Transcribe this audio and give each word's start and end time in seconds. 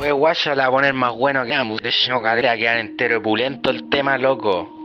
Pues 0.00 0.14
guaya 0.14 0.54
la 0.54 0.62
va 0.62 0.68
a 0.68 0.70
poner 0.70 0.94
más 0.94 1.14
bueno 1.14 1.44
que 1.44 1.52
ambos. 1.52 1.82
De 1.82 1.90
hecho, 1.90 2.22
cadera 2.22 2.56
quedar 2.56 2.78
entero 2.78 3.20
pulento 3.20 3.68
el 3.68 3.90
tema, 3.90 4.16
loco. 4.16 4.79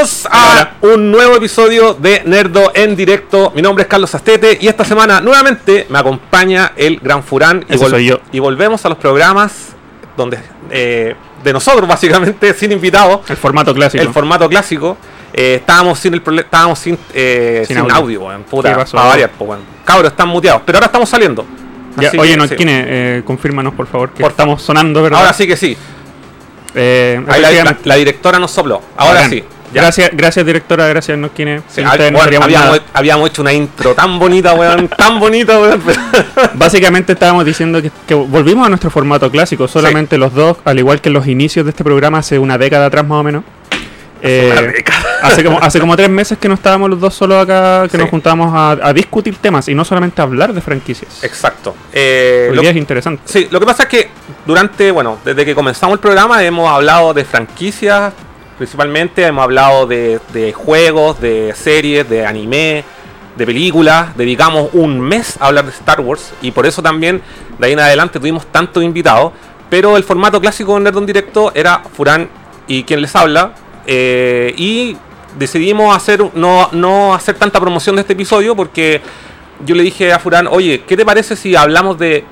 Bienvenidos 0.00 0.28
a 0.32 0.70
un 0.80 1.10
nuevo 1.10 1.36
episodio 1.36 1.92
de 1.92 2.22
Nerdo 2.24 2.72
en 2.74 2.96
directo. 2.96 3.52
Mi 3.54 3.60
nombre 3.60 3.82
es 3.82 3.88
Carlos 3.88 4.14
Astete 4.14 4.56
y 4.58 4.66
esta 4.66 4.82
semana 4.82 5.20
nuevamente 5.20 5.86
me 5.90 5.98
acompaña 5.98 6.72
el 6.74 6.98
Gran 7.00 7.22
Furán. 7.22 7.66
Y, 7.68 7.76
soy 7.76 8.06
yo. 8.06 8.18
y 8.32 8.38
volvemos 8.38 8.82
a 8.86 8.88
los 8.88 8.96
programas 8.96 9.74
donde 10.16 10.38
eh, 10.70 11.14
de 11.44 11.52
nosotros 11.52 11.86
básicamente 11.88 12.54
sin 12.54 12.72
invitados, 12.72 13.28
El 13.28 13.36
formato 13.36 13.74
clásico. 13.74 14.02
el 14.02 14.08
formato 14.08 14.48
clásico. 14.48 14.96
Eh, 15.34 15.56
estábamos 15.60 15.98
sin 15.98 16.14
el 16.14 16.22
estábamos 16.38 16.78
sin, 16.78 16.96
eh, 17.12 17.64
Sin 17.66 17.76
sin 17.76 17.90
audio, 17.90 18.22
weón, 18.22 18.44
puta, 18.44 18.74
para 18.90 19.06
variar, 19.06 19.30
weón. 19.38 19.60
Cabros, 19.84 20.12
están 20.12 20.28
muteados, 20.28 20.62
pero 20.64 20.78
ahora 20.78 20.86
estamos 20.86 21.10
saliendo. 21.10 21.44
Ya, 21.98 22.10
oye, 22.18 22.38
no, 22.38 22.48
sí. 22.48 22.56
Kine, 22.56 22.84
eh, 22.86 23.22
confírmanos 23.22 23.74
por 23.74 23.86
favor 23.86 24.12
que 24.12 24.22
Por- 24.22 24.30
estamos 24.30 24.62
sonando, 24.62 25.02
¿verdad? 25.02 25.18
Ahora 25.20 25.34
sí 25.34 25.46
que 25.46 25.58
sí. 25.58 25.76
Eh, 26.74 27.16
Ahí 27.18 27.24
la, 27.26 27.32
la- 27.32 27.38
efectivamente. 27.48 27.82
la 27.84 27.94
directora 27.96 28.38
nos 28.38 28.50
sopló. 28.50 28.80
Ahora 28.96 29.14
Bacán. 29.16 29.30
sí. 29.30 29.44
Ya. 29.72 29.82
Gracias, 29.82 30.10
gracias 30.12 30.44
directora, 30.44 30.86
gracias 30.88 31.16
Noskine. 31.16 31.58
Sí, 31.60 31.64
Sin 31.76 31.84
hab- 31.86 31.90
ustedes 31.92 32.12
no 32.12 32.18
weón, 32.18 32.24
seríamos 32.24 32.80
habíamos, 32.92 33.30
hecho 33.30 33.42
una 33.42 33.52
intro 33.52 33.94
tan 33.94 34.18
bonita, 34.18 34.54
weón, 34.54 34.88
tan 34.96 35.20
bonita, 35.20 35.58
weón. 35.60 35.80
Básicamente 36.54 37.12
estábamos 37.12 37.44
diciendo 37.44 37.80
que, 37.80 37.90
que 38.06 38.14
volvimos 38.14 38.66
a 38.66 38.68
nuestro 38.68 38.90
formato 38.90 39.30
clásico, 39.30 39.68
solamente 39.68 40.18
los 40.18 40.34
dos, 40.34 40.56
al 40.64 40.78
igual 40.78 41.00
que 41.00 41.08
en 41.08 41.12
los 41.14 41.26
inicios 41.26 41.64
de 41.64 41.70
este 41.70 41.84
programa 41.84 42.18
hace 42.18 42.38
una 42.38 42.58
década 42.58 42.86
atrás 42.86 43.06
más 43.06 43.20
o 43.20 43.22
menos. 43.22 43.44
Eh, 44.22 44.50
Una 44.52 44.62
década. 44.62 44.98
hace 45.22 45.42
como 45.42 45.58
hace 45.60 45.80
como 45.80 45.96
tres 45.96 46.10
meses 46.10 46.36
que 46.36 46.46
no 46.46 46.52
estábamos 46.54 46.90
los 46.90 47.00
dos 47.00 47.14
solos 47.14 47.42
acá, 47.42 47.84
que 47.84 47.96
Sí. 47.96 47.98
nos 47.98 48.10
juntábamos 48.10 48.52
a, 48.54 48.72
a 48.88 48.92
discutir 48.92 49.36
temas 49.36 49.66
y 49.68 49.74
no 49.74 49.82
solamente 49.84 50.20
a 50.20 50.24
hablar 50.24 50.52
de 50.52 50.60
franquicias. 50.60 51.24
Exacto. 51.24 51.74
Eh, 51.92 52.48
Hoy 52.50 52.56
lo- 52.56 52.60
día 52.62 52.70
es 52.72 52.76
interesante. 52.76 53.22
sí, 53.24 53.48
lo 53.50 53.58
que 53.60 53.64
pasa 53.66 53.84
es 53.84 53.88
que 53.88 54.10
durante, 54.44 54.90
bueno, 54.90 55.18
desde 55.24 55.44
que 55.46 55.54
comenzamos 55.54 55.94
el 55.94 56.00
programa 56.00 56.42
hemos 56.44 56.68
hablado 56.70 57.14
de 57.14 57.24
franquicias, 57.24 58.12
principalmente 58.60 59.24
hemos 59.24 59.42
hablado 59.42 59.86
de, 59.86 60.20
juegos, 60.54 61.18
de 61.18 61.54
series, 61.56 62.06
de 62.10 62.26
anime, 62.26 62.84
de 63.34 63.46
películas. 63.46 64.14
Dedicamos 64.18 64.68
un 64.74 65.00
mes 65.00 65.38
a 65.40 65.46
hablar 65.46 65.64
de 65.64 65.70
Star 65.70 65.98
Wars 66.02 66.34
y 66.42 66.50
por 66.50 66.66
eso 66.66 66.82
también 66.82 67.22
de 67.58 67.66
ahí 67.66 67.72
en 67.72 67.80
adelante 67.80 68.18
tuvimos 68.20 68.44
tantos 68.52 68.84
invitados. 68.84 69.32
Pero 69.70 69.96
el 69.96 70.04
formato 70.04 70.38
clásico 70.42 70.74
de 70.74 70.80
Nerdon 70.80 71.06
Directo 71.06 71.52
era 71.54 71.78
Furán 71.96 72.28
y 72.66 72.82
quien 72.82 73.00
les 73.00 73.16
habla. 73.16 73.54
eh, 73.86 74.52
y 74.58 74.94
decidimos 75.38 75.96
hacer 75.96 76.22
no, 76.34 76.68
no 76.72 77.14
hacer 77.14 77.36
tanta 77.36 77.58
promoción 77.60 77.96
de 77.96 78.02
este 78.02 78.12
episodio 78.12 78.54
porque 78.54 79.00
yo 79.64 79.74
le 79.74 79.82
dije 79.84 80.12
a 80.12 80.18
Furán, 80.18 80.46
oye, 80.46 80.82
¿qué 80.86 80.98
te 80.98 81.06
parece 81.06 81.34
si 81.34 81.56
hablamos 81.56 81.98
de- 81.98 82.26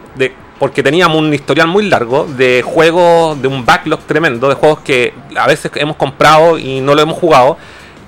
porque 0.58 0.82
teníamos 0.82 1.18
un 1.18 1.32
historial 1.32 1.68
muy 1.68 1.88
largo 1.88 2.26
de 2.26 2.62
juegos, 2.62 3.40
de 3.40 3.48
un 3.48 3.64
backlog 3.64 4.00
tremendo, 4.00 4.48
de 4.48 4.54
juegos 4.54 4.80
que 4.80 5.14
a 5.36 5.46
veces 5.46 5.70
hemos 5.76 5.96
comprado 5.96 6.58
y 6.58 6.80
no 6.80 6.94
lo 6.94 7.02
hemos 7.02 7.16
jugado, 7.18 7.56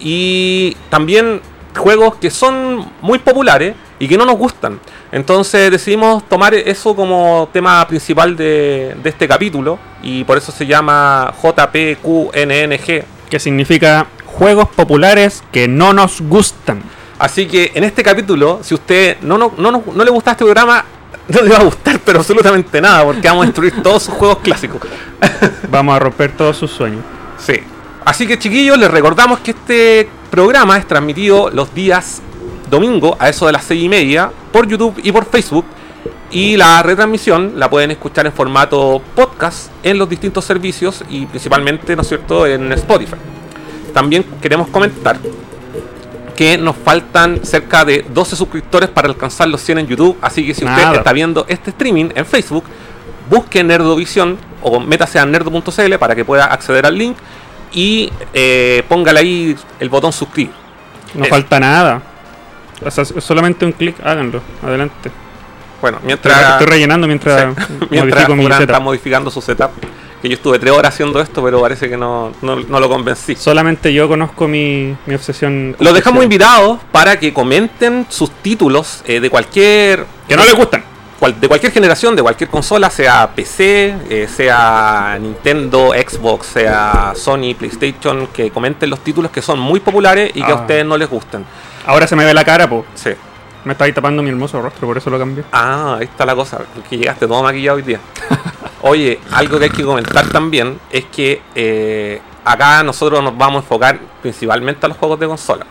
y 0.00 0.76
también 0.88 1.40
juegos 1.76 2.16
que 2.16 2.30
son 2.30 2.90
muy 3.00 3.18
populares 3.20 3.74
y 4.00 4.08
que 4.08 4.16
no 4.16 4.24
nos 4.24 4.36
gustan. 4.36 4.80
Entonces 5.12 5.70
decidimos 5.70 6.28
tomar 6.28 6.54
eso 6.54 6.96
como 6.96 7.48
tema 7.52 7.86
principal 7.86 8.34
de, 8.36 8.96
de 9.02 9.08
este 9.10 9.28
capítulo, 9.28 9.78
y 10.02 10.24
por 10.24 10.36
eso 10.38 10.50
se 10.52 10.66
llama 10.66 11.32
JPQNNG, 11.42 13.04
Que 13.30 13.38
significa 13.38 14.06
juegos 14.26 14.68
populares 14.70 15.42
que 15.52 15.68
no 15.68 15.92
nos 15.92 16.20
gustan. 16.20 16.82
Así 17.18 17.46
que 17.46 17.70
en 17.74 17.84
este 17.84 18.02
capítulo, 18.02 18.60
si 18.62 18.74
usted 18.74 19.18
no, 19.20 19.36
no, 19.38 19.52
no, 19.58 19.70
no- 19.70 19.84
no 19.94 20.04
le 20.04 20.10
gusta 20.10 20.32
este 20.32 20.44
programa, 20.44 20.84
no 21.28 21.42
le 21.42 21.50
va 21.50 21.58
a 21.58 21.64
gustar, 21.64 22.00
pero 22.04 22.18
absolutamente 22.18 22.80
nada, 22.80 23.04
porque 23.04 23.26
vamos 23.28 23.44
a 23.44 23.46
destruir 23.46 23.82
todos 23.82 24.04
sus 24.04 24.14
juegos 24.14 24.38
clásicos. 24.38 24.80
Vamos 25.70 25.94
a 25.94 25.98
romper 25.98 26.32
todos 26.32 26.56
sus 26.56 26.70
sueños. 26.70 27.02
Sí. 27.38 27.54
Así 28.04 28.26
que 28.26 28.38
chiquillos, 28.38 28.78
les 28.78 28.90
recordamos 28.90 29.40
que 29.40 29.52
este 29.52 30.08
programa 30.30 30.78
es 30.78 30.86
transmitido 30.86 31.50
los 31.50 31.74
días 31.74 32.22
domingo 32.70 33.16
a 33.18 33.28
eso 33.28 33.46
de 33.46 33.52
las 33.52 33.64
seis 33.64 33.82
y 33.82 33.88
media 33.88 34.30
por 34.52 34.66
YouTube 34.66 34.98
y 35.02 35.12
por 35.12 35.26
Facebook. 35.26 35.64
Y 36.30 36.56
la 36.56 36.82
retransmisión 36.82 37.54
la 37.56 37.68
pueden 37.68 37.90
escuchar 37.90 38.24
en 38.24 38.32
formato 38.32 39.02
podcast 39.14 39.70
en 39.82 39.98
los 39.98 40.08
distintos 40.08 40.44
servicios 40.44 41.04
y 41.08 41.26
principalmente, 41.26 41.96
¿no 41.96 42.02
es 42.02 42.08
cierto?, 42.08 42.46
en 42.46 42.72
Spotify. 42.72 43.16
También 43.92 44.24
queremos 44.40 44.68
comentar 44.68 45.18
que 46.40 46.56
nos 46.56 46.74
faltan 46.74 47.44
cerca 47.44 47.84
de 47.84 48.02
12 48.08 48.34
suscriptores 48.34 48.88
para 48.88 49.06
alcanzar 49.08 49.46
los 49.46 49.60
100 49.60 49.80
en 49.80 49.86
YouTube. 49.86 50.16
Así 50.22 50.46
que 50.46 50.54
si 50.54 50.64
usted 50.64 50.94
está 50.94 51.12
viendo 51.12 51.44
este 51.50 51.68
streaming 51.68 52.08
en 52.14 52.24
Facebook, 52.24 52.64
busque 53.28 53.62
Nerdovisión 53.62 54.38
o 54.62 54.80
métase 54.80 55.18
a 55.18 55.26
nerdo.cl 55.26 55.94
para 55.98 56.14
que 56.14 56.24
pueda 56.24 56.46
acceder 56.46 56.86
al 56.86 56.96
link 56.96 57.14
y 57.74 58.10
eh, 58.32 58.82
póngale 58.88 59.20
ahí 59.20 59.56
el 59.80 59.90
botón 59.90 60.14
suscribir. 60.14 60.50
No 61.12 61.24
Es- 61.24 61.28
falta 61.30 61.60
nada. 61.60 62.00
O 62.82 62.90
sea, 62.90 63.04
solamente 63.04 63.66
un 63.66 63.72
clic, 63.72 63.96
háganlo. 64.02 64.40
Adelante. 64.62 65.10
Bueno, 65.82 65.98
mientras, 66.02 66.52
estoy 66.52 66.68
rellenando 66.68 67.06
mientras 67.06 67.54
mientras 67.90 68.26
modifico 68.26 68.36
mi 68.36 68.44
setup. 68.44 68.60
está 68.62 68.80
modificando 68.80 69.30
su 69.30 69.42
setup, 69.42 69.72
que 70.22 70.28
yo 70.28 70.34
estuve 70.34 70.58
tres 70.58 70.72
horas 70.72 70.92
haciendo 70.94 71.20
esto, 71.20 71.42
pero 71.42 71.60
parece 71.60 71.88
que 71.88 71.96
no, 71.96 72.32
no, 72.42 72.56
no 72.56 72.80
lo 72.80 72.88
convencí. 72.88 73.34
Solamente 73.36 73.92
yo 73.92 74.08
conozco 74.08 74.46
mi, 74.48 74.94
mi 75.06 75.14
obsesión. 75.14 75.76
Los 75.78 75.94
dejamos 75.94 76.22
invitados 76.22 76.78
para 76.92 77.18
que 77.18 77.32
comenten 77.32 78.06
sus 78.08 78.30
títulos 78.30 79.02
eh, 79.06 79.20
de 79.20 79.30
cualquier 79.30 80.04
Que 80.28 80.36
no 80.36 80.44
les 80.44 80.54
gustan. 80.54 80.84
cual- 81.18 81.40
de 81.40 81.48
cualquier 81.48 81.72
generación, 81.72 82.16
de 82.16 82.22
cualquier 82.22 82.50
consola, 82.50 82.90
sea 82.90 83.30
PC, 83.34 83.94
eh, 84.10 84.28
sea 84.34 85.18
Nintendo, 85.20 85.92
Xbox, 85.92 86.46
sea 86.46 87.12
Sony, 87.16 87.54
PlayStation, 87.58 88.26
que 88.28 88.50
comenten 88.50 88.90
los 88.90 89.00
títulos 89.00 89.30
que 89.30 89.40
son 89.42 89.58
muy 89.58 89.80
populares 89.80 90.30
y 90.34 90.42
que 90.42 90.50
a 90.52 90.54
Ah. 90.56 90.60
ustedes 90.60 90.84
no 90.84 90.96
les 90.98 91.08
gustan. 91.08 91.44
Ahora 91.86 92.06
se 92.06 92.14
me 92.16 92.24
ve 92.24 92.34
la 92.34 92.44
cara, 92.44 92.68
po. 92.68 92.84
Sí. 92.94 93.10
Me 93.64 93.72
está 93.72 93.84
ahí 93.84 93.92
tapando 93.92 94.22
mi 94.22 94.30
hermoso 94.30 94.60
rostro, 94.62 94.86
por 94.86 94.96
eso 94.96 95.10
lo 95.10 95.18
cambié. 95.18 95.44
Ah, 95.52 95.96
ahí 95.98 96.04
está 96.06 96.24
la 96.24 96.34
cosa, 96.34 96.60
que 96.88 96.96
llegaste 96.96 97.26
todo 97.26 97.42
maquillado 97.42 97.76
hoy 97.76 97.82
día. 97.82 98.00
Oye, 98.82 99.18
algo 99.32 99.58
que 99.58 99.64
hay 99.64 99.70
que 99.70 99.82
comentar 99.84 100.26
también 100.28 100.78
es 100.90 101.04
que 101.06 101.42
eh, 101.54 102.20
acá 102.44 102.82
nosotros 102.82 103.22
nos 103.22 103.36
vamos 103.36 103.56
a 103.56 103.64
enfocar 103.64 103.98
principalmente 104.22 104.86
a 104.86 104.88
los 104.88 104.96
juegos 104.98 105.20
de 105.20 105.26
consola. 105.26 105.66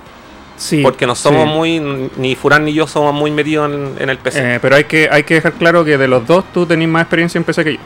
Sí. 0.58 0.82
Porque 0.84 1.08
no 1.08 1.16
somos 1.16 1.44
sí. 1.44 1.50
muy, 1.50 2.10
ni 2.18 2.36
Furán 2.36 2.66
ni 2.66 2.74
yo 2.74 2.86
somos 2.86 3.14
muy 3.14 3.32
metidos 3.32 3.72
en, 3.72 3.96
en 3.98 4.10
el 4.10 4.18
PC. 4.18 4.56
Eh, 4.56 4.60
pero 4.62 4.76
hay 4.76 4.84
que, 4.84 5.08
hay 5.12 5.24
que 5.24 5.36
dejar 5.36 5.54
claro 5.54 5.86
que 5.86 5.98
de 5.98 6.08
los 6.08 6.28
dos 6.28 6.44
tú 6.54 6.66
tenés 6.66 6.88
más 6.90 7.04
experiencia 7.04 7.38
en 7.40 7.46
PC 7.46 7.64
que 7.64 7.74
yo. 7.76 7.80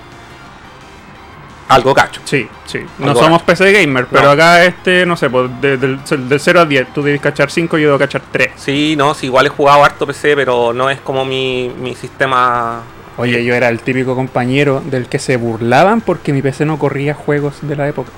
Algo 1.70 1.94
cacho. 1.94 2.20
Sí, 2.26 2.48
sí. 2.66 2.80
No 3.00 3.10
Algo 3.12 3.22
somos 3.22 3.42
PC 3.44 3.72
gamer, 3.72 4.06
pero 4.08 4.24
No. 4.26 4.32
acá 4.32 4.66
este, 4.66 5.06
no 5.06 5.16
sé, 5.16 5.30
pues 5.30 5.50
de- 5.62 5.78
del, 5.78 6.00
del 6.28 6.40
0 6.40 6.60
a 6.62 6.66
10, 6.66 6.94
tú 6.94 7.02
debes 7.02 7.22
cachar 7.22 7.50
5 7.50 7.78
y 7.78 7.82
yo 7.84 7.88
debo 7.88 8.00
cachar 8.00 8.22
3. 8.32 8.52
Sí, 8.58 8.96
no, 8.98 9.14
sí, 9.14 9.28
igual 9.28 9.46
he 9.46 9.50
jugado 9.50 9.84
harto 9.84 10.06
PC, 10.06 10.36
pero 10.36 10.74
no 10.74 10.90
es 10.90 11.00
como 11.00 11.24
mi, 11.26 11.72
mi 11.80 11.96
sistema. 11.96 12.82
Oye, 13.18 13.44
yo 13.46 13.54
era 13.54 13.70
el 13.70 13.80
típico 13.80 14.16
compañero 14.16 14.82
del 14.86 15.08
que 15.08 15.20
se 15.20 15.38
burlaban 15.38 16.02
porque 16.02 16.34
mi 16.34 16.42
PC 16.42 16.66
no 16.66 16.80
corría 16.80 17.14
juegos 17.14 17.56
de 17.62 17.76
la 17.76 17.88
época. 17.88 18.10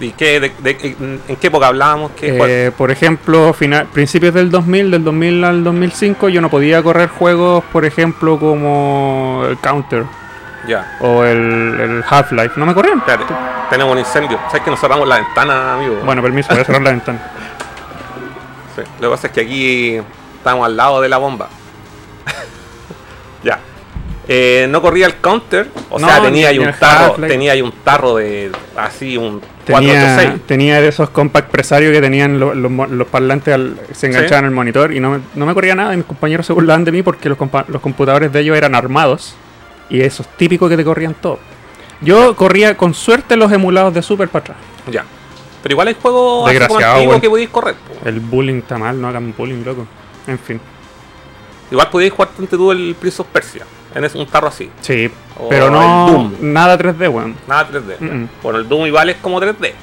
¿Y 0.00 0.10
qué, 0.10 0.40
de- 0.40 0.52
de- 0.60 0.96
¿En 1.28 1.36
qué 1.36 1.46
época 1.46 1.68
hablábamos? 1.68 2.12
Eh, 2.20 2.70
por 2.76 2.90
ejemplo, 2.90 3.52
final, 3.54 3.86
principios 3.86 4.34
del 4.34 4.50
2000, 4.50 4.90
del 4.90 5.04
2000 5.04 5.44
al 5.44 5.64
2005, 5.64 6.28
yo 6.28 6.40
no 6.40 6.50
podía 6.50 6.82
correr 6.82 7.08
juegos, 7.08 7.64
por 7.72 7.84
ejemplo, 7.86 8.38
como 8.38 9.44
el 9.48 9.56
Counter 9.58 10.04
Ya. 10.68 10.96
o 11.00 11.24
el, 11.24 11.38
el 11.80 12.04
Half-Life. 12.08 12.52
No 12.56 12.66
me 12.66 12.74
corrían. 12.74 12.98
Espérate, 12.98 13.24
tenemos 13.70 13.92
un 13.92 13.98
incendio. 13.98 14.38
¿Sabes 14.48 14.62
que 14.62 14.70
nos 14.70 14.80
cerramos 14.80 15.08
la 15.08 15.16
ventana, 15.16 15.74
amigo? 15.74 15.96
Bueno, 16.04 16.20
permiso, 16.22 16.48
voy 16.52 16.60
a 16.60 16.64
cerrar 16.64 16.82
la 16.82 16.90
ventana. 16.90 17.18
Sí, 18.74 18.82
Lo 19.00 19.08
que 19.08 19.14
pasa 19.14 19.26
es 19.28 19.32
que 19.32 19.40
aquí 19.40 20.00
estamos 20.36 20.66
al 20.66 20.76
lado 20.76 21.00
de 21.00 21.08
la 21.08 21.16
bomba. 21.16 21.48
ya. 23.42 23.58
Eh, 24.28 24.66
no 24.68 24.82
corría 24.82 25.06
el 25.06 25.16
counter, 25.16 25.68
o 25.88 26.00
No, 26.00 26.08
sea, 26.08 26.20
tenía 26.20 26.48
ahí 26.48 26.58
un 26.58 26.72
tarro, 26.78 27.12
tenía 27.14 27.52
ahí 27.52 27.62
un 27.62 27.70
tarro 27.84 28.16
de 28.16 28.50
así 28.76 29.16
un 29.16 29.40
Tenía, 29.64 29.92
486. 29.94 30.46
tenía 30.46 30.80
de 30.80 30.88
esos 30.88 31.10
compact 31.10 31.48
presarios 31.50 31.92
que 31.92 32.00
tenían 32.00 32.40
lo- 32.40 32.52
los 32.54 33.06
parlantes, 33.08 33.54
al- 33.54 33.78
se 33.92 34.08
enganchaban 34.08 34.44
al 34.46 34.50
monitor 34.50 34.92
y 34.92 34.98
no 35.00 35.10
me, 35.10 35.20
no 35.36 35.46
me 35.46 35.54
corría 35.54 35.74
nada. 35.76 35.94
Y 35.94 35.98
mis 35.98 36.06
compañeros 36.06 36.44
se 36.46 36.52
burlaban 36.52 36.84
de 36.84 36.90
mí 36.92 37.02
porque 37.02 37.28
los, 37.28 37.38
los 37.68 37.80
computadores 37.80 38.32
de 38.32 38.40
ellos 38.40 38.56
eran 38.56 38.74
armados 38.74 39.34
y 39.90 40.00
eso 40.00 40.22
es 40.24 40.28
típico 40.36 40.68
que 40.68 40.76
te 40.76 40.84
corrían 40.84 41.14
todo. 41.14 41.38
Yo 42.00 42.34
corría 42.34 42.76
con 42.76 42.94
suerte 42.94 43.36
los 43.36 43.50
emulados 43.52 43.94
de 43.94 44.02
Super 44.02 44.28
para 44.28 44.42
atrás. 44.42 44.58
Ya. 44.90 45.04
Pero 45.62 45.72
igual 45.72 45.88
hay 45.88 45.96
juegos 46.00 46.48
así 46.48 46.58
como 46.58 46.66
Desgraciado, 46.68 46.94
antiguos 46.94 47.20
que 47.20 47.30
podéis 47.30 47.48
correr. 47.50 47.74
po. 47.76 48.08
El 48.08 48.20
bullying 48.20 48.56
está 48.58 48.76
mal, 48.76 49.00
no 49.00 49.06
hagan 49.08 49.32
bullying, 49.36 49.64
loco. 49.64 49.86
En 50.26 50.38
fin. 50.38 50.60
Igual 51.70 51.90
podéis 51.90 52.12
jugar 52.12 52.28
ante 52.38 52.56
tú 52.56 52.70
el 52.72 52.94
Prince 52.98 53.22
of 53.22 53.28
Persia. 53.28 53.64
En 53.96 54.04
ese- 54.04 54.18
un 54.18 54.26
tarro 54.26 54.48
así. 54.48 54.68
Sí, 54.80 55.10
O 55.38 55.48
pero 55.48 55.66
el 55.66 55.72
no 55.72 56.06
Doom. 56.10 56.32
nada 56.40 56.76
3D, 56.78 57.08
weón. 57.08 57.34
Nada 57.48 57.66
3D. 57.68 57.96
Mm, 57.98 58.04
mm. 58.04 58.28
Bueno, 58.42 58.58
el 58.58 58.68
Doom 58.68 58.86
igual 58.86 59.08
es 59.10 59.16
como 59.16 59.40
3D. 59.40 59.74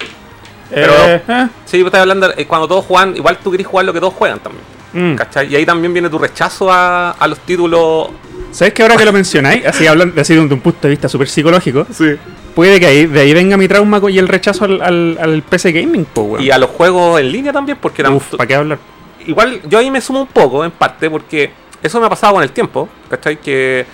Pero- 0.69 0.93
Eh, 0.93 1.21
eh, 1.27 1.47
Sí, 1.65 1.81
estaba 1.81 2.01
hablando, 2.01 2.31
eh, 2.35 2.45
cuando 2.45 2.67
todos 2.67 2.85
juegan, 2.85 3.15
igual 3.15 3.37
tú 3.43 3.51
querés 3.51 3.67
jugar 3.67 3.85
lo 3.85 3.93
que 3.93 3.99
todos 3.99 4.13
juegan 4.13 4.39
también. 4.39 4.63
mm. 4.93 5.15
¿Cachai? 5.15 5.51
Y 5.51 5.55
ahí 5.55 5.65
también 5.65 5.91
viene 5.93 6.09
tu 6.09 6.19
rechazo 6.19 6.71
a, 6.71 7.11
a 7.11 7.27
los 7.27 7.39
títulos. 7.39 8.09
¿Sabes 8.51 8.73
que 8.73 8.83
ahora 8.83 8.95
que 8.97 9.05
lo 9.05 9.11
mencionáis, 9.13 9.65
así 9.65 9.87
hablando 9.87 10.21
así 10.21 10.35
desde 10.35 10.53
un 10.53 10.59
punto 10.61 10.79
de 10.83 10.89
vista 10.89 11.09
súper 11.09 11.27
psicológico, 11.27 11.87
Sí. 11.91 12.15
puede 12.53 12.79
que 12.79 12.85
ahí, 12.85 13.05
de 13.07 13.19
ahí 13.21 13.33
venga 13.33 13.57
mi 13.57 13.67
trauma 13.67 13.99
y 14.09 14.19
el 14.19 14.27
rechazo 14.27 14.65
al, 14.65 14.81
al, 14.81 15.17
al 15.19 15.41
PC 15.41 15.71
Gaming, 15.71 16.05
po, 16.05 16.21
weón. 16.21 16.43
Y 16.43 16.51
a 16.51 16.57
los 16.59 16.69
juegos 16.69 17.19
en 17.19 17.31
línea 17.31 17.51
también, 17.51 17.77
porque 17.81 18.03
eran- 18.03 18.13
Uf, 18.13 18.35
¿para 18.35 18.47
qué 18.47 18.55
hablar? 18.55 18.77
igual 19.25 19.61
yo 19.67 19.79
ahí 19.79 19.89
me 19.89 19.99
sumo 20.01 20.21
un 20.21 20.27
poco, 20.27 20.63
en 20.65 20.71
parte, 20.71 21.09
porque 21.09 21.51
eso 21.81 21.99
me 21.99 22.05
ha 22.05 22.09
pasado 22.09 22.33
con 22.33 22.43
el 22.43 22.51
tiempo, 22.51 22.87
¿cachai? 23.09 23.37
Que 23.39 23.85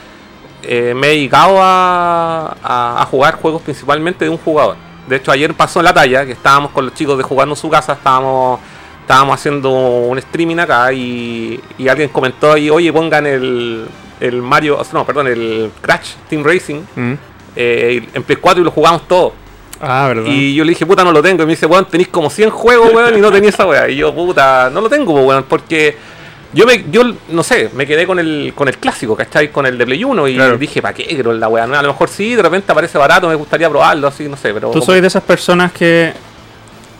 eh, 0.63 0.94
me 0.95 1.07
he 1.07 1.09
dedicado 1.11 1.57
a, 1.61 2.56
a- 2.63 3.01
a 3.01 3.06
jugar 3.06 3.35
juegos 3.35 3.61
principalmente 3.61 4.25
de 4.25 4.29
un 4.31 4.38
jugador. 4.38 4.75
De 5.07 5.15
hecho, 5.15 5.31
ayer 5.31 5.53
pasó 5.53 5.79
en 5.79 5.85
la 5.85 5.94
talla, 5.94 6.25
que 6.25 6.33
estábamos 6.33 6.71
con 6.71 6.85
los 6.85 6.94
chicos 6.94 7.17
de 7.17 7.23
jugando 7.23 7.53
en 7.53 7.59
su 7.59 7.69
casa, 7.69 7.94
estábamos 7.94 8.59
estábamos 9.01 9.33
haciendo 9.39 9.71
un 9.71 10.19
streaming 10.19 10.57
acá 10.59 10.94
y, 10.94 11.59
y 11.79 11.88
alguien 11.88 12.09
comentó 12.09 12.51
ahí, 12.53 12.69
oye, 12.69 12.94
pongan 12.94 13.25
el, 13.25 13.88
el 14.19 14.41
Mario, 14.44 14.79
no, 14.94 15.03
perdón, 15.03 15.25
el 15.27 15.71
Crash 15.81 16.11
Team 16.29 16.44
Racing 16.44 16.81
Mm. 16.95 17.13
eh, 17.56 18.07
en 18.13 18.21
Play 18.23 18.38
4 18.39 18.61
y 18.61 18.65
lo 18.65 18.69
jugamos 18.69 19.07
todos. 19.07 19.33
Ah, 19.81 20.06
verdad. 20.09 20.25
Y 20.27 20.53
yo 20.53 20.63
le 20.63 20.69
dije, 20.71 20.85
puta, 20.85 21.03
no 21.03 21.11
lo 21.11 21.23
tengo. 21.23 21.41
Y 21.41 21.45
me 21.47 21.53
dice, 21.53 21.65
weón, 21.65 21.85
tenéis 21.85 22.09
como 22.09 22.29
100 22.29 22.51
juegos, 22.51 22.94
weón, 22.94 23.17
y 23.17 23.21
no 23.21 23.31
tenía 23.31 23.50
esa 23.50 23.65
weá. 23.65 23.89
Y 23.89 23.95
yo, 23.95 24.13
puta, 24.13 24.69
no 24.71 24.79
lo 24.81 24.89
tengo, 24.89 25.13
weón, 25.21 25.44
porque 25.50 25.97
yo, 26.53 26.65
me, 26.65 26.85
yo 26.91 27.03
no 27.29 27.43
sé, 27.43 27.69
me 27.73 27.85
quedé 27.85 28.05
con 28.07 28.19
el, 28.19 28.53
con 28.55 28.67
el 28.67 28.77
clásico, 28.77 29.15
¿cachai? 29.15 29.51
Con 29.51 29.65
el 29.65 29.77
de 29.77 29.85
Play 29.85 30.03
1 30.03 30.27
y 30.27 30.35
Claro. 30.35 30.57
dije, 30.57 30.81
¿para 30.81 30.93
qué 30.93 31.05
quiero 31.05 31.33
la 31.33 31.47
weá? 31.47 31.63
A 31.63 31.67
lo 31.81 31.87
mejor 31.89 32.09
sí, 32.09 32.35
de 32.35 32.41
repente 32.41 32.71
aparece 32.71 32.97
barato, 32.97 33.27
me 33.27 33.35
gustaría 33.35 33.69
probarlo, 33.69 34.07
así, 34.07 34.27
no 34.27 34.35
sé, 34.37 34.53
pero... 34.53 34.67
Tú 34.69 34.79
como- 34.79 34.85
soy 34.85 35.01
de 35.01 35.07
esas 35.07 35.23
personas 35.23 35.71
que 35.71 36.13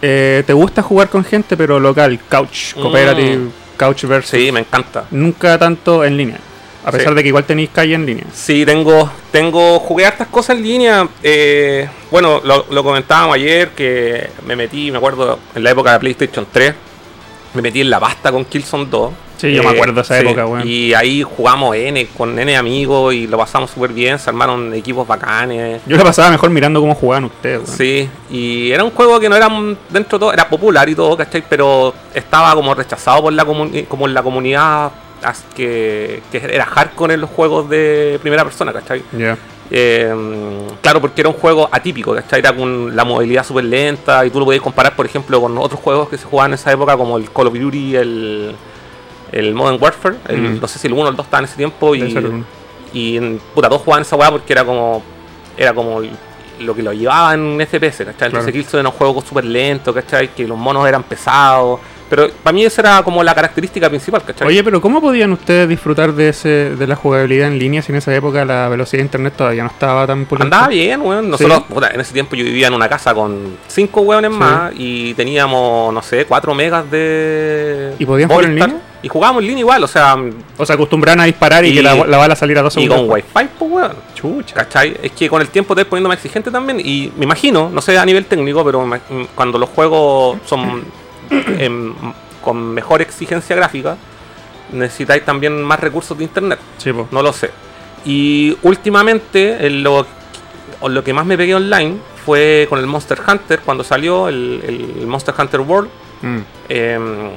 eh, 0.02 0.44
te 0.48 0.54
gusta 0.54 0.82
jugar 0.82 1.10
con 1.10 1.24
gente, 1.26 1.58
pero 1.58 1.80
local, 1.80 2.20
couch, 2.30 2.76
Mm. 2.76 2.82
cooperative, 2.82 3.40
couch 3.78 4.04
versus. 4.06 4.32
Sí, 4.40 4.52
me 4.52 4.62
encanta. 4.62 5.06
Nunca 5.12 5.58
tanto 5.58 6.06
en 6.06 6.16
línea. 6.16 6.38
A 6.86 6.92
pesar 6.92 7.10
Sí. 7.10 7.16
de 7.16 7.22
que 7.24 7.28
igual 7.28 7.44
tenéis 7.44 7.70
calle 7.74 7.94
en 7.96 8.06
línea. 8.06 8.24
Sí, 8.34 8.66
tengo, 8.66 9.12
tengo, 9.32 9.80
jugué 9.80 10.06
hartas 10.06 10.28
cosas 10.30 10.56
en 10.56 10.64
línea. 10.64 11.08
eh, 11.22 11.88
bueno, 12.10 12.40
lo, 12.46 12.66
lo 12.72 12.84
comentábamos 12.84 13.36
ayer 13.36 13.70
que 13.72 14.30
me 14.46 14.56
metí, 14.56 14.90
me 14.90 14.98
acuerdo, 14.98 15.38
en 15.54 15.64
la 15.64 15.72
época 15.72 15.92
de 15.94 16.00
PlayStation 16.00 16.48
3, 16.52 16.74
me 17.54 17.62
metí 17.62 17.82
en 17.82 17.90
la 17.90 18.00
pasta 18.00 18.32
con 18.32 18.46
Killzone 18.46 18.86
2. 18.90 19.12
Sí, 19.40 19.54
yo 19.54 19.64
me 19.64 19.70
acuerdo 19.70 19.94
de 19.94 20.02
esa 20.02 20.20
sí, 20.20 20.26
época, 20.28 20.46
weón. 20.46 20.68
Y 20.68 20.94
ahí 20.94 21.24
jugamos 21.24 21.76
N 21.76 22.08
con 22.18 22.38
N 22.38 22.58
amigos 22.58 23.14
y 23.14 23.26
lo 23.26 23.38
pasamos 23.38 23.72
súper 23.72 23.94
bien, 23.94 24.20
se 24.20 24.30
armaron 24.30 24.74
equipos 24.74 25.08
bacanes. 25.08 25.82
Yo 25.86 25.96
la 25.96 26.04
pasaba 26.04 26.30
mejor 26.30 26.50
mirando 26.50 26.82
cómo 26.82 26.94
jugaban 26.94 27.26
ustedes, 27.26 27.62
weón. 27.66 27.78
Sí, 27.78 28.10
y 28.30 28.72
era 28.72 28.84
un 28.84 28.92
juego 28.92 29.20
que 29.20 29.30
no 29.30 29.36
era 29.38 29.48
dentro 29.90 30.18
de 30.18 30.20
todo, 30.20 30.34
era 30.34 30.50
popular 30.50 30.90
y 30.90 30.96
todo, 30.96 31.16
¿cachai? 31.16 31.44
Pero 31.48 31.94
estaba 32.14 32.54
como 32.54 32.76
rechazado 32.76 33.24
por 33.24 33.34
la 33.34 33.46
comuni- 33.46 33.88
como 33.88 34.08
en 34.08 34.14
la 34.14 34.22
comunidad 34.24 34.92
que, 35.56 36.22
que 36.32 36.38
era 36.38 36.66
hardcore 36.66 37.14
en 37.14 37.22
los 37.22 37.30
juegos 37.30 37.70
de 37.70 38.20
primera 38.22 38.44
persona, 38.44 38.74
¿cachai? 38.74 39.04
Ya. 39.18 39.38
Eh, 39.72 40.12
claro, 40.82 41.00
porque 41.00 41.22
era 41.22 41.30
un 41.30 41.36
juego 41.36 41.70
atípico, 41.72 42.14
¿cachai? 42.14 42.40
Era 42.40 42.54
con 42.56 42.96
la 42.96 43.06
movilidad 43.06 43.46
súper 43.46 43.66
lenta 43.66 44.26
y 44.26 44.30
tú 44.32 44.40
lo 44.40 44.46
podías 44.46 44.64
comparar, 44.64 44.96
por 44.96 45.06
ejemplo, 45.06 45.40
con 45.40 45.58
otros 45.58 45.80
juegos 45.80 46.10
que 46.10 46.18
se 46.18 46.26
jugaban 46.26 46.52
en 46.52 46.56
esa 46.56 46.72
época, 46.72 46.98
como 46.98 47.18
el 47.18 47.30
Call 47.32 47.48
of 47.48 47.54
Duty, 47.54 47.96
el, 47.96 48.56
el 49.32 49.54
Modern 49.54 49.82
Warfare. 49.82 50.16
el- 50.28 50.42
Mm. 50.42 50.60
No 50.62 50.68
sé 50.68 50.80
si 50.80 50.88
el 50.88 50.94
1 50.94 51.04
o 51.06 51.10
el 51.10 51.16
2 51.16 51.26
estaban 51.26 51.44
en 51.46 51.50
ese 51.50 51.58
tiempo 51.58 51.96
y, 51.96 52.16
y 52.94 53.18
en- 53.18 53.40
puta, 53.54 53.68
todos 53.70 53.82
jugaban 53.84 54.02
esa 54.02 54.16
weá 54.16 54.32
porque 54.32 54.54
era 54.54 54.64
como 54.66 55.04
era 55.58 55.74
como 55.74 56.02
lo 56.60 56.76
que 56.76 56.82
lo 56.84 56.94
llevaba 56.94 57.34
en 57.34 57.60
FPS, 57.62 58.06
¿cachai? 58.06 58.28
Entonces 58.28 58.32
Claro. 58.32 58.52
Killzone 58.54 58.80
era 58.82 58.90
un 58.90 58.96
juego 58.96 59.22
súper 59.22 59.44
lento, 59.46 59.94
¿cachai? 59.94 60.30
Que 60.34 60.48
los 60.48 60.58
monos 60.58 60.88
eran 60.88 61.04
pesados. 61.04 61.80
Pero 62.10 62.28
para 62.42 62.54
mí 62.54 62.66
esa 62.66 62.82
era 62.82 63.04
como 63.04 63.22
la 63.24 63.36
característica 63.36 63.88
principal, 63.88 64.24
¿cachai? 64.24 64.48
Oye, 64.48 64.64
pero 64.64 64.82
¿cómo 64.82 65.00
podían 65.00 65.32
ustedes 65.32 65.70
disfrutar 65.70 66.12
de 66.14 66.30
ese 66.30 66.50
de 66.76 66.88
la 66.88 66.96
jugabilidad 66.96 67.50
en 67.50 67.60
línea 67.60 67.82
si 67.84 67.92
en 67.92 67.98
esa 68.00 68.16
época 68.16 68.44
la 68.46 68.68
velocidad 68.68 69.00
de 69.00 69.04
internet 69.06 69.34
todavía 69.38 69.62
no 69.64 69.70
estaba 69.70 70.08
tan 70.08 70.26
pulenta? 70.26 70.56
Andaba 70.58 70.70
bien, 70.74 71.02
weón. 71.02 71.30
Nosotros, 71.30 71.60
Sí. 71.68 71.74
puta, 71.74 71.90
en 71.94 72.00
ese 72.02 72.14
tiempo 72.14 72.36
yo 72.36 72.44
vivía 72.44 72.68
en 72.68 72.74
una 72.74 72.90
casa 72.90 73.14
con 73.14 73.58
cinco 73.68 74.02
weones 74.02 74.32
Sí. 74.32 74.38
más 74.40 74.72
y 74.76 75.14
teníamos, 75.14 75.94
no 75.94 76.02
sé, 76.02 76.26
4 76.26 76.56
megas 76.56 76.90
de. 76.90 77.94
¿Y 78.00 78.06
podían 78.06 78.28
jugar 78.30 78.46
en 78.46 78.56
línea? 78.56 78.82
Y 79.02 79.08
jugábamos 79.08 79.42
en 79.44 79.48
línea 79.48 79.62
igual, 79.62 79.84
o 79.84 79.88
sea, 79.88 80.16
O 80.58 80.66
sea, 80.66 80.76
acostumbraban 80.76 81.22
a 81.22 81.24
disparar 81.26 81.64
y, 81.64 81.70
Y- 81.70 81.76
que 81.76 81.82
la, 81.84 81.96
la 82.06 82.18
bala 82.18 82.36
saliera 82.36 82.62
dos 82.62 82.74
y 82.78 82.82
segundos. 82.82 83.08
con 83.08 83.16
después. 83.16 83.26
wifi, 83.36 83.50
pues 83.58 83.72
weón. 83.72 83.94
Chucha. 84.14 84.56
¿Cachai? 84.56 84.98
Es 85.02 85.12
que 85.14 85.30
con 85.30 85.42
el 85.42 85.48
tiempo 85.50 85.74
te 85.76 85.84
vas 85.84 85.90
poniendo 85.90 86.10
más 86.10 86.18
exigente 86.18 86.52
también. 86.52 86.80
Y 86.84 87.12
me 87.18 87.24
imagino, 87.26 87.70
no 87.70 87.82
sé 87.82 87.98
a 87.98 88.06
nivel 88.06 88.26
técnico, 88.26 88.64
pero 88.66 88.86
me- 88.86 89.00
cuando 89.36 89.58
los 89.58 89.70
juegos 89.70 90.38
son 90.46 90.84
em, 91.60 91.94
con 92.44 92.74
mejor 92.74 93.02
exigencia 93.02 93.56
gráfica, 93.56 93.96
necesitáis 94.74 95.24
también 95.24 95.62
más 95.64 95.80
recursos 95.80 96.18
de 96.18 96.26
internet. 96.26 96.60
Sí, 96.78 96.92
po. 96.92 97.08
No 97.12 97.22
lo 97.22 97.32
sé. 97.34 97.52
Y 98.06 98.58
últimamente, 98.64 99.66
en 99.66 99.82
lo, 99.84 100.06
lo 100.88 101.04
que 101.04 101.14
más 101.14 101.26
me 101.26 101.38
pegué 101.38 101.56
online 101.56 101.96
fue 102.26 102.66
con 102.70 102.80
el 102.80 102.86
Monster 102.86 103.20
Hunter, 103.28 103.60
cuando 103.62 103.84
salió 103.84 104.28
el, 104.28 104.62
el 105.00 105.08
Monster 105.08 105.34
Hunter 105.38 105.62
World. 105.62 105.90
Mm. 106.22 106.40
Em, 106.68 107.30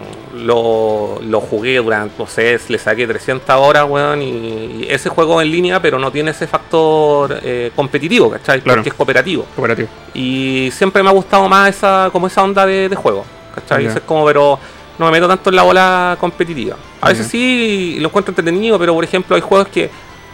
lo, 0.45 1.21
lo 1.23 1.41
jugué 1.41 1.77
durante, 1.77 2.15
no 2.19 2.27
sé, 2.27 2.59
le 2.69 2.79
saqué 2.79 3.07
300 3.07 3.55
horas, 3.57 3.87
weón, 3.89 4.21
y, 4.23 4.29
y 4.29 4.87
ese 4.91 5.09
juego 5.09 5.41
en 5.41 5.51
línea, 5.51 5.81
pero 5.81 5.99
no 5.99 6.11
tiene 6.11 6.33
ese 6.33 6.47
factor 6.47 7.39
eh, 7.43 7.71
competitivo, 7.77 8.31
¿cachai? 8.31 8.61
Claro. 8.61 8.79
Porque 8.79 8.89
es 8.91 8.95
cooperativo. 8.95 9.47
Cooperativo. 9.55 9.89
Y 10.15 10.71
siempre 10.73 11.03
me 11.03 11.11
ha 11.11 11.13
gustado 11.13 11.49
más 11.49 11.71
esa, 11.71 12.09
como 12.13 12.27
esa 12.27 12.43
onda 12.43 12.67
de, 12.67 12.89
de 12.89 12.97
juego, 12.97 13.25
¿cachai? 13.55 13.87
Ese 13.87 13.99
es 13.99 14.05
como, 14.05 14.25
pero 14.27 14.59
no 14.99 15.07
me 15.07 15.13
meto 15.13 15.29
tanto 15.29 15.51
en 15.51 15.57
la 15.57 15.63
bola 15.63 16.17
competitiva. 16.21 16.77
A 17.01 17.09
veces 17.09 17.27
sí 17.29 17.97
lo 18.01 18.09
encuentro 18.09 18.33
entretenido, 18.33 18.79
pero 18.79 18.95
por 18.95 19.05
ejemplo 19.05 19.37
hay 19.37 19.43
juegos 19.43 19.69
que, 19.69 19.91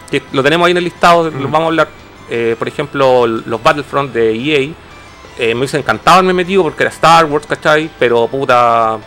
que 0.09 0.21
lo 0.31 0.41
tenemos 0.43 0.65
ahí 0.65 0.71
en 0.71 0.77
el 0.77 0.83
listado, 0.83 1.29
los 1.29 1.43
vamos 1.51 1.61
a 1.61 1.65
hablar. 1.67 1.87
eh, 2.29 2.55
por 2.59 2.67
ejemplo, 2.67 3.25
los 3.27 3.61
Battlefront 3.63 4.11
de 4.13 4.33
EA. 4.35 4.69
Eh, 5.39 5.53
me 5.53 5.59
hubiese 5.59 5.77
encantado 5.77 6.17
haberme 6.17 6.33
metido 6.33 6.63
porque 6.63 6.83
era 6.83 6.91
Star 6.91 7.25
Wars, 7.25 7.47
¿cachai? 7.47 7.89
Pero 7.97 8.27
puta, 8.27 8.97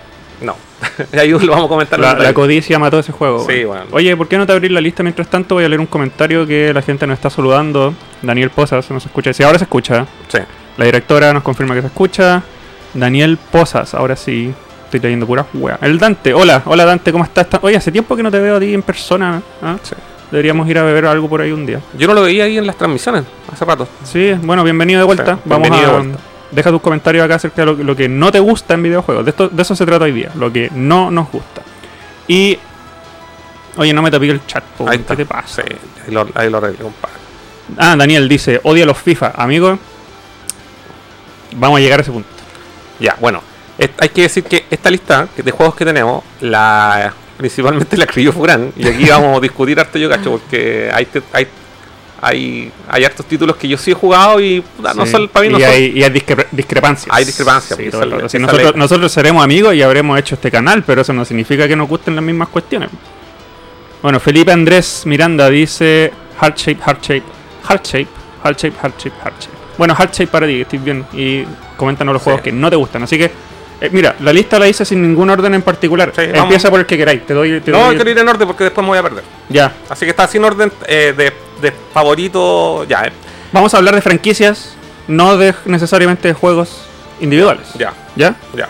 no. 0.41 0.57
ahí 1.13 1.31
lo 1.31 1.53
vamos 1.53 1.67
a 1.67 1.69
comentar. 1.69 2.01
en 2.01 2.23
La, 2.23 2.33
codicia 2.33 2.79
mató 2.79 2.99
ese 2.99 3.13
juego. 3.13 3.47
Sí, 3.47 3.65
bueno. 3.65 3.85
Oye, 3.93 4.17
¿por 4.17 4.29
qué 4.29 4.39
no 4.39 4.47
te 4.47 4.53
abrís 4.53 4.71
la 4.71 4.81
lista 4.81 5.03
mientras 5.03 5.29
tanto? 5.29 5.57
Voy 5.57 5.65
a 5.65 5.69
leer 5.69 5.81
un 5.81 5.87
comentario 5.87 6.47
que 6.47 6.73
la 6.73 6.81
gente 6.81 7.07
nos 7.07 7.19
está 7.19 7.29
saludando. 7.29 7.95
Daniel 8.23 8.49
Posas 8.49 8.91
nos 8.91 9.05
escucha. 9.05 9.33
Sí, 9.35 9.43
ahora 9.43 9.59
se 9.59 9.65
escucha. 9.65 10.07
Sí. 10.29 10.39
La 10.79 10.87
directora 10.87 11.35
nos 11.35 11.43
confirma 11.43 11.75
que 11.75 11.83
se 11.83 11.89
escucha. 11.89 12.43
Daniel 12.95 13.37
Posas, 13.51 13.95
ahora 13.95 14.17
sí. 14.17 14.55
Estoy 14.85 15.01
leyendo 15.01 15.27
pura 15.27 15.47
wea. 15.55 15.79
El 15.83 15.99
Dante, 15.99 16.35
hola, 16.35 16.63
hola 16.67 16.85
Dante, 16.85 17.13
¿cómo 17.13 17.25
estás? 17.25 17.47
Oye, 17.63 17.77
hace 17.77 17.91
tiempo 17.91 18.15
que 18.17 18.23
no 18.23 18.31
te 18.31 18.39
veo 18.39 18.57
a 18.57 18.61
ti 18.61 18.75
en 18.75 18.83
persona. 18.83 19.43
¿ah? 19.63 19.77
Sí. 19.83 19.95
Deberíamos 20.33 20.67
ir 20.69 20.79
a 20.79 20.83
beber 20.83 21.07
algo 21.07 21.29
por 21.29 21.41
ahí 21.43 21.53
un 21.53 21.65
día. 21.67 21.81
Yo 21.97 22.09
no 22.09 22.15
lo 22.15 22.23
veía 22.23 22.45
ahí 22.45 22.59
en 22.59 22.67
las 22.67 22.77
transmisiones 22.77 23.23
hace 23.53 23.65
rato. 23.65 23.87
Sí, 24.03 24.33
bueno, 24.43 24.65
bienvenido 24.65 24.99
de 24.99 25.05
vuelta. 25.05 25.35
Sí, 25.37 25.41
Vamos 25.45 25.69
bienvenido 25.69 25.91
a. 25.91 26.01
de 26.01 26.07
vuelta. 26.09 26.23
Deja 26.51 26.71
tus 26.71 26.81
comentarios 26.83 27.25
acá 27.25 27.35
acerca 27.37 27.63
de 27.63 27.67
lo, 27.67 27.77
que- 27.77 27.85
lo 27.85 27.95
que 27.97 28.09
no 28.09 28.33
te 28.33 28.41
gusta 28.41 28.75
en 28.75 28.83
videojuegos. 28.83 29.25
De, 29.25 29.31
esto, 29.31 29.49
de 29.49 29.63
eso 29.63 29.77
se 29.77 29.87
trata 29.87 30.05
hoy 30.07 30.13
día, 30.13 30.31
lo 30.35 30.53
que 30.53 30.69
no 30.75 31.11
nos 31.11 31.31
gusta. 31.31 31.63
Y. 32.27 32.59
Oye, 33.77 33.93
no 33.95 34.03
me 34.03 34.11
tapé 34.11 34.29
el 34.31 34.45
chat, 34.47 34.63
po, 34.65 34.85
Ahí 34.89 34.99
¿qué 34.99 35.03
está. 35.03 35.17
te 35.17 35.25
pasa? 35.25 35.63
Sí, 35.63 35.75
ahí 36.07 36.13
lo, 36.13 36.27
ahí 36.35 36.51
lo 36.51 36.59
arreglé, 36.59 36.79
compadre. 36.83 37.15
Ah, 37.79 37.95
Daniel 37.97 38.29
dice: 38.29 38.61
odia 38.65 38.85
los 38.85 38.99
FIFA. 38.99 39.33
Amigo, 39.37 39.79
vamos 41.57 41.79
a 41.79 41.81
llegar 41.81 41.99
a 42.01 42.03
ese 42.03 42.11
punto. 42.13 42.29
Ya, 43.01 43.17
bueno, 43.21 43.43
hay 43.99 44.09
que 44.11 44.23
decir 44.23 44.45
que 44.45 44.67
esta 44.71 44.91
lista 44.91 45.29
de 45.37 45.51
juegos 45.51 45.75
que 45.75 45.85
tenemos, 45.85 46.23
la 46.41 47.13
principalmente 47.37 47.97
la 47.97 48.05
escribió 48.05 48.33
Furán, 48.33 48.73
y 48.77 48.87
aquí 48.87 49.07
vamos 49.09 49.39
a 49.39 49.41
discutir 49.41 49.79
harto 49.81 49.99
yo, 49.99 50.09
cacho, 50.09 50.31
porque 50.33 50.91
hay, 50.93 51.07
hay, 51.33 51.47
hay, 52.21 52.73
hay 52.89 53.05
hartos 53.05 53.27
títulos 53.27 53.57
que 53.57 53.67
yo 53.69 53.77
sí 53.77 53.91
he 53.91 53.95
jugado 53.95 54.41
y 54.41 54.61
puta, 54.61 54.95
no 54.95 55.05
Sí. 55.07 55.13
son, 55.13 55.29
para 55.29 55.47
mí 55.47 55.53
no 55.53 55.59
y 55.59 55.63
son. 55.63 55.71
hay, 55.71 55.87
y 55.99 56.03
hay 56.05 56.11
discre- 56.11 56.47
discrepancias. 56.53 57.15
Hay 57.15 57.25
discrepancias, 57.25 57.77
Sí, 57.77 57.89
pues, 57.91 57.93
todo 57.93 58.39
nosotros, 58.39 58.77
nosotros 58.77 59.13
seremos 59.13 59.43
amigos 59.43 59.75
y 59.75 59.83
habremos 59.83 60.19
hecho 60.19 60.35
este 60.37 60.51
canal, 60.51 60.85
pero 60.85 61.03
eso 61.03 61.13
no 61.13 61.25
significa 61.25 61.67
que 61.67 61.75
nos 61.77 61.89
gusten 61.89 62.15
las 62.15 62.25
mismas 62.25 62.49
cuestiones. 62.49 62.91
Bueno, 64.03 64.19
Felipe 64.21 64.53
Andrés 64.53 65.03
Miranda 65.07 65.49
dice 65.49 66.13
Heart 66.41 66.57
Shape, 66.59 66.81
Heart 66.85 67.03
Shape, 67.03 67.23
Heart 67.69 67.87
Shape, 67.87 68.09
Heart 68.45 68.59
Shape, 68.59 68.77
Heart 68.83 68.99
Shape, 68.99 69.17
Heart 69.23 69.41
Shape. 69.41 69.57
Bueno, 69.79 69.95
Heart 69.95 70.13
Shape 70.13 70.27
para 70.27 70.47
ti, 70.47 70.55
que 70.55 70.63
estés 70.63 70.85
bien. 70.85 71.05
Y 71.13 71.45
coméntanos 71.77 72.13
los 72.13 72.23
Sí. 72.23 72.25
juegos 72.25 72.43
que 72.43 72.53
no 72.53 72.69
te 72.69 72.77
gustan. 72.77 73.03
Así 73.05 73.17
que, 73.17 73.31
eh, 73.83 73.89
mira, 73.93 74.15
la 74.21 74.33
lista 74.33 74.59
la 74.59 74.69
hice 74.69 74.85
sin 74.85 75.03
ningún 75.03 75.29
orden 75.31 75.55
en 75.55 75.63
particular. 75.63 76.13
Sí, 76.15 76.23
Empieza 76.33 76.71
por 76.71 76.81
el 76.81 76.87
que 76.87 76.97
queráis. 76.97 77.27
Te 77.27 77.35
doy, 77.35 77.61
te 77.61 77.71
No, 77.71 77.87
doy- 77.87 77.97
quiero 77.97 78.11
ir 78.11 78.19
en 78.19 78.29
orden 78.29 78.47
porque 78.47 78.65
después 78.65 78.83
me 78.85 78.89
voy 78.91 78.99
a 78.99 79.03
perder. 79.03 79.25
Ya. 79.49 79.73
Así 79.89 80.05
que 80.05 80.11
está 80.11 80.27
sin 80.27 80.45
orden 80.45 80.73
eh, 80.87 81.15
de, 81.17 81.33
de 81.61 81.73
favorito. 81.93 82.85
Ya, 82.85 83.05
eh. 83.05 83.13
Vamos 83.53 83.75
a 83.75 83.79
hablar 83.79 83.95
de 83.95 84.01
franquicias, 84.03 84.75
no 85.09 85.37
de 85.37 85.55
necesariamente 85.65 86.29
de 86.29 86.35
juegos 86.35 86.87
individuales. 87.21 87.69
Ya, 87.75 87.93
¿Ya? 88.17 88.35
ya. 88.55 88.69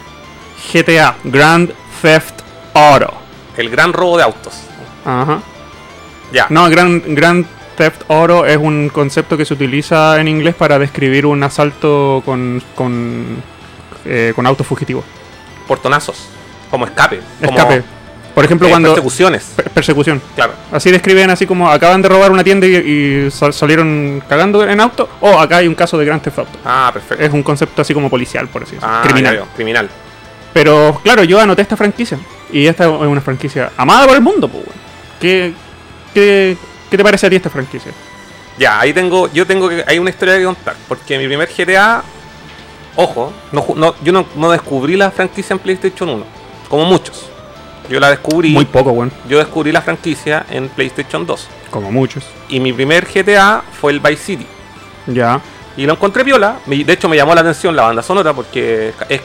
GTA, 0.72 1.16
Grand 1.24 1.70
Theft 2.00 2.34
Auto. 2.74 3.12
El 3.56 3.68
gran 3.70 3.92
robo 3.92 4.16
de 4.16 4.22
autos. 4.24 4.54
Ajá. 5.04 5.40
Ya. 6.32 6.46
No, 6.48 6.68
Grand, 6.70 7.02
Grand 7.08 7.44
Theft 7.76 8.10
Auto 8.10 8.46
es 8.46 8.56
un 8.56 8.88
concepto 8.88 9.36
que 9.36 9.44
se 9.44 9.54
utiliza 9.54 10.18
en 10.20 10.28
inglés 10.28 10.54
para 10.54 10.78
describir 10.78 11.26
un 11.26 11.42
asalto 11.42 12.22
con, 12.24 12.62
con, 12.74 13.42
eh, 14.04 14.32
con 14.34 14.46
autos 14.46 14.66
fugitivos. 14.66 15.04
Portonazos. 15.68 16.16
Como 16.70 16.86
escape. 16.86 17.20
Como, 17.44 17.58
Escape. 17.58 17.82
Por 18.34 18.44
ejemplo, 18.46 18.66
eh, 18.66 18.70
cuando... 18.70 18.88
Persecuciones. 18.90 19.44
per- 19.54 19.70
persecución. 19.70 20.22
Claro. 20.34 20.54
Así 20.72 20.90
describen 20.90 21.28
así 21.30 21.46
como 21.46 21.70
acaban 21.70 22.00
de 22.00 22.08
robar 22.08 22.30
una 22.32 22.42
tienda 22.42 22.66
y, 22.66 22.74
y 22.76 23.30
sal- 23.30 23.52
salieron 23.52 24.22
cagando 24.28 24.66
en 24.66 24.80
auto. 24.80 25.08
O 25.20 25.38
acá 25.38 25.58
hay 25.58 25.68
un 25.68 25.74
caso 25.74 25.98
de 25.98 26.06
Grand 26.06 26.22
Theft 26.22 26.38
Auto. 26.38 26.58
Ah, 26.64 26.90
perfecto. 26.92 27.22
Es 27.22 27.30
un 27.32 27.42
concepto 27.42 27.82
así 27.82 27.92
como 27.92 28.08
policial, 28.08 28.48
por 28.48 28.62
así 28.62 28.76
decirlo. 28.76 28.94
Ah, 28.94 29.02
Criminal. 29.04 29.34
veo, 29.34 29.46
Criminal. 29.54 29.90
Pero 30.54 31.00
claro, 31.04 31.24
yo 31.24 31.40
anoté 31.40 31.62
esta 31.62 31.76
franquicia. 31.76 32.18
Y 32.50 32.66
esta 32.66 32.84
es 32.84 32.90
una 32.90 33.20
franquicia 33.20 33.70
amada 33.76 34.06
por 34.06 34.14
el 34.16 34.22
mundo, 34.22 34.48
pues. 34.48 34.64
¿Qué, 35.20 35.52
qué, 36.14 36.56
qué 36.90 36.96
te 36.96 37.02
parece 37.02 37.26
a 37.26 37.30
ti 37.30 37.36
esta 37.36 37.50
franquicia? 37.50 37.92
Ya, 38.58 38.80
ahí 38.80 38.92
tengo, 38.92 39.30
yo 39.32 39.46
tengo 39.46 39.68
que, 39.68 39.82
hay 39.86 39.98
una 39.98 40.10
historia 40.10 40.36
que 40.38 40.44
contar, 40.44 40.74
porque 40.88 41.16
mi 41.18 41.26
primer 41.26 41.48
GTA, 41.48 42.02
ojo, 42.96 43.32
no, 43.52 43.62
ju- 43.62 43.74
no- 43.76 43.94
yo 44.02 44.12
no, 44.12 44.26
no 44.36 44.50
descubrí 44.50 44.96
la 44.96 45.10
franquicia 45.10 45.54
en 45.54 45.60
PlayStation 45.60 46.08
1, 46.08 46.24
como 46.68 46.84
muchos. 46.84 47.28
Yo 47.88 47.98
la 48.00 48.10
descubrí, 48.10 48.50
Muy 48.50 48.64
poco, 48.64 48.92
weón. 48.92 49.12
yo 49.28 49.38
descubrí 49.38 49.72
la 49.72 49.82
franquicia 49.82 50.46
en 50.50 50.68
PlayStation 50.68 51.26
2. 51.26 51.48
Como 51.70 51.90
muchos. 51.90 52.24
Y 52.48 52.60
mi 52.60 52.72
primer 52.72 53.06
GTA 53.06 53.62
fue 53.80 53.92
el 53.92 54.00
Vice 54.00 54.16
City. 54.22 54.46
Ya. 55.06 55.40
Y 55.76 55.86
lo 55.86 55.94
encontré 55.94 56.22
viola, 56.22 56.58
de 56.66 56.92
hecho 56.92 57.08
me 57.08 57.16
llamó 57.16 57.34
la 57.34 57.40
atención 57.40 57.74
la 57.74 57.82
banda 57.84 58.02
sonora, 58.02 58.32
porque 58.34 58.92
es 59.08 59.20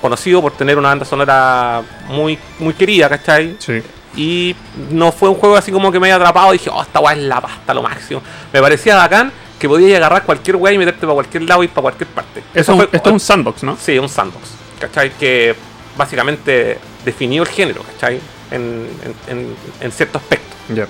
conocido 0.00 0.42
por 0.42 0.52
tener 0.52 0.76
una 0.78 0.88
banda 0.88 1.04
sonora 1.04 1.82
muy, 2.08 2.38
muy 2.58 2.74
querida, 2.74 3.08
¿cachai? 3.08 3.56
Sí. 3.58 3.82
Y 4.16 4.56
no 4.90 5.12
fue 5.12 5.28
un 5.28 5.34
juego 5.36 5.56
así 5.56 5.70
como 5.72 5.90
que 5.92 5.98
me 6.00 6.06
haya 6.08 6.16
atrapado. 6.16 6.52
Dije, 6.52 6.70
oh, 6.72 6.82
esta 6.82 7.00
weá 7.00 7.14
es 7.14 7.22
la 7.22 7.40
pasta, 7.40 7.74
lo 7.74 7.82
máximo. 7.82 8.22
Me 8.52 8.60
parecía 8.60 8.96
bacán 8.96 9.30
que 9.64 9.68
podías 9.68 9.96
agarrar 9.96 10.24
cualquier 10.24 10.56
weá 10.56 10.74
y 10.74 10.78
meterte 10.78 11.00
para 11.00 11.14
cualquier 11.14 11.42
lado 11.44 11.62
y 11.64 11.68
para 11.68 11.82
cualquier 11.82 12.08
parte. 12.10 12.42
Eso 12.52 12.74
esto 12.82 13.08
es 13.08 13.12
un 13.12 13.18
sandbox, 13.20 13.62
¿no? 13.62 13.78
Sí, 13.80 13.98
un 13.98 14.10
sandbox. 14.10 14.44
¿Cachai? 14.78 15.10
Que 15.18 15.54
básicamente 15.96 16.78
definió 17.02 17.42
el 17.44 17.48
género, 17.48 17.82
¿cachai? 17.82 18.20
En, 18.50 18.86
en, 19.26 19.38
en- 19.38 19.56
en 19.80 19.92
cierto 19.92 20.18
aspecto. 20.18 20.54
Ya. 20.68 20.86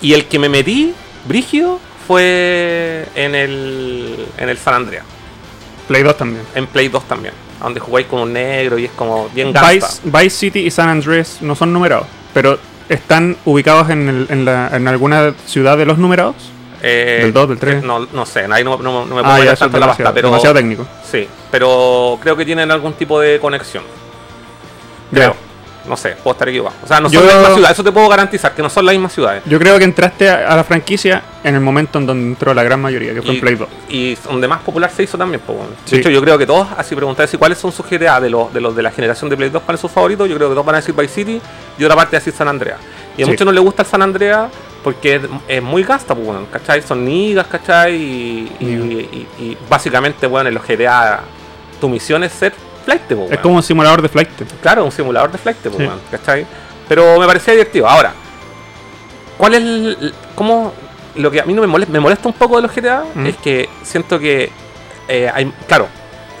Y 0.00 0.14
el 0.14 0.24
que 0.26 0.38
me 0.38 0.48
metí, 0.48 0.94
brígido, 1.26 1.80
fue 2.06 3.06
en 3.14 3.34
el, 3.34 4.26
en 4.38 4.48
el 4.48 4.56
San 4.56 4.72
Andreas. 4.74 5.04
Play 5.86 6.02
2 6.02 6.16
también. 6.16 6.42
En 6.54 6.66
Play 6.66 6.88
2 6.88 7.04
también. 7.06 7.34
Donde 7.60 7.80
jugáis 7.80 8.06
con 8.06 8.20
un 8.20 8.32
negro 8.32 8.78
y 8.78 8.86
es 8.86 8.90
como 8.92 9.28
bien 9.34 9.52
gasta. 9.52 9.70
Vice, 9.70 10.00
Vice 10.04 10.30
City 10.30 10.60
y 10.60 10.70
San 10.70 10.88
Andreas 10.88 11.38
no 11.42 11.54
son 11.54 11.72
numerados, 11.74 12.06
pero 12.32 12.58
están 12.88 13.36
ubicados 13.44 13.90
en, 13.90 14.08
el- 14.08 14.26
en, 14.30 14.44
la- 14.46 14.70
en 14.74 14.88
alguna 14.88 15.34
ciudad 15.46 15.76
de 15.76 15.84
los 15.84 15.98
numerados. 15.98 16.36
Eh, 16.82 17.18
¿Del 17.22 17.32
dos, 17.32 17.48
del 17.48 17.58
tres? 17.58 17.82
No, 17.82 18.06
no 18.12 18.24
sé, 18.26 18.46
ahí 18.50 18.62
no, 18.62 18.76
no- 18.78 19.04
no 19.04 19.14
me 19.16 19.22
puedo 19.22 19.26
Ah, 19.34 19.44
ya, 19.44 19.56
tanto 19.56 19.78
la 19.80 19.86
pasta, 19.88 20.12
pero 20.14 20.28
demasiado 20.28 20.54
técnico. 20.54 20.86
sí, 21.04 21.26
pero 21.50 22.18
creo 22.22 22.36
que 22.36 22.44
tienen 22.44 22.70
algún 22.70 22.92
tipo 22.92 23.18
de 23.20 23.38
conexión. 23.40 23.82
Creo. 25.12 25.34
No 25.88 25.96
sé, 25.96 26.10
puedo 26.22 26.32
estar 26.32 26.48
equivocado. 26.48 26.76
O 26.84 26.86
sea, 26.86 27.00
no 27.00 27.08
son 27.08 27.14
Yo- 27.20 27.26
las 27.26 27.34
mismas 27.36 27.54
ciudades, 27.54 27.74
eso 27.76 27.84
te 27.84 27.92
puedo 27.92 28.08
garantizar, 28.08 28.54
que 28.54 28.62
no 28.62 28.68
son 28.70 28.84
las 28.86 28.94
mismas 28.94 29.12
ciudades. 29.12 29.42
Yo 29.46 29.58
creo 29.58 29.78
que 29.78 29.84
entraste 29.84 30.28
a, 30.28 30.52
a 30.52 30.56
la 30.56 30.64
franquicia 30.64 31.22
en 31.42 31.54
el 31.54 31.60
momento 31.60 31.98
en 31.98 32.06
donde 32.06 32.26
entró 32.28 32.52
la 32.52 32.62
gran 32.62 32.80
mayoría, 32.80 33.14
que 33.14 33.22
fue 33.22 33.32
Y, 33.32 33.34
en 33.36 33.40
Play 33.40 33.54
2. 33.54 33.68
y 33.88 34.14
donde 34.16 34.46
más 34.48 34.60
popular 34.62 34.90
se 34.94 35.02
hizo 35.04 35.16
también, 35.16 35.40
pues, 35.44 35.56
bueno. 35.58 35.72
Sí. 35.84 35.92
De 35.96 36.00
hecho, 36.00 36.10
yo 36.10 36.20
creo 36.20 36.36
que 36.36 36.46
todos, 36.46 36.68
así 36.76 36.94
preguntáis 36.94 37.30
si 37.30 37.36
cuáles 37.38 37.58
son 37.58 37.72
sus 37.72 37.86
GTA 37.88 38.20
de 38.20 38.28
los, 38.30 38.52
de 38.52 38.60
los 38.60 38.76
de 38.76 38.82
la 38.82 38.90
generación 38.90 39.30
de 39.30 39.36
Play 39.36 39.48
2 39.50 39.62
para 39.62 39.78
sus 39.78 39.90
favoritos, 39.90 40.28
yo 40.28 40.36
creo 40.36 40.48
que 40.48 40.54
todos 40.54 40.66
van 40.66 40.74
a 40.74 40.78
decir 40.78 40.94
Vice 40.94 41.14
City 41.14 41.40
y 41.78 41.84
otra 41.84 41.96
parte 41.96 42.16
decir 42.16 42.32
San 42.32 42.48
Andreas. 42.48 42.78
Y 43.16 43.22
a 43.22 43.24
Sí. 43.24 43.30
muchos 43.30 43.44
no 43.46 43.52
les 43.52 43.62
gusta 43.64 43.82
el 43.82 43.88
San 43.88 44.02
Andreas 44.02 44.50
porque 44.84 45.16
es, 45.16 45.22
es 45.48 45.62
muy 45.62 45.82
gasta, 45.82 46.14
pues, 46.14 46.26
bueno, 46.26 46.46
¿cachai? 46.52 46.82
Son 46.82 47.04
nigas, 47.04 47.46
¿cachai? 47.46 47.94
Y- 47.96 49.26
y 49.40 49.56
básicamente, 49.68 50.26
bueno, 50.26 50.48
en 50.48 50.54
los 50.54 50.64
GTA 50.66 51.20
tu 51.80 51.88
misión 51.88 52.22
es 52.24 52.32
ser 52.32 52.52
flight, 52.88 53.32
Es 53.32 53.38
como 53.40 53.56
un 53.56 53.62
simulador 53.62 54.00
de 54.00 54.08
flight. 54.08 54.30
Claro, 54.62 54.84
un 54.84 54.92
simulador 54.92 55.30
de 55.30 55.38
flight, 55.38 55.58
Sí. 55.62 55.68
weón, 55.68 56.00
¿cachai? 56.10 56.46
Pero 56.88 57.18
me 57.20 57.26
parecía 57.26 57.52
divertido. 57.52 57.86
Ahora, 57.86 58.14
¿cuál 59.36 59.54
es 59.54 59.60
el, 59.62 60.14
cómo, 60.34 60.72
lo 61.16 61.30
que 61.30 61.40
a 61.40 61.44
mí 61.44 61.52
no 61.52 61.60
me 61.60 61.66
molesta, 61.66 61.92
me 61.92 62.00
molesta 62.00 62.28
un 62.28 62.34
poco 62.34 62.56
de 62.56 62.62
los 62.62 62.74
GTA? 62.74 63.04
Mm. 63.14 63.26
Es 63.26 63.36
que 63.36 63.68
siento 63.82 64.18
que 64.18 64.50
eh, 65.06 65.30
hay, 65.32 65.52
claro, 65.66 65.88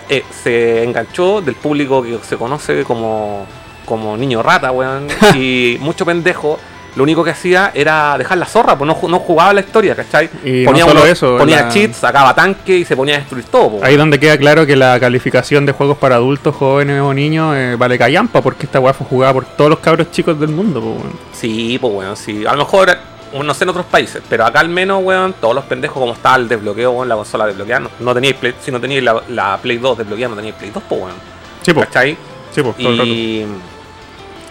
eh, 0.08 0.24
se 0.42 0.84
enganchó 0.84 1.40
del 1.42 1.54
público 1.54 2.02
que 2.02 2.18
se 2.22 2.36
conoce 2.36 2.84
como, 2.84 3.46
como 3.84 4.16
niño 4.16 4.42
rata, 4.42 4.72
weón, 4.72 5.08
y 5.34 5.76
mucho 5.80 6.06
pendejo. 6.06 6.58
Lo 6.98 7.04
único 7.04 7.22
que 7.24 7.30
hacía 7.30 7.70
era 7.74 8.18
dejar 8.18 8.36
la 8.38 8.44
zorra, 8.46 8.76
pues 8.76 8.86
no, 8.88 9.08
no 9.08 9.18
jugaba 9.20 9.52
la 9.54 9.60
historia, 9.60 9.94
¿cachai? 9.94 10.28
Y 10.44 10.64
no 10.64 10.76
solo 10.76 11.00
uno- 11.00 11.04
eso, 11.06 11.36
ponía 11.38 11.62
la- 11.62 11.68
cheats, 11.68 11.96
sacaba 11.98 12.34
tanque 12.34 12.78
y 12.78 12.84
se 12.84 12.96
ponía 12.96 13.14
a 13.14 13.18
destruir 13.20 13.44
todo. 13.46 13.70
pues. 13.70 13.84
Ahí 13.84 13.96
donde 13.96 14.18
queda 14.18 14.36
claro 14.36 14.66
que 14.66 14.74
la 14.76 14.98
calificación 14.98 15.64
de 15.64 15.72
juegos 15.72 15.96
para 15.96 16.16
adultos, 16.16 16.56
jóvenes 16.56 17.00
o 17.00 17.14
niños 17.14 17.54
eh, 17.56 17.76
vale 17.78 17.96
callampa, 17.96 18.42
porque 18.42 18.66
esta 18.66 18.80
weá 18.80 18.92
fue 18.92 19.06
jugada 19.06 19.32
por 19.32 19.44
todos 19.44 19.70
los 19.70 19.78
cabros 19.78 20.10
chicos 20.10 20.38
del 20.40 20.50
mundo. 20.50 20.80
po, 20.80 20.86
weón. 20.88 21.12
Sí, 21.32 21.78
pues 21.80 21.94
weón, 21.94 22.16
sí. 22.16 22.44
A 22.44 22.52
lo 22.52 22.58
mejor, 22.58 22.96
no 23.32 23.54
sé 23.54 23.62
en 23.64 23.70
otros 23.70 23.86
países, 23.86 24.20
pero 24.28 24.44
acá 24.44 24.58
al 24.60 24.68
menos, 24.68 25.00
weón, 25.04 25.34
todos 25.40 25.54
los 25.54 25.64
pendejos 25.66 25.98
como 26.00 26.14
estaba 26.14 26.34
el 26.36 26.48
desbloqueo, 26.48 26.90
weón, 26.90 27.08
la 27.08 27.14
consola 27.14 27.46
desbloqueada, 27.46 27.80
no, 27.80 27.90
no 28.00 28.12
teníais 28.14 28.34
Play, 28.36 28.54
si 28.60 28.72
no 28.72 28.80
teníais 28.80 29.04
la, 29.04 29.22
la 29.28 29.56
Play 29.58 29.78
2 29.78 29.98
desbloqueada, 29.98 30.30
no 30.30 30.36
teníais 30.36 30.56
Play 30.56 30.70
2, 30.72 30.82
pues 30.88 31.00
weón. 31.00 31.14
Sí, 31.62 31.72
po, 31.72 31.80
¿Cachai? 31.82 32.16
sí, 32.50 32.60
po, 32.62 32.74
todo 32.76 32.90
el 32.90 32.98
rato. 32.98 33.77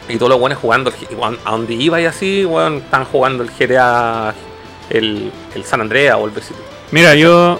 Y, 0.10 0.16
todos 0.18 0.30
los 0.30 0.40
weones 0.40 0.58
jugando, 0.58 0.90
el 0.92 1.38
a 1.46 1.52
donde 1.52 1.74
iba 1.74 2.00
y 2.00 2.06
así, 2.06 2.46
weón, 2.46 2.78
están 2.78 3.06
jugando 3.06 3.44
el 3.44 3.50
GTA, 3.50 4.34
el, 4.90 5.32
el 5.54 5.64
San 5.64 5.82
Andreas 5.82 6.18
o 6.20 6.26
el 6.26 6.32
Vice. 6.32 6.54
Mira, 6.92 7.14
yo 7.16 7.60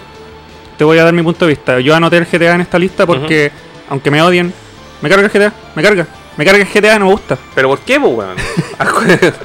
te 0.76 0.84
voy 0.84 0.98
a 0.98 1.04
dar 1.04 1.12
mi 1.12 1.22
punto 1.22 1.44
de 1.44 1.50
vista. 1.50 1.80
Yo 1.80 1.94
anoté 1.94 2.16
el 2.16 2.24
GTA 2.24 2.54
en 2.54 2.60
esta 2.62 2.78
lista 2.78 3.06
porque, 3.06 3.52
aunque 3.90 4.10
me 4.10 4.22
odien, 4.22 4.52
me 5.02 5.08
carga 5.08 5.26
el 5.26 5.30
GTA, 5.30 5.52
me 5.74 5.82
carga. 5.82 6.06
Me 6.36 6.44
carga 6.44 6.62
el 6.62 6.68
GTA, 6.68 6.98
no 7.00 7.06
me 7.06 7.10
gusta. 7.12 7.36
¿Pero 7.54 7.68
por 7.68 7.80
qué, 7.80 7.98
pues 7.98 8.12
weón? 8.14 8.36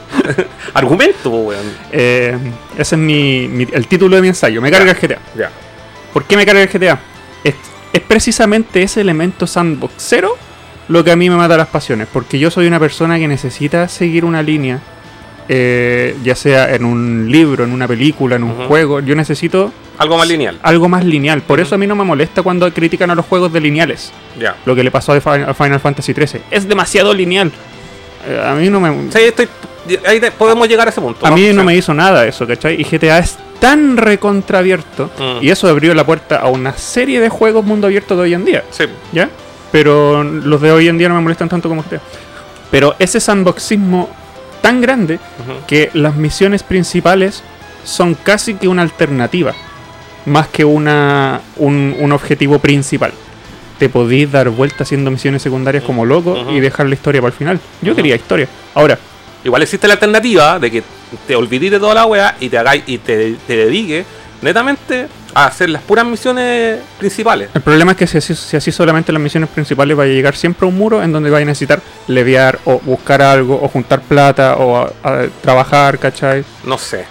Argumento, 0.73 1.29
pues 1.31 1.47
weón. 1.47 1.73
Eh, 1.91 2.37
ese 2.77 2.95
es 2.95 2.99
mi, 3.01 3.47
mi- 3.47 3.67
el 3.71 3.87
título 3.87 4.15
de 4.15 4.21
mi 4.21 4.27
ensayo. 4.29 4.61
Me 4.61 4.71
carga 4.71 4.91
el 4.91 4.97
GTA. 4.97 5.19
Ya. 5.35 5.49
¿Por 6.13 6.23
qué 6.25 6.37
me 6.37 6.45
carga 6.45 6.61
el 6.61 6.69
GTA? 6.69 6.99
Es, 7.43 7.55
es 7.91 8.01
precisamente 8.01 8.83
ese 8.83 9.01
elemento 9.01 9.47
sandboxero 9.47 10.37
lo 10.87 11.03
que 11.03 11.11
a 11.11 11.15
mí 11.15 11.29
me 11.29 11.35
mata 11.35 11.57
las 11.57 11.67
pasiones. 11.67 12.07
Porque 12.11 12.39
yo 12.39 12.51
soy 12.51 12.67
una 12.67 12.79
persona 12.79 13.17
que 13.19 13.27
necesita 13.27 13.87
seguir 13.87 14.25
una 14.25 14.41
línea, 14.41 14.79
eh, 15.49 16.15
ya 16.23 16.35
sea 16.35 16.73
en 16.73 16.85
un 16.85 17.27
libro, 17.29 17.63
en 17.63 17.71
una 17.73 17.87
película, 17.87 18.35
en 18.35 18.43
un 18.43 18.67
juego. 18.67 18.99
Yo 19.01 19.15
necesito 19.15 19.71
Algo 19.97 20.17
más 20.17 20.27
lineal. 20.27 20.59
algo 20.63 20.87
más 20.89 21.03
lineal. 21.05 21.41
Por 21.41 21.59
eso 21.59 21.75
a 21.75 21.77
mí 21.77 21.85
no 21.87 21.95
me 21.95 22.03
molesta 22.03 22.41
cuando 22.41 22.71
critican 22.73 23.09
a 23.11 23.15
los 23.15 23.25
juegos 23.25 23.51
de 23.51 23.59
lineales. 23.61 24.11
Ya. 24.39 24.55
Lo 24.65 24.75
que 24.75 24.83
le 24.83 24.91
pasó 24.91 25.13
a 25.13 25.19
Final 25.53 25.79
Fantasy 25.79 26.13
XIII. 26.13 26.41
Es 26.51 26.67
demasiado 26.67 27.13
lineal. 27.13 27.51
Eh, 28.27 28.41
a 28.45 28.53
mí 28.55 28.69
no 28.69 28.79
me... 28.79 29.11
Sí, 29.11 29.19
estoy, 29.19 29.47
ahí 30.07 30.21
podemos 30.37 30.67
llegar 30.67 30.87
a 30.87 30.91
ese 30.91 31.01
punto. 31.01 31.25
A 31.25 31.31
mí 31.31 31.51
no 31.53 31.61
Sí. 31.61 31.65
me 31.67 31.75
hizo 31.75 31.93
nada 31.93 32.25
eso, 32.25 32.47
¿cachai? 32.47 32.79
Y 32.79 32.83
GTA 32.85 33.17
es 33.19 33.37
tan 33.59 33.97
recontraabierto. 33.97 35.11
Mm. 35.19 35.43
Y 35.43 35.49
eso 35.49 35.67
abrió 35.67 35.93
la 35.93 36.05
puerta 36.05 36.37
a 36.37 36.47
una 36.47 36.73
serie 36.77 37.19
de 37.19 37.27
juegos 37.29 37.65
mundo 37.65 37.87
abierto 37.87 38.15
de 38.15 38.21
hoy 38.23 38.33
en 38.33 38.45
día. 38.45 38.63
Sí. 38.71 38.85
¿Ya? 39.11 39.29
Pero 39.73 40.23
los 40.23 40.61
de 40.61 40.71
hoy 40.71 40.87
en 40.87 40.97
día 40.97 41.09
no 41.09 41.15
me 41.15 41.21
molestan 41.21 41.49
tanto 41.49 41.67
como 41.67 41.81
GTA. 41.83 41.99
Pero 42.71 42.95
ese 42.99 43.19
sandboxismo 43.19 44.09
tan 44.61 44.79
grande 44.79 45.19
que 45.67 45.89
las 45.93 46.15
misiones 46.15 46.63
principales 46.63 47.43
son 47.83 48.13
casi 48.13 48.53
que 48.53 48.69
una 48.69 48.83
alternativa. 48.83 49.53
Más 50.25 50.47
que 50.47 50.63
una, 50.63 51.41
un, 51.57 51.95
un 51.99 52.11
objetivo 52.13 52.59
principal. 52.59 53.11
Te 53.79 53.89
podís 53.89 54.31
dar 54.31 54.47
vuelta 54.49 54.83
haciendo 54.83 55.11
misiones 55.11 55.41
secundarias 55.41 55.83
como 55.83 56.05
loco 56.05 56.37
y 56.51 56.59
dejar 56.61 56.85
la 56.85 56.93
historia 56.93 57.19
para 57.19 57.33
el 57.33 57.37
final. 57.37 57.59
Yo 57.81 57.95
quería 57.95 58.15
historia. 58.15 58.47
Ahora, 58.75 58.97
Igual 59.43 59.61
existe 59.61 59.87
la 59.87 59.95
alternativa 59.95 60.57
de 60.57 60.71
que 60.71 60.83
te 61.27 61.35
olvides 61.35 61.71
de 61.71 61.79
toda 61.79 61.93
la 61.93 62.05
wea 62.05 62.37
y 62.39 62.47
te 62.47 62.57
hagáis 62.57 62.83
y 62.87 62.97
te, 62.97 63.35
te 63.45 63.57
dediques 63.57 64.05
netamente 64.43 65.07
a 65.33 65.45
hacer 65.45 65.69
las 65.69 65.81
puras 65.81 66.05
misiones 66.05 66.79
principales. 66.99 67.49
El 67.53 67.61
problema 67.61 67.91
es 67.93 67.97
que 67.97 68.05
si 68.07 68.17
así, 68.19 68.35
si 68.35 68.55
así 68.57 68.71
solamente 68.71 69.11
las 69.11 69.21
misiones 69.21 69.49
principales 69.49 69.97
va 69.97 70.03
a 70.03 70.07
llegar 70.07 70.35
siempre 70.35 70.67
a 70.67 70.69
un 70.69 70.77
muro 70.77 71.01
en 71.01 71.11
donde 71.11 71.29
va 71.31 71.37
a 71.39 71.45
necesitar 71.45 71.81
leviar 72.07 72.59
o 72.65 72.79
buscar 72.79 73.21
algo 73.21 73.59
o 73.61 73.67
juntar 73.67 74.01
plata 74.01 74.57
o 74.57 74.77
a- 74.77 74.91
a 75.03 75.25
trabajar, 75.41 75.97
¿cachai? 75.97 76.43
No 76.65 76.77
sé. 76.77 77.05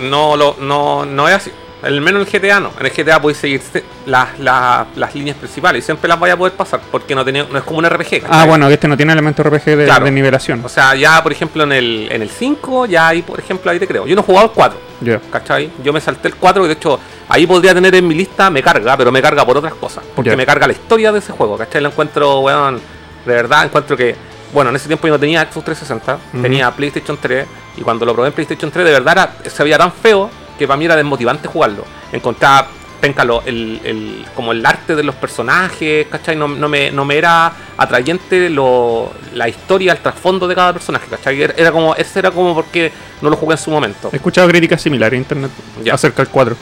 No 0.00 0.36
lo, 0.36 0.56
no, 0.60 1.04
no 1.04 1.28
es 1.28 1.34
así. 1.34 1.50
El 1.82 2.00
menos 2.00 2.22
en 2.22 2.34
el 2.34 2.40
GTA 2.48 2.58
no. 2.60 2.72
En 2.80 2.86
el 2.86 2.92
GTA 2.92 3.20
podéis 3.22 3.38
seguir 3.38 3.60
se- 3.60 3.84
las, 4.06 4.38
las, 4.40 4.86
las 4.96 5.14
líneas 5.14 5.36
principales 5.36 5.84
y 5.84 5.86
siempre 5.86 6.08
las 6.08 6.18
vais 6.18 6.34
a 6.34 6.36
poder 6.36 6.54
pasar 6.54 6.80
porque 6.90 7.14
no, 7.14 7.22
tiene, 7.24 7.44
no 7.50 7.56
es 7.58 7.64
como 7.64 7.78
un 7.78 7.86
RPG. 7.88 8.24
Ah, 8.28 8.44
bueno, 8.46 8.66
que 8.66 8.74
este 8.74 8.88
no 8.88 8.96
tiene 8.96 9.12
elemento 9.12 9.42
RPG 9.44 9.64
de, 9.76 9.84
Claro. 9.84 10.04
de 10.04 10.10
nivelación. 10.10 10.60
O 10.64 10.68
sea, 10.68 10.94
ya 10.96 11.22
por 11.22 11.30
ejemplo 11.30 11.62
en 11.62 11.72
el, 11.72 12.08
en 12.10 12.22
el 12.22 12.30
5, 12.30 12.86
ya 12.86 13.08
ahí 13.08 13.22
por 13.22 13.38
ejemplo 13.38 13.70
ahí 13.70 13.78
te 13.78 13.86
creo. 13.86 14.06
Yo 14.06 14.16
no 14.16 14.22
he 14.22 14.24
jugado 14.24 14.46
el 14.46 14.52
4, 14.52 14.78
Ya. 15.02 15.20
¿cachai? 15.30 15.70
Yo 15.84 15.92
me 15.92 16.00
salté 16.00 16.26
el 16.28 16.34
4 16.34 16.64
y 16.64 16.66
de 16.68 16.74
hecho 16.74 16.98
ahí 17.28 17.46
podría 17.46 17.74
tener 17.74 17.94
en 17.94 18.08
mi 18.08 18.14
lista, 18.14 18.50
me 18.50 18.60
carga, 18.62 18.96
pero 18.96 19.12
me 19.12 19.22
carga 19.22 19.46
por 19.46 19.56
otras 19.58 19.74
cosas. 19.74 20.02
Porque 20.16 20.36
me 20.36 20.44
carga 20.44 20.66
la 20.66 20.72
historia 20.72 21.12
de 21.12 21.20
ese 21.20 21.32
juego, 21.32 21.56
¿cachai? 21.56 21.80
Lo 21.80 21.90
encuentro, 21.90 22.40
weón, 22.40 22.80
de 23.24 23.34
verdad 23.34 23.64
encuentro 23.66 23.96
que, 23.96 24.16
bueno, 24.52 24.70
en 24.70 24.76
ese 24.76 24.88
tiempo 24.88 25.06
yo 25.06 25.12
no 25.12 25.20
tenía 25.20 25.42
Xbox 25.42 25.64
360, 25.66 26.18
Ujú. 26.32 26.42
tenía 26.42 26.70
PlayStation 26.72 27.16
3 27.20 27.46
y 27.76 27.82
cuando 27.82 28.04
lo 28.04 28.14
probé 28.14 28.28
en 28.28 28.34
PlayStation 28.34 28.70
3 28.70 28.84
de 28.84 28.92
verdad 28.92 29.32
era- 29.44 29.50
se 29.50 29.62
veía 29.62 29.78
tan 29.78 29.92
feo 29.92 30.28
que 30.58 30.66
para 30.66 30.76
mí 30.76 30.84
era 30.84 30.96
desmotivante 30.96 31.48
jugarlo. 31.48 31.84
Encontraba 32.12 32.68
penca 33.00 33.24
lo- 33.24 33.42
el, 33.46 33.80
el- 33.84 34.24
como 34.34 34.50
el 34.50 34.66
arte 34.66 34.96
de 34.96 35.04
los 35.04 35.14
personajes, 35.14 36.08
¿cachai? 36.08 36.34
No, 36.34 36.48
no 36.48 36.68
me, 36.68 36.90
no 36.90 37.04
me 37.04 37.16
era 37.16 37.52
atrayente 37.76 38.50
lo, 38.50 39.12
la 39.34 39.48
historia, 39.48 39.92
el 39.92 39.98
trasfondo 39.98 40.48
de 40.48 40.54
cada 40.56 40.72
personaje, 40.72 41.06
¿cachai? 41.08 41.40
Era, 41.40 41.54
era 41.56 41.70
como, 41.72 41.94
ese 41.94 42.18
era 42.18 42.30
como 42.32 42.54
porque 42.56 42.90
no 43.22 43.30
lo 43.30 43.36
jugué 43.36 43.54
en 43.54 43.58
su 43.58 43.70
momento. 43.70 44.10
He 44.12 44.16
escuchado 44.16 44.48
críticas 44.48 44.82
similares 44.82 45.16
en 45.16 45.22
internet 45.22 45.50
Ya. 45.84 45.94
acerca 45.94 46.22
del 46.22 46.28
4. 46.32 46.56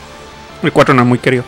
El 0.63 0.73
4 0.73 0.95
no 0.95 1.03
es 1.03 1.09
muy 1.09 1.19
querido. 1.19 1.45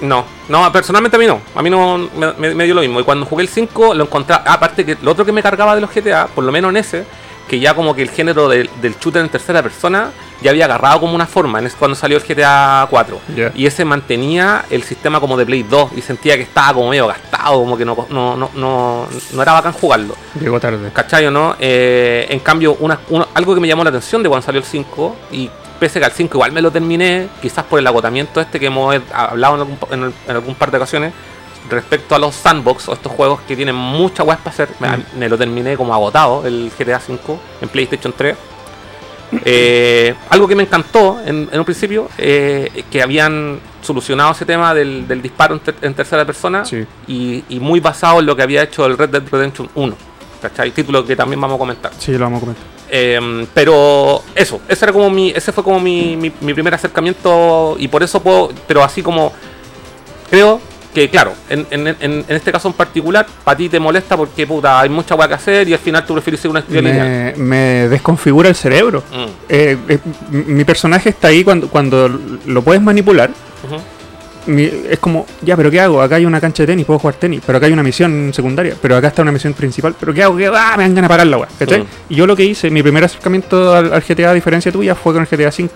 No, 0.00 0.24
no, 0.48 0.72
personalmente 0.72 1.16
a 1.16 1.20
mí 1.20 1.26
no. 1.26 1.40
A 1.54 1.62
mí 1.62 1.70
no 1.70 1.98
me, 2.16 2.32
me- 2.32 2.54
me 2.56 2.64
dio 2.64 2.74
lo 2.74 2.80
mismo. 2.80 2.98
Y 2.98 3.04
cuando 3.04 3.24
jugué 3.24 3.42
el 3.44 3.48
5 3.48 3.94
lo 3.94 4.04
encontré. 4.04 4.34
Aparte 4.44 4.84
que 4.84 4.96
lo 5.00 5.12
otro 5.12 5.24
que 5.24 5.30
me 5.30 5.42
cargaba 5.44 5.76
de 5.76 5.80
los 5.80 5.90
GTA, 5.94 6.26
por 6.26 6.42
lo 6.42 6.50
menos 6.50 6.70
en 6.70 6.78
ese, 6.78 7.04
que 7.48 7.58
ya 7.60 7.74
como 7.74 7.94
que 7.94 8.02
el 8.02 8.10
género 8.10 8.48
del, 8.48 8.68
del 8.80 8.96
shooter 8.98 9.22
en 9.22 9.28
tercera 9.28 9.62
persona 9.62 10.10
ya 10.42 10.50
había 10.50 10.64
agarrado 10.64 11.00
como 11.00 11.14
una 11.14 11.26
forma 11.26 11.58
en 11.60 11.66
ese- 11.66 11.76
cuando 11.76 11.94
salió 11.94 12.16
el 12.16 12.22
GTA 12.24 12.86
4. 12.90 13.20
Ya. 13.36 13.52
Y 13.54 13.66
ese 13.66 13.84
mantenía 13.84 14.64
el 14.70 14.82
sistema 14.82 15.20
como 15.20 15.36
de 15.36 15.46
Play 15.46 15.62
2 15.62 15.90
y 15.96 16.00
sentía 16.02 16.36
que 16.36 16.42
estaba 16.42 16.74
como 16.74 16.90
medio 16.90 17.06
gastado, 17.06 17.58
como 17.60 17.76
que 17.76 17.84
no, 17.84 18.06
no, 18.10 18.36
no, 18.36 18.50
no, 18.54 19.06
no 19.32 19.42
era 19.42 19.52
bacán 19.52 19.72
jugarlo. 19.72 20.16
Llegó 20.40 20.58
tarde. 20.58 20.90
¿Cachai 20.92 21.26
o 21.26 21.30
no? 21.30 21.54
Eh, 21.60 22.26
en 22.30 22.40
cambio, 22.40 22.76
una, 22.80 22.98
una- 23.10 23.28
algo 23.34 23.54
que 23.54 23.60
me 23.60 23.68
llamó 23.68 23.84
la 23.84 23.90
atención 23.90 24.22
de 24.22 24.28
cuando 24.28 24.44
salió 24.44 24.60
el 24.60 24.66
5, 24.66 25.16
y 25.30 25.48
pese 25.78 25.98
que 26.00 26.06
al 26.06 26.12
5 26.12 26.36
igual 26.36 26.52
me 26.52 26.62
lo 26.62 26.70
terminé, 26.70 27.28
quizás 27.40 27.64
por 27.64 27.78
el 27.78 27.86
agotamiento 27.86 28.40
este 28.40 28.58
que 28.58 28.66
hemos 28.66 28.96
hablado 29.12 29.54
en 29.54 29.60
algún, 29.60 29.78
en, 29.90 30.14
en 30.28 30.36
algún 30.36 30.54
par 30.54 30.70
de 30.70 30.76
ocasiones, 30.78 31.12
respecto 31.70 32.14
a 32.14 32.18
los 32.18 32.34
sandbox 32.34 32.88
o 32.88 32.92
estos 32.94 33.12
juegos 33.12 33.40
que 33.46 33.56
tienen 33.56 33.74
mucha 33.74 34.22
web 34.22 34.38
para 34.38 34.50
hacer, 34.50 34.68
me, 34.80 34.88
Mm. 34.96 35.04
me 35.18 35.28
lo 35.28 35.38
terminé 35.38 35.76
como 35.76 35.94
agotado, 35.94 36.46
el 36.46 36.70
GTA 36.76 37.00
5 37.00 37.40
en 37.60 37.68
PlayStation 37.68 38.12
3. 38.16 38.36
Eh, 39.44 40.14
algo 40.28 40.46
que 40.46 40.54
me 40.54 40.64
encantó 40.64 41.18
en, 41.24 41.48
en 41.50 41.58
un 41.58 41.64
principio, 41.64 42.08
eh, 42.18 42.84
que 42.90 43.02
habían 43.02 43.60
solucionado 43.80 44.32
ese 44.32 44.44
tema 44.44 44.74
del, 44.74 45.08
del 45.08 45.22
disparo 45.22 45.54
en, 45.54 45.60
ter- 45.60 45.76
en 45.80 45.94
tercera 45.94 46.24
persona 46.26 46.64
Sí. 46.66 46.84
y, 47.06 47.42
y 47.48 47.58
muy 47.58 47.80
basado 47.80 48.20
en 48.20 48.26
lo 48.26 48.36
que 48.36 48.42
había 48.42 48.62
hecho 48.62 48.84
el 48.84 48.98
Red 48.98 49.08
Dead 49.08 49.22
Redemption 49.30 49.70
1. 49.74 49.96
¿Cachai? 50.42 50.72
Título 50.72 51.06
que 51.06 51.16
también 51.16 51.40
vamos 51.40 51.54
a 51.54 51.58
comentar. 51.58 51.92
Sí, 51.98 52.12
lo 52.12 52.18
vamos 52.24 52.38
a 52.38 52.40
comentar. 52.40 52.64
Eh, 52.90 53.46
pero 53.54 54.22
eso, 54.34 54.60
ese 54.68 54.84
era 54.84 54.92
como 54.92 55.08
mi, 55.08 55.30
ese 55.30 55.50
fue 55.50 55.64
como 55.64 55.80
mi, 55.80 56.14
mi, 56.16 56.30
mi 56.42 56.52
primer 56.52 56.74
acercamiento 56.74 57.76
y 57.78 57.88
por 57.88 58.02
eso 58.02 58.20
puedo, 58.22 58.50
pero 58.66 58.82
así 58.84 59.02
como 59.02 59.32
creo 60.28 60.60
que 60.94 61.08
claro, 61.08 61.32
en, 61.48 61.66
en, 61.70 61.86
en, 61.88 61.96
en 62.00 62.24
este 62.28 62.52
caso 62.52 62.68
en 62.68 62.74
particular, 62.74 63.26
para 63.44 63.56
ti 63.56 63.68
te 63.68 63.80
molesta 63.80 64.16
porque 64.16 64.46
puta, 64.46 64.80
hay 64.80 64.88
mucha 64.90 65.14
hueá 65.14 65.26
que 65.28 65.34
hacer 65.34 65.68
y 65.68 65.72
al 65.72 65.78
final 65.78 66.04
tú 66.04 66.12
prefieres 66.14 66.44
ir 66.44 66.50
una 66.50 66.62
lineal. 66.68 67.34
Me, 67.38 67.88
desconfigura 67.88 68.48
el 68.48 68.54
cerebro. 68.54 69.02
Mm, 69.10 69.24
Eh, 69.48 69.78
eh, 69.88 69.98
mi 70.30 70.64
personaje 70.64 71.08
está 71.08 71.28
ahí 71.28 71.44
cuando, 71.44 71.68
cuando 71.68 72.08
lo 72.46 72.62
puedes 72.62 72.82
manipular. 72.82 73.30
Mi- 74.44 74.68
es 74.90 74.98
como, 74.98 75.24
ya, 75.40 75.56
pero 75.56 75.70
¿qué 75.70 75.78
hago? 75.80 76.02
Acá 76.02 76.16
hay 76.16 76.26
una 76.26 76.40
cancha 76.40 76.64
de 76.64 76.66
tenis, 76.66 76.84
puedo 76.84 76.98
jugar 76.98 77.14
tenis, 77.14 77.40
pero 77.46 77.58
acá 77.58 77.66
hay 77.68 77.72
una 77.72 77.84
misión 77.84 78.32
secundaria, 78.34 78.74
pero 78.82 78.96
acá 78.96 79.06
está 79.08 79.22
una 79.22 79.30
misión 79.30 79.54
principal, 79.54 79.94
pero 79.98 80.12
¿qué 80.12 80.24
hago? 80.24 80.34
Ah, 80.52 80.74
me 80.76 80.82
dan 80.82 80.94
ganas 80.96 81.08
de 81.08 81.08
parar 81.08 81.26
la 81.28 81.36
weá, 81.38 81.48
¿cachai? 81.58 81.82
Mm. 81.82 81.86
Y 82.08 82.16
yo 82.16 82.26
lo 82.26 82.34
que 82.34 82.44
hice, 82.44 82.68
mi 82.68 82.82
primer 82.82 83.04
acercamiento 83.04 83.72
al, 83.72 83.92
al 83.92 84.02
GTA, 84.02 84.30
a 84.30 84.34
diferencia 84.34 84.72
tuya, 84.72 84.96
fue 84.96 85.12
con 85.12 85.22
el 85.22 85.28
GTA 85.28 85.48
V. 85.56 85.70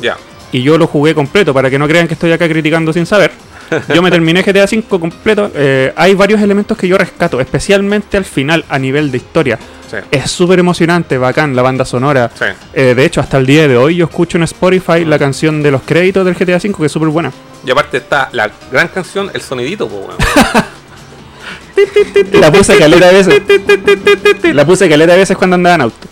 Ya. 0.00 0.16
Y 0.50 0.62
yo 0.62 0.76
lo 0.78 0.88
jugué 0.88 1.14
completo, 1.14 1.54
para 1.54 1.70
que 1.70 1.78
no 1.78 1.86
crean 1.86 2.08
que 2.08 2.14
estoy 2.14 2.32
acá 2.32 2.48
criticando 2.48 2.92
sin 2.92 3.06
saber. 3.06 3.30
Yo 3.94 4.02
me 4.02 4.10
terminé 4.10 4.42
GTA 4.42 4.64
V 4.64 4.82
completo. 4.88 5.50
Eh, 5.54 5.92
hay 5.96 6.14
varios 6.14 6.40
elementos 6.40 6.76
que 6.76 6.88
yo 6.88 6.96
rescato, 6.98 7.40
especialmente 7.40 8.16
al 8.16 8.24
final, 8.24 8.64
a 8.68 8.78
nivel 8.78 9.10
de 9.10 9.18
historia. 9.18 9.58
Sí. 9.90 9.96
Es 10.10 10.30
súper 10.30 10.58
emocionante, 10.58 11.16
bacán, 11.16 11.56
la 11.56 11.62
banda 11.62 11.84
sonora. 11.84 12.30
Sí. 12.38 12.44
Eh, 12.74 12.94
de 12.94 13.04
hecho, 13.04 13.20
hasta 13.20 13.38
el 13.38 13.46
día 13.46 13.66
de 13.66 13.76
hoy 13.76 13.96
yo 13.96 14.04
escucho 14.04 14.36
en 14.36 14.44
Spotify 14.44 15.04
la 15.04 15.18
canción 15.18 15.62
de 15.62 15.70
los 15.70 15.82
créditos 15.82 16.24
del 16.24 16.34
GTA 16.34 16.56
V, 16.56 16.74
que 16.74 16.86
es 16.86 16.92
súper 16.92 17.08
buena. 17.08 17.32
Y 17.64 17.70
aparte 17.70 17.98
está 17.98 18.28
la 18.32 18.50
gran 18.70 18.88
canción, 18.88 19.30
el 19.32 19.40
sonidito, 19.40 19.88
pues. 19.88 20.16
La 22.32 22.50
puse 22.50 22.76
caleta 22.76 23.08
de 23.08 23.14
veces. 23.14 23.42
La 24.54 24.66
puse 24.66 24.88
caleta 24.88 25.12
de 25.12 25.18
veces 25.18 25.36
cuando 25.36 25.54
andaba 25.54 25.76
en 25.76 25.80
auto. 25.82 26.08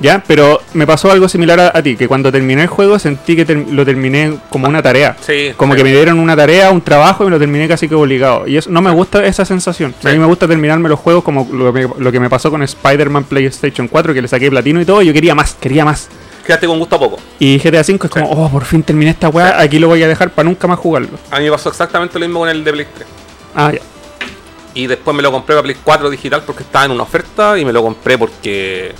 Ya. 0.00 0.22
Pero 0.26 0.60
me 0.74 0.86
pasó 0.86 1.10
algo 1.10 1.28
similar 1.28 1.58
a, 1.60 1.72
a 1.78 1.82
ti, 1.82 1.96
que 1.96 2.06
cuando 2.08 2.30
terminé 2.30 2.62
el 2.62 2.68
juego 2.68 2.98
sentí 2.98 3.34
que 3.36 3.44
ter- 3.44 3.66
lo 3.70 3.84
terminé 3.84 4.36
como 4.50 4.68
una 4.68 4.82
tarea. 4.82 5.16
Sí. 5.20 5.52
Como 5.56 5.72
sí. 5.72 5.78
que 5.78 5.84
me 5.84 5.90
dieron 5.90 6.18
una 6.18 6.36
tarea, 6.36 6.70
un 6.70 6.80
trabajo 6.82 7.22
y 7.22 7.26
me 7.26 7.30
lo 7.32 7.38
terminé 7.38 7.66
casi 7.68 7.88
que 7.88 7.94
obligado. 7.94 8.46
Y 8.46 8.56
eso, 8.56 8.70
no 8.70 8.82
me 8.82 8.90
gusta 8.90 9.24
esa 9.24 9.44
sensación. 9.44 9.94
Sí. 10.00 10.08
A 10.08 10.12
mí 10.12 10.18
me 10.18 10.26
gusta 10.26 10.46
terminarme 10.46 10.88
los 10.88 10.98
juegos 11.00 11.24
como 11.24 11.48
lo, 11.52 11.72
me- 11.72 11.88
lo 11.98 12.12
que 12.12 12.20
me 12.20 12.28
pasó 12.28 12.50
con 12.50 12.62
Spider-Man 12.62 13.24
PlayStation 13.24 13.88
4, 13.88 14.12
que 14.14 14.22
le 14.22 14.28
saqué 14.28 14.50
platino 14.50 14.80
y 14.80 14.84
todo. 14.84 15.02
Y 15.02 15.06
yo 15.06 15.12
quería 15.12 15.34
más, 15.34 15.54
quería 15.54 15.84
más. 15.84 16.08
Quédate 16.46 16.66
con 16.68 16.78
gusto 16.78 16.94
a 16.96 16.98
poco. 17.00 17.18
Y 17.40 17.58
GTA 17.58 17.80
V 17.80 17.98
es 18.04 18.10
como, 18.10 18.30
oh, 18.30 18.48
por 18.48 18.64
fin 18.64 18.82
terminé 18.82 19.10
esta 19.10 19.28
weá, 19.28 19.60
aquí 19.60 19.78
lo 19.80 19.88
voy 19.88 20.02
a 20.04 20.06
dejar 20.08 20.30
para 20.30 20.48
nunca 20.48 20.68
más 20.68 20.78
jugarlo. 20.78 21.08
A 21.30 21.38
mí 21.40 21.44
me 21.46 21.50
pasó 21.50 21.70
exactamente 21.70 22.18
lo 22.20 22.24
mismo 22.26 22.38
con 22.40 22.48
el 22.48 22.62
de 22.62 22.72
Play 22.72 22.86
3. 22.94 23.08
Ah, 23.56 23.72
ya. 23.72 23.80
Y 24.74 24.86
después 24.86 25.16
me 25.16 25.22
lo 25.24 25.32
compré 25.32 25.54
para 25.56 25.62
Play 25.64 25.76
4 25.82 26.08
digital 26.10 26.42
porque 26.46 26.62
estaba 26.62 26.84
en 26.84 26.92
una 26.92 27.02
oferta 27.02 27.58
y 27.58 27.64
me 27.64 27.72
lo 27.72 27.82
compré 27.82 28.16
porque 28.18 28.92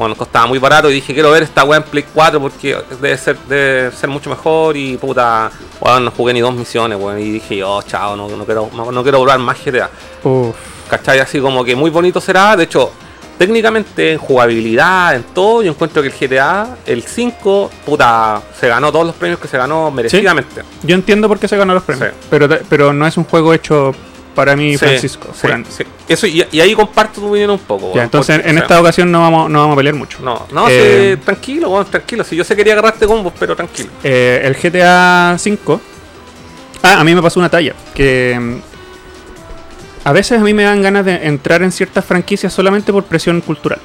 bueno, 0.00 0.16
costaba 0.16 0.46
muy 0.46 0.58
barato 0.58 0.90
y 0.90 0.94
dije 0.94 1.12
quiero 1.12 1.30
ver 1.30 1.42
esta 1.42 1.62
weá 1.62 1.76
en 1.76 1.82
Play 1.82 2.06
4 2.14 2.40
porque 2.40 2.74
debe 3.02 3.18
ser, 3.18 3.36
debe 3.46 3.92
ser 3.92 4.08
mucho 4.08 4.30
mejor 4.30 4.74
y 4.74 4.96
puta, 4.96 5.50
weón, 5.78 6.06
no 6.06 6.10
jugué 6.10 6.32
ni 6.32 6.40
dos 6.40 6.54
misiones, 6.54 6.98
weón, 6.98 7.20
y 7.20 7.30
dije 7.32 7.58
yo, 7.58 7.82
chao, 7.82 8.16
no, 8.16 8.26
no 8.26 8.46
quiero, 8.46 8.70
no, 8.74 8.90
no 8.90 9.02
quiero 9.02 9.22
más 9.38 9.58
GTA. 9.62 9.90
Uf. 10.24 10.56
¿Cachai? 10.88 11.18
Así 11.20 11.38
como 11.38 11.62
que 11.62 11.76
muy 11.76 11.90
bonito 11.90 12.18
será, 12.18 12.56
de 12.56 12.64
hecho, 12.64 12.90
técnicamente 13.36 14.12
en 14.12 14.18
jugabilidad, 14.18 15.16
en 15.16 15.22
todo, 15.34 15.62
yo 15.62 15.70
encuentro 15.70 16.00
que 16.00 16.08
el 16.08 16.14
GTA, 16.14 16.78
el 16.86 17.02
5, 17.02 17.70
puta, 17.84 18.40
se 18.58 18.68
ganó 18.68 18.90
todos 18.90 19.04
los 19.04 19.14
premios 19.14 19.38
que 19.38 19.48
se 19.48 19.58
ganó 19.58 19.90
merecidamente. 19.90 20.62
Yo 20.82 20.94
entiendo 20.94 21.28
por 21.28 21.38
qué 21.38 21.46
se 21.46 21.58
ganó 21.58 21.74
los 21.74 21.82
premios, 21.82 22.08
Sí. 22.10 22.26
pero, 22.30 22.48
pero 22.70 22.94
no 22.94 23.06
es 23.06 23.18
un 23.18 23.24
juego 23.24 23.52
hecho 23.52 23.94
para 24.34 24.56
mí, 24.56 24.72
Sí, 24.72 24.78
Francisco. 24.78 25.28
sí, 25.32 25.46
Fran. 25.46 25.64
sí. 25.68 25.84
Eso, 26.08 26.26
y, 26.26 26.44
y 26.50 26.60
ahí 26.60 26.74
comparto 26.74 27.20
tu 27.20 27.28
opinión 27.28 27.50
un 27.50 27.58
poco. 27.58 27.92
Ya, 27.94 28.04
entonces 28.04 28.36
porque, 28.36 28.50
en 28.50 28.56
sea, 28.56 28.62
esta 28.62 28.80
ocasión 28.80 29.10
no 29.12 29.20
vamos, 29.20 29.50
no 29.50 29.58
vamos 29.60 29.74
a 29.74 29.76
pelear 29.76 29.94
mucho. 29.94 30.18
No, 30.22 30.46
no, 30.52 30.66
Eh, 30.68 31.16
sí, 31.18 31.22
tranquilo, 31.24 31.70
weón, 31.70 31.84
tranquilo. 31.86 32.24
Si 32.24 32.36
yo 32.36 32.44
sé 32.44 32.54
que 32.54 32.58
quería 32.58 32.72
agarrarte 32.74 33.06
combos, 33.06 33.32
pero 33.38 33.54
tranquilo. 33.56 33.90
Eh, 34.04 34.40
el 34.44 34.54
GTA 34.54 35.36
V. 35.36 35.78
Ah, 36.82 37.00
a 37.00 37.04
mí 37.04 37.14
me 37.14 37.22
pasó 37.22 37.38
una 37.40 37.48
talla. 37.48 37.74
Que. 37.94 38.36
mm, 38.40 38.56
A 40.04 40.12
veces 40.12 40.40
a 40.40 40.42
mí 40.42 40.54
me 40.54 40.62
dan 40.64 40.80
ganas 40.82 41.04
de 41.04 41.26
entrar 41.26 41.62
en 41.62 41.70
ciertas 41.72 42.04
franquicias 42.04 42.52
solamente 42.52 42.92
por 42.92 43.04
presión 43.04 43.40
cultural. 43.40 43.78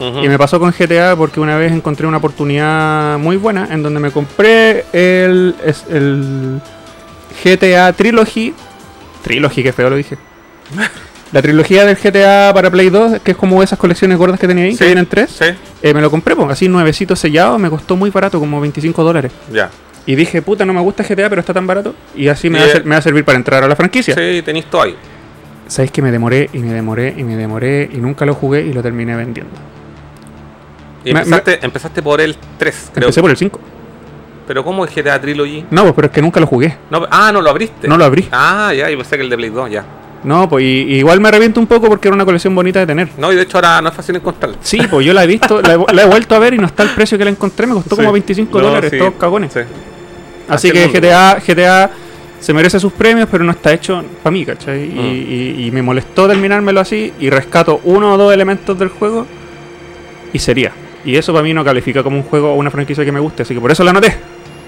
Y 0.00 0.28
me 0.28 0.36
pasó 0.36 0.58
con 0.58 0.72
GTA 0.72 1.14
porque 1.14 1.38
una 1.38 1.56
vez 1.56 1.70
encontré 1.70 2.08
una 2.08 2.16
oportunidad 2.16 3.18
muy 3.18 3.36
buena 3.36 3.68
en 3.70 3.84
donde 3.84 4.00
me 4.00 4.10
compré 4.10 4.84
el, 4.92 5.54
el 5.90 6.60
GTA 7.44 7.92
Trilogy. 7.92 8.52
Trilogy, 9.22 9.62
qué 9.62 9.72
feo 9.72 9.90
lo 9.90 9.96
dije. 9.96 10.16
La 11.32 11.40
trilogía 11.40 11.84
del 11.86 11.96
GTA 11.96 12.52
para 12.52 12.70
Play 12.70 12.90
2, 12.90 13.20
que 13.24 13.30
es 13.30 13.36
como 13.36 13.62
esas 13.62 13.78
colecciones 13.78 14.18
gordas 14.18 14.38
que 14.38 14.46
tenía 14.46 14.64
ahí, 14.64 14.72
Sí, 14.72 14.78
que 14.78 14.84
vienen 14.86 15.06
tres. 15.06 15.30
Sí, 15.30 15.46
Eh, 15.82 15.94
me 15.94 16.00
lo 16.02 16.10
compré, 16.10 16.36
pues, 16.36 16.48
así 16.50 16.68
nuevecito 16.68 17.16
sellado, 17.16 17.58
me 17.58 17.70
costó 17.70 17.96
muy 17.96 18.10
barato, 18.10 18.38
como 18.38 18.60
25 18.60 19.02
dólares. 19.02 19.32
ya. 19.52 19.70
Y 20.04 20.16
dije, 20.16 20.42
puta, 20.42 20.64
no 20.66 20.72
me 20.74 20.80
gusta 20.80 21.04
GTA, 21.04 21.28
pero 21.28 21.40
está 21.40 21.54
tan 21.54 21.64
barato. 21.64 21.94
Y 22.16 22.26
así 22.26 22.50
me, 22.50 22.58
Y, 22.58 22.60
va, 22.62 22.66
a 22.66 22.70
ser- 22.72 22.84
me 22.84 22.90
va 22.90 22.96
a 22.98 23.02
servir 23.02 23.24
para 23.24 23.38
entrar 23.38 23.62
a 23.62 23.68
la 23.68 23.76
franquicia. 23.76 24.14
Sí, 24.16 24.42
tenéis 24.44 24.66
todo 24.66 24.82
ahí. 24.82 24.96
¿Sabéis 25.68 25.92
que 25.92 26.02
me 26.02 26.10
demoré 26.10 26.50
y 26.52 26.58
me 26.58 26.72
demoré 26.74 27.14
y 27.16 27.22
me 27.22 27.36
demoré 27.36 27.88
y 27.90 27.98
nunca 27.98 28.26
lo 28.26 28.34
jugué 28.34 28.62
y 28.62 28.72
lo 28.72 28.82
terminé 28.82 29.14
vendiendo? 29.14 29.52
Y 31.04 31.12
Me- 31.14 31.20
empezaste, 31.20 31.60
empezaste 31.64 32.02
por 32.02 32.20
el 32.20 32.36
3, 32.58 32.90
creo. 32.92 33.04
Empecé 33.06 33.20
por 33.20 33.30
el 33.30 33.36
5. 33.36 33.60
Pero 34.46 34.64
¿cómo 34.64 34.84
es 34.84 34.94
GTA 34.94 35.20
Trilogy? 35.20 35.64
No, 35.70 35.82
pues, 35.82 35.94
pero 35.94 36.06
es 36.08 36.12
que 36.12 36.20
nunca 36.22 36.40
lo 36.40 36.46
jugué. 36.46 36.76
No, 36.90 37.06
ah, 37.10 37.30
no 37.32 37.40
lo 37.40 37.50
abriste. 37.50 37.86
No 37.88 37.96
lo 37.96 38.04
abrí. 38.04 38.28
Ah, 38.32 38.72
ya, 38.76 38.90
y 38.90 38.96
pensé 38.96 39.16
que 39.16 39.22
el 39.22 39.30
de 39.30 39.36
Play 39.36 39.50
2, 39.50 39.70
ya. 39.70 39.84
No, 40.24 40.48
pues 40.48 40.64
y- 40.64 40.94
igual 40.98 41.20
me 41.20 41.28
arrepiento 41.28 41.58
un 41.60 41.66
poco 41.66 41.88
porque 41.88 42.08
era 42.08 42.14
una 42.14 42.24
colección 42.24 42.54
bonita 42.54 42.78
de 42.80 42.86
tener. 42.86 43.08
No, 43.18 43.32
y 43.32 43.36
de 43.36 43.42
hecho 43.42 43.56
ahora 43.58 43.80
no 43.82 43.88
es 43.88 43.94
fácil 43.94 44.16
encontrarla. 44.16 44.56
Sí, 44.60 44.78
pues 44.90 45.04
yo 45.06 45.12
la 45.12 45.24
he 45.24 45.26
visto, 45.26 45.60
la 45.62 45.74
he, 45.74 45.92
la 45.94 46.02
he 46.02 46.06
vuelto 46.06 46.34
a 46.34 46.38
ver 46.38 46.54
y 46.54 46.58
no 46.58 46.66
está 46.66 46.82
el 46.84 46.90
precio 46.90 47.18
que 47.18 47.24
la 47.24 47.30
encontré, 47.30 47.66
me 47.66 47.74
costó 47.74 47.96
Sí. 47.96 48.02
como 48.02 48.12
25 48.12 48.58
No, 48.60 48.66
dólares, 48.68 48.90
sí, 48.90 48.98
todos 48.98 49.14
cagones. 49.18 49.52
Sí. 49.52 49.60
Así 50.48 50.70
que. 50.70 50.88
GTA, 50.88 51.38
GTA 51.44 51.90
se 52.38 52.52
merece 52.52 52.78
sus 52.78 52.92
premios, 52.92 53.28
pero 53.30 53.42
no 53.44 53.52
está 53.52 53.72
hecho 53.72 54.02
para 54.22 54.32
mí, 54.32 54.44
¿cachai? 54.44 54.88
Mm. 54.88 54.98
Y, 55.00 55.02
y- 55.62 55.66
y 55.66 55.70
me 55.72 55.82
molestó 55.82 56.28
terminármelo 56.28 56.80
así 56.80 57.12
y 57.18 57.30
rescato 57.30 57.80
uno 57.84 58.14
o 58.14 58.16
dos 58.18 58.32
elementos 58.34 58.78
del 58.78 58.88
juego 58.90 59.26
y 60.32 60.38
sería. 60.38 60.72
Y 61.04 61.16
eso 61.16 61.32
para 61.32 61.42
mí 61.42 61.52
no 61.52 61.64
califica 61.64 62.02
como 62.02 62.16
un 62.16 62.22
juego 62.22 62.52
o 62.52 62.54
una 62.54 62.70
franquicia 62.70 63.04
que 63.04 63.12
me 63.12 63.20
guste, 63.20 63.42
así 63.42 63.54
que 63.54 63.60
por 63.60 63.70
eso 63.70 63.82
la 63.84 63.90
anoté. 63.90 64.16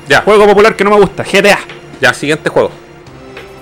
Ya. 0.09 0.21
Juego 0.23 0.47
popular 0.47 0.75
que 0.77 0.85
no 0.85 0.91
me 0.91 0.97
gusta, 0.97 1.23
GTA. 1.25 1.59
Ya, 2.01 2.13
siguiente 2.13 2.49
juego. 2.51 2.71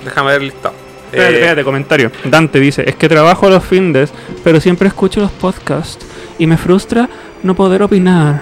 Déjame 0.05 0.33
ver 0.33 0.41
el 0.41 0.49
listado. 0.49 0.75
Espérate, 1.07 1.33
Eh, 1.35 1.37
espérate, 1.39 1.65
comentario. 1.65 2.11
Dante 2.25 2.59
dice, 2.59 2.85
es 2.89 2.97
que 2.97 3.09
trabajo 3.09 3.49
los 3.51 3.63
findes, 3.65 4.13
pero 4.43 4.59
siempre 4.61 4.89
escucho 4.89 5.21
los 5.21 5.31
podcasts 5.31 6.05
y 6.39 6.47
me 6.47 6.57
frustra 6.57 7.09
no 7.43 7.55
poder 7.55 7.83
opinar. 7.83 8.41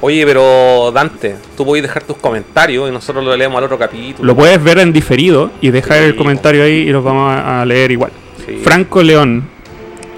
Oye, 0.00 0.24
pero 0.26 0.90
Dante, 0.92 1.36
tú 1.56 1.64
podés 1.64 1.82
dejar 1.82 2.02
tus 2.04 2.16
comentarios 2.16 2.88
y 2.88 2.92
nosotros 2.92 3.24
lo 3.24 3.36
leemos 3.36 3.58
al 3.58 3.64
otro 3.64 3.78
capítulo. 3.78 4.26
Lo 4.26 4.36
puedes 4.36 4.62
ver 4.62 4.78
en 4.78 4.92
diferido 4.92 5.50
y 5.60 5.70
dejar 5.70 5.98
Sí, 5.98 6.04
el 6.04 6.16
comentario 6.16 6.62
ahí 6.64 6.72
y 6.88 6.90
los 6.90 7.02
vamos 7.02 7.32
a, 7.34 7.64
leer 7.64 7.90
igual. 7.92 8.10
Sí. 8.44 8.60
Franco 8.62 9.02
León. 9.02 9.44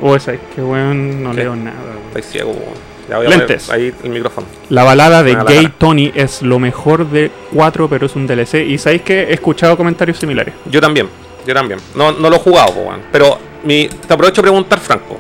Oh, 0.01 0.17
esa 0.17 0.33
es 0.35 0.41
que 0.55 0.61
weón, 0.63 1.23
no 1.23 1.31
¿Qué? 1.31 1.37
leo 1.39 1.57
nada. 1.57 1.77
weón. 1.85 1.99
Estoy 2.09 2.23
ciego. 2.23 2.51
weón. 2.51 2.94
Ya 3.09 3.19
voy 3.19 3.27
a 3.27 3.31
Lentes. 3.31 3.71
ahí 3.71 3.93
el 4.03 4.11
micrófono. 4.11 4.47
La 4.71 4.85
balada 4.85 5.23
de 5.23 5.35
Gay 5.35 5.65
cara. 5.65 5.75
Tony 5.79 6.13
es 6.15 6.43
lo 6.43 6.59
mejor 6.59 7.09
de 7.09 7.31
4, 7.53 7.89
pero 7.89 8.07
es 8.07 8.17
un 8.17 8.27
DLC. 8.27 8.67
Y 8.67 8.79
sabéis 8.79 9.03
que 9.03 9.25
he 9.25 9.35
escuchado 9.35 9.77
comentarios 9.77 10.19
similares. 10.19 10.55
Yo 10.71 10.81
también, 10.81 11.09
yo 11.47 11.55
también. 11.55 11.81
No, 11.95 12.13
no 12.13 12.31
lo 12.31 12.37
he 12.37 12.39
jugado. 12.39 12.73
Pero 13.13 13.39
mi, 13.65 13.89
te 13.89 14.15
aprovecho 14.15 14.41
a 14.41 14.45
preguntar, 14.45 14.79
Franco. 14.81 15.19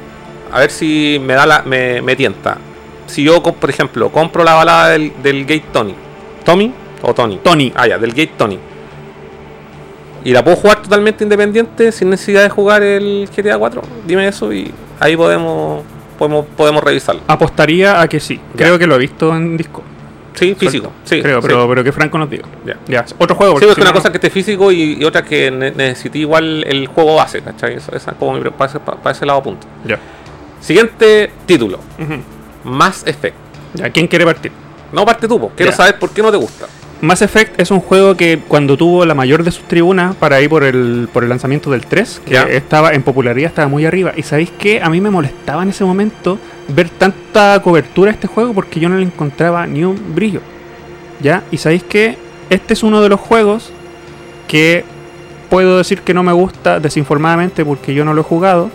A 0.52 0.60
ver 0.60 0.70
si 0.70 1.20
me 1.22 1.34
da 1.34 1.46
la, 1.46 1.62
me, 1.62 2.00
me 2.00 2.16
tienta. 2.16 2.56
Si 3.06 3.22
yo, 3.22 3.42
por 3.42 3.68
ejemplo, 3.68 4.10
compro 4.10 4.44
la 4.44 4.54
balada 4.54 4.90
del, 4.90 5.12
del 5.22 5.42
Gate 5.42 5.64
Tony. 5.72 5.94
¿Tommy 6.44 6.72
o 7.02 7.12
Tony? 7.12 7.38
Tony. 7.42 7.72
Ah, 7.74 7.86
ya, 7.86 7.98
del 7.98 8.10
Gate 8.10 8.32
Tony. 8.38 8.58
Y 10.24 10.32
la 10.32 10.42
puedo 10.42 10.56
jugar 10.56 10.80
totalmente 10.82 11.22
independiente 11.22 11.92
sin 11.92 12.08
necesidad 12.08 12.42
de 12.42 12.48
jugar 12.48 12.82
el 12.82 13.28
GTA 13.34 13.58
4. 13.58 13.82
Dime 14.06 14.26
eso 14.26 14.52
y 14.52 14.72
ahí 14.98 15.16
podemos 15.16 15.82
podemos, 16.14 16.46
podemos 16.56 16.82
revisarlo. 16.82 17.22
Apostaría 17.26 18.00
a 18.00 18.08
que 18.08 18.20
sí. 18.20 18.40
Creo 18.56 18.78
que 18.78 18.86
lo 18.86 18.94
he 18.96 18.98
visto 18.98 19.34
en 19.34 19.56
disco. 19.56 19.82
Sí, 20.34 20.54
físico. 20.56 20.90
Sí, 21.04 21.22
Creo, 21.22 21.40
sí. 21.40 21.46
pero, 21.46 21.68
pero 21.68 21.84
que 21.84 21.92
Franco 21.92 22.18
nos 22.18 22.28
diga. 22.28 22.44
Ya. 22.66 22.76
Ya, 22.88 23.04
otro 23.18 23.36
juego. 23.36 23.56
Sí, 23.60 23.66
es 23.66 23.74
si 23.74 23.80
una 23.80 23.90
no, 23.90 23.94
cosa 23.96 24.10
que 24.10 24.16
esté 24.16 24.30
físico 24.30 24.72
y, 24.72 24.94
y 25.00 25.04
otra 25.04 25.22
que 25.24 25.48
ne- 25.50 25.70
necesite 25.70 26.18
igual 26.18 26.64
el 26.66 26.88
juego 26.88 27.14
base, 27.14 27.40
¿cachai? 27.40 27.74
Esa 27.76 27.96
es 27.96 28.04
como 28.18 28.32
mi 28.34 28.50
para 28.50 28.68
ese, 28.70 28.80
para 28.80 29.10
ese 29.12 29.24
lado 29.26 29.40
punto. 29.44 29.64
Ya. 29.86 29.98
Siguiente 30.60 31.30
título, 31.46 31.78
Ujú. 31.98 32.14
Mass 32.64 33.04
Effect. 33.06 33.36
¿quién 33.92 34.08
quiere 34.08 34.24
partir? 34.24 34.50
No 34.92 35.04
parte 35.04 35.28
tú, 35.28 35.38
po. 35.38 35.52
quiero 35.54 35.70
Ya. 35.70 35.76
saber 35.76 35.98
por 35.98 36.10
qué 36.10 36.22
no 36.22 36.30
te 36.32 36.36
gusta. 36.36 36.66
Mass 37.04 37.22
Effect 37.22 37.60
es 37.60 37.70
un 37.70 37.80
juego 37.80 38.16
que 38.16 38.40
cuando 38.48 38.76
tuvo 38.76 39.04
la 39.04 39.14
mayor 39.14 39.44
de 39.44 39.50
sus 39.50 39.64
tribunas 39.64 40.16
para 40.16 40.40
ir 40.40 40.48
por 40.48 40.64
el, 40.64 41.08
por 41.12 41.22
el 41.22 41.28
lanzamiento 41.28 41.70
del 41.70 41.84
3, 41.84 42.22
que 42.24 42.56
estaba 42.56 42.92
en 42.92 43.02
popularidad, 43.02 43.48
estaba 43.48 43.68
muy 43.68 43.84
arriba. 43.84 44.12
Y 44.16 44.22
sabéis 44.22 44.50
que 44.50 44.80
a 44.82 44.88
mí 44.88 45.00
me 45.00 45.10
molestaba 45.10 45.62
en 45.62 45.68
ese 45.68 45.84
momento 45.84 46.38
ver 46.68 46.88
tanta 46.88 47.60
cobertura 47.62 48.10
a 48.10 48.14
este 48.14 48.26
juego 48.26 48.54
porque 48.54 48.80
yo 48.80 48.88
no 48.88 48.96
le 48.96 49.02
encontraba 49.02 49.66
ni 49.66 49.84
un 49.84 50.14
brillo. 50.14 50.40
¿Ya? 51.20 51.44
Y 51.50 51.58
sabéis 51.58 51.84
que 51.84 52.16
este 52.50 52.72
es 52.72 52.82
uno 52.82 53.02
de 53.02 53.08
los 53.08 53.20
juegos 53.20 53.70
que 54.48 54.84
puedo 55.50 55.78
decir 55.78 56.00
que 56.00 56.14
no 56.14 56.22
me 56.22 56.32
gusta 56.32 56.80
desinformadamente 56.80 57.64
porque 57.64 57.94
yo 57.94 58.04
no 58.04 58.14
lo 58.14 58.22
he 58.22 58.24
jugado. 58.24 58.70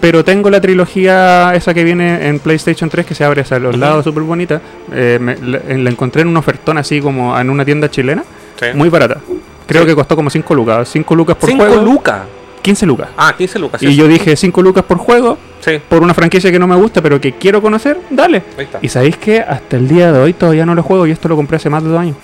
Pero 0.00 0.24
tengo 0.24 0.50
la 0.50 0.60
trilogía 0.60 1.52
esa 1.54 1.72
que 1.72 1.82
viene 1.82 2.28
en 2.28 2.38
PlayStation 2.38 2.88
3 2.90 3.06
que 3.06 3.14
se 3.14 3.24
abre 3.24 3.40
hacia 3.42 3.58
los 3.58 3.76
lados, 3.78 4.04
súper 4.04 4.22
bonita. 4.24 4.60
Eh, 4.92 5.18
me- 5.20 5.36
la, 5.36 5.60
la 5.68 5.90
encontré 5.90 6.22
en 6.22 6.28
un 6.28 6.36
ofertón 6.36 6.78
así 6.78 7.00
como 7.00 7.38
en 7.38 7.48
una 7.50 7.64
tienda 7.64 7.90
chilena. 7.90 8.22
Sí. 8.60 8.66
Muy 8.74 8.88
barata. 8.88 9.18
Creo 9.66 9.82
Sí. 9.82 9.88
que 9.88 9.94
costó 9.94 10.14
como 10.14 10.30
5 10.30 10.54
lucas. 10.54 10.88
5 10.88 11.14
lucas 11.14 11.36
por 11.36 11.48
5 11.48 11.64
juego. 11.66 11.82
lucas. 11.82 12.20
15 12.62 12.84
lucas. 12.86 13.08
Ah, 13.16 13.32
15 13.36 13.58
lucas. 13.60 13.80
sí, 13.80 13.86
y 13.86 13.96
yo 13.96 14.08
dije 14.08 14.34
5 14.36 14.60
lucas 14.60 14.84
por 14.84 14.98
juego, 14.98 15.38
Sí, 15.60 15.80
por 15.88 16.02
una 16.02 16.14
franquicia 16.14 16.50
que 16.50 16.58
no 16.58 16.66
me 16.66 16.74
gusta, 16.76 17.00
pero 17.00 17.20
que 17.20 17.32
quiero 17.32 17.62
conocer, 17.62 17.98
dale. 18.10 18.42
ahí 18.58 18.64
está. 18.64 18.78
Y 18.82 18.88
sabéis 18.88 19.16
que 19.16 19.40
hasta 19.40 19.76
el 19.76 19.86
día 19.88 20.10
de 20.12 20.18
hoy 20.20 20.32
todavía 20.32 20.66
no 20.66 20.74
lo 20.74 20.82
juego 20.82 21.06
y 21.06 21.12
esto 21.12 21.28
lo 21.28 21.36
compré 21.36 21.56
hace 21.56 21.70
más 21.70 21.82
de 21.84 21.90
dos 21.90 22.00
años. 22.00 22.16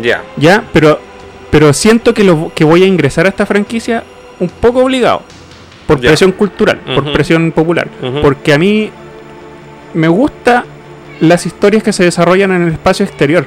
Ya. 0.00 0.22
Ya, 0.36 0.64
pero 0.72 1.00
pero 1.50 1.72
siento 1.72 2.12
que, 2.14 2.24
lo, 2.24 2.52
que 2.54 2.62
voy 2.62 2.82
a 2.82 2.86
ingresar 2.86 3.26
a 3.26 3.30
esta 3.30 3.46
franquicia 3.46 4.04
un 4.38 4.48
poco 4.48 4.80
obligado. 4.84 5.22
Por 5.88 5.96
presión 6.10 6.32
cultural, 6.32 6.78
por 6.94 7.12
presión 7.12 7.50
popular. 7.52 7.88
Porque 8.22 8.52
a 8.54 8.58
mí 8.58 8.90
me 9.94 10.06
gusta 10.08 10.64
las 11.20 11.46
historias 11.46 11.82
que 11.82 11.92
se 11.92 12.04
desarrollan 12.04 12.52
en 12.52 12.62
el 12.62 12.72
espacio 12.72 13.04
exterior. 13.04 13.44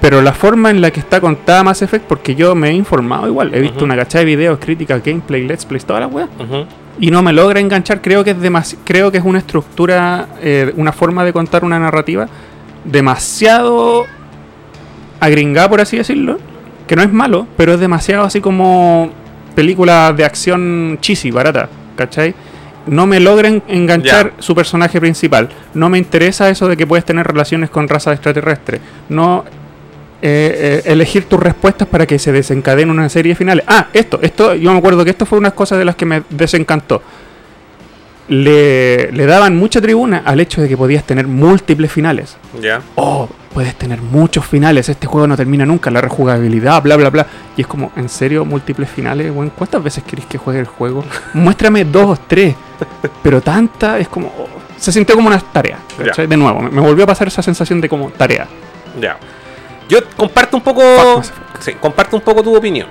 Pero 0.00 0.22
la 0.22 0.32
forma 0.32 0.70
en 0.70 0.80
la 0.80 0.90
que 0.90 1.00
está 1.00 1.20
contada 1.20 1.62
Mass 1.62 1.82
Effect, 1.82 2.06
porque 2.06 2.34
yo 2.34 2.54
me 2.54 2.70
he 2.70 2.72
informado 2.72 3.26
igual, 3.26 3.52
he 3.54 3.60
visto 3.60 3.84
una 3.84 3.96
cachada 3.96 4.20
de 4.20 4.24
videos, 4.26 4.58
críticas, 4.58 5.02
gameplay, 5.04 5.46
let's 5.46 5.66
plays, 5.66 5.84
toda 5.84 6.00
la 6.00 6.06
weá. 6.06 6.26
Y 6.98 7.10
no 7.10 7.20
me 7.22 7.32
logra 7.34 7.60
enganchar. 7.60 8.00
Creo 8.00 8.24
que 8.24 8.30
es 8.30 8.38
demasi- 8.38 8.78
creo 8.84 9.10
que 9.12 9.18
es 9.18 9.24
una 9.24 9.38
estructura, 9.40 10.28
eh, 10.40 10.72
una 10.76 10.92
forma 10.92 11.22
de 11.24 11.32
contar 11.34 11.64
una 11.64 11.78
narrativa 11.78 12.26
demasiado 12.84 14.06
agringada, 15.20 15.68
por 15.68 15.80
así 15.80 15.96
decirlo. 15.98 16.38
Que 16.86 16.96
no 16.96 17.02
es 17.02 17.12
malo, 17.12 17.46
pero 17.56 17.74
es 17.74 17.80
demasiado 17.80 18.24
así 18.24 18.40
como 18.40 19.10
película 19.60 20.14
de 20.14 20.24
acción 20.24 20.96
cheesy, 21.02 21.30
barata, 21.30 21.68
¿cachai? 21.94 22.34
No 22.86 23.06
me 23.06 23.20
logran 23.20 23.62
enganchar 23.68 24.32
su 24.38 24.54
personaje 24.54 24.98
principal. 24.98 25.50
No 25.74 25.90
me 25.90 25.98
interesa 25.98 26.48
eso 26.48 26.66
de 26.66 26.78
que 26.78 26.86
puedes 26.86 27.04
tener 27.04 27.26
relaciones 27.26 27.68
con 27.68 27.86
razas 27.86 28.14
extraterrestres. 28.14 28.80
No 29.10 29.44
eh, 30.22 30.80
eh, 30.82 30.90
elegir 30.90 31.26
tus 31.26 31.38
respuestas 31.38 31.86
para 31.86 32.06
que 32.06 32.18
se 32.18 32.32
desencadene 32.32 32.90
una 32.90 33.10
serie 33.10 33.34
final. 33.34 33.62
Ah, 33.66 33.88
esto, 33.92 34.18
esto, 34.22 34.54
yo 34.54 34.72
me 34.72 34.78
acuerdo 34.78 35.04
que 35.04 35.10
esto 35.10 35.26
fue 35.26 35.36
unas 35.36 35.52
cosas 35.52 35.78
de 35.78 35.84
las 35.84 35.94
que 35.94 36.06
me 36.06 36.22
desencantó. 36.30 37.02
Le, 38.28 39.12
le 39.12 39.26
daban 39.26 39.58
mucha 39.58 39.82
tribuna 39.82 40.22
al 40.24 40.40
hecho 40.40 40.62
de 40.62 40.70
que 40.70 40.76
podías 40.78 41.04
tener 41.04 41.26
múltiples 41.26 41.92
finales. 41.92 42.38
Ya. 42.62 42.80
Oh, 42.94 43.28
puedes 43.52 43.74
tener 43.74 44.00
muchos 44.00 44.46
finales, 44.46 44.88
este 44.88 45.06
juego 45.06 45.26
no 45.26 45.36
termina 45.36 45.66
nunca, 45.66 45.90
la 45.90 46.00
rejugabilidad, 46.00 46.82
bla, 46.82 46.96
bla, 46.96 47.10
bla. 47.10 47.26
Y 47.56 47.62
es 47.62 47.66
como, 47.66 47.92
¿en 47.96 48.08
serio 48.08 48.44
múltiples 48.44 48.88
finales? 48.88 49.32
Bueno, 49.32 49.52
¿Cuántas 49.56 49.82
veces 49.82 50.04
queréis 50.04 50.26
que 50.26 50.38
juegue 50.38 50.60
el 50.60 50.66
juego? 50.66 51.04
Muéstrame 51.34 51.84
dos 51.84 52.18
o 52.18 52.22
tres. 52.26 52.54
Pero 53.22 53.40
tanta 53.40 53.98
es 53.98 54.08
como... 54.08 54.28
oh, 54.28 54.60
se 54.76 54.92
sintió 54.92 55.14
como 55.14 55.28
una 55.28 55.38
tarea. 55.38 55.78
De 56.16 56.36
nuevo, 56.36 56.62
me, 56.62 56.80
volvió 56.80 57.04
a 57.04 57.06
pasar 57.06 57.28
esa 57.28 57.42
sensación 57.42 57.80
de 57.80 57.88
como 57.88 58.10
tarea. 58.10 58.46
Ya. 58.98 59.18
Yo 59.88 59.98
comparto 60.16 60.56
un 60.56 60.62
poco. 60.62 60.82
Sí, 61.58 61.74
comparto 61.74 62.16
un 62.16 62.22
poco 62.22 62.42
tu 62.42 62.56
opinión. 62.56 62.88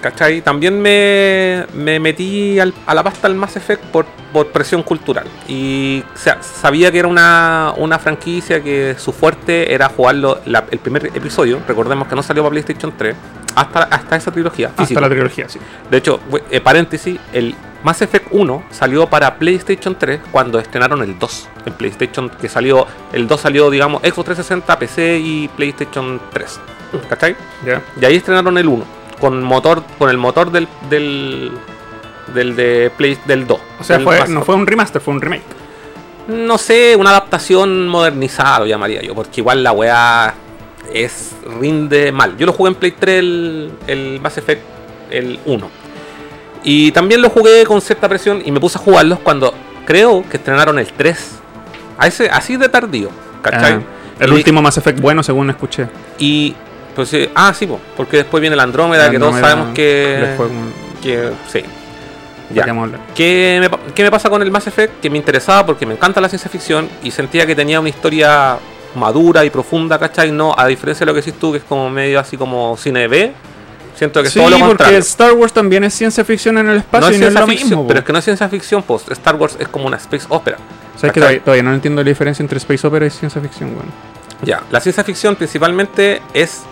¿Cachai? 0.00 0.40
También 0.40 0.80
me, 0.80 1.66
me 1.74 2.00
metí 2.00 2.58
al- 2.58 2.72
a 2.86 2.94
la 2.94 3.02
pasta 3.02 3.28
del 3.28 3.36
Mass 3.36 3.56
Effect 3.56 3.84
por, 3.86 4.06
por 4.32 4.46
presión 4.48 4.82
cultural. 4.82 5.26
Y 5.46 6.02
o 6.14 6.16
sea, 6.16 6.38
sabía 6.42 6.90
que 6.90 7.00
era 7.00 7.08
una, 7.08 7.74
una 7.76 7.98
franquicia 7.98 8.62
que 8.62 8.94
su 8.98 9.12
fuerte 9.12 9.74
era 9.74 9.88
jugarlo 9.90 10.40
la- 10.46 10.64
el 10.70 10.78
primer 10.78 11.06
episodio. 11.08 11.60
Recordemos 11.68 12.08
que 12.08 12.16
no 12.16 12.22
salió 12.22 12.42
para 12.42 12.50
PlayStation 12.52 12.94
3. 12.96 13.14
Hasta, 13.54 13.82
hasta 13.82 14.16
esa 14.16 14.30
trilogía. 14.30 14.68
Hasta 14.68 14.82
físico. 14.84 15.00
la 15.00 15.08
trilogía, 15.10 15.48
sí. 15.48 15.58
De 15.90 15.98
hecho, 15.98 16.18
eh, 16.50 16.60
paréntesis, 16.62 17.18
el 17.34 17.54
Mass 17.82 18.00
Effect 18.00 18.28
1 18.30 18.62
salió 18.70 19.06
para 19.08 19.34
PlayStation 19.38 19.96
3 19.98 20.20
cuando 20.30 20.58
estrenaron 20.58 21.02
el 21.02 21.18
2. 21.18 21.48
En 21.66 21.72
PlayStation, 21.74 22.30
que 22.30 22.48
salió, 22.48 22.86
el 23.12 23.26
2 23.26 23.40
salió, 23.40 23.68
digamos, 23.68 24.00
Xbox 24.02 24.24
360, 24.26 24.78
PC 24.78 25.18
y 25.18 25.48
PlayStation 25.48 26.20
3. 26.32 26.60
¿Cachai? 27.08 27.36
Ya. 27.66 27.82
Y 28.00 28.04
ahí 28.06 28.16
estrenaron 28.16 28.56
el 28.56 28.66
1. 28.68 28.99
Con 29.20 29.42
motor, 29.42 29.82
con 29.98 30.08
el 30.10 30.16
motor 30.16 30.50
del, 30.50 30.66
del, 30.88 31.52
del 32.34 32.56
de 32.56 32.90
Play, 32.96 33.18
del 33.26 33.46
2. 33.46 33.60
O 33.80 33.84
sea, 33.84 34.00
fue, 34.00 34.26
no 34.28 34.42
fue 34.42 34.54
un 34.54 34.66
remaster, 34.66 35.00
fue 35.00 35.14
un 35.14 35.20
remake. 35.20 35.42
No 36.28 36.58
sé, 36.58 36.94
una 36.96 37.10
adaptación 37.10 37.88
modernizada 37.88 38.60
lo 38.60 38.66
llamaría 38.66 39.02
yo, 39.02 39.14
porque 39.14 39.40
igual 39.40 39.62
la 39.62 39.72
weá 39.72 40.34
es 40.92 41.32
rinde 41.60 42.12
mal. 42.12 42.36
Yo 42.36 42.46
lo 42.46 42.52
jugué 42.52 42.70
en 42.70 42.74
Play 42.76 42.92
3 42.98 43.18
el, 43.18 43.72
el 43.86 44.20
Mass 44.20 44.38
Effect 44.38 44.62
el 45.10 45.38
1. 45.44 45.68
Y 46.62 46.92
también 46.92 47.20
lo 47.22 47.30
jugué 47.30 47.64
con 47.66 47.80
cierta 47.80 48.08
presión 48.08 48.42
y 48.44 48.50
me 48.52 48.60
puse 48.60 48.78
a 48.78 48.80
jugarlos 48.80 49.18
cuando 49.20 49.52
creo 49.86 50.24
que 50.30 50.36
estrenaron 50.36 50.78
el 50.78 50.86
3. 50.92 51.38
A 51.98 52.06
ese, 52.06 52.30
así 52.30 52.56
de 52.56 52.68
tardío, 52.68 53.10
¿cachai? 53.42 53.74
Ah, 53.74 53.80
el 54.20 54.30
Y- 54.30 54.34
último 54.34 54.62
Mass 54.62 54.78
Effect 54.78 55.00
bueno, 55.00 55.22
según 55.22 55.50
escuché. 55.50 55.88
Y 56.18 56.54
pues 56.94 57.12
eh, 57.14 57.30
ah, 57.34 57.52
sí, 57.54 57.66
po, 57.66 57.78
porque 57.96 58.18
después 58.18 58.40
viene 58.40 58.54
el 58.54 58.60
Andrómeda, 58.60 59.10
que 59.10 59.18
todos 59.18 59.38
sabemos 59.38 59.74
que, 59.74 60.36
un- 60.38 60.72
que 61.02 61.30
sí. 61.50 61.60
¿para 62.54 62.66
Ya. 62.66 62.94
qué 63.14 63.58
me, 63.60 63.92
qué 63.94 64.02
me 64.02 64.10
pasa 64.10 64.28
con 64.28 64.42
el 64.42 64.50
Mass 64.50 64.66
Effect? 64.66 65.00
Que 65.00 65.08
me 65.10 65.16
interesaba 65.18 65.64
porque 65.66 65.86
me 65.86 65.94
encanta 65.94 66.20
la 66.20 66.28
ciencia 66.28 66.50
ficción 66.50 66.88
y 67.02 67.10
sentía 67.10 67.46
que 67.46 67.54
tenía 67.54 67.78
una 67.80 67.88
historia 67.88 68.58
madura 68.96 69.44
y 69.44 69.50
profunda, 69.50 69.98
¿cachai? 69.98 70.32
No, 70.32 70.52
a 70.58 70.66
diferencia 70.66 71.04
de 71.06 71.12
lo 71.12 71.14
que 71.14 71.20
decís 71.24 71.38
tú, 71.38 71.52
que 71.52 71.58
es 71.58 71.64
como 71.64 71.88
medio 71.90 72.18
así 72.18 72.36
como 72.36 72.76
cine 72.76 73.06
B, 73.06 73.32
siento 73.94 74.20
que 74.20 74.26
es 74.26 74.32
Sí, 74.34 74.40
todo 74.40 74.50
lo 74.50 74.56
porque 74.56 74.68
contrario. 74.68 74.98
Star 74.98 75.32
Wars 75.34 75.52
también 75.52 75.84
es 75.84 75.94
ciencia 75.94 76.24
ficción 76.24 76.58
en 76.58 76.66
el 76.68 76.74
no 76.74 76.80
espacio 76.80 77.10
es 77.10 77.16
y 77.16 77.20
no 77.20 77.28
es 77.28 77.34
lo 77.34 77.46
ficción, 77.46 77.68
mismo. 77.70 77.86
pero 77.86 78.00
es 78.00 78.04
que 78.06 78.12
no 78.12 78.18
es 78.18 78.24
ciencia 78.24 78.48
ficción, 78.48 78.82
pues 78.82 79.04
Star 79.10 79.36
Wars 79.36 79.56
es 79.60 79.68
como 79.68 79.86
una 79.86 79.96
space 79.98 80.26
opera. 80.28 80.56
¿Sabes 80.96 81.12
que 81.12 81.20
¿cachai? 81.20 81.20
todavía, 81.20 81.40
todavía 81.44 81.62
no 81.62 81.72
entiendo 81.74 82.02
la 82.02 82.08
diferencia 82.08 82.42
entre 82.42 82.58
space 82.58 82.84
opera 82.84 83.06
y 83.06 83.10
ciencia 83.10 83.40
ficción, 83.40 83.70
weón? 83.70 83.86
Ya, 84.42 84.60
la 84.72 84.80
ciencia 84.80 85.04
ficción 85.04 85.36
principalmente 85.36 86.20
es 86.34 86.62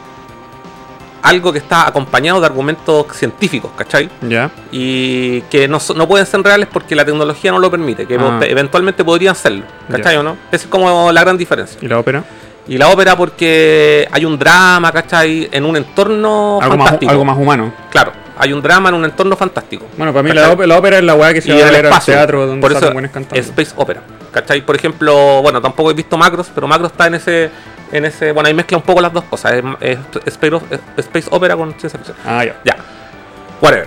algo 1.22 1.52
que 1.52 1.58
está 1.58 1.86
acompañado 1.86 2.40
de 2.40 2.46
argumentos 2.46 3.06
científicos, 3.12 3.70
¿cachai? 3.76 4.08
Ya. 4.22 4.50
y 4.70 5.40
que 5.42 5.66
no, 5.68 5.78
no 5.96 6.06
pueden 6.08 6.26
ser 6.26 6.42
reales 6.42 6.68
porque 6.72 6.94
la 6.94 7.04
tecnología 7.04 7.50
no 7.52 7.58
lo 7.58 7.70
permite, 7.70 8.06
que 8.06 8.16
Ah. 8.16 8.40
eventualmente 8.42 9.04
podrían 9.04 9.34
serlo, 9.34 9.64
¿cachai 9.90 10.14
Ya. 10.14 10.20
o 10.20 10.22
no? 10.22 10.36
Esa 10.52 10.64
es 10.64 10.66
como 10.70 11.10
la 11.12 11.20
gran 11.22 11.36
diferencia. 11.36 11.78
¿Y 11.82 11.88
la 11.88 11.98
ópera? 11.98 12.24
Y 12.66 12.76
la 12.76 12.88
ópera 12.88 13.16
porque 13.16 14.06
hay 14.12 14.24
un 14.26 14.38
drama, 14.38 14.92
¿cachai? 14.92 15.48
En 15.52 15.64
un 15.64 15.76
entorno 15.76 16.58
Algo 16.60 16.76
más, 16.76 16.84
fantástico. 16.86 17.10
algo 17.12 17.24
más 17.24 17.38
humano. 17.38 17.72
Claro, 17.90 18.12
hay 18.38 18.52
un 18.52 18.60
drama 18.60 18.90
en 18.90 18.94
un 18.96 19.04
entorno 19.06 19.36
fantástico. 19.36 19.86
Bueno, 19.96 20.12
para 20.12 20.22
mí 20.22 20.32
la, 20.32 20.50
ópera- 20.52 20.66
la 20.66 20.78
ópera 20.78 20.98
es 20.98 21.04
la 21.04 21.14
weá 21.14 21.32
que 21.32 21.40
se 21.40 21.48
y 21.48 21.52
va 21.52 21.64
a 21.64 21.68
el 21.68 21.74
ver 21.74 21.86
al 21.86 22.04
teatro 22.04 22.46
donde 22.46 22.60
por 22.60 22.72
eso 22.76 22.92
buenos. 22.92 23.10
Space 23.32 23.72
Opera. 23.76 24.02
¿Cachai? 24.30 24.60
Por 24.60 24.76
ejemplo, 24.76 25.40
bueno, 25.42 25.62
tampoco 25.62 25.90
he 25.90 25.94
visto 25.94 26.18
Macros, 26.18 26.48
pero 26.54 26.68
Macros 26.68 26.92
está 26.92 27.06
en 27.06 27.14
ese, 27.14 27.50
en 27.92 28.04
ese, 28.04 28.32
bueno, 28.32 28.48
ahí 28.48 28.54
mezcla 28.54 28.76
un 28.76 28.82
poco 28.82 29.00
las 29.00 29.12
dos 29.12 29.24
cosas. 29.24 29.54
Es, 29.80 29.98
es 30.24 30.26
Space, 30.26 30.56
es 30.70 30.80
Space 31.04 31.28
Opera 31.30 31.56
con 31.56 31.70
ciencia 31.78 31.98
ficción. 31.98 32.16
Ah, 32.24 32.44
ya. 32.44 32.60
Ya. 32.64 32.76
Whatever. 33.60 33.86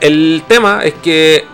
El 0.00 0.42
tema 0.48 0.80
es 0.84 0.94
que 0.94 1.44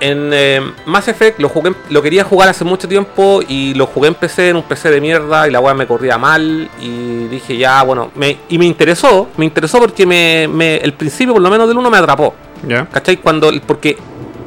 en 0.00 0.30
eh, 0.32 0.60
Mass 0.86 1.08
Effect 1.08 1.40
lo 1.40 1.48
jugué, 1.48 1.72
lo 1.90 2.00
quería 2.02 2.22
jugar 2.22 2.48
hace 2.48 2.64
mucho 2.64 2.86
tiempo 2.86 3.40
y 3.48 3.74
lo 3.74 3.86
jugué 3.86 4.08
en 4.08 4.14
PC, 4.14 4.50
en 4.50 4.56
un 4.56 4.62
PC 4.62 4.90
de 4.90 5.00
mierda 5.00 5.48
y 5.48 5.50
la 5.50 5.58
weá 5.60 5.74
me 5.74 5.86
corría 5.86 6.16
mal 6.18 6.68
y 6.80 7.26
dije 7.28 7.56
ya, 7.56 7.82
bueno, 7.82 8.10
me, 8.14 8.38
y 8.48 8.58
me 8.58 8.66
interesó, 8.66 9.28
me 9.36 9.44
interesó 9.46 9.80
porque 9.80 10.06
me, 10.06 10.46
me- 10.48 10.76
el 10.76 10.92
principio 10.92 11.32
por 11.32 11.42
lo 11.42 11.50
menos 11.50 11.66
del 11.66 11.76
uno 11.78 11.90
me 11.90 11.96
atrapó, 11.98 12.34
Ya. 12.68 12.86
¿cachai? 12.86 13.16
Cuando, 13.16 13.50
porque, 13.66 13.96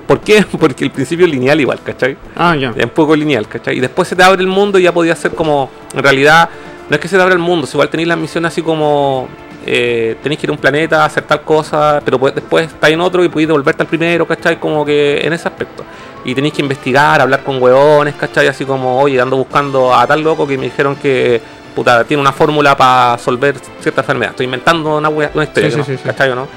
¿por 0.07 0.21
qué? 0.21 0.43
Porque 0.59 0.85
el 0.85 0.91
principio 0.91 1.25
es 1.25 1.31
lineal 1.31 1.59
igual, 1.59 1.79
¿cachai? 1.83 2.17
Ah, 2.35 2.55
ya. 2.55 2.73
Es 2.75 2.83
un 2.85 2.89
poco 2.91 3.15
lineal, 3.15 3.47
¿cachai? 3.47 3.77
Y 3.77 3.79
después 3.79 4.07
se 4.07 4.15
te 4.15 4.23
abre 4.23 4.41
el 4.41 4.47
mundo 4.47 4.79
y 4.79 4.83
ya 4.83 4.91
podía 4.93 5.15
ser 5.15 5.31
como, 5.31 5.69
en 5.93 6.01
realidad, 6.01 6.49
no 6.89 6.95
es 6.95 7.01
que 7.01 7.07
se 7.07 7.17
te 7.17 7.21
abra 7.21 7.33
el 7.35 7.39
mundo, 7.41 7.67
si 7.67 7.75
igual 7.75 7.89
tenéis 7.89 8.07
las 8.07 8.17
misiones 8.17 8.53
así 8.53 8.61
como, 8.61 9.27
eh, 9.65 10.15
tenéis 10.23 10.39
que 10.39 10.45
ir 10.45 10.49
a 10.49 10.53
un 10.53 10.59
planeta, 10.59 11.03
hacer 11.03 11.23
tal 11.23 11.41
cosa, 11.41 12.01
pero 12.03 12.17
pues 12.17 12.33
después 12.33 12.67
estáis 12.67 12.93
en 12.93 13.01
otro 13.01 13.23
y 13.23 13.27
podéis 13.27 13.49
devolverte 13.49 13.83
al 13.83 13.89
primero, 13.89 14.25
¿cachai? 14.25 14.57
Como 14.59 14.85
que 14.85 15.19
en 15.25 15.33
ese 15.33 15.47
aspecto. 15.47 15.83
Y 16.23 16.33
tenéis 16.33 16.53
que 16.53 16.61
investigar, 16.61 17.19
hablar 17.19 17.43
con 17.43 17.61
hueones, 17.61 18.15
¿cachai? 18.15 18.47
Así 18.47 18.63
como, 18.65 18.99
oye, 19.01 19.19
ando 19.19 19.35
buscando 19.37 19.93
a 19.93 20.07
tal 20.07 20.21
loco 20.21 20.47
que 20.47 20.57
me 20.57 20.65
dijeron 20.65 20.95
que, 20.95 21.41
puta, 21.75 22.03
tiene 22.05 22.21
una 22.21 22.31
fórmula 22.31 22.75
para 22.77 23.17
resolver 23.17 23.55
cierta 23.81 24.01
enfermedad. 24.01 24.31
Estoy 24.31 24.45
inventando 24.45 24.97
una, 24.97 25.09
una 25.09 25.43
historia, 25.43 25.69
Sí, 25.69 25.75
sí, 25.83 25.91
no, 25.91 25.97
sí. 25.97 26.03
¿cachai 26.03 26.31
o 26.31 26.35
no? 26.35 26.47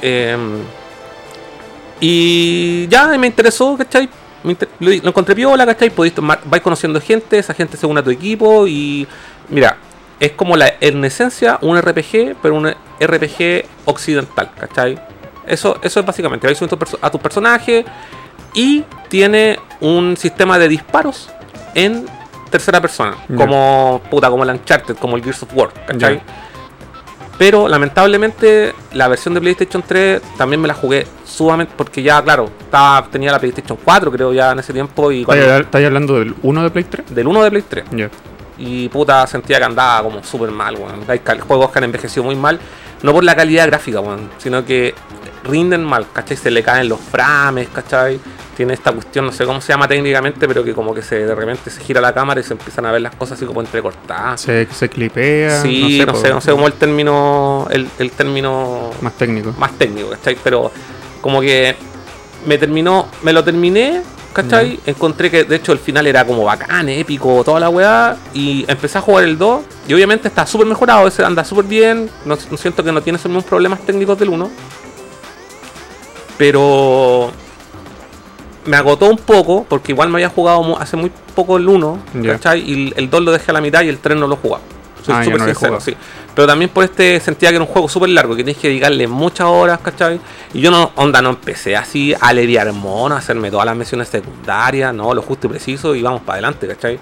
Em, 0.00 0.58
y 2.00 2.86
ya 2.88 3.06
me 3.18 3.26
interesó, 3.26 3.76
¿cachai? 3.76 4.08
Me 4.42 4.52
inter- 4.52 4.68
lo, 4.80 4.90
lo 4.90 5.08
encontré 5.08 5.34
piola, 5.34 5.64
¿cachai? 5.66 5.90
Podéis 5.90 6.14
tomar- 6.14 6.40
vais 6.44 6.62
conociendo 6.62 7.00
gente, 7.00 7.38
esa 7.38 7.54
gente 7.54 7.76
se 7.76 7.86
une 7.86 8.00
a 8.00 8.02
tu 8.02 8.10
equipo 8.10 8.66
y 8.66 9.06
mira, 9.48 9.76
es 10.20 10.32
como 10.32 10.56
la 10.56 10.72
en 10.80 11.04
esencia 11.04 11.58
un 11.62 11.80
RPG, 11.80 12.36
pero 12.42 12.54
un 12.54 12.68
RPG 13.00 13.64
occidental, 13.86 14.50
¿cachai? 14.58 14.98
Eso, 15.46 15.78
eso 15.82 16.00
es 16.00 16.06
básicamente, 16.06 16.46
vais 16.46 16.60
a 17.02 17.10
tu 17.10 17.18
personaje 17.18 17.84
y 18.54 18.84
tiene 19.08 19.58
un 19.80 20.16
sistema 20.16 20.58
de 20.58 20.68
disparos 20.68 21.28
en 21.74 22.06
tercera 22.50 22.80
persona, 22.80 23.14
como 23.36 24.00
puta, 24.10 24.30
como 24.30 24.44
el 24.44 24.50
Uncharted, 24.50 24.96
como 24.96 25.16
el 25.16 25.22
Gears 25.24 25.42
of 25.42 25.50
War, 25.54 25.70
¿cachai? 25.86 26.20
Pero 27.38 27.66
lamentablemente 27.68 28.72
la 28.92 29.08
versión 29.08 29.34
de 29.34 29.40
PlayStation 29.40 29.82
3 29.86 30.22
también 30.38 30.60
me 30.60 30.68
la 30.68 30.74
jugué 30.74 31.06
sumamente 31.24 31.72
porque 31.76 32.02
ya, 32.02 32.22
claro, 32.22 32.48
estaba, 32.60 33.06
tenía 33.10 33.32
la 33.32 33.38
PlayStation 33.40 33.76
4 33.82 34.10
creo 34.12 34.32
ya 34.32 34.52
en 34.52 34.60
ese 34.60 34.72
tiempo 34.72 35.10
y 35.10 35.24
cuando- 35.24 35.44
¿Estáis 35.44 35.64
estáis 35.64 35.86
hablando 35.86 36.18
del 36.18 36.34
1 36.42 36.62
de 36.62 36.70
Play 36.70 36.84
3? 36.84 37.14
del 37.14 37.26
1 37.26 37.42
de 37.42 37.50
Play 37.50 37.64
3. 37.68 37.84
Ya. 37.92 38.10
Y 38.58 38.88
puta, 38.88 39.26
sentía 39.26 39.58
que 39.58 39.64
andaba 39.64 40.02
como 40.02 40.22
súper 40.22 40.50
mal, 40.50 40.76
weón. 40.76 41.04
Juegos 41.46 41.70
que 41.70 41.78
han 41.78 41.84
envejecido 41.84 42.22
muy 42.24 42.36
mal, 42.36 42.58
no 43.02 43.12
por 43.12 43.24
la 43.24 43.34
calidad 43.34 43.66
gráfica, 43.66 44.00
weón, 44.00 44.30
sino 44.38 44.64
que 44.64 44.94
rinden 45.42 45.84
mal, 45.84 46.06
¿cachai? 46.12 46.36
Se 46.36 46.50
le 46.50 46.62
caen 46.62 46.88
los 46.88 47.00
frames, 47.00 47.68
¿cachai? 47.74 48.18
Tiene 48.56 48.72
esta 48.74 48.92
cuestión, 48.92 49.26
no 49.26 49.32
sé 49.32 49.44
cómo 49.44 49.60
se 49.60 49.72
llama 49.72 49.88
técnicamente, 49.88 50.46
pero 50.46 50.62
que 50.62 50.72
como 50.72 50.94
que 50.94 51.02
se 51.02 51.26
de 51.26 51.34
repente 51.34 51.68
se 51.70 51.80
gira 51.80 52.00
la 52.00 52.14
cámara 52.14 52.40
y 52.40 52.44
se 52.44 52.52
empiezan 52.52 52.86
a 52.86 52.92
ver 52.92 53.00
las 53.02 53.14
cosas 53.16 53.36
así 53.36 53.44
como 53.44 53.60
entrecortadas. 53.60 54.40
Se, 54.40 54.66
se 54.72 54.88
clipea. 54.88 55.60
Sí, 55.60 56.04
no 56.06 56.14
sé, 56.14 56.30
no 56.30 56.40
sé, 56.40 56.52
cómo 56.52 56.68
el 56.68 56.74
término, 56.74 57.66
el, 57.70 57.88
el 57.98 58.10
término 58.12 58.90
Más 59.00 59.14
técnico. 59.14 59.52
más 59.58 59.72
técnico, 59.72 60.10
¿cachai? 60.10 60.36
Pero 60.44 60.70
como 61.20 61.40
que 61.40 61.74
me 62.46 62.56
terminó, 62.56 63.08
me 63.22 63.32
lo 63.32 63.42
terminé, 63.42 64.02
¿cachai? 64.34 64.78
Encontré 64.84 65.30
que 65.30 65.44
de 65.44 65.56
hecho 65.56 65.72
el 65.72 65.78
final 65.78 66.06
era 66.06 66.26
como 66.26 66.44
bacán, 66.44 66.88
épico, 66.90 67.42
toda 67.44 67.58
la 67.60 67.70
weá. 67.70 68.16
Y 68.34 68.64
empecé 68.68 68.98
a 68.98 69.00
jugar 69.00 69.24
el 69.24 69.38
2 69.38 69.62
y 69.88 69.94
obviamente 69.94 70.28
está 70.28 70.46
súper 70.46 70.66
mejorado, 70.66 71.06
ese 71.08 71.24
anda 71.24 71.44
súper 71.44 71.64
bien. 71.64 72.10
No, 72.26 72.36
no 72.50 72.56
siento 72.58 72.84
que 72.84 72.92
no 72.92 73.00
tiene 73.00 73.16
esos 73.16 73.30
mismos 73.30 73.44
problemas 73.44 73.80
técnicos 73.80 74.18
del 74.18 74.28
1. 74.28 74.50
Pero 76.36 77.30
me 78.66 78.76
agotó 78.76 79.06
un 79.08 79.18
poco, 79.18 79.64
porque 79.68 79.92
igual 79.92 80.08
me 80.08 80.16
había 80.16 80.28
jugado 80.28 80.78
hace 80.78 80.96
muy 80.96 81.10
poco 81.34 81.56
el 81.56 81.68
1, 81.68 81.98
Ya. 82.22 82.32
¿cachai? 82.32 82.60
Y 82.60 82.92
el 82.96 83.08
2 83.08 83.22
lo 83.22 83.32
dejé 83.32 83.50
a 83.50 83.54
la 83.54 83.60
mitad 83.60 83.82
y 83.82 83.88
el 83.88 83.98
3 83.98 84.18
no 84.18 84.26
lo 84.26 84.36
jugaba. 84.36 84.62
Soy 85.04 85.14
Ah, 85.14 85.24
súper 85.24 85.38
no 85.40 85.44
sincero, 85.46 85.80
sí. 85.80 85.94
Pero 86.34 86.46
también 86.48 86.70
por 86.70 86.82
este 86.84 87.20
sentía 87.20 87.50
que 87.50 87.56
era 87.56 87.64
un 87.64 87.70
juego 87.70 87.88
súper 87.88 88.08
largo, 88.08 88.34
que 88.34 88.42
tienes 88.42 88.60
que 88.60 88.68
dedicarle 88.68 89.06
muchas 89.06 89.46
horas, 89.46 89.78
¿cachai? 89.80 90.18
Y 90.54 90.60
yo 90.60 90.70
no, 90.70 90.92
onda, 90.96 91.20
no 91.20 91.30
empecé 91.30 91.76
así 91.76 92.14
a 92.14 92.28
aliviar 92.28 92.72
mono, 92.72 93.14
a 93.14 93.18
hacerme 93.18 93.50
todas 93.50 93.66
las 93.66 93.76
misiones 93.76 94.08
secundarias, 94.08 94.94
no, 94.94 95.12
lo 95.14 95.22
justo 95.22 95.46
y 95.46 95.50
preciso 95.50 95.94
y 95.94 96.02
vamos 96.02 96.22
para 96.22 96.34
adelante, 96.34 96.66
¿cachai? 96.66 96.98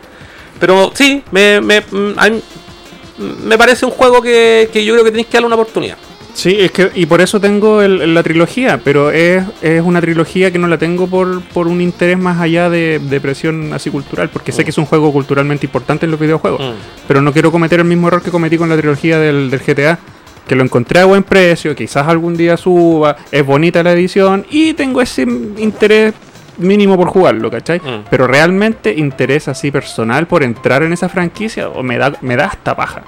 Pero 0.58 0.90
sí, 0.94 1.22
me, 1.30 1.60
me, 1.60 1.80
mm, 1.80 2.14
mí- 2.30 2.42
me 3.44 3.56
parece 3.58 3.84
un 3.86 3.92
juego 3.92 4.20
que, 4.20 4.68
que 4.72 4.84
yo 4.84 4.94
creo 4.94 5.04
que 5.04 5.10
tenéis 5.10 5.28
que 5.28 5.34
darle 5.34 5.46
una 5.46 5.56
oportunidad. 5.56 5.96
Sí, 6.34 6.56
es 6.60 6.70
que, 6.72 6.90
y 6.94 7.06
por 7.06 7.20
eso 7.20 7.38
tengo 7.40 7.82
el- 7.82 8.14
la 8.14 8.22
trilogía, 8.22 8.80
pero 8.82 9.10
es, 9.10 9.44
es 9.60 9.82
una 9.82 10.00
trilogía 10.00 10.50
que 10.50 10.58
no 10.58 10.66
la 10.66 10.78
tengo 10.78 11.06
por, 11.06 11.42
por 11.42 11.66
un 11.68 11.80
interés 11.80 12.18
más 12.18 12.40
allá 12.40 12.70
de, 12.70 12.98
de 13.00 13.20
presión 13.20 13.72
así 13.74 13.90
cultural, 13.90 14.30
porque 14.30 14.50
sé 14.50 14.62
Mm. 14.62 14.64
que 14.64 14.70
es 14.70 14.78
un 14.78 14.86
juego 14.86 15.12
culturalmente 15.12 15.66
importante 15.66 16.06
en 16.06 16.10
los 16.10 16.18
videojuegos, 16.18 16.60
Mm. 16.60 16.72
pero 17.06 17.20
no 17.20 17.32
quiero 17.32 17.52
cometer 17.52 17.80
el 17.80 17.86
mismo 17.86 18.08
error 18.08 18.22
que 18.22 18.30
cometí 18.30 18.56
con 18.56 18.68
la 18.70 18.76
trilogía 18.76 19.18
del, 19.18 19.50
del 19.50 19.60
GTA, 19.60 19.98
que 20.48 20.56
lo 20.56 20.64
encontré 20.64 21.00
a 21.00 21.04
buen 21.04 21.22
precio, 21.22 21.74
quizás 21.76 22.08
algún 22.08 22.34
día 22.36 22.56
suba, 22.56 23.14
es 23.30 23.44
bonita 23.44 23.82
la 23.82 23.92
edición 23.92 24.44
y 24.50 24.72
tengo 24.72 25.00
ese 25.02 25.22
interés 25.22 26.14
mínimo 26.58 26.96
por 26.96 27.08
jugarlo, 27.08 27.50
¿cachai? 27.50 27.78
Mm. 27.78 28.04
Pero 28.10 28.26
realmente 28.26 28.92
interés 28.94 29.48
así 29.48 29.70
personal 29.70 30.26
por 30.26 30.42
entrar 30.42 30.82
en 30.82 30.92
esa 30.92 31.08
franquicia 31.08 31.68
o 31.68 31.82
me 31.82 31.98
da, 31.98 32.12
me 32.22 32.36
da 32.36 32.46
hasta 32.46 32.74
paja. 32.74 33.02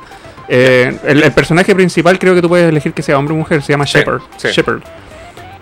Eh, 0.48 0.98
el, 1.04 1.22
el 1.22 1.32
personaje 1.32 1.74
principal 1.74 2.18
creo 2.18 2.34
que 2.34 2.42
tú 2.42 2.48
puedes 2.48 2.68
elegir 2.68 2.92
que 2.92 3.02
sea 3.02 3.18
hombre 3.18 3.34
o 3.34 3.36
mujer, 3.38 3.62
se 3.62 3.72
llama 3.72 3.86
Sí, 3.86 3.98
Shepard. 3.98 4.20
sí. 4.36 4.48
Shepard. 4.48 4.82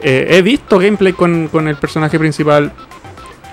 Eh, 0.00 0.26
he 0.30 0.42
visto 0.42 0.78
gameplay 0.78 1.12
con, 1.12 1.48
con 1.48 1.68
el 1.68 1.76
personaje 1.76 2.18
principal. 2.18 2.72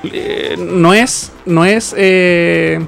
Eh, 0.03 0.55
no 0.57 0.93
es. 0.93 1.31
No 1.45 1.65
es. 1.65 1.93
Eh, 1.97 2.79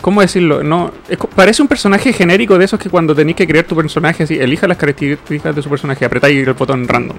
¿Cómo 0.00 0.20
decirlo? 0.20 0.62
No, 0.62 0.92
es 1.08 1.16
parece 1.34 1.62
un 1.62 1.68
personaje 1.68 2.12
genérico 2.12 2.58
de 2.58 2.66
esos 2.66 2.78
que 2.78 2.90
cuando 2.90 3.14
tenéis 3.14 3.36
que 3.36 3.46
crear 3.46 3.64
tu 3.64 3.74
personaje, 3.74 4.24
así, 4.24 4.38
elija 4.38 4.68
las 4.68 4.76
características 4.76 5.56
de 5.56 5.62
su 5.62 5.70
personaje, 5.70 6.04
apretáis 6.04 6.46
el 6.46 6.52
botón 6.52 6.86
random. 6.86 7.16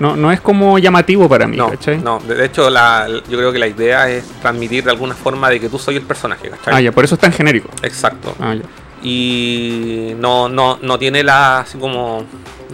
No, 0.00 0.16
no 0.16 0.32
es 0.32 0.40
como 0.40 0.78
llamativo 0.78 1.28
para 1.28 1.46
mí, 1.46 1.56
No, 1.56 1.70
¿cachai? 1.70 1.98
no, 1.98 2.18
de 2.20 2.44
hecho 2.44 2.68
la, 2.70 3.06
yo 3.08 3.38
creo 3.38 3.52
que 3.52 3.58
la 3.58 3.66
idea 3.68 4.10
es 4.10 4.24
transmitir 4.42 4.84
de 4.84 4.90
alguna 4.90 5.14
forma 5.14 5.48
de 5.50 5.60
que 5.60 5.68
tú 5.68 5.78
soy 5.78 5.96
el 5.96 6.02
personaje, 6.02 6.50
¿cachai? 6.50 6.74
Ah, 6.74 6.80
ya, 6.80 6.92
por 6.92 7.04
eso 7.04 7.14
es 7.14 7.20
tan 7.20 7.32
genérico. 7.32 7.68
Exacto. 7.82 8.34
Ah, 8.40 8.54
ya. 8.54 8.62
y 9.02 10.14
no, 10.18 10.48
no, 10.48 10.78
no 10.82 10.98
tiene 10.98 11.22
la, 11.22 11.60
así 11.60 11.78
como, 11.78 12.24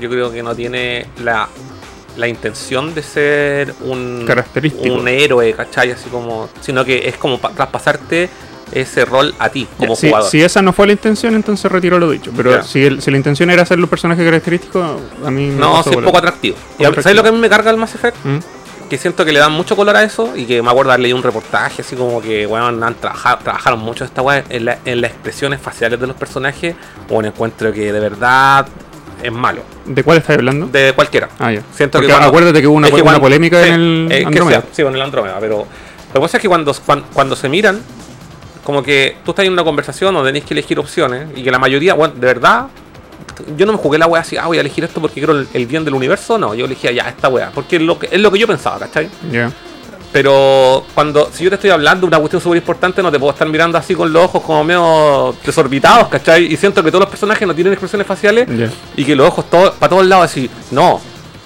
yo 0.00 0.08
creo 0.08 0.30
que 0.30 0.42
no 0.42 0.54
tiene 0.54 1.06
la, 1.22 1.48
la 2.16 2.28
intención 2.28 2.94
de 2.94 3.02
ser 3.02 3.74
un, 3.82 4.24
Característico. 4.26 4.94
un 4.94 5.06
héroe, 5.08 5.52
¿cachai? 5.52 5.90
Así 5.92 6.08
como, 6.08 6.48
sino 6.60 6.84
que 6.84 7.06
es 7.08 7.16
como 7.16 7.38
pa- 7.38 7.50
traspasarte 7.50 8.28
ese 8.72 9.04
rol 9.04 9.34
a 9.38 9.48
ti 9.48 9.66
como 9.76 9.94
jugador. 9.96 10.28
si 10.30 10.42
esa 10.42 10.62
no 10.62 10.72
fue 10.72 10.86
la 10.86 10.92
intención, 10.92 11.34
entonces 11.34 11.70
retiro 11.70 11.98
lo 11.98 12.10
dicho. 12.10 12.32
Pero 12.36 12.52
Ya. 12.52 12.62
si, 12.62 12.84
el- 12.84 13.02
si 13.02 13.10
la 13.10 13.16
intención 13.16 13.50
era 13.50 13.62
hacer 13.62 13.78
un 13.78 13.86
personaje 13.88 14.24
característico, 14.24 14.82
a 15.24 15.30
mí 15.30 15.46
me 15.48 15.54
no, 15.60 15.82
sí 15.82 15.90
es 15.90 15.96
poco 15.96 16.18
atractivo. 16.18 16.56
Poco. 16.78 17.02
¿Sabes 17.02 17.16
lo 17.16 17.22
que 17.22 17.28
a 17.28 17.32
mí 17.32 17.38
me 17.38 17.48
carga 17.48 17.70
el 17.70 17.76
Mass 17.76 17.94
Effect? 17.94 18.16
¿Mm? 18.24 18.38
Que 18.88 18.98
siento 18.98 19.24
que 19.24 19.32
le 19.32 19.38
dan 19.38 19.52
mucho 19.52 19.76
color 19.76 19.94
a 19.96 20.02
eso 20.02 20.32
y 20.36 20.46
que 20.46 20.60
me 20.62 20.68
acuerdo 20.70 20.90
haber 20.90 21.02
leído 21.02 21.16
un 21.16 21.22
reportaje 21.22 21.82
así 21.82 21.94
como 21.94 22.20
que, 22.20 22.44
weón, 22.46 22.82
han 22.82 22.94
trabajado, 22.96 23.38
trabajaron 23.44 23.78
mucho 23.78 24.04
esta 24.04 24.20
weá 24.20 24.42
en, 24.48 24.64
la- 24.64 24.78
en 24.84 25.00
las 25.00 25.12
expresiones 25.12 25.60
faciales 25.60 26.00
de 26.00 26.06
los 26.08 26.16
personajes. 26.16 26.74
Bueno, 27.08 27.28
encuentro 27.28 27.72
que 27.72 27.92
de 27.92 28.00
verdad 28.00 28.66
es 29.22 29.30
malo. 29.30 29.62
¿De 29.84 30.02
cuál 30.02 30.18
estás 30.18 30.36
hablando? 30.38 30.66
De 30.66 30.92
cualquiera. 30.94 31.28
Ah, 31.38 31.52
ya. 31.52 31.62
Siento 31.72 31.98
Porque 31.98 32.06
que 32.08 32.12
cuando- 32.14 32.28
acuérdate 32.30 32.60
que 32.60 32.66
hubo 32.66 32.76
una, 32.76 32.88
es 32.88 32.90
que 32.94 32.96
una 33.02 33.04
cuando- 33.04 33.20
polémica 33.20 33.62
sí, 33.62 33.68
en 33.70 34.08
el 34.10 34.26
Andrómeda. 34.26 34.64
Sí, 34.72 34.82
con 34.82 34.94
el 34.94 35.02
Andrómeda, 35.02 35.36
pero 35.38 35.58
lo 35.58 36.12
que 36.14 36.20
pasa 36.20 36.38
es 36.38 36.40
que 36.42 36.48
cuando, 36.48 36.74
cuando, 36.84 37.06
cuando 37.12 37.36
se 37.36 37.48
miran, 37.48 37.80
como 38.64 38.82
que 38.82 39.16
tú 39.24 39.32
estás 39.32 39.46
en 39.46 39.52
una 39.52 39.64
conversación 39.64 40.14
donde 40.14 40.28
tenéis 40.28 40.44
que 40.44 40.54
elegir 40.54 40.78
opciones 40.78 41.28
y 41.34 41.42
que 41.42 41.50
la 41.50 41.58
mayoría, 41.58 41.94
bueno, 41.94 42.14
de 42.14 42.26
verdad, 42.26 42.66
yo 43.56 43.66
no 43.66 43.72
me 43.72 43.78
jugué 43.78 43.98
la 43.98 44.06
wea 44.06 44.22
así, 44.22 44.36
ah, 44.36 44.46
voy 44.46 44.58
a 44.58 44.60
elegir 44.60 44.84
esto 44.84 45.00
porque 45.00 45.20
quiero 45.20 45.32
el, 45.38 45.48
el 45.52 45.66
bien 45.66 45.84
del 45.84 45.94
universo, 45.94 46.38
no, 46.38 46.54
yo 46.54 46.66
elegía 46.66 46.92
ya 46.92 47.08
esta 47.08 47.28
wea, 47.28 47.50
porque 47.54 47.76
es 47.76 47.82
lo 47.82 47.98
que, 47.98 48.08
es 48.10 48.20
lo 48.20 48.30
que 48.30 48.38
yo 48.38 48.46
pensaba, 48.46 48.78
¿cachai? 48.78 49.08
Ya. 49.30 49.50
Pero 50.12 50.84
cuando, 50.94 51.30
si 51.32 51.44
yo 51.44 51.50
te 51.50 51.54
estoy 51.54 51.70
hablando 51.70 52.00
de 52.00 52.08
una 52.08 52.18
cuestión 52.18 52.42
súper 52.42 52.58
importante, 52.58 53.02
no 53.02 53.12
te 53.12 53.18
puedo 53.18 53.32
estar 53.32 53.48
mirando 53.48 53.78
así 53.78 53.94
con 53.94 54.12
los 54.12 54.24
ojos 54.24 54.42
como 54.42 54.64
medio 54.64 55.34
desorbitados, 55.44 56.08
¿cachai? 56.08 56.52
Y 56.52 56.56
siento 56.56 56.82
que 56.82 56.90
todos 56.90 57.02
los 57.02 57.10
personajes 57.10 57.46
no 57.46 57.54
tienen 57.54 57.72
expresiones 57.72 58.06
faciales 58.06 58.48
y 58.96 59.04
que 59.04 59.14
los 59.14 59.28
ojos 59.28 59.48
todos 59.48 59.74
para 59.76 59.90
todos 59.90 60.06
lados 60.06 60.24
así, 60.24 60.50
no, 60.72 61.00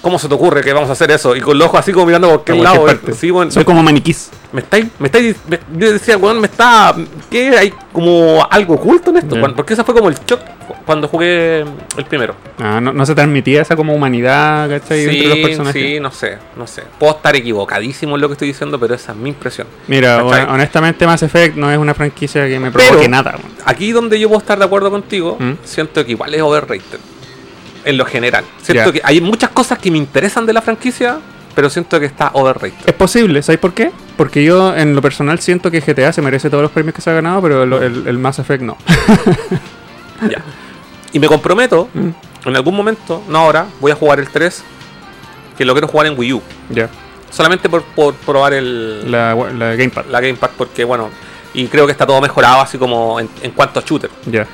¿Cómo 0.05 0.19
se 0.19 0.29
te 0.29 0.35
ocurre 0.35 0.61
que 0.63 0.71
vamos 0.75 0.91
a 0.91 0.93
hacer 0.93 1.11
eso? 1.11 1.35
Y 1.35 1.41
con 1.41 1.57
los 1.59 1.67
ojos 1.67 1.81
así 1.81 1.91
como 1.91 2.05
mirando 2.05 2.29
por 2.29 2.45
cualquier 2.45 2.59
lado. 2.63 2.87
Sí, 3.19 3.31
bueno, 3.31 3.51
Soy 3.51 3.65
como 3.65 3.83
maniquís. 3.83 4.31
me 4.53 4.61
estáis, 4.61 4.85
me 4.99 5.07
estáis, 5.07 5.35
me- 5.49 5.59
yo 5.79 5.91
decía, 5.95 6.19
weón, 6.19 6.41
me 6.43 6.47
está, 6.47 6.95
¿qué? 7.31 7.57
Hay 7.57 7.73
como 7.91 8.47
algo 8.51 8.75
oculto 8.75 9.09
en 9.11 9.17
esto, 9.17 9.37
porque 9.57 9.73
ese 9.73 9.83
fue 9.83 9.95
como 9.95 10.11
el 10.11 10.15
shock 10.27 10.41
cuando 10.85 11.09
jugué 11.09 11.61
el 11.97 12.05
primero. 12.07 12.35
Ah, 12.59 12.81
no, 12.83 12.93
no 12.93 13.07
se 13.07 13.15
transmitía 13.15 13.63
esa 13.63 13.77
como 13.77 13.95
humanidad, 13.95 14.69
¿cachai? 14.69 15.05
Entre 15.05 15.27
los 15.27 15.37
Sí, 15.39 15.43
personajes. 15.43 15.83
sí, 15.83 16.01
no 16.01 16.11
sé, 16.11 16.39
no 16.57 16.67
sé. 16.67 16.83
Puedo 16.99 17.15
estar 17.17 17.35
equivocadísimo 17.35 18.15
en 18.17 18.21
lo 18.21 18.29
que 18.29 18.33
estoy 18.35 18.49
diciendo, 18.49 18.79
pero 18.79 18.95
esa 18.95 19.13
es 19.13 19.19
mi 19.19 19.31
impresión. 19.31 19.67
Mira, 19.89 20.23
honestamente 20.23 21.07
Mass 21.07 21.23
Effect 21.23 21.57
no 21.57 21.71
es 21.73 21.79
una 21.79 21.95
franquicia 21.95 22.47
que 22.47 22.61
me 22.61 22.71
Pero- 22.71 22.89
provoque 22.89 23.09
nada. 23.09 23.37
weón. 23.39 23.53
Aquí 23.65 23.91
donde 23.93 24.21
yo 24.21 24.29
puedo 24.29 24.41
estar 24.41 24.59
de 24.59 24.65
acuerdo 24.67 24.91
contigo, 24.91 25.39
¿Mm? 25.41 25.53
siento 25.65 26.05
que 26.05 26.11
igual 26.13 26.35
es 26.35 26.43
overrated. 26.43 26.99
En 27.85 27.97
lo 27.99 28.05
general. 28.07 28.45
Siento 28.63 28.93
que 28.93 29.01
hay 29.05 29.21
muchas 29.21 29.51
cosas 29.51 29.79
que 29.79 29.91
me 29.91 29.99
interesan 29.99 30.47
de 30.47 30.53
la 30.53 30.63
franquicia, 30.63 31.19
pero 31.55 31.69
siento 31.71 32.01
que 32.01 32.07
está 32.07 32.31
overrated. 32.33 32.73
Es 32.87 32.95
posible, 32.95 33.43
¿sabes 33.43 33.61
por 33.61 33.75
qué? 33.75 33.91
Porque 34.17 34.43
yo 34.45 34.75
en 34.75 34.95
lo 34.95 35.03
personal 35.03 35.39
siento 35.41 35.71
que 35.71 35.81
GTA 35.81 36.13
se 36.13 36.23
merece 36.23 36.49
todos 36.51 36.63
los 36.63 36.71
premios 36.73 36.95
que 36.95 37.01
se 37.03 37.11
ha 37.11 37.15
ganado, 37.15 37.41
pero 37.43 37.63
el, 37.63 37.73
el- 37.75 38.09
el 38.09 38.19
Mass 38.19 38.39
Effect 38.39 38.63
no. 38.63 38.77
Ya. 40.31 40.43
Y 41.13 41.19
me 41.19 41.27
comprometo, 41.29 41.89
Mm. 41.93 42.09
en 42.49 42.57
algún 42.57 42.75
momento, 42.75 43.23
no 43.29 43.39
ahora, 43.39 43.67
voy 43.81 43.93
a 43.93 43.95
jugar 43.95 44.19
el 44.21 44.29
3, 44.29 44.63
que 45.59 45.65
lo 45.65 45.75
quiero 45.75 45.89
jugar 45.89 46.07
en 46.07 46.19
Wii 46.19 46.33
U. 46.33 46.43
Ya. 46.71 46.89
Solamente 47.31 47.69
por, 47.69 47.83
por 47.83 48.15
probar 48.15 48.55
el, 48.55 49.11
la, 49.11 49.35
La, 49.35 49.53
la 49.53 49.75
Gamepad. 49.77 50.05
Gamepad, 50.11 50.51
porque 50.57 50.85
bueno, 50.85 51.11
y 51.53 51.67
creo 51.67 51.87
que 51.87 51.93
está 51.93 52.07
todo 52.07 52.21
mejorado 52.21 52.61
así 52.61 52.79
como 52.79 53.19
en, 53.21 53.29
en 53.43 53.51
cuanto 53.53 53.81
a 53.81 53.83
shooter. 53.85 54.11
Ya. 54.27 54.47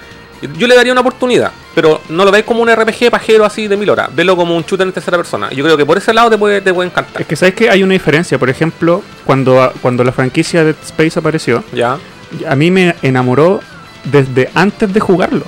Yo 0.56 0.66
le 0.66 0.74
daría 0.74 0.92
una 0.92 1.02
oportunidad, 1.02 1.52
pero 1.74 2.00
no 2.08 2.24
lo 2.24 2.30
veis 2.30 2.44
como 2.44 2.62
un 2.62 2.70
RPG 2.74 3.10
pajero 3.10 3.44
así 3.44 3.68
de 3.68 3.76
mil 3.76 3.88
horas. 3.90 4.08
Velo 4.14 4.36
como 4.36 4.56
un 4.56 4.62
shooter 4.62 4.86
en 4.86 4.92
tercera 4.92 5.16
persona. 5.16 5.50
Yo 5.50 5.62
creo 5.64 5.76
que 5.76 5.86
por 5.86 5.96
ese 5.98 6.12
lado 6.12 6.30
te 6.30 6.36
puede, 6.38 6.60
te 6.60 6.72
puede 6.74 6.88
encantar. 6.90 7.20
Es 7.22 7.26
que 7.28 7.36
sabes 7.36 7.54
que 7.54 7.70
hay 7.70 7.82
una 7.82 7.92
diferencia. 7.92 8.38
Por 8.38 8.50
ejemplo, 8.50 9.02
cuando, 9.24 9.72
cuando 9.80 10.02
la 10.04 10.12
franquicia 10.12 10.64
Dead 10.64 10.74
Space 10.84 11.18
apareció, 11.18 11.62
Ya. 11.72 11.98
a 12.48 12.56
mí 12.56 12.70
me 12.70 12.94
enamoró 13.02 13.60
desde 14.04 14.50
antes 14.54 14.92
de 14.92 15.00
jugarlo. 15.00 15.44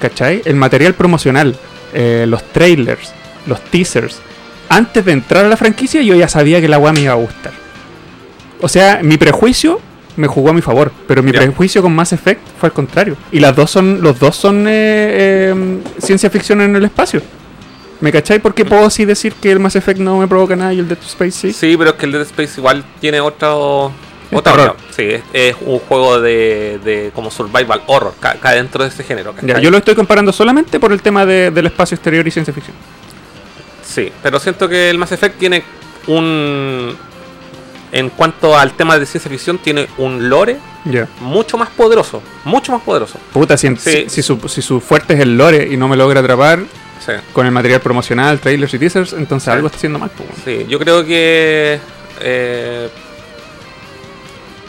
¿Cachai? 0.00 0.42
El 0.44 0.56
material 0.56 0.94
promocional, 0.94 1.56
eh, 1.94 2.24
los 2.28 2.42
trailers, 2.52 3.12
los 3.46 3.60
teasers. 3.64 4.18
Antes 4.68 5.04
de 5.04 5.12
entrar 5.12 5.44
a 5.44 5.48
la 5.48 5.56
franquicia 5.56 6.02
yo 6.02 6.14
ya 6.14 6.28
sabía 6.28 6.60
que 6.60 6.68
la 6.68 6.78
weá 6.78 6.92
me 6.92 7.00
iba 7.00 7.12
a 7.12 7.16
gustar. 7.16 7.52
O 8.60 8.68
sea, 8.68 9.00
mi 9.02 9.16
prejuicio 9.16 9.80
me 10.16 10.26
jugó 10.26 10.50
a 10.50 10.52
mi 10.52 10.62
favor, 10.62 10.90
pero 11.06 11.22
mi 11.22 11.32
prejuicio 11.32 11.82
con 11.82 11.94
Mass 11.94 12.12
Effect 12.12 12.40
fue 12.58 12.68
al 12.68 12.72
contrario. 12.72 13.16
Y 13.32 13.40
las 13.40 13.54
dos 13.54 13.70
son, 13.70 14.00
los 14.02 14.18
dos 14.18 14.34
son 14.36 14.66
eh, 14.66 14.70
eh, 14.72 15.78
ciencia 15.98 16.30
ficción 16.30 16.60
en 16.60 16.74
el 16.76 16.84
espacio. 16.84 17.20
¿Me 18.00 18.12
cachai? 18.12 18.38
Porque 18.40 18.64
puedo 18.64 18.90
sí 18.90 19.04
decir 19.06 19.32
que 19.34 19.50
el 19.52 19.58
Mass 19.60 19.76
Effect 19.76 20.00
no 20.00 20.18
me 20.18 20.26
provoca 20.28 20.54
nada 20.56 20.72
y 20.74 20.78
el 20.80 20.88
Dead 20.88 20.98
Space 21.02 21.30
sí. 21.32 21.52
Sí, 21.52 21.76
pero 21.78 21.90
es 21.90 21.96
que 21.96 22.06
el 22.06 22.12
Dead 22.12 22.22
Space 22.22 22.60
igual 22.60 22.84
tiene 23.00 23.20
otro. 23.20 23.92
Otra 24.32 24.52
onda. 24.54 24.74
Sí, 24.94 25.02
es, 25.04 25.22
es 25.32 25.56
un 25.64 25.78
juego 25.78 26.20
de, 26.20 26.80
de 26.84 27.10
como 27.14 27.30
survival 27.30 27.82
horror, 27.86 28.12
ca- 28.18 28.34
cae 28.40 28.56
dentro 28.56 28.82
de 28.82 28.88
ese 28.90 29.04
género. 29.04 29.32
Ya, 29.40 29.60
yo 29.60 29.70
lo 29.70 29.78
estoy 29.78 29.94
comparando 29.94 30.32
solamente 30.32 30.80
por 30.80 30.92
el 30.92 31.00
tema 31.00 31.24
de- 31.24 31.50
del 31.52 31.66
espacio 31.66 31.94
exterior 31.94 32.26
y 32.26 32.30
ciencia 32.32 32.52
ficción. 32.52 32.76
Sí, 33.84 34.10
pero 34.22 34.38
siento 34.40 34.68
que 34.68 34.90
el 34.90 34.98
Mass 34.98 35.12
Effect 35.12 35.38
tiene 35.38 35.62
un. 36.08 36.96
En 37.92 38.10
cuanto 38.10 38.56
al 38.58 38.72
tema 38.72 38.98
de 38.98 39.06
ciencia 39.06 39.30
ficción, 39.30 39.58
tiene 39.58 39.86
un 39.98 40.28
lore 40.28 40.58
mucho 41.20 41.56
más 41.58 41.68
poderoso. 41.70 42.22
Mucho 42.44 42.72
más 42.72 42.82
poderoso. 42.82 43.18
Puta, 43.32 43.56
si, 43.56 43.68
Sí. 43.76 44.04
si, 44.04 44.08
si 44.10 44.22
su, 44.22 44.38
si 44.48 44.62
su 44.62 44.80
fuerte 44.80 45.14
es 45.14 45.20
el 45.20 45.36
lore 45.36 45.68
y 45.70 45.76
no 45.76 45.88
me 45.88 45.96
logra 45.96 46.20
atrapar 46.20 46.60
Sí. 47.04 47.12
con 47.32 47.46
el 47.46 47.52
material 47.52 47.80
promocional, 47.80 48.38
trailers 48.40 48.72
y 48.74 48.78
teasers, 48.78 49.12
entonces 49.12 49.44
Sí. 49.44 49.50
algo 49.50 49.66
está 49.66 49.76
haciendo 49.76 49.98
mal. 49.98 50.10
pues. 50.16 50.28
Sí, 50.44 50.66
yo 50.68 50.78
creo 50.78 51.04
que. 51.04 51.78
eh, 52.20 52.88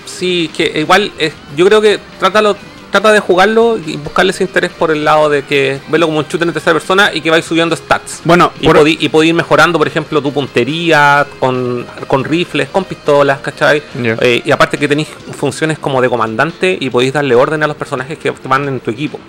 sí, 0.06 0.50
que 0.56 0.80
igual. 0.80 1.12
yo 1.56 1.66
creo 1.66 1.82
que 1.82 2.00
trátalo, 2.20 2.56
trata 2.92 3.12
de 3.12 3.20
jugarlo 3.20 3.78
y 3.78 3.98
buscarle 3.98 4.32
ese 4.32 4.44
interés 4.44 4.72
por 4.72 4.92
el 4.92 5.04
lado 5.06 5.30
de 5.30 5.44
que 5.44 5.80
verlo 5.90 6.08
como 6.08 6.20
un 6.20 6.26
shooter 6.26 6.48
en 6.48 6.54
tercera 6.54 6.74
persona 6.74 7.12
y 7.14 7.22
que 7.22 7.30
vais 7.30 7.44
subiendo 7.46 7.76
stats. 7.76 8.22
Bueno, 8.24 8.52
Y 8.60 8.66
por- 8.68 8.78
podí, 8.78 8.98
y 9.00 9.10
podí 9.10 9.30
ir 9.30 9.34
mejorando, 9.34 9.78
por 9.78 9.88
ejemplo, 9.88 10.22
tu 10.22 10.32
puntería 10.34 11.26
con, 11.40 11.86
con 12.08 12.24
rifles, 12.24 12.70
con 12.70 12.84
pistolas, 12.86 13.40
¿cachai? 13.40 13.82
Eh, 14.22 14.42
y 14.46 14.52
aparte 14.52 14.78
que 14.78 14.88
tenéis 14.88 15.08
funciones 15.38 15.78
como 15.80 16.02
de 16.02 16.10
comandante 16.10 16.78
y 16.80 16.90
podéis 16.90 17.14
darle 17.14 17.36
orden 17.36 17.62
a 17.64 17.68
los 17.68 17.76
personajes 17.76 18.18
que 18.18 18.32
van 18.44 18.68
en 18.68 18.80
tu 18.80 18.92
equipo. 18.92 19.20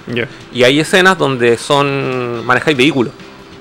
Y 0.53 0.63
hay 0.63 0.81
escenas 0.81 1.19
donde 1.19 1.57
son 1.59 2.45
manejáis 2.47 2.77
vehículos. 2.77 3.13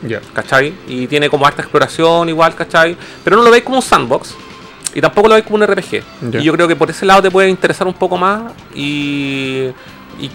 ya. 0.03 0.21
¿cachai? 0.33 0.73
Y 0.87 1.07
tiene 1.07 1.27
como 1.29 1.45
harta 1.47 1.61
exploración 1.63 2.29
igual, 2.29 2.53
¿cachai? 2.55 2.95
Pero 3.23 3.35
no 3.35 3.41
lo 3.43 3.49
veis 3.51 3.63
como 3.63 3.77
un 3.77 3.81
sandbox 3.81 4.35
y 4.93 5.01
tampoco 5.01 5.27
lo 5.27 5.35
veis 5.35 5.45
como 5.45 5.55
un 5.57 5.67
RPG. 5.67 6.03
Y 6.39 6.43
yo 6.43 6.53
creo 6.53 6.67
que 6.67 6.75
por 6.75 6.89
ese 6.89 7.05
lado 7.05 7.21
te 7.21 7.31
puede 7.31 7.49
interesar 7.49 7.87
un 7.87 7.93
poco 7.93 8.17
más 8.17 8.51
y... 8.73 9.67
y- 10.19 10.31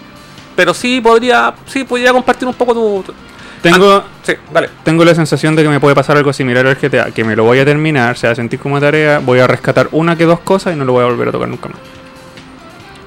pero 0.54 0.74
sí 0.74 1.00
podría, 1.00 1.54
sí 1.66 1.84
podría 1.84 2.12
compartir 2.12 2.46
un 2.46 2.54
poco 2.54 2.74
tu... 2.74 3.02
tu- 3.06 3.14
Tengo, 3.62 3.92
Ah, 3.96 4.04
sí, 4.22 4.34
dale. 4.52 4.68
tengo 4.84 5.04
la 5.04 5.14
sensación 5.14 5.56
de 5.56 5.62
que 5.62 5.68
me 5.68 5.80
puede 5.80 5.94
pasar 5.94 6.16
algo 6.16 6.32
similar 6.32 6.66
al 6.66 6.74
GTA, 6.76 7.10
que 7.12 7.24
me 7.24 7.34
lo 7.36 7.44
voy 7.44 7.58
a 7.60 7.64
terminar, 7.64 8.16
se 8.18 8.26
va 8.26 8.32
a 8.32 8.36
sentir 8.36 8.58
como 8.60 8.78
tarea, 8.80 9.18
voy 9.20 9.38
a 9.38 9.46
rescatar 9.46 9.88
una 9.92 10.14
que 10.16 10.24
dos 10.24 10.40
cosas 10.40 10.74
y 10.74 10.76
no 10.76 10.84
lo 10.84 10.92
voy 10.92 11.02
a 11.04 11.06
volver 11.06 11.28
a 11.28 11.32
tocar 11.32 11.48
nunca 11.48 11.68
más. 11.68 11.78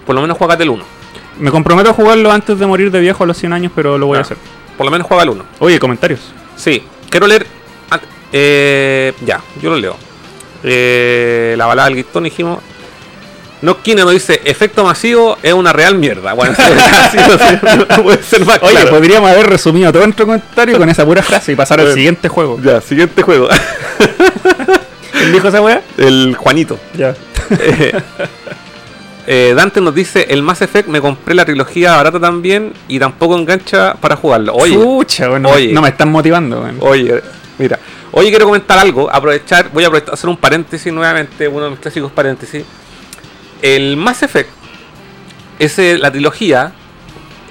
Por 0.05 0.15
lo 0.15 0.21
menos 0.21 0.38
juegate 0.38 0.63
el 0.63 0.69
1. 0.69 0.84
Me 1.39 1.51
comprometo 1.51 1.89
a 1.89 1.93
jugarlo 1.93 2.31
antes 2.31 2.58
de 2.58 2.65
morir 2.65 2.89
de 2.91 2.99
viejo 3.01 3.23
a 3.23 3.27
los 3.27 3.38
100 3.38 3.53
años, 3.53 3.71
pero 3.75 3.97
lo 3.97 4.08
voy 4.08 4.17
a 4.17 4.21
hacer. 4.21 4.38
Por 4.77 4.86
lo 4.86 4.91
menos 4.91 5.05
juega 5.08 5.23
el 5.23 5.29
1. 5.29 5.43
Oye, 5.60 5.77
comentarios. 5.79 6.21
Sí, 6.55 6.81
quiero 7.10 7.27
leer... 7.27 7.45
ah, 7.91 7.99
eh, 8.31 9.13
ya, 9.25 9.41
yo 9.62 9.69
lo 9.71 9.77
leo. 9.77 9.95
Eh, 10.67 11.54
la 11.58 11.67
balada 11.67 11.88
del 11.88 11.95
Guistón 11.97 12.23
dijimos... 12.23 12.60
No 13.62 13.82
Kine 13.82 14.04
nos 14.04 14.12
dice, 14.12 14.41
efecto 14.43 14.84
masivo 14.84 15.38
es 15.41 15.54
una 15.54 15.71
real 15.73 15.95
mierda. 15.95 16.34
Bueno, 16.34 16.54
así 16.58 17.17
no, 17.17 17.75
no 17.97 18.04
puede 18.04 18.21
ser 18.21 18.45
más 18.45 18.62
Oye, 18.62 18.73
claro. 18.73 18.89
podríamos 18.91 19.30
haber 19.32 19.47
resumido 19.47 19.91
todo 19.91 20.04
nuestro 20.04 20.25
comentario 20.25 20.78
con 20.78 20.89
esa 20.89 21.06
pura 21.06 21.23
frase 21.23 21.54
y 21.54 21.56
pasar 21.56 21.80
al 21.80 21.93
siguiente 21.93 22.28
juego. 22.28 22.60
Ya, 22.62 22.82
siguiente 22.82 23.23
juego. 23.23 23.47
¿Quién 25.12 25.32
dijo 25.32 25.47
esa 25.47 25.62
weá? 25.62 25.82
El 25.97 26.36
Juanito. 26.36 26.78
Ya. 26.97 27.15
Eh, 27.58 27.93
eh, 29.28 29.54
Dante 29.56 29.82
nos 29.82 29.93
dice, 29.93 30.28
el 30.30 30.41
Mass 30.41 30.62
Effect 30.62 30.88
me 30.88 30.99
compré 30.99 31.36
la 31.36 31.45
trilogía 31.45 31.95
barata 31.95 32.19
también 32.19 32.73
y 32.88 32.97
tampoco 32.97 33.38
engancha 33.38 33.93
para 33.95 34.15
jugarlo. 34.15 34.54
Oye, 34.54 34.78
bueno, 34.78 35.49
oye. 35.49 35.73
no 35.73 35.82
me 35.82 35.89
están 35.89 36.12
motivando, 36.12 36.67
oye, 36.80 37.21
mira. 37.60 37.80
Oye, 38.17 38.30
quiero 38.30 38.45
comentar 38.45 38.78
algo, 38.80 39.13
aprovechar, 39.13 39.69
voy 39.73 39.84
a 39.84 39.88
aprovechar- 39.88 40.13
hacer 40.13 40.30
un 40.30 40.38
paréntesis 40.38 40.91
nuevamente, 40.91 41.47
uno 41.49 41.65
de 41.65 41.71
mis 41.71 41.80
clásicos 41.80 42.12
paréntesis. 42.13 42.63
El 43.62 43.97
Mass 43.97 44.23
Effect, 44.23 44.49
ese, 45.60 45.97
la 45.97 46.10
trilogía, 46.12 46.71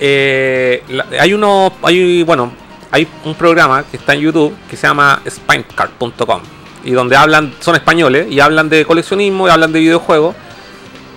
eh, 0.01 0.83
la- 0.89 1.07
hay 1.21 1.35
uno, 1.35 1.71
hay, 1.83 2.23
bueno, 2.23 2.53
hay 2.91 3.07
un 3.25 3.35
programa 3.35 3.85
que 3.91 3.99
está 3.99 4.15
en 4.15 4.21
YouTube 4.21 4.55
que 4.71 4.77
se 4.77 4.87
llama 4.87 5.21
spinecard.com 5.29 6.41
y 6.85 6.93
donde 6.93 7.17
hablan, 7.17 7.53
son 7.61 7.75
españoles 7.77 8.27
y 8.31 8.41
hablan 8.41 8.69
de 8.71 8.85
coleccionismo 8.87 9.47
y 9.47 9.51
hablan 9.51 9.71
de 9.73 9.81
videojuegos, 9.81 10.35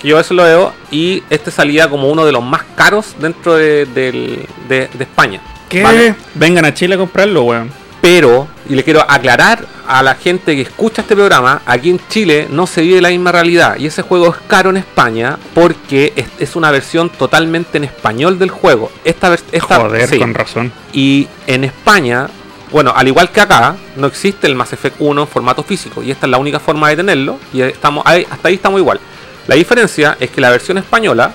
que 0.02 0.10
yo 0.10 0.20
eso 0.20 0.34
lo 0.34 0.44
veo 0.44 0.74
y 0.92 1.24
este 1.30 1.52
salía 1.52 1.90
como 1.90 2.10
uno 2.10 2.26
de 2.26 2.32
los 2.34 2.44
más 2.44 2.64
caros 2.76 3.16
dentro 3.20 3.56
de, 3.56 3.86
del- 3.86 4.46
de- 4.68 4.90
de 4.94 5.04
España. 5.04 5.42
¿Qué? 5.70 5.84
¿vale? 5.84 6.16
Vengan 6.36 6.66
a 6.66 6.74
Chile 6.74 6.96
a 6.96 6.98
comprarlo, 6.98 7.44
weón. 7.44 7.72
Pero, 8.10 8.48
y 8.70 8.76
le 8.76 8.86
quiero 8.86 9.04
aclarar 9.06 9.66
a 9.86 10.02
la 10.02 10.16
gente 10.16 10.56
que 10.56 10.62
escucha 10.62 11.02
este 11.02 11.14
programa, 11.14 11.62
aquí 11.66 11.90
en 11.90 12.00
Chile 12.08 12.48
no 12.50 12.66
se 12.66 12.82
vive 12.82 13.02
la 13.02 13.10
misma 13.10 13.34
realidad. 13.34 13.76
Y 13.78 13.86
ese 13.86 14.02
juego 14.02 14.30
es 14.30 14.38
caro 14.48 14.70
en 14.70 14.78
España 14.78 15.38
porque 15.54 16.14
es, 16.16 16.28
es 16.40 16.56
una 16.56 16.72
versión 16.72 17.10
totalmente 17.10 17.78
en 17.78 17.84
español 17.84 18.40
del 18.40 18.50
juego. 18.50 18.90
Esta, 19.04 19.34
esta 19.52 19.76
Joder, 19.80 20.08
sí. 20.08 20.20
con 20.20 20.34
razón. 20.34 20.72
Y 20.94 21.28
en 21.48 21.66
España, 21.66 22.30
bueno, 22.72 22.94
al 22.96 23.10
igual 23.10 23.30
que 23.30 23.42
acá, 23.42 23.76
no 23.98 24.08
existe 24.08 24.48
el 24.48 24.56
Mass 24.56 24.72
Effect 24.72 24.96
1 25.00 25.22
en 25.24 25.28
formato 25.28 25.62
físico. 25.64 26.02
Y 26.02 26.10
esta 26.10 26.28
es 26.28 26.32
la 26.32 26.38
única 26.38 26.62
forma 26.62 26.88
de 26.88 26.96
tenerlo. 26.96 27.38
Y 27.52 27.60
estamos 27.60 28.06
ahí- 28.08 28.26
hasta 28.30 28.48
ahí 28.48 28.56
estamos 28.56 28.80
igual. 28.80 29.02
La 29.48 29.56
diferencia 29.56 30.16
es 30.18 30.30
que 30.30 30.40
la 30.40 30.50
versión 30.50 30.78
española, 30.78 31.34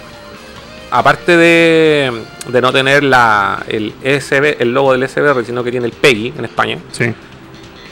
aparte 0.92 1.36
de, 1.36 2.12
de 2.48 2.60
no 2.60 2.72
tener 2.72 3.02
la, 3.02 3.62
el 3.66 3.92
ESB, 4.02 4.56
el 4.60 4.72
logo 4.72 4.92
del 4.92 5.08
SBR, 5.08 5.44
sino 5.44 5.64
que 5.64 5.70
tiene 5.70 5.86
el 5.86 5.92
PEGI 5.92 6.34
en 6.38 6.44
España, 6.44 6.78
Sí. 6.92 7.12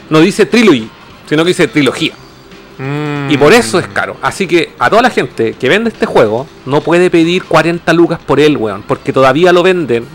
no 0.09 0.19
dice 0.19 0.45
trilogy, 0.45 0.89
sino 1.27 1.43
que 1.43 1.49
dice 1.49 1.67
trilogía. 1.67 2.13
Y 3.29 3.37
por 3.37 3.53
eso 3.53 3.77
es 3.77 3.85
caro. 3.87 4.17
Así 4.23 4.47
que 4.47 4.71
a 4.79 4.89
toda 4.89 5.03
la 5.03 5.11
gente 5.11 5.53
que 5.53 5.69
vende 5.69 5.89
este 5.91 6.07
juego, 6.07 6.47
no 6.65 6.81
puede 6.81 7.11
pedir 7.11 7.43
40 7.43 7.93
lucas 7.93 8.19
por 8.25 8.39
él, 8.39 8.57
weón. 8.57 8.81
Porque 8.87 9.13
todavía 9.13 9.53
lo 9.53 9.61
venden, 9.61 10.05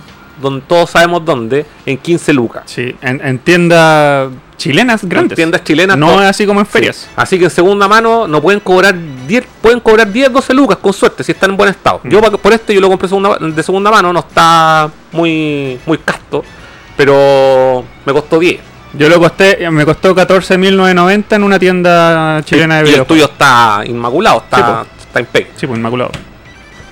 donde 0.40 0.62
todos 0.66 0.90
sabemos 0.90 1.24
dónde, 1.24 1.64
en 1.86 1.98
15 1.98 2.32
lucas. 2.32 2.62
Sí, 2.66 2.94
en, 3.02 3.20
en 3.24 3.38
tiendas 3.38 4.30
chilenas 4.56 5.02
En 5.02 5.08
grandes. 5.08 5.36
tiendas 5.36 5.62
chilenas. 5.64 5.96
No 5.98 6.20
es 6.22 6.28
así 6.28 6.46
como 6.46 6.60
en 6.60 6.66
Sí. 6.66 6.72
ferias. 6.72 7.08
Así 7.16 7.38
que 7.38 7.44
en 7.44 7.50
segunda 7.50 7.88
mano 7.88 8.26
no 8.26 8.40
pueden 8.40 8.60
cobrar 8.60 8.94
10, 9.26 9.44
pueden 9.60 9.80
cobrar 9.80 10.10
10, 10.10 10.32
12 10.32 10.54
lucas 10.54 10.78
con 10.78 10.92
suerte 10.92 11.22
si 11.24 11.32
están 11.32 11.50
en 11.50 11.56
buen 11.56 11.70
estado. 11.70 12.00
Mm. 12.04 12.08
Yo 12.08 12.20
por 12.20 12.52
este 12.52 12.74
yo 12.74 12.80
lo 12.80 12.88
compré 12.88 13.08
segunda- 13.08 13.36
de 13.38 13.62
segunda 13.62 13.90
mano, 13.90 14.12
no 14.12 14.20
está 14.20 14.90
muy 15.12 15.78
muy 15.86 15.98
casto, 15.98 16.42
pero 16.96 17.84
me 18.04 18.12
costó 18.12 18.38
10. 18.38 18.60
Yo 18.94 19.08
lo 19.10 19.18
costé, 19.20 19.70
me 19.70 19.84
costó 19.84 20.14
14.990 20.14 21.36
en 21.36 21.42
una 21.42 21.58
tienda 21.58 22.40
chilena 22.44 22.76
de 22.76 22.80
y 22.80 22.82
el 22.82 22.86
videojuegos. 22.86 23.08
tuyo 23.08 23.24
está 23.26 23.82
inmaculado, 23.84 24.38
está, 24.44 24.84
Sí, 24.84 25.02
está 25.06 25.20
impec. 25.20 25.48
Sí, 25.56 25.66
pues 25.66 25.78
inmaculado. 25.78 26.12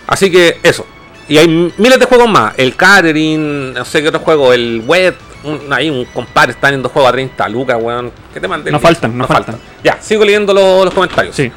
Así 0.06 0.30
que 0.30 0.58
eso. 0.62 0.84
Y 1.28 1.38
hay 1.38 1.48
miles 1.48 1.98
de 1.98 2.06
juegos 2.06 2.28
más. 2.28 2.54
El 2.56 2.76
Catering, 2.76 3.74
no 3.74 3.84
sé 3.84 4.02
qué 4.02 4.08
otro 4.08 4.20
juego, 4.20 4.52
el 4.52 4.82
Web. 4.86 5.16
Un, 5.44 5.72
ahí 5.72 5.90
un 5.90 6.06
compadre 6.06 6.52
está 6.52 6.70
en 6.70 6.82
dos 6.82 6.90
juegos 6.90 7.10
a 7.10 7.12
30 7.12 7.48
lucas, 7.48 7.76
weón. 7.80 8.12
¿Qué 8.32 8.40
te 8.40 8.48
mandé? 8.48 8.70
No 8.70 8.80
faltan, 8.80 9.16
no 9.16 9.26
faltan. 9.26 9.58
Ya, 9.82 9.98
sigo 10.00 10.24
leyendo 10.24 10.54
los, 10.54 10.84
los 10.86 10.94
comentarios. 10.94 11.36
Sí. 11.36 11.50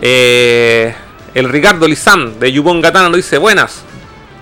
Eh, 0.00 0.94
el 1.34 1.48
Ricardo 1.48 1.88
Lizán 1.88 2.38
de 2.38 2.52
Yupon 2.52 2.80
Gatana 2.80 3.08
nos 3.08 3.16
dice: 3.16 3.38
Buenas. 3.38 3.82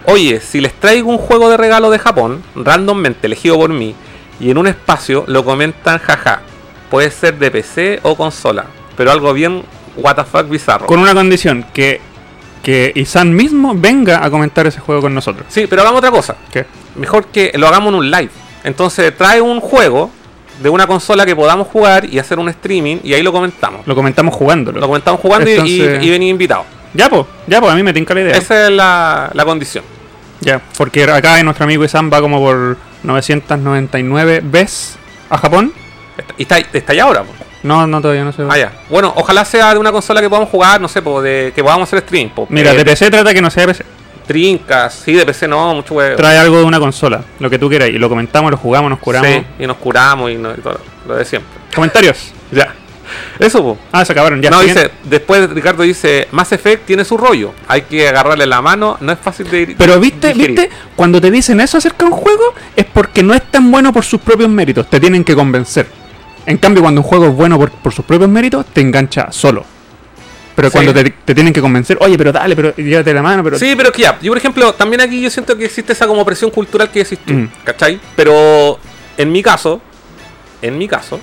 Oye, 0.04 0.40
si 0.40 0.60
les 0.60 0.74
traigo 0.74 1.10
un 1.10 1.18
juego 1.18 1.48
de 1.48 1.56
regalo 1.56 1.90
de 1.90 1.98
Japón, 1.98 2.42
randommente 2.54 3.28
elegido 3.28 3.56
por 3.56 3.70
mí, 3.70 3.94
y 4.40 4.50
en 4.50 4.58
un 4.58 4.66
espacio 4.66 5.24
lo 5.28 5.44
comentan, 5.44 5.98
jaja. 5.98 6.42
Puede 6.90 7.10
ser 7.10 7.38
de 7.38 7.50
PC 7.50 8.00
o 8.02 8.16
consola, 8.16 8.66
pero 8.96 9.12
algo 9.12 9.32
bien 9.32 9.62
what 9.96 10.16
the 10.16 10.24
fuck 10.24 10.48
bizarro. 10.48 10.86
Con 10.86 10.98
una 10.98 11.14
condición, 11.14 11.64
que, 11.72 12.00
que 12.62 12.92
Isan 12.94 13.34
mismo 13.34 13.74
venga 13.74 14.24
a 14.24 14.30
comentar 14.30 14.66
ese 14.66 14.80
juego 14.80 15.02
con 15.02 15.14
nosotros. 15.14 15.46
Sí, 15.48 15.66
pero 15.68 15.82
hagamos 15.82 15.98
otra 15.98 16.10
cosa. 16.10 16.36
¿Qué? 16.52 16.64
Mejor 16.96 17.26
que 17.26 17.52
lo 17.56 17.66
hagamos 17.68 17.88
en 17.90 17.94
un 17.96 18.10
live. 18.10 18.30
Entonces 18.64 19.16
trae 19.16 19.40
un 19.40 19.60
juego 19.60 20.10
de 20.62 20.68
una 20.68 20.86
consola 20.86 21.26
que 21.26 21.34
podamos 21.34 21.66
jugar 21.68 22.04
y 22.04 22.18
hacer 22.20 22.38
un 22.38 22.48
streaming 22.48 22.98
y 23.02 23.14
ahí 23.14 23.22
lo 23.22 23.32
comentamos. 23.32 23.86
Lo 23.86 23.94
comentamos 23.96 24.34
jugándolo. 24.34 24.78
Lo 24.80 24.86
comentamos 24.86 25.20
jugando 25.20 25.48
y- 25.50 25.52
Entonces- 25.54 26.02
y, 26.02 26.06
y 26.06 26.10
venir 26.10 26.28
invitado. 26.28 26.64
Ya, 26.94 27.08
pues, 27.08 27.24
ya, 27.46 27.58
pues, 27.60 27.72
a 27.72 27.74
mí 27.74 27.82
me 27.82 27.92
tinca 27.94 28.12
la 28.14 28.20
idea. 28.20 28.36
Esa 28.36 28.66
es 28.66 28.70
la, 28.72 29.30
la 29.32 29.44
condición. 29.44 29.82
Ya, 30.40 30.60
porque 30.76 31.04
acá 31.04 31.42
nuestro 31.42 31.64
amigo 31.64 31.84
Isan 31.84 32.10
va 32.12 32.20
como 32.20 32.38
por 32.38 32.76
999 33.02 34.40
veces 34.44 34.96
a 35.30 35.38
Japón. 35.38 35.72
Está- 36.16 36.34
Y 36.36 36.42
está, 36.42 36.58
está 36.58 36.92
ahí 36.92 36.98
ahora. 36.98 37.22
po. 37.24 37.32
No, 37.62 37.86
no, 37.86 38.00
todavía 38.00 38.24
no 38.24 38.32
sé. 38.32 38.42
Ah, 38.48 38.58
ya. 38.58 38.72
Bueno, 38.90 39.12
ojalá 39.16 39.44
sea 39.44 39.72
de 39.72 39.78
una 39.78 39.92
consola 39.92 40.20
que 40.20 40.28
podamos 40.28 40.48
jugar, 40.50 40.80
no 40.80 40.88
sé, 40.88 41.00
po, 41.02 41.22
de, 41.22 41.52
que 41.54 41.62
podamos 41.62 41.88
hacer 41.88 42.00
stream. 42.00 42.30
po. 42.30 42.46
Mira, 42.50 42.72
Eh, 42.72 42.76
de 42.76 42.84
PC 42.84 43.10
trata 43.10 43.32
que 43.32 43.40
no 43.42 43.50
sea 43.50 43.62
de 43.66 43.72
PC. 43.72 43.84
Trincas, 44.26 44.94
sí, 45.04 45.12
de 45.14 45.26
PC 45.26 45.48
no, 45.48 45.74
mucho 45.74 45.94
huevo. 45.94 46.16
Trae 46.16 46.38
algo 46.38 46.58
de 46.58 46.64
una 46.64 46.78
consola, 46.78 47.22
lo 47.40 47.50
que 47.50 47.58
tú 47.58 47.68
quieras. 47.68 47.88
Y 47.88 47.92
lo 47.98 48.08
comentamos, 48.08 48.50
lo 48.50 48.56
jugamos, 48.56 48.88
nos 48.90 48.98
curamos. 49.00 49.28
Sí, 49.28 49.44
y 49.58 49.66
nos 49.66 49.76
curamos 49.76 50.30
y, 50.30 50.36
no- 50.36 50.52
y 50.52 50.60
todo 50.60 50.80
lo 51.06 51.16
de 51.16 51.24
siempre. 51.24 51.50
Comentarios. 51.74 52.32
Ya. 52.52 52.74
Eso, 53.38 53.62
po. 53.62 53.78
Ah, 53.92 54.04
se 54.04 54.12
acabaron. 54.12 54.40
Ya, 54.42 54.50
no, 54.50 54.58
siguiente. 54.60 54.82
dice, 54.84 54.94
después 55.04 55.48
Ricardo 55.50 55.82
dice, 55.82 56.28
Mass 56.32 56.52
Effect 56.52 56.84
tiene 56.86 57.04
su 57.04 57.16
rollo. 57.16 57.52
Hay 57.68 57.82
que 57.82 58.08
agarrarle 58.08 58.46
la 58.46 58.60
mano, 58.62 58.96
no 59.00 59.10
es 59.12 59.18
fácil 59.18 59.50
de 59.50 59.74
Pero 59.76 59.98
viste, 60.00 60.28
digerir. 60.34 60.56
viste, 60.58 60.70
cuando 60.96 61.18
te 61.20 61.30
dicen 61.30 61.60
eso 61.60 61.78
acerca 61.78 62.04
de 62.06 62.12
un 62.12 62.16
juego, 62.18 62.54
es 62.76 62.84
porque 62.86 63.22
no 63.22 63.32
es 63.34 63.42
tan 63.50 63.70
bueno 63.70 63.92
por 63.92 64.04
sus 64.04 64.20
propios 64.20 64.48
méritos, 64.50 64.86
te 64.88 65.00
tienen 65.00 65.24
que 65.24 65.34
convencer. 65.34 65.86
En 66.46 66.58
cambio, 66.58 66.82
cuando 66.82 67.00
un 67.00 67.06
juego 67.06 67.26
es 67.26 67.34
bueno 67.34 67.58
por, 67.58 67.70
por 67.70 67.92
sus 67.92 68.04
propios 68.04 68.28
méritos, 68.30 68.66
te 68.66 68.80
engancha 68.80 69.30
solo. 69.30 69.64
Pero 70.54 70.68
Sí. 70.68 70.72
cuando 70.72 70.92
te, 70.92 71.04
te 71.10 71.34
tienen 71.34 71.52
que 71.52 71.60
convencer, 71.62 71.96
oye, 72.00 72.18
pero 72.18 72.30
dale, 72.32 72.54
pero 72.54 72.74
llévate 72.76 73.14
la 73.14 73.22
mano, 73.22 73.42
pero. 73.42 73.58
Sí, 73.58 73.74
pero 73.76 73.88
es 73.88 73.94
que 73.94 74.02
ya, 74.02 74.18
yo 74.20 74.30
por 74.30 74.38
ejemplo, 74.38 74.72
también 74.74 75.00
aquí 75.00 75.20
yo 75.20 75.30
siento 75.30 75.56
que 75.56 75.64
existe 75.64 75.92
esa 75.92 76.06
como 76.06 76.24
presión 76.26 76.50
cultural 76.50 76.90
que 76.90 77.04
decís 77.04 77.18
tú, 77.24 77.32
Mm. 77.32 77.48
¿cachai? 77.64 77.98
Pero 78.16 78.78
en 79.16 79.32
mi 79.32 79.42
caso, 79.42 79.80
en 80.60 80.76
mi 80.76 80.86
caso, 80.88 81.18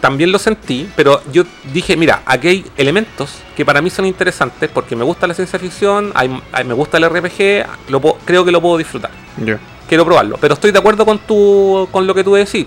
también 0.00 0.32
lo 0.32 0.38
sentí, 0.38 0.88
pero 0.96 1.20
yo 1.30 1.44
dije, 1.74 1.94
mira, 1.94 2.22
aquí 2.24 2.48
hay 2.48 2.64
elementos 2.78 3.34
que 3.54 3.66
para 3.66 3.82
mí 3.82 3.90
son 3.90 4.06
interesantes 4.06 4.70
porque 4.72 4.96
me 4.96 5.04
gusta 5.04 5.26
la 5.26 5.34
ciencia 5.34 5.58
ficción, 5.58 6.10
hay- 6.14 6.40
hay- 6.52 6.64
me 6.64 6.72
gusta 6.72 6.96
el 6.96 7.04
RPG, 7.04 7.66
lo 7.90 8.00
puedo- 8.00 8.16
creo 8.24 8.42
que 8.44 8.50
lo 8.50 8.62
puedo 8.62 8.78
disfrutar. 8.78 9.10
Ya. 9.44 9.58
Quiero 9.88 10.06
probarlo, 10.06 10.38
pero 10.40 10.54
estoy 10.54 10.70
de 10.70 10.78
acuerdo 10.78 11.04
con 11.04 11.18
tu, 11.18 11.86
con 11.92 12.06
lo 12.06 12.14
que 12.14 12.24
tú 12.24 12.32
decís, 12.34 12.66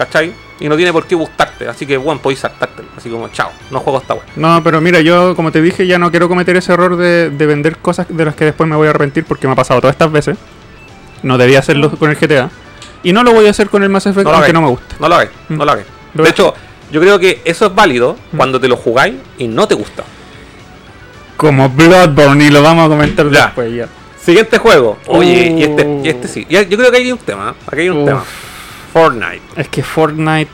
¿cachai? 0.00 0.32
Y 0.60 0.68
no 0.68 0.76
tiene 0.76 0.92
por 0.94 1.06
qué 1.06 1.14
gustarte, 1.14 1.68
así 1.68 1.84
que 1.86 1.96
bueno, 1.98 2.20
podéis 2.22 2.40
saltártelo, 2.40 2.88
así 2.96 3.10
como, 3.10 3.28
chao, 3.28 3.50
no 3.70 3.80
juego 3.80 3.98
esta 3.98 4.14
wea. 4.14 4.24
No, 4.36 4.62
pero 4.64 4.80
mira, 4.80 5.00
yo, 5.02 5.36
como 5.36 5.52
te 5.52 5.60
dije, 5.60 5.86
ya 5.86 5.98
no 5.98 6.10
quiero 6.10 6.26
cometer 6.28 6.56
ese 6.56 6.72
error 6.72 6.96
de, 6.96 7.28
de 7.28 7.46
vender 7.46 7.76
cosas 7.78 8.06
de 8.08 8.24
las 8.24 8.34
que 8.34 8.46
después 8.46 8.68
me 8.68 8.76
voy 8.76 8.86
a 8.86 8.90
arrepentir 8.90 9.24
porque 9.24 9.46
me 9.46 9.52
ha 9.52 9.56
pasado 9.56 9.80
todas 9.80 9.94
estas 9.94 10.10
veces. 10.10 10.38
No 11.22 11.36
debía 11.36 11.58
hacerlo 11.58 11.90
con 11.90 12.08
el 12.10 12.16
GTA. 12.16 12.48
Y 13.02 13.12
no 13.12 13.22
lo 13.24 13.32
voy 13.32 13.46
a 13.46 13.50
hacer 13.50 13.68
con 13.68 13.82
el 13.82 13.90
Mass 13.90 14.06
Effect, 14.06 14.26
No 14.26 14.32
aunque 14.34 14.52
no 14.54 14.62
me 14.62 14.68
guste. 14.68 14.94
No 14.98 15.08
lo 15.08 15.14
hagáis, 15.16 15.30
Mm. 15.50 15.56
no 15.58 15.64
lo 15.66 15.72
hagáis. 15.72 15.86
De 16.14 16.22
he 16.24 16.28
hecho, 16.30 16.54
yo 16.90 17.00
creo 17.00 17.18
que 17.18 17.42
eso 17.44 17.66
es 17.66 17.74
válido 17.74 18.16
Mm. 18.32 18.36
cuando 18.38 18.58
te 18.60 18.68
lo 18.68 18.76
jugáis 18.76 19.14
y 19.38 19.48
no 19.48 19.68
te 19.68 19.74
gusta. 19.74 20.02
Como 21.36 21.68
Bloodborne, 21.70 22.44
y 22.46 22.50
lo 22.50 22.62
vamos 22.62 22.86
a 22.86 22.88
comentar 22.88 23.30
Ya. 23.30 23.46
después 23.46 23.74
ya. 23.74 23.86
Siguiente 24.22 24.58
juego. 24.58 24.98
Oye, 25.06 25.54
y, 25.56 25.62
este, 25.62 25.84
Uh. 25.86 26.02
y 26.04 26.08
este 26.10 26.28
sí. 26.28 26.46
Ya- 26.50 26.62
yo 26.62 26.76
creo 26.76 26.90
que 26.90 26.98
hay 26.98 27.10
un 27.12 27.18
tema. 27.18 27.50
¿eh? 27.58 27.62
Aquí 27.66 27.80
hay 27.82 27.88
un 27.90 27.98
Uf. 28.00 28.04
tema. 28.06 28.24
Fortnite. 28.92 29.40
Es 29.56 29.68
que 29.68 29.82
Fortnite. 29.82 30.50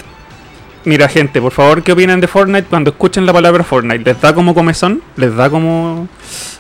Mira, 0.85 1.09
gente, 1.09 1.41
por 1.41 1.51
favor, 1.51 1.83
¿qué 1.83 1.91
opinan 1.91 2.21
de 2.21 2.29
Fortnite 2.29 2.69
cuando 2.71 2.91
escuchen 2.91 3.27
la 3.27 3.33
palabra 3.33 3.65
Fortnite? 3.65 4.05
¿Les 4.05 4.21
da 4.21 4.33
como 4.33 4.55
comezón? 4.55 5.03
¿Les 5.17 5.35
da 5.35 5.51
como 5.51 6.07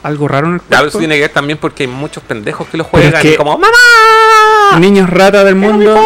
algo 0.02 0.26
raro 0.26 0.48
en 0.48 0.54
el 0.54 0.60
Claro, 0.62 0.82
cuerpo? 0.82 0.88
eso 0.88 0.98
tiene 0.98 1.14
que 1.14 1.20
ver 1.20 1.30
también 1.30 1.58
porque 1.60 1.84
hay 1.84 1.88
muchos 1.88 2.24
pendejos 2.24 2.66
que 2.66 2.76
lo 2.76 2.82
es 2.82 2.90
juegan 2.90 3.22
que- 3.22 3.34
y 3.34 3.36
como 3.36 3.56
¡Mamá! 3.56 4.80
Niños 4.80 5.08
rata 5.08 5.44
del 5.44 5.54
¡Quiero 5.56 5.74
mi 5.74 5.84
mundo. 5.86 6.00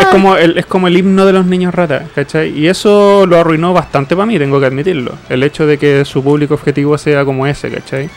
Es 0.00 0.06
como, 0.06 0.36
el, 0.36 0.56
es 0.56 0.66
como 0.66 0.86
el 0.86 0.96
himno 0.96 1.26
de 1.26 1.32
los 1.32 1.46
niños 1.46 1.74
rata, 1.74 2.06
¿cachai? 2.14 2.56
Y 2.56 2.68
eso 2.68 3.26
lo 3.26 3.40
arruinó 3.40 3.72
bastante 3.72 4.14
para 4.14 4.26
mí, 4.26 4.38
tengo 4.38 4.60
que 4.60 4.66
admitirlo. 4.66 5.12
El 5.28 5.42
hecho 5.42 5.66
de 5.66 5.76
que 5.76 6.04
su 6.04 6.22
público 6.22 6.54
objetivo 6.54 6.96
sea 6.96 7.24
como 7.24 7.44
ese, 7.46 7.70
¿cachai? 7.72 8.08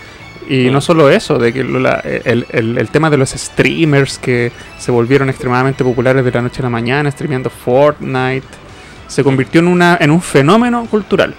Y 0.50 0.70
no 0.70 0.80
solo 0.82 1.10
eso, 1.10 1.38
de 1.38 1.52
que 1.54 1.64
la- 1.64 2.00
el, 2.26 2.45
el- 2.52 2.78
el 2.78 2.89
tema 2.89 3.10
de 3.10 3.18
los 3.18 3.32
streamers 3.32 4.18
que 4.18 4.52
se 4.80 4.91
volvieron 4.91 5.30
extremadamente 5.30 5.84
populares 5.84 6.24
de 6.24 6.32
la 6.32 6.41
noche 6.41 6.60
a 6.62 6.64
la 6.64 6.70
mañana, 6.70 7.12
streameando 7.12 7.50
Fortnite, 7.50 8.48
se 9.08 9.24
convirtió 9.24 9.60
en, 9.62 9.68
una, 9.68 9.98
en 10.00 10.12
un 10.12 10.22
fenómeno 10.22 10.86
cultural. 10.86 11.34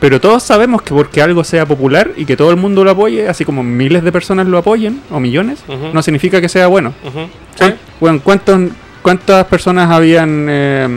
Pero 0.00 0.20
todos 0.20 0.42
sabemos 0.42 0.82
que 0.82 0.92
porque 0.92 1.22
algo 1.22 1.44
sea 1.44 1.64
popular 1.64 2.10
y 2.16 2.26
que 2.26 2.36
todo 2.36 2.50
el 2.50 2.56
mundo 2.56 2.84
lo 2.84 2.90
apoye, 2.90 3.26
así 3.28 3.44
como 3.46 3.62
miles 3.62 4.02
de 4.04 4.12
personas 4.12 4.46
lo 4.46 4.58
apoyen, 4.58 5.00
o 5.10 5.18
millones, 5.18 5.64
no 5.94 6.02
significa 6.02 6.40
que 6.42 6.48
sea 6.50 6.66
bueno. 6.66 6.92
Ujú. 7.04 7.20
Sí. 7.20 7.28
¿Cuán- 7.58 7.76
bueno, 8.00 8.20
¿cuántos, 8.22 8.60
¿Cuántas 9.00 9.46
personas 9.46 9.90
habían 9.90 10.46
eh, 10.50 10.88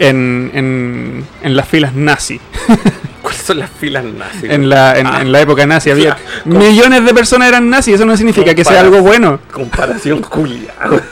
en, 0.00 0.50
en, 0.54 1.24
en 1.42 1.56
las 1.56 1.68
filas 1.68 1.94
nazi? 1.94 2.40
¿Cuáles 3.26 3.42
son 3.42 3.58
las 3.58 3.70
filas 3.70 4.04
nazis? 4.04 4.44
En 4.48 4.68
la, 4.68 4.96
en, 4.96 5.06
Ah. 5.08 5.18
en 5.20 5.32
la 5.32 5.40
época 5.40 5.66
nazi 5.66 5.90
había 5.90 6.16
millones 6.44 7.04
de 7.04 7.12
personas 7.12 7.48
eran 7.48 7.68
nazis. 7.68 7.96
Eso 7.96 8.04
no 8.06 8.16
significa 8.16 8.54
que 8.54 8.64
sea 8.64 8.78
algo 8.80 9.00
bueno. 9.02 9.40
Comparación 9.52 10.22
Julia. 10.22 10.72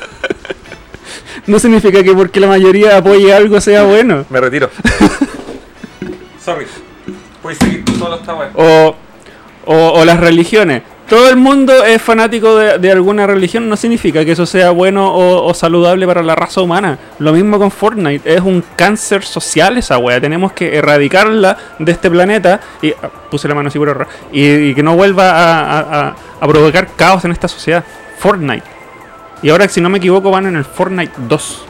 No 1.46 1.58
significa 1.58 2.02
que 2.02 2.14
porque 2.14 2.40
la 2.40 2.46
mayoría 2.46 2.96
apoye 2.96 3.34
algo 3.34 3.60
sea 3.60 3.82
bueno. 3.82 4.24
Me 4.30 4.40
retiro. 4.40 4.70
Sorry. 6.42 6.64
Puedes 7.42 7.58
seguir 7.58 7.84
tú 7.84 7.94
solo 7.96 8.14
esta 8.16 8.32
o, 8.54 8.96
o 9.66 10.04
las 10.06 10.18
religiones. 10.20 10.82
Todo 11.08 11.28
el 11.28 11.36
mundo 11.36 11.84
es 11.84 12.00
fanático 12.00 12.56
de, 12.56 12.78
de 12.78 12.90
alguna 12.90 13.26
religión, 13.26 13.68
no 13.68 13.76
significa 13.76 14.24
que 14.24 14.32
eso 14.32 14.46
sea 14.46 14.70
bueno 14.70 15.12
o, 15.14 15.44
o 15.46 15.52
saludable 15.54 16.06
para 16.06 16.22
la 16.22 16.34
raza 16.34 16.62
humana. 16.62 16.98
Lo 17.18 17.32
mismo 17.34 17.58
con 17.58 17.70
Fortnite, 17.70 18.34
es 18.34 18.40
un 18.40 18.64
cáncer 18.74 19.22
social 19.22 19.76
esa 19.76 19.98
wea. 19.98 20.18
Tenemos 20.20 20.52
que 20.52 20.74
erradicarla 20.76 21.58
de 21.78 21.92
este 21.92 22.10
planeta. 22.10 22.58
Y 22.80 22.90
ah, 22.92 23.10
puse 23.30 23.46
la 23.48 23.54
mano 23.54 23.68
así 23.68 23.78
por 23.78 23.88
error. 23.90 24.08
Y, 24.32 24.46
y 24.70 24.74
que 24.74 24.82
no 24.82 24.96
vuelva 24.96 25.30
a, 25.30 25.60
a- 25.78 25.80
a- 26.08 26.16
a 26.40 26.48
provocar 26.48 26.88
caos 26.96 27.22
en 27.26 27.32
esta 27.32 27.48
sociedad. 27.48 27.84
Fortnite. 28.18 28.64
Y 29.42 29.50
ahora, 29.50 29.68
si 29.68 29.82
no 29.82 29.90
me 29.90 29.98
equivoco, 29.98 30.30
van 30.30 30.46
en 30.46 30.56
el 30.56 30.64
Fortnite 30.64 31.12
2, 31.18 31.66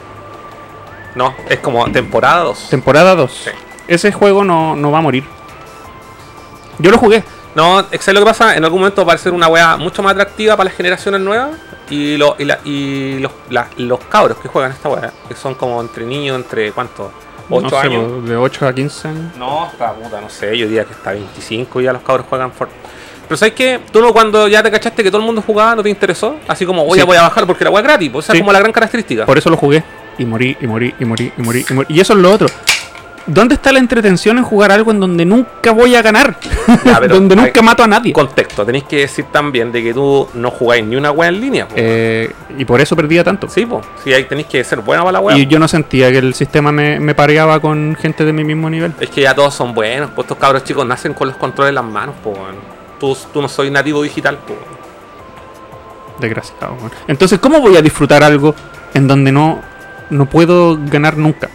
No, 1.15 1.35
es 1.49 1.59
como 1.59 1.85
temporada 1.91 2.43
2. 2.43 2.69
temporada 2.69 3.15
2. 3.15 3.31
Sí. 3.45 3.51
Ese 3.89 4.13
juego 4.13 4.45
no, 4.45 4.77
no 4.77 4.91
va 4.91 4.99
a 4.99 5.01
morir. 5.01 5.25
Yo 6.79 6.89
lo 6.89 6.97
jugué. 6.97 7.23
No, 7.55 7.81
¿sabes 7.83 8.07
lo 8.13 8.19
que 8.19 8.25
pasa? 8.25 8.55
En 8.55 8.63
algún 8.65 8.79
momento 8.81 9.05
va 9.05 9.13
a 9.13 9.17
ser 9.17 9.31
una 9.33 9.47
weá 9.47 9.77
mucho 9.77 10.03
más 10.03 10.11
atractiva 10.11 10.55
para 10.57 10.69
las 10.69 10.75
generaciones 10.77 11.21
nuevas. 11.21 11.51
Y, 11.89 12.17
lo- 12.17 12.35
y, 12.37 12.45
la- 12.45 12.59
y 12.65 13.19
los, 13.19 13.31
la- 13.49 13.67
los 13.77 13.99
cabros 14.05 14.37
que 14.39 14.47
juegan 14.47 14.71
esta 14.71 14.89
weá, 14.89 15.11
que 15.27 15.35
son 15.35 15.55
como 15.55 15.79
entre 15.81 16.05
niños, 16.05 16.35
entre 16.35 16.71
cuántos, 16.71 17.11
8 17.49 17.61
No 17.63 17.69
sé, 17.69 17.75
años. 17.77 18.11
po, 18.11 18.21
de 18.27 18.35
8 18.35 18.67
a 18.67 18.73
15 18.73 19.07
años. 19.07 19.37
No, 19.37 19.67
esta 19.71 19.93
puta, 19.93 20.19
no 20.19 20.29
sé, 20.29 20.57
yo 20.57 20.65
diría 20.67 20.83
que 20.83 20.93
hasta 20.93 21.11
25 21.11 21.79
ya 21.81 21.93
los 21.93 22.01
cabros 22.01 22.25
juegan 22.27 22.51
Fortnite. 22.51 22.81
Pero 23.27 23.37
¿sabes 23.37 23.53
qué? 23.53 23.79
Tú 23.91 24.01
no, 24.01 24.11
cuando 24.13 24.47
ya 24.47 24.61
te 24.61 24.69
cachaste 24.69 25.03
que 25.03 25.09
todo 25.09 25.19
el 25.21 25.25
mundo 25.25 25.41
jugaba, 25.45 25.75
no 25.75 25.81
te 25.83 25.89
interesó. 25.89 26.35
Así 26.47 26.65
como, 26.65 26.83
voy, 26.85 26.97
Sí. 26.97 27.01
a, 27.01 27.05
voy 27.05 27.17
a 27.17 27.21
bajar 27.23 27.45
porque 27.47 27.63
la 27.63 27.69
weá 27.69 27.81
es 27.81 27.87
gratis. 27.87 28.09
pues, 28.11 28.25
esa 28.25 28.33
Sí. 28.33 28.37
es 28.37 28.41
como 28.41 28.51
la 28.51 28.59
gran 28.59 28.71
característica. 28.71 29.25
Por 29.25 29.37
eso 29.37 29.49
lo 29.49 29.57
jugué. 29.57 29.83
Y 30.17 30.25
morí, 30.25 30.55
y 30.61 30.67
morí, 30.67 30.93
y 30.99 31.05
morí, 31.05 31.31
y 31.37 31.41
morí, 31.41 31.65
y 31.69 31.73
morí. 31.73 31.87
Y 31.93 31.99
eso 31.99 32.13
es 32.13 32.19
lo 32.19 32.31
otro. 32.31 32.47
¿Dónde 33.27 33.55
está 33.55 33.71
la 33.71 33.79
entretención 33.79 34.37
en 34.37 34.43
jugar 34.43 34.71
algo 34.71 34.91
en 34.91 34.99
donde 34.99 35.25
nunca 35.25 35.71
voy 35.71 35.95
a 35.95 36.01
ganar? 36.01 36.37
Ya, 36.85 36.97
pero 37.01 37.15
donde 37.15 37.35
nunca 37.35 37.61
mato 37.61 37.83
a 37.83 37.87
nadie. 37.87 38.13
Contexto, 38.13 38.65
tenéis 38.65 38.83
que 38.83 38.97
decir 38.97 39.25
también 39.31 39.71
de 39.71 39.83
que 39.83 39.93
tú 39.93 40.27
no 40.35 40.51
jugáis 40.51 40.85
ni 40.85 40.95
una 40.95 41.11
weá 41.11 41.29
en 41.29 41.41
línea. 41.41 41.67
po. 41.67 41.73
Eh, 41.77 42.31
y 42.57 42.65
por 42.65 42.79
eso 42.81 42.95
perdía 42.95 43.23
tanto. 43.23 43.49
sí, 43.49 43.65
pues. 43.65 43.85
Sí, 44.03 44.13
ahí 44.13 44.25
tenéis 44.25 44.47
que 44.47 44.63
ser 44.63 44.81
buena 44.81 45.03
para 45.03 45.13
la 45.13 45.19
weá. 45.21 45.37
Y 45.37 45.47
yo 45.47 45.57
no 45.57 45.67
sentía 45.67 46.11
que 46.11 46.19
el 46.19 46.33
sistema 46.33 46.71
me, 46.71 46.99
me 46.99 47.15
pareaba 47.15 47.59
con 47.59 47.95
gente 47.99 48.25
de 48.25 48.33
mi 48.33 48.43
mismo 48.43 48.69
nivel. 48.69 48.93
Es 48.99 49.09
que 49.09 49.21
ya 49.21 49.33
todos 49.33 49.53
son 49.53 49.73
buenos, 49.73 50.11
pues 50.11 50.25
estos 50.25 50.37
cabros 50.37 50.63
chicos 50.63 50.85
nacen 50.85 51.13
con 51.13 51.27
los 51.27 51.37
controles 51.37 51.69
en 51.69 51.75
las 51.75 51.85
manos, 51.85 52.15
pues. 52.23 52.37
Tú, 52.99 53.17
tú 53.33 53.41
no 53.41 53.49
soy 53.49 53.71
nativo 53.71 54.03
digital, 54.03 54.37
pues. 54.45 54.59
Desgraciado. 56.19 56.75
weón. 56.75 56.91
Entonces, 57.07 57.39
¿cómo 57.39 57.59
voy 57.59 57.75
a 57.75 57.81
disfrutar 57.81 58.23
algo 58.23 58.53
en 58.93 59.07
donde 59.07 59.31
no 59.31 59.61
no 60.09 60.25
puedo 60.27 60.77
ganar 60.77 61.17
nunca. 61.17 61.49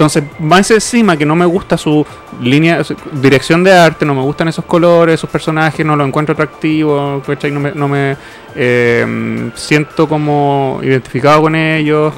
Entonces, 0.00 0.24
más 0.38 0.70
encima 0.70 1.14
que 1.14 1.26
no 1.26 1.36
me 1.36 1.44
gusta 1.44 1.76
su 1.76 2.06
línea, 2.40 2.82
su 2.82 2.96
dirección 3.12 3.62
de 3.62 3.70
arte, 3.74 4.06
no 4.06 4.14
me 4.14 4.22
gustan 4.22 4.48
esos 4.48 4.64
colores, 4.64 5.20
sus 5.20 5.28
personajes, 5.28 5.84
no 5.84 5.94
lo 5.94 6.06
encuentro 6.06 6.32
atractivo, 6.32 7.22
¿cachai? 7.26 7.50
No 7.50 7.60
me, 7.60 7.72
no 7.72 7.86
me 7.86 8.16
eh, 8.56 9.50
siento 9.54 10.08
como 10.08 10.80
identificado 10.82 11.42
con 11.42 11.54
ellos. 11.54 12.14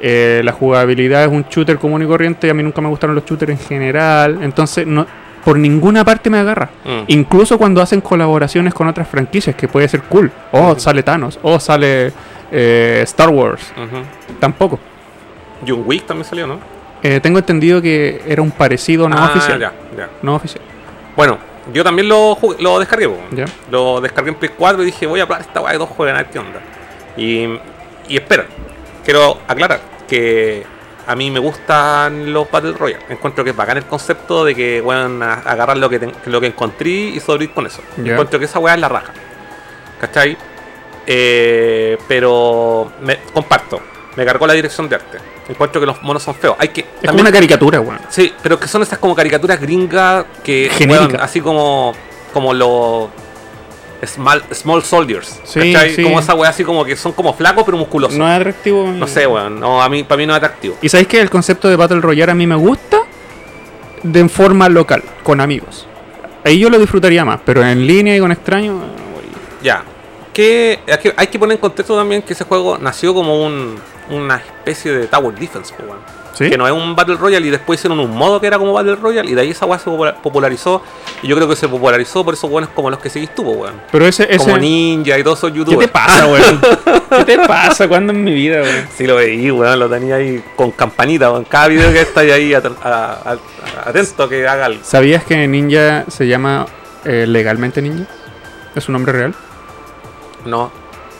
Eh, 0.00 0.42
la 0.44 0.52
jugabilidad 0.52 1.24
es 1.24 1.28
un 1.28 1.44
shooter 1.50 1.76
común 1.76 2.04
y 2.04 2.06
corriente 2.06 2.46
y 2.46 2.50
a 2.50 2.54
mí 2.54 2.62
nunca 2.62 2.80
me 2.80 2.88
gustaron 2.88 3.16
los 3.16 3.24
shooters 3.24 3.50
en 3.50 3.58
general. 3.58 4.38
Entonces, 4.40 4.86
no, 4.86 5.04
por 5.44 5.58
ninguna 5.58 6.04
parte 6.04 6.30
me 6.30 6.38
agarra. 6.38 6.70
Mm. 6.84 7.02
Incluso 7.08 7.58
cuando 7.58 7.82
hacen 7.82 8.00
colaboraciones 8.00 8.72
con 8.72 8.86
otras 8.86 9.08
franquicias, 9.08 9.56
que 9.56 9.66
puede 9.66 9.88
ser 9.88 10.02
cool. 10.02 10.30
O 10.52 10.70
Ujú. 10.70 10.78
sale 10.78 11.02
Thanos, 11.02 11.40
o 11.42 11.58
sale 11.58 12.12
eh, 12.52 13.00
Star 13.02 13.30
Wars. 13.30 13.72
Tampoco. 14.38 14.78
John 15.66 15.82
Wick 15.84 16.06
también 16.06 16.24
salió, 16.24 16.46
¿no? 16.46 16.77
Eh, 17.02 17.20
tengo 17.20 17.38
entendido 17.38 17.80
que 17.80 18.22
era 18.26 18.42
un 18.42 18.50
parecido 18.50 19.08
no 19.08 19.16
Ah, 19.18 19.26
oficial. 19.32 19.58
ya, 19.60 19.72
ya. 19.96 20.08
No 20.22 20.34
oficial. 20.34 20.62
Bueno, 21.16 21.38
yo 21.72 21.84
también 21.84 22.08
lo, 22.08 22.34
jugué- 22.34 22.56
lo 22.60 22.78
descargué. 22.78 23.08
Ya. 23.32 23.44
Lo 23.70 24.00
descargué 24.00 24.30
en 24.30 24.36
Play 24.36 24.52
4 24.56 24.82
y 24.82 24.86
dije, 24.86 25.06
voy 25.06 25.20
a 25.20 25.26
probar 25.26 25.42
esta 25.42 25.60
weá 25.60 25.72
de 25.72 25.78
dos 25.78 25.88
juegos 25.88 26.14
a 26.14 26.18
ver 26.18 26.26
qué 26.30 26.38
onda. 26.38 26.60
Y, 27.16 27.44
y 28.08 28.16
espera, 28.16 28.46
quiero 29.04 29.38
aclarar 29.46 29.80
que 30.08 30.64
a 31.06 31.14
mí 31.14 31.30
me 31.30 31.38
gustan 31.38 32.32
los 32.32 32.50
Battle 32.50 32.72
Royale. 32.72 33.04
Encuentro 33.08 33.44
que 33.44 33.50
es 33.50 33.56
bacán 33.56 33.76
el 33.78 33.84
concepto 33.84 34.44
de 34.44 34.54
que 34.54 34.82
a- 34.90 35.32
agarrar 35.44 35.76
lo 35.78 35.88
que, 35.88 35.98
ten- 35.98 36.12
lo 36.26 36.40
que 36.40 36.48
encontré 36.48 36.90
y 36.90 37.20
sobrevivir 37.20 37.54
con 37.54 37.66
eso. 37.66 37.80
Encuentro 37.96 38.38
que 38.38 38.44
esa 38.46 38.58
weá 38.58 38.74
es 38.74 38.80
la 38.80 38.88
raja. 38.88 39.12
¿Cachai? 40.00 40.36
Eh, 41.06 41.96
pero 42.06 42.92
me 43.02 43.18
comparto. 43.32 43.80
Me 44.16 44.24
cargó 44.24 44.46
la 44.46 44.52
dirección 44.52 44.88
de 44.88 44.96
arte. 44.96 45.18
Encuentro 45.48 45.80
que 45.80 45.86
los 45.86 46.02
monos 46.02 46.22
son 46.22 46.34
feos. 46.34 46.56
Hay 46.58 46.68
que. 46.68 46.80
Es 47.02 47.08
como 47.10 47.20
una 47.22 47.32
caricatura, 47.32 47.80
weón. 47.80 47.98
Sí, 48.10 48.32
pero 48.42 48.58
que 48.60 48.68
son 48.68 48.82
esas 48.82 48.98
como 48.98 49.14
caricaturas 49.14 49.60
gringas 49.60 50.26
que 50.44 50.70
así 51.20 51.40
como 51.40 51.94
como 52.32 52.52
los 52.52 53.08
small, 54.06 54.42
small 54.52 54.82
soldiers, 54.82 55.40
Sí. 55.44 55.72
Como 56.02 56.20
esa 56.20 56.34
weá 56.34 56.50
así 56.50 56.62
como 56.64 56.84
que 56.84 56.94
son 56.96 57.12
como 57.12 57.32
flacos 57.34 57.64
pero 57.64 57.76
musculosos. 57.78 58.16
No 58.18 58.24
No, 58.26 58.30
es 58.30 58.36
atractivo. 58.38 59.06
sé, 59.06 59.26
weón, 59.26 59.58
no, 59.58 59.82
a 59.82 59.88
mí 59.88 60.04
para 60.04 60.18
mí 60.18 60.26
no 60.26 60.34
es 60.34 60.36
atractivo. 60.36 60.76
Y 60.82 60.88
sabéis 60.88 61.08
que 61.08 61.20
el 61.20 61.30
concepto 61.30 61.68
de 61.68 61.76
Battle 61.76 62.00
Royale 62.00 62.32
a 62.32 62.34
mí 62.34 62.46
me 62.46 62.54
gusta 62.54 62.98
de 64.02 64.28
forma 64.28 64.68
local, 64.68 65.02
con 65.22 65.40
amigos. 65.40 65.86
Ahí 66.44 66.58
yo 66.58 66.70
lo 66.70 66.78
disfrutaría 66.78 67.24
más, 67.24 67.40
pero 67.44 67.64
en 67.64 67.86
línea 67.86 68.16
y 68.16 68.20
con 68.20 68.30
extraños. 68.30 68.76
eh. 68.82 68.86
Ya. 69.62 69.82
Que 70.38 70.78
hay, 71.16 71.26
que 71.26 71.36
poner 71.36 71.56
en 71.56 71.60
contexto 71.60 71.96
también 71.96 72.22
que 72.22 72.32
ese 72.32 72.44
juego 72.44 72.78
nació 72.78 73.12
como 73.12 73.44
un, 73.44 73.74
una 74.08 74.36
especie 74.36 74.92
de 74.92 75.08
Tower 75.08 75.34
Defense. 75.34 75.74
¿Sí? 76.34 76.48
Que 76.48 76.56
no 76.56 76.64
es 76.64 76.72
un 76.72 76.94
Battle 76.94 77.16
Royale 77.16 77.44
y 77.48 77.50
después 77.50 77.80
hicieron 77.80 77.98
un 77.98 78.12
modo 78.16 78.40
que 78.40 78.46
era 78.46 78.56
como 78.56 78.72
Battle 78.72 78.94
Royale 78.94 79.28
y 79.28 79.34
de 79.34 79.40
ahí 79.40 79.50
esa 79.50 79.66
weá 79.66 79.80
se 79.80 79.90
popula- 79.90 80.14
popularizó. 80.14 80.80
Y 81.22 81.26
yo 81.26 81.34
creo 81.34 81.48
que 81.48 81.56
se 81.56 81.66
popularizó 81.66 82.24
por 82.24 82.34
esos 82.34 82.48
weones 82.48 82.70
como 82.72 82.88
los 82.88 83.00
que 83.00 83.10
seguís 83.10 83.34
tú, 83.34 83.42
weón. 83.42 83.74
Pero 83.90 84.06
ese. 84.06 84.28
ese 84.32 84.38
Como 84.38 84.56
Ninja 84.58 85.18
y 85.18 85.24
todos 85.24 85.38
esos 85.38 85.50
¿Qué 85.50 85.58
youtubers. 85.58 85.88
te 85.88 85.92
pasa, 85.92 86.26
weón? 86.28 86.60
¿Qué 87.10 87.24
te 87.24 87.38
pasa? 87.48 87.88
¿Cuándo 87.88 88.12
en 88.12 88.22
mi 88.22 88.32
vida, 88.32 88.62
weón? 88.62 88.86
Sí 88.96 89.08
lo 89.08 89.16
veí, 89.16 89.50
weón, 89.50 89.76
lo 89.80 89.88
tenía 89.90 90.14
ahí 90.14 90.40
con 90.54 90.70
campanita, 90.70 91.32
weón. 91.32 91.44
Cada 91.46 91.66
video 91.66 91.92
que 91.92 92.02
está 92.02 92.20
ahí 92.20 92.54
at- 92.54 92.64
a- 92.84 93.36
atento 93.86 94.22
a 94.22 94.28
que 94.28 94.46
haga 94.46 94.66
algo. 94.66 94.84
¿Sabías 94.84 95.24
que 95.24 95.48
Ninja 95.48 96.04
se 96.06 96.28
llama 96.28 96.66
eh, 97.04 97.24
legalmente 97.26 97.82
Ninja? 97.82 98.04
¿Es 98.76 98.84
su 98.84 98.92
nombre 98.92 99.12
real? 99.12 99.34
No. 100.44 100.70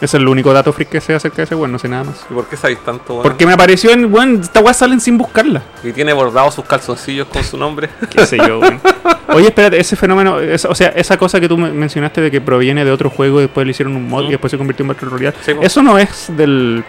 Es 0.01 0.15
el 0.15 0.29
único 0.29 0.53
dato 0.53 0.73
freak 0.73 0.91
que 0.91 1.01
sé 1.01 1.13
acerca 1.15 1.39
de 1.39 1.43
ese 1.43 1.55
weón, 1.57 1.73
no 1.73 1.79
sé 1.81 1.89
nada 1.89 2.05
más. 2.05 2.25
¿Y 2.31 2.33
por 2.35 2.47
qué 2.47 2.57
sabéis 2.57 2.79
tanto, 2.85 3.15
weón? 3.15 3.23
Porque 3.25 3.45
me 3.47 3.53
apareció 3.55 3.91
en, 3.91 4.13
weón, 4.15 4.41
esta 4.43 4.61
weá 4.61 4.73
salen 4.73 5.01
sin 5.01 5.19
buscarla. 5.19 5.61
Y 5.83 5.91
tiene 5.93 6.13
bordados 6.13 6.55
sus 6.55 6.65
calzoncillos 6.65 7.27
con 7.27 7.43
su 7.43 7.57
nombre. 7.57 7.89
qué 8.11 8.25
sé 8.25 8.37
yo, 8.39 8.61
weón. 8.61 8.81
Oye, 9.31 9.49
espérate, 9.49 9.79
ese 9.81 9.97
fenómeno, 9.97 10.39
esa- 10.39 10.69
o 10.69 10.75
sea, 10.77 10.89
esa 10.91 11.17
cosa 11.17 11.41
que 11.41 11.49
tú 11.49 11.59
me- 11.59 11.73
mencionaste 11.73 12.21
de 12.21 12.31
que 12.31 12.41
proviene 12.41 12.85
de 12.85 12.93
otro 12.93 13.11
juego 13.11 13.41
y 13.41 13.43
después 13.43 13.67
le 13.67 13.73
hicieron 13.73 13.97
un 13.97 14.09
mod 14.09 14.23
Mm. 14.23 14.27
y 14.27 14.31
después 14.31 14.51
se 14.53 14.57
convirtió 14.59 14.85
en 14.85 14.89
Battle 14.89 15.09
Royale. 15.09 15.37
Sí. 15.45 15.53
¿Eso 15.61 15.83
no 15.83 15.99
es 15.99 16.27
del 16.37 16.85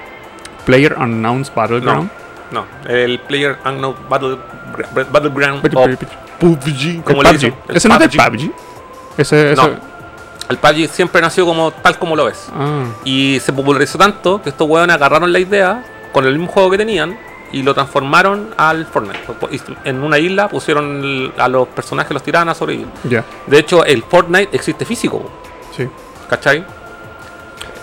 Player 0.65 0.95
Unknown's 0.95 1.51
Battleground? 1.53 2.11
No, 2.51 2.65
el 2.87 3.19
Player 3.21 3.57
Unknown 3.65 3.95
Battle, 4.07 4.37
Battleground 5.11 5.61
PUBG, 6.39 7.03
como 7.03 7.23
le 7.23 7.31
dicen. 7.33 7.53
¿Ese 7.69 7.87
no 7.89 7.95
es 7.95 7.99
del 8.01 8.09
PUBG. 8.11 8.27
PUBG? 8.31 8.51
Ese, 9.17 9.51
ese- 9.53 9.61
No. 9.61 9.88
El 10.49 10.57
PUBG 10.57 10.89
siempre 10.89 11.21
nació 11.21 11.45
como 11.45 11.71
tal 11.71 11.97
como 11.99 12.15
lo 12.15 12.25
ves. 12.25 12.47
Ah, 12.53 12.83
Y 13.03 13.39
se 13.39 13.53
popularizó 13.53 13.97
tanto 13.97 14.41
que 14.41 14.49
estos 14.49 14.67
weones 14.67 14.95
agarraron 14.95 15.31
la 15.31 15.39
idea 15.39 15.83
con 16.11 16.25
el 16.25 16.37
mismo 16.37 16.51
juego 16.51 16.71
que 16.71 16.77
tenían 16.79 17.17
y 17.51 17.61
lo 17.63 17.73
transformaron 17.73 18.49
al 18.57 18.85
Fortnite. 18.85 19.19
En 19.83 20.03
una 20.03 20.17
isla 20.19 20.47
pusieron 20.49 21.31
a 21.37 21.47
los 21.47 21.67
personajes, 21.67 22.11
los 22.11 22.23
tiraban 22.23 22.49
a 22.49 22.55
sobrevivir. 22.55 22.87
ya, 23.03 23.23
De 23.47 23.59
hecho, 23.59 23.83
el 23.85 24.03
Fortnite 24.03 24.49
existe 24.55 24.85
físico, 24.85 25.29
sí. 25.75 25.87
¿cachai? 26.29 26.65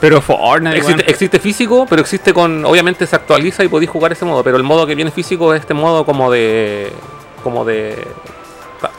Pero 0.01 0.21
Fortnite, 0.21 0.77
Existe, 0.77 1.01
weón. 1.03 1.11
existe 1.11 1.39
físico, 1.41 1.87
pero 1.89 2.03
existe 2.03 2.35
con. 2.35 2.65
Obviamente 2.67 3.07
se 3.07 3.17
actualiza 3.17 3.65
y 3.65 3.69
podéis 3.69 3.91
jugar 3.91 4.13
ese 4.13 4.25
modo. 4.27 4.45
Pero 4.45 4.57
el 4.59 4.63
modo 4.63 4.87
que 4.87 4.95
viene 4.95 5.11
físico 5.11 5.55
es 5.55 5.61
este 5.61 5.73
modo 5.73 6.05
como 6.05 6.31
de. 6.31 6.93
como 7.43 7.65
de. 7.65 8.07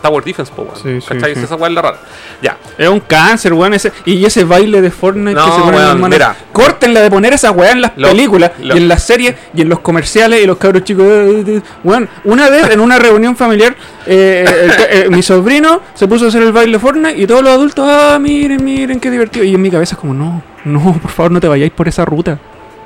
Tower 0.01 0.23
Defense, 0.23 0.51
po, 0.55 0.63
weón. 0.63 0.75
Sí, 0.75 1.01
sí, 1.01 1.07
¿Cachai? 1.07 1.35
sí. 1.35 1.41
Esa 1.43 1.55
weá 1.55 1.67
es 1.69 1.73
la 1.73 1.81
rara. 1.81 1.97
Ya. 2.41 2.57
Es 2.77 2.87
un 2.89 2.99
cáncer, 3.01 3.53
weón. 3.53 3.73
Ese, 3.73 3.91
y 4.05 4.23
ese 4.25 4.43
baile 4.43 4.81
de 4.81 4.91
Fortnite 4.91 5.33
No, 5.33 5.45
que 5.45 5.51
se 5.51 5.59
ponen 5.59 5.75
weón, 5.75 6.09
mira. 6.09 6.35
Córtenla 6.51 7.01
de 7.01 7.09
poner 7.09 7.33
esa 7.33 7.51
weá 7.51 7.71
en 7.71 7.81
las 7.81 7.91
Lo- 7.97 8.07
películas 8.09 8.51
lo- 8.59 8.75
y 8.75 8.77
en 8.77 8.87
las 8.87 9.03
series 9.03 9.35
y 9.53 9.61
en 9.61 9.69
los 9.69 9.79
comerciales 9.79 10.41
y 10.43 10.45
los 10.47 10.57
cabros 10.57 10.83
chicos. 10.83 11.05
eh, 11.07 11.43
eh, 11.47 11.61
Weón, 11.83 12.07
una 12.23 12.49
vez 12.49 12.69
en 12.71 12.79
una 12.79 12.97
reunión 12.99 13.35
familiar, 13.35 13.75
eh, 14.05 14.45
el 14.91 15.03
eh, 15.05 15.09
mi 15.09 15.21
sobrino 15.23 15.81
se 15.93 16.07
puso 16.07 16.25
a 16.25 16.27
hacer 16.29 16.41
el 16.43 16.51
baile 16.51 16.73
de 16.73 16.79
Fortnite 16.79 17.17
y 17.21 17.27
todos 17.27 17.41
los 17.43 17.53
adultos, 17.53 17.85
ah, 17.89 18.17
miren, 18.19 18.63
miren, 18.63 18.99
qué 18.99 19.09
divertido. 19.11 19.45
Y 19.45 19.53
en 19.55 19.61
mi 19.61 19.69
cabeza 19.71 19.95
es 19.95 19.99
como, 19.99 20.13
no, 20.13 20.41
no, 20.65 20.93
por 21.01 21.11
favor, 21.11 21.31
no 21.31 21.39
te 21.39 21.47
vayáis 21.47 21.71
por 21.71 21.87
esa 21.87 22.05
ruta. 22.05 22.39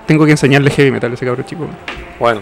Tengo 0.07 0.25
que 0.25 0.31
enseñarle 0.31 0.71
heavy 0.71 0.91
metal 0.91 1.11
a 1.11 1.13
ese 1.13 1.25
cabro 1.25 1.43
chico. 1.43 1.63
weón. 1.63 1.75
Bueno. 2.19 2.41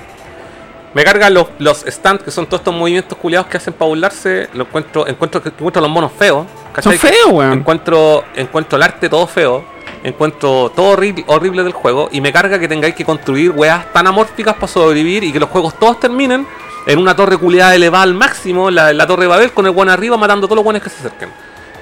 Me 0.93 1.03
cargan 1.03 1.33
los, 1.33 1.47
los 1.59 1.85
stands, 1.87 2.23
que 2.23 2.31
son 2.31 2.45
todos 2.47 2.61
estos 2.61 2.73
movimientos 2.73 3.17
culiados 3.17 3.47
que 3.47 3.57
hacen 3.57 3.73
para 3.73 3.89
burlarse. 3.89 4.49
Lo 4.53 4.63
encuentro, 4.63 5.07
encuentro, 5.07 5.41
encuentro 5.45 5.81
los 5.81 5.91
monos 5.91 6.11
feos. 6.17 6.47
Son 6.81 6.93
¿cachai? 6.93 6.97
feos, 6.97 7.31
weón. 7.31 7.53
Encuentro, 7.53 8.23
encuentro 8.35 8.77
el 8.77 8.83
arte 8.83 9.09
todo 9.09 9.27
feo. 9.27 9.63
Encuentro 10.03 10.71
todo 10.75 10.91
horrible, 10.91 11.23
horrible 11.27 11.63
del 11.63 11.73
juego. 11.73 12.09
Y 12.11 12.21
me 12.21 12.31
carga 12.31 12.57
que 12.57 12.67
tengáis 12.67 12.95
que 12.95 13.05
construir 13.05 13.51
weas 13.51 13.91
tan 13.93 14.07
amórficas 14.07 14.55
para 14.55 14.67
sobrevivir 14.67 15.23
y 15.23 15.31
que 15.31 15.39
los 15.39 15.49
juegos 15.49 15.77
todos 15.77 15.99
terminen 15.99 16.47
en 16.85 16.97
una 16.99 17.15
torre 17.15 17.37
culiada 17.37 17.75
elevada 17.75 18.03
al 18.03 18.13
máximo, 18.13 18.71
la, 18.71 18.93
la 18.93 19.05
torre 19.05 19.23
de 19.23 19.27
Babel, 19.27 19.51
con 19.51 19.65
el 19.65 19.71
buen 19.71 19.89
arriba 19.89 20.17
matando 20.17 20.45
a 20.45 20.47
todos 20.47 20.55
los 20.57 20.63
buenos 20.63 20.81
que 20.81 20.89
se 20.89 20.99
acerquen. 20.99 21.29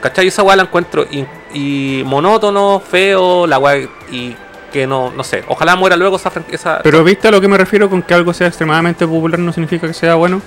¿Cachai? 0.02 0.28
Esa 0.28 0.44
wea 0.44 0.56
la 0.56 0.64
encuentro 0.64 1.06
y, 1.10 1.26
y 1.54 2.04
monótono, 2.06 2.82
feo, 2.86 3.48
la 3.48 3.58
wea 3.58 3.88
y 4.12 4.36
que 4.72 4.88
no, 4.88 5.12
no 5.12 5.24
sé. 5.24 5.44
Ojalá 5.48 5.76
muera 5.76 5.96
luego 5.96 6.18
esa, 6.18 6.32
esa 6.52 6.80
Pero 6.84 7.04
viste 7.04 7.28
a 7.28 7.32
lo 7.32 7.42
que 7.42 7.48
me 7.48 7.58
refiero 7.58 7.90
con 7.90 8.02
que 8.02 8.14
algo 8.14 8.34
sea 8.34 8.48
extremadamente 8.48 9.06
popular 9.08 9.40
no 9.40 9.52
significa 9.52 9.88
que 9.88 9.94
sea 9.94 10.16
bueno. 10.16 10.42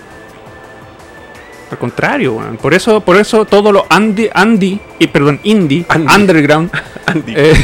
Al 1.71 1.79
contrario, 1.79 2.35
weón. 2.35 2.57
Por 2.57 2.75
eso, 2.75 3.01
por 3.01 3.17
eso 3.17 3.45
todo 3.45 3.71
lo 3.73 3.87
Andy, 3.89 4.29
Andy, 4.33 4.81
y 4.99 5.07
perdón, 5.07 5.41
indie, 5.45 5.87
Andy. 5.89 6.15
underground. 6.15 6.71
Andy, 7.07 7.35
eh, 7.37 7.55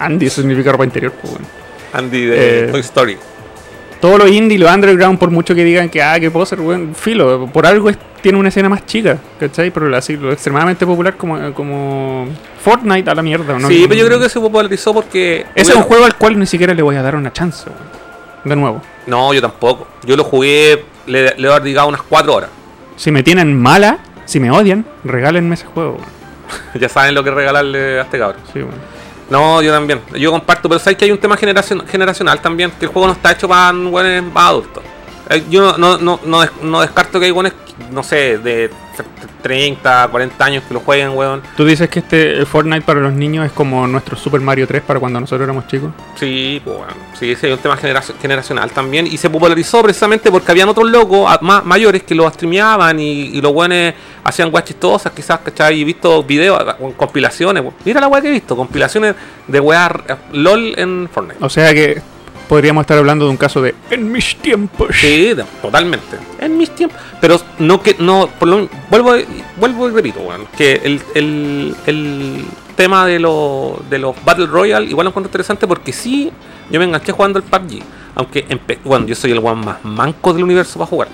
Andy 0.00 0.26
eso 0.26 0.40
significa 0.40 0.72
ropa 0.72 0.84
interior, 0.84 1.12
pues, 1.12 1.32
weón. 1.32 1.46
Andy 1.92 2.24
de 2.24 2.64
eh, 2.64 2.72
Toy 2.72 2.80
Story. 2.80 3.18
Todo 4.02 4.18
lo 4.18 4.26
indie, 4.26 4.58
lo 4.58 4.68
underground, 4.68 5.16
por 5.16 5.30
mucho 5.30 5.54
que 5.54 5.62
digan 5.62 5.88
que 5.88 6.02
ah, 6.02 6.18
que 6.18 6.28
poser, 6.28 6.60
weón, 6.60 6.92
filo, 6.92 7.46
por 7.46 7.64
algo 7.64 7.88
es- 7.88 7.96
tiene 8.20 8.36
una 8.36 8.48
escena 8.48 8.68
más 8.68 8.84
chica, 8.84 9.16
¿cachai? 9.38 9.70
Pero 9.70 9.96
así, 9.96 10.16
lo 10.16 10.32
extremadamente 10.32 10.84
popular 10.84 11.16
como, 11.16 11.54
como 11.54 12.26
Fortnite 12.60 13.08
a 13.08 13.14
la 13.14 13.22
mierda, 13.22 13.56
¿no? 13.60 13.68
sí, 13.68 13.86
pero 13.88 14.00
yo 14.00 14.06
creo 14.06 14.18
que 14.18 14.28
se 14.28 14.40
popularizó 14.40 14.92
porque. 14.92 15.46
Ese 15.54 15.70
es 15.70 15.76
un 15.76 15.84
juego 15.84 16.04
al 16.04 16.16
cual 16.16 16.36
ni 16.36 16.46
siquiera 16.46 16.74
le 16.74 16.82
voy 16.82 16.96
a 16.96 17.02
dar 17.02 17.14
una 17.14 17.32
chance, 17.32 17.70
weón. 17.70 17.80
De 18.42 18.56
nuevo. 18.56 18.82
No, 19.06 19.32
yo 19.32 19.40
tampoco. 19.40 19.86
Yo 20.04 20.16
lo 20.16 20.24
jugué, 20.24 20.84
le, 21.06 21.34
le 21.36 21.48
he 21.48 21.60
dedicado 21.60 21.86
unas 21.86 22.02
4 22.02 22.34
horas. 22.34 22.50
Si 22.96 23.12
me 23.12 23.22
tienen 23.22 23.56
mala, 23.56 23.98
si 24.24 24.40
me 24.40 24.50
odian, 24.50 24.84
regálenme 25.04 25.54
ese 25.54 25.66
juego. 25.66 25.92
weón. 25.92 26.08
ya 26.80 26.88
saben 26.88 27.14
lo 27.14 27.22
que 27.22 27.30
regalarle 27.30 28.00
a 28.00 28.02
este 28.02 28.18
cabrón. 28.18 28.40
Sí, 28.52 28.58
weón. 28.58 28.74
No, 29.32 29.62
yo 29.62 29.72
también. 29.72 30.02
Yo 30.14 30.30
comparto, 30.30 30.68
pero 30.68 30.78
sabes 30.78 30.98
que 30.98 31.06
hay 31.06 31.10
un 31.10 31.16
tema 31.18 31.36
generacion- 31.38 31.86
generacional 31.86 32.40
también, 32.42 32.70
que 32.78 32.84
el 32.84 32.92
juego 32.92 33.06
no 33.08 33.14
está 33.14 33.32
hecho 33.32 33.48
para 33.48 33.72
más 34.20 34.44
adultos. 34.50 34.84
Eh, 35.34 35.44
Yo 35.50 35.60
no, 35.62 35.78
no, 35.78 35.98
no, 35.98 36.20
no, 36.24 36.40
des- 36.40 36.50
no 36.62 36.80
descarto 36.80 37.18
que 37.18 37.26
hay 37.26 37.32
buenos, 37.32 37.52
no 37.90 38.02
sé, 38.02 38.38
de 38.38 38.70
30, 39.42 40.08
40 40.08 40.44
años 40.44 40.62
que 40.68 40.74
lo 40.74 40.80
jueguen, 40.80 41.10
weón. 41.16 41.42
Tú 41.56 41.64
dices 41.64 41.88
que 41.88 41.98
este 42.00 42.34
el 42.38 42.46
Fortnite 42.46 42.82
para 42.82 43.00
los 43.00 43.12
niños 43.12 43.44
es 43.46 43.52
como 43.52 43.86
nuestro 43.88 44.16
Super 44.16 44.40
Mario 44.40 44.66
3 44.66 44.82
para 44.82 45.00
cuando 45.00 45.18
nosotros 45.20 45.44
éramos 45.44 45.66
chicos. 45.66 45.90
Sí, 46.14 46.60
pues 46.64 46.76
bueno. 46.76 46.92
Sí, 47.18 47.34
sí, 47.34 47.46
hay 47.46 47.52
un 47.52 47.58
tema 47.58 47.76
generaci- 47.76 48.14
generacional 48.20 48.70
también. 48.70 49.06
Y 49.06 49.16
se 49.16 49.28
popularizó 49.30 49.82
precisamente 49.82 50.30
porque 50.30 50.52
habían 50.52 50.68
otros 50.68 50.88
locos 50.90 51.28
a- 51.30 51.38
más 51.42 51.64
mayores 51.64 52.02
que 52.04 52.14
lo 52.14 52.28
streameaban 52.30 53.00
y, 53.00 53.22
y 53.36 53.40
los 53.40 53.52
buenos 53.52 53.94
hacían 54.24 54.50
weas 54.52 54.64
chistosas, 54.66 55.12
quizás, 55.12 55.40
¿cachai? 55.40 55.80
Y 55.80 55.84
visto 55.84 56.22
videos, 56.22 56.62
ah, 56.64 56.76
con 56.76 56.92
compilaciones. 56.92 57.64
Mira 57.84 58.00
la 58.00 58.08
wea 58.08 58.20
que 58.22 58.28
he 58.28 58.32
visto, 58.32 58.56
compilaciones 58.56 59.14
de 59.48 59.60
weas 59.60 59.90
eh, 60.08 60.14
LOL 60.34 60.78
en 60.78 61.08
Fortnite. 61.12 61.44
O 61.44 61.48
sea 61.50 61.72
que 61.74 62.00
podríamos 62.52 62.82
estar 62.82 62.98
hablando 62.98 63.24
de 63.24 63.30
un 63.30 63.38
caso 63.38 63.62
de 63.62 63.74
en 63.88 64.12
mis 64.12 64.36
tiempos. 64.36 64.88
Sí, 64.92 65.34
totalmente. 65.62 66.18
En 66.38 66.58
mis 66.58 66.68
tiempos. 66.74 67.00
Pero 67.18 67.40
no 67.58 67.80
que 67.80 67.96
no. 67.98 68.28
Por 68.38 68.46
lo, 68.46 68.68
vuelvo, 68.90 69.14
vuelvo 69.56 69.88
y 69.88 69.92
repito, 69.92 70.20
weón. 70.20 70.46
Que 70.54 70.74
el, 70.84 71.00
el, 71.14 71.74
el 71.86 72.44
tema 72.76 73.06
de, 73.06 73.20
los 73.20 73.88
de 73.88 73.98
los 73.98 74.22
Battle 74.22 74.48
Royale 74.48 74.84
igual 74.84 75.06
lo 75.06 75.12
encuentro 75.12 75.30
interesante 75.30 75.66
porque 75.66 75.94
sí, 75.94 76.30
yo 76.70 76.78
me 76.78 76.84
enganché 76.84 77.12
jugando 77.12 77.38
el 77.38 77.44
PUBG. 77.46 77.82
Aunque, 78.16 78.46
bueno, 78.84 79.06
yo 79.06 79.14
soy 79.14 79.30
el 79.30 79.38
weón 79.38 79.64
más 79.64 79.82
manco 79.82 80.34
del 80.34 80.44
universo 80.44 80.78
para 80.78 80.90
jugar. 80.90 81.08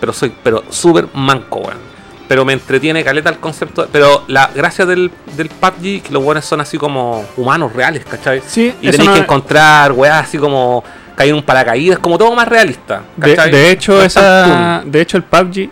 Pero 0.00 0.12
soy, 0.12 0.32
pero 0.42 0.64
súper 0.70 1.06
manco, 1.14 1.60
weón. 1.60 1.89
Pero 2.30 2.44
me 2.44 2.52
entretiene 2.52 3.02
caleta 3.02 3.28
el 3.30 3.38
concepto. 3.38 3.88
Pero 3.90 4.22
la 4.28 4.48
gracia 4.54 4.86
del, 4.86 5.10
del 5.36 5.48
PUBG, 5.48 6.02
que 6.04 6.10
los 6.12 6.22
weones 6.22 6.44
son 6.44 6.60
así 6.60 6.78
como 6.78 7.24
humanos 7.36 7.72
reales, 7.72 8.04
¿cachai? 8.08 8.40
Sí, 8.46 8.72
Y 8.80 8.88
tenéis 8.88 9.08
no- 9.10 9.14
que 9.16 9.20
encontrar 9.22 9.90
weas 9.90 10.22
así 10.28 10.38
como 10.38 10.84
caer 11.16 11.30
en 11.30 11.34
un 11.36 11.42
paracaídas, 11.42 11.98
como 11.98 12.16
todo 12.16 12.32
más 12.36 12.46
realista. 12.46 13.02
De, 13.16 13.34
de 13.34 13.70
hecho, 13.72 13.94
No 13.94 14.02
esa, 14.02 14.80
de 14.86 15.00
hecho, 15.00 15.16
el 15.16 15.24
PUBG 15.24 15.70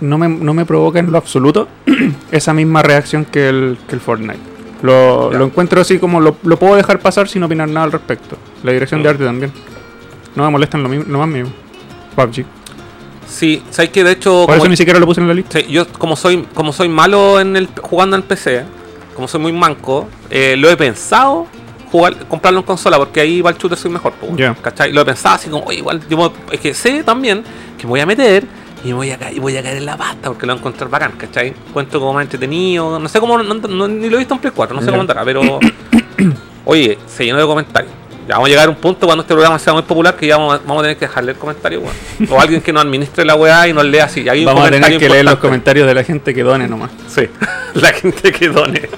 no 0.00 0.18
me, 0.18 0.28
no 0.28 0.52
me 0.52 0.64
provoca 0.66 0.98
en 0.98 1.12
lo 1.12 1.16
absoluto 1.18 1.68
esa 2.32 2.52
misma 2.52 2.82
reacción 2.82 3.24
que 3.24 3.48
el, 3.48 3.78
que 3.88 3.94
el 3.94 4.00
Fortnite. 4.00 4.40
Lo, 4.82 5.32
lo 5.32 5.44
encuentro 5.44 5.80
así 5.80 6.00
como 6.00 6.20
lo, 6.20 6.38
lo 6.42 6.58
puedo 6.58 6.74
dejar 6.74 6.98
pasar 6.98 7.28
sin 7.28 7.44
opinar 7.44 7.68
nada 7.68 7.84
al 7.86 7.92
respecto. 7.92 8.36
La 8.64 8.72
dirección 8.72 9.00
de 9.00 9.08
Mm. 9.08 9.12
arte 9.12 9.24
también. 9.24 9.52
No 10.34 10.42
me 10.42 10.50
molestan 10.50 10.82
lo, 10.82 10.88
mismo, 10.88 11.04
lo 11.08 11.18
más 11.20 11.28
mismo. 11.28 11.52
PUBG. 12.16 12.44
Sí, 13.28 13.62
sabes 13.70 13.90
que 13.90 14.04
de 14.04 14.12
hecho, 14.12 14.30
Por 14.46 14.46
como, 14.54 14.56
eso 14.58 14.68
ni 14.68 14.76
siquiera 14.76 14.98
lo 15.00 15.06
puse 15.06 15.20
en 15.20 15.28
la 15.28 15.34
lista. 15.34 15.58
sí, 15.60 15.66
yo 15.68 15.86
como 15.88 16.16
soy 16.16 16.46
como 16.54 16.72
soy 16.72 16.88
malo 16.88 17.40
en 17.40 17.56
el 17.56 17.68
jugando 17.80 18.16
en 18.16 18.22
PC, 18.22 18.64
como 19.14 19.26
soy 19.28 19.40
muy 19.40 19.52
manco, 19.52 20.08
eh, 20.30 20.54
lo 20.58 20.70
he 20.70 20.76
pensado 20.76 21.46
jugar, 21.90 22.16
comprarlo 22.26 22.60
en 22.60 22.66
consola, 22.66 22.98
porque 22.98 23.20
ahí 23.20 23.40
va 23.42 23.50
el 23.50 23.56
shooter 23.58 23.78
soy 23.78 23.90
mejor, 23.90 24.12
Ya. 24.36 24.54
¿cachai? 24.54 24.92
Lo 24.92 25.02
he 25.02 25.04
pensado 25.04 25.34
así 25.36 25.48
como, 25.50 25.64
oye, 25.64 25.78
igual, 25.78 26.00
yo 26.08 26.32
es 26.50 26.60
que 26.60 26.72
sé 26.74 27.02
también 27.04 27.42
que 27.78 27.84
me 27.84 27.90
voy 27.90 28.00
a 28.00 28.06
meter 28.06 28.46
y 28.84 28.92
voy 28.92 29.10
a 29.10 29.18
caer, 29.18 29.36
y 29.36 29.38
voy 29.40 29.56
a 29.56 29.62
caer 29.62 29.76
en 29.76 29.86
la 29.86 29.96
pasta 29.96 30.28
porque 30.28 30.46
lo 30.46 30.52
voy 30.54 30.58
a 30.58 30.60
encontrar 30.60 30.90
bacán, 30.90 31.12
¿cachai? 31.18 31.54
Cuento 31.72 32.00
como 32.00 32.14
más 32.14 32.22
entretenido, 32.24 32.98
no 32.98 33.08
sé 33.08 33.20
cómo, 33.20 33.38
no- 33.38 33.54
no- 33.54 33.88
ni 33.88 34.08
lo 34.08 34.16
he 34.16 34.18
visto 34.18 34.34
en 34.34 34.40
Play 34.40 34.52
4, 34.54 34.74
no 34.74 34.82
sé 34.82 34.88
cómo 34.88 35.00
andará, 35.02 35.24
pero 35.24 35.40
oye, 36.64 36.98
se 37.06 37.24
llenó 37.24 37.38
de 37.38 37.46
comentarios. 37.46 37.92
Ya 38.28 38.34
vamos 38.34 38.46
a 38.46 38.50
llegar 38.50 38.66
a 38.68 38.70
un 38.70 38.76
punto 38.76 39.06
cuando 39.06 39.22
este 39.22 39.34
programa 39.34 39.58
sea 39.58 39.72
muy 39.72 39.82
popular 39.82 40.14
que 40.14 40.28
ya 40.28 40.36
vamos 40.36 40.54
a, 40.54 40.58
vamos 40.58 40.78
a 40.78 40.82
tener 40.82 40.96
que 40.96 41.06
dejarle 41.06 41.32
el 41.32 41.38
comentario, 41.38 41.80
weón. 41.80 41.94
O 42.30 42.40
alguien 42.40 42.60
que 42.60 42.72
nos 42.72 42.84
administre 42.84 43.24
la 43.24 43.34
weá 43.34 43.66
y 43.66 43.72
nos 43.72 43.84
lea 43.84 44.04
así. 44.04 44.28
Hay 44.28 44.44
Vamos 44.44 44.64
a 44.66 44.70
tener 44.70 44.96
que 44.98 45.08
leer 45.08 45.24
los 45.24 45.38
comentarios 45.38 45.88
de 45.88 45.94
la 45.94 46.04
gente 46.04 46.32
que 46.32 46.42
done 46.44 46.68
nomás. 46.68 46.92
Sí, 47.08 47.28
la 47.74 47.92
gente 47.92 48.30
que 48.30 48.48
done. 48.48 48.88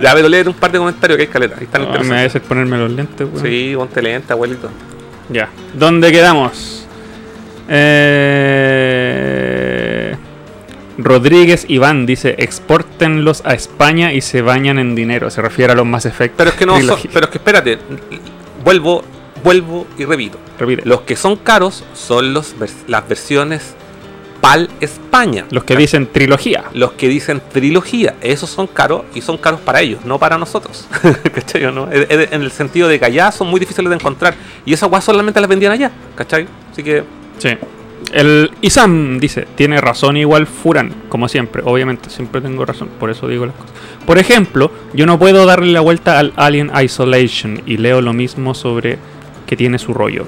Ya, 0.00 0.14
pero 0.14 0.28
leer 0.28 0.48
un 0.48 0.54
par 0.54 0.72
de 0.72 0.78
comentarios 0.78 1.16
que 1.16 1.22
hay 1.24 1.28
caleta. 1.28 1.56
Ahí 1.58 1.64
están 1.64 1.82
Ah, 1.82 1.98
me 2.02 2.24
hacer 2.24 2.40
ponerme 2.42 2.78
los 2.78 2.90
lentes, 2.90 3.26
weón. 3.30 3.44
Sí, 3.44 3.74
ponte 3.76 4.00
lenta, 4.00 4.32
abuelito. 4.34 4.70
Ya. 5.28 5.48
¿Dónde 5.74 6.10
quedamos? 6.12 6.86
Eh... 7.68 9.16
Rodríguez 10.98 11.66
Iván 11.68 12.06
dice, 12.06 12.36
exportenlos 12.38 13.42
a 13.44 13.52
España 13.54 14.12
y 14.14 14.22
se 14.22 14.40
bañan 14.40 14.78
en 14.78 14.94
dinero. 14.94 15.30
Se 15.30 15.42
refiere 15.42 15.72
a 15.72 15.76
los 15.76 15.84
más 15.84 16.06
efectos. 16.06 16.38
Pero 16.38 16.50
es 16.50 16.56
que 16.56 16.64
no 16.64 16.80
son, 16.80 16.98
pero 17.12 17.26
es 17.26 17.30
que 17.30 17.38
espérate, 17.38 17.78
vuelvo, 18.66 19.02
vuelvo 19.44 19.86
y 19.96 20.04
repito. 20.04 20.38
Repite. 20.58 20.82
Los 20.84 21.02
que 21.02 21.14
son 21.16 21.36
caros 21.36 21.84
son 21.94 22.34
los 22.34 22.56
vers- 22.58 22.84
las 22.88 23.08
versiones 23.08 23.74
PAL 24.40 24.68
España. 24.80 25.46
Los 25.50 25.64
que 25.64 25.76
dicen 25.76 26.08
trilogía. 26.12 26.64
Los 26.74 26.92
que 26.92 27.08
dicen 27.08 27.40
trilogía, 27.52 28.16
esos 28.20 28.50
son 28.50 28.66
caros 28.66 29.02
y 29.14 29.20
son 29.22 29.38
caros 29.38 29.60
para 29.60 29.80
ellos, 29.80 30.04
no 30.04 30.18
para 30.18 30.36
nosotros. 30.36 30.86
¿Cachai 31.34 31.72
no? 31.72 31.88
En 31.90 32.42
el 32.42 32.50
sentido 32.50 32.88
de 32.88 32.98
que 32.98 33.04
allá 33.06 33.30
son 33.32 33.46
muy 33.48 33.60
difíciles 33.60 33.88
de 33.88 33.94
encontrar. 33.96 34.34
Y 34.66 34.72
esas 34.74 34.90
guas 34.90 35.04
solamente 35.04 35.40
las 35.40 35.48
vendían 35.48 35.72
allá, 35.72 35.90
¿cachai? 36.16 36.46
Así 36.72 36.82
que, 36.82 37.04
Sí. 37.38 37.50
El 38.12 38.50
Isam 38.62 39.18
dice, 39.18 39.46
tiene 39.56 39.80
razón 39.80 40.16
igual 40.16 40.46
Furan, 40.46 40.92
como 41.08 41.28
siempre. 41.28 41.62
Obviamente, 41.64 42.08
siempre 42.08 42.40
tengo 42.40 42.64
razón, 42.64 42.88
por 43.00 43.10
eso 43.10 43.26
digo 43.26 43.46
las 43.46 43.54
cosas. 43.56 43.70
Por 44.06 44.18
ejemplo, 44.18 44.70
yo 44.94 45.04
no 45.06 45.18
puedo 45.18 45.46
darle 45.46 45.72
la 45.72 45.80
vuelta 45.80 46.18
al 46.18 46.32
Alien 46.36 46.70
Isolation 46.82 47.62
y 47.66 47.76
leo 47.76 48.00
lo 48.00 48.12
mismo 48.12 48.54
sobre 48.54 48.98
que 49.46 49.56
tiene 49.56 49.78
su 49.78 49.92
rollo. 49.92 50.26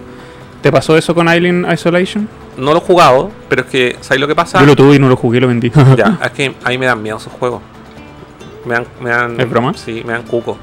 ¿Te 0.62 0.72
pasó 0.72 0.96
eso 0.96 1.14
con 1.14 1.28
Alien 1.28 1.66
Isolation? 1.72 2.28
no 2.58 2.72
lo 2.72 2.78
he 2.78 2.82
jugado, 2.82 3.30
pero 3.48 3.62
es 3.62 3.68
que, 3.68 3.96
¿sabes 4.00 4.20
lo 4.20 4.26
que 4.26 4.34
pasa? 4.34 4.60
Yo 4.60 4.66
lo 4.66 4.76
tuve 4.76 4.96
y 4.96 4.98
no 4.98 5.08
lo 5.08 5.16
jugué, 5.16 5.40
lo 5.40 5.48
vendí. 5.48 5.70
Ya, 5.96 6.18
es 6.24 6.30
que 6.32 6.54
a 6.62 6.68
mí 6.70 6.78
me 6.78 6.86
dan 6.86 7.02
miedo 7.02 7.16
esos 7.16 7.32
juegos. 7.32 7.62
Me 8.64 8.74
dan, 8.74 8.86
me 9.00 9.10
dan, 9.10 9.40
¿Es 9.40 9.48
broma? 9.48 9.72
Sí, 9.74 10.02
me 10.04 10.12
dan 10.12 10.24
cuco. 10.24 10.58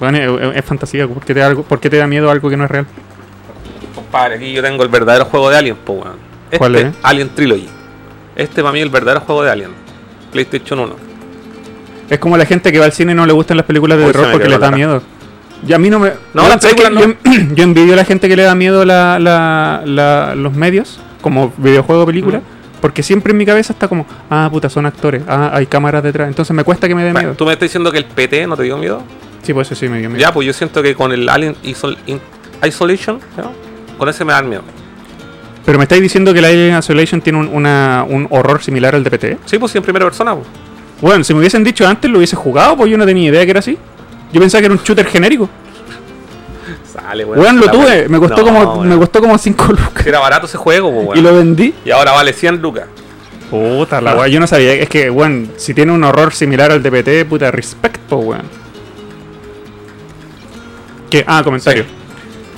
Bueno, 0.00 0.18
es, 0.52 0.64
fantasía. 0.64 1.06
¿Por 1.06 1.22
qué, 1.24 1.34
te 1.34 1.40
da 1.40 1.46
algo, 1.46 1.62
por 1.62 1.78
qué 1.78 1.88
te 1.88 1.98
da 1.98 2.06
miedo 2.06 2.30
algo 2.30 2.48
que 2.48 2.56
no 2.56 2.64
es 2.64 2.70
real? 2.70 2.86
Compadre, 3.94 4.36
aquí 4.36 4.52
yo 4.52 4.62
tengo 4.62 4.82
el 4.82 4.88
verdadero 4.88 5.26
juego 5.26 5.50
de 5.50 5.58
Alien, 5.58 5.76
po, 5.76 5.92
weón. 5.92 6.16
Este, 6.46 6.58
¿Cuál 6.58 6.76
es? 6.76 6.94
Alien 7.02 7.28
Trilogy. 7.34 7.68
Este 8.34 8.62
para 8.62 8.72
mí 8.72 8.80
es 8.80 8.84
el 8.84 8.90
verdadero 8.90 9.20
juego 9.20 9.44
de 9.44 9.50
Alien. 9.50 9.70
PlayStation 10.32 10.80
1. 10.80 11.11
Es 12.12 12.18
como 12.18 12.36
la 12.36 12.44
gente 12.44 12.70
que 12.70 12.78
va 12.78 12.84
al 12.84 12.92
cine 12.92 13.12
y 13.12 13.14
no 13.14 13.24
le 13.26 13.32
gustan 13.32 13.56
las 13.56 13.64
películas 13.64 13.96
de 13.98 14.04
Uy, 14.04 14.12
terror 14.12 14.32
porque 14.32 14.48
les 14.48 14.60
da 14.60 14.70
miedo. 14.70 15.02
Y 15.66 15.72
a 15.72 15.78
mí 15.78 15.88
no 15.90 15.98
me. 15.98 16.12
No, 16.34 16.42
las 16.48 16.60
¿sabes 16.60 16.74
qué? 16.74 16.82
películas 16.82 17.16
yo, 17.24 17.54
yo 17.54 17.64
envidio 17.64 17.94
a 17.94 17.96
la 17.96 18.04
gente 18.04 18.28
que 18.28 18.36
le 18.36 18.42
da 18.42 18.54
miedo 18.54 18.84
la, 18.84 19.18
la- 19.18 19.82
la- 19.86 20.34
los 20.34 20.52
medios, 20.54 20.98
como 21.20 21.52
videojuego 21.56 22.02
o 22.02 22.06
película, 22.06 22.40
porque 22.80 23.02
siempre 23.02 23.30
en 23.30 23.38
mi 23.38 23.46
cabeza 23.46 23.72
está 23.72 23.88
como, 23.88 24.04
ah, 24.28 24.48
puta, 24.52 24.68
son 24.68 24.86
actores, 24.86 25.22
ah, 25.28 25.50
hay 25.54 25.66
cámaras 25.66 26.02
detrás. 26.02 26.28
Entonces 26.28 26.54
me 26.54 26.64
cuesta 26.64 26.86
que 26.88 26.94
me 26.94 27.02
dé 27.04 27.12
miedo. 27.14 27.32
¿Tú 27.34 27.46
me 27.46 27.52
estás 27.52 27.66
diciendo 27.66 27.90
que 27.92 27.98
el 27.98 28.04
PT 28.04 28.46
no 28.46 28.56
te 28.56 28.64
dio 28.64 28.76
miedo? 28.76 29.02
Sí, 29.42 29.54
pues 29.54 29.68
eso 29.70 29.78
sí 29.80 29.88
me 29.88 29.98
dio 30.00 30.10
miedo. 30.10 30.20
Ya, 30.20 30.32
pues 30.34 30.46
yo 30.46 30.52
siento 30.52 30.82
que 30.82 30.94
con 30.94 31.12
el 31.12 31.28
Alien 31.28 31.56
Isol- 31.64 31.96
Isolation, 32.66 33.20
¿no? 33.36 33.52
con 33.96 34.08
ese 34.08 34.24
me 34.24 34.32
dan 34.32 34.48
miedo. 34.48 34.62
Pero 35.64 35.78
me 35.78 35.84
estáis 35.84 36.02
diciendo 36.02 36.34
que 36.34 36.40
la 36.42 36.48
Alien 36.48 36.76
Isolation 36.76 37.20
tiene 37.20 37.38
un, 37.38 37.48
una- 37.48 38.04
un 38.08 38.26
horror 38.30 38.62
similar 38.62 38.94
al 38.96 39.04
de 39.04 39.10
PT. 39.10 39.38
Sí, 39.46 39.58
pues 39.58 39.70
sí, 39.72 39.78
en 39.78 39.84
primera 39.84 40.04
persona. 40.04 40.34
Pues. 40.34 40.46
Bueno, 41.02 41.24
si 41.24 41.34
me 41.34 41.40
hubiesen 41.40 41.64
dicho 41.64 41.86
antes 41.86 42.10
lo 42.10 42.18
hubiese 42.18 42.36
jugado, 42.36 42.76
pues 42.76 42.90
yo 42.90 42.96
no 42.96 43.04
tenía 43.04 43.28
idea 43.28 43.44
que 43.44 43.50
era 43.50 43.58
así. 43.60 43.76
Yo 44.32 44.40
pensaba 44.40 44.60
que 44.60 44.66
era 44.66 44.74
un 44.74 44.80
shooter 44.82 45.04
genérico. 45.06 45.50
Sale, 46.90 47.24
weón. 47.24 47.40
Weón, 47.40 47.60
lo 47.60 47.70
tuve, 47.70 48.08
me 48.08 48.18
costó 48.18 48.36
No, 48.38 48.44
como 48.44 48.60
weón. 48.60 48.88
me 48.88 48.96
costó 48.96 49.20
como 49.20 49.36
5 49.36 49.66
lucas. 49.72 50.06
Era 50.06 50.20
barato 50.20 50.46
ese 50.46 50.56
juego, 50.56 50.92
pues, 50.92 51.06
weón. 51.08 51.18
Y 51.18 51.20
lo 51.20 51.34
vendí. 51.34 51.74
Y 51.84 51.90
ahora 51.90 52.12
vale 52.12 52.32
100 52.32 52.62
lucas. 52.62 52.84
Puta 53.50 54.00
la 54.00 54.14
weá, 54.14 54.28
yo 54.28 54.40
no 54.40 54.46
sabía. 54.46 54.74
Es 54.74 54.88
que, 54.88 55.10
weón, 55.10 55.50
si 55.56 55.74
tiene 55.74 55.92
un 55.92 56.04
horror 56.04 56.32
similar 56.32 56.70
al 56.70 56.82
DPT, 56.82 57.28
puta, 57.28 57.50
respect, 57.50 57.98
po, 58.08 58.16
weón. 58.16 58.42
¿Qué? 61.10 61.24
Ah, 61.26 61.42
comentario. 61.44 61.82
Sí. 61.82 61.88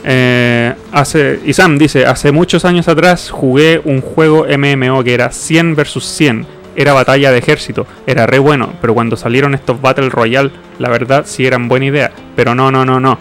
Eh, 0.04 0.74
hace, 0.92 1.40
Isam 1.46 1.78
dice, 1.78 2.04
hace 2.04 2.30
muchos 2.30 2.66
años 2.66 2.88
atrás 2.88 3.30
jugué 3.30 3.80
un 3.82 4.02
juego 4.02 4.44
MMO 4.46 5.02
que 5.02 5.14
era 5.14 5.30
100 5.30 5.74
versus 5.74 6.04
100. 6.04 6.46
Era 6.76 6.92
batalla 6.92 7.30
de 7.30 7.38
ejército, 7.38 7.86
era 8.06 8.26
re 8.26 8.38
bueno, 8.38 8.72
pero 8.80 8.94
cuando 8.94 9.16
salieron 9.16 9.54
estos 9.54 9.80
Battle 9.80 10.08
Royale, 10.08 10.50
la 10.78 10.88
verdad 10.88 11.24
sí 11.26 11.46
eran 11.46 11.68
buena 11.68 11.86
idea. 11.86 12.12
Pero 12.34 12.54
no, 12.54 12.70
no, 12.72 12.84
no, 12.84 12.98
no. 13.00 13.18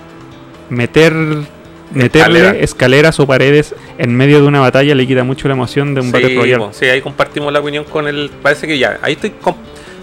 Meter, 0.69 1.13
meterle 1.93 2.39
Escalera. 2.39 2.51
escaleras 2.63 3.19
o 3.19 3.27
paredes 3.27 3.75
en 3.97 4.15
medio 4.15 4.41
de 4.41 4.47
una 4.47 4.59
batalla 4.59 4.95
le 4.95 5.05
quita 5.05 5.23
mucho 5.23 5.47
la 5.47 5.53
emoción 5.53 5.93
de 5.93 6.01
un 6.01 6.11
Battle 6.11 6.35
Royale. 6.35 6.67
sí, 6.71 6.85
ahí 6.85 7.01
compartimos 7.01 7.53
la 7.53 7.59
opinión 7.59 7.83
con 7.83 8.07
el. 8.07 8.31
Parece 8.41 8.65
que 8.67 8.77
ya. 8.79 8.97
Ahí 9.01 9.13
estoy. 9.13 9.33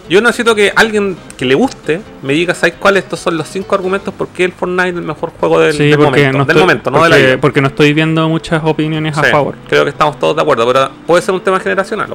Yo 0.08 0.20
necesito 0.20 0.56
que 0.56 0.72
alguien 0.74 1.16
que 1.38 1.44
le 1.44 1.54
guste 1.54 2.00
me 2.22 2.32
diga, 2.32 2.52
¿sabes 2.52 2.74
cuáles? 2.80 3.04
Estos 3.04 3.20
son 3.20 3.36
los 3.36 3.46
cinco 3.48 3.76
argumentos 3.76 4.12
por 4.12 4.26
qué 4.28 4.42
el 4.44 4.50
Fortnite 4.52 4.88
es 4.88 4.96
el 4.96 5.02
mejor 5.02 5.30
juego 5.38 5.60
del, 5.60 5.72
Sí, 5.72 5.84
del 5.88 5.98
porque 5.98 6.20
momento. 6.22 6.38
no 6.38 6.44
del 6.46 6.58
momento, 6.58 6.90
no 6.90 6.98
porque, 6.98 7.14
de 7.14 7.20
la 7.20 7.26
vida. 7.26 7.40
porque 7.40 7.60
no 7.60 7.68
estoy 7.68 7.92
viendo 7.92 8.28
muchas 8.28 8.60
opiniones 8.64 9.16
a 9.16 9.22
favor. 9.22 9.54
Creo 9.68 9.84
que 9.84 9.90
estamos 9.90 10.18
todos 10.18 10.34
de 10.34 10.42
acuerdo, 10.42 10.66
pero 10.66 10.90
puede 11.06 11.22
ser 11.22 11.32
un 11.32 11.40
tema 11.40 11.60
generacional. 11.60 12.08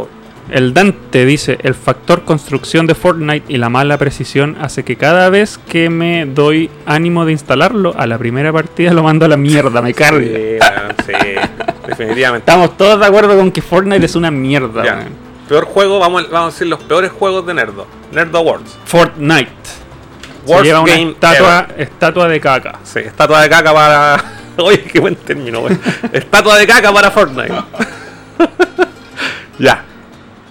El 0.49 0.73
Dante 0.75 1.25
dice, 1.25 1.57
el 1.63 1.73
factor 1.73 2.23
construcción 2.23 2.85
de 2.85 2.93
Fortnite 2.93 3.51
y 3.51 3.57
la 3.57 3.69
mala 3.69 3.97
precisión 3.97 4.55
hace 4.61 4.83
que 4.83 4.95
cada 4.95 5.29
vez 5.29 5.57
que 5.69 5.89
me 5.89 6.25
doy 6.27 6.69
ánimo 6.85 7.25
de 7.25 7.31
instalarlo, 7.31 7.95
a 7.97 8.05
la 8.05 8.17
primera 8.19 8.53
partida 8.53 8.93
lo 8.93 9.01
mando 9.03 9.25
a 9.25 9.27
la 9.27 9.37
mierda, 9.37 9.81
me 9.81 9.93
carga. 9.93 10.21
Sí, 10.23 10.57
sí, 11.07 11.13
definitivamente. 11.87 12.49
Estamos 12.49 12.77
todos 12.77 12.99
de 12.99 13.05
acuerdo 13.07 13.35
con 13.35 13.51
que 13.51 13.61
Fortnite 13.63 14.05
es 14.05 14.15
una 14.15 14.29
mierda. 14.29 14.83
Peor 15.49 15.65
juego, 15.65 15.99
vamos, 15.99 16.25
a- 16.25 16.31
vamos 16.31 16.49
a 16.49 16.51
decir 16.53 16.67
los 16.67 16.81
peores 16.83 17.11
juegos 17.11 17.45
de 17.47 17.53
Nerdo. 17.53 17.85
Nerdo 18.11 18.37
Awards. 18.39 18.77
Fortnite. 18.85 19.49
Se 20.45 20.51
Worst 20.51 20.65
lleva 20.65 20.81
una 20.81 20.91
game 20.91 21.11
estatua, 21.11 21.67
estatua 21.77 22.27
de 22.27 22.39
caca. 22.39 22.79
Sí, 22.83 22.99
estatua 22.99 23.41
de 23.41 23.49
caca 23.49 23.73
para. 23.73 24.23
Oye, 24.57 24.83
qué 24.83 24.99
buen 24.99 25.15
término, 25.15 25.61
güey. 25.61 25.77
estatua 26.13 26.57
de 26.57 26.67
caca 26.67 26.91
para 26.93 27.09
Fortnite. 27.11 27.51
ya. 29.59 29.83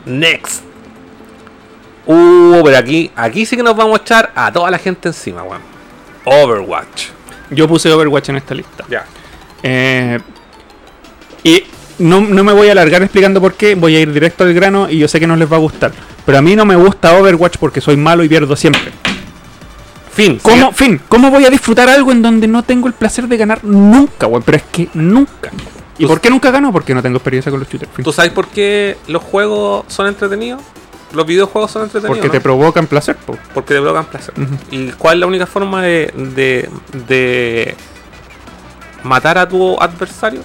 Next. 0.06 0.62
Uh, 2.06 2.60
pero 2.62 2.76
aquí, 2.76 3.10
aquí 3.16 3.46
sí 3.46 3.56
que 3.56 3.62
nos 3.62 3.76
vamos 3.76 3.98
a 3.98 4.02
echar 4.02 4.32
a 4.34 4.52
toda 4.52 4.70
la 4.70 4.78
gente 4.78 5.08
encima, 5.08 5.42
weón. 5.42 5.62
Overwatch. 6.24 7.06
Yo 7.50 7.68
puse 7.68 7.90
Overwatch 7.90 8.28
en 8.30 8.36
esta 8.36 8.54
lista. 8.54 8.84
Ya. 8.88 9.04
Eh, 9.62 10.18
y 11.42 11.64
no, 11.98 12.20
no 12.20 12.44
me 12.44 12.52
voy 12.52 12.68
a 12.68 12.72
alargar 12.72 13.02
explicando 13.02 13.40
por 13.40 13.54
qué, 13.54 13.74
voy 13.74 13.96
a 13.96 14.00
ir 14.00 14.12
directo 14.12 14.44
al 14.44 14.52
grano 14.52 14.90
y 14.90 14.98
yo 14.98 15.08
sé 15.08 15.20
que 15.20 15.26
no 15.26 15.36
les 15.36 15.50
va 15.50 15.56
a 15.56 15.60
gustar. 15.60 15.92
Pero 16.26 16.38
a 16.38 16.42
mí 16.42 16.56
no 16.56 16.64
me 16.64 16.76
gusta 16.76 17.18
Overwatch 17.18 17.56
porque 17.58 17.80
soy 17.80 17.96
malo 17.96 18.24
y 18.24 18.28
pierdo 18.28 18.56
siempre. 18.56 18.92
Fin. 20.12 20.38
¿Cómo, 20.42 20.72
fin, 20.72 21.00
¿cómo 21.08 21.30
voy 21.30 21.44
a 21.44 21.50
disfrutar 21.50 21.88
algo 21.88 22.12
en 22.12 22.22
donde 22.22 22.46
no 22.46 22.62
tengo 22.62 22.86
el 22.86 22.94
placer 22.94 23.26
de 23.26 23.36
ganar 23.36 23.64
nunca, 23.64 24.26
weón? 24.26 24.42
Pero 24.42 24.58
es 24.58 24.64
que 24.64 24.88
nunca. 24.94 25.50
¿Y 25.98 26.06
por 26.06 26.20
qué 26.20 26.30
nunca 26.30 26.50
gano? 26.50 26.72
Porque 26.72 26.94
no 26.94 27.02
tengo 27.02 27.16
experiencia 27.18 27.50
con 27.50 27.60
los 27.60 27.68
shooters. 27.68 27.90
¿Tú 28.02 28.12
sabes 28.12 28.32
por 28.32 28.48
qué 28.48 28.96
los 29.06 29.22
juegos 29.22 29.84
son 29.88 30.06
entretenidos? 30.08 30.60
Los 31.12 31.24
videojuegos 31.26 31.70
son 31.70 31.82
entretenidos. 31.84 32.16
Porque 32.16 32.26
¿no? 32.26 32.32
te 32.32 32.40
provocan 32.40 32.86
placer, 32.88 33.16
po. 33.16 33.38
Porque 33.54 33.74
te 33.74 33.80
provocan 33.80 34.06
placer. 34.06 34.34
¿Y 34.72 34.88
cuál 34.92 35.14
es 35.18 35.20
la 35.20 35.26
única 35.26 35.46
forma 35.46 35.82
de, 35.82 36.12
de, 36.34 36.68
de 37.06 37.74
matar 39.04 39.38
a 39.38 39.48
tu 39.48 39.80
adversario? 39.80 40.40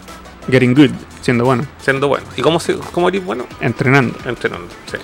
Getting 0.49 0.73
good, 0.73 0.91
siendo 1.21 1.45
bueno, 1.45 1.63
Siendo 1.81 2.07
bueno. 2.07 2.25
¿Y 2.35 2.41
cómo, 2.41 2.59
se, 2.59 2.75
cómo 2.91 3.09
eres 3.09 3.23
bueno? 3.23 3.45
entrenando. 3.61 4.15
Entrenando. 4.25 4.67
Sí. 4.91 4.97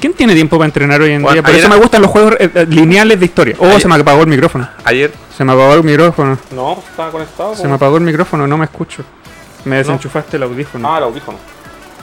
¿Quién 0.00 0.14
tiene 0.14 0.34
tiempo 0.34 0.56
para 0.58 0.66
entrenar 0.66 1.00
hoy 1.00 1.12
en 1.12 1.22
Bueno, 1.22 1.34
día? 1.34 1.42
Por 1.42 1.54
eso 1.54 1.68
me 1.68 1.76
gustan 1.76 2.02
los 2.02 2.10
juegos 2.10 2.34
eh, 2.40 2.50
eh, 2.54 2.66
lineales 2.68 3.20
de 3.20 3.26
historia. 3.26 3.56
Oh, 3.58 3.66
Ayer- 3.66 3.80
se 3.82 3.88
me 3.88 3.94
apagó 3.94 4.22
el 4.22 4.26
micrófono. 4.26 4.68
Ayer. 4.84 5.12
Se 5.36 5.44
me 5.44 5.52
apagó 5.52 5.74
el 5.74 5.84
micrófono. 5.84 6.38
No, 6.50 6.82
estaba 6.88 7.10
conectado. 7.12 7.54
Se 7.54 7.68
me 7.68 7.74
apagó 7.74 7.98
el 7.98 8.02
micrófono, 8.02 8.46
no 8.46 8.58
me 8.58 8.64
escucho. 8.64 9.04
Me 9.64 9.76
desenchufaste 9.76 10.36
el 10.36 10.42
audífono. 10.44 10.92
Ah, 10.92 10.98
el 10.98 11.04
audífono. 11.04 11.38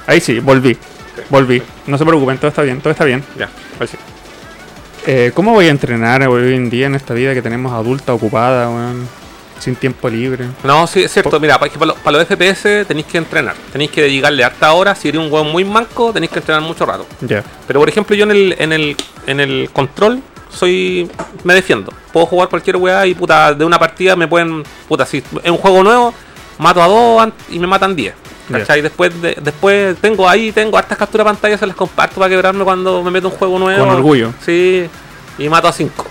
Ahí 0.07 0.22
sí, 0.22 0.39
volví. 0.39 0.78
Volví. 1.30 1.62
No 1.88 1.97
se 1.97 2.05
preocupen, 2.05 2.38
todo 2.38 2.49
está 2.49 2.62
bien, 2.62 2.80
todo 2.82 2.91
está 2.91 3.05
bien. 3.05 3.24
Ya, 3.38 3.49
ahí 3.80 3.88
sí. 3.88 3.97
Eh, 5.05 5.32
¿Cómo 5.34 5.53
voy 5.53 5.68
a 5.68 5.70
entrenar 5.70 6.28
hoy 6.28 6.53
en 6.53 6.70
día 6.70 6.88
en 6.88 6.95
esta 6.95 7.14
vida 7.14 7.34
que 7.34 7.41
tenemos 7.41 7.74
adulta 7.74 8.14
ocupada, 8.14 8.70
weón? 8.70 9.07
Sin 9.60 9.76
tiempo 9.76 10.10
libre. 10.10 10.45
No, 10.64 10.88
sí, 10.88 11.03
es 11.03 11.12
cierto. 11.12 11.38
Mira, 11.39 11.60
para, 11.60 11.72
para, 11.74 11.86
los, 11.88 11.97
para 11.97 12.18
los 12.18 12.28
FPS 12.28 12.86
tenéis 12.88 13.07
que 13.07 13.18
entrenar. 13.18 13.55
Tenéis 13.72 13.91
que 13.91 14.03
dedicarle 14.03 14.43
harta 14.43 14.72
hora. 14.72 14.95
Si 14.95 15.10
eres 15.10 15.20
un 15.20 15.32
hueón 15.32 15.51
muy 15.51 15.66
manco, 15.66 16.14
tenéis 16.14 16.32
que 16.32 16.39
entrenar 16.39 16.62
mucho 16.62 16.86
rato. 16.86 17.05
Ya. 17.22 17.43
Pero 17.68 17.80
por 17.82 17.89
ejemplo, 17.89 18.16
yo 18.16 18.24
en 18.24 18.32
el, 18.32 18.55
en 18.57 18.72
el, 18.72 18.95
en 19.28 19.39
el 19.41 19.70
control 19.74 20.22
soy. 20.49 21.10
me 21.43 21.53
defiendo. 21.53 21.93
Puedo 22.14 22.26
jugar 22.26 22.49
cualquier 22.49 22.78
weá 22.78 23.05
y 23.05 23.14
puta, 23.14 23.53
de 23.53 23.66
una 23.66 23.78
partida 23.78 24.16
me 24.16 24.28
pueden. 24.28 24.64
Puta, 24.88 25.05
si 25.05 25.18
es 25.43 25.51
un 25.51 25.57
juego 25.57 25.84
nuevo, 25.84 26.14
mato 26.60 26.82
a 26.84 26.88
dos 26.88 27.30
y 27.49 27.57
me 27.57 27.66
matan 27.66 27.95
10. 27.95 28.14
Ya. 28.49 28.60
¿Cachai? 28.60 28.82
Después, 28.82 29.20
de- 29.22 29.38
después 29.41 29.97
tengo 29.97 30.28
ahí, 30.30 30.51
tengo 30.51 30.78
hartas 30.78 30.97
capturas 30.97 31.26
de 31.26 31.32
pantalla, 31.34 31.57
se 31.57 31.66
las 31.68 31.76
comparto 31.76 32.16
para 32.20 32.30
quebrarme 32.30 32.64
cuando 32.64 33.01
me 33.03 33.10
meto 33.12 33.30
un 33.30 33.34
juego 33.36 33.57
nuevo. 33.60 33.80
Con 33.86 33.95
orgullo. 33.95 34.34
Sí, 34.45 34.88
y 35.38 35.49
mato 35.49 35.68
a 35.68 35.72
5. 35.74 36.05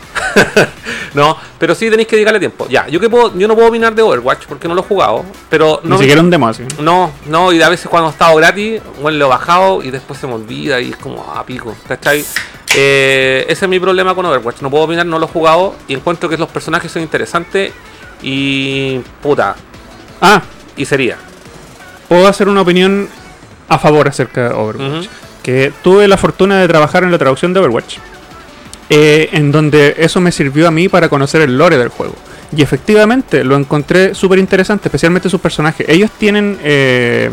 no, 1.15 1.37
pero 1.59 1.75
sí 1.75 1.91
tenéis 1.91 2.07
que 2.09 2.17
dedicarle 2.17 2.39
tiempo. 2.39 2.67
Ya, 2.69 2.87
yo 2.89 3.01
que 3.01 3.09
puedo, 3.11 3.37
yo 3.37 3.49
no 3.49 3.55
puedo 3.55 3.69
opinar 3.69 3.95
de 3.95 4.03
Overwatch 4.03 4.47
porque 4.47 4.69
no 4.69 4.75
lo 4.75 4.83
he 4.83 4.85
jugado, 4.85 5.25
pero 5.49 5.81
no 5.83 5.97
Ni 5.97 6.03
siquiera 6.03 6.21
un 6.21 6.31
demo 6.31 6.49
así. 6.49 6.65
no, 6.81 7.11
no, 7.27 7.53
y 7.53 7.61
a 7.63 7.69
veces 7.69 7.89
cuando 7.89 8.09
he 8.09 8.13
estado 8.13 8.37
gratis, 8.37 8.81
bueno, 9.03 9.19
lo 9.19 9.27
he 9.27 9.29
bajado 9.29 9.83
y 9.83 9.91
después 9.91 10.19
se 10.21 10.27
me 10.27 10.35
olvida 10.35 10.81
y 10.81 10.91
es 10.91 10.97
como 10.97 11.23
a 11.35 11.45
pico, 11.45 11.75
¿cachai? 11.87 12.25
Eh, 12.77 13.47
ese 13.49 13.65
es 13.65 13.69
mi 13.69 13.81
problema 13.81 14.15
con 14.15 14.25
Overwatch, 14.27 14.61
no 14.61 14.71
puedo 14.71 14.85
opinar, 14.85 15.07
no 15.07 15.19
lo 15.19 15.27
he 15.27 15.29
jugado 15.29 15.75
y 15.89 15.95
encuentro 15.95 16.29
que 16.29 16.37
los 16.37 16.49
personajes 16.49 16.93
son 16.93 17.03
interesantes 17.03 17.73
y 18.23 18.99
puta, 19.23 19.57
Ah, 20.21 20.43
y 20.77 20.85
sería. 20.85 21.16
puedo 22.09 22.27
hacer 22.27 22.49
una 22.49 22.62
opinión 22.62 23.09
a 23.69 23.79
favor 23.79 24.09
acerca 24.09 24.49
de 24.49 24.55
Overwatch. 24.55 25.07
Que 25.43 25.73
tuve 25.83 26.09
la 26.09 26.16
fortuna 26.16 26.59
de 26.61 26.69
trabajar 26.69 27.05
en 27.05 27.11
la 27.11 27.19
traducción 27.19 27.53
de 27.53 27.61
Overwatch. 27.61 27.99
eh, 28.91 29.29
en 29.33 29.53
donde 29.53 29.95
eso 29.99 30.19
me 30.21 30.33
sirvió 30.33 30.66
a 30.66 30.71
mí 30.71 30.89
para 30.89 31.11
conocer 31.11 31.43
el 31.43 31.59
lore 31.59 31.77
del 31.77 31.89
juego. 31.89 32.14
Y 32.57 32.62
efectivamente 32.62 33.45
lo 33.45 33.55
encontré 33.57 34.14
súper 34.14 34.39
interesante, 34.39 34.89
especialmente 34.89 35.29
sus 35.29 35.41
personajes. 35.43 35.87
Ellos 35.89 36.11
tienen 36.19 36.59
eh, 36.62 37.31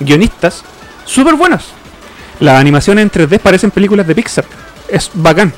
guionistas 0.00 0.62
súper 1.06 1.34
buenos. 1.34 1.64
Las 2.40 2.60
animaciones 2.60 3.02
en 3.04 3.10
3D 3.10 3.38
parecen 3.40 3.70
películas 3.70 4.06
de 4.06 4.14
Pixar. 4.14 4.44
Es 4.88 5.10
bacán. 5.14 5.50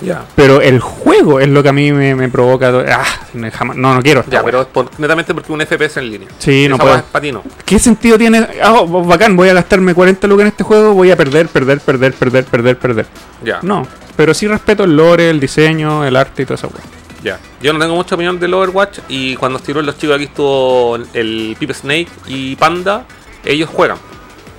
Ya. 0.00 0.24
Pero 0.36 0.60
el 0.60 0.78
juego 0.80 1.40
es 1.40 1.48
lo 1.48 1.62
que 1.62 1.68
a 1.70 1.72
mí 1.72 1.90
me, 1.92 2.14
me 2.14 2.28
provoca. 2.28 2.68
Ah, 2.88 3.04
no, 3.34 3.50
jamás- 3.50 3.76
no, 3.76 3.94
no 3.94 4.02
quiero. 4.02 4.24
Ya, 4.30 4.42
pero 4.44 4.60
es 4.62 4.66
por- 4.68 4.90
netamente 4.98 5.34
porque 5.34 5.52
un 5.52 5.60
FPS 5.60 5.96
en 5.98 6.10
línea. 6.10 6.28
Sí, 6.38 6.66
no 6.68 6.76
Esa 6.76 6.82
puedo. 6.84 6.94
weá 6.94 7.00
es 7.04 7.10
pa' 7.10 7.20
ti, 7.20 7.32
no. 7.32 7.42
¿Qué 7.64 7.78
sentido 7.78 8.16
tiene? 8.16 8.46
Ah, 8.62 8.82
bacán, 8.86 9.36
voy 9.36 9.48
a 9.48 9.54
gastarme 9.54 9.94
40 9.94 10.26
lucas 10.28 10.42
en 10.42 10.48
este 10.48 10.62
juego, 10.64 10.94
voy 10.94 11.10
a 11.10 11.16
perder, 11.16 11.48
perder, 11.48 11.80
perder, 11.80 12.14
perder, 12.14 12.44
perder, 12.44 12.78
perder. 12.78 13.06
Ya, 13.44 13.58
No, 13.62 13.86
pero 14.16 14.34
sí 14.34 14.46
respeto 14.46 14.84
el 14.84 14.96
lore, 14.96 15.30
el 15.30 15.40
diseño, 15.40 16.04
el 16.04 16.14
arte 16.16 16.42
y 16.42 16.46
toda 16.46 16.54
esa 16.56 16.68
weá. 16.68 16.82
ya. 17.22 17.38
Yo 17.60 17.72
no 17.72 17.80
tengo 17.80 17.96
mucha 17.96 18.14
opinión 18.14 18.38
del 18.38 18.54
Overwatch 18.54 19.00
y 19.08 19.34
cuando 19.34 19.58
estuvieron 19.58 19.84
los 19.84 19.98
chicos 19.98 20.14
aquí 20.14 20.24
estuvo 20.26 20.96
el 21.12 21.56
Pip 21.58 21.72
Snake 21.72 22.08
y 22.28 22.54
Panda, 22.54 23.04
ellos 23.44 23.68
juegan. 23.68 23.98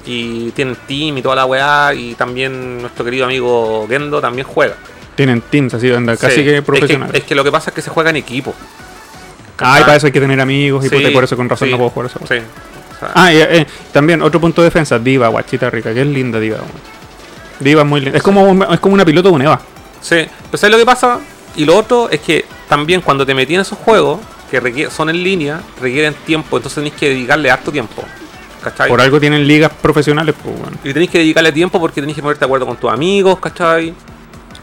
Y 0.06 0.52
tienen 0.52 0.76
team 0.88 1.18
y 1.18 1.22
toda 1.22 1.36
la 1.36 1.46
weá 1.46 1.94
y 1.94 2.16
también 2.16 2.82
nuestro 2.82 3.06
querido 3.06 3.26
amigo 3.26 3.86
Gendo 3.88 4.20
también 4.20 4.46
juega. 4.48 4.76
Tienen 5.20 5.42
teams 5.42 5.74
así, 5.74 5.92
anda, 5.92 6.16
casi 6.16 6.38
Sí, 6.38 6.44
que 6.46 6.58
es 6.60 6.64
profesionales. 6.64 7.14
Es 7.14 7.24
que, 7.26 7.36
lo 7.36 7.44
que 7.44 7.52
pasa 7.52 7.72
es 7.72 7.76
que 7.76 7.82
se 7.82 7.90
juega 7.90 8.10
en 8.12 8.16
equipo. 8.16 8.54
Ah, 9.58 9.80
y 9.82 9.84
para 9.84 9.98
eso 9.98 10.06
hay 10.06 10.14
que 10.14 10.22
tener 10.22 10.40
amigos 10.40 10.86
y 10.86 10.88
Sí, 10.88 10.96
puta, 10.96 11.12
por 11.12 11.26
eso 11.26 11.36
con 11.36 11.50
razón 11.50 11.68
sí, 11.68 11.72
no 11.74 11.78
puedo 11.78 11.90
jugar 11.90 12.10
eso. 12.10 12.20
Sí. 12.20 12.36
O 12.36 13.00
sea, 13.00 13.12
Ah, 13.14 13.34
y 13.34 13.38
eh, 13.38 13.68
también 13.92 14.22
otro 14.22 14.40
punto 14.40 14.62
de 14.62 14.68
defensa, 14.68 14.98
Diva, 14.98 15.28
guachita 15.28 15.70
rica, 15.70 15.94
que 15.94 16.00
es 16.00 16.08
linda 16.08 16.40
Diva. 16.40 16.60
Diva 17.60 17.82
es 17.82 17.88
muy 17.90 18.00
linda. 18.00 18.16
Es 18.18 18.24
como, 18.24 18.64
es 18.64 18.80
como 18.80 18.94
una 18.94 19.04
piloto 19.04 19.28
de 19.28 19.36
un 19.36 19.42
EVA. 19.42 19.60
sí. 20.00 20.26
Pero 20.46 20.58
¿sabes 20.58 20.72
lo 20.72 20.78
que 20.78 20.86
pasa? 20.86 21.20
Y 21.58 21.66
lo 21.66 21.76
otro 21.76 22.10
es 22.10 22.22
que 22.22 22.46
también 22.70 23.02
cuando 23.02 23.26
te 23.26 23.34
metí 23.34 23.56
en 23.56 23.60
esos 23.60 23.78
juegos, 23.78 24.22
que 24.50 24.88
son 24.90 25.10
en 25.10 25.22
línea, 25.22 25.60
requieren 25.82 26.14
tiempo, 26.26 26.56
entonces 26.56 26.76
tenéis 26.76 26.94
que 26.94 27.10
dedicarle 27.10 27.52
harto 27.52 27.74
tiempo. 27.74 28.06
¿Cachai? 28.64 28.88
Por 28.88 29.02
algo 29.02 29.20
tienen 29.20 29.46
ligas 29.46 29.72
profesionales, 29.82 30.34
pues 30.42 30.58
bueno. 30.58 30.78
Y 30.82 30.94
tenéis 30.94 31.12
que 31.12 31.18
dedicarle 31.18 31.52
tiempo 31.52 31.78
porque 31.78 32.00
tenéis 32.00 32.16
que 32.16 32.22
ponerte 32.22 32.40
de 32.40 32.46
acuerdo 32.46 32.66
con 32.66 32.78
tus 32.78 32.90
amigos, 32.90 33.38
¿cachai? 33.40 33.94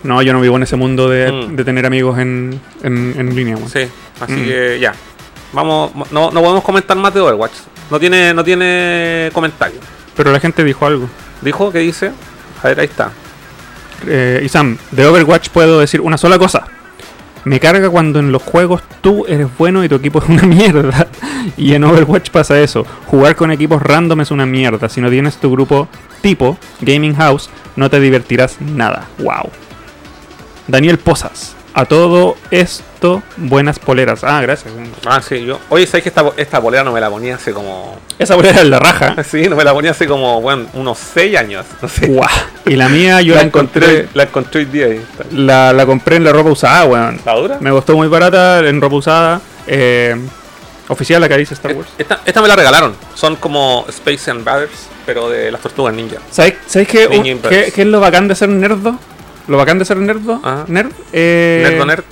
No, 0.03 0.23
yo 0.23 0.33
no 0.33 0.41
vivo 0.41 0.57
en 0.57 0.63
ese 0.63 0.77
mundo 0.77 1.09
de, 1.09 1.31
Mm. 1.33 1.57
de 1.57 1.65
tener 1.65 1.87
amigos 1.87 2.19
en, 2.19 2.61
en, 2.83 3.15
en 3.19 3.35
línea, 3.35 3.57
weón. 3.57 3.69
Sí, 3.69 3.81
así 4.21 4.33
Mm. 4.33 4.45
que 4.45 4.79
ya. 4.81 4.95
Vamos, 5.53 5.93
no, 6.13 6.31
no 6.31 6.41
podemos 6.43 6.63
comentar 6.65 6.97
más 6.97 7.13
de 7.15 7.21
Overwatch. 7.21 7.53
No 7.91 7.99
tiene, 8.01 8.35
no 8.35 8.43
tiene 8.45 9.31
comentario. 9.33 9.79
Pero 10.17 10.33
la 10.33 10.41
gente 10.41 10.63
dijo 10.65 10.87
algo. 10.87 11.09
¿Dijo? 11.41 11.71
¿Qué 11.73 11.79
dice? 11.81 12.11
A 12.63 12.69
ver, 12.69 12.81
ahí 12.81 12.87
está. 12.87 13.11
Eh, 14.07 14.43
y 14.45 14.49
Sam, 14.49 14.77
de 14.91 15.07
Overwatch 15.07 15.49
puedo 15.51 15.81
decir 15.81 16.01
una 16.01 16.19
sola 16.19 16.39
cosa. 16.39 16.67
Me 17.45 17.61
carga 17.61 17.89
cuando 17.89 18.19
en 18.19 18.33
los 18.33 18.43
juegos 18.43 18.83
tú 19.01 19.25
eres 19.29 19.47
bueno 19.57 19.85
y 19.85 19.89
tu 19.89 19.95
equipo 19.95 20.19
es 20.21 20.29
una 20.29 20.43
mierda. 20.47 21.07
Y 21.57 21.75
en 21.75 21.85
Overwatch 21.85 22.31
pasa 22.31 22.61
eso. 22.61 22.85
Jugar 23.07 23.37
con 23.37 23.51
equipos 23.53 23.81
random 23.81 24.21
es 24.23 24.31
una 24.33 24.47
mierda. 24.47 24.89
Si 24.89 25.01
no 25.01 25.09
tienes 25.11 25.37
tu 25.37 25.51
grupo 25.53 25.89
tipo 26.23 26.59
Gaming 26.81 27.15
House, 27.15 27.49
no 27.77 27.89
te 27.89 28.01
divertirás 28.01 28.61
nada. 28.61 29.07
Wow. 29.19 29.51
Daniel 30.67 30.99
Posas. 30.99 31.55
A 31.75 31.85
todo 31.85 32.37
esto, 32.51 33.23
buenas 33.37 33.79
poleras. 33.79 34.25
Ah, 34.25 34.41
gracias. 34.41 34.73
Ah, 35.05 35.21
sí, 35.21 35.45
yo. 35.45 35.61
Oye, 35.69 35.87
¿sabes 35.87 36.05
que 36.05 36.09
esta, 36.09 36.25
esta 36.39 36.59
polera 36.59 36.83
no 36.83 36.91
me 36.93 37.03
la 37.03 37.11
ponía 37.11 37.35
hace 37.35 37.53
como. 37.53 37.99
Esa 38.19 38.35
polera 38.35 38.61
es 38.62 38.67
la 38.67 38.79
raja. 38.79 39.14
Sí, 39.31 39.47
no 39.47 39.57
me 39.57 39.62
la 39.64 39.75
ponía 39.75 39.91
hace 39.91 40.07
como, 40.07 40.41
bueno, 40.41 40.64
unos 40.73 40.97
6 41.12 41.37
años. 41.37 41.67
No 41.83 41.89
sé. 41.89 42.11
Y 42.64 42.77
la 42.77 42.89
mía 42.89 43.21
yo 43.21 43.35
la, 43.35 43.43
encontré. 43.43 44.09
La 44.14 44.23
encontré 44.23 44.61
hoy 44.61 44.64
día 44.67 44.87
ahí. 44.87 45.05
La, 45.33 45.75
la 45.75 45.85
compré 45.85 46.17
en 46.17 46.25
la 46.25 46.33
ropa 46.33 46.49
usada, 46.51 46.87
weón. 46.87 47.17
¿Está 47.17 47.35
dura? 47.35 47.59
Me 47.61 47.71
costó 47.71 47.95
muy 47.95 48.09
barata 48.09 48.61
en 48.61 48.81
ropa 48.81 48.97
usada. 48.97 49.41
eh, 49.67 50.17
oficial, 50.89 51.21
la 51.21 51.29
que 51.29 51.37
dice 51.37 51.53
Star 51.53 51.75
Wars. 51.75 51.89
Esta, 51.99 52.21
esta 52.25 52.41
me 52.41 52.49
la 52.49 52.57
regalaron. 52.57 52.95
Son 53.14 53.37
como 53.37 53.85
Space 53.91 54.33
Brothers, 54.33 54.87
pero 55.05 55.29
de 55.29 55.51
las 55.51 55.61
tortugas 55.61 55.93
ninja. 55.93 56.17
¿Sabes, 56.31 56.55
¿sabes 56.67 56.89
qué, 56.89 57.07
un- 57.09 57.27
Invaders. 57.27 57.67
qué, 57.67 57.73
qué 57.73 57.83
es 57.83 57.89
lo 57.89 58.01
bacán 58.01 58.29
de 58.29 58.35
ser 58.35 58.49
nerdo? 58.49 58.99
Lo 59.49 59.57
bacán 59.57 59.79
de 59.79 59.85
ser 59.85 59.97
nerdo, 59.99 60.41
Ajá. 60.43 60.65
nerd, 60.69 60.91
eh, 61.13 61.67
Nerdo 61.71 61.87
nerd. 61.87 62.05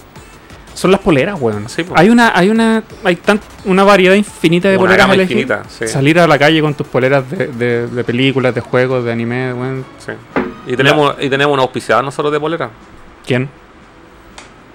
son 0.74 0.91
las 0.91 1.01
poleras, 1.01 1.37
weón. 1.41 1.68
Sí, 1.68 1.85
hay 1.95 2.09
una, 2.11 2.32
hay 2.37 2.49
una, 2.51 2.82
hay 3.03 3.16
tan, 3.16 3.41
una 3.64 3.82
variedad 3.85 4.14
infinita 4.14 4.68
de 4.68 4.76
Una 4.76 4.87
poleras 4.87 5.09
gama 5.09 5.20
infinita, 5.22 5.62
sí. 5.68 5.87
Salir 5.89 6.18
a 6.20 6.26
la 6.26 6.39
calle 6.39 6.61
con 6.61 6.74
tus 6.74 6.87
poleras 6.87 7.28
de, 7.30 7.49
de- 7.49 7.87
de 7.89 8.05
películas, 8.05 8.55
de 8.55 8.61
juegos, 8.61 9.05
de 9.05 9.12
anime, 9.12 9.53
weón. 9.53 9.85
Sí. 9.99 10.12
Y 10.66 10.76
tenemos, 10.76 11.14
y 11.20 11.28
tenemos 11.28 11.53
un 11.55 11.61
auspiciador 11.61 12.05
nosotros 12.05 12.32
de 12.32 12.41
polera. 12.41 12.70
¿Quién? 13.26 13.49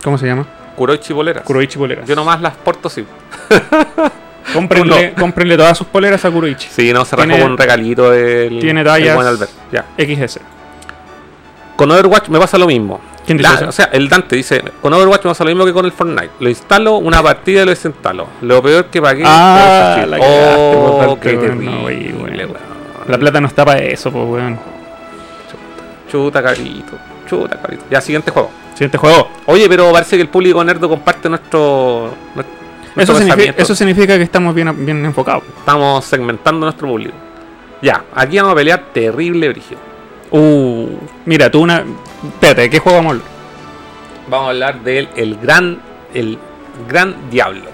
¿Cómo 0.04 0.18
se 0.18 0.26
llama? 0.28 0.46
Kuroichi 0.76 1.14
Poleras. 1.14 1.44
Kuroichi 1.44 1.78
Poleras. 1.78 2.08
Yo 2.08 2.16
nomás 2.16 2.40
las 2.42 2.56
porto 2.56 2.90
sí. 2.90 3.06
Cómprenle, 4.54 5.14
cómprenle 5.20 5.58
todas 5.58 5.78
sus 5.78 5.88
poleras 5.88 6.24
a 6.26 6.32
Kuroichi. 6.32 6.68
Sí, 6.72 6.92
no, 6.94 7.06
se 7.06 7.16
rajó 7.16 7.28
Tiene- 7.28 7.44
con 7.44 7.52
un 7.52 7.58
regalito 7.58 8.10
del. 8.10 8.60
tiene 8.60 8.82
el 8.82 8.88
tallas- 8.88 9.16
buen 9.16 9.28
Albert. 9.28 9.52
Ya. 9.72 9.86
XS. 9.98 10.40
Con 11.80 11.92
Overwatch 11.92 12.28
me 12.28 12.40
pasa 12.40 12.58
lo 12.58 12.68
mismo. 12.68 13.00
¿Quién 13.26 13.38
dice 13.38 13.50
La- 13.50 13.56
eso? 13.56 13.70
o 13.70 13.72
sea, 13.72 13.86
el 13.94 14.10
Dante 14.10 14.36
dice, 14.36 14.62
con 14.82 14.92
Overwatch 14.94 15.24
me 15.24 15.32
pasa 15.32 15.46
lo 15.46 15.50
mismo 15.52 15.66
que 15.66 15.72
con 15.72 15.86
el 15.86 15.94
Fortnite. 15.94 16.32
Lo 16.42 16.50
instalo, 16.50 16.98
una 16.98 17.24
partida 17.24 17.62
y 17.62 17.66
lo 17.66 17.70
desinstalo. 17.72 18.28
Lo 18.42 18.62
peor 18.62 18.86
que 18.88 19.02
pagué 19.02 19.24
Ah, 19.26 19.96
ese 20.00 20.08
la 20.08 20.18
cagaste, 20.20 20.76
Oh, 20.76 21.18
qué 21.22 21.34
terrible, 21.38 21.66
No, 21.72 21.84
wey, 21.86 22.12
weón. 22.12 22.54
La 23.08 23.18
plata 23.18 23.40
no 23.40 23.48
está 23.48 23.64
para 23.64 23.80
eso, 23.80 24.12
pues, 24.12 24.26
weón. 24.28 24.60
Chuta, 26.12 26.44
carito. 26.44 26.98
Chuta, 27.30 27.62
carito. 27.62 27.86
Ya, 27.90 28.02
siguiente 28.02 28.30
juego. 28.32 28.50
Siguiente 28.74 28.98
juego. 28.98 29.30
Oye, 29.46 29.70
pero 29.70 29.92
parece 29.94 30.18
que 30.18 30.22
el 30.24 30.30
público 30.30 30.62
nerdo 30.64 30.90
comparte 30.90 31.30
nuestro... 31.30 32.14
nuestro 32.36 32.56
Eso 33.02 33.16
significa, 33.16 33.54
eso 33.58 33.74
significa 33.76 34.18
que 34.18 34.24
estamos 34.24 34.54
bien, 34.54 34.86
bien 34.86 35.06
enfocados. 35.06 35.44
Estamos 35.60 36.04
segmentando 36.04 36.66
nuestro 36.66 36.88
público. 36.90 37.14
Ya, 37.82 38.04
aquí 38.14 38.38
vamos 38.38 38.52
a 38.52 38.56
pelear 38.56 38.84
terrible, 38.94 39.48
Brigio. 39.50 39.78
Uh, 40.32 40.88
mira, 41.26 41.50
tú 41.50 41.62
una. 41.62 41.84
Espérate, 42.34 42.62
¿de 42.62 42.70
qué 42.70 42.80
juego 42.80 42.98
vamos 42.98 43.12
a 43.12 43.14
hablar? 43.16 43.32
Vamos 44.30 44.46
a 44.46 44.50
hablar 44.50 44.84
del 44.84 45.10
el 45.16 45.38
gran, 45.38 45.80
el 46.14 46.38
gran 46.88 47.30
diablo. 47.32 47.66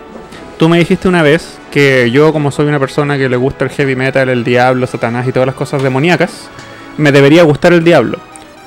Tú 0.57 0.69
me 0.69 0.77
dijiste 0.77 1.09
una 1.09 1.21
vez 1.21 1.57
que 1.69 2.09
yo, 2.11 2.31
como 2.31 2.49
soy 2.51 2.67
una 2.67 2.79
persona 2.79 3.17
que 3.17 3.27
le 3.27 3.35
gusta 3.35 3.65
el 3.65 3.71
heavy 3.71 3.95
metal, 3.97 4.29
el 4.29 4.45
diablo, 4.45 4.87
Satanás 4.87 5.27
y 5.27 5.33
todas 5.33 5.47
las 5.47 5.55
cosas 5.55 5.83
demoníacas, 5.83 6.49
me 6.97 7.11
debería 7.11 7.43
gustar 7.43 7.73
el 7.73 7.83
diablo. 7.83 8.19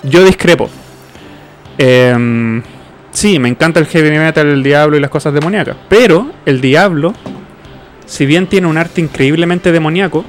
Yo 0.03 0.22
discrepo. 0.22 0.68
Em, 1.78 2.62
sí, 3.11 3.39
me 3.39 3.49
encanta 3.49 3.80
el 3.80 3.86
heavy 3.86 4.11
metal, 4.18 4.49
el 4.49 4.62
diablo 4.62 4.99
y 4.99 5.01
las 5.01 5.11
cosas 5.11 5.32
demoníacas. 5.32 5.76
Pero 5.89 6.30
el 6.45 6.61
diablo, 6.61 7.14
si 8.05 8.26
bien 8.26 8.49
tiene 8.49 8.66
un 8.66 8.76
arte 8.76 9.01
increíblemente 9.01 9.72
demoníaco, 9.72 10.26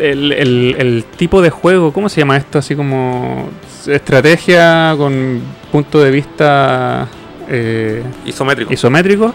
el, 0.00 0.32
el- 0.32 0.76
el 0.78 1.04
tipo 1.16 1.40
de 1.42 1.50
juego, 1.50 1.92
¿cómo 1.92 2.08
se 2.08 2.20
llama 2.20 2.36
esto? 2.36 2.58
Así 2.58 2.74
como 2.74 3.48
estrategia 3.86 4.94
con 4.98 5.40
punto 5.72 6.00
de 6.02 6.10
vista 6.10 7.06
eh, 7.48 8.02
Isométrico. 8.24 8.72
isométrico, 8.72 9.34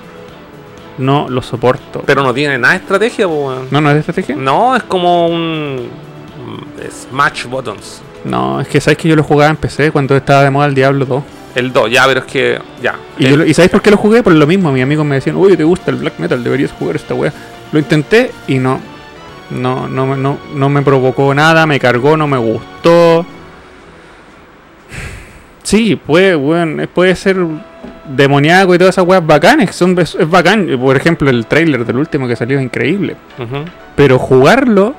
no 0.97 1.30
lo 1.30 1.41
soporto. 1.41 2.04
Pero 2.06 2.24
no 2.24 2.34
tiene 2.34 2.58
nada 2.58 2.74
de 2.74 2.80
estrategia, 2.82 3.28
po, 3.28 3.54
no, 3.72 3.82
no 3.82 3.89
es 3.89 3.93
de 3.95 3.99
estrategia. 4.02 4.36
No, 4.36 4.76
es 4.76 4.84
como 4.84 5.28
un. 5.28 5.88
mm, 5.88 7.10
Smash 7.12 7.45
Buttons. 7.45 8.02
No, 8.26 8.62
es 8.62 8.68
que 8.68 8.80
sabes 8.80 8.97
que 8.97 9.08
yo 9.08 9.16
lo 9.16 9.24
jugaba 9.24 9.49
en 9.49 9.58
PC 9.58 9.91
cuando 9.91 10.16
estaba 10.16 10.43
de 10.43 10.52
moda 10.52 10.68
el 10.68 10.76
Diablo 10.76 11.06
2. 11.06 11.24
El 11.56 11.74
2, 11.74 11.91
ya, 11.91 12.06
pero 12.06 12.20
es 12.22 12.26
que. 12.28 12.60
Ya. 12.82 12.95
Y, 13.18 13.26
El- 13.26 13.38
yo 13.39 13.45
¿y 13.45 13.54
sabéis 13.54 13.72
por 13.72 13.82
qué 13.82 13.91
lo 13.91 13.97
jugué? 13.97 14.22
Por 14.24 14.34
lo 14.34 14.45
mismo, 14.47 14.72
mis 14.72 14.84
amigos 14.84 15.06
me 15.06 15.16
decían, 15.16 15.36
oye, 15.38 15.58
¿te 15.58 15.64
gusta 15.64 15.91
el 15.91 15.97
black 15.97 16.20
metal? 16.20 16.43
Deberías 16.43 16.72
jugar 16.72 16.95
esta 16.97 17.14
wea. 17.14 17.34
Lo 17.72 17.80
intenté 17.80 18.32
y 18.47 18.56
no. 18.60 18.80
No, 19.52 19.88
no, 19.88 20.06
me- 20.08 20.18
no, 20.18 20.38
no 20.56 20.70
me 20.70 20.82
provocó 20.82 21.34
nada, 21.34 21.66
me 21.66 21.80
cargó, 21.80 22.16
no 22.18 22.28
me 22.28 22.38
gustó. 22.38 23.26
Sí, 25.64 25.95
puede, 25.95 26.36
bueno, 26.36 26.84
puede 26.93 27.16
ser 27.16 27.38
demoníaco 28.06 28.74
y 28.76 28.78
todas 28.78 28.95
esas 28.95 29.06
weas 29.06 29.26
bacanes. 29.26 29.76
Son, 29.76 29.97
es, 29.99 30.16
es 30.16 30.30
bacán. 30.30 30.68
Por 30.80 30.95
ejemplo, 30.97 31.30
el 31.30 31.45
trailer 31.45 31.86
del 31.86 31.97
último 31.97 32.28
que 32.28 32.36
salió 32.36 32.58
es 32.58 32.64
increíble. 32.64 33.16
Pero 33.95 34.18
jugarlo. 34.20 34.95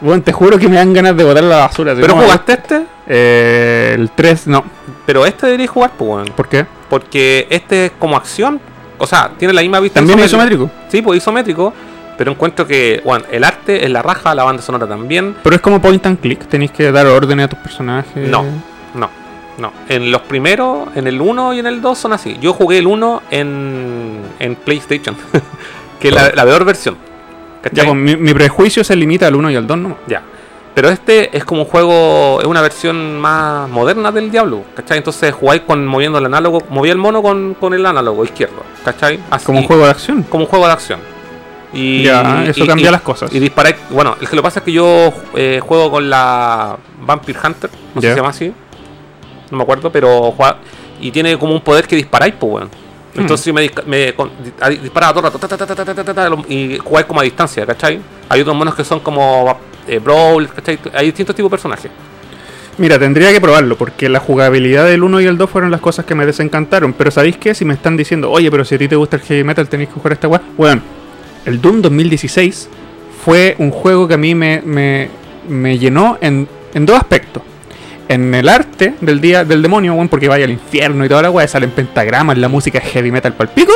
bueno, 0.00 0.22
te 0.22 0.32
juro 0.32 0.58
que 0.58 0.68
me 0.68 0.76
dan 0.76 0.92
ganas 0.92 1.16
de 1.16 1.24
botar 1.24 1.44
la 1.44 1.56
basura. 1.58 1.94
¿Pero 1.94 2.14
no 2.14 2.22
jugaste 2.22 2.52
este? 2.54 2.82
Eh, 3.08 3.92
el 3.96 4.10
3, 4.10 4.46
no. 4.48 4.64
Pero 5.04 5.26
este 5.26 5.46
deberías 5.46 5.70
jugar, 5.70 5.92
pues, 5.96 6.10
weón. 6.10 6.26
¿Por 6.34 6.48
qué? 6.48 6.66
Porque 6.88 7.46
este 7.50 7.86
es 7.86 7.92
como 7.98 8.16
acción. 8.16 8.60
O 8.98 9.06
sea, 9.06 9.30
tiene 9.38 9.52
la 9.52 9.60
misma 9.60 9.78
vista 9.80 10.00
También 10.00 10.18
es 10.20 10.26
isométrica. 10.26 10.62
isométrico. 10.64 10.90
Sí, 10.90 11.02
pues 11.02 11.18
isométrico. 11.18 11.72
Pero 12.16 12.32
encuentro 12.32 12.66
que, 12.66 13.02
bueno, 13.04 13.24
el 13.30 13.44
arte 13.44 13.84
es 13.84 13.90
la 13.90 14.02
raja, 14.02 14.34
la 14.34 14.44
banda 14.44 14.62
sonora 14.62 14.86
también. 14.86 15.36
Pero 15.42 15.56
es 15.56 15.62
como 15.62 15.80
point 15.80 16.04
and 16.06 16.18
click. 16.20 16.46
Tenéis 16.46 16.70
que 16.70 16.90
dar 16.90 17.06
órdenes 17.06 17.46
a 17.46 17.48
tus 17.48 17.58
personajes. 17.58 18.28
No. 18.28 18.44
No, 18.94 19.10
no. 19.58 19.72
En 19.88 20.10
los 20.10 20.22
primeros, 20.22 20.88
en 20.94 21.06
el 21.06 21.20
1 21.20 21.54
y 21.54 21.58
en 21.58 21.66
el 21.66 21.82
2 21.82 21.98
son 21.98 22.12
así. 22.14 22.38
Yo 22.40 22.52
jugué 22.54 22.78
el 22.78 22.86
1 22.86 23.22
en, 23.30 24.20
en 24.38 24.54
PlayStation, 24.56 25.14
que 26.00 26.08
es 26.08 26.14
la, 26.14 26.30
la 26.34 26.44
peor 26.44 26.64
versión. 26.64 26.96
Ya, 27.72 27.84
pues, 27.84 27.96
mi, 27.96 28.16
mi 28.16 28.32
prejuicio 28.32 28.82
se 28.84 28.94
limita 28.96 29.26
al 29.26 29.34
1 29.34 29.50
y 29.50 29.56
al 29.56 29.66
2 29.66 29.78
no. 29.78 29.96
Ya. 30.06 30.22
Pero 30.74 30.90
este 30.90 31.34
es 31.36 31.44
como 31.44 31.62
un 31.62 31.68
juego, 31.68 32.38
es 32.40 32.46
una 32.46 32.60
versión 32.60 33.18
más 33.18 33.68
moderna 33.68 34.12
del 34.12 34.30
Diablo, 34.30 34.62
¿cachai? 34.74 34.98
Entonces 34.98 35.32
jugáis 35.34 35.62
con 35.62 35.86
moviendo 35.86 36.18
el 36.18 36.26
análogo, 36.26 36.62
movía 36.68 36.92
el 36.92 36.98
mono 36.98 37.22
con, 37.22 37.54
con 37.54 37.72
el 37.72 37.84
análogo 37.86 38.22
izquierdo, 38.24 38.62
¿cachai? 38.84 39.18
Así, 39.30 39.46
Como 39.46 39.60
un 39.60 39.64
juego 39.66 39.84
de 39.84 39.90
acción. 39.90 40.22
como 40.24 40.44
un 40.44 40.50
juego 40.50 40.66
de 40.66 40.72
acción. 40.72 41.00
Y, 41.76 42.06
eso 42.06 42.66
cambia 42.66 42.90
las 42.90 43.02
cosas. 43.02 43.32
Y 43.32 43.38
disparar. 43.38 43.76
Bueno, 43.90 44.16
lo 44.18 44.28
que 44.28 44.42
pasa 44.42 44.60
es 44.60 44.64
que 44.64 44.72
yo 44.72 45.12
eh, 45.34 45.60
juego 45.62 45.90
con 45.90 46.08
la 46.08 46.76
Vampire 47.02 47.38
Hunter, 47.44 47.70
no 47.94 48.00
sé 48.00 48.08
si 48.08 48.12
se 48.12 48.16
llama 48.16 48.30
así. 48.30 48.52
No 49.50 49.58
me 49.58 49.62
acuerdo, 49.62 49.92
pero 49.92 50.32
juega, 50.32 50.56
Y 51.00 51.10
tiene 51.10 51.38
como 51.38 51.52
un 51.52 51.60
poder 51.60 51.86
que 51.86 51.94
disparáis, 51.94 52.34
pues, 52.38 52.52
weón. 52.52 52.70
Mm. 53.14 53.20
Entonces 53.20 53.52
me, 53.52 53.70
me 53.86 54.14
con, 54.14 54.30
a, 54.60 54.68
disparaba 54.70 55.12
todo 55.12 55.30
rato, 55.30 56.44
y 56.48 56.78
jugáis 56.78 57.06
como 57.06 57.20
a 57.20 57.22
distancia, 57.22 57.66
¿cachai? 57.66 58.00
Hay 58.28 58.40
otros 58.40 58.56
monos 58.56 58.74
que 58.74 58.84
son 58.84 59.00
como 59.00 59.58
eh, 59.86 59.98
Brawl, 59.98 60.48
¿cachai? 60.48 60.78
Hay 60.94 61.06
distintos 61.06 61.36
tipos 61.36 61.50
de 61.50 61.52
personajes. 61.52 61.90
Mira, 62.78 62.98
tendría 62.98 63.32
que 63.32 63.40
probarlo, 63.40 63.76
porque 63.76 64.08
la 64.08 64.20
jugabilidad 64.20 64.86
del 64.86 65.02
1 65.02 65.20
y 65.22 65.26
el 65.26 65.38
2 65.38 65.48
fueron 65.48 65.70
las 65.70 65.80
cosas 65.80 66.04
que 66.04 66.14
me 66.14 66.26
desencantaron. 66.26 66.92
Pero 66.92 67.10
¿sabéis 67.10 67.38
qué? 67.38 67.54
Si 67.54 67.64
me 67.64 67.72
están 67.72 67.96
diciendo, 67.96 68.30
oye, 68.30 68.50
pero 68.50 68.64
si 68.64 68.74
a 68.74 68.78
ti 68.78 68.86
te 68.88 68.96
gusta 68.96 69.16
el 69.16 69.22
heavy 69.22 69.44
metal, 69.44 69.66
tenéis 69.68 69.88
que 69.88 69.94
jugar 69.94 70.12
esta 70.12 70.28
weá. 70.28 70.42
Bueno, 70.58 70.82
el 71.46 71.60
Doom 71.60 71.80
2016 71.80 72.68
fue 73.24 73.56
un 73.58 73.70
juego 73.70 74.06
que 74.06 74.14
a 74.14 74.18
mí 74.18 74.34
me, 74.34 74.60
me, 74.62 75.08
me 75.48 75.78
llenó 75.78 76.18
en, 76.20 76.46
en 76.74 76.86
dos 76.86 76.96
aspectos. 76.96 77.42
En 78.08 78.32
el 78.34 78.48
arte 78.48 78.94
del 79.00 79.20
día 79.20 79.44
del 79.44 79.62
demonio, 79.62 79.94
weón, 79.94 80.08
porque 80.08 80.28
vaya 80.28 80.44
al 80.44 80.52
infierno 80.52 81.04
y 81.04 81.08
toda 81.08 81.22
la 81.22 81.30
weá, 81.30 81.48
salen 81.48 81.70
pentagramas, 81.70 82.38
la 82.38 82.48
música 82.48 82.78
es 82.78 82.84
heavy 82.84 83.10
metal 83.10 83.32
pal 83.32 83.48
pico. 83.48 83.72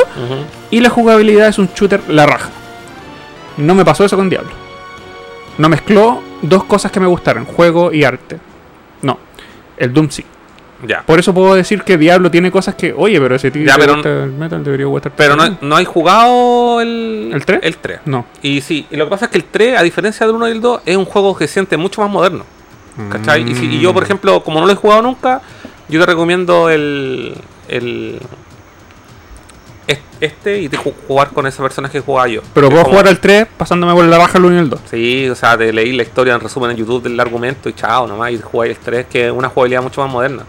Y 0.69 0.79
la 0.79 0.89
jugabilidad 0.89 1.49
es 1.49 1.57
un 1.59 1.67
shooter 1.75 2.01
la 2.07 2.25
raja. 2.25 2.49
No 3.57 3.75
me 3.75 3.83
pasó 3.83 4.05
eso 4.05 4.15
con 4.15 4.29
Diablo. 4.29 4.51
No 5.57 5.67
mezcló 5.67 6.21
dos 6.41 6.63
cosas 6.63 6.91
que 6.91 7.01
me 7.01 7.07
gustaron, 7.07 7.43
juego 7.45 7.91
y 7.91 8.03
arte. 8.05 8.37
No, 9.01 9.17
el 9.77 9.91
Doom 9.91 10.09
sí. 10.09 10.23
Ya. 10.87 11.03
Por 11.03 11.19
eso 11.19 11.33
puedo 11.33 11.53
decir 11.55 11.83
que 11.83 11.97
Diablo 11.97 12.31
tiene 12.31 12.49
cosas 12.51 12.75
que, 12.75 12.93
oye, 12.95 13.19
pero 13.21 13.37
si 13.37 13.47
a 13.47 13.51
ti 13.51 13.63
Ya, 13.63 13.75
te 13.75 13.81
pero 13.81 13.93
gusta 13.95 14.09
el 14.23 14.31
metal 14.31 14.63
debería 14.63 14.85
gustar. 14.87 15.11
Pero 15.15 15.35
no, 15.35 15.57
no 15.61 15.75
hay 15.75 15.85
jugado 15.85 16.81
el... 16.81 17.31
¿El 17.33 17.45
tres? 17.45 17.59
El 17.63 17.77
3. 17.77 17.99
No. 18.05 18.25
Y 18.41 18.61
sí, 18.61 18.87
y 18.89 18.95
lo 18.95 19.05
que 19.05 19.09
pasa 19.11 19.25
es 19.25 19.31
que 19.31 19.37
el 19.37 19.43
3, 19.45 19.77
a 19.77 19.83
diferencia 19.83 20.25
del 20.25 20.35
1 20.35 20.47
y 20.47 20.51
el 20.51 20.61
2, 20.61 20.81
es 20.85 20.97
un 20.97 21.05
juego 21.05 21.35
que 21.37 21.47
se 21.47 21.53
siente 21.53 21.77
mucho 21.77 22.01
más 22.01 22.09
moderno. 22.09 22.45
¿Cachai? 23.09 23.49
Y, 23.49 23.55
si- 23.55 23.65
y 23.67 23.79
yo, 23.79 23.93
por 23.93 24.03
Mm. 24.03 24.05
ejemplo, 24.05 24.43
como 24.43 24.59
no 24.59 24.65
lo 24.65 24.71
he 24.73 24.75
jugado 24.75 25.01
nunca, 25.01 25.41
yo 25.87 25.99
te 25.99 26.05
recomiendo 26.05 26.69
el. 26.69 27.35
el 27.69 28.19
es- 29.87 29.99
este 30.19 30.61
y 30.61 30.69
te 30.69 30.77
ju- 30.77 30.93
jugar 31.07 31.29
con 31.31 31.47
ese 31.47 31.61
personaje 31.61 31.93
que 31.93 31.99
jugaba 32.01 32.27
yo. 32.27 32.41
Pero 32.53 32.69
puedo 32.69 32.83
jugar 32.85 33.07
al 33.07 33.19
3 33.19 33.47
pasándome 33.57 33.93
por 33.93 34.05
la 34.05 34.17
baja 34.17 34.37
el 34.37 34.45
1 34.45 34.55
y 34.55 34.59
el 34.59 34.69
2. 34.69 34.79
Sí, 34.89 35.29
o 35.29 35.35
sea, 35.35 35.57
te 35.57 35.71
leí 35.73 35.93
la 35.93 36.03
historia 36.03 36.33
en 36.35 36.39
resumen 36.41 36.71
en 36.71 36.77
YouTube 36.77 37.03
del 37.03 37.19
argumento 37.19 37.69
y 37.69 37.73
chao 37.73 38.07
nomás, 38.07 38.31
y 38.31 38.39
jugáis 38.39 38.77
el 38.77 38.83
3, 38.83 39.05
que 39.09 39.27
es 39.27 39.31
una 39.31 39.49
jugabilidad 39.49 39.81
mucho 39.81 40.01
más 40.01 40.11
moderna. 40.11 40.43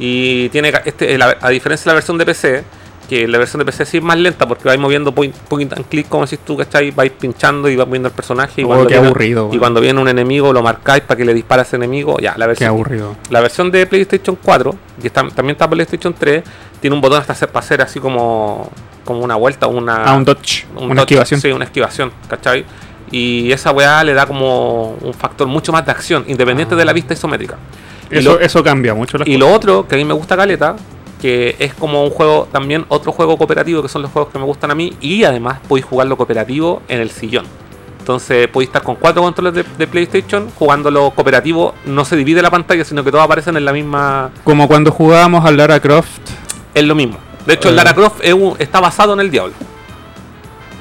Y 0.00 0.48
tiene 0.48 0.72
este, 0.84 1.16
la- 1.18 1.36
a 1.40 1.50
diferencia 1.50 1.84
de 1.84 1.90
la 1.90 1.94
versión 1.94 2.18
de 2.18 2.24
PC, 2.26 2.64
que 3.08 3.26
la 3.28 3.38
versión 3.38 3.58
de 3.58 3.64
PC 3.66 3.84
sí 3.84 3.96
es 3.98 4.02
más 4.02 4.16
lenta 4.16 4.46
porque 4.48 4.64
vais 4.64 4.78
moviendo 4.80 5.12
point, 5.12 5.34
point 5.34 5.72
and 5.72 5.84
click, 5.88 6.08
como 6.08 6.24
decís 6.24 6.38
tú, 6.44 6.56
¿cachai? 6.56 6.90
Vais 6.92 7.10
pinchando 7.12 7.68
y 7.68 7.76
vas 7.76 7.86
moviendo 7.86 8.08
el 8.08 8.14
personaje. 8.14 8.62
Y 8.62 8.64
Oh, 8.64 8.68
cuando 8.68 8.86
qué 8.86 8.94
viene- 8.94 9.06
aburrido, 9.08 9.50
Y 9.52 9.58
cuando 9.58 9.80
viene 9.80 10.00
un 10.00 10.08
enemigo 10.08 10.52
lo 10.52 10.62
marcáis 10.62 11.02
para 11.02 11.18
que 11.18 11.24
le 11.24 11.34
dispare 11.34 11.60
a 11.60 11.64
ese 11.64 11.76
enemigo. 11.76 12.16
Ya, 12.18 12.30
la 12.38 12.44
Qué 12.44 12.48
versión, 12.48 12.68
aburrido. 12.70 13.16
la 13.28 13.40
versión 13.40 13.70
de 13.70 13.86
PlayStation 13.86 14.38
4, 14.42 14.74
y 15.02 15.06
está- 15.06 15.28
también 15.28 15.50
está 15.56 15.68
PlayStation 15.68 16.14
3, 16.18 16.44
tiene 16.80 16.94
un 16.96 17.02
botón 17.02 17.20
hasta 17.20 17.32
hacer, 17.34 17.48
para 17.50 17.64
hacer 17.64 17.82
así 17.82 18.00
como, 18.00 18.70
como 19.04 19.20
una 19.20 19.34
vuelta, 19.36 19.66
una, 19.66 20.04
Ah, 20.04 20.14
un 20.14 20.24
dodge, 20.24 20.66
un 20.76 20.92
una 20.92 21.02
esquivación. 21.02 21.40
Sí, 21.40 21.50
una 21.52 21.64
esquivación, 21.64 22.12
¿cachai? 22.28 22.64
Y 23.10 23.50
esa 23.50 23.72
weá 23.72 24.04
le 24.04 24.14
da 24.14 24.24
como 24.24 24.92
un 25.02 25.12
factor 25.14 25.48
mucho 25.48 25.72
más 25.72 25.84
de 25.84 25.90
acción, 25.90 26.24
independiente 26.28 26.76
de 26.76 26.84
la 26.84 26.92
vista 26.92 27.12
isométrica. 27.12 27.56
Y 28.10 28.18
Eso, 28.18 28.32
lo, 28.34 28.40
eso 28.40 28.62
cambia 28.64 28.94
mucho 28.94 29.18
las 29.18 29.28
y 29.28 29.36
lo 29.36 29.52
otro 29.52 29.86
que 29.86 29.94
a 29.94 29.98
mí 29.98 30.04
me 30.04 30.14
gusta 30.14 30.36
Caleta, 30.36 30.76
que 31.20 31.54
es 31.58 31.74
como 31.74 32.02
un 32.02 32.10
juego, 32.10 32.48
también 32.50 32.84
otro 32.88 33.12
juego 33.12 33.36
cooperativo, 33.36 33.82
que 33.82 33.88
son 33.88 34.02
los 34.02 34.10
juegos 34.10 34.32
que 34.32 34.38
me 34.38 34.44
gustan 34.44 34.70
a 34.70 34.74
mí, 34.74 34.94
y 35.00 35.24
además 35.24 35.58
podéis 35.68 35.84
jugarlo 35.86 36.16
cooperativo 36.16 36.82
en 36.88 37.00
el 37.00 37.10
sillón. 37.10 37.44
Entonces 37.98 38.48
podéis 38.48 38.68
estar 38.70 38.82
con 38.82 38.96
cuatro 38.96 39.22
controles 39.22 39.52
de, 39.54 39.64
de 39.78 39.86
PlayStation, 39.86 40.48
jugándolo 40.58 41.10
cooperativo, 41.10 41.74
no 41.84 42.04
se 42.04 42.16
divide 42.16 42.40
la 42.42 42.50
pantalla, 42.50 42.84
sino 42.84 43.04
que 43.04 43.10
todos 43.12 43.22
aparecen 43.24 43.56
en 43.56 43.64
la 43.64 43.72
misma... 43.72 44.30
Como 44.42 44.66
cuando 44.66 44.90
jugábamos 44.90 45.44
a 45.44 45.50
Lara 45.52 45.78
Croft. 45.78 46.08
Es 46.74 46.82
lo 46.84 46.94
mismo. 46.94 47.18
De 47.46 47.54
hecho, 47.54 47.68
el 47.68 47.74
Eh. 47.74 47.76
Lara 47.76 47.94
Croft 47.94 48.20
es 48.22 48.32
un- 48.32 48.56
está 48.58 48.80
basado 48.80 49.12
en 49.12 49.20
el 49.20 49.30
Diablo. 49.30 49.52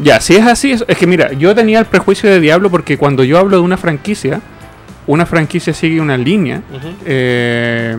Ya, 0.02 0.22
si 0.22 0.36
es 0.38 0.46
así, 0.48 0.72
es, 0.72 0.86
es 0.88 0.98
que 0.98 1.06
mira, 1.06 1.34
yo 1.34 1.54
tenía 1.54 1.80
el 1.80 1.86
prejuicio 1.86 2.30
de 2.30 2.40
Diablo 2.40 2.70
porque 2.72 2.98
cuando 2.98 3.24
yo 3.26 3.38
hablo 3.38 3.58
de 3.58 3.64
una 3.64 3.76
franquicia, 3.76 4.40
una 5.10 5.26
franquicia 5.26 5.74
sigue 5.74 6.00
una 6.00 6.16
línea 6.18 6.62
eh, 7.04 7.98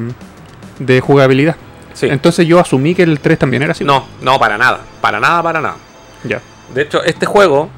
de 0.78 1.00
jugabilidad. 1.00 1.56
Sí. 1.92 2.06
Entonces 2.08 2.46
yo 2.46 2.61
asumí 2.61 2.94
que 2.94 3.02
el 3.02 3.18
3 3.18 3.36
también 3.36 3.64
era 3.64 3.72
así. 3.72 3.82
No, 3.82 4.06
no, 4.22 4.38
para 4.38 4.56
nada. 4.56 4.82
Para 5.00 5.18
nada, 5.18 5.42
para 5.42 5.61
nada. 5.61 5.76
Ya. 6.22 6.40
De 6.72 6.82
hecho, 6.82 7.02
este 7.02 7.26
juego 7.26 7.68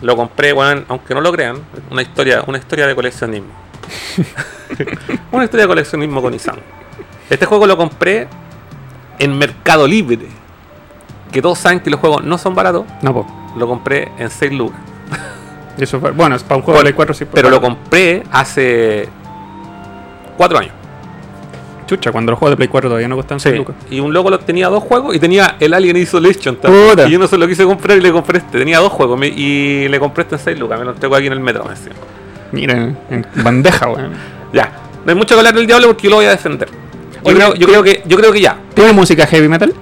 lo 0.00 0.16
compré, 0.16 0.54
bueno, 0.54 0.84
aunque 0.88 1.14
no 1.14 1.20
lo 1.20 1.30
crean, 1.32 1.58
una 1.90 2.00
historia, 2.00 2.44
una 2.46 2.56
historia 2.56 2.86
de 2.86 2.94
coleccionismo. 2.94 3.50
una 5.32 5.44
historia 5.44 5.64
de 5.64 5.68
coleccionismo 5.68 6.22
con 6.22 6.32
Isan. 6.32 6.56
Este 7.28 7.44
juego 7.44 7.66
lo 7.66 7.76
compré 7.76 8.26
en 9.18 9.36
Mercado 9.36 9.86
Libre. 9.86 10.28
Que 11.30 11.42
todos 11.42 11.58
saben 11.58 11.80
que 11.80 11.90
los 11.90 12.00
juegos 12.00 12.24
no 12.24 12.38
son 12.38 12.54
baratos. 12.54 12.86
No, 13.02 13.12
po. 13.12 13.26
Lo 13.54 13.68
compré 13.68 14.10
en 14.16 14.30
6 14.30 14.50
lucas. 14.52 14.80
Eso 15.78 16.00
fue, 16.00 16.10
bueno, 16.10 16.36
es 16.36 16.42
para 16.42 16.56
un 16.56 16.62
juego 16.62 16.78
de 16.78 16.84
Play 16.84 16.92
4 16.94 17.14
sí. 17.14 17.24
Pero 17.32 17.50
lo 17.50 17.60
compré 17.60 18.22
hace 18.30 19.08
4 20.36 20.58
años. 20.58 20.72
Chucha, 21.86 22.12
cuando 22.12 22.30
los 22.32 22.38
juegos 22.38 22.52
de 22.52 22.56
Play 22.56 22.68
4 22.68 22.88
todavía 22.90 23.08
no 23.08 23.16
costan 23.16 23.40
6 23.40 23.52
Sí. 23.52 23.58
lucas. 23.58 23.74
Y 23.90 24.00
un 24.00 24.12
loco 24.12 24.30
lo 24.30 24.38
tenía 24.38 24.68
dos 24.68 24.82
juegos 24.82 25.14
y 25.14 25.18
tenía 25.18 25.56
el 25.60 25.74
Alien 25.74 25.96
Isolation 25.96 26.56
también. 26.56 26.90
Puta. 26.90 27.08
Y 27.08 27.10
yo 27.10 27.18
no 27.18 27.26
se 27.26 27.36
lo 27.36 27.46
quise 27.48 27.64
comprar 27.64 27.98
y 27.98 28.00
le 28.00 28.12
compré 28.12 28.38
este. 28.38 28.58
Tenía 28.58 28.78
dos 28.78 28.92
juegos 28.92 29.18
me- 29.18 29.28
y 29.28 29.88
le 29.88 29.98
compré 29.98 30.22
este 30.22 30.36
en 30.36 30.40
6 30.40 30.58
lucas. 30.58 30.78
Me 30.78 30.84
lo 30.84 30.92
entregó 30.92 31.16
aquí 31.16 31.26
en 31.26 31.32
el 31.34 31.40
metro. 31.40 31.64
me 31.64 31.70
decía. 31.70 31.92
Mira, 32.52 32.74
en, 32.74 32.96
en 33.10 33.26
bandeja, 33.42 33.88
weón. 33.88 34.12
Ya, 34.52 34.70
no 35.04 35.10
hay 35.12 35.16
mucho 35.16 35.34
que 35.34 35.38
hablar 35.40 35.54
del 35.54 35.66
diablo 35.66 35.86
porque 35.88 36.02
yo 36.04 36.10
lo 36.10 36.16
voy 36.16 36.26
a 36.26 36.30
defender. 36.30 36.68
Yo 36.70 37.20
Oye, 37.24 37.34
creo, 37.36 37.54
yo 37.54 37.66
creo 37.66 37.82
que, 37.82 38.02
yo 38.06 38.16
creo 38.18 38.32
que 38.32 38.40
ya. 38.42 38.56
¿Tiene 38.74 38.92
música 38.92 39.26
heavy 39.26 39.48
metal? 39.48 39.72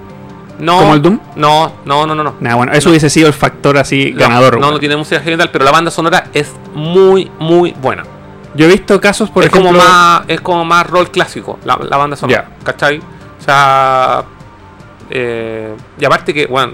No, 0.59 0.77
¿Como 0.79 0.93
el 0.93 1.01
Doom? 1.01 1.19
No, 1.35 1.71
no, 1.85 2.05
no, 2.05 2.13
no. 2.15 2.23
no. 2.23 2.35
Nah, 2.39 2.55
bueno, 2.55 2.71
eso 2.73 2.89
hubiese 2.89 3.09
sido 3.09 3.27
el 3.27 3.33
factor 3.33 3.77
así 3.77 4.11
No, 4.13 4.19
ganador. 4.19 4.59
No, 4.59 4.71
no 4.71 4.79
tiene 4.79 4.95
música 4.95 5.21
metal, 5.25 5.49
pero 5.51 5.65
la 5.65 5.71
banda 5.71 5.89
sonora 5.91 6.25
es 6.33 6.51
muy, 6.73 7.31
muy 7.39 7.71
buena. 7.71 8.03
Yo 8.53 8.65
he 8.65 8.69
visto 8.69 8.99
casos, 9.01 9.29
por 9.29 9.43
es 9.43 9.49
ejemplo. 9.49 9.69
como 9.71 9.83
más, 9.83 10.21
es 10.27 10.41
como 10.41 10.65
más 10.65 10.87
rol 10.89 11.09
clásico, 11.09 11.57
la, 11.65 11.77
la 11.77 11.97
banda 11.97 12.15
sonora. 12.15 12.49
¿Cachai? 12.63 12.97
O 12.99 13.43
sea. 13.43 14.23
eh, 15.09 15.75
y 15.99 16.05
aparte 16.05 16.33
que, 16.33 16.45
bueno, 16.47 16.73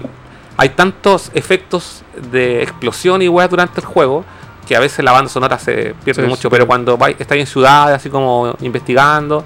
hay 0.56 0.70
tantos 0.70 1.30
efectos 1.34 2.02
de 2.30 2.62
explosión 2.62 3.22
y 3.22 3.28
weas 3.28 3.48
durante 3.48 3.80
el 3.80 3.86
juego 3.86 4.24
que 4.66 4.76
a 4.76 4.80
veces 4.80 5.02
la 5.04 5.12
banda 5.12 5.30
sonora 5.30 5.58
se 5.58 5.94
pierde 6.04 6.22
Sí, 6.24 6.28
mucho. 6.28 6.42
sí. 6.42 6.48
Pero 6.50 6.66
cuando 6.66 6.98
vais, 6.98 7.16
estáis 7.18 7.40
en 7.40 7.46
ciudades, 7.46 7.96
así 7.96 8.10
como 8.10 8.54
investigando. 8.60 9.44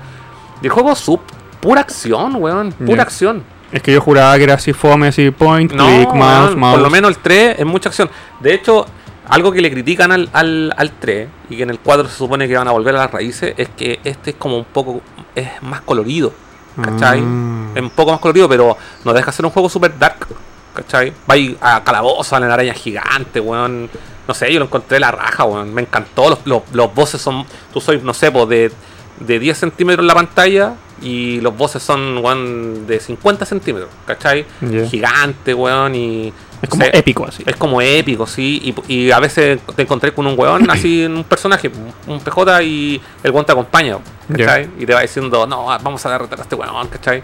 Y 0.63 0.67
el 0.67 0.73
juego 0.73 0.91
es 0.93 0.99
sub, 0.99 1.21
pura 1.61 1.83
acción, 1.83 2.35
weón. 2.37 2.73
Pura 2.73 3.03
acción. 3.05 3.45
Es 3.73 3.83
que 3.83 3.93
yo 3.93 4.01
juraba 4.01 4.37
que 4.37 4.45
era 4.45 4.55
así 4.55 4.73
fome, 4.73 5.09
así 5.09 5.31
point, 5.31 5.73
No, 5.73 5.87
click, 5.87 6.13
mouse, 6.13 6.55
mouse. 6.57 6.75
por 6.75 6.83
lo 6.83 6.91
menos 6.91 7.11
el 7.11 7.19
3 7.19 7.57
es 7.61 7.67
mucha 7.67 7.89
acción. 7.89 8.11
De 8.41 8.53
hecho, 8.55 8.85
algo 9.29 9.51
que 9.51 9.61
le 9.63 9.71
critican 9.71 10.13
al, 10.13 10.29
al, 10.33 10.75
al 10.77 10.91
3 10.93 11.29
y 11.49 11.57
que 11.57 11.63
en 11.63 11.71
el 11.71 11.79
4 11.79 12.07
se 12.09 12.15
supone 12.17 12.47
que 12.47 12.57
van 12.57 12.69
a 12.69 12.73
volver 12.73 12.95
a 12.97 12.99
las 12.99 13.11
raíces 13.11 13.55
es 13.57 13.69
que 13.71 13.99
este 14.05 14.31
es 14.31 14.37
como 14.37 14.59
un 14.59 14.65
poco 14.65 15.01
es 15.35 15.49
más 15.63 15.81
colorido. 15.81 16.33
¿Cachai? 16.81 17.21
Ah. 17.23 17.67
Es 17.75 17.83
un 17.83 17.91
poco 17.91 18.13
más 18.13 18.21
colorido, 18.21 18.49
pero 18.49 18.77
no 19.05 19.13
deja 19.13 19.31
ser 19.33 19.45
un 19.47 19.51
juego 19.53 19.69
super 19.69 19.99
dark. 19.99 20.27
¿Cachai? 20.75 21.13
Va 21.31 21.35
a 21.77 21.85
calabozo, 21.85 22.35
a 22.37 22.41
la 22.41 22.53
araña 22.53 22.75
gigante, 22.75 23.41
weón. 23.41 23.91
No 24.27 24.35
sé, 24.35 24.53
yo 24.53 24.59
lo 24.59 24.67
encontré 24.67 24.99
la 25.01 25.11
raja, 25.11 25.45
weón. 25.45 25.73
Me 25.75 25.83
encantó. 25.83 26.31
Los, 26.31 26.39
los, 26.47 26.63
los 26.73 26.95
bosses 26.95 27.21
son. 27.21 27.45
Tú 27.73 27.81
soy, 27.81 28.01
no 28.03 28.15
sé, 28.15 28.31
pues 28.31 28.49
de, 28.49 28.73
de 29.21 29.39
10 29.39 29.59
centímetros 29.59 30.03
en 30.03 30.07
la 30.09 30.15
pantalla. 30.15 30.75
Y 31.03 31.41
los 31.41 31.57
bosses 31.57 31.83
son, 31.83 32.19
weón, 32.19 32.87
de 32.87 33.01
50 33.01 33.45
centímetros. 33.45 33.91
¿Cachai? 34.07 34.45
Ya. 34.61 34.87
Gigante, 34.87 35.53
weón. 35.55 35.95
Y. 35.95 36.33
Es 36.63 36.69
como 36.69 36.85
épico 36.93 37.27
así. 37.27 37.43
es 37.45 37.57
como 37.57 37.81
épico, 37.83 38.25
sí. 38.25 38.75
Y, 38.89 38.95
y 38.95 39.11
a 39.11 39.19
veces 39.19 39.59
te 39.75 39.83
encontré 39.83 40.15
con 40.15 40.27
un 40.29 40.39
weón, 40.39 40.71
así, 40.71 41.05
un 41.07 41.25
personaje, 41.25 41.71
un 42.07 42.21
PJ, 42.21 42.63
y 42.63 43.01
el 43.25 43.31
weón 43.33 43.45
te 43.45 43.51
acompaña, 43.51 43.99
¿cachai? 44.31 44.71
Y 44.79 44.87
te 44.87 44.95
va 44.95 45.01
diciendo, 45.01 45.45
no, 45.45 45.67
vamos 45.67 46.07
a 46.07 46.11
derrotar 46.11 46.39
a 46.39 46.43
este 46.43 46.55
weón, 46.55 46.87
¿cachai? 46.87 47.21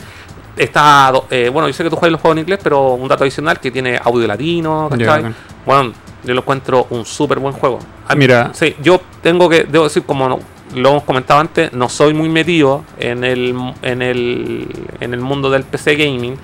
Está, 0.56 1.12
eh, 1.30 1.50
bueno, 1.52 1.68
yo 1.68 1.72
sé 1.72 1.84
que 1.84 1.90
tú 1.90 1.94
juegas 1.94 2.10
los 2.12 2.20
juegos 2.20 2.36
en 2.36 2.40
inglés, 2.40 2.58
pero 2.60 2.94
un 2.94 3.06
dato 3.08 3.22
adicional 3.22 3.60
que 3.60 3.70
tiene 3.70 3.96
audio 4.02 4.26
latino, 4.26 4.88
¿cachai? 4.90 5.06
bacán. 5.06 5.34
bueno, 5.64 5.92
yo 6.24 6.34
lo 6.34 6.40
encuentro 6.40 6.88
un 6.90 7.04
súper 7.06 7.38
buen 7.38 7.54
juego. 7.54 7.78
A 8.08 8.14
mí- 8.16 8.20
Mira. 8.20 8.50
Sí, 8.54 8.74
yo 8.82 9.00
tengo 9.22 9.48
que, 9.48 9.64
debo 9.64 9.84
decir, 9.84 10.02
como 10.02 10.28
no- 10.28 10.40
lo 10.74 10.90
hemos 10.90 11.04
comentado 11.04 11.40
antes, 11.40 11.72
no 11.72 11.88
soy 11.88 12.14
muy 12.14 12.28
metido 12.28 12.84
en 12.98 13.24
el, 13.24 13.54
en 13.82 14.02
el, 14.02 14.68
en 15.00 15.14
el 15.14 15.20
mundo 15.20 15.50
del 15.50 15.64
PC 15.64 15.96
gaming. 15.96 16.36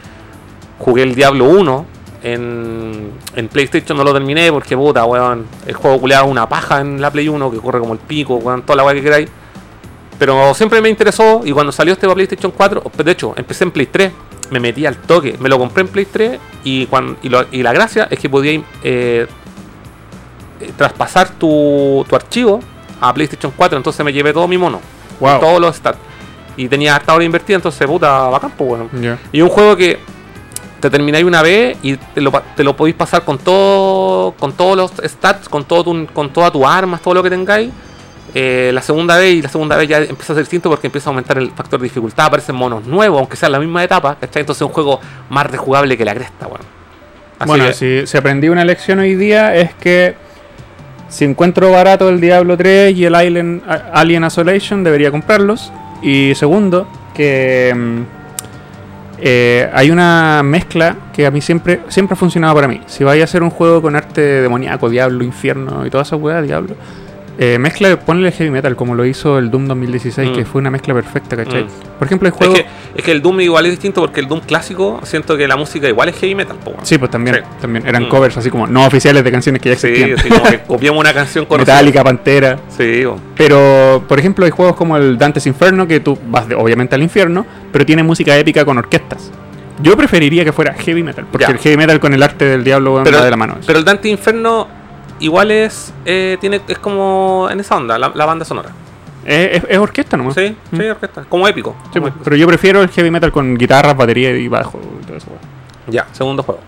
Jugué 0.79 1.03
el 1.03 1.14
Diablo 1.14 1.45
1 1.47 1.87
en, 2.22 3.11
en 3.37 3.49
PlayStation, 3.49 3.97
no 3.99 4.05
lo 4.05 4.12
terminé 4.12 4.51
porque 4.51 4.77
puta, 4.77 5.05
weón. 5.05 5.47
El 5.66 5.75
juego 5.75 6.01
culeado 6.01 6.27
una 6.27 6.49
paja 6.49 6.81
en 6.81 7.01
la 7.01 7.11
Play 7.11 7.29
1 7.29 7.51
que 7.51 7.59
corre 7.59 7.79
como 7.81 7.93
el 7.93 7.99
pico, 8.01 8.37
weón, 8.37 8.62
toda 8.62 8.77
la 8.77 8.85
weá 8.85 8.95
que 8.95 9.03
queráis. 9.03 9.29
Pero 10.18 10.55
siempre 10.55 10.81
me 10.81 10.89
interesó 10.89 11.43
y 11.45 11.53
cuando 11.53 11.72
salió 11.72 11.93
este 11.93 12.07
para 12.07 12.14
PlayStation 12.14 12.53
4, 12.57 12.83
de 13.05 13.11
hecho, 13.11 13.35
empecé 13.37 13.64
en 13.64 13.72
Play 13.72 13.87
3, 13.87 14.12
me 14.51 14.61
metí 14.61 14.87
al 14.87 14.97
toque, 14.97 15.37
me 15.41 15.49
lo 15.49 15.59
compré 15.59 15.83
en 15.83 15.89
Play 15.89 16.07
3 16.07 16.39
y, 16.64 16.87
cuando, 16.87 17.16
y, 17.22 17.29
lo- 17.29 17.47
y 17.51 17.62
la 17.62 17.72
gracia 17.72 18.07
es 18.11 18.18
que 18.20 18.29
podía 18.29 18.62
eh, 18.85 19.27
traspasar 20.77 21.31
tu, 21.31 22.05
tu 22.09 22.14
archivo 22.16 22.61
a 23.09 23.14
PlayStation 23.14 23.52
4, 23.57 23.76
entonces 23.78 24.05
me 24.05 24.12
llevé 24.12 24.32
todo 24.32 24.46
mi 24.48 24.59
mono, 24.59 24.80
Wow. 25.20 25.40
todos 25.40 25.61
los 25.61 25.76
stats. 25.76 25.98
Y 26.57 26.68
tenía 26.68 26.94
harta 26.94 27.14
hora 27.14 27.24
invertida, 27.24 27.57
entonces 27.57 27.86
puta, 27.86 28.28
bacán, 28.28 28.52
pues 28.57 28.68
bueno. 28.68 28.88
Y 29.32 29.40
un 29.40 29.48
juego 29.48 29.76
que 29.76 29.98
te 30.80 30.88
termináis 30.90 31.24
una 31.24 31.42
vez 31.42 31.76
y 31.82 31.96
te 31.96 32.20
lo, 32.20 32.30
pa- 32.30 32.42
te 32.55 32.62
lo 32.62 32.76
podéis 32.76 32.94
pasar 32.96 33.24
con 33.24 33.38
todo 33.38 34.32
con 34.38 34.52
todos 34.52 34.76
los 34.76 34.92
stats, 35.11 35.48
con 35.48 35.64
todo 35.64 35.82
tu, 35.84 36.07
con 36.12 36.32
todas 36.32 36.52
tus 36.52 36.64
armas, 36.64 37.00
todo 37.00 37.14
lo 37.14 37.22
que 37.22 37.30
tengáis. 37.30 37.70
Eh, 38.36 38.70
la 38.74 38.82
segunda 38.82 39.16
vez 39.16 39.34
y 39.34 39.42
la 39.42 39.48
segunda 39.48 39.76
vez 39.76 39.88
ya 39.88 39.98
empieza 39.98 40.32
a 40.32 40.36
ser 40.36 40.44
distinto 40.44 40.68
porque 40.68 40.88
empieza 40.88 41.09
a 41.09 41.12
aumentar 41.12 41.38
el 41.38 41.50
factor 41.52 41.78
de 41.80 41.84
dificultad, 41.84 42.26
aparecen 42.26 42.55
monos 42.57 42.84
nuevos, 42.84 43.18
aunque 43.20 43.36
sea 43.36 43.46
en 43.46 43.52
la 43.52 43.61
misma 43.61 43.82
etapa, 43.84 44.16
¿cachai? 44.20 44.40
Entonces 44.40 44.61
es 44.62 44.66
un 44.66 44.72
juego 44.74 45.00
más 45.30 45.46
rejugable 45.46 45.96
que 45.96 46.05
la 46.05 46.14
cresta, 46.14 46.46
weón. 46.46 46.61
Así 47.38 47.48
bueno, 47.48 47.66
que- 47.66 47.72
si, 47.74 48.07
si 48.07 48.16
aprendí 48.16 48.48
una 48.48 48.64
lección 48.64 48.98
hoy 48.98 49.14
día 49.14 49.55
es 49.55 49.72
que 49.74 50.14
si 51.15 51.25
encuentro 51.25 51.71
barato 51.71 52.09
el 52.09 52.21
Diablo 52.21 52.57
3 52.57 52.93
y 52.97 53.05
el 53.05 53.15
Alien, 53.15 53.62
Alien 53.93 54.25
Isolation, 54.25 54.83
debería 54.83 55.12
comprarlos. 55.12 55.73
Y 56.03 56.35
segundo, 56.35 56.89
que 57.15 57.73
mm, 57.73 58.01
eh, 59.19 59.71
hay 59.73 59.93
una 59.93 60.43
mezcla 60.43 60.97
que 61.12 61.25
a 61.25 61.31
mí 61.31 61.41
siempre, 61.41 61.83
siempre 61.87 62.15
ha 62.15 62.17
funcionado 62.17 62.53
para 62.57 62.67
mí. 62.67 62.81
Si 62.87 63.05
vais 63.05 63.21
a 63.21 63.25
hacer 63.27 63.45
un 63.45 63.51
juego 63.51 63.81
con 63.81 63.95
arte 63.95 64.21
demoníaco, 64.21 64.91
Diablo, 64.91 65.23
Infierno 65.23 65.87
y 65.87 65.91
toda 65.91 66.03
esa 66.03 66.17
weá, 66.17 66.43
Diablo, 66.43 66.75
eh, 67.39 67.59
mezcla, 67.59 67.99
ponle 67.99 68.30
heavy 68.30 68.51
metal 68.51 68.76
como 68.76 68.95
lo 68.95 69.05
hizo 69.05 69.39
el 69.39 69.51
Doom 69.51 69.66
2016, 69.66 70.30
Mm. 70.30 70.35
que 70.35 70.45
fue 70.45 70.61
una 70.61 70.70
mezcla 70.70 70.95
perfecta, 70.95 71.37
¿cachai? 71.37 71.64
Mm. 71.64 71.68
Por 71.99 72.07
ejemplo, 72.07 72.28
es, 72.28 72.35
juegos... 72.35 72.59
que, 72.59 72.66
es 72.95 73.03
que 73.05 73.11
el 73.12 73.22
Doom 73.22 73.41
igual 73.41 73.66
es 73.66 73.72
distinto 73.72 74.01
porque 74.01 74.20
el 74.20 74.28
Doom 74.28 74.41
clásico 74.41 75.01
siento 75.03 75.37
que 75.37 75.49
la 75.49 75.57
música 75.57 75.89
igual 75.89 76.09
es 76.11 76.16
heavy 76.16 76.35
metal, 76.35 76.57
po. 76.64 76.74
Sí, 76.82 76.97
pues 76.99 77.11
también, 77.11 77.37
Sí. 77.37 77.43
también 77.61 77.87
eran 77.87 78.05
Mm. 78.05 78.09
covers 78.09 78.37
así 78.37 78.51
como 78.51 78.66
no 78.66 78.87
oficiales 78.87 79.24
de 79.24 79.32
canciones 79.32 79.61
que 79.61 79.70
ya 79.70 79.76
Sí, 79.76 79.89
existían. 79.89 80.39
como 80.39 80.51
que 80.51 80.59
copiamos 80.66 81.01
una 81.01 81.12
canción 81.12 81.45
con 81.47 81.59
Metallica, 81.59 82.05
Pantera. 82.05 82.59
Sí. 82.68 83.05
Pero, 83.37 84.05
por 84.09 84.18
ejemplo, 84.18 84.45
hay 84.45 84.51
juegos 84.51 84.76
como 84.76 84.97
el 84.97 85.18
Dante's 85.18 85.47
Inferno 85.47 85.87
que 85.89 86.01
tú 86.01 86.16
vas 86.28 86.49
de- 86.49 86.55
obviamente 86.55 86.95
al 86.95 87.03
infierno, 87.03 87.45
pero 87.72 87.85
tiene 87.85 88.03
música 88.03 88.37
épica 88.39 88.64
con 88.64 88.78
orquestas. 88.78 89.30
Yo 89.82 89.97
preferiría 89.97 90.45
que 90.45 90.53
fuera 90.53 90.72
heavy 90.74 91.03
metal, 91.03 91.26
porque 91.30 91.47
Ya. 91.47 91.53
el 91.53 91.59
heavy 91.59 91.76
metal 91.76 91.99
con 91.99 92.14
el 92.14 92.22
arte 92.22 92.45
del 92.45 92.62
diablo 92.62 93.01
pero, 93.03 93.18
va 93.18 93.24
de 93.24 93.30
la 93.32 93.37
mano. 93.37 93.57
pero 93.66 93.80
el 93.80 93.85
Dante 93.85 94.09
Inferno 94.09 94.68
igual 95.25 95.51
es 95.51 95.93
eh, 96.05 96.37
tiene 96.41 96.61
es 96.68 96.79
como 96.79 97.49
en 97.51 97.61
esa 97.61 97.77
onda, 97.77 97.99
la, 97.99 98.12
la 98.14 98.27
banda 98.27 98.45
sonora. 98.45 98.70
es, 99.25 99.62
es- 99.62 99.66
es 99.68 99.79
orquesta 99.79 100.16
nomás. 100.16 100.35
Sí, 100.35 100.55
Mm. 100.70 100.77
sí, 100.77 100.83
orquesta. 100.89 101.25
Como 101.29 101.49
épico. 101.49 101.75
Sí, 101.85 101.89
como 101.95 102.03
pues, 102.03 102.11
épico. 102.12 102.25
pero 102.25 102.37
yo 102.37 102.47
prefiero 102.47 102.83
el 102.83 102.89
heavy 102.91 103.11
metal 103.11 103.33
con 103.33 103.57
guitarras, 103.57 103.97
batería 103.97 104.31
y 104.37 104.49
bajo. 104.49 104.79
y 105.03 105.07
todo 105.07 105.16
eso. 105.16 105.29
Ya, 105.89 106.07
segundo 106.12 106.43
juego. 106.43 106.61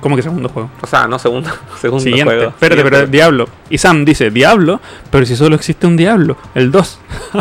¿Cómo 0.00 0.16
que 0.16 0.22
segundo 0.22 0.48
juego? 0.48 0.68
O 0.80 0.86
sea, 0.86 1.06
no 1.06 1.18
segundo, 1.18 1.48
segundo 1.80 2.02
Siguiente. 2.02 2.34
juego. 2.34 2.50
Espérate, 2.50 2.82
Siguiente. 2.82 2.98
pero 2.98 3.06
Diablo. 3.10 3.48
Y 3.70 3.78
Sam 3.78 4.04
dice, 4.04 4.30
Diablo, 4.30 4.80
pero 5.10 5.24
si 5.26 5.36
solo 5.36 5.54
existe 5.54 5.86
un 5.86 5.96
Diablo, 5.96 6.36
el 6.56 6.72
2. 6.72 6.98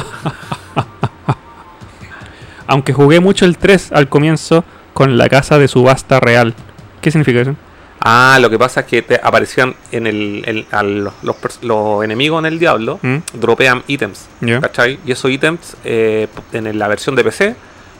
Aunque 2.67 2.93
jugué 2.93 3.19
mucho 3.19 3.45
el 3.45 3.57
3 3.57 3.91
al 3.91 4.07
comienzo 4.07 4.63
con 4.93 5.17
la 5.17 5.28
casa 5.30 5.57
de 5.57 5.67
subasta 5.67 6.19
real. 6.19 6.53
¿Qué 7.01 7.11
significa 7.11 7.41
eso? 7.41 7.55
Ah, 8.03 8.39
lo 8.41 8.49
que 8.49 8.57
pasa 8.57 8.79
es 8.81 8.85
que 8.87 9.01
te 9.03 9.19
aparecían 9.21 9.75
en 9.91 10.07
el, 10.07 10.43
el- 10.47 10.65
a 10.71 10.81
los, 10.81 11.13
los 11.21 11.35
pers- 11.35 11.61
los 11.61 12.03
enemigos 12.03 12.39
en 12.39 12.47
el 12.47 12.57
Diablo, 12.59 12.99
¿Mm? 13.01 13.17
dropean 13.33 13.83
ítems, 13.87 14.25
Ya. 14.41 14.59
¿cachai? 14.59 14.99
Y 15.05 15.11
esos 15.11 15.29
ítems 15.29 15.77
eh, 15.85 16.27
en 16.53 16.79
la 16.79 16.87
versión 16.87 17.15
de 17.15 17.23
PC 17.23 17.55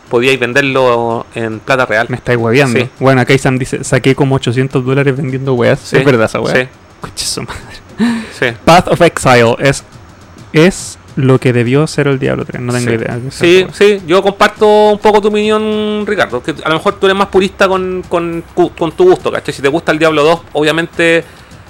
podíais 0.10 0.40
venderlo 0.40 1.26
en 1.36 1.60
plata 1.60 1.86
real. 1.86 2.08
Me 2.10 2.18
estáis 2.18 2.38
hueveando. 2.38 2.80
Sí. 2.80 2.90
Bueno, 3.00 3.22
acá 3.22 3.38
Sam 3.38 3.58
dice, 3.60 3.84
saqué 3.84 4.16
como 4.16 4.36
800 4.36 4.84
dólares 4.84 5.16
vendiendo 5.16 5.54
weas. 5.54 5.80
Sí, 5.80 5.98
Es 5.98 6.04
verdad 6.06 6.26
esa 6.26 6.40
wea. 6.42 6.56
Sí, 6.56 6.68
Conche 7.00 7.26
su 7.26 7.42
madre. 7.44 7.62
sí. 8.38 8.48
Path 8.66 8.88
of 8.88 9.02
Exile 9.02 9.56
es, 9.60 9.84
es 10.54 10.98
lo 11.16 11.40
que 11.40 11.52
debió 11.54 11.86
ser 11.88 12.08
el 12.08 12.20
Diablo 12.20 12.46
3. 12.46 12.62
No 12.62 12.74
tengo 12.74 12.90
Sí. 12.90 12.96
idea. 12.96 13.20
Sí, 13.30 13.68
sí, 13.74 14.02
yo 14.08 14.22
comparto 14.22 14.92
un 14.92 15.00
poco 15.00 15.22
tu 15.22 15.28
opinión, 15.30 16.04
Ricardo. 16.08 16.42
Que 16.42 16.52
a 16.64 16.70
lo 16.70 16.76
mejor 16.76 16.96
tú 17.00 17.06
eres 17.08 17.18
más 17.18 17.28
purista 17.28 17.68
con, 17.68 18.04
con, 18.08 18.44
con 18.56 18.92
tu 18.94 19.04
gusto, 19.06 19.32
¿cachai? 19.32 19.54
Si 19.54 19.62
te 19.62 19.68
gusta 19.68 19.92
el 19.92 20.00
Diablo 20.00 20.24
2, 20.24 20.42
obviamente 20.54 21.24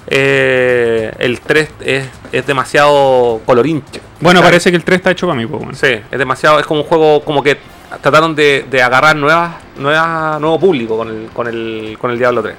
eh, 0.06 1.12
el 1.18 1.40
3 1.40 1.68
es, 1.84 2.04
es 2.32 2.46
demasiado 2.46 3.40
colorinche. 3.46 4.00
Bueno, 4.20 4.40
parece 4.42 4.70
que 4.70 4.76
el 4.76 4.84
3 4.84 4.98
está 4.98 5.10
hecho 5.10 5.26
para 5.26 5.38
mí, 5.38 5.46
pues 5.46 5.60
bueno. 5.62 5.76
Sí, 5.76 5.88
es 6.10 6.18
demasiado, 6.18 6.58
es 6.60 6.66
como 6.66 6.80
un 6.82 6.86
juego 6.86 7.22
como 7.24 7.42
que 7.42 7.56
trataron 8.00 8.34
de, 8.34 8.64
de 8.70 8.82
agarrar 8.82 9.16
nuevas, 9.16 9.56
nuevas, 9.76 10.40
nuevo 10.40 10.58
público 10.58 10.96
con 10.96 11.08
el, 11.08 11.28
con 11.32 11.46
el, 11.46 11.96
con 12.00 12.10
el 12.10 12.18
Diablo 12.18 12.42
3. 12.42 12.54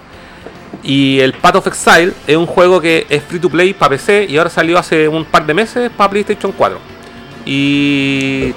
Y 0.82 1.20
el 1.20 1.34
Path 1.34 1.56
of 1.58 1.68
Exile 1.68 2.14
es 2.28 2.36
un 2.36 2.46
juego 2.46 2.82
que 2.82 3.06
es 3.10 3.24
free 3.24 3.40
to 3.40 3.50
play 3.50 3.74
para 3.74 3.90
PC 3.92 4.26
y 4.30 4.38
ahora 4.38 4.50
salió 4.50 4.78
hace 4.78 5.08
un 5.08 5.26
par 5.26 5.46
de 5.46 5.54
meses 5.54 5.92
para 5.96 6.10
PlayStation 6.10 6.52
4. 6.52 6.78
Y 7.46 8.54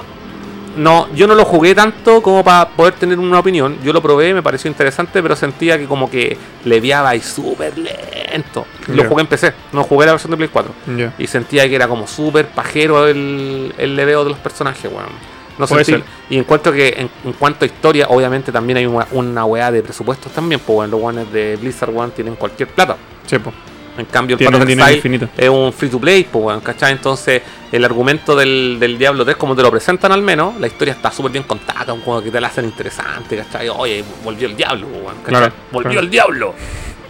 no, 0.76 1.08
yo 1.14 1.26
no 1.26 1.34
lo 1.34 1.44
jugué 1.44 1.74
tanto 1.74 2.22
como 2.22 2.44
para 2.44 2.68
poder 2.68 2.94
tener 2.94 3.18
una 3.18 3.38
opinión. 3.38 3.78
Yo 3.82 3.92
lo 3.92 4.02
probé, 4.02 4.34
me 4.34 4.42
pareció 4.42 4.68
interesante, 4.68 5.22
pero 5.22 5.34
sentía 5.34 5.78
que 5.78 5.86
como 5.86 6.10
que 6.10 6.36
leviaba 6.64 7.14
y 7.16 7.20
súper 7.20 7.74
lento. 7.78 8.66
Lo 8.88 9.04
jugué 9.04 9.22
en 9.22 9.28
PC, 9.28 9.52
no 9.72 9.84
jugué 9.84 10.06
la 10.06 10.12
versión 10.12 10.30
de 10.30 10.36
Play 10.36 10.50
4. 10.52 10.74
Ya. 10.96 11.14
Y 11.18 11.26
sentía 11.26 11.68
que 11.68 11.74
era 11.74 11.88
como 11.88 12.06
súper 12.06 12.48
pajero 12.48 13.06
el, 13.06 13.74
el 13.78 13.96
leveo 13.96 14.24
de 14.24 14.30
los 14.30 14.38
personajes, 14.38 14.90
weón. 14.90 15.35
No 15.58 15.66
sentí- 15.66 15.84
ser. 15.84 16.04
Y 16.30 16.38
encuentro 16.38 16.72
que 16.72 16.88
en, 16.88 17.10
en 17.24 17.32
cuanto 17.34 17.64
a 17.64 17.66
historia, 17.66 18.06
obviamente 18.08 18.52
también 18.52 18.78
hay 18.78 18.86
una, 18.86 19.06
una 19.12 19.44
weá 19.44 19.70
de 19.70 19.82
presupuestos 19.82 20.32
también, 20.32 20.60
pues 20.64 20.74
bueno, 20.76 20.92
los 20.92 21.02
weones 21.02 21.32
de 21.32 21.56
Blizzard 21.56 21.90
weón 21.90 22.10
tienen 22.10 22.34
cualquier 22.36 22.68
plata. 22.68 22.96
Sí, 23.26 23.38
po. 23.38 23.52
En 23.98 24.04
cambio, 24.04 24.36
el 24.38 24.94
infinito. 24.94 25.26
es 25.38 25.48
un 25.48 25.72
free 25.72 25.88
to 25.88 25.98
play, 25.98 26.24
pues, 26.30 26.44
weón, 26.44 26.60
¿cachai? 26.60 26.92
Entonces, 26.92 27.40
el 27.72 27.82
argumento 27.82 28.36
del, 28.36 28.76
del 28.78 28.98
Diablo 28.98 29.24
3, 29.24 29.38
como 29.38 29.56
te 29.56 29.62
lo 29.62 29.70
presentan 29.70 30.12
al 30.12 30.20
menos, 30.20 30.60
la 30.60 30.66
historia 30.66 30.92
está 30.92 31.10
súper 31.10 31.32
bien 31.32 31.44
contada, 31.44 31.94
un 31.94 32.02
juego 32.02 32.22
que 32.22 32.30
te 32.30 32.38
la 32.38 32.48
hacen 32.48 32.66
interesante, 32.66 33.38
¿cachai? 33.38 33.70
Oye, 33.70 34.04
volvió 34.22 34.48
el 34.48 34.54
Diablo, 34.56 34.86
pues, 34.88 35.02
¿cachai? 35.24 35.24
Claro, 35.24 35.52
volvió 35.72 35.90
claro. 35.92 36.04
el 36.04 36.10
Diablo, 36.10 36.54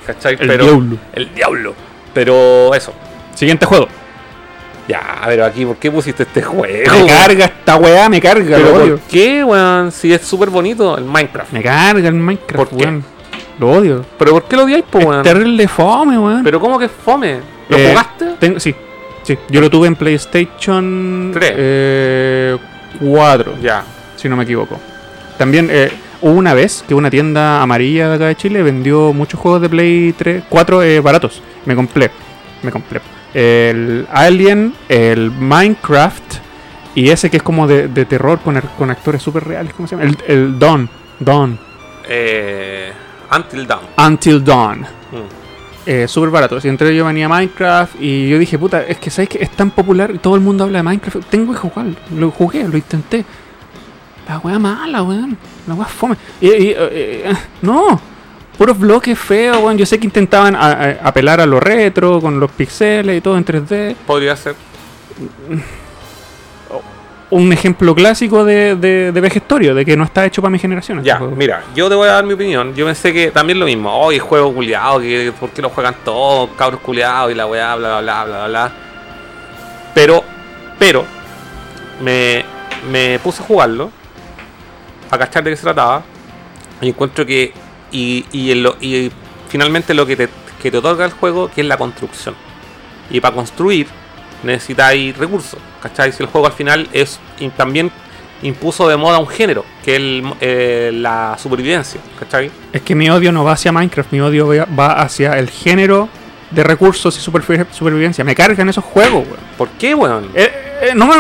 ¿cachai? 0.07 0.36
El 0.38 0.47
Pero, 0.47 0.64
Diablo. 0.64 0.97
El 1.12 1.34
Diablo. 1.34 1.74
Pero 2.14 2.72
eso. 2.72 2.92
Siguiente 3.34 3.66
juego. 3.66 3.88
Ya, 4.89 5.22
pero 5.24 5.45
aquí, 5.45 5.64
¿por 5.66 5.76
qué 5.76 5.91
pusiste 5.91 6.22
este 6.22 6.43
juego? 6.43 6.93
Me 6.93 7.07
carga 7.07 7.45
esta 7.47 7.76
weá, 7.76 8.09
me 8.09 8.20
carga, 8.20 8.57
¿Pero 8.57 8.64
lo 8.68 8.72
por 8.72 8.82
odio. 8.82 9.01
qué, 9.11 9.43
weón? 9.45 9.91
Si 9.91 10.12
es 10.12 10.22
súper 10.22 10.51
bonito 10.51 10.97
el 10.97 11.05
Minecraft. 11.05 11.53
Me 11.53 11.62
carga 11.62 12.09
el 12.09 12.14
Minecraft, 12.14 12.57
¿Por 12.57 12.68
qué? 12.78 12.84
weón. 12.84 13.05
Lo 13.59 13.70
odio. 13.72 14.05
¿Pero 14.18 14.32
por 14.32 14.45
qué 14.45 14.57
lo 14.57 14.64
odiáis, 14.64 14.84
po, 14.84 14.99
Es 15.01 15.07
weón? 15.07 15.22
terrible 15.22 15.66
fome, 15.68 16.18
weón. 16.18 16.45
¿Pero 16.45 16.61
cómo 16.61 16.78
que 16.78 16.84
es 16.84 16.91
fome? 16.93 17.39
¿Lo 17.68 17.76
Eh, 17.78 17.89
jugaste? 17.91 18.26
tengo- 18.39 18.61
sí, 18.61 18.74
sí. 19.22 19.37
Yo 19.49 19.61
lo 19.61 19.68
tuve 19.70 19.89
en 19.89 19.97
PlayStation 19.97 21.30
Tres. 21.32 21.53
eh, 21.57 22.57
4, 23.01 23.55
Ya. 23.61 23.82
si 24.16 24.28
no 24.28 24.37
me 24.37 24.45
equivoco. 24.45 24.78
También 25.39 25.68
eh, 25.70 25.91
hubo 26.22 26.32
una 26.34 26.55
vez 26.55 26.84
que 26.87 26.95
una 26.95 27.11
tienda 27.11 27.61
amarilla 27.62 28.09
de 28.11 28.14
acá 28.14 28.26
de 28.26 28.37
Chile 28.37 28.62
vendió 28.62 29.12
muchos 29.12 29.41
juegos 29.41 29.61
de 29.62 29.68
Play 29.68 30.14
3, 30.16 30.45
4 30.49 30.82
eh, 30.82 31.01
baratos. 31.01 31.43
Me 31.64 31.74
compré, 31.74 32.11
me 32.62 32.70
compré. 32.70 33.01
El 33.35 34.07
Alien, 34.12 34.74
el 34.89 35.31
Minecraft 35.31 36.37
y 36.95 37.11
ese 37.11 37.29
que 37.31 37.37
es 37.39 37.43
como 37.43 37.66
de, 37.66 37.89
de 37.89 38.05
terror 38.07 38.41
con, 38.41 38.61
con 38.79 38.91
actores 38.91 39.22
súper 39.22 39.45
reales. 39.45 39.74
¿Cómo 39.74 39.87
se 39.87 39.97
llama? 39.97 40.09
El, 40.09 40.18
el 40.27 40.59
Dawn. 40.59 40.89
Dawn. 41.20 41.59
Eh, 42.09 42.93
Until 43.35 43.66
Dawn. 43.66 43.85
Until 43.99 44.45
Dawn. 44.45 44.81
Mm. 44.81 45.87
eh, 45.87 46.09
súper 46.09 46.31
baratos. 46.31 46.64
Y 46.64 46.68
entre 46.68 46.91
ellos 46.91 47.07
venía 47.07 47.29
Minecraft. 47.29 47.97
Y 48.01 48.29
yo 48.29 48.39
dije, 48.39 48.59
puta, 48.59 48.83
es 48.83 48.99
que 48.99 49.11
sabes 49.11 49.29
que 49.29 49.43
es 49.43 49.51
tan 49.51 49.70
popular 49.70 50.11
y 50.14 50.18
todo 50.18 50.35
el 50.35 50.41
mundo 50.41 50.64
habla 50.64 50.79
de 50.79 50.83
Minecraft. 50.85 51.29
Tengo 51.29 51.53
que 51.53 51.59
jugar. 51.59 51.87
Lo 52.16 52.31
jugué, 52.31 52.66
lo 52.66 52.77
intenté. 52.77 53.24
La 54.29 54.39
wea 54.39 54.59
mala, 54.59 55.03
weón. 55.03 55.37
La 55.66 55.74
wea 55.74 55.87
fome. 55.87 56.16
Y, 56.41 56.47
y, 56.49 56.70
eh, 56.70 56.77
eh, 56.81 57.33
no. 57.62 58.01
Puros 58.59 58.78
bloques 58.78 59.18
feos, 59.18 59.59
weón. 59.59 59.76
Yo 59.76 59.84
sé 59.86 59.98
que 59.98 60.07
intentaban 60.07 60.57
a- 60.57 60.61
a- 60.72 60.90
apelar 61.09 61.40
a 61.40 61.46
lo 61.46 61.61
retro, 61.61 62.20
con 62.20 62.40
los 62.40 62.50
pixeles 62.50 63.18
y 63.18 63.20
todo 63.20 63.36
en 63.36 63.44
3D. 63.44 63.96
Podría 64.07 64.34
ser. 64.36 64.54
Un 67.28 67.52
ejemplo 67.52 67.92
clásico 67.94 68.44
de, 68.44 68.76
de, 68.76 69.11
de 69.11 69.20
vejestorio, 69.20 69.74
de 69.74 69.84
que 69.84 69.96
no 69.96 70.04
está 70.04 70.24
hecho 70.24 70.40
para 70.40 70.50
mi 70.52 70.61
generación. 70.61 70.98
este 70.98 71.09
Ya, 71.09 71.18
juego. 71.18 71.34
mira, 71.34 71.64
yo 71.74 71.88
te 71.88 71.96
voy 71.96 72.09
a 72.09 72.12
dar 72.12 72.24
mi 72.24 72.34
opinión. 72.34 72.72
Yo 72.76 72.86
pensé 72.86 73.12
que 73.12 73.32
también 73.32 73.59
lo 73.59 73.66
mismo. 73.66 73.92
Oye, 73.98 74.20
juego 74.20 74.54
culiado, 74.54 75.00
que 75.00 75.32
¿por 75.38 75.50
qué 75.50 75.61
lo 75.61 75.68
juegan 75.70 75.96
todos? 76.04 76.50
Cabros 76.57 76.80
culiados 76.80 77.32
y 77.32 77.34
la 77.34 77.46
weá, 77.46 77.74
bla, 77.74 78.00
bla, 78.00 78.00
bla, 78.00 78.24
bla, 78.24 78.36
bla, 78.36 78.46
bla. 78.48 78.72
Pero, 79.92 80.22
pero, 80.78 81.04
me, 82.00 82.44
me 82.92 83.18
puse 83.18 83.42
a 83.42 83.46
jugarlo, 83.46 83.90
a 85.11 85.18
cachar 85.18 85.42
de 85.42 85.50
qué 85.50 85.57
se 85.57 85.62
trataba, 85.64 86.02
y 86.80 86.88
encuentro 86.90 87.26
que, 87.26 87.52
y, 87.93 88.24
y, 88.32 88.51
en 88.53 88.62
lo- 88.62 88.76
y 88.80 89.11
finalmente 89.49 89.95
lo 89.95 90.07
que 90.07 90.16
te, 90.16 90.28
que 90.62 90.70
te 90.70 90.78
otorga 90.78 91.05
el 91.05 91.12
juego, 91.12 91.51
que 91.55 91.61
es 91.62 91.66
la 91.66 91.76
construcción. 91.76 92.34
Y 93.11 93.20
para 93.20 93.34
construir 93.34 93.87
necesitáis 94.43 95.16
recursos, 95.16 95.59
¿cachai? 95.82 96.12
Si 96.12 96.22
el 96.22 96.28
juego 96.28 96.47
al 96.47 96.53
final 96.53 96.89
es 96.93 97.18
también 97.57 97.91
impuso 98.43 98.87
de 98.89 98.97
moda 98.97 99.18
un 99.18 99.28
género, 99.28 99.64
que 99.84 99.93
es 99.93 99.97
el- 99.99 100.24
eh, 100.41 100.91
la 100.93 101.37
supervivencia, 101.41 102.01
¿cachai? 102.18 102.51
Es 102.72 102.82
que 102.82 102.95
mi 102.95 103.09
odio 103.09 103.32
no 103.32 103.45
va 103.45 103.53
hacia 103.53 103.72
Minecraft, 103.72 104.12
mi 104.12 104.20
odio 104.20 104.49
va- 104.78 105.01
hacia 105.01 105.39
el 105.39 105.49
género 105.51 106.09
de 106.51 106.62
recursos 106.62 107.16
y 107.18 107.30
supervi- 107.30 107.66
supervivencia. 107.72 108.22
Me 108.24 108.34
cargan 108.34 108.68
esos 108.68 108.84
juegos, 108.84 109.24
weón. 109.26 109.41
¿Por 109.57 109.68
qué, 109.70 109.95
weón? 109.95 110.30
Eh, 110.34 110.53
eh, 110.82 110.93
no. 110.95 111.11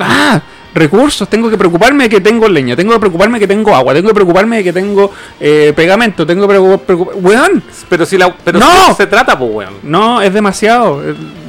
Ah, 0.00 0.40
recursos. 0.74 1.28
Tengo 1.28 1.48
que 1.48 1.56
preocuparme 1.56 2.04
de 2.04 2.10
que 2.10 2.20
tengo 2.20 2.48
leña. 2.48 2.76
Tengo 2.76 2.92
que 2.92 3.00
preocuparme 3.00 3.38
de 3.38 3.46
que 3.46 3.54
tengo 3.54 3.74
agua. 3.74 3.94
Tengo 3.94 4.08
que 4.08 4.14
preocuparme 4.14 4.56
de 4.56 4.64
que 4.64 4.72
tengo 4.72 5.10
eh, 5.40 5.72
pegamento. 5.74 6.26
Tengo 6.26 6.42
que 6.42 6.54
preocuparme. 6.54 7.04
Weón. 7.14 7.62
Pero 7.88 8.04
si 8.06 8.18
la, 8.18 8.34
pero 8.36 8.58
¡No! 8.58 8.88
si 8.88 8.94
se 8.94 9.06
trata, 9.06 9.38
pues, 9.38 9.50
weón. 9.52 9.74
No, 9.82 10.20
es 10.20 10.32
demasiado. 10.32 11.02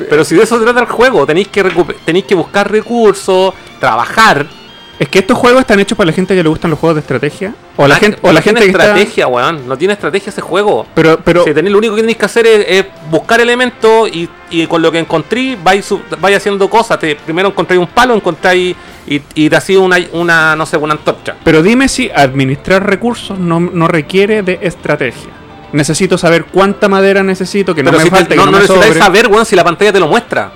Pero 0.09 0.23
si 0.23 0.35
de 0.35 0.43
eso 0.43 0.57
se 0.57 0.63
trata 0.63 0.81
el 0.81 0.87
juego, 0.87 1.25
tenéis 1.25 1.47
que 1.47 1.63
tenéis 2.05 2.25
que 2.25 2.35
buscar 2.35 2.69
recursos, 2.71 3.53
trabajar. 3.79 4.45
Es 4.97 5.09
que 5.09 5.19
estos 5.19 5.37
juegos 5.37 5.59
están 5.61 5.77
hechos 5.81 5.97
para 5.97 6.07
la 6.07 6.13
gente 6.13 6.33
que 6.35 6.41
le 6.41 6.47
gustan 6.47 6.71
los 6.71 6.79
juegos 6.79 6.95
de 6.95 7.01
estrategia. 7.01 7.53
O 7.75 7.85
la 7.85 7.95
Ah, 7.95 7.99
gente, 7.99 8.17
o 8.21 8.27
no 8.27 8.33
la 8.33 8.41
gente 8.41 8.61
tiene 8.61 8.73
que 8.73 8.77
está. 8.81 8.91
estrategia, 8.93 9.27
weón. 9.27 9.67
No 9.67 9.77
tiene 9.77 9.93
estrategia 9.93 10.29
ese 10.29 10.39
juego. 10.41 10.85
Pero, 10.95 11.19
pero. 11.19 11.43
Si 11.43 11.53
tenéis 11.53 11.73
lo 11.73 11.79
único 11.79 11.95
que 11.95 12.01
tenéis 12.01 12.17
que 12.17 12.25
hacer 12.25 12.47
es, 12.47 12.65
es 12.67 12.85
buscar 13.11 13.41
elementos 13.41 14.09
y, 14.09 14.29
y 14.51 14.65
con 14.67 14.81
lo 14.81 14.91
que 14.93 14.99
encontré 14.99 15.57
vais, 15.61 15.85
vais 16.21 16.37
haciendo 16.37 16.69
cosas. 16.69 16.97
Te, 16.99 17.15
primero 17.17 17.49
encontráis 17.49 17.79
un 17.81 17.87
palo, 17.87 18.13
encontráis 18.15 18.73
y, 19.05 19.21
y 19.33 19.49
te 19.49 19.55
hacía 19.57 19.79
una, 19.81 19.97
una, 20.13 20.55
no 20.55 20.65
sé, 20.65 20.77
una 20.77 20.93
antorcha. 20.93 21.35
Pero 21.43 21.61
dime 21.61 21.89
si 21.89 22.09
administrar 22.15 22.87
recursos 22.89 23.37
no, 23.37 23.59
no 23.59 23.89
requiere 23.89 24.43
de 24.43 24.59
estrategia. 24.61 25.29
Necesito 25.73 26.17
saber 26.17 26.45
cuánta 26.45 26.87
madera 26.87 27.21
necesito, 27.21 27.75
que 27.75 27.83
no 27.83 27.91
Pero 27.91 27.97
me 27.97 28.03
si 28.05 28.09
te- 28.09 28.15
falte, 28.15 28.35
que 28.35 28.37
no, 28.37 28.45
me 28.45 28.59
necesitáis 28.59 28.85
sobre. 28.93 28.99
saber, 28.99 29.27
weón, 29.27 29.45
si 29.45 29.57
la 29.57 29.63
pantalla 29.65 29.91
te 29.91 29.99
lo 29.99 30.07
muestra. 30.07 30.51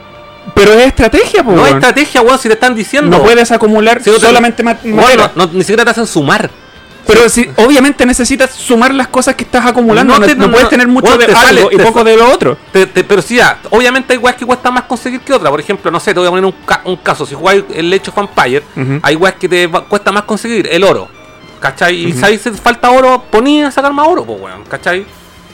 Pero 0.54 0.74
es 0.74 0.88
estrategia, 0.88 1.43
po, 1.43 1.52
No 1.52 1.66
es 1.66 1.74
estrategia, 1.74 2.22
weón, 2.22 2.39
si 2.39 2.47
te 2.47 2.54
están 2.54 2.76
diciendo. 2.76 3.18
No 3.18 3.24
puedes 3.24 3.52
acumular 3.52 4.02
Si 4.04 4.10
no 4.10 4.18
te- 4.18 4.26
solamente 4.26 4.64
ma- 4.64 4.78
Weón, 4.84 4.95
madera. 4.95 5.32
no, 5.36 5.45
no- 5.45 5.54
ni 5.54 5.62
siquiera 5.62 5.84
te 5.86 5.91
hacen 5.91 6.08
sumar. 6.08 6.50
Pero 7.08 7.28
si 7.28 7.50
obviamente 7.56 8.06
necesitas 8.06 8.52
sumar 8.54 8.93
las 8.93 9.08
cosas 9.08 9.34
que 9.34 9.43
estás 9.43 9.66
acumulando, 9.66 10.14
No 10.20 10.26
te- 10.26 10.36
puedes 10.36 10.70
tener 10.70 10.88
mucho 10.88 11.18
de 11.18 11.26
te 11.26 11.34
algo 11.34 11.70
y 11.72 11.78
poco 11.78 12.04
de 12.04 12.16
lo 12.16 12.32
otro. 12.32 12.56
Te- 12.72 12.86
pero 12.86 13.22
sí, 13.22 13.38
ya, 13.38 13.58
obviamente 13.72 14.14
hay 14.14 14.20
weas 14.20 14.36
que 14.36 14.45
cuestan 14.45 14.76
más 14.76 14.84
conseguir 14.84 15.22
que 15.22 15.34
otras. 15.34 15.50
Por 15.50 15.60
ejemplo, 15.60 15.89
no 15.89 16.00
sé, 16.00 16.14
te 16.14 16.20
voy 16.20 16.28
a 16.28 16.30
poner 16.30 16.45
un, 16.45 16.52
ca- 16.66 16.82
un 16.86 16.97
caso. 16.97 17.26
Si 17.26 17.34
jugáis 17.34 17.64
el 17.74 17.91
of 17.93 18.18
Empire, 18.18 18.64
Ujú. 18.76 19.00
hay 19.02 19.16
weas 19.16 19.36
que 19.36 19.50
te 19.50 19.68
cuesta 19.68 20.12
más 20.12 20.24
conseguir. 20.24 20.68
El 20.72 20.84
oro. 20.84 21.08
¿Cachai? 21.60 21.95
Y 21.95 22.12
Ujú. 22.12 22.20
sabéis 22.20 22.41
si 22.41 22.52
falta 22.52 22.91
oro, 22.91 23.24
ponía 23.32 23.68
a 23.68 23.72
sacar 23.72 23.91
más 23.91 24.08
oro, 24.08 24.24
pues 24.24 24.39
weón. 24.39 24.64
¿Cachai? 24.66 25.06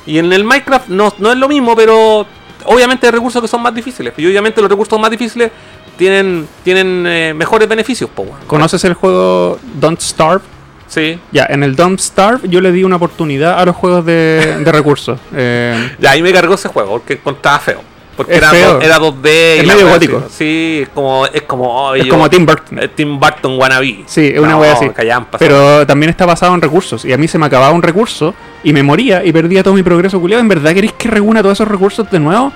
Y 0.06 0.18
en 0.20 0.32
el 0.34 0.44
Minecraft 0.44 0.90
no, 0.90 1.14
no 1.20 1.32
es 1.32 1.38
lo 1.38 1.48
mismo, 1.48 1.74
pero 1.76 2.28
obviamente 2.66 3.08
hay 3.08 3.12
recursos 3.12 3.42
que 3.42 3.48
son 3.48 3.62
más 3.62 3.74
difíciles. 3.74 4.14
Y 4.18 4.26
obviamente 4.26 4.62
los 4.62 4.70
recursos 4.70 5.00
más 5.00 5.10
difíciles 5.12 5.52
tienen, 5.98 6.48
tienen 6.64 7.06
eh, 7.08 7.34
mejores 7.36 7.68
beneficios. 7.68 8.10
¿Conoces 8.48 8.84
el 8.86 8.94
juego 8.94 9.60
Don't 9.76 10.00
Starve? 10.00 10.42
Sí. 10.88 11.20
Ya, 11.32 11.46
en 11.50 11.64
el 11.64 11.76
Don't 11.76 12.00
Starve 12.00 12.48
yo 12.48 12.62
le 12.62 12.72
di 12.72 12.84
una 12.84 12.98
oportunidad 12.98 13.60
a 13.60 13.66
los 13.66 13.76
juegos 13.76 14.06
de, 14.06 14.58
de 14.64 14.72
recursos. 14.72 15.20
Eh, 15.36 15.96
Ya 16.00 16.12
ahí 16.12 16.22
me 16.22 16.32
cargó 16.32 16.54
ese 16.56 16.68
juego 16.70 16.92
porque 16.92 17.14
encontraba 17.14 17.60
feo. 17.60 17.82
Porque 18.16 18.36
era, 18.36 18.50
feo. 18.50 18.80
era 18.82 18.98
2D. 18.98 19.58
y 19.58 19.60
Es 19.60 19.68
medio 19.68 19.90
gótico. 19.90 20.24
así. 20.26 20.36
Sí, 20.38 20.80
es 20.84 20.90
como. 20.90 21.26
Es 21.28 21.42
como, 21.44 21.66
oh, 21.66 21.96
es 21.96 22.06
yo- 22.06 22.10
como 22.12 22.30
Tim 22.30 22.46
Burton. 22.46 22.80
eh, 22.80 22.88
Tim 22.88 23.20
Burton 23.20 23.58
wannabe. 23.60 24.04
Sí, 24.06 24.32
es 24.34 24.40
una 24.40 24.52
No, 24.52 24.60
wea 24.60 24.74
así. 24.74 24.90
Pero 25.38 25.86
también 25.86 26.10
está 26.10 26.26
basado 26.26 26.54
en 26.56 26.62
recursos. 26.62 27.04
Y 27.06 27.12
a 27.14 27.18
mí 27.18 27.28
se 27.28 27.38
me 27.38 27.46
acababa 27.46 27.74
un 27.74 27.82
recurso 27.84 28.34
y 28.64 28.72
me 28.72 28.84
moría 28.84 29.24
y 29.24 29.32
perdía 29.34 29.64
todo 29.64 29.74
mi 29.74 29.84
progreso 29.84 30.20
culiado. 30.22 30.42
¿En 30.42 30.48
verdad 30.48 30.74
queréis 30.74 30.94
que 30.94 31.10
reúna 31.10 31.42
todos 31.42 31.58
esos 31.58 31.68
recursos 31.68 32.10
de 32.10 32.20
nuevo? 32.20 32.54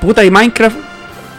Puta, 0.00 0.24
y 0.24 0.30
Minecraft. 0.30 0.76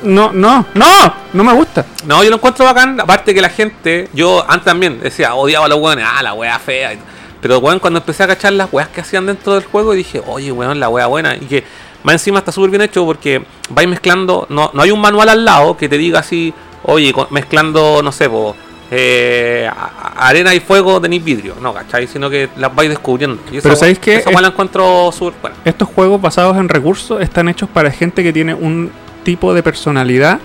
No, 0.03 0.32
no, 0.34 0.65
no, 0.73 1.13
no 1.34 1.43
me 1.43 1.53
gusta. 1.53 1.86
No, 2.07 2.23
yo 2.23 2.32
lo 2.32 2.38
encuentro 2.38 2.65
bacán. 2.65 2.99
Aparte 2.99 3.34
que 3.36 3.41
la 3.41 3.49
gente. 3.49 4.07
Yo 4.13 4.43
antes 4.47 4.65
también 4.65 4.99
decía, 4.99 5.36
odiaba 5.36 5.65
a 5.65 5.69
los 5.69 5.77
weones. 5.79 6.05
Ah, 6.07 6.23
la 6.23 6.34
wea 6.34 6.57
fea. 6.57 6.93
Pero 7.39 7.59
weón, 7.59 7.79
cuando 7.79 7.99
empecé 7.99 8.23
a 8.23 8.27
cachar 8.27 8.53
las 8.53 8.71
weas 8.71 8.88
que 8.89 9.01
hacían 9.01 9.25
dentro 9.27 9.53
del 9.53 9.63
juego, 9.65 9.93
dije, 9.93 10.21
oye, 10.25 10.51
weón, 10.51 10.79
la 10.79 10.89
wea 10.89 11.05
buena. 11.07 11.36
Y 11.36 11.45
que 11.45 11.63
más 12.03 12.13
encima 12.13 12.39
está 12.39 12.51
súper 12.51 12.69
bien 12.71 12.82
hecho 12.82 13.05
porque 13.05 13.43
vais 13.69 13.87
mezclando. 13.87 14.45
No, 14.49 14.71
no 14.73 14.82
hay 14.82 14.91
un 14.91 14.99
manual 15.01 15.29
al 15.29 15.45
lado 15.45 15.78
que 15.78 15.87
te 15.89 15.97
diga 15.97 16.19
así, 16.19 16.53
oye, 16.83 17.13
mezclando, 17.29 18.01
no 18.03 18.11
sé, 18.11 18.29
po, 18.29 18.55
eh, 18.89 19.69
arena 20.17 20.53
y 20.53 20.59
fuego 20.59 20.99
tenéis 20.99 21.23
vidrio. 21.23 21.55
No, 21.61 21.73
¿cachai? 21.73 22.07
Sino 22.07 22.29
que 22.29 22.49
las 22.57 22.73
vais 22.75 22.89
descubriendo. 22.89 23.41
Y 23.51 23.61
Pero 23.61 23.75
¿sabéis 23.75 23.99
qué? 23.99 24.15
Esa 24.17 24.29
wea 24.29 24.41
la 24.41 24.47
encuentro 24.49 25.11
súper 25.11 25.33
buena. 25.41 25.57
Estos 25.63 25.87
juegos 25.87 26.21
basados 26.21 26.57
en 26.57 26.67
recursos 26.67 27.21
están 27.21 27.47
hechos 27.49 27.69
para 27.69 27.89
gente 27.91 28.21
que 28.23 28.33
tiene 28.33 28.53
un 28.53 28.91
tipo 29.23 29.53
de 29.53 29.63
personalidad 29.63 30.39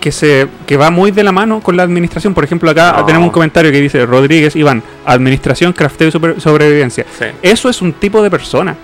que 0.00 0.10
se 0.10 0.48
que 0.66 0.76
va 0.76 0.90
muy 0.90 1.12
de 1.12 1.22
la 1.22 1.30
mano 1.32 1.60
con 1.60 1.76
la 1.76 1.82
administración. 1.84 2.34
Por 2.34 2.42
ejemplo, 2.44 2.70
acá 2.70 2.94
No. 2.98 3.04
tenemos 3.04 3.26
un 3.26 3.32
comentario 3.32 3.70
que 3.70 3.80
dice 3.80 4.04
Rodríguez 4.06 4.56
Iván, 4.56 4.82
administración, 5.04 5.72
crafteo 5.72 6.08
y 6.08 6.40
sobrevivencia. 6.40 7.04
Sí. 7.18 7.26
Eso 7.42 7.68
es 7.68 7.80
un 7.82 7.92
tipo 7.92 8.22
de 8.22 8.30
persona. 8.30 8.74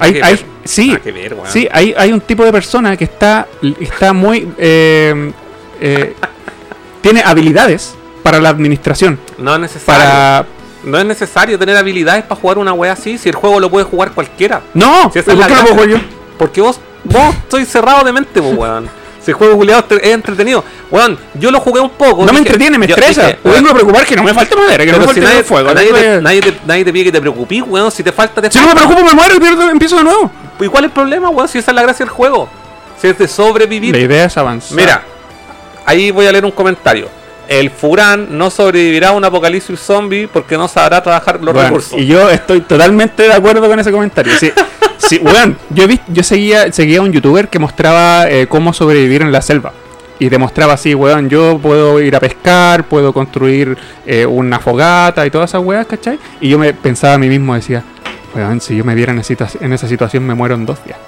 Hay- 0.00 0.12
que 0.14 0.22
hay- 0.22 0.34
ver. 0.36 0.44
sí, 0.64 0.96
que 1.02 1.12
ver. 1.12 1.36
Sí, 1.48 1.68
hay, 1.70 1.94
hay 1.96 2.12
un 2.12 2.20
tipo 2.20 2.44
de 2.44 2.52
persona 2.52 2.96
que 2.96 3.04
está, 3.04 3.46
está 3.80 4.12
muy... 4.12 4.48
eh, 4.58 5.32
eh, 5.80 6.14
tiene 7.00 7.22
habilidades 7.24 7.94
para 8.22 8.40
la 8.40 8.48
administración. 8.48 9.18
No 9.38 9.54
es 9.54 9.60
necesario. 9.60 10.02
Para... 10.04 10.46
No 10.84 10.98
es 10.98 11.04
necesario 11.04 11.58
tener 11.58 11.76
habilidades 11.76 12.24
para 12.24 12.40
jugar 12.40 12.58
una 12.58 12.72
wea 12.72 12.92
así. 12.92 13.18
Si 13.18 13.28
el 13.28 13.34
juego 13.34 13.58
lo 13.60 13.70
puede 13.70 13.84
jugar 13.84 14.12
cualquiera. 14.12 14.62
No, 14.74 15.10
Si 15.12 15.20
¿por 15.22 15.24
qué 15.24 15.30
no 15.34 15.36
lo 15.36 15.46
puedo 15.46 15.48
gracia. 15.48 15.72
jugar 15.74 15.88
yo? 15.88 15.98
Porque 16.38 16.60
vos, 16.60 16.80
vos 17.04 17.34
estoy 17.36 17.64
cerrado 17.64 18.04
de 18.04 18.12
mente, 18.12 18.40
pues, 18.42 18.56
weón. 18.56 18.88
Si 19.26 19.32
el 19.32 19.36
juego 19.38 19.56
culiado 19.56 19.84
es 19.90 20.08
entretenido. 20.12 20.62
Weón, 20.88 21.18
yo 21.34 21.50
lo 21.50 21.58
jugué 21.58 21.80
un 21.80 21.90
poco. 21.90 22.24
No 22.24 22.32
me 22.32 22.38
entretiene, 22.38 22.78
me 22.78 22.86
yo 22.86 22.94
estresa. 22.94 23.26
dije, 23.42 23.68
a 23.68 23.74
preocupar 23.74 24.06
que 24.06 24.14
no 24.14 24.22
me 24.22 24.32
falte 24.32 24.54
madera, 24.54 24.84
que 24.84 24.92
no 24.92 24.98
me 24.98 25.04
pero 25.04 25.14
si 25.14 25.20
falte 25.20 25.34
nadie, 25.34 25.42
fuego. 25.42 25.74
nadie, 25.74 25.86
Tengo 25.88 25.98
te, 25.98 26.22
nadie, 26.22 26.40
te, 26.42 26.56
nadie 26.64 26.84
te 26.84 26.92
pide 26.92 27.04
que 27.06 27.10
te 27.10 27.20
preocupes, 27.20 27.62
weón. 27.66 27.90
Si 27.90 28.04
te 28.04 28.12
falta, 28.12 28.40
te 28.40 28.52
Si 28.52 28.60
no 28.60 28.68
me 28.68 28.74
preocupo, 28.76 29.02
me 29.02 29.14
muero 29.14 29.34
y 29.34 29.40
pierdo, 29.40 29.68
empiezo 29.68 29.96
de 29.96 30.04
nuevo. 30.04 30.30
¿Y 30.60 30.68
cuál 30.68 30.84
es 30.84 30.90
el 30.90 30.92
problema, 30.92 31.28
weón? 31.28 31.48
Si 31.48 31.58
esa 31.58 31.72
es 31.72 31.74
la 31.74 31.82
gracia 31.82 32.06
del 32.06 32.14
juego. 32.14 32.48
Si 33.00 33.08
es 33.08 33.18
de 33.18 33.26
sobrevivir. 33.26 33.96
La 33.96 34.00
idea 34.00 34.26
es 34.26 34.36
avanzar. 34.36 34.76
Mira, 34.76 35.02
ahí 35.84 36.12
voy 36.12 36.26
a 36.26 36.30
leer 36.30 36.44
un 36.44 36.52
comentario. 36.52 37.08
El 37.48 37.70
Furán 37.70 38.36
no 38.38 38.50
sobrevivirá 38.50 39.08
a 39.08 39.12
un 39.12 39.24
apocalipsis 39.24 39.78
zombie 39.78 40.28
porque 40.28 40.56
no 40.56 40.68
sabrá 40.68 41.02
trabajar 41.02 41.42
los 41.42 41.54
Bueno, 41.54 41.68
recursos. 41.68 41.98
Y 41.98 42.06
yo 42.06 42.28
estoy 42.30 42.60
totalmente 42.62 43.22
de 43.24 43.32
acuerdo 43.32 43.68
con 43.68 43.78
ese 43.78 43.92
comentario. 43.92 44.32
Sí, 44.38 44.50
sí, 44.98 45.20
yo, 45.70 45.86
vi, 45.86 46.00
yo 46.08 46.22
seguía, 46.22 46.72
seguía 46.72 46.98
a 46.98 47.02
un 47.02 47.12
youtuber 47.12 47.48
que 47.48 47.58
mostraba 47.58 48.28
eh, 48.28 48.46
cómo 48.48 48.72
sobrevivir 48.72 49.22
en 49.22 49.32
la 49.32 49.42
selva. 49.42 49.72
Y 50.18 50.30
demostraba 50.30 50.72
así, 50.72 50.94
weón, 50.94 51.28
yo 51.28 51.58
puedo 51.62 52.00
ir 52.00 52.16
a 52.16 52.20
pescar, 52.20 52.84
puedo 52.84 53.12
construir 53.12 53.76
eh, 54.06 54.24
una 54.24 54.58
fogata 54.58 55.26
y 55.26 55.30
todas 55.30 55.50
esas 55.50 55.62
weas, 55.62 55.86
¿cachai? 55.86 56.18
Y 56.40 56.48
yo 56.48 56.58
me 56.58 56.72
pensaba 56.72 57.14
a 57.14 57.18
mí 57.18 57.28
mismo, 57.28 57.54
decía, 57.54 57.84
weón, 58.34 58.60
si 58.62 58.74
yo 58.76 58.82
me 58.84 58.94
viera 58.94 59.12
en, 59.12 59.18
esa 59.18 59.34
situa- 59.34 59.58
en 59.60 59.72
esa 59.74 59.86
situación 59.86 60.26
me 60.26 60.34
muero 60.34 60.54
en 60.54 60.64
dos 60.64 60.82
días. 60.84 60.98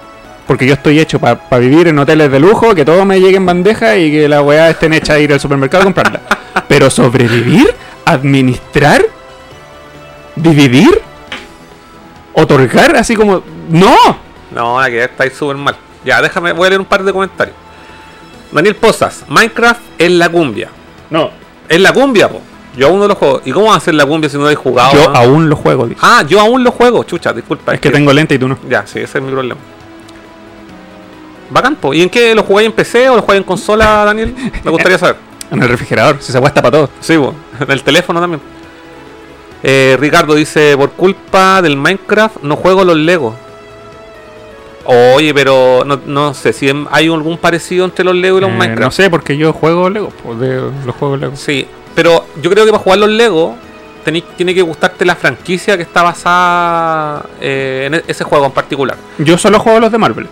Porque 0.49 0.67
yo 0.67 0.73
estoy 0.73 0.99
hecho 0.99 1.21
para 1.21 1.39
vivir 1.59 1.89
en 1.89 1.99
hoteles 1.99 2.33
de 2.33 2.41
lujo, 2.41 2.75
que 2.75 2.83
todo 2.83 3.05
me 3.05 3.21
llegue 3.21 3.37
en 3.37 3.45
bandeja 3.45 3.99
y 3.99 4.11
que 4.11 4.29
la 4.29 4.41
weá 4.41 4.71
estén 4.71 4.95
hecha 4.95 5.13
a 5.13 5.19
ir 5.19 5.31
al 5.31 5.39
supermercado 5.39 5.83
a 5.83 5.85
comprarla. 5.85 6.21
Pero 6.69 6.89
sobrevivir, 6.89 7.69
administrar, 8.07 9.05
dividir, 10.35 11.03
otorgar, 12.33 12.97
así 12.97 13.15
como. 13.15 13.43
¡No! 13.69 13.95
No, 14.51 14.81
aquí 14.81 14.97
estáis 14.97 15.35
súper 15.35 15.57
mal. 15.59 15.77
Ya, 16.03 16.23
déjame, 16.23 16.53
voy 16.53 16.67
a 16.67 16.71
leer 16.71 16.81
un 16.81 16.87
par 16.87 17.05
de 17.05 17.13
comentarios. 17.13 17.55
Daniel 18.51 18.75
Posas, 18.77 19.27
Minecraft 19.29 19.83
es 19.99 20.11
la 20.11 20.31
cumbia. 20.31 20.71
No. 21.11 21.31
Es 21.69 21.79
la 21.79 21.93
cumbia, 21.93 22.27
po. 22.31 22.41
Yo 22.75 22.87
aún 22.87 23.01
no 23.01 23.07
lo 23.07 23.17
juego. 23.17 23.43
¿Y 23.45 23.53
cómo 23.53 23.67
va 23.67 23.77
a 23.77 23.81
ser 23.81 23.93
la 23.93 24.07
cumbia 24.07 24.31
si 24.31 24.39
no 24.39 24.45
lo 24.45 24.51
he 24.51 24.55
jugado? 24.55 24.95
Yo 24.95 25.01
weón? 25.01 25.17
aún 25.17 25.49
lo 25.51 25.57
juego, 25.57 25.87
dice. 25.87 26.01
Ah, 26.03 26.25
yo 26.27 26.41
aún 26.41 26.65
lo 26.65 26.71
juego, 26.71 27.05
chucha, 27.05 27.35
disculpa. 27.35 27.75
es 27.75 27.81
que 27.81 27.91
tengo 27.91 28.15
lente 28.15 28.37
y 28.37 28.39
tú 28.39 28.49
no. 28.49 28.59
Ya, 28.67 28.87
sí, 28.87 29.01
ese 29.01 29.19
es 29.19 29.25
mi 29.25 29.31
problema. 29.31 29.61
Bacán, 31.51 31.77
po. 31.77 31.95
¿Y 31.95 32.03
en 32.03 32.11
qué 32.11 32.35
lo 32.35 32.43
jugáis 32.43 32.67
en 32.67 32.73
PC 32.73 33.09
o 33.09 33.17
lo 33.17 33.23
jugáis 33.23 33.39
en 33.41 33.45
consola, 33.45 34.05
Daniel? 34.05 34.35
Me 34.65 34.71
gustaría 34.71 34.99
saber. 34.99 35.17
En 35.51 35.63
el 35.63 35.69
refrigerador, 35.71 36.19
si 36.21 36.31
se 36.31 36.37
aguasta 36.37 36.61
para 36.61 36.73
todo. 36.73 36.91
Sí, 37.01 37.17
po. 37.17 37.35
en 37.59 37.71
el 37.71 37.83
teléfono 37.83 38.21
también. 38.21 38.41
Eh, 39.63 39.97
Ricardo 39.99 40.35
dice, 40.35 40.77
por 40.77 40.91
culpa 40.91 41.63
del 41.63 41.75
Minecraft 41.77 42.43
no 42.43 42.55
juego 42.57 42.85
los 42.85 42.97
Lego. 42.99 43.35
Oye, 44.85 45.35
pero 45.35 45.85
no, 45.87 46.01
no 46.07 46.33
sé 46.35 46.53
si 46.53 46.71
hay 46.91 47.07
algún 47.09 47.37
parecido 47.39 47.85
entre 47.85 48.05
los 48.05 48.15
Lego 48.15 48.39
y 48.39 48.41
los 48.43 48.51
Eh, 48.51 48.55
Minecraft. 48.55 48.81
no 48.83 48.91
sé, 48.91 49.11
porque 49.11 49.37
yo 49.37 49.53
juego 49.53 49.91
Lego, 49.91 50.11
pues 50.23 50.39
de 50.41 50.71
los 50.85 50.95
juegos 50.97 51.19
Lego. 51.21 51.37
Sí, 51.37 51.67
pero 51.95 52.25
yo 52.43 52.51
creo 52.51 52.65
que 52.65 52.71
para 52.71 52.83
jugar 52.83 52.99
los 53.01 53.09
Lego 53.11 53.57
tení- 54.05 54.25
tiene 54.37 54.55
que 54.55 54.63
gustarte 54.63 55.05
la 55.05 55.17
franquicia 55.17 55.77
que 55.77 55.83
está 55.83 56.03
basada 56.03 57.25
eh, 57.41 57.85
en 57.87 57.95
e- 57.95 58.05
ese 58.07 58.25
juego 58.25 58.47
en 58.47 58.53
particular. 58.53 58.97
Yo 59.19 59.37
solo 59.37 59.59
juego 59.59 59.81
los 59.81 59.93
de 59.93 59.99
Marvel. 59.99 60.27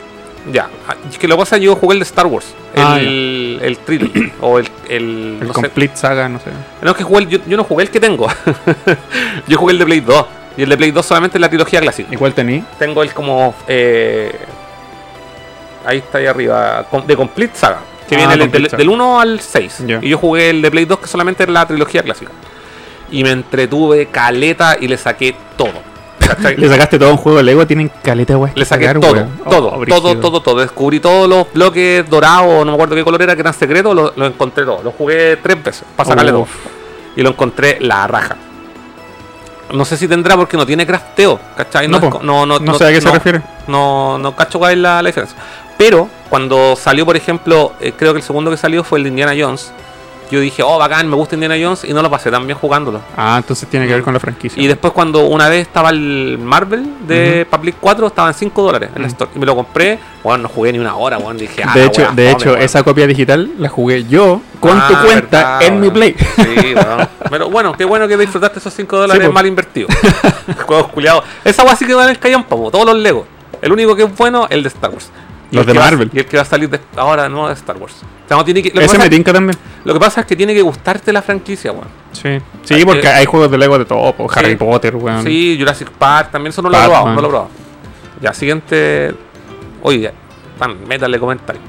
Ya, 0.52 0.68
ah, 0.88 0.94
que 1.18 1.26
lo 1.26 1.36
que 1.36 1.40
pasa 1.40 1.56
yo 1.58 1.74
jugué 1.76 1.94
el 1.94 1.98
de 2.00 2.04
Star 2.04 2.26
Wars, 2.26 2.54
Ah, 2.76 2.98
el, 3.00 3.58
el 3.62 3.78
Trilogy, 3.78 4.32
o 4.40 4.58
el... 4.58 4.68
el, 4.88 4.94
El 4.94 5.38
no 5.40 5.46
sé. 5.48 5.52
Complete 5.54 5.96
Saga, 5.96 6.28
no 6.28 6.38
sé. 6.38 6.50
No, 6.82 6.90
es 6.92 6.96
que 6.96 7.02
jugué 7.04 7.22
el- 7.24 7.28
yo, 7.28 7.38
yo 7.46 7.56
no 7.56 7.64
jugué 7.64 7.84
el 7.84 7.90
que 7.90 7.98
tengo, 8.00 8.28
yo 9.48 9.58
jugué 9.58 9.72
el 9.72 9.78
de 9.80 9.84
Play 9.86 10.00
2, 10.00 10.26
y 10.58 10.62
el 10.62 10.68
de 10.68 10.76
Play 10.76 10.90
2 10.92 11.04
solamente 11.04 11.36
es 11.38 11.40
la 11.40 11.48
trilogía 11.48 11.80
clásica. 11.80 12.08
¿Y 12.12 12.16
cuál 12.16 12.32
tení? 12.34 12.62
Tengo 12.78 13.02
el 13.02 13.12
como... 13.12 13.54
eh, 13.66 14.32
ahí 15.84 15.98
está 15.98 16.18
ahí 16.18 16.26
arriba, 16.26 16.86
de 17.06 17.16
Complete 17.16 17.56
Saga, 17.56 17.80
que 18.08 18.14
Ah, 18.16 18.18
viene 18.28 18.44
el- 18.44 18.50
del, 18.50 18.68
del 18.68 18.88
1 18.88 19.20
al 19.20 19.40
6. 19.40 19.82
Ya. 19.86 19.98
Y 20.02 20.08
yo 20.10 20.18
jugué 20.18 20.50
el 20.50 20.62
de 20.62 20.70
Play 20.70 20.84
2 20.84 20.98
que 21.00 21.06
solamente 21.08 21.42
es 21.42 21.48
la 21.48 21.66
trilogía 21.66 22.02
clásica. 22.02 22.30
Y 23.10 23.22
me 23.22 23.30
entretuve 23.30 24.06
caleta 24.06 24.76
y 24.80 24.88
le 24.88 24.96
saqué 24.96 25.34
todo. 25.56 25.82
Le 26.56 26.68
sacaste 26.68 26.98
todo 26.98 27.10
un 27.10 27.16
juego 27.16 27.38
de 27.38 27.44
Lego, 27.44 27.66
tienen 27.66 27.90
caleta, 28.02 28.36
wey. 28.38 28.52
Le 28.54 28.64
saqué 28.64 28.88
todo, 28.94 29.00
todo, 29.48 29.84
todo, 29.88 30.16
todo, 30.20 30.40
todo. 30.42 30.60
Descubrí 30.60 31.00
todos 31.00 31.28
los 31.28 31.52
bloques 31.52 32.08
dorados, 32.08 32.64
no 32.64 32.72
me 32.72 32.72
acuerdo 32.74 32.94
qué 32.94 33.04
color 33.04 33.22
era, 33.22 33.34
que 33.34 33.40
eran 33.40 33.54
secretos, 33.54 33.94
lo, 33.94 34.12
lo 34.16 34.26
encontré 34.26 34.64
todo. 34.64 34.82
Lo 34.82 34.92
jugué 34.92 35.36
tres 35.38 35.62
veces 35.62 35.84
para 35.96 36.08
sacarle 36.08 36.32
todo. 36.32 36.46
Y 37.16 37.22
lo 37.22 37.30
encontré 37.30 37.78
la 37.80 38.06
raja. 38.06 38.36
No 39.72 39.84
sé 39.84 39.96
si 39.96 40.06
tendrá 40.06 40.36
porque 40.36 40.56
no 40.56 40.64
tiene 40.64 40.86
crafteo, 40.86 41.40
¿cachai? 41.56 41.88
No, 41.88 41.96
es 41.96 42.02
po. 42.04 42.10
co- 42.10 42.22
no, 42.22 42.46
no, 42.46 42.58
No 42.60 42.74
sé 42.78 42.84
a 42.86 42.90
qué 42.92 43.00
se 43.00 43.10
refiere. 43.10 43.42
No, 43.66 44.16
no 44.16 44.36
cacho 44.36 44.58
cuál 44.60 44.72
es 44.74 44.78
la, 44.78 45.02
la 45.02 45.08
diferencia. 45.08 45.36
Pero 45.76 46.08
cuando 46.28 46.76
salió, 46.76 47.04
por 47.04 47.16
ejemplo, 47.16 47.72
eh, 47.80 47.92
creo 47.96 48.12
que 48.12 48.18
el 48.20 48.24
segundo 48.24 48.50
que 48.50 48.56
salió 48.56 48.84
fue 48.84 48.98
el 48.98 49.02
de 49.04 49.08
Indiana 49.10 49.32
Jones. 49.36 49.72
Yo 50.30 50.40
dije, 50.40 50.62
oh, 50.62 50.78
bacán, 50.78 51.08
me 51.08 51.14
gusta 51.16 51.34
Indiana 51.36 51.54
Jones 51.60 51.84
y 51.84 51.92
no 51.92 52.02
lo 52.02 52.10
pasé 52.10 52.30
tan 52.30 52.46
bien 52.46 52.58
jugándolo. 52.58 53.00
Ah, 53.16 53.36
entonces 53.38 53.68
tiene 53.68 53.86
que 53.86 53.92
ver 53.94 54.02
con 54.02 54.12
la 54.14 54.20
franquicia. 54.20 54.60
Y 54.62 54.66
después 54.66 54.92
cuando 54.92 55.20
una 55.26 55.48
vez 55.48 55.62
estaba 55.66 55.90
el 55.90 56.38
Marvel 56.42 56.84
de 57.06 57.46
Public 57.50 57.76
4, 57.80 58.06
estaba 58.08 58.28
en 58.28 58.34
5 58.34 58.62
dólares 58.62 58.90
en 58.94 59.02
la 59.02 59.08
Mm. 59.08 59.10
store. 59.12 59.30
Y 59.34 59.38
me 59.38 59.46
lo 59.46 59.54
compré, 59.54 59.98
bueno, 60.24 60.42
no 60.44 60.48
jugué 60.48 60.72
ni 60.72 60.78
una 60.80 60.96
hora, 60.96 61.18
bueno, 61.18 61.38
dije, 61.38 61.62
ah, 61.64 61.72
de 61.74 61.80
la 61.80 61.86
hecho, 61.86 62.08
de 62.12 62.30
hecho 62.30 62.56
esa 62.56 62.82
copia 62.82 63.06
digital 63.06 63.50
la 63.58 63.68
jugué 63.68 64.04
yo 64.04 64.40
con 64.60 64.76
Ah, 64.78 64.88
tu 64.88 64.94
cuenta 65.06 65.58
verdad, 65.58 65.62
en 65.62 65.80
mi. 65.80 65.90
Play. 65.90 66.14
Sí, 66.36 66.74
weón. 66.74 67.08
Pero 67.30 67.48
bueno, 67.50 67.72
qué 67.74 67.84
bueno 67.84 68.08
que 68.08 68.16
disfrutaste 68.16 68.58
esos 68.58 68.74
5 68.74 68.96
dólares 68.96 69.24
Sí, 69.26 69.32
mal 69.32 69.46
invertidos. 69.46 69.90
Juegos 70.66 70.88
culiados. 70.88 71.24
Esa 71.44 71.62
weá 71.64 71.76
sí 71.76 71.86
que 71.86 71.94
va 71.94 72.04
en 72.04 72.10
el 72.10 72.18
callampa, 72.18 72.56
po, 72.56 72.70
todos 72.70 72.84
los 72.86 72.96
Legos. 72.96 73.26
El 73.62 73.72
único 73.72 73.94
que 73.96 74.02
es 74.02 74.16
bueno, 74.16 74.46
el 74.50 74.62
de 74.62 74.68
Star 74.68 74.90
Wars. 74.90 75.10
Los 75.52 75.64
de 75.66 75.72
va- 75.72 75.80
Marvel. 75.84 76.10
y 76.12 76.18
el 76.18 76.26
que 76.26 76.36
va 76.36 76.42
a 76.42 76.46
salir 76.46 76.68
de- 76.68 76.80
ahora 76.96 77.28
no 77.28 77.46
de 77.48 77.54
Star 77.54 77.76
Wars. 77.76 77.94
O 77.94 78.28
sea, 78.28 78.36
no 78.36 78.44
tiene 78.44 78.62
que, 78.62 78.70
lo, 78.70 78.80
que 78.80 78.84
Ese 78.86 78.96
pasa, 78.96 79.04
me 79.08 79.10
tinca 79.16 79.32
también. 79.32 79.56
lo 79.84 79.94
que 79.94 80.00
pasa 80.00 80.20
es 80.22 80.26
que 80.26 80.34
tiene 80.34 80.52
que 80.54 80.62
gustarte 80.62 81.12
la 81.12 81.22
franquicia, 81.22 81.70
weón. 81.72 81.86
Sí, 82.12 82.38
sí 82.64 82.84
porque 82.84 83.06
hay 83.06 83.24
juegos 83.26 83.50
de 83.50 83.58
Lego 83.58 83.78
de 83.78 83.84
todo. 83.84 84.14
sí. 84.18 84.24
Harry 84.34 84.56
Potter, 84.56 84.96
weón. 84.96 85.22
Sí, 85.22 85.56
Jurassic 85.58 85.90
Park 85.90 86.30
también, 86.32 86.50
eso 86.50 86.62
no 86.62 86.68
lo 86.70 86.76
he 86.76 86.82
probado, 86.84 87.06
no 87.12 87.20
lo 87.20 87.26
he 87.26 87.30
probado. 87.30 87.50
Ya, 88.20 88.32
siguiente. 88.34 89.14
Oye, 89.82 90.10
pan, 90.58 90.76
métale 90.88 91.18
comentario. 91.20 91.60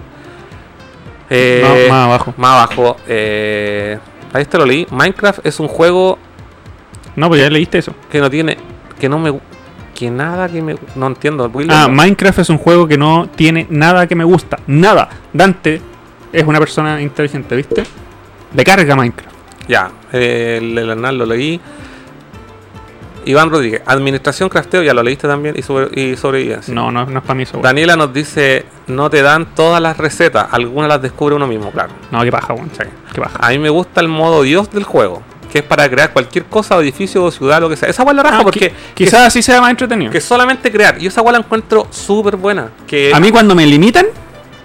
Eh, 1.30 1.62
No, 1.88 1.94
más 1.94 2.06
abajo. 2.06 2.34
Más 2.38 2.52
abajo. 2.52 2.98
Eh, 3.08 4.00
ahí 4.34 4.46
te 4.46 4.58
lo 4.58 4.66
leí. 4.66 4.88
Minecraft 4.90 5.46
es 5.46 5.60
un 5.60 5.68
juego 5.68 6.18
No, 7.16 7.28
pues 7.28 7.42
ya 7.42 7.50
leíste 7.50 7.78
eso. 7.80 7.94
que 8.10 8.20
no 8.20 8.30
tiene. 8.30 8.58
Que 9.00 9.10
no 9.10 9.20
me. 9.20 9.38
Que 9.98 10.12
nada 10.12 10.48
que 10.48 10.62
me. 10.62 10.76
No 10.96 11.08
entiendo. 11.08 11.52
Ah, 11.70 11.88
no. 11.88 11.96
Minecraft 11.96 12.38
es 12.38 12.52
un 12.52 12.60
juego 12.60 12.88
que 12.88 13.00
no 13.00 13.28
tiene 13.36 13.66
nada 13.72 14.06
que 14.06 14.14
me 14.14 14.24
gusta. 14.24 14.60
Nada. 14.68 15.10
Dante 15.34 15.82
es 16.32 16.44
una 16.44 16.60
persona 16.60 17.02
inteligente, 17.02 17.56
¿viste? 17.56 17.84
Le 18.54 18.64
carga 18.64 18.96
Minecraft. 18.96 19.36
Ya, 19.68 19.90
eh, 20.14 20.60
el, 20.62 20.78
el 20.78 20.92
anal 20.92 21.18
lo 21.18 21.26
leí. 21.26 21.60
Iván 23.26 23.50
Rodríguez, 23.50 23.82
administración 23.88 24.50
crafteo, 24.50 24.84
ya 24.84 24.94
lo 24.94 25.02
leíste 25.02 25.28
también 25.28 25.56
y, 25.58 25.64
sobre, 25.64 26.00
y 26.00 26.16
sobrevivencia. 26.16 26.74
No, 26.76 26.92
no, 26.92 27.08
no 27.08 27.18
es 27.18 27.26
para 27.26 27.34
mí 27.34 27.44
eso. 27.44 27.58
Daniela 27.58 27.96
nos 27.96 28.14
dice, 28.14 28.66
no 28.86 29.10
te 29.10 29.24
dan 29.24 29.48
todas 29.56 29.82
las 29.82 29.98
recetas, 29.98 30.48
algunas 30.52 30.90
las 30.90 31.02
descubre 31.02 31.36
uno 31.36 31.48
mismo, 31.48 31.72
claro. 31.72 31.90
No, 32.12 32.22
qué 32.22 32.32
paja, 32.32 32.54
weón. 32.54 32.70
Sí. 32.72 32.84
Qué 33.14 33.20
paja. 33.20 33.40
A 33.42 33.50
mí 33.50 33.58
me 33.58 33.70
gusta 33.70 34.00
el 34.00 34.08
modo 34.08 34.44
Dios 34.44 34.72
del 34.72 34.84
juego, 34.84 35.24
que 35.58 35.62
es 35.62 35.66
para 35.68 35.90
crear 35.90 36.14
cualquier 36.14 36.46
cosa, 36.46 36.78
o 36.78 36.82
edificio 36.82 37.24
o 37.24 37.32
ciudad, 37.32 37.60
lo 37.60 37.68
que 37.70 37.76
sea. 37.76 37.90
Esa 37.90 38.04
hueá 38.04 38.14
la 38.14 38.24
raja 38.24 38.38
Ah, 38.40 38.44
porque 38.44 38.72
qui- 38.72 38.74
quizás 38.94 39.22
así 39.28 39.42
sea 39.42 39.60
más 39.60 39.72
entretenido. 39.72 40.12
que, 40.12 40.18
que 40.20 40.22
solamente 40.22 40.72
crear. 40.72 41.02
Y 41.02 41.08
esa 41.08 41.22
hueá 41.22 41.34
la 41.34 41.40
encuentro 41.40 41.88
súper 41.90 42.36
buena. 42.36 42.70
Que, 42.86 43.12
A 43.14 43.20
mí 43.20 43.32
cuando 43.32 43.56
me 43.56 43.66
limitan, 43.66 44.06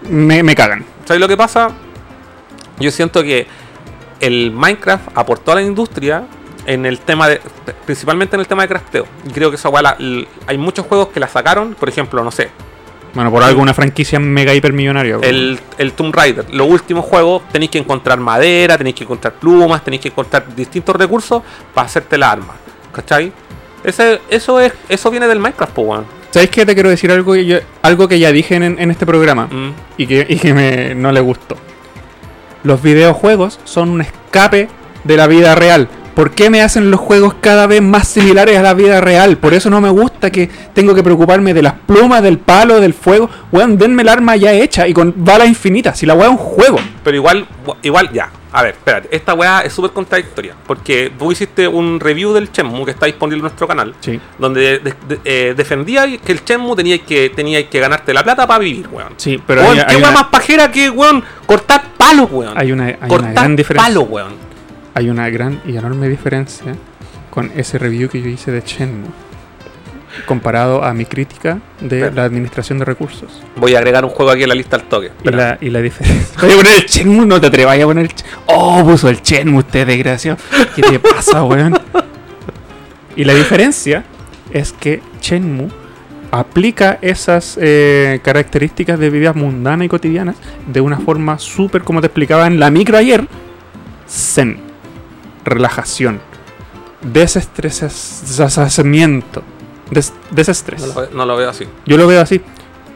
me, 0.09 0.43
me 0.43 0.55
cagan. 0.55 0.85
¿Sabes 1.07 1.21
lo 1.21 1.29
que 1.29 1.37
pasa? 1.37 1.69
Yo 2.79 2.91
siento 2.91 3.23
que 3.23 3.47
el 4.21 4.51
Minecraft 4.53 5.09
aportó 5.17 5.53
a 5.53 5.57
la 5.57 5.63
industria 5.63 6.25
en 6.67 6.87
el 6.87 7.01
tema 7.01 7.29
de. 7.29 7.41
principalmente 7.87 8.37
en 8.37 8.41
el 8.41 8.47
tema 8.47 8.63
de 8.63 8.69
crafteo. 8.69 9.07
Y 9.29 9.33
creo 9.33 9.51
que 9.51 9.57
esa 9.57 9.69
hueá 9.69 9.97
hay 10.47 10.59
muchos 10.59 10.87
juegos 10.87 11.09
que 11.09 11.21
la 11.21 11.29
sacaron, 11.29 11.75
por 11.75 11.89
ejemplo, 11.89 12.23
no 12.23 12.31
sé, 12.31 12.51
Bueno, 13.15 13.31
por 13.31 13.43
algo 13.43 13.61
una 13.61 13.75
franquicia 13.75 14.19
mega 14.19 14.55
hipermillonaria. 14.55 15.19
el, 15.23 15.59
el 15.79 15.93
Tomb 15.93 16.15
Raider. 16.15 16.47
Los 16.53 16.69
últimos 16.69 17.05
juegos 17.05 17.43
tenéis 17.53 17.71
que 17.71 17.79
encontrar 17.79 18.19
madera, 18.19 18.79
tenéis 18.79 18.97
que 18.97 19.05
encontrar 19.05 19.35
plumas, 19.35 19.85
tenéis 19.85 20.01
que 20.03 20.09
encontrar 20.09 20.55
distintos 20.57 20.97
recursos 20.97 21.43
para 21.75 21.87
hacerte 21.87 22.17
la 22.17 22.31
arma. 22.33 22.55
¿Cachai? 22.93 23.31
Ese, 23.85 24.21
eso 24.31 24.61
es 24.61 24.73
eso 24.89 25.11
viene 25.11 25.27
del 25.27 25.41
Minecraft, 25.41 25.73
po, 25.75 25.83
weón. 25.83 26.07
¿Sabes 26.31 26.49
qué? 26.49 26.65
Te 26.65 26.73
quiero 26.75 26.89
decir 26.89 27.11
algo 27.13 27.35
que, 27.35 27.45
yo- 27.45 27.59
algo 27.83 28.09
que 28.09 28.19
ya 28.19 28.33
dije 28.33 28.55
en, 28.55 28.63
en 28.63 28.91
este 28.91 29.05
programa 29.05 29.47
Mm. 29.51 29.71
y 29.99 30.07
que, 30.07 30.27
y 30.29 30.37
que 30.37 30.55
me, 30.55 30.95
no 30.95 31.13
le 31.13 31.21
gustó. 31.21 31.57
Los 32.65 32.81
videojuegos 32.83 33.59
son 33.65 33.91
un 33.91 34.01
escape 34.01 34.69
de 35.05 35.17
la 35.17 35.27
vida 35.27 35.55
real. 35.55 35.89
¿Por 36.15 36.31
qué 36.33 36.51
me 36.51 36.61
hacen 36.63 36.91
los 36.91 37.01
juegos 37.01 37.35
cada 37.41 37.67
vez 37.67 37.81
más 37.81 38.07
similares 38.09 38.59
a 38.59 38.63
la 38.63 38.75
vida 38.75 39.01
real? 39.01 39.39
Por 39.39 39.55
eso 39.55 39.71
no 39.71 39.81
me 39.81 39.89
gusta 39.89 40.31
que 40.31 40.49
tengo 40.75 40.95
que 40.95 41.03
preocuparme 41.03 41.55
de 41.55 41.63
las 41.63 41.73
plumas, 41.75 42.23
del 42.23 42.39
palo, 42.39 42.81
del 42.81 42.93
fuego. 42.95 43.31
Weón, 43.51 43.79
denme 43.79 44.03
el 44.03 44.09
arma 44.09 44.37
ya 44.37 44.53
hecha 44.53 44.87
y 44.87 44.93
con 44.93 45.15
balas 45.17 45.49
infinitas. 45.49 45.99
Si 45.99 46.05
la 46.07 46.15
weá 46.15 46.27
es 46.27 46.33
un 46.33 46.37
juego. 46.39 46.79
Pero 47.03 47.17
igual, 47.17 47.47
igual, 47.83 48.11
ya. 48.13 48.31
A 48.55 48.63
ver, 48.63 48.73
espérate. 48.73 49.09
Esta 49.11 49.33
weá 49.33 49.61
es 49.63 49.73
súper 49.73 49.93
contradictoria. 49.93 50.55
Porque 50.67 51.11
tú 51.19 51.33
hiciste 51.33 51.67
un 51.67 51.99
review 51.99 52.35
del 52.35 52.51
Shenmue 52.53 52.85
que 52.85 52.91
está 52.91 53.07
disponible 53.07 53.39
en 53.39 53.43
nuestro 53.45 53.67
canal. 53.67 53.95
Sí. 54.01 54.21
Donde 54.39 54.81
de- 54.81 54.95
de- 55.09 55.21
eh, 55.25 55.55
defendía 55.57 56.05
que 56.19 56.33
el 56.33 56.45
Shenmue 56.45 56.77
tenía 56.77 56.99
que, 56.99 57.31
tenía 57.31 57.67
que 57.71 57.81
ganarte 57.81 58.13
la 58.13 58.23
plata 58.23 58.47
para 58.47 58.59
vivir, 58.59 58.87
weón. 58.93 59.15
Sí, 59.17 59.41
pero 59.47 59.63
Weón, 59.63 59.79
hay, 59.79 59.85
¿Qué 59.87 59.91
hay 59.93 59.97
weá 60.03 60.11
una, 60.11 60.21
más 60.21 60.29
pajera 60.29 60.71
que, 60.71 60.91
weón, 60.91 61.25
cortar 61.47 61.83
palos, 61.97 62.29
weón? 62.31 62.53
hay 62.59 62.71
una- 62.73 62.85
hay 62.85 62.97
una 62.99 63.09
cortar 63.09 63.33
gran 63.33 63.57
diferencia. 63.57 63.87
palos, 63.89 64.05
weón. 64.11 64.52
Hay 64.95 65.09
una 65.11 65.29
gran 65.31 65.61
y 65.67 65.77
enorme 65.77 66.09
diferencia 66.09 66.75
con 67.31 67.51
ese 67.57 67.79
review 67.79 68.09
que 68.09 68.21
yo 68.21 68.29
hice 68.29 68.51
de 68.51 68.61
Shenmue. 68.61 69.09
comparado 70.27 70.85
a 70.85 70.93
mi 70.93 71.07
crítica 71.07 71.59
de 71.81 72.11
la 72.11 72.25
administración 72.25 72.79
de 72.79 72.85
recursos. 72.85 73.43
Voy 73.57 73.75
a 73.75 73.79
agregar 73.79 74.05
un 74.05 74.11
juego 74.11 74.31
aquí 74.31 74.43
en 74.43 74.51
la 74.51 74.55
lista 74.55 74.77
al 74.77 74.83
toque. 74.83 75.11
Y 75.25 75.31
la, 75.31 75.57
y 75.59 75.71
la 75.71 75.81
diferencia. 75.81 76.37
Voy 76.43 76.53
a 76.53 76.57
poner 76.57 76.73
el 76.77 76.85
Shenmue, 76.87 77.25
no 77.27 77.41
te 77.41 77.47
atrevas 77.47 77.81
a 77.81 77.85
poner 77.85 78.05
el 78.05 78.13
Oh, 78.47 78.85
puso 78.85 79.09
el 79.09 79.23
Shenmue, 79.23 79.61
usted 79.61 79.87
desgraciado. 79.87 80.37
¿Qué 80.77 80.83
te 80.83 80.99
pasa, 80.99 81.43
weón? 81.45 81.79
Y 83.17 83.25
la 83.25 83.35
diferencia 83.35 84.05
es 84.53 84.73
que 84.73 85.03
Shenmue 85.21 85.69
aplica 86.31 86.99
esas 87.03 87.59
eh, 87.61 88.21
características 88.25 88.99
de 88.99 89.11
vida 89.11 89.35
mundana 89.35 89.85
y 89.85 89.89
cotidianas 89.89 90.37
de 90.67 90.81
una 90.81 90.99
forma 90.99 91.39
súper, 91.39 91.83
como 91.83 92.01
te 92.01 92.07
explicaba 92.07 92.47
en 92.47 92.59
la 92.59 92.71
micro 92.71 92.97
ayer, 92.97 93.27
zen, 94.09 94.72
relajación, 95.45 96.21
desestresamiento, 97.03 99.43
des- 99.91 100.13
desestrés. 100.31 100.81
No 100.87 100.95
lo, 101.03 101.11
no 101.11 101.27
lo 101.27 101.37
veo 101.37 101.51
así. 101.51 101.67
Yo 101.87 101.97
lo 101.97 102.07
veo 102.07 102.21
así. 102.21 102.41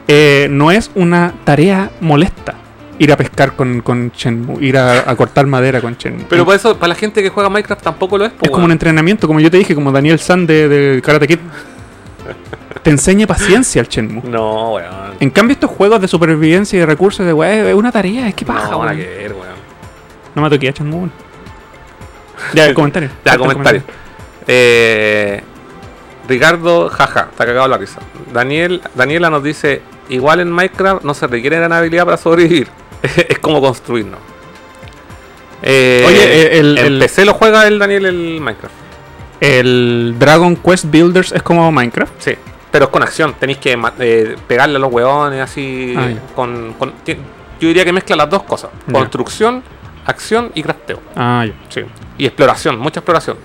Eh, 0.07 0.47
no 0.49 0.71
es 0.71 0.89
una 0.95 1.33
tarea 1.43 1.91
molesta 1.99 2.55
ir 2.99 3.11
a 3.11 3.17
pescar 3.17 3.55
con, 3.55 3.81
con 3.81 4.11
Shenmue, 4.15 4.63
ir 4.63 4.77
a, 4.77 5.09
a 5.09 5.15
cortar 5.15 5.45
madera 5.45 5.81
con 5.81 5.95
Shenmue. 5.97 6.25
Pero 6.29 6.45
por 6.45 6.55
eso, 6.55 6.75
para 6.77 6.89
la 6.89 6.95
gente 6.95 7.21
que 7.21 7.29
juega 7.29 7.49
Minecraft 7.49 7.83
tampoco 7.83 8.17
lo 8.17 8.25
es. 8.25 8.31
es 8.31 8.37
como 8.49 8.53
un 8.55 8.59
weón. 8.61 8.71
entrenamiento, 8.71 9.27
como 9.27 9.39
yo 9.39 9.51
te 9.51 9.57
dije, 9.57 9.75
como 9.75 9.91
Daniel 9.91 10.19
San 10.19 10.47
de, 10.47 10.67
de 10.67 11.01
Karate 11.01 11.27
Kid. 11.27 11.39
te 12.83 12.89
enseña 12.89 13.27
paciencia 13.27 13.81
el 13.81 13.87
Shenmue. 13.87 14.23
No, 14.29 14.73
weón. 14.75 14.87
En 15.19 15.29
cambio, 15.29 15.53
estos 15.53 15.69
juegos 15.69 16.01
de 16.01 16.07
supervivencia 16.07 16.77
y 16.77 16.79
de 16.79 16.85
recursos 16.85 17.25
de 17.25 17.33
weá, 17.33 17.69
es 17.69 17.75
una 17.75 17.91
tarea, 17.91 18.27
es 18.29 18.33
que 18.35 18.45
paja, 18.45 18.71
no, 18.71 18.79
weón. 18.79 18.97
weón. 18.97 19.57
No 20.33 20.41
me 20.41 20.49
toqué 20.49 20.69
a 20.69 20.71
Shenmue. 20.71 21.09
Ya, 22.53 22.65
el 22.65 22.73
comentario. 22.73 23.09
Ya, 23.25 23.33
el 23.33 23.39
comentario. 23.39 23.81
Eh, 24.47 25.41
Ricardo, 26.27 26.89
jaja, 26.89 27.27
está 27.31 27.45
cagado 27.45 27.67
la 27.67 27.77
risa. 27.77 27.99
Daniel, 28.33 28.81
Daniela 28.95 29.29
nos 29.29 29.43
dice: 29.43 29.81
Igual 30.09 30.39
en 30.41 30.51
Minecraft 30.51 31.03
no 31.03 31.13
se 31.13 31.27
requiere 31.27 31.57
gran 31.57 31.71
habilidad 31.73 32.05
para 32.05 32.17
sobrevivir. 32.17 32.67
es 33.03 33.39
como 33.39 33.61
construirnos. 33.61 34.19
Eh, 35.63 36.03
Oye, 36.07 36.59
el- 36.59 36.77
en 36.77 36.85
el- 36.85 36.99
PC 36.99 37.25
lo 37.25 37.33
juega 37.33 37.67
el 37.67 37.79
Daniel 37.79 38.05
el 38.05 38.39
Minecraft. 38.41 38.75
El 39.39 40.15
Dragon 40.17 40.55
Quest 40.55 40.85
Builders 40.85 41.31
es 41.31 41.41
como 41.43 41.71
Minecraft. 41.71 42.13
Sí, 42.19 42.33
pero 42.71 42.85
es 42.85 42.91
con 42.91 43.03
acción. 43.03 43.33
Tenéis 43.39 43.59
que 43.59 43.77
eh, 43.99 44.35
pegarle 44.47 44.77
a 44.77 44.79
los 44.79 44.91
hueones 44.91 45.41
así. 45.41 45.93
Ah, 45.97 46.09
con, 46.35 46.73
con- 46.73 46.93
yo 47.05 47.67
diría 47.67 47.83
que 47.85 47.93
mezcla 47.93 48.15
las 48.15 48.29
dos 48.29 48.43
cosas: 48.43 48.69
construcción, 48.91 49.63
acción 50.07 50.51
y 50.55 50.63
crafteo. 50.63 50.99
Ah, 51.15 51.45
ya. 51.45 51.53
Sí. 51.69 51.81
Y 52.17 52.25
exploración, 52.25 52.79
mucha 52.79 52.99
exploración. 53.01 53.37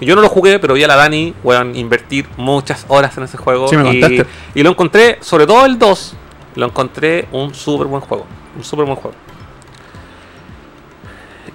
Yo 0.00 0.14
no 0.14 0.20
lo 0.20 0.28
jugué, 0.28 0.58
pero 0.58 0.74
vi 0.74 0.84
a 0.84 0.88
la 0.88 0.96
Dani, 0.96 1.32
weón, 1.42 1.74
invertir 1.74 2.26
muchas 2.36 2.84
horas 2.88 3.16
en 3.16 3.24
ese 3.24 3.38
juego. 3.38 3.66
Sí, 3.68 3.76
me 3.78 3.94
y, 3.94 4.00
contaste. 4.00 4.26
y 4.54 4.62
lo 4.62 4.70
encontré, 4.70 5.18
sobre 5.22 5.46
todo 5.46 5.64
el 5.64 5.78
2, 5.78 6.14
lo 6.56 6.66
encontré 6.66 7.26
un 7.32 7.54
súper 7.54 7.86
buen 7.86 8.02
juego. 8.02 8.26
Un 8.56 8.62
súper 8.64 8.84
buen 8.84 8.96
juego. 8.96 9.16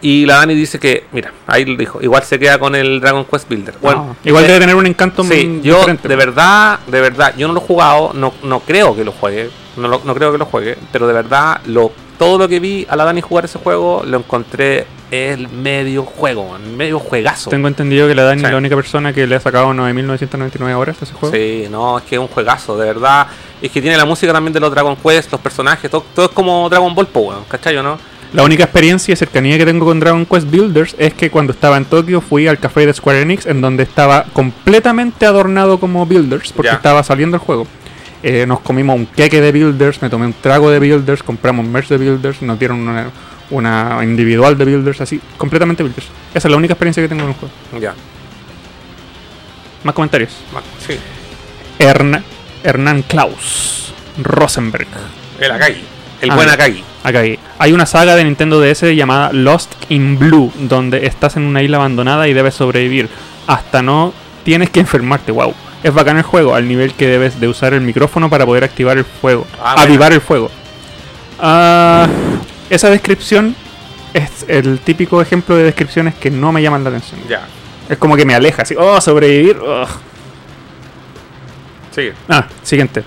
Y 0.03 0.25
la 0.25 0.37
Dani 0.37 0.55
dice 0.55 0.79
que, 0.79 1.05
mira, 1.11 1.31
ahí 1.45 1.63
lo 1.63 1.77
dijo, 1.77 2.01
igual 2.01 2.23
se 2.23 2.39
queda 2.39 2.57
con 2.57 2.73
el 2.73 2.99
Dragon 2.99 3.23
Quest 3.25 3.47
Builder. 3.47 3.75
Bueno, 3.79 4.07
Ah, 4.09 4.15
igual 4.23 4.45
eh, 4.45 4.47
debe 4.47 4.59
tener 4.61 4.75
un 4.75 4.87
encanto 4.87 5.23
Sí, 5.23 5.59
yo 5.61 5.75
diferente. 5.75 6.07
de 6.07 6.15
verdad, 6.15 6.79
de 6.87 7.01
verdad, 7.01 7.35
yo 7.37 7.47
no 7.47 7.53
lo 7.53 7.59
he 7.61 7.63
jugado, 7.63 8.11
no, 8.15 8.33
no 8.41 8.61
creo 8.61 8.95
que 8.95 9.03
lo 9.03 9.11
juegue, 9.11 9.51
no, 9.77 9.87
lo- 9.87 10.01
no 10.03 10.15
creo 10.15 10.31
que 10.31 10.39
lo 10.39 10.45
juegue, 10.45 10.75
pero 10.91 11.05
de 11.05 11.13
verdad, 11.13 11.61
lo, 11.67 11.91
todo 12.21 12.37
lo 12.37 12.47
que 12.47 12.59
vi 12.59 12.85
a 12.87 12.95
la 12.95 13.03
Dani 13.03 13.19
jugar 13.21 13.45
ese 13.45 13.57
juego, 13.57 14.03
lo 14.05 14.17
encontré 14.19 14.85
el 15.09 15.49
medio 15.49 16.03
juego, 16.03 16.55
el 16.55 16.71
medio 16.77 16.99
juegazo. 16.99 17.49
Tengo 17.49 17.67
entendido 17.67 18.07
que 18.07 18.13
la 18.13 18.21
Dani 18.21 18.41
Sí. 18.41 18.45
es 18.45 18.51
la 18.51 18.57
única 18.59 18.75
persona 18.75 19.11
que 19.11 19.25
le 19.25 19.35
ha 19.37 19.39
sacado 19.39 19.73
9.999 19.73 20.75
horas 20.75 20.97
a 21.01 21.05
ese 21.05 21.15
juego. 21.15 21.35
Sí, 21.35 21.65
no, 21.71 21.97
es 21.97 22.03
que 22.03 22.17
es 22.17 22.21
un 22.21 22.27
juegazo, 22.27 22.77
de 22.77 22.85
verdad. 22.85 23.25
Es 23.59 23.71
que 23.71 23.81
tiene 23.81 23.97
la 23.97 24.05
música 24.05 24.31
también 24.31 24.53
de 24.53 24.59
los 24.59 24.69
Dragon 24.69 24.95
Quest, 24.97 25.31
los 25.31 25.41
personajes, 25.41 25.89
todo, 25.89 26.05
todo 26.13 26.25
es 26.27 26.31
como 26.31 26.69
Dragon 26.69 26.93
Ball, 26.93 27.07
po, 27.07 27.21
weón, 27.21 27.43
¿cachai 27.47 27.75
o 27.77 27.81
no? 27.81 27.97
La 28.33 28.43
única 28.43 28.65
experiencia 28.65 29.11
y 29.13 29.15
cercanía 29.15 29.57
que 29.57 29.65
tengo 29.65 29.83
con 29.87 29.99
Dragon 29.99 30.23
Quest 30.27 30.47
Builders 30.47 30.95
es 30.99 31.15
que 31.15 31.31
cuando 31.31 31.53
estaba 31.53 31.75
en 31.75 31.85
Tokio 31.85 32.21
fui 32.21 32.47
al 32.47 32.59
café 32.59 32.85
de 32.85 32.93
Square 32.93 33.21
Enix 33.23 33.47
en 33.47 33.61
donde 33.61 33.81
estaba 33.81 34.25
completamente 34.31 35.25
adornado 35.25 35.79
como 35.79 36.05
Builders 36.05 36.53
porque 36.53 36.69
Ya. 36.69 36.75
estaba 36.75 37.01
saliendo 37.03 37.35
el 37.37 37.41
juego. 37.41 37.65
Eh, 38.23 38.45
nos 38.47 38.59
comimos 38.59 38.95
un 38.95 39.05
queque 39.07 39.41
de 39.41 39.51
Builders, 39.51 40.01
me 40.01 40.09
tomé 40.09 40.25
un 40.27 40.33
trago 40.33 40.69
de 40.69 40.79
Builders, 40.79 41.23
compramos 41.23 41.65
merch 41.65 41.87
de 41.87 41.97
Builders, 41.97 42.41
nos 42.43 42.59
dieron 42.59 42.87
una, 42.87 43.09
una 43.49 43.99
individual 44.03 44.57
de 44.57 44.65
Builders, 44.65 45.01
así, 45.01 45.19
completamente 45.37 45.81
Builders. 45.83 46.07
Esa 46.33 46.47
es 46.47 46.51
la 46.51 46.57
única 46.57 46.73
experiencia 46.73 47.01
que 47.01 47.09
tengo 47.09 47.23
en 47.23 47.29
el 47.29 47.35
juego. 47.35 47.53
Ya, 47.79 47.93
Más 49.83 49.95
comentarios. 49.95 50.31
sí. 50.85 50.95
Hern- 51.79 52.23
Hernán 52.63 53.01
Klaus 53.03 53.91
Rosenberg. 54.21 54.85
El 55.39 55.51
Akagi, 55.51 55.81
el 56.21 56.29
Ah, 56.31 56.35
buen. 56.35 56.49
Akagi. 56.49 56.83
Hay. 57.03 57.39
Hay 57.57 57.73
una 57.73 57.87
saga 57.87 58.15
de 58.15 58.23
Nintendo 58.23 58.59
DS 58.61 58.95
llamada 58.95 59.33
Lost 59.33 59.73
in 59.89 60.19
Blue, 60.19 60.51
donde 60.59 61.07
estás 61.07 61.35
en 61.37 61.43
una 61.43 61.63
isla 61.63 61.77
abandonada 61.77 62.27
y 62.27 62.33
debes 62.33 62.53
sobrevivir. 62.53 63.09
Hasta 63.47 63.81
no 63.81 64.13
tienes 64.43 64.69
que 64.69 64.81
enfermarte, 64.81 65.31
wow. 65.31 65.55
Es 65.83 65.93
bacán 65.93 66.17
el 66.17 66.23
juego, 66.23 66.53
al 66.53 66.67
nivel 66.67 66.93
que 66.93 67.07
debes 67.07 67.39
de 67.39 67.47
usar 67.47 67.73
el 67.73 67.81
micrófono 67.81 68.29
para 68.29 68.45
poder 68.45 68.63
activar 68.63 68.97
el 68.97 69.05
fuego. 69.05 69.47
Ah, 69.59 69.73
bueno. 69.73 69.81
avivar 69.81 70.13
el 70.13 70.21
fuego. 70.21 70.51
Ah, 71.39 72.07
esa 72.69 72.89
descripción 72.89 73.55
es 74.13 74.45
el 74.47 74.79
típico 74.79 75.21
ejemplo 75.21 75.55
de 75.55 75.63
descripciones 75.63 76.13
que 76.15 76.29
no 76.29 76.51
me 76.51 76.61
llaman 76.61 76.83
la 76.83 76.89
atención. 76.91 77.19
Ya, 77.27 77.47
Es 77.89 77.97
como 77.97 78.15
que 78.15 78.25
me 78.25 78.35
aleja, 78.35 78.61
así, 78.61 78.75
oh, 78.77 79.01
sobrevivir. 79.01 79.57
sigue. 81.95 82.13
Ah, 82.29 82.45
siguiente. 82.63 83.03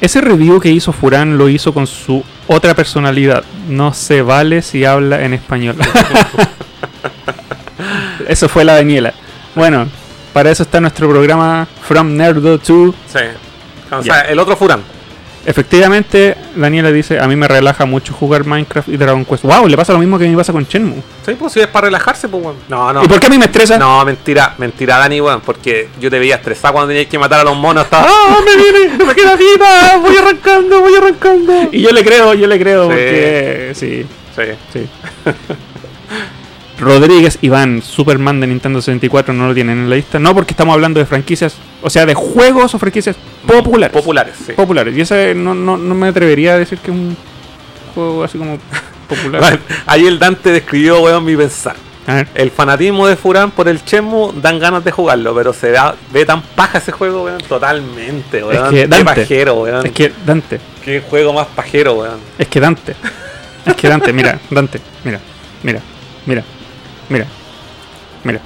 Ese 0.00 0.20
review 0.20 0.60
que 0.60 0.70
hizo 0.70 0.92
Furán 0.92 1.38
lo 1.38 1.48
hizo 1.48 1.72
con 1.72 1.86
su 1.86 2.24
otra 2.48 2.74
personalidad. 2.74 3.44
No 3.68 3.94
se 3.94 4.22
vale 4.22 4.62
si 4.62 4.84
habla 4.84 5.24
en 5.24 5.34
español. 5.34 5.76
eso 8.28 8.48
fue 8.48 8.64
la 8.64 8.74
Daniela. 8.74 9.14
Bueno, 9.54 9.86
para 10.32 10.50
eso 10.50 10.62
está 10.62 10.80
nuestro 10.80 11.08
programa 11.08 11.66
From 11.86 12.16
Nerdo 12.16 12.58
to. 12.58 12.94
Sí. 13.12 13.18
O 13.90 14.02
sea, 14.02 14.20
el 14.22 14.38
otro 14.38 14.56
Furan. 14.56 14.82
Efectivamente, 15.44 16.36
Daniela 16.54 16.92
dice: 16.92 17.18
A 17.18 17.26
mí 17.26 17.34
me 17.34 17.48
relaja 17.48 17.84
mucho 17.84 18.12
jugar 18.14 18.44
Minecraft 18.46 18.88
y 18.88 18.96
Dragon 18.96 19.24
Quest. 19.24 19.42
¡Wow! 19.42 19.66
Le 19.66 19.76
pasa 19.76 19.92
lo 19.92 19.98
mismo 19.98 20.16
que 20.16 20.24
a 20.24 20.28
mí 20.28 20.30
me 20.32 20.38
pasa 20.38 20.52
con 20.52 20.62
Shenmue. 20.64 21.02
Sí, 21.26 21.34
pues 21.36 21.52
si 21.52 21.58
es 21.58 21.66
para 21.66 21.86
relajarse, 21.86 22.28
pues, 22.28 22.44
weón. 22.44 22.56
No, 22.68 22.92
no. 22.92 23.02
¿Y 23.02 23.08
por 23.08 23.18
qué 23.18 23.26
a 23.26 23.30
mí 23.30 23.38
me 23.38 23.46
estresa? 23.46 23.76
No, 23.76 24.04
mentira, 24.04 24.54
mentira, 24.58 24.98
Dani, 24.98 25.20
weón, 25.20 25.40
porque 25.40 25.88
yo 26.00 26.08
te 26.10 26.20
veía 26.20 26.36
estresado 26.36 26.74
cuando 26.74 26.90
tenías 26.90 27.08
que 27.08 27.18
matar 27.18 27.40
a 27.40 27.44
los 27.44 27.56
monos. 27.56 27.84
Estaba, 27.84 28.06
¡ah, 28.08 28.36
me 28.46 28.56
viene! 28.56 28.96
¡No 28.96 29.04
me 29.08 29.14
queda 29.16 29.34
vida! 29.34 29.96
¡Voy 30.00 30.16
arrancando, 30.16 30.80
voy 30.80 30.94
arrancando! 30.94 31.68
Y 31.72 31.82
yo 31.82 31.90
le 31.90 32.04
creo, 32.04 32.34
yo 32.34 32.46
le 32.46 32.58
creo, 32.60 32.82
Sí. 32.84 32.88
porque. 32.88 33.72
Sí, 33.74 34.06
Sí. 34.36 34.42
sí. 34.72 34.88
Rodríguez 36.82 37.38
Iván, 37.42 37.80
Superman 37.80 38.40
de 38.40 38.48
Nintendo 38.48 38.82
64, 38.82 39.32
no 39.32 39.46
lo 39.46 39.54
tienen 39.54 39.78
en 39.78 39.88
la 39.90 39.94
lista. 39.96 40.18
No, 40.18 40.34
porque 40.34 40.52
estamos 40.52 40.74
hablando 40.74 40.98
de 40.98 41.06
franquicias, 41.06 41.54
o 41.80 41.88
sea, 41.88 42.04
de 42.06 42.14
juegos 42.14 42.74
o 42.74 42.78
franquicias 42.78 43.14
populares. 43.46 43.92
Populares, 43.96 44.34
sí. 44.44 44.52
populares. 44.52 44.96
Y 44.96 45.00
ese 45.02 45.32
no, 45.34 45.54
no, 45.54 45.76
no 45.76 45.94
me 45.94 46.08
atrevería 46.08 46.54
a 46.54 46.58
decir 46.58 46.78
que 46.78 46.90
es 46.90 46.96
un 46.96 47.16
juego 47.94 48.24
así 48.24 48.36
como 48.36 48.58
popular. 49.08 49.40
Bueno, 49.40 49.58
ahí 49.86 50.06
el 50.06 50.18
Dante 50.18 50.50
describió, 50.50 51.00
weón, 51.00 51.24
mi 51.24 51.36
pensar. 51.36 51.76
El 52.34 52.50
fanatismo 52.50 53.06
de 53.06 53.14
Furán 53.14 53.52
por 53.52 53.68
el 53.68 53.84
Chemu 53.84 54.32
dan 54.42 54.58
ganas 54.58 54.82
de 54.84 54.90
jugarlo, 54.90 55.32
pero 55.36 55.52
se 55.52 55.70
da- 55.70 55.94
ve 56.12 56.26
tan 56.26 56.42
paja 56.42 56.78
ese 56.78 56.90
juego, 56.90 57.22
weón, 57.26 57.40
totalmente, 57.42 58.42
weón. 58.42 58.64
Es 58.64 58.70
que 58.70 58.76
Qué 58.80 58.88
Dante, 58.88 59.04
pajero, 59.04 59.54
weón. 59.54 59.86
Es 59.86 59.92
que 59.92 60.12
Dante, 60.26 60.60
Qué 60.84 61.00
juego 61.00 61.32
más 61.32 61.46
pajero, 61.46 61.92
weón. 61.94 62.18
es 62.36 62.48
que 62.48 62.58
Dante. 62.58 62.96
Es 63.64 63.74
que 63.76 63.88
Dante, 63.88 64.12
mira, 64.12 64.40
Dante, 64.50 64.80
mira, 65.04 65.20
mira, 65.62 65.80
mira, 66.26 66.42
mira, 67.08 67.26
mira. 68.24 68.40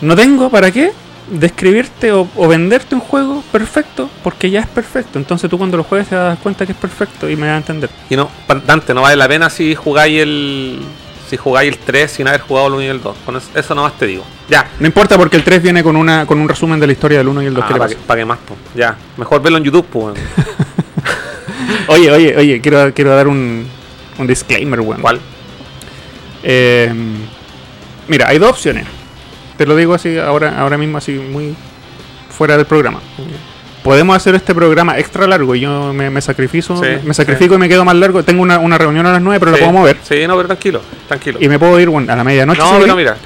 No 0.00 0.16
tengo 0.16 0.50
para 0.50 0.70
qué 0.70 0.92
describirte 1.30 2.10
o, 2.12 2.26
o 2.34 2.48
venderte 2.48 2.94
un 2.94 3.00
juego 3.00 3.42
perfecto 3.52 4.10
porque 4.24 4.50
ya 4.50 4.60
es 4.60 4.66
perfecto. 4.66 5.18
Entonces 5.18 5.48
tú 5.48 5.58
cuando 5.58 5.76
lo 5.76 5.84
juegues 5.84 6.08
te 6.08 6.16
das 6.16 6.38
cuenta 6.38 6.66
que 6.66 6.72
es 6.72 6.78
perfecto 6.78 7.28
y 7.28 7.36
me 7.36 7.46
vas 7.46 7.54
a 7.54 7.58
entender. 7.58 7.90
Y 8.08 8.16
no, 8.16 8.30
Dante, 8.66 8.94
no 8.94 9.02
vale 9.02 9.16
la 9.16 9.28
pena 9.28 9.50
si 9.50 9.74
jugáis 9.74 10.20
el. 10.20 10.80
Si 11.28 11.36
jugáis 11.36 11.72
el 11.72 11.78
3 11.78 12.10
sin 12.10 12.26
haber 12.26 12.40
jugado 12.40 12.66
el 12.66 12.72
1 12.74 12.82
y 12.82 12.86
el 12.86 13.00
2. 13.00 13.16
Con 13.24 13.36
eso, 13.36 13.48
eso 13.54 13.74
nomás 13.76 13.96
te 13.96 14.06
digo. 14.06 14.24
Ya. 14.48 14.68
No 14.80 14.86
importa 14.86 15.16
porque 15.16 15.36
el 15.36 15.44
3 15.44 15.62
viene 15.62 15.84
con 15.84 15.94
una 15.94 16.26
con 16.26 16.40
un 16.40 16.48
resumen 16.48 16.80
de 16.80 16.88
la 16.88 16.92
historia 16.92 17.18
del 17.18 17.28
1 17.28 17.42
y 17.42 17.46
el 17.46 17.54
2. 17.54 17.64
¿Qué 17.66 17.72
le 17.72 17.78
para, 17.78 17.94
que, 17.94 17.96
que 17.96 18.24
más, 18.24 18.38
po. 18.38 18.56
Ya. 18.74 18.96
Mejor 19.16 19.40
verlo 19.40 19.58
en 19.58 19.64
YouTube, 19.64 19.86
pues. 19.86 20.18
Oye, 21.86 22.10
oye, 22.10 22.36
oye, 22.36 22.60
quiero, 22.60 22.92
quiero 22.94 23.14
dar 23.14 23.26
un, 23.26 23.66
un 24.18 24.26
disclaimer, 24.26 24.80
weón. 24.80 25.00
¿Cuál? 25.00 25.20
Eh, 26.42 26.92
mira, 28.08 28.28
hay 28.28 28.38
dos 28.38 28.50
opciones. 28.50 28.86
Te 29.56 29.66
lo 29.66 29.76
digo 29.76 29.94
así 29.94 30.16
ahora, 30.18 30.58
ahora 30.58 30.78
mismo, 30.78 30.98
así 30.98 31.12
muy 31.12 31.54
fuera 32.36 32.56
del 32.56 32.66
programa. 32.66 33.00
Podemos 33.82 34.14
hacer 34.16 34.34
este 34.34 34.54
programa 34.54 34.98
extra 34.98 35.26
largo 35.26 35.54
y 35.54 35.60
yo 35.60 35.92
me, 35.94 36.10
me 36.10 36.20
sacrifico, 36.20 36.76
Sí, 36.82 36.90
me 37.04 37.14
sacrifico 37.14 37.54
y 37.54 37.58
me 37.58 37.68
quedo 37.68 37.84
más 37.84 37.94
largo. 37.96 38.22
Tengo 38.22 38.42
una, 38.42 38.58
una 38.58 38.76
reunión 38.76 39.06
a 39.06 39.12
las 39.12 39.22
9, 39.22 39.40
pero 39.40 39.52
Sí. 39.52 39.60
la 39.60 39.66
puedo 39.66 39.78
mover. 39.80 39.98
Sí, 40.02 40.26
no, 40.26 40.36
pero 40.36 40.48
tranquilo, 40.48 40.82
tranquilo. 41.08 41.38
Y 41.40 41.48
me 41.48 41.58
puedo 41.58 41.78
ir 41.80 41.88
bueno, 41.88 42.12
a 42.12 42.16
la 42.16 42.24
medianoche. 42.24 42.60
no, 42.60 42.78
pero 42.80 42.96
mira. 42.96 43.16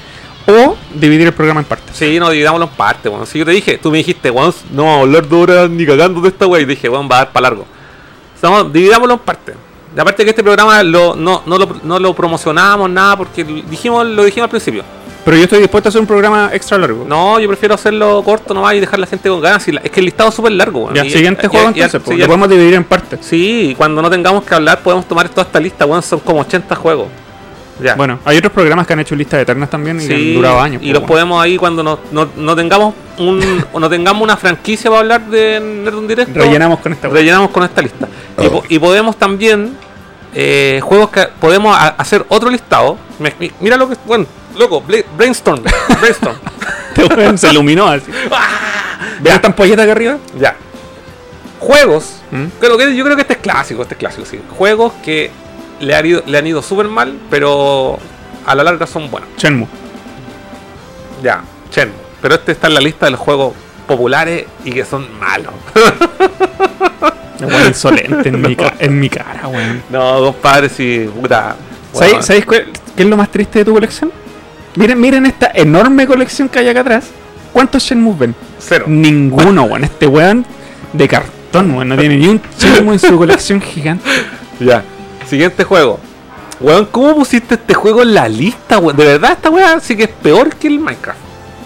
O 0.47 0.77
dividir 0.95 1.27
el 1.27 1.33
programa 1.33 1.61
en 1.61 1.67
partes. 1.67 1.97
Sí, 1.97 2.19
no, 2.21 2.29
dividámoslo 2.31 2.67
en 2.67 2.73
partes, 2.73 3.11
weón. 3.11 3.27
Si 3.27 3.39
yo 3.39 3.45
te 3.47 3.51
dije, 3.53 3.79
tú 3.79 3.91
me 3.91 3.99
dijiste, 3.99 4.31
weón, 4.31 4.53
no 4.73 4.85
vamos 4.85 4.99
a 4.99 5.01
hablar 5.03 5.27
de 5.27 5.37
horas 5.37 5.71
ni 5.71 5.87
cagando 5.87 6.21
de 6.21 6.29
esta 6.29 6.47
weá. 6.47 6.61
Y 6.61 6.67
dije, 6.67 6.89
weón, 6.89 7.09
va 7.11 7.17
a 7.17 7.19
dar 7.25 7.33
para 7.33 7.49
largo. 7.49 7.67
Estamos, 8.35 8.73
dividámoslo 8.73 9.15
en 9.15 9.21
partes. 9.21 9.55
Y 9.97 10.01
aparte 10.01 10.25
que 10.25 10.31
este 10.31 10.43
programa 10.43 10.83
lo, 10.83 11.15
no, 11.15 11.43
no, 11.47 11.59
lo, 11.59 11.69
no 11.83 11.99
lo 11.99 12.15
promocionábamos 12.15 12.91
nada 12.91 13.17
porque 13.17 13.45
dijimos, 13.45 14.07
lo 14.07 14.25
dijimos 14.25 14.45
al 14.45 14.51
principio. 14.51 14.83
Pero 15.25 15.37
yo 15.39 15.45
estoy 15.45 15.61
dispuesto 15.61 15.89
a 15.89 15.91
hacer 15.91 16.01
un 16.03 16.07
programa 16.07 16.51
extra 16.53 16.77
largo. 16.77 17.05
No, 17.09 17.39
yo 17.41 17.49
prefiero 17.49 17.75
hacerlo 17.75 18.21
corto 18.23 18.53
nomás 18.53 18.75
y 18.75 18.81
dejar 18.81 18.97
a 18.97 19.01
la 19.01 19.07
gente 19.07 19.29
con 19.31 19.41
ganas. 19.41 19.67
Y 19.67 19.75
es 19.83 19.91
que 19.91 20.01
el 20.01 20.05
listado 20.07 20.29
es 20.29 20.35
súper 20.35 20.53
largo. 20.53 20.93
Ya, 20.93 21.03
Y- 21.05 21.11
siguiente 21.11 21.47
y- 21.47 21.49
juego 21.49 21.67
y- 21.69 21.81
entonces, 21.81 21.93
sí, 21.93 22.05
pues, 22.05 22.19
ya- 22.19 22.25
lo 22.25 22.29
podemos 22.29 22.49
dividir 22.51 22.75
en 22.75 22.85
partes. 22.85 23.21
Sí, 23.23 23.71
y 23.71 23.75
cuando 23.75 24.03
no 24.03 24.11
tengamos 24.11 24.45
que 24.45 24.55
hablar 24.55 24.81
podemos 24.83 25.07
tomar 25.07 25.29
toda 25.31 25.43
esta 25.43 25.59
lista, 25.61 25.87
weón. 25.87 26.03
Son 26.03 26.19
como 26.21 26.41
80 26.41 26.75
juegos. 26.77 27.07
Ya. 27.83 27.97
Bueno, 27.97 28.21
hay 28.25 28.39
otros 28.39 28.53
programas 28.53 28.87
que 28.87 28.93
han 28.93 29.01
hecho 29.01 29.17
listas 29.17 29.41
eternas 29.43 29.69
también 29.69 30.01
y 30.01 30.07
que 30.07 30.15
han 30.15 30.35
durado 30.35 30.61
años. 30.61 30.81
y 30.83 30.87
los 30.93 31.01
bueno. 31.01 31.07
podemos 31.09 31.43
ahí 31.43 31.57
cuando 31.57 31.83
no, 31.83 31.99
no, 32.13 32.29
no 32.37 32.55
tengamos 32.55 32.95
un 33.19 33.65
o 33.73 33.81
no 33.81 33.91
tengamos 33.91 34.23
una 34.23 34.37
franquicia 34.37 34.89
para 34.91 35.01
hablar 35.01 35.27
de 35.27 35.61
Nerdum 35.61 36.07
Directo. 36.07 36.39
Rellenamos 36.39 36.79
con 36.81 36.93
esta 36.93 37.09
rellenamos 37.09 37.51
con 37.51 37.65
esta 37.65 37.83
lista. 37.83 38.09
Y, 38.41 38.49
po- 38.49 38.63
y 38.69 38.79
podemos 38.79 39.17
también 39.17 39.77
eh, 40.35 40.81
juegos 40.85 41.11
que 41.11 41.27
podemos 41.41 41.77
hacer 41.99 42.25
otro 42.29 42.49
listado. 42.49 42.97
Me- 43.19 43.35
mira 43.61 43.77
lo 43.77 43.89
que 43.89 43.97
bueno, 44.07 44.27
loco, 44.57 44.83
brainstorm, 45.17 45.63
brainstorm. 46.01 46.37
Este 46.97 47.39
se 47.39 47.51
iluminó 47.51 47.89
así. 47.89 48.09
¿Ven 49.21 49.35
esta 49.35 49.49
ampolleta 49.49 49.83
acá 49.83 49.93
arriba? 49.93 50.17
ya. 50.39 50.55
Juegos, 51.59 52.21
¿Mm? 52.31 52.45
creo 52.61 52.77
que 52.79 52.95
yo 52.95 53.05
creo 53.05 53.17
que 53.17 53.23
este 53.23 53.35
es 53.35 53.39
clásico, 53.41 53.83
este 53.83 53.95
es 53.95 53.99
clásico, 53.99 54.25
sí. 54.27 54.39
Juegos 54.57 54.93
que 55.03 55.31
le 55.81 55.95
han 55.95 56.07
ido, 56.07 56.23
le 56.27 56.39
han 56.39 56.47
ido 56.47 56.63
súper 56.63 56.89
mal, 56.89 57.19
pero 57.31 57.99
a 58.47 58.55
la 58.55 58.65
larga 58.65 58.87
son 58.87 59.11
buenos. 59.11 59.29
Shenmue. 59.39 59.67
Ya, 61.23 61.43
Shenmue. 61.73 61.95
Pero 62.23 62.35
este 62.37 62.53
está 62.53 62.69
en 62.69 62.75
la 62.75 62.81
lista 62.81 63.07
de 63.07 63.13
los 63.13 63.21
juegos 63.21 63.55
populares 63.87 64.47
y 64.65 64.71
que 64.73 64.85
son 64.85 65.07
malos. 65.19 65.53
Weón 67.41 67.67
insolente 67.67 68.29
en, 68.29 68.41
mi 68.41 68.57
ca- 68.57 68.75
en 68.79 68.99
mi 68.99 69.09
cara, 69.11 69.49
weón. 69.49 69.83
no, 69.91 70.21
compadre, 70.33 70.69
sí, 70.69 71.09
puta. 71.21 71.57
¿Sabéis 71.93 72.47
qué 72.47 72.67
es 72.97 73.07
lo 73.07 73.17
más 73.17 73.31
triste 73.31 73.59
de 73.61 73.65
tu 73.67 73.73
colección? 73.75 74.11
Miren, 74.77 75.01
miren 75.01 75.27
esta 75.27 75.51
enorme 75.55 76.07
colección 76.07 76.49
que 76.49 76.59
hay 76.61 76.69
acá 76.69 76.81
atrás. 76.81 77.07
¿Cuántos 77.53 77.83
Shenmue 77.85 78.15
ven? 78.19 78.35
Cero. 78.59 78.87
Ninguno, 78.89 79.65
weón. 79.65 79.85
Este 79.85 80.07
weón 80.07 80.45
de 80.93 81.07
cartón, 81.09 81.73
weón. 81.73 81.89
No 81.91 81.97
tiene 81.99 82.17
ni 82.17 82.27
un 82.29 82.41
Shenmue 82.59 82.95
en 82.95 82.99
su 83.01 83.17
colección 83.17 83.61
gigante. 83.61 84.05
Ya. 84.61 84.85
Siguiente 85.29 85.65
juego. 85.65 85.99
Weón, 86.61 86.87
¿cómo 86.87 87.15
pusiste 87.17 87.55
este 87.57 87.75
juego 87.75 88.03
en 88.03 88.15
la 88.15 88.29
lista, 88.29 88.79
weón? 88.79 88.97
De 88.97 89.05
verdad, 89.05 89.33
esta 89.33 89.51
weá 89.51 89.81
sí 89.81 89.97
que 89.97 90.05
es 90.05 90.09
peor 90.11 90.55
que 90.57 90.69
el 90.69 90.79
Minecraft. 90.79 91.19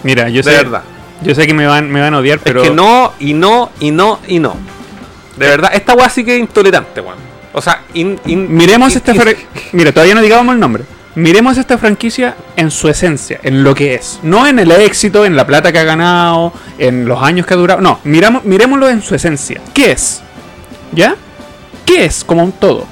Mira, 0.03 0.29
yo 0.29 0.37
De 0.41 0.43
sé, 0.43 0.57
verdad. 0.63 0.81
yo 1.21 1.35
sé 1.35 1.45
que 1.45 1.53
me 1.53 1.67
van, 1.67 1.89
me 1.91 2.01
van 2.01 2.13
a 2.13 2.19
odiar, 2.19 2.39
pero 2.39 2.63
Es 2.63 2.69
que 2.69 2.75
no, 2.75 3.13
y 3.19 3.33
no, 3.33 3.69
y 3.79 3.91
no, 3.91 4.19
y 4.27 4.39
no. 4.39 4.55
De 5.37 5.47
verdad, 5.47 5.71
esta 5.73 5.93
weá 5.93 6.09
sí 6.09 6.23
que 6.25 6.35
es 6.35 6.39
intolerante, 6.39 7.01
weón. 7.01 7.17
O 7.53 7.61
sea, 7.61 7.81
in- 7.93 8.19
in- 8.25 8.53
miremos 8.53 8.91
in- 8.93 8.97
esta 8.97 9.13
fran- 9.13 9.35
Mira, 9.73 9.91
todavía 9.91 10.15
no 10.15 10.21
digamos 10.21 10.53
el 10.53 10.59
nombre. 10.59 10.83
Miremos 11.15 11.57
esta 11.57 11.77
franquicia 11.77 12.35
en 12.55 12.71
su 12.71 12.87
esencia, 12.87 13.39
en 13.43 13.63
lo 13.63 13.73
que 13.75 13.95
es. 13.95 14.19
No 14.23 14.47
en 14.47 14.59
el 14.59 14.71
éxito, 14.71 15.25
en 15.25 15.35
la 15.35 15.45
plata 15.45 15.71
que 15.71 15.79
ha 15.79 15.83
ganado, 15.83 16.53
en 16.77 17.05
los 17.05 17.21
años 17.21 17.45
que 17.45 17.53
ha 17.55 17.57
durado. 17.57 17.81
No, 17.81 17.99
miramos, 18.03 18.43
miremoslo 18.45 18.87
en 18.89 19.01
su 19.01 19.15
esencia. 19.15 19.59
¿Qué 19.73 19.91
es? 19.91 20.21
¿Ya? 20.93 21.15
¿Qué 21.85 22.05
es 22.05 22.23
como 22.23 22.43
un 22.43 22.51
todo? 22.51 22.85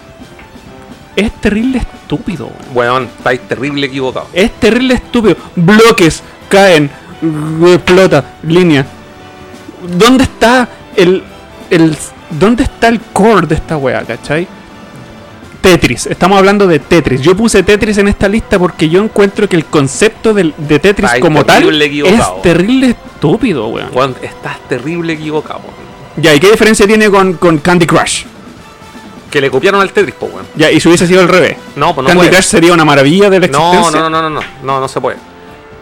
Es 1.17 1.33
terrible 1.41 1.79
estúpido, 1.79 2.45
weón. 2.47 2.75
Weón, 2.75 3.09
estáis 3.17 3.41
terrible 3.41 3.87
equivocado. 3.87 4.27
Es 4.33 4.51
terrible 4.59 4.93
estúpido. 4.93 5.35
Bloques 5.55 6.21
caen, 6.47 6.89
explota, 7.73 8.35
línea. 8.43 8.85
¿Dónde 9.97 10.23
está 10.23 10.69
el, 10.95 11.23
el. 11.69 11.97
¿Dónde 12.29 12.63
está 12.63 12.87
el 12.89 13.01
core 13.01 13.47
de 13.47 13.55
esta 13.55 13.77
wea, 13.77 14.03
cachai? 14.03 14.47
Tetris, 15.61 16.05
estamos 16.05 16.37
hablando 16.37 16.67
de 16.67 16.79
Tetris. 16.79 17.19
Yo 17.21 17.35
puse 17.35 17.63
Tetris 17.63 17.97
en 17.97 18.07
esta 18.07 18.27
lista 18.27 18.59
porque 18.59 18.87
yo 18.87 19.03
encuentro 19.03 19.49
que 19.49 19.55
el 19.55 19.65
concepto 19.65 20.33
del- 20.33 20.53
de 20.57 20.77
Tetris 20.79 21.09
Ay, 21.09 21.19
como 21.19 21.43
tal 21.43 21.81
equivocado. 21.81 22.35
es 22.37 22.41
terrible 22.43 22.89
estúpido, 22.91 23.67
weón. 23.69 23.89
Weón, 23.93 24.15
estás 24.21 24.59
terrible 24.69 25.13
equivocado. 25.13 25.61
Ya, 26.17 26.33
¿y 26.35 26.39
qué 26.39 26.51
diferencia 26.51 26.85
tiene 26.85 27.09
con, 27.09 27.33
con 27.33 27.57
Candy 27.57 27.85
Crush? 27.87 28.25
Que 29.31 29.41
le 29.41 29.49
copiaron 29.51 29.81
al 29.81 29.91
Tetris, 29.91 30.15
po, 30.15 30.27
weón. 30.27 30.45
Ya, 30.55 30.71
y 30.71 30.79
si 30.79 30.87
hubiese 30.87 31.05
sido 31.07 31.21
al 31.21 31.27
revés. 31.27 31.57
No, 31.75 31.93
pues 31.93 32.03
no 32.03 32.09
Candy 32.09 32.19
puede. 32.19 32.29
Crush 32.31 32.43
sería 32.45 32.73
una 32.73 32.85
maravilla 32.85 33.29
de 33.29 33.39
la 33.41 33.47
No, 33.47 33.69
existencia. 33.73 33.99
no, 34.01 34.09
no, 34.09 34.21
no, 34.21 34.29
no, 34.29 34.39
no, 34.41 34.47
no, 34.63 34.79
no 34.79 34.87
se 34.87 35.01
puede. 35.01 35.17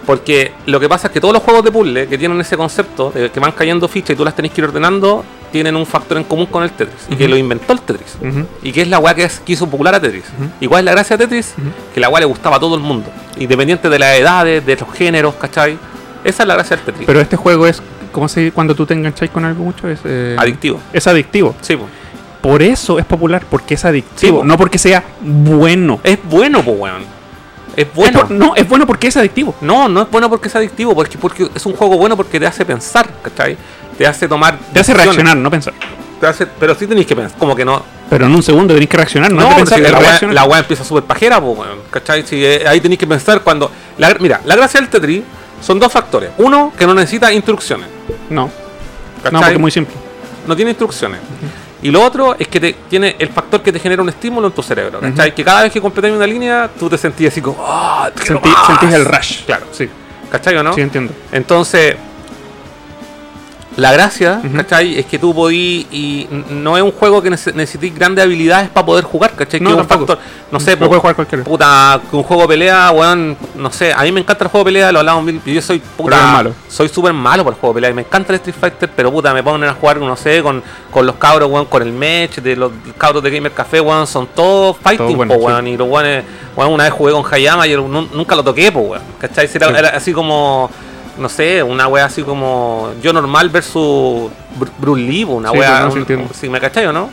Porque 0.06 0.52
lo 0.68 0.80
que 0.80 0.88
pasa 0.88 1.08
es 1.08 1.14
que 1.14 1.20
todos 1.20 1.34
los 1.34 1.42
juegos 1.42 1.64
de 1.64 1.72
puzzle 1.72 2.08
que 2.08 2.18
tienen 2.18 2.40
ese 2.40 2.56
concepto 2.56 3.10
de 3.12 3.32
que 3.32 3.40
van 3.40 3.52
cayendo 3.54 3.88
fichas 3.88 4.12
y 4.12 4.16
tú 4.16 4.24
las 4.24 4.36
tenés 4.36 4.52
que 4.52 4.62
ir 4.62 4.66
ordenando, 4.66 5.24
tienen 5.52 5.76
un 5.76 5.86
factor 5.88 6.18
en 6.18 6.24
común 6.26 6.46
con 6.46 6.64
el 6.64 6.70
Tetris. 6.72 7.08
Y 7.10 7.16
que 7.16 7.28
lo 7.28 7.36
inventó 7.38 7.74
el 7.74 7.82
Tetris. 7.82 8.18
Y 8.62 8.72
que 8.72 8.84
es 8.84 8.88
la 8.88 9.00
weá 9.00 9.16
que, 9.16 9.24
es- 9.24 9.40
que 9.40 9.54
hizo 9.54 9.68
popular 9.68 9.96
a 9.96 10.00
Tetris. 10.00 10.26
Ujú. 10.38 10.50
¿Y 10.60 10.68
cuál 10.68 10.82
es 10.82 10.86
la 10.86 10.92
gracia 10.92 11.18
de 11.18 11.26
Tetris? 11.26 11.56
Que 11.94 12.00
la 12.00 12.10
weá 12.10 12.20
le 12.20 12.26
gustaba 12.28 12.58
a 12.58 12.60
todo 12.60 12.76
el 12.76 12.82
mundo. 12.82 13.10
Independiente 13.38 13.90
de 13.90 13.98
las 13.98 14.16
edades, 14.18 14.64
de 14.64 14.76
los 14.76 14.92
géneros, 14.94 15.34
¿cachai? 15.36 15.78
Esa 16.24 16.44
es 16.44 16.48
la 16.48 16.54
gracia 16.54 16.76
del 16.76 16.86
Tetris. 16.86 17.08
Pero 17.08 17.20
este 17.20 17.36
juego 17.36 17.66
es, 17.66 17.82
¿cómo 18.12 18.28
se 18.28 18.42
dice 18.42 18.52
cuando 18.54 18.76
tú 18.76 18.86
te 18.86 18.94
engancháis 18.94 19.32
con 19.32 19.44
algo 19.44 19.64
mucho? 19.64 19.90
Es, 19.90 20.02
eh, 20.04 20.36
Adictivo. 20.38 20.80
Es 20.94 21.08
adictivo. 21.08 21.56
Sí, 21.62 21.76
po. 21.78 21.88
Por 22.48 22.62
eso 22.62 23.00
es 23.00 23.06
popular, 23.06 23.44
porque 23.50 23.74
es 23.74 23.84
adictivo, 23.86 24.42
Sí, 24.42 24.48
no 24.48 24.56
porque 24.58 24.78
sea 24.78 25.04
bueno. 25.22 26.00
Es 26.04 26.20
bueno, 26.24 26.62
po, 26.64 26.72
weón. 26.74 27.02
Es 27.76 27.88
Es 27.88 27.94
bueno. 27.94 28.20
por- 28.22 28.32
no, 28.32 28.56
es 28.56 28.68
bueno 28.70 28.86
porque 28.86 29.08
es 29.08 29.18
adictivo. 29.18 29.56
No, 29.62 29.90
no 29.90 30.04
es 30.04 30.12
bueno 30.12 30.30
porque 30.30 30.48
es 30.48 30.56
adictivo, 30.56 30.94
porque, 30.94 31.18
porque 31.18 31.50
es 31.56 31.66
un 31.66 31.74
juego 31.76 31.98
bueno 31.98 32.16
porque 32.16 32.40
te 32.40 32.46
hace 32.46 32.64
pensar, 32.64 33.10
¿cachai? 33.24 33.58
Te 33.98 34.06
hace 34.06 34.28
tomar. 34.28 34.60
Te 34.72 34.80
hace 34.80 34.94
reaccionar, 34.94 35.36
no 35.38 35.50
pensar. 35.50 35.74
Te 36.22 36.28
hace- 36.28 36.46
pero 36.46 36.76
sí 36.76 36.86
tenéis 36.86 37.08
que 37.08 37.16
pensar, 37.16 37.36
como 37.40 37.56
que 37.56 37.66
no. 37.66 37.82
Pero 38.12 38.28
en 38.28 38.36
un 38.36 38.44
segundo 38.44 38.76
tenéis 38.76 38.90
que 38.92 38.98
reaccionar, 38.98 39.32
no, 39.32 39.42
No, 39.50 39.56
pensar, 39.56 39.80
si 39.80 39.84
la, 39.92 39.98
reaccionar. 40.00 40.48
la 40.48 40.60
empieza 40.60 40.84
súper 40.84 41.04
pajera, 41.04 41.42
pues, 41.42 41.58
weón, 41.58 41.80
¿cachai? 41.90 42.24
Si, 42.28 42.46
eh, 42.46 42.64
ahí 42.68 42.80
tenéis 42.80 43.00
que 43.00 43.08
pensar 43.08 43.42
cuando. 43.42 43.72
la- 43.98 44.16
mira, 44.20 44.40
la 44.46 44.56
gracia 44.56 44.80
del 44.80 44.90
Tetris 44.90 45.24
son 45.62 45.80
dos 45.80 45.92
factores. 45.92 46.30
Uno, 46.38 46.72
que 46.78 46.86
no 46.86 46.94
necesita 46.94 47.34
instrucciones, 47.34 47.88
No, 48.30 48.52
¿cachai? 49.24 49.32
no, 49.34 49.40
porque 49.40 49.54
es 49.56 49.60
muy 49.60 49.72
simple. 49.72 49.96
no 50.46 50.56
tiene 50.56 50.72
instrucciones. 50.72 51.20
Y 51.86 51.92
lo 51.92 52.02
otro 52.02 52.36
es 52.40 52.48
que 52.48 52.60
te, 52.60 52.74
tiene 52.90 53.16
el 53.20 53.30
factor 53.30 53.62
que 53.62 53.72
te 53.72 53.78
genera 53.80 54.02
un 54.02 54.10
estímulo 54.10 54.48
en 54.48 54.54
tu 54.54 54.64
cerebro, 54.64 55.00
¿cachai? 55.00 55.36
Que 55.36 55.44
cada 55.44 55.62
vez 55.62 55.72
que 55.72 55.80
completas 55.80 56.12
una 56.12 56.26
línea, 56.26 56.68
tú 56.80 56.90
te 56.90 56.98
sentís 56.98 57.28
así 57.28 57.42
como. 57.42 57.58
¡Ah! 57.60 58.10
quiero 58.16 58.40
Sentí- 58.42 58.50
más". 58.52 58.66
sentís 58.68 58.94
el 58.96 59.06
rush. 59.06 59.44
Claro, 59.46 59.66
Sí, 59.72 59.88
¿cachai 60.32 60.58
o 60.58 60.64
no? 60.64 60.74
sí 60.74 60.82
entiendo. 60.82 61.14
Entonces, 61.32 61.96
la 63.78 63.92
gracia. 63.92 64.42
¿cachai? 64.56 64.98
Es 64.98 65.06
que 65.06 65.20
tú 65.20 65.34
podís 65.36 65.86
y 65.92 66.28
no 66.50 66.78
es 66.78 66.84
un 66.84 66.92
juego 66.92 67.22
que 67.22 67.30
nece- 67.30 67.54
necesites 67.54 67.94
grandes 67.94 68.24
habilidades 68.24 68.70
para 68.70 68.86
poder 68.86 69.04
jugar, 69.04 69.32
¿cachai? 69.36 69.60
No, 69.60 69.70
que 69.72 69.76
es 69.76 69.82
un 69.82 69.88
factor, 69.88 70.18
no 70.52 70.60
sé, 70.60 70.78
puede 70.78 70.98
jugar 71.00 71.16
cualquiera. 71.16 71.44
puta, 71.44 72.00
que 72.10 72.16
un 72.16 72.24
juego 72.24 72.44
de 72.44 72.48
pelea, 72.48 72.92
weón, 72.92 73.36
no 73.56 73.72
sé, 73.72 73.92
a 73.94 74.02
mí 74.04 74.12
me 74.12 74.22
encanta 74.22 74.46
el 74.46 74.50
juego 74.50 74.64
de 74.64 74.70
pelea, 74.70 74.92
lo 74.92 75.00
hablamos 75.00 75.24
mil, 75.26 75.42
yo 75.46 75.62
soy 75.62 75.80
puta, 75.98 76.16
malo. 76.26 76.54
soy 76.70 76.88
súper 76.88 77.12
malo 77.14 77.44
para 77.44 77.56
el 77.56 77.60
juego 77.60 77.74
de 77.74 77.78
pelea, 77.78 77.90
y 77.92 77.94
me 77.94 78.02
encanta 78.04 78.32
el 78.32 78.36
Street 78.38 78.56
Fighter, 78.60 78.90
pero 78.96 79.12
puta, 79.12 79.34
me 79.34 79.44
ponen 79.44 79.70
a 79.70 79.74
jugar, 79.74 79.98
no 79.98 80.16
sé, 80.16 80.42
con, 80.42 80.64
con 80.92 81.06
los 81.06 81.16
cabros, 81.16 81.50
weón, 81.52 81.66
con 81.66 81.82
el 81.82 81.92
match, 81.92 82.38
de 82.40 82.56
los 82.56 82.72
cabros 82.98 83.22
de 83.24 83.30
Gamer 83.32 83.52
Café, 83.52 83.82
weón, 83.82 84.08
son 84.08 84.28
todos 84.28 84.78
fighting, 84.82 85.18
buenos, 85.18 85.36
po, 85.38 85.44
weón, 85.44 85.68
y 85.68 85.76
los 85.76 85.90
weones, 85.90 86.24
weón, 86.56 86.72
una 86.72 86.86
vez 86.86 86.94
jugué 86.94 87.12
con 87.12 87.24
Hayama 87.30 87.68
y 87.68 87.72
yo 87.72 87.86
nu- 87.88 88.08
nunca 88.14 88.36
lo 88.36 88.44
toqué, 88.44 88.72
po, 88.72 88.80
weón, 88.80 89.04
¿cachai? 89.20 89.50
Era, 89.54 89.68
Sí. 89.68 89.74
era 89.78 89.90
así 89.90 90.14
como 90.14 90.70
no 91.18 91.30
sé, 91.30 91.62
una 91.64 91.88
wea 91.88 92.06
así 92.06 92.22
como 92.24 92.92
yo 93.02 93.14
normal 93.14 93.50
versus 93.50 94.30
Br- 94.60 94.70
Bruce 94.78 95.02
Lee, 95.02 95.24
una 95.24 95.52
Sí, 95.52 95.58
wea, 95.58 95.80
no, 95.82 95.94
un- 95.94 96.30
si 96.34 96.50
me 96.50 96.60
cachai 96.60 96.86
o 96.88 96.94
no. 96.94 97.10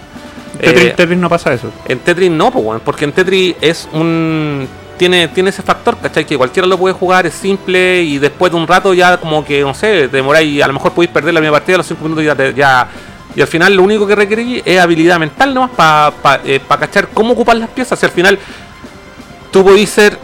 Tetris, 0.61 0.85
Eh, 0.91 0.95
Tetris 0.97 1.19
no 1.19 1.29
pasa 1.29 1.53
eso. 1.53 1.71
en 1.87 1.99
Tetris 2.01 2.31
no, 2.31 2.51
pues, 2.51 2.81
porque 2.85 3.05
en 3.05 3.13
Tetris 3.13 3.57
es 3.61 3.89
un. 3.93 4.69
Tiene, 4.99 5.27
tiene 5.29 5.51
ese 5.51 5.63
factor, 5.63 5.97
¿cachai? 5.99 6.25
Que 6.25 6.37
cualquiera 6.37 6.69
lo 6.69 6.79
puede 6.79 6.95
jugar, 6.95 7.27
es 7.27 7.35
simple 7.35 8.03
y 8.03 8.19
después 8.19 8.53
de 8.53 8.59
un 8.59 8.69
rato 8.69 8.95
ya, 8.95 9.17
como 9.17 9.45
que, 9.45 9.63
no 9.63 9.75
sé, 9.75 10.07
demoráis, 10.09 10.63
a 10.63 10.67
lo 10.69 10.75
mejor 10.75 10.93
podéis 10.93 11.11
perder 11.13 11.35
la 11.35 11.41
misma 11.41 11.57
partida 11.57 11.77
a 11.77 11.79
los 11.79 11.87
5 11.87 12.03
minutos 12.05 12.23
y 12.23 12.27
ya, 12.27 12.37
te- 12.37 12.55
ya. 12.55 12.87
Y 13.35 13.41
al 13.41 13.49
final 13.49 13.75
lo 13.75 13.83
único 13.83 14.07
que 14.07 14.15
requerís 14.15 14.63
es 14.65 14.79
habilidad 14.79 15.19
mental 15.19 15.55
nomás 15.55 15.71
para 15.73 16.79
cachar 16.79 17.09
cómo 17.09 17.33
ocupar 17.33 17.57
las 17.57 17.71
piezas. 17.71 18.01
Y 18.03 18.07
al 18.07 18.13
final 18.13 18.39
tú 19.51 19.65
podéis 19.65 19.89
ser. 19.91 20.19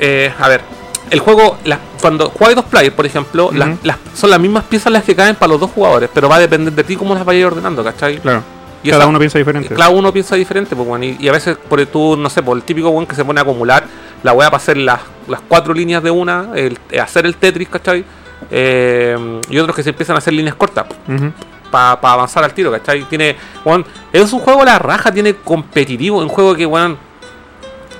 eh, 0.00 0.32
a 0.40 0.48
ver, 0.48 0.62
el 1.10 1.20
juego, 1.20 1.56
las- 1.64 1.78
cuando 2.00 2.30
juegas 2.30 2.56
dos 2.56 2.64
players, 2.66 2.94
por 2.94 3.06
ejemplo, 3.06 3.50
las- 3.52 3.96
son 4.14 4.30
las 4.30 4.40
mismas 4.40 4.64
piezas 4.64 4.92
las 4.92 5.04
que 5.04 5.14
caen 5.16 5.34
para 5.36 5.50
los 5.52 5.60
dos 5.60 5.70
jugadores, 5.70 6.08
pero 6.12 6.28
va 6.28 6.36
a 6.36 6.40
depender 6.40 6.72
de 6.72 6.84
ti 6.84 6.96
cómo 6.96 7.14
las 7.14 7.24
vayas 7.24 7.46
ordenando, 7.46 7.82
¿cachai? 7.84 8.18
Claro. 8.18 8.42
Y 8.82 8.90
Cada 8.90 9.02
esa- 9.02 9.08
uno 9.08 9.18
piensa 9.18 9.38
diferente. 9.38 9.74
Claro, 9.74 9.92
uno 9.92 10.12
piensa 10.12 10.36
diferente, 10.36 10.76
pues, 10.76 10.88
weón, 10.88 11.02
y, 11.02 11.16
y 11.18 11.28
a 11.28 11.32
veces 11.32 11.56
por 11.56 11.84
tú, 11.86 12.16
no 12.16 12.30
sé, 12.30 12.42
por 12.42 12.56
el 12.56 12.62
típico 12.62 12.90
weón 12.90 13.06
que 13.06 13.16
se 13.16 13.24
pone 13.24 13.40
a 13.40 13.42
acumular 13.42 13.84
la 14.22 14.32
weá 14.32 14.48
para 14.50 14.58
hacer 14.62 14.76
las, 14.76 15.00
las 15.26 15.40
cuatro 15.48 15.74
líneas 15.74 16.02
de 16.02 16.10
una, 16.12 16.50
el, 16.54 16.78
eh, 16.90 17.00
hacer 17.00 17.26
el 17.26 17.34
Tetris, 17.36 17.68
¿cachai? 17.68 18.04
Eh, 18.50 19.40
y 19.50 19.58
otros 19.58 19.74
que 19.74 19.82
se 19.82 19.90
empiezan 19.90 20.14
a 20.14 20.18
hacer 20.18 20.32
líneas 20.32 20.54
cortas 20.54 20.86
Ujú. 21.08 21.32
para 21.72 21.92
avanzar 22.00 22.44
al 22.44 22.54
tiro, 22.54 22.70
¿cachai? 22.70 23.02
Tiene, 23.04 23.36
weón, 23.64 23.84
es 24.12 24.32
un 24.32 24.38
juego 24.40 24.62
a 24.62 24.64
la 24.64 24.78
raja, 24.78 25.10
tiene 25.12 25.34
competitivo, 25.34 26.18
un 26.18 26.28
juego 26.28 26.54
que, 26.54 26.64
weón, 26.64 26.96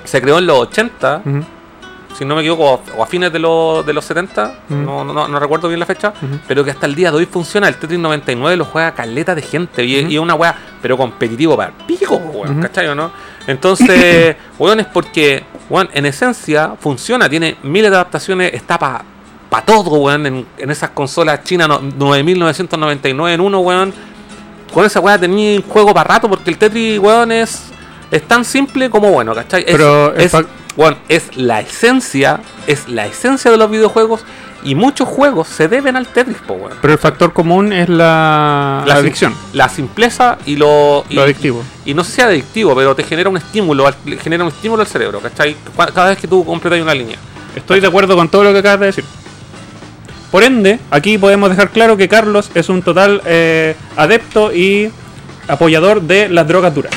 se 0.05 0.21
creó 0.23 0.39
en 0.39 0.47
los 0.47 0.59
80 0.61 1.23
Ujú. 1.25 1.45
Si 2.17 2.25
no 2.25 2.35
me 2.35 2.41
equivoco, 2.43 2.81
o 2.97 3.03
a 3.03 3.07
fines 3.07 3.33
de, 3.33 3.39
los 3.39 3.85
de 3.87 3.93
los 3.93 4.05
70, 4.05 4.55
Mm. 4.69 4.85
no, 4.85 5.05
no, 5.05 5.29
no 5.29 5.39
recuerdo 5.41 5.69
bien 5.69 5.79
la 5.81 5.87
fecha, 5.87 6.13
pero 6.47 6.65
que 6.65 6.71
hasta 6.71 6.87
el 6.87 6.95
día 6.95 7.11
de 7.11 7.17
hoy 7.19 7.27
funciona. 7.27 7.69
El 7.69 7.77
Tetris 7.77 7.99
99 7.99 8.57
lo 8.57 8.65
juega 8.65 8.93
caleta 8.95 9.35
de 9.35 9.43
gente 9.43 9.85
y, 9.85 10.15
es 10.15 10.19
una 10.21 10.35
weá, 10.35 10.55
pero 10.83 10.97
competitivo 10.97 11.57
para 11.57 11.71
el 11.71 11.85
pico, 11.87 12.19
po, 12.21 12.39
weón. 12.41 12.61
¿cachai 12.63 12.89
o 12.89 12.95
no? 12.95 13.11
Entonces, 13.47 14.37
weón, 14.59 14.81
es 14.81 14.87
porque, 14.87 15.45
weón, 15.71 15.89
en 15.93 16.07
esencia 16.07 16.73
funciona, 16.81 17.29
tiene 17.29 17.57
miles 17.63 17.91
de 17.91 17.97
adaptaciones, 17.97 18.53
está 18.55 18.79
para 18.79 19.03
pa 19.51 19.63
todo, 19.63 19.91
weón, 19.93 20.27
en, 20.27 20.47
en 20.59 20.71
esas 20.71 20.91
consolas 20.91 21.43
chinas 21.45 21.69
no- 21.69 21.81
9999 21.81 23.35
en 23.35 23.41
uno, 23.41 23.61
weón. 23.61 23.93
Con 24.73 24.85
esa 24.85 25.01
weá 25.01 25.19
tenía 25.19 25.57
un 25.59 25.63
juego 25.67 25.95
para 25.95 26.09
rato 26.15 26.29
porque 26.29 26.51
el 26.51 26.59
Tetris, 26.59 26.99
weón, 26.99 27.33
es, 27.33 27.71
es 28.11 28.23
tan 28.29 28.45
simple 28.45 28.91
como 28.91 29.11
bueno, 29.11 29.35
¿cachai? 29.35 29.63
Es- 29.67 29.73
Pero 29.73 30.15
el 30.15 30.21
es, 30.21 30.33
weón, 30.79 30.97
es 31.11 31.37
la 31.37 31.61
esencia, 31.61 32.41
es 32.67 32.89
la 32.89 33.05
esencia 33.07 33.51
de 33.51 33.59
los 33.59 33.71
videojuegos 33.71 34.23
y 34.65 34.75
muchos 34.75 35.07
juegos 35.09 35.47
se 35.49 35.69
deben 35.69 35.95
al 35.97 36.07
Tetris, 36.07 36.39
po, 36.39 36.55
weón. 36.55 36.73
Pero 36.81 36.93
el 36.95 36.99
factor 36.99 37.33
común 37.35 37.73
es 37.73 37.89
la, 37.89 38.83
la 38.87 38.95
adicción, 38.95 39.35
La 39.53 39.69
simpleza 39.69 40.39
y 40.47 40.57
lo. 40.57 41.05
y- 41.11 41.15
lo 41.15 41.23
adictivo. 41.23 41.63
Y 41.85 41.93
no 41.95 42.03
sé 42.05 42.13
si 42.13 42.21
adictivo, 42.23 42.75
pero 42.75 42.95
te 42.97 43.03
genera 43.05 43.29
un 43.29 43.37
estímulo, 43.37 43.87
al- 43.87 44.19
genera 44.23 44.45
un 44.45 44.49
estímulo 44.51 44.81
al 44.83 44.89
cerebro, 44.89 45.21
¿cachai? 45.21 45.55
Cada 45.95 46.09
vez 46.09 46.19
que 46.19 46.27
tú 46.27 46.45
completas 46.45 46.81
una 46.81 46.95
línea. 46.95 47.19
Estoy 47.55 47.81
de 47.81 47.87
acuerdo 47.87 48.17
con 48.17 48.29
todo 48.29 48.45
lo 48.45 48.53
que 48.53 48.59
acabas 48.61 48.81
de 48.81 48.87
decir. 48.87 49.05
Por 50.31 50.43
ende, 50.45 50.79
aquí 50.91 51.17
podemos 51.19 51.49
dejar 51.51 51.71
claro 51.71 51.97
que 51.97 52.07
Carlos 52.09 52.51
es 52.55 52.69
un 52.69 52.83
total 52.83 53.23
eh, 53.25 53.75
adepto 53.97 54.53
y 54.53 54.91
apoyador 55.49 56.03
de 56.03 56.29
las 56.29 56.47
drogas 56.47 56.75
duras. 56.75 56.93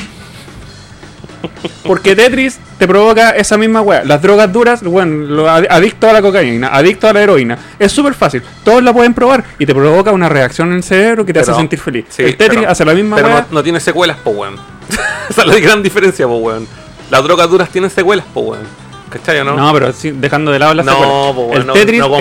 Porque 1.86 2.16
Tetris 2.16 2.60
te 2.78 2.88
provoca 2.88 3.32
esa 3.32 3.58
misma 3.58 3.82
weá. 3.82 4.04
Las 4.04 4.22
drogas 4.22 4.52
duras, 4.52 4.84
bueno, 4.84 5.48
adicto 5.48 6.10
a 6.10 6.14
la 6.14 6.22
cocaína, 6.22 6.68
adicto 6.70 7.08
a 7.08 7.14
la 7.14 7.22
heroína. 7.22 7.58
Es 7.80 7.92
súper 7.92 8.14
fácil. 8.14 8.42
Todos 8.64 8.84
la 8.84 8.94
pueden 8.94 9.14
probar 9.14 9.44
y 9.60 9.66
te 9.66 9.74
provoca 9.74 10.12
una 10.12 10.30
reacción 10.30 10.70
en 10.70 10.78
el 10.78 10.84
cerebro 10.84 11.26
que 11.26 11.34
te 11.34 11.40
Pero- 11.40 11.52
hace 11.54 11.60
sentir 11.62 11.80
feliz. 11.80 12.06
sí, 12.10 12.24
el 12.24 12.38
Tetris 12.38 12.60
pero- 12.62 12.72
hace 12.72 12.86
la 12.86 12.94
misma 12.94 13.16
Pero 13.16 13.30
weá. 13.30 13.42
no, 13.42 13.48
no 13.56 13.64
tiene 13.64 13.80
secuelas, 13.80 14.18
po, 14.18 14.32
weón. 14.32 14.56
Esa 15.30 15.42
es 15.42 15.48
la 15.48 15.60
gran 15.60 15.82
diferencia, 15.84 16.28
po, 16.28 16.38
weón. 16.38 16.68
Las 17.10 17.24
drogas 17.24 17.50
duras 17.50 17.70
tienen 17.70 17.90
secuelas, 17.90 18.26
po, 18.34 18.42
weón. 18.42 18.64
¿Cachai 19.12 19.40
o 19.40 19.44
no? 19.44 19.58
No, 19.58 19.74
pero 19.74 19.92
sí, 19.92 20.12
dejando 20.12 20.52
de 20.52 20.60
lado 20.60 20.74
las 20.74 20.86
no, 20.86 20.94
secuelas. 20.94 21.36
po, 21.36 21.42
weón, 21.42 21.62
El 21.62 21.68
no, 21.68 21.74
Tetris 21.74 22.00
no 22.00 22.18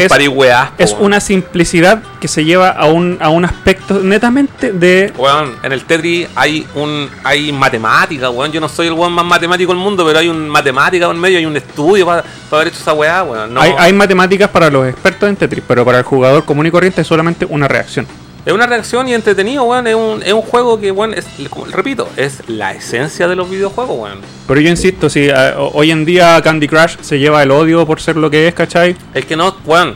es 0.77 0.93
po, 0.93 1.05
una 1.05 1.21
simplicidad 1.21 2.03
que 2.21 2.27
se 2.27 2.45
lleva 2.45 2.71
a 2.71 2.87
un, 2.87 3.17
a 3.21 3.29
un 3.29 3.45
aspecto 3.45 4.01
netamente 4.01 4.73
de... 4.73 5.13
Weón, 5.17 5.55
en 5.63 5.71
el 5.71 5.85
Tetris 5.85 6.29
hay 6.35 6.67
un 6.75 7.09
hay 7.23 7.53
matemática, 7.53 8.29
weón. 8.29 8.51
Yo 8.51 8.61
no 8.61 8.69
soy 8.69 8.89
el 8.89 8.95
weón 8.95 9.13
más 9.13 9.25
matemático 9.25 9.73
del 9.73 9.81
mundo, 9.81 10.05
pero 10.05 10.19
hay 10.19 10.29
un 10.29 10.49
matemática 10.49 11.09
en 11.09 11.21
medio, 11.21 11.39
hay 11.39 11.47
un 11.47 11.57
estudio 11.57 12.05
para 12.05 12.25
haber 12.51 12.69
hecho 12.69 12.81
esa 12.81 12.93
weá, 12.93 13.23
weón. 13.23 13.55
No, 13.55 13.61
Hay, 13.61 13.73
hay 13.79 13.93
matemáticas 13.93 14.51
para 14.51 14.69
los 14.69 14.89
expertos 14.89 15.29
en 15.29 15.37
Tetris, 15.37 15.63
pero 15.67 15.85
para 15.85 15.99
el 15.99 16.05
jugador 16.05 16.45
común 16.45 16.67
y 16.67 16.73
corriente 16.73 17.03
es 17.03 17.07
solamente 17.07 17.47
una 17.49 17.69
reacción. 17.69 18.07
Es 18.47 18.53
una 18.55 18.67
reacción 18.67 19.07
y 19.09 19.15
entretenido, 19.15 19.65
weón. 19.65 19.87
Es 19.87 19.95
un, 19.95 20.23
es 20.25 20.33
un 20.33 20.41
juego 20.43 20.81
que, 20.81 20.91
weón, 20.91 21.13
es, 21.15 21.27
repito, 21.73 22.09
es 22.17 22.39
la 22.49 22.73
esencia 22.73 23.29
de 23.29 23.37
los 23.37 23.51
videojuegos, 23.51 23.97
weón. 23.99 24.19
Pero 24.49 24.61
yo 24.61 24.71
insisto, 24.71 25.11
si 25.11 25.29
eh, 25.29 25.35
ho- 25.57 25.71
hoy 25.75 25.91
en 25.91 26.05
día 26.07 26.41
Candy 26.43 26.67
Crush 26.67 26.97
se 27.03 27.19
lleva 27.19 27.43
el 27.43 27.51
odio 27.51 27.87
por 27.87 28.01
ser 28.01 28.17
lo 28.17 28.31
que 28.31 28.49
es, 28.49 28.55
¿cachai? 28.55 28.97
Es 29.15 29.27
que 29.27 29.37
no, 29.37 29.57
weón. 29.67 29.95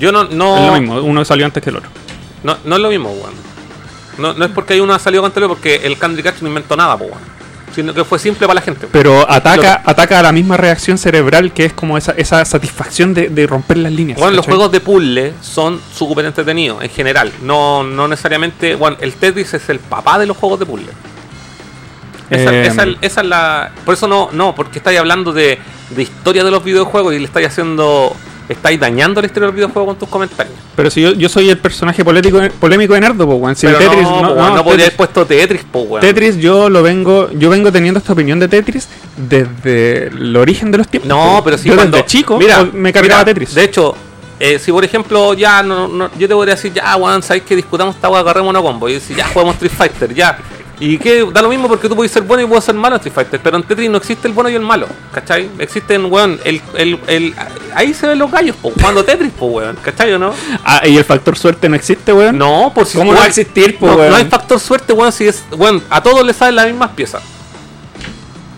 Yo 0.00 0.10
no, 0.10 0.24
no. 0.24 0.56
Es 0.58 0.66
lo 0.72 0.80
mismo, 0.80 1.02
uno 1.02 1.24
salió 1.24 1.44
antes 1.44 1.62
que 1.62 1.70
el 1.70 1.76
otro. 1.76 1.90
No, 2.42 2.56
no 2.64 2.76
es 2.76 2.82
lo 2.82 2.88
mismo, 2.88 3.10
weón. 3.10 3.34
No, 4.18 4.32
no 4.34 4.44
es 4.44 4.50
porque 4.52 4.74
hay 4.74 4.80
uno 4.80 4.94
ha 4.94 4.98
salido 4.98 5.22
con 5.22 5.30
porque 5.48 5.76
el 5.84 5.98
Candy 5.98 6.22
Crush 6.22 6.40
no 6.42 6.48
inventó 6.48 6.76
nada, 6.76 6.96
po, 6.96 7.04
weón. 7.04 7.31
Sino 7.74 7.94
que 7.94 8.04
fue 8.04 8.18
simple 8.18 8.46
para 8.46 8.56
la 8.56 8.60
gente. 8.60 8.86
Pero 8.90 9.28
ataca, 9.30 9.82
ataca 9.84 10.18
a 10.18 10.22
la 10.22 10.32
misma 10.32 10.56
reacción 10.56 10.98
cerebral 10.98 11.52
que 11.52 11.64
es 11.64 11.72
como 11.72 11.96
esa, 11.96 12.12
esa 12.12 12.44
satisfacción 12.44 13.14
de, 13.14 13.28
de 13.30 13.46
romper 13.46 13.78
las 13.78 13.92
líneas. 13.92 14.18
Bueno, 14.18 14.36
los 14.36 14.44
juegos 14.46 14.70
de 14.72 14.80
puzzle 14.80 15.32
son 15.40 15.80
súper 15.94 16.24
entretenidos 16.26 16.82
en 16.82 16.90
general. 16.90 17.32
No, 17.42 17.82
no 17.82 18.08
necesariamente. 18.08 18.74
Bueno, 18.74 18.96
el 19.00 19.14
Tetris 19.14 19.54
es 19.54 19.68
el 19.70 19.78
papá 19.78 20.18
de 20.18 20.26
los 20.26 20.36
juegos 20.36 20.58
de 20.60 20.66
puzzle. 20.66 20.88
Esa, 22.30 22.52
Eh, 22.52 22.66
esa- 22.66 22.86
esa 23.00 23.20
es 23.20 23.26
la. 23.26 23.72
Por 23.84 23.94
eso 23.94 24.08
no, 24.08 24.28
no, 24.32 24.54
porque 24.54 24.78
estáis 24.78 24.98
hablando 24.98 25.32
de, 25.32 25.58
de 25.90 26.02
historia 26.02 26.44
de 26.44 26.50
los 26.50 26.64
videojuegos 26.64 27.14
y 27.14 27.18
le 27.18 27.24
estáis 27.26 27.48
haciendo. 27.48 28.14
Estáis 28.48 28.78
dañando 28.80 29.20
la 29.20 29.26
historia 29.26 29.46
de 29.46 29.52
los 29.52 29.54
videojuegos 29.54 29.86
con 29.90 29.98
tus 29.98 30.08
comentarios. 30.08 30.54
Pero 30.74 30.90
si 30.90 31.00
yo, 31.00 31.12
yo 31.12 31.28
soy 31.28 31.48
el 31.48 31.58
personaje 31.58 32.04
polémico, 32.04 32.40
polémico 32.60 32.94
de 32.94 33.00
Nerdo, 33.00 33.26
po, 33.26 33.34
weón. 33.36 33.54
Si 33.56 33.66
Pero 33.66 33.78
Tetris, 33.78 34.02
no, 34.02 34.20
no, 34.22 34.28
po, 34.30 34.34
no, 34.34 34.56
no 34.56 34.64
podría 34.64 34.86
Tetris- 34.86 34.88
haber 34.88 34.96
puesto 34.96 35.26
Tetris, 35.26 35.62
po, 35.64 35.80
weón. 35.82 36.00
Tetris 36.00 36.36
yo 36.38 36.68
lo 36.68 36.82
vengo, 36.82 37.30
yo 37.32 37.48
vengo 37.50 37.70
teniendo 37.72 37.98
esta 37.98 38.12
opinión 38.12 38.38
de 38.40 38.48
Tetris 38.48 38.88
desde 39.16 40.08
el 40.08 40.36
origen 40.36 40.70
de 40.70 40.78
los 40.78 40.88
tiempos. 40.88 41.08
No, 41.08 41.40
pero 41.44 41.56
si 41.56 41.68
yo 41.68 41.74
cuando. 41.76 41.96
desde 41.96 42.08
chico 42.08 42.38
mira, 42.38 42.64
me 42.72 42.92
cargaba 42.92 43.24
Tetris. 43.24 43.54
De 43.54 43.64
hecho, 43.64 43.94
eh, 44.40 44.58
si 44.58 44.72
por 44.72 44.84
ejemplo, 44.84 45.34
ya 45.34 45.62
no, 45.62 45.86
no- 45.88 46.10
yo 46.18 46.26
te 46.28 46.34
podría 46.34 46.54
decir, 46.56 46.72
ya, 46.72 46.96
weón, 46.96 47.22
sabéis 47.22 47.44
que 47.44 47.54
discutamos 47.56 47.94
esta 47.94 48.08
weá, 48.08 48.20
agarremos 48.20 48.50
una 48.50 48.60
combo. 48.60 48.88
Y 48.88 48.94
decir, 48.94 49.16
ya 49.16 49.28
jugamos 49.28 49.54
Street 49.54 49.72
Fighter, 49.76 50.12
ya. 50.14 50.36
Y 50.80 50.98
que 50.98 51.24
da 51.32 51.42
lo 51.42 51.48
mismo 51.48 51.68
porque 51.68 51.88
tú 51.88 51.94
puedes 51.94 52.10
ser 52.10 52.22
bueno 52.22 52.42
y 52.42 52.46
puedes 52.46 52.64
ser 52.64 52.74
malo 52.74 52.96
en 52.96 53.00
Street 53.00 53.14
Fighter. 53.14 53.40
Pero 53.40 53.56
en 53.56 53.62
Tetris 53.62 53.88
no 53.88 53.98
existe 53.98 54.26
el 54.26 54.34
bueno 54.34 54.50
y 54.50 54.54
el 54.54 54.62
malo, 54.62 54.88
¿cachai? 55.14 55.48
Existen, 55.60 56.06
weón, 56.06 56.40
el, 56.44 56.60
el, 56.76 56.98
el- 57.06 57.34
ahí 57.74 57.94
se 57.94 58.08
ven 58.08 58.18
los 58.18 58.30
gallos, 58.32 58.56
po, 58.56 58.72
jugando 58.72 59.04
Tetris, 59.04 59.30
po, 59.32 59.46
weón, 59.46 59.76
¿cachai 59.80 60.12
o 60.14 60.18
no? 60.18 60.34
Ah, 60.64 60.82
y 60.86 60.96
el 60.96 61.04
factor 61.04 61.38
suerte 61.38 61.68
no 61.68 61.76
existe, 61.76 62.12
weón. 62.12 62.36
No, 62.36 62.72
por 62.74 62.86
si 62.86 62.98
¿Cómo 62.98 63.12
no 63.12 63.18
va 63.18 63.24
a 63.24 63.28
existir, 63.28 63.78
po, 63.78 63.86
no, 63.86 63.94
weón? 63.96 64.10
no 64.10 64.16
hay 64.16 64.24
factor 64.24 64.58
suerte, 64.58 64.92
weón, 64.92 65.12
si 65.12 65.28
es, 65.28 65.44
weón, 65.52 65.80
a 65.88 66.02
todos 66.02 66.26
les 66.26 66.34
salen 66.36 66.56
las 66.56 66.66
mismas 66.66 66.90
piezas. 66.90 67.22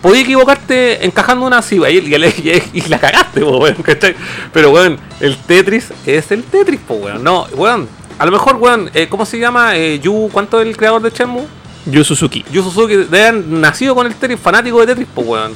Podías 0.01 0.23
equivocarte 0.23 1.03
encajando 1.05 1.45
una 1.47 1.59
así, 1.59 1.75
y, 1.77 1.97
y, 1.97 2.15
y- 2.15 2.63
y 2.73 2.81
la 2.89 2.99
cagaste, 2.99 3.41
po, 3.41 3.57
weón, 3.57 3.75
¿cachai? 3.83 4.15
Pero, 4.53 4.71
weón, 4.71 4.97
el 5.19 5.37
Tetris 5.37 5.89
es 6.07 6.31
el 6.31 6.43
Tetris, 6.43 6.79
po, 6.79 6.95
weón. 6.95 7.23
No, 7.23 7.45
weón, 7.53 7.87
a 8.17 8.25
lo 8.25 8.31
mejor, 8.31 8.55
weón, 8.55 8.89
eh, 8.93 9.07
¿cómo 9.09 9.25
se 9.25 9.37
llama? 9.37 9.75
Eh, 9.77 9.99
Yu, 9.99 10.29
¿cuánto 10.31 10.59
es 10.61 10.67
el 10.67 10.75
creador 10.77 11.01
de 11.03 11.09
Shenmue? 11.11 11.45
Yu 11.85 12.03
Suzuki. 12.03 12.45
Yu 12.51 12.63
Suzuki 12.63 12.95
debe 12.95 13.27
haber 13.27 13.45
nacido 13.45 13.95
con 13.95 14.07
el 14.07 14.15
Tetris, 14.15 14.39
fanático 14.39 14.79
de 14.79 14.87
Tetris, 14.87 15.07
pues, 15.13 15.27
weón. 15.27 15.53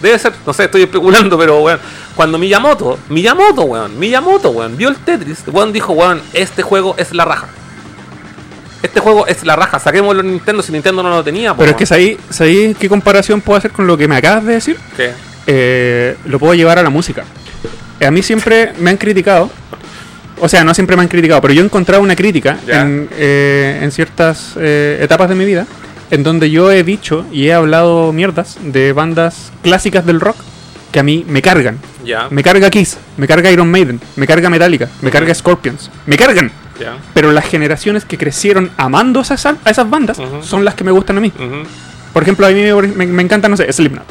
Debe 0.00 0.18
ser, 0.18 0.32
no 0.46 0.52
sé, 0.52 0.64
estoy 0.64 0.82
especulando, 0.82 1.38
pero, 1.38 1.60
weón. 1.60 1.80
Cuando 2.14 2.38
Miyamoto, 2.38 2.98
Miyamoto, 3.08 3.62
weón, 3.62 3.98
Miyamoto, 3.98 4.50
weón, 4.50 4.76
vio 4.76 4.88
el 4.88 4.96
Tetris, 4.96 5.44
weón 5.48 5.72
dijo, 5.72 5.92
weón, 5.92 6.22
este 6.32 6.62
juego 6.62 6.94
es 6.98 7.12
la 7.12 7.24
raja. 7.24 7.48
Este 8.82 9.00
juego 9.00 9.26
es 9.26 9.44
la 9.44 9.56
raja, 9.56 9.78
saquémoslo 9.78 10.20
en 10.20 10.32
Nintendo 10.32 10.62
si 10.62 10.72
Nintendo 10.72 11.02
no 11.02 11.10
lo 11.10 11.24
tenía, 11.24 11.52
po, 11.54 11.58
Pero 11.58 11.70
es 11.72 11.76
que 11.76 11.84
weón. 11.84 11.88
¿sabéis 11.88 12.18
sabéis 12.30 12.76
qué 12.78 12.88
comparación 12.88 13.40
puedo 13.40 13.58
hacer 13.58 13.70
con 13.70 13.86
lo 13.86 13.96
que 13.96 14.06
me 14.08 14.16
acabas 14.16 14.44
de 14.44 14.52
decir? 14.54 14.78
¿Qué? 14.96 15.12
Eh, 15.46 16.16
lo 16.26 16.38
puedo 16.38 16.54
llevar 16.54 16.78
a 16.78 16.82
la 16.82 16.90
música. 16.90 17.24
A 18.04 18.10
mí 18.10 18.22
siempre 18.22 18.72
me 18.78 18.90
han 18.90 18.96
criticado. 18.96 19.50
O 20.40 20.48
sea, 20.48 20.64
no 20.64 20.74
siempre 20.74 20.96
me 20.96 21.02
han 21.02 21.08
criticado, 21.08 21.40
pero 21.40 21.54
yo 21.54 21.62
he 21.62 21.64
encontrado 21.64 22.02
una 22.02 22.14
crítica 22.16 22.58
en, 22.82 23.08
eh, 23.12 23.80
en 23.82 23.90
ciertas 23.92 24.52
eh, 24.58 24.98
etapas 25.00 25.28
de 25.28 25.34
mi 25.34 25.44
vida 25.44 25.66
en 26.10 26.22
donde 26.22 26.50
yo 26.50 26.70
he 26.70 26.82
dicho 26.84 27.24
y 27.32 27.46
he 27.46 27.52
hablado 27.54 28.12
mierdas 28.12 28.58
de 28.62 28.92
bandas 28.92 29.50
clásicas 29.62 30.04
del 30.06 30.20
rock 30.20 30.36
que 30.92 31.00
a 31.00 31.02
mí 31.02 31.24
me 31.28 31.42
cargan. 31.42 31.78
Me 32.30 32.42
carga 32.42 32.70
Kiss, 32.70 32.96
me 33.16 33.26
carga 33.26 33.50
Iron 33.50 33.70
Maiden, 33.70 34.00
me 34.16 34.26
carga 34.26 34.48
Metallica, 34.48 34.88
me 35.02 35.10
carga 35.10 35.34
Scorpions. 35.34 35.90
Me 36.06 36.16
cargan. 36.16 36.52
Pero 37.14 37.32
las 37.32 37.46
generaciones 37.46 38.04
que 38.04 38.18
crecieron 38.18 38.70
amando 38.76 39.20
a 39.20 39.22
esas, 39.22 39.46
a 39.46 39.70
esas 39.70 39.88
bandas 39.90 40.18
son 40.42 40.64
las 40.64 40.74
que 40.74 40.84
me 40.84 40.90
gustan 40.92 41.16
a 41.18 41.20
mí. 41.20 41.32
Ujú, 41.34 41.62
Por 42.12 42.22
ejemplo, 42.22 42.46
a 42.46 42.50
mí 42.50 42.60
me, 42.62 42.72
me- 42.82 43.06
me 43.06 43.22
encanta, 43.22 43.48
no 43.48 43.56
sé, 43.56 43.72
Slipknot. 43.72 44.04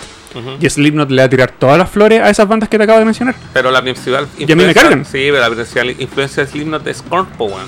Y 0.59 0.69
Slipknot 0.69 1.09
le 1.11 1.21
va 1.21 1.25
a 1.25 1.29
tirar 1.29 1.51
todas 1.51 1.77
las 1.77 1.89
flores 1.89 2.21
a 2.21 2.29
esas 2.29 2.47
bandas 2.47 2.67
que 2.69 2.77
te 2.77 2.83
acabo 2.83 2.99
de 2.99 3.05
mencionar. 3.05 3.35
Pero 3.53 3.71
la 3.71 3.81
principal 3.81 4.27
Y 4.37 4.43
a 4.43 4.47
mí 4.47 4.55
me 4.55 4.63
influencia- 4.63 4.81
cargan. 4.81 5.05
Sí, 5.05 5.27
pero 5.31 5.39
la 5.39 5.49
principal 5.49 5.89
influencia 5.99 6.45
de 6.45 6.51
Slipknot 6.51 6.87
es 6.87 7.01
Korn, 7.01 7.25
po, 7.37 7.45
weón. 7.45 7.67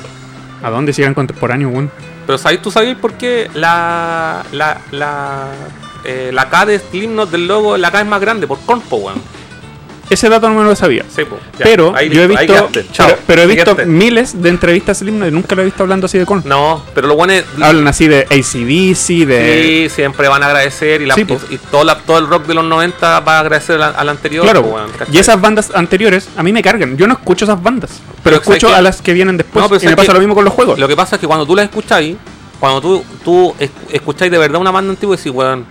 ¿A 0.63 0.69
dónde 0.69 0.91
si 0.93 1.01
eran 1.01 1.13
contemporáneos, 1.13 1.71
weón? 1.71 1.91
Pero 2.25 2.37
¿sabes, 2.37 2.61
tú 2.61 2.71
sabes 2.71 2.95
por 2.97 3.13
qué 3.13 3.49
la 3.53 4.43
la 4.51 4.81
la 4.91 5.47
eh, 6.03 6.31
la 6.33 6.49
K 6.49 6.65
de 6.65 6.79
Slipknot 6.79 7.31
del 7.31 7.47
logo, 7.47 7.77
la 7.77 7.89
K 7.91 8.01
es 8.01 8.07
más 8.07 8.19
grande 8.21 8.47
por 8.47 8.59
Korn, 8.65 8.81
po, 8.81 8.97
weón. 8.97 9.21
Ese 10.09 10.29
dato 10.29 10.47
no 10.49 10.55
me 10.55 10.63
lo 10.63 10.75
sabía. 10.75 11.03
Sí, 11.13 11.25
po, 11.25 11.37
ya. 11.59 11.65
pero 11.65 11.93
Ahí 11.95 12.09
yo 12.09 12.21
he 12.21 12.23
ahí 12.37 12.47
visto, 12.47 12.69
pero, 12.97 13.17
pero 13.27 13.41
he 13.41 13.47
visto 13.47 13.77
miles 13.85 14.41
de 14.41 14.49
entrevistas 14.49 14.99
Slipknot 14.99 15.27
y 15.27 15.31
nunca 15.31 15.53
lo 15.55 15.63
he 15.63 15.65
visto 15.65 15.83
hablando 15.83 16.05
así 16.05 16.17
de 16.17 16.25
Korn. 16.25 16.43
No, 16.45 16.81
pero 16.95 17.07
lo 17.07 17.15
bueno 17.15 17.33
es 17.33 17.43
Hablan 17.61 17.87
así 17.87 18.07
de 18.07 18.21
ACDC, 18.21 19.27
de... 19.27 19.87
sí, 19.89 19.95
siempre 19.95 20.27
van 20.29 20.43
a 20.43 20.47
agradecer 20.47 21.01
y, 21.01 21.05
la, 21.07 21.15
Sí, 21.15 21.25
y, 21.49 21.57
todo, 21.57 21.83
la- 21.83 21.97
todo 21.99 22.19
el 22.19 22.27
rock 22.27 22.45
de 22.47 22.53
los 22.53 22.63
90 22.63 23.19
va 23.19 23.37
a 23.37 23.39
agradecer 23.41 23.81
al, 23.81 24.07
anterior. 24.09 24.43
Claro, 24.45 24.87
y 25.11 25.17
esas 25.17 25.39
bandas 25.41 25.71
anteriores 25.73 26.29
a 26.37 26.43
mí 26.43 26.53
me 26.53 26.61
cargan. 26.61 26.95
Yo 26.97 27.05
no 27.07 27.13
escucho 27.15 27.45
esas 27.45 27.61
bandas, 27.61 27.91
pero, 27.91 28.21
Pero 28.23 28.35
¿sabes 28.43 28.57
escucho 28.63 28.75
a 28.75 28.81
las 28.81 29.01
que 29.01 29.13
vienen 29.13 29.35
después. 29.37 29.61
No, 29.61 29.67
pero 29.69 29.81
y 29.81 29.85
me 29.85 29.91
¿sabes 29.91 30.05
pasa 30.05 30.13
lo 30.13 30.19
mismo 30.19 30.35
con 30.35 30.45
los 30.45 30.53
juegos. 30.53 30.79
Lo 30.79 30.87
que 30.87 30.95
pasa 30.95 31.15
es 31.17 31.19
que 31.21 31.27
cuando 31.27 31.45
tú 31.45 31.55
las 31.55 31.65
escucháis, 31.65 32.15
cuando 32.59 32.79
tú, 32.81 33.03
tú 33.25 33.53
es- 33.59 33.71
escucháis 33.91 34.31
de 34.31 34.37
verdad 34.37 34.61
una 34.61 34.71
banda 34.71 34.91
antigua 34.91 35.15
y 35.15 35.17
decís, 35.17 35.31
weón, 35.33 35.65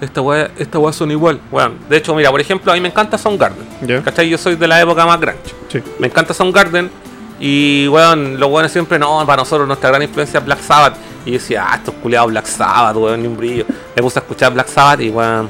esta 0.00 0.20
weá, 0.20 0.50
esta 0.58 0.78
weá 0.78 0.92
son 0.92 1.10
igual, 1.10 1.40
weón. 1.50 1.74
De 1.88 1.96
hecho, 1.96 2.14
mira, 2.14 2.30
por 2.30 2.40
ejemplo, 2.40 2.72
a 2.72 2.74
mí 2.74 2.80
me 2.80 2.88
encanta 2.88 3.18
Soundgarden. 3.18 3.66
Ya. 3.82 4.02
¿Cachai? 4.02 4.28
Yo 4.28 4.38
soy 4.38 4.56
de 4.56 4.66
la 4.66 4.80
época 4.80 5.04
más 5.06 5.20
grunge. 5.20 5.38
Sí. 5.68 5.82
Me 5.98 6.06
encanta 6.06 6.34
Soundgarden. 6.34 6.90
Y, 7.38 7.88
weón, 7.88 8.38
los 8.38 8.50
weones 8.50 8.70
siempre, 8.72 8.98
no, 8.98 9.24
para 9.26 9.42
nosotros 9.42 9.66
nuestra 9.66 9.88
gran 9.90 10.02
influencia 10.02 10.38
es 10.38 10.44
Black 10.44 10.60
Sabbath. 10.60 10.94
Y 11.24 11.32
yo 11.32 11.38
decía, 11.38 11.66
ah, 11.68 11.76
estos 11.76 11.94
culiados 11.96 12.30
Black 12.30 12.46
Sabbath, 12.46 12.96
weón, 12.96 13.22
ni 13.22 13.28
un 13.28 13.36
brillo. 13.36 13.64
Me 13.96 14.02
puse 14.02 14.18
a 14.18 14.22
escuchar 14.22 14.52
Black 14.52 14.68
Sabbath 14.68 15.00
y, 15.00 15.10
weón, 15.10 15.48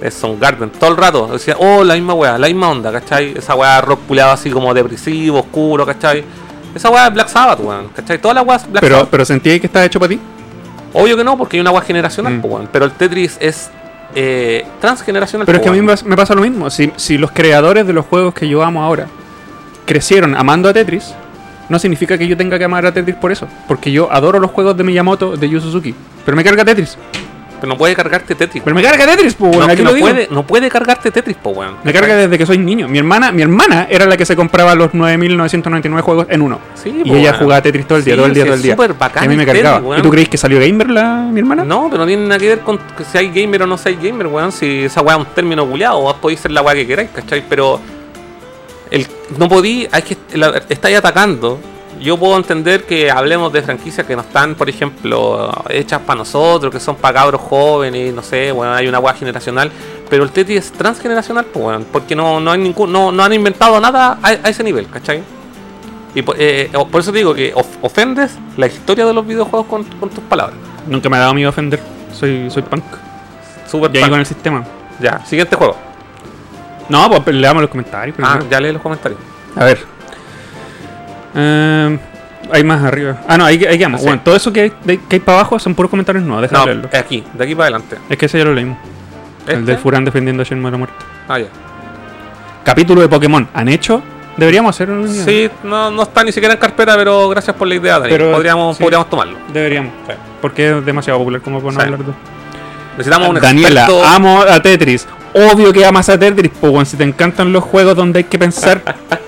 es 0.00 0.14
Son 0.14 0.38
Garden, 0.38 0.70
todo 0.70 0.90
el 0.90 0.96
rato. 0.96 1.28
Decía, 1.28 1.56
oh, 1.58 1.82
la 1.84 1.94
misma 1.94 2.14
weá, 2.14 2.36
la 2.38 2.46
misma 2.46 2.70
onda, 2.70 2.92
¿cachai? 2.92 3.34
Esa 3.36 3.54
weá 3.54 3.80
rock 3.80 4.00
puleado 4.00 4.32
así 4.32 4.50
como 4.50 4.72
depresivo, 4.74 5.40
oscuro, 5.40 5.84
¿cachai? 5.86 6.24
Esa 6.74 6.90
weá 6.90 7.06
es 7.06 7.14
Black 7.14 7.28
Sabbath, 7.28 7.60
weón, 7.60 7.88
¿cachai? 7.88 8.18
Todas 8.18 8.34
las 8.34 8.46
weas 8.46 8.70
Black 8.70 8.80
Pero, 8.82 8.96
Sabbath. 8.96 9.10
pero 9.10 9.24
sentí 9.24 9.60
que 9.60 9.66
estaba 9.66 9.84
hecho 9.84 9.98
para 10.00 10.10
ti. 10.10 10.20
Obvio 10.94 11.16
que 11.16 11.24
no, 11.24 11.36
porque 11.36 11.56
hay 11.56 11.60
una 11.60 11.70
weá 11.70 11.82
generacional, 11.82 12.34
Mm. 12.34 12.40
po. 12.40 12.60
Pero 12.72 12.84
el 12.86 12.92
Tetris 12.92 13.36
es 13.40 13.70
eh, 14.14 14.64
transgeneracional. 14.80 15.44
Pero 15.44 15.58
es 15.58 15.62
que 15.62 15.68
a 15.68 15.72
mí 15.72 15.80
me 15.82 16.16
pasa 16.16 16.34
lo 16.34 16.40
mismo. 16.42 16.70
Si, 16.70 16.90
si 16.96 17.18
los 17.18 17.32
creadores 17.32 17.86
de 17.86 17.92
los 17.92 18.06
juegos 18.06 18.32
que 18.32 18.48
yo 18.48 18.62
amo 18.62 18.82
ahora 18.82 19.06
crecieron 19.86 20.34
amando 20.36 20.68
a 20.68 20.72
Tetris, 20.72 21.14
no 21.68 21.78
significa 21.78 22.16
que 22.16 22.26
yo 22.28 22.36
tenga 22.36 22.58
que 22.58 22.64
amar 22.64 22.86
a 22.86 22.92
Tetris 22.92 23.16
por 23.16 23.32
eso. 23.32 23.48
Porque 23.66 23.90
yo 23.90 24.10
adoro 24.12 24.38
los 24.38 24.50
juegos 24.52 24.76
de 24.76 24.84
Miyamoto, 24.84 25.36
de 25.36 25.48
Yu 25.48 25.60
Suzuki. 25.60 25.94
Pero 26.24 26.36
me 26.36 26.44
carga 26.44 26.64
Tetris. 26.64 26.96
Pero 27.64 27.72
no 27.72 27.78
puede 27.78 27.94
cargarte 27.96 28.34
Tetris. 28.34 28.62
Pero 28.62 28.76
me 28.76 28.82
carga 28.82 29.06
Tetris, 29.06 29.40
no, 29.40 29.50
que 29.50 29.82
lo 29.82 29.92
no, 29.92 29.98
puede, 29.98 30.28
no 30.30 30.46
puede 30.46 30.68
cargarte 30.68 31.10
Tetris, 31.10 31.36
po, 31.38 31.50
weón. 31.50 31.76
Me 31.82 31.94
carga 31.94 32.14
desde 32.14 32.36
que 32.36 32.44
soy 32.44 32.58
niño. 32.58 32.88
Mi 32.88 32.98
hermana, 32.98 33.32
mi 33.32 33.40
hermana 33.40 33.86
era 33.88 34.04
la 34.04 34.18
que 34.18 34.26
se 34.26 34.36
compraba 34.36 34.74
los 34.74 34.90
9.999 34.92 36.00
juegos 36.02 36.26
en 36.28 36.42
uno. 36.42 36.58
Sí, 36.74 36.90
y 37.04 37.08
po, 37.08 37.16
ella 37.16 37.30
weón. 37.30 37.42
jugaba 37.42 37.62
Tetris 37.62 37.86
todo 37.86 37.98
el 37.98 38.04
día, 38.04 38.12
Sí, 38.14 38.16
todo 38.18 38.26
el 38.26 38.34
día, 38.34 38.44
todo 38.44 38.54
el 38.54 38.62
día. 38.62 38.74
súper 38.74 38.92
bacán 38.94 39.22
y 39.24 39.26
a 39.26 39.30
mí 39.30 39.36
me 39.36 39.46
Tetris, 39.46 39.62
cargaba. 39.62 39.86
weón. 39.86 40.00
¿Y 40.00 40.02
tú 40.02 40.10
crees 40.10 40.28
que 40.28 40.36
salió 40.36 40.60
gamer 40.60 40.90
la, 40.90 41.28
mi 41.32 41.40
hermana? 41.40 41.64
No, 41.64 41.86
pero 41.90 42.02
no 42.02 42.06
tiene 42.06 42.22
nada 42.26 42.38
que 42.38 42.48
ver 42.50 42.60
con 42.60 42.76
que 42.76 43.04
si 43.10 43.16
hay 43.16 43.28
gamer 43.32 43.62
o 43.62 43.66
no 43.66 43.78
si 43.78 43.88
hay 43.88 43.96
gamer, 43.96 44.26
weón. 44.26 44.52
Si 44.52 44.84
esa 44.84 45.00
weá 45.00 45.14
es 45.16 45.20
un 45.20 45.26
término 45.34 45.66
culiado, 45.66 46.00
vos 46.02 46.16
podéis 46.20 46.40
ser 46.40 46.50
la 46.50 46.60
weá 46.60 46.74
que 46.74 46.86
queráis, 46.86 47.08
¿cachai? 47.14 47.42
Pero 47.48 47.80
el, 48.90 49.06
no 49.38 49.48
podí, 49.48 49.88
hay 49.90 50.02
que 50.02 50.16
la- 50.36 50.62
estáis 50.68 50.96
atacando. 50.98 51.58
Yo 52.04 52.18
puedo 52.18 52.36
entender 52.36 52.84
que 52.84 53.10
hablemos 53.10 53.50
de 53.52 53.62
franquicias 53.62 54.06
que 54.06 54.14
no 54.14 54.20
están, 54.20 54.54
por 54.56 54.68
ejemplo, 54.68 55.50
hechas 55.70 56.00
para 56.02 56.18
nosotros, 56.18 56.70
que 56.72 56.78
son 56.78 56.96
para 56.96 57.20
cabros 57.20 57.40
jóvenes, 57.40 58.12
no 58.12 58.22
sé, 58.22 58.52
bueno, 58.52 58.74
hay 58.74 58.86
una 58.86 58.98
weá 58.98 59.14
generacional, 59.14 59.70
pero 60.10 60.22
el 60.22 60.30
Tetris 60.30 60.66
es 60.66 60.72
transgeneracional, 60.72 61.46
pues, 61.46 61.64
weón, 61.64 61.86
porque 61.90 62.14
no, 62.14 62.40
no 62.40 62.50
hay 62.52 62.58
ningún, 62.58 62.92
no, 62.92 63.10
no 63.10 63.24
han 63.24 63.32
inventado 63.32 63.80
nada 63.80 64.18
a, 64.22 64.28
a 64.28 64.48
ese 64.50 64.62
nivel, 64.62 64.86
¿cachai? 64.90 65.22
Y 66.14 66.20
por, 66.22 66.36
eh, 66.38 66.70
por 66.90 67.00
eso 67.00 67.10
digo 67.10 67.34
que 67.34 67.52
of- 67.54 67.78
ofendes 67.80 68.36
la 68.58 68.66
historia 68.66 69.06
de 69.06 69.14
los 69.14 69.26
videojuegos 69.26 69.66
con, 69.66 69.84
con 69.84 70.10
tus 70.10 70.22
palabras. 70.24 70.56
Nunca 70.86 71.08
me 71.08 71.16
ha 71.16 71.20
dado 71.20 71.34
miedo 71.34 71.48
ofender. 71.48 71.80
Soy, 72.12 72.50
soy 72.50 72.62
punk. 72.62 72.84
Super 73.68 73.90
Y 73.92 73.96
ahí 73.96 74.02
fan. 74.02 74.10
con 74.10 74.20
el 74.20 74.26
sistema. 74.26 74.62
Ya, 75.00 75.24
siguiente 75.24 75.56
juego. 75.56 75.74
No, 76.88 77.10
pues 77.10 77.34
leamos 77.34 77.62
los 77.62 77.70
comentarios. 77.70 78.14
Ah, 78.22 78.38
ya 78.48 78.60
lee 78.60 78.70
los 78.72 78.82
comentarios. 78.82 79.18
A 79.56 79.64
ver. 79.64 79.93
Eh, 81.34 81.98
hay 82.52 82.64
más 82.64 82.82
arriba. 82.84 83.16
Ah, 83.26 83.36
no, 83.38 83.44
ahí, 83.44 83.64
ahí 83.64 83.78
quedamos. 83.78 84.00
Sí. 84.00 84.06
Bueno, 84.06 84.22
todo 84.24 84.36
eso 84.36 84.52
que 84.52 84.60
hay, 84.62 84.72
de- 84.84 85.00
que 85.00 85.16
hay 85.16 85.20
para 85.20 85.38
abajo 85.38 85.58
son 85.58 85.74
puros 85.74 85.90
comentarios 85.90 86.24
nuevos. 86.24 86.42
Deja 86.42 86.56
No, 86.58 86.66
leerlo. 86.66 86.88
es 86.92 86.98
aquí, 86.98 87.24
de 87.32 87.44
aquí 87.44 87.54
para 87.54 87.64
adelante. 87.76 87.96
Es 88.08 88.16
que 88.18 88.26
ese 88.26 88.38
ya 88.38 88.44
lo 88.44 88.54
leímos. 88.54 88.78
El 89.46 89.60
¿Este? 89.60 89.72
de 89.72 89.76
Furán 89.78 90.04
defendiendo 90.04 90.42
a 90.42 90.44
Shenmue 90.46 90.66
de 90.68 90.72
la 90.72 90.78
muerte. 90.78 90.96
Ah, 91.28 91.38
ya. 91.38 91.46
Capítulo 92.64 93.00
de 93.02 93.08
Pokémon. 93.08 93.46
¿Han 93.52 93.68
hecho? 93.68 94.02
Deberíamos 94.36 94.74
hacer 94.74 94.90
un. 94.90 95.08
Sí, 95.08 95.48
no, 95.62 95.90
no 95.90 96.02
está 96.02 96.24
ni 96.24 96.32
siquiera 96.32 96.54
en 96.54 96.60
carpeta, 96.60 96.96
pero 96.96 97.28
gracias 97.28 97.54
por 97.56 97.68
la 97.68 97.74
idea, 97.76 97.98
Dani. 97.98 98.10
Pero, 98.10 98.32
podríamos, 98.32 98.76
sí. 98.76 98.82
podríamos 98.82 99.08
tomarlo. 99.10 99.36
Deberíamos. 99.52 99.92
Sí. 100.08 100.14
Porque 100.40 100.70
es 100.78 100.84
demasiado 100.84 101.18
popular 101.20 101.40
como 101.40 101.60
para 101.60 101.72
no 101.74 101.80
hablar 101.80 101.98
de. 102.00 102.12
Necesitamos 102.96 103.28
un 103.28 103.40
Daniela, 103.40 103.82
experto. 103.82 104.04
amo 104.04 104.40
a 104.40 104.60
Tetris. 104.60 105.06
Obvio 105.34 105.72
que 105.72 105.84
amas 105.84 106.08
a 106.08 106.18
Tetris, 106.18 106.50
pues 106.60 106.70
bueno, 106.72 106.84
si 106.84 106.96
te 106.96 107.02
encantan 107.04 107.52
los 107.52 107.64
juegos 107.64 107.96
donde 107.96 108.18
hay 108.18 108.24
que 108.24 108.38
pensar. 108.38 108.80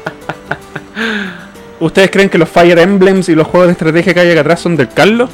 ¿Ustedes 1.79 2.11
creen 2.11 2.31
que 2.31 2.39
los 2.39 2.49
Fire 2.49 2.79
Emblems 2.79 3.29
y 3.29 3.35
los 3.35 3.47
juegos 3.47 3.69
de 3.69 3.73
estrategia 3.73 4.15
que 4.15 4.21
hay 4.21 4.31
acá 4.31 4.41
atrás 4.41 4.61
son 4.61 4.77
del 4.77 4.89
Carlos? 4.89 5.29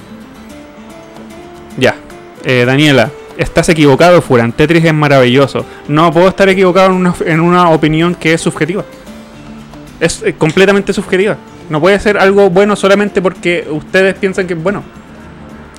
Ya. 1.78 1.94
Eh, 2.44 2.64
Daniela, 2.66 3.10
estás 3.36 3.68
equivocado, 3.68 4.20
Furan. 4.20 4.52
Tetris 4.52 4.84
es 4.84 4.92
maravilloso. 4.94 5.64
No 5.88 6.12
puedo 6.12 6.28
estar 6.28 6.48
equivocado 6.48 6.86
en 6.88 6.92
una, 6.94 7.14
en 7.24 7.40
una 7.40 7.70
opinión 7.70 8.14
que 8.16 8.34
es 8.34 8.40
subjetiva. 8.40 8.84
Es 10.00 10.22
eh, 10.22 10.34
completamente 10.34 10.92
subjetiva. 10.92 11.36
No 11.70 11.80
puede 11.80 11.98
ser 12.00 12.18
algo 12.18 12.50
bueno 12.50 12.74
solamente 12.74 13.22
porque 13.22 13.66
ustedes 13.70 14.14
piensan 14.16 14.46
que 14.46 14.54
es 14.54 14.62
bueno. 14.62 14.82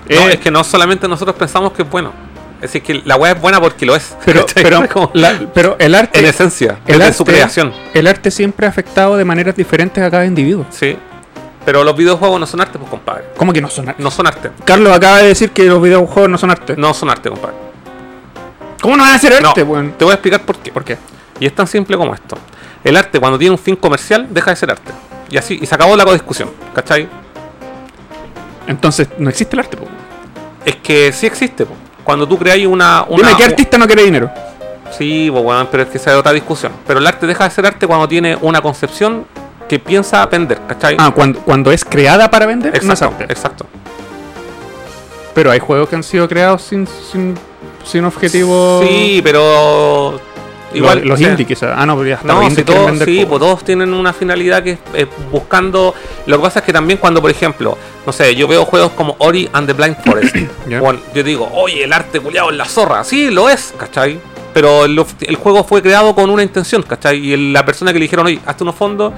No, 0.10 0.16
Eh, 0.16 0.34
es 0.34 0.40
que 0.40 0.50
no 0.50 0.64
solamente 0.64 1.08
nosotros 1.08 1.36
pensamos 1.36 1.74
que 1.74 1.82
es 1.82 1.90
bueno. 1.90 2.12
Es 2.64 2.72
decir, 2.74 2.82
que 2.84 3.02
la 3.06 3.16
web 3.18 3.36
es 3.36 3.42
buena 3.42 3.60
porque 3.60 3.86
lo 3.86 3.96
es. 3.96 4.16
pero, 4.26 4.46
pero, 4.56 4.88
Como 4.94 5.12
la- 5.14 5.40
pero 5.54 5.76
el 5.80 5.94
arte. 5.96 6.20
en 6.20 6.26
esencia, 6.26 6.80
el 6.88 7.02
arte, 7.02 7.14
su 7.14 7.26
creación. 7.26 7.74
El 7.94 8.08
arte 8.08 8.32
siempre 8.32 8.66
ha 8.66 8.70
afectado 8.70 9.18
de 9.18 9.26
maneras 9.26 9.56
diferentes 9.56 10.04
a 10.04 10.10
cada 10.10 10.26
individuo. 10.26 10.66
Sí. 10.70 10.98
Pero 11.66 11.84
los 11.84 11.96
videojuegos 11.96 12.40
no 12.40 12.46
son 12.46 12.62
arte, 12.62 12.78
pues, 12.78 12.90
compadre. 12.90 13.24
¿Cómo 13.38 13.54
que 13.54 13.62
no 13.62 13.70
son 13.70 13.88
arte? 13.90 14.02
No 14.04 14.12
son 14.12 14.28
arte. 14.28 14.52
Carlos 14.66 14.94
acaba 14.96 15.20
de 15.20 15.28
decir 15.28 15.52
que 15.52 15.64
los 15.66 15.82
videojuegos 15.82 16.30
no 16.30 16.38
son 16.38 16.52
arte. 16.52 16.76
No 16.78 16.94
son 16.94 17.10
arte, 17.10 17.30
compadre. 17.30 17.56
¿Cómo 18.82 18.98
no 18.98 19.04
van 19.04 19.14
a 19.14 19.20
ser 19.20 19.42
No, 19.42 19.50
arte, 19.50 19.64
weón? 19.64 19.94
te 19.98 20.04
voy 20.04 20.12
a 20.12 20.16
explicar 20.16 20.42
por 20.42 20.58
qué. 20.58 20.72
¿Por 20.74 20.84
qué? 20.84 20.98
Y 21.40 21.46
es 21.46 21.56
tan 21.56 21.68
simple 21.68 21.96
como 21.98 22.14
esto. 22.14 22.38
El 22.84 22.98
arte, 22.98 23.18
cuando 23.20 23.38
tiene 23.40 23.52
un 23.52 23.58
fin 23.58 23.78
comercial, 23.78 24.28
deja 24.30 24.52
de 24.52 24.56
ser 24.58 24.72
arte. 24.72 24.92
Y 25.30 25.38
así, 25.38 25.58
y 25.62 25.66
se 25.66 25.74
acabó 25.74 25.96
la 25.96 26.04
discusión, 26.12 26.50
¿cachai? 26.76 27.08
Entonces, 28.68 29.08
no 29.18 29.30
existe 29.30 29.56
el 29.56 29.62
arte, 29.62 29.78
po. 29.78 29.86
Es 30.66 30.76
que 30.78 31.12
sí 31.14 31.26
existe, 31.26 31.66
po. 31.66 31.74
Cuando 32.04 32.28
tú 32.28 32.38
creas 32.38 32.60
una, 32.68 33.06
una. 33.08 33.28
Dime, 33.28 33.38
¿qué 33.38 33.44
artista 33.46 33.78
no 33.78 33.88
quiere 33.88 34.04
dinero? 34.04 34.30
Sí, 34.98 35.30
pues 35.32 35.44
bueno, 35.44 35.68
pero 35.72 35.84
es 35.84 35.90
que 35.90 35.98
esa 35.98 36.12
es 36.12 36.18
otra 36.18 36.32
discusión. 36.32 36.72
Pero 36.86 37.00
el 37.00 37.08
arte 37.08 37.26
deja 37.26 37.46
de 37.46 37.50
ser 37.50 37.66
arte 37.66 37.88
cuando 37.88 38.08
tiene 38.08 38.38
una 38.42 38.62
concepción 38.62 39.26
que 39.68 39.80
piensa 39.80 40.26
vender, 40.28 40.60
¿cachai? 40.68 40.96
Ah, 41.00 41.12
cuando, 41.16 41.40
cuando 41.40 41.72
es 41.72 41.84
creada 41.84 42.30
para 42.30 42.46
vender, 42.46 42.72
no 42.74 42.78
es 42.78 42.84
exacto, 42.84 43.16
arte. 43.20 43.34
exacto. 43.34 43.66
Pero 45.34 45.50
hay 45.52 45.60
juegos 45.60 45.90
que 45.90 45.96
han 45.96 46.04
sido 46.04 46.28
creados 46.28 46.62
sin, 46.62 46.88
sin, 47.12 47.36
sin 47.84 48.06
objetivo. 48.06 48.84
Sí, 48.84 49.22
pero. 49.24 50.20
Igual. 50.74 51.00
los, 51.00 51.08
los 51.08 51.16
o 51.20 51.22
sea, 51.24 51.30
indie, 51.32 51.46
quizás. 51.46 51.74
Ah, 51.76 51.86
no, 51.86 51.96
pero 51.98 52.10
ya 52.10 52.16
hasta 52.16 52.28
No, 52.28 52.50
si 52.50 52.64
todos, 52.64 53.00
sí, 53.06 53.26
pues 53.28 53.40
todos 53.40 53.64
tienen 53.64 53.94
una 53.94 54.14
finalidad 54.14 54.64
que 54.64 54.72
es 54.72 54.80
eh, 54.94 55.08
buscando. 55.32 55.94
Lo 56.26 56.38
que 56.38 56.42
pasa 56.44 56.60
es 56.60 56.66
que 56.66 56.74
también 56.74 56.98
cuando, 57.00 57.22
por 57.22 57.30
ejemplo, 57.32 57.78
no 58.06 58.12
sé, 58.12 58.36
yo 58.36 58.48
veo 58.48 58.66
juegos 58.66 58.92
como 58.94 59.16
Ori 59.20 59.50
and 59.54 59.68
the 59.68 59.74
Blind 59.74 59.98
Forest. 60.04 60.36
Ya. 60.68 60.80
bueno, 60.80 61.00
yo 61.14 61.24
digo, 61.24 61.50
oye, 61.54 61.84
el 61.84 61.92
arte 61.94 62.20
culiado 62.20 62.50
en 62.50 62.58
la 62.58 62.66
zorra. 62.66 63.04
Sí, 63.04 63.30
lo 63.30 63.50
es, 63.50 63.74
¿cachai? 63.78 64.20
Pero 64.54 64.86
el, 64.86 65.04
el 65.22 65.36
juego 65.36 65.64
fue 65.64 65.82
creado 65.82 66.14
con 66.16 66.30
una 66.30 66.44
intención, 66.44 66.82
¿cachai? 66.84 67.18
Y 67.20 67.34
el- 67.34 67.52
la 67.54 67.66
persona 67.66 67.92
que 67.92 68.00
le 68.00 68.04
dijeron, 68.04 68.26
oye, 68.28 68.40
hazte 68.46 68.64
unos 68.64 68.76
fondos 68.76 69.12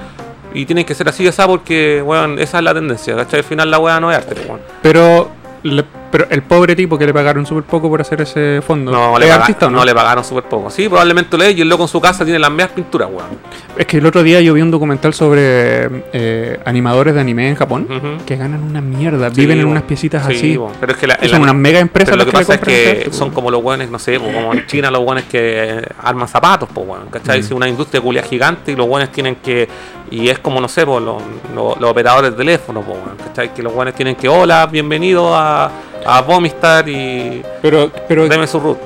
y 0.54 0.64
tienen 0.64 0.84
que 0.84 0.94
ser 0.94 1.08
así, 1.08 1.26
esa, 1.26 1.46
porque, 1.46 2.02
weón, 2.02 2.38
esa 2.38 2.58
es 2.58 2.64
la 2.64 2.72
tendencia, 2.74 3.14
¿cachai? 3.14 3.40
Al 3.40 3.44
final 3.44 3.70
la 3.70 3.78
weá 3.78 4.00
no 4.00 4.10
es 4.10 4.16
arte, 4.16 4.34
pues, 4.34 4.46
weón. 4.48 4.60
Pero, 4.82 5.30
le- 5.62 5.84
pero 6.10 6.26
el 6.30 6.42
pobre 6.42 6.74
tipo 6.76 6.96
que 6.98 7.06
le 7.06 7.12
pagaron 7.14 7.44
súper 7.46 7.64
poco 7.64 7.88
por 7.88 8.00
hacer 8.00 8.20
ese 8.20 8.60
fondo. 8.66 8.90
No, 8.92 9.14
¿Es 9.18 9.24
le, 9.26 9.32
artista 9.32 9.66
no? 9.70 9.78
no 9.78 9.84
le 9.84 9.94
pagaron 9.94 10.24
súper 10.24 10.44
poco. 10.44 10.70
Sí, 10.70 10.88
probablemente 10.88 11.36
lo 11.36 11.44
es 11.44 11.56
y 11.56 11.60
el 11.62 11.68
loco 11.68 11.82
en 11.84 11.88
su 11.88 12.00
casa 12.00 12.24
tiene 12.24 12.38
las 12.38 12.50
mismas 12.50 12.70
pinturas, 12.70 13.08
weón. 13.10 13.28
Es 13.76 13.86
que 13.86 13.98
el 13.98 14.06
otro 14.06 14.22
día 14.22 14.40
yo 14.40 14.54
vi 14.54 14.62
un 14.62 14.70
documental 14.70 15.12
sobre 15.12 16.04
eh, 16.12 16.58
animadores 16.64 17.14
de 17.14 17.20
anime 17.20 17.48
en 17.48 17.54
Japón 17.56 17.86
que 18.24 18.36
ganan 18.36 18.62
una 18.62 18.80
mierda, 18.80 19.30
Sí, 19.30 19.40
viven 19.40 19.58
en 19.60 19.66
unas 19.66 19.82
piecitas 19.82 20.26
Sí, 20.26 20.34
así. 20.36 20.58
Pero 20.80 20.92
es 20.92 20.98
que 20.98 21.06
la, 21.06 21.16
son 21.16 21.34
ani- 21.34 21.42
unas 21.42 21.54
mega 21.54 21.78
empresas 21.80 22.10
Pero 22.14 22.24
lo 22.24 22.30
que 22.30 22.32
pasa 22.32 22.54
es 22.54 22.60
que 22.60 23.08
son 23.12 23.30
po. 23.30 23.34
como 23.36 23.50
los 23.50 23.62
buenos, 23.62 23.90
no 23.90 23.98
sé, 23.98 24.18
po, 24.18 24.26
como 24.32 24.54
en 24.54 24.66
China 24.66 24.90
los 24.90 25.04
buenos 25.04 25.24
que 25.24 25.82
arman 26.02 26.28
zapatos, 26.28 26.68
pues 26.72 26.86
bueno, 26.86 27.04
¿cachai? 27.10 27.38
Mm. 27.40 27.44
Es 27.44 27.50
una 27.50 27.68
industria 27.68 28.00
culia 28.00 28.22
gigante 28.22 28.72
y 28.72 28.76
los 28.76 28.86
buenos 28.86 29.10
tienen 29.10 29.36
que, 29.36 29.68
y 30.10 30.28
es 30.28 30.38
como, 30.38 30.60
no 30.60 30.68
sé, 30.68 30.86
po, 30.86 30.98
los, 31.00 31.22
los- 31.54 31.78
los 31.78 31.90
operadores 31.90 32.30
de 32.32 32.36
teléfono, 32.38 32.80
pues 32.80 32.98
bueno, 32.98 33.14
¿cachai? 33.22 33.52
Que 33.52 33.62
los 33.62 33.74
buenos 33.74 33.94
tienen 33.94 34.14
que, 34.16 34.28
hola, 34.28 34.66
bienvenido 34.66 35.36
a, 35.36 35.70
a 36.06 36.20
Vomistar 36.22 36.88
y 36.88 37.42
Pero, 37.62 37.90
pero, 38.08 38.28
deme 38.28 38.46
su 38.46 38.60
root. 38.60 38.78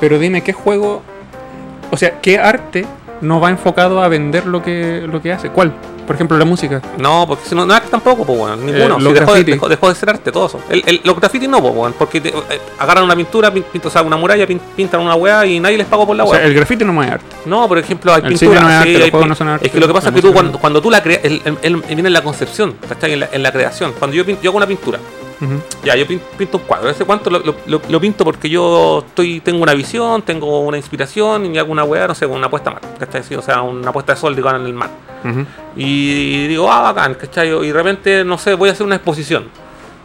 pero 0.00 0.18
dime, 0.18 0.42
¿qué 0.42 0.52
juego? 0.52 1.02
O 1.90 1.96
sea, 1.96 2.20
¿qué 2.20 2.38
arte 2.38 2.86
no 3.20 3.40
va 3.40 3.50
enfocado 3.50 4.02
a 4.02 4.08
vender 4.08 4.46
lo 4.46 4.62
que, 4.62 5.02
lo 5.06 5.20
que 5.20 5.32
hace? 5.32 5.50
¿Cuál? 5.50 5.72
Por 6.06 6.16
ejemplo, 6.16 6.36
la 6.38 6.44
música. 6.44 6.82
No, 6.98 7.24
porque 7.28 7.44
si 7.48 7.54
no, 7.54 7.64
no 7.64 7.72
arte 7.72 7.88
tampoco, 7.88 8.24
pues 8.24 8.36
bueno, 8.36 8.56
ninguno. 8.56 8.96
Eh, 8.96 9.00
Si 9.00 9.12
dejó, 9.12 9.34
de, 9.34 9.44
dejó, 9.44 9.68
dejó 9.68 9.88
de 9.88 9.94
ser 9.94 10.10
arte, 10.10 10.32
todo 10.32 10.46
eso. 10.46 10.58
El, 10.68 10.82
el- 10.86 11.00
los 11.04 11.14
graffiti 11.20 11.46
no, 11.46 11.60
pues 11.62 11.72
bueno, 11.72 11.94
porque 11.96 12.20
te- 12.20 12.30
eh, 12.30 12.60
agarran 12.80 13.04
una 13.04 13.14
pintura, 13.14 13.52
pin- 13.54 13.64
o 13.84 13.90
sea, 13.90 14.02
una 14.02 14.16
muralla, 14.16 14.44
pin- 14.46 14.60
pintan 14.74 15.00
una 15.02 15.14
weá 15.14 15.46
y 15.46 15.60
nadie 15.60 15.76
les 15.78 15.86
pagó 15.86 16.06
por 16.08 16.16
la 16.16 16.24
O 16.24 16.30
weá. 16.30 16.40
sea, 16.40 16.48
el 16.48 16.54
graffiti 16.54 16.84
no 16.84 17.00
es 17.00 17.10
arte. 17.12 17.26
No, 17.46 17.68
por 17.68 17.78
ejemplo, 17.78 18.12
hay 18.12 18.22
El 18.24 18.28
pintura. 18.30 18.60
no 18.60 18.68
es 18.70 18.74
arte, 18.74 18.96
sí, 18.96 19.02
hay 19.02 19.28
no 19.28 19.34
son 19.36 19.48
arte, 19.48 19.66
es 19.66 19.72
que 19.72 19.78
lo 19.78 19.86
que 19.86 19.92
pasa 19.94 20.08
es 20.08 20.14
que 20.16 20.22
tú, 20.22 20.32
cuando, 20.32 20.58
cuando 20.58 20.80
tú 20.82 20.90
la 20.90 21.00
creas, 21.00 21.22
viene 21.22 22.08
en 22.08 22.12
la 22.12 22.22
concepción, 22.22 22.74
¿cachai? 22.88 23.12
En 23.12 23.20
la, 23.20 23.28
en 23.32 23.42
la 23.44 23.52
creación. 23.52 23.92
Cuando 23.96 24.16
yo, 24.16 24.24
yo 24.24 24.50
hago 24.50 24.56
una 24.56 24.66
pintura, 24.66 24.98
Ya, 25.84 25.96
yo 25.96 26.06
pin- 26.06 26.20
pinto 26.36 26.58
un 26.58 26.64
cuadro. 26.64 26.90
Ese 26.90 27.04
cuánto 27.04 27.30
lo, 27.30 27.42
lo- 27.66 28.00
pinto 28.00 28.24
porque 28.24 28.48
yo 28.50 29.04
estoy 29.06 29.40
tengo 29.40 29.62
una 29.62 29.72
visión, 29.74 30.22
tengo 30.22 30.60
una 30.60 30.76
inspiración 30.76 31.54
y 31.54 31.58
hago 31.58 31.72
una 31.72 31.84
weá, 31.84 32.06
no 32.06 32.14
sé, 32.14 32.26
una 32.26 32.50
puesta 32.50 32.70
a 32.70 32.74
mar, 32.74 32.82
¿cachai? 32.98 33.22
O 33.36 33.42
sea, 33.42 33.62
una 33.62 33.92
puesta 33.92 34.14
de 34.14 34.20
sol, 34.20 34.36
digo, 34.36 34.50
en 34.50 34.56
el 34.66 34.74
mar. 34.74 34.90
Y 35.76 36.46
digo, 36.48 36.70
ah, 36.70 36.80
bacán, 36.82 37.14
¿cachai? 37.14 37.48
Y 37.48 37.66
de 37.68 37.72
repente, 37.72 38.24
no 38.24 38.36
sé, 38.38 38.54
voy 38.54 38.68
a 38.68 38.72
hacer 38.72 38.84
una 38.86 38.96
exposición. 38.96 39.44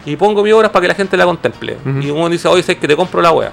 Y 0.06 0.16
pongo 0.16 0.44
mis 0.44 0.54
obras 0.54 0.72
para 0.72 0.82
que 0.84 0.88
la 0.90 0.94
gente 0.96 1.18
la 1.18 1.26
contemple. 1.26 1.78
Y 2.02 2.10
uno 2.12 2.30
dice, 2.30 2.48
oye, 2.48 2.62
sé 2.64 2.78
que 2.78 2.88
te 2.88 2.96
compro 2.96 3.22
la 3.22 3.32
wea. 3.32 3.52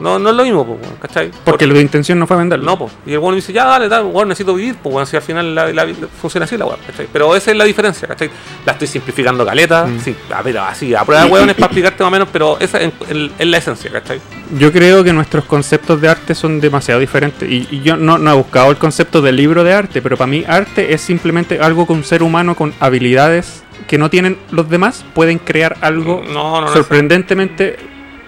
No, 0.00 0.18
no 0.18 0.30
es 0.30 0.36
lo 0.36 0.42
mismo, 0.44 0.78
¿cachai? 1.00 1.30
Porque 1.44 1.66
Por- 1.66 1.74
la 1.76 1.80
intención 1.80 2.18
no 2.18 2.26
fue 2.26 2.36
venderlo. 2.36 2.64
No, 2.64 2.78
pues. 2.78 2.92
Y 3.06 3.12
el 3.12 3.18
weón 3.18 3.34
dice, 3.36 3.52
ya, 3.52 3.64
dale, 3.66 3.88
dale, 3.88 4.04
weón, 4.06 4.28
necesito 4.28 4.54
vivir, 4.54 4.76
pues, 4.82 4.94
weón, 4.94 5.06
si 5.06 5.16
al 5.16 5.22
final 5.22 5.54
la, 5.54 5.72
la- 5.72 5.86
funciona 6.20 6.44
así 6.44 6.56
la 6.56 6.64
weón, 6.66 6.78
¿cachai? 6.86 7.06
Pero 7.12 7.36
esa 7.36 7.50
es 7.50 7.56
la 7.56 7.64
diferencia, 7.64 8.08
¿cachai? 8.08 8.30
La 8.64 8.72
estoy 8.72 8.88
simplificando 8.88 9.44
caleta, 9.44 9.86
Mm. 9.86 10.00
sí, 10.00 10.16
a 10.34 10.42
ver, 10.42 10.58
así, 10.58 10.94
a 10.94 11.04
prueba 11.04 11.24
de 11.24 11.30
weón 11.30 11.50
es 11.50 11.54
para 11.56 11.66
explicarte 11.72 12.02
más 12.02 12.08
o 12.08 12.12
menos, 12.12 12.28
pero 12.32 12.58
esa 12.60 12.78
es, 12.80 12.92
es- 13.08 13.30
es 13.38 13.46
la 13.46 13.56
esencia, 13.58 13.90
¿cachai? 13.92 14.20
Yo 14.58 14.72
creo 14.72 15.04
que 15.04 15.12
nuestros 15.12 15.44
conceptos 15.44 16.00
de 16.00 16.08
arte 16.08 16.34
son 16.34 16.60
demasiado 16.60 16.98
diferentes. 17.00 17.48
Y, 17.48 17.68
y 17.70 17.82
yo 17.82 17.96
no, 17.96 18.18
no 18.18 18.32
he 18.32 18.34
buscado 18.36 18.70
el 18.70 18.76
concepto 18.78 19.20
del 19.22 19.36
libro 19.36 19.62
de 19.64 19.72
arte, 19.74 20.00
pero 20.02 20.16
para 20.16 20.26
mí 20.30 20.44
arte 20.46 20.92
es 20.94 21.00
simplemente 21.00 21.60
algo 21.60 21.86
que 21.86 21.92
un 21.92 22.04
ser 22.04 22.22
humano 22.22 22.56
con 22.56 22.72
habilidades 22.80 23.62
que 23.86 23.98
no 23.98 24.08
tienen 24.10 24.38
los 24.50 24.68
demás 24.70 25.04
pueden 25.14 25.38
crear 25.38 25.76
algo 25.80 26.22
No, 26.26 26.60
no, 26.60 26.66
no. 26.66 26.72
sorprendentemente 26.72 27.76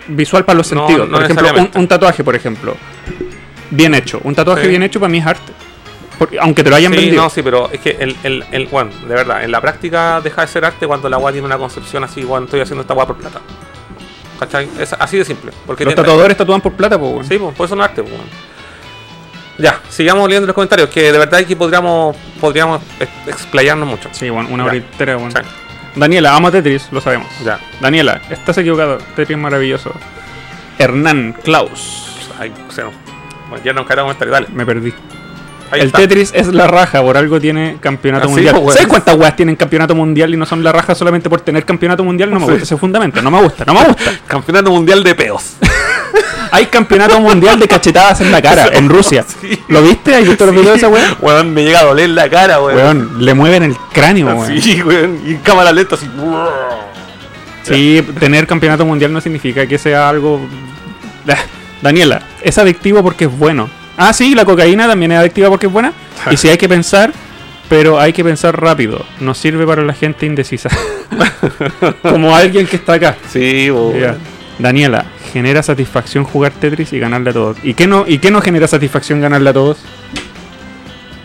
visual 0.09 0.45
para 0.45 0.57
los 0.59 0.73
No, 0.73 0.87
sentidos. 0.87 1.09
no 1.09 1.17
por 1.19 1.25
ejemplo, 1.25 1.71
un, 1.81 1.89
tatuaje, 1.89 2.25
por 2.25 2.35
ejemplo. 2.37 2.77
Bien 3.71 3.95
hecho. 3.95 4.21
Un 4.25 4.35
tatuaje 4.35 4.63
Sí. 4.65 4.69
bien 4.69 4.83
hecho 4.83 5.01
para 5.01 5.11
mí 5.11 5.19
es 5.19 5.27
arte. 5.27 5.53
Porque- 6.19 6.39
aunque 6.39 6.63
te 6.63 6.71
lo 6.71 6.77
hayan 6.77 6.93
Sí, 6.93 6.99
vendido. 6.99 7.23
no, 7.23 7.31
sí, 7.31 7.43
pero 7.43 7.71
es 7.73 7.81
que 7.81 7.97
el, 7.99 8.17
el, 8.23 8.45
el, 8.53 8.67
bueno, 8.67 8.91
de 9.09 9.15
verdad, 9.15 9.43
en 9.43 9.51
la 9.51 9.61
práctica 9.61 10.21
deja 10.21 10.43
de 10.43 10.49
ser 10.49 10.65
arte 10.65 10.87
cuando 10.87 11.09
la 11.09 11.19
weá 11.19 11.33
tiene 11.33 11.47
una 11.47 11.59
concepción 11.59 12.05
así, 12.05 12.23
bueno, 12.23 12.45
estoy 12.45 12.61
haciendo 12.61 12.83
esta 12.83 12.95
weá 12.95 13.07
por 13.07 13.17
plata. 13.17 13.41
¿Cachai? 14.39 14.69
Es 14.79 14.93
así 14.93 15.17
de 15.19 15.25
simple. 15.25 15.53
Porque 15.67 15.85
los 15.85 15.95
tatuadores 15.95 16.37
tatúan 16.37 16.61
por 16.61 16.73
plata, 16.75 16.99
pues, 16.99 17.13
weón. 17.13 17.25
Sí, 17.25 17.39
pues, 17.39 17.55
por 17.55 17.67
eso 17.67 17.75
no 17.77 17.83
es 17.85 17.89
arte, 17.91 18.03
pues, 18.03 18.15
weón. 18.15 18.27
Ya, 19.59 19.81
sigamos 19.89 20.27
leyendo 20.29 20.47
los 20.47 20.55
comentarios, 20.55 20.89
que 20.89 21.13
de 21.13 21.19
verdad 21.19 21.41
aquí 21.41 21.55
podríamos, 21.55 22.17
podríamos 22.41 22.81
ex- 22.99 23.11
explayarnos 23.29 23.87
mucho. 23.89 24.09
Sí, 24.13 24.29
bueno, 24.31 24.49
una 24.51 24.65
hora. 24.65 24.75
Sí. 24.75 24.83
Daniela, 25.95 26.35
amo 26.35 26.51
Tetris, 26.51 26.89
lo 26.91 27.01
sabemos. 27.01 27.29
Ya. 27.45 27.59
Daniela, 27.81 28.21
estás 28.31 28.57
equivocado. 28.59 28.99
Tetris 29.17 29.37
maravilloso. 29.39 29.93
Hernán 30.79 31.35
Klaus. 31.45 32.17
Ay, 32.39 32.53
o 32.69 32.73
sea, 32.73 32.85
no. 32.85 32.93
Bueno, 33.51 33.65
ya 33.65 33.73
no 33.73 33.85
caerá 33.85 34.03
comentario, 34.03 34.33
dale. 34.33 34.49
Me 34.53 34.65
perdí. 34.65 34.93
Ahí 35.71 35.81
el 35.81 35.87
está. 35.87 35.99
Tetris 35.99 36.33
es 36.35 36.49
la 36.49 36.67
raja, 36.67 37.03
por 37.03 37.17
algo 37.17 37.41
tiene 37.41 37.77
campeonato 37.81 38.27
Ah, 38.27 38.31
mundial. 38.31 38.61
pues. 38.63 38.75
¿Sabes 38.75 38.89
cuántas 38.89 39.17
weas 39.17 39.37
tienen 39.37 39.57
campeonato 39.57 39.95
mundial 39.95 40.33
y 40.33 40.37
no 40.37 40.45
son 40.47 40.63
la 40.65 40.73
raja 40.73 40.95
solamente 40.95 41.29
por 41.31 41.41
tener 41.41 41.65
campeonato 41.65 42.05
mundial? 42.05 42.31
No 42.31 42.41
me 42.41 42.47
Sí. 42.47 42.51
gusta 42.53 42.65
ese 42.65 42.77
fundamento, 42.77 43.21
no 43.23 43.31
me 43.31 43.43
gusta, 43.43 43.65
no 43.67 43.75
me 43.75 43.85
gusta. 43.85 44.03
Campeonato 44.27 44.71
mundial 44.71 45.03
de 45.03 45.15
peos. 45.15 45.57
Hay 46.55 46.67
campeonato 46.67 47.19
mundial 47.19 47.59
de 47.59 47.67
cachetadas 47.67 48.21
en 48.21 48.31
la 48.31 48.43
cara, 48.43 48.69
en 48.75 48.89
Rusia. 48.89 49.25
Sí. 49.41 49.59
¿Lo 49.69 49.83
viste? 49.83 50.15
¿Has 50.15 50.29
visto 50.29 50.45
los 50.45 50.55
videos 50.55 50.73
de 50.73 50.77
esa 50.77 50.89
wea? 50.89 51.17
Weón, 51.21 51.55
me 51.55 51.65
llega 51.65 51.81
a 51.81 51.85
doler 51.85 52.11
la 52.11 52.29
cara, 52.29 52.61
weón. 52.61 52.77
Weón, 52.77 53.25
le 53.25 53.35
mueven 53.35 53.63
el 53.63 53.77
cráneo, 53.93 54.27
weón. 54.27 54.61
Sí, 54.61 54.83
weón. 54.83 55.21
Y 55.27 55.31
en 55.31 55.39
cámara 55.39 55.73
lenta 55.73 55.95
así. 55.95 56.07
Sí, 57.63 58.07
tener 58.21 58.47
campeonato 58.47 58.85
mundial 58.85 59.13
no 59.13 59.21
significa 59.23 59.67
que 59.67 59.79
sea 59.79 60.09
algo. 60.09 60.47
Ah, 61.27 61.39
Daniela, 61.81 62.23
es 62.43 62.59
adictivo 62.59 63.03
porque 63.03 63.25
es 63.25 63.39
bueno. 63.39 63.71
Ah, 63.97 64.13
sí, 64.13 64.35
la 64.35 64.45
cocaína 64.45 64.87
también 64.87 65.13
es 65.13 65.19
adictiva 65.19 65.49
porque 65.49 65.67
es 65.67 65.73
buena. 65.73 65.95
Y 66.31 66.37
sí 66.37 66.49
hay 66.51 66.59
que 66.59 66.69
pensar, 66.69 67.13
pero 67.71 67.99
hay 67.99 68.13
que 68.13 68.23
pensar 68.23 68.61
rápido. 68.61 69.05
No 69.21 69.33
sirve 69.33 69.67
para 69.67 69.83
la 69.83 69.95
gente 69.95 70.27
indecisa. 70.27 70.69
Como 72.03 72.37
alguien 72.37 72.67
que 72.67 72.77
está 72.77 72.95
acá. 72.95 73.17
Sí, 73.33 73.71
weón. 73.71 73.99
Ya. 73.99 74.17
Daniela, 74.59 75.05
genera 75.33 75.63
satisfacción 75.63 76.25
jugar 76.25 76.53
Tetris 76.53 76.93
y 76.93 76.99
ganarle 76.99 77.31
a 77.31 77.33
todos. 77.33 77.57
¿Y 77.63 77.75
qué 77.75 77.87
no, 77.87 78.05
y 78.07 78.19
qué 78.19 78.31
no 78.31 78.41
genera 78.41 78.67
satisfacción 78.69 79.21
ganarle 79.21 79.51
a 79.51 79.53
todos? 79.53 79.79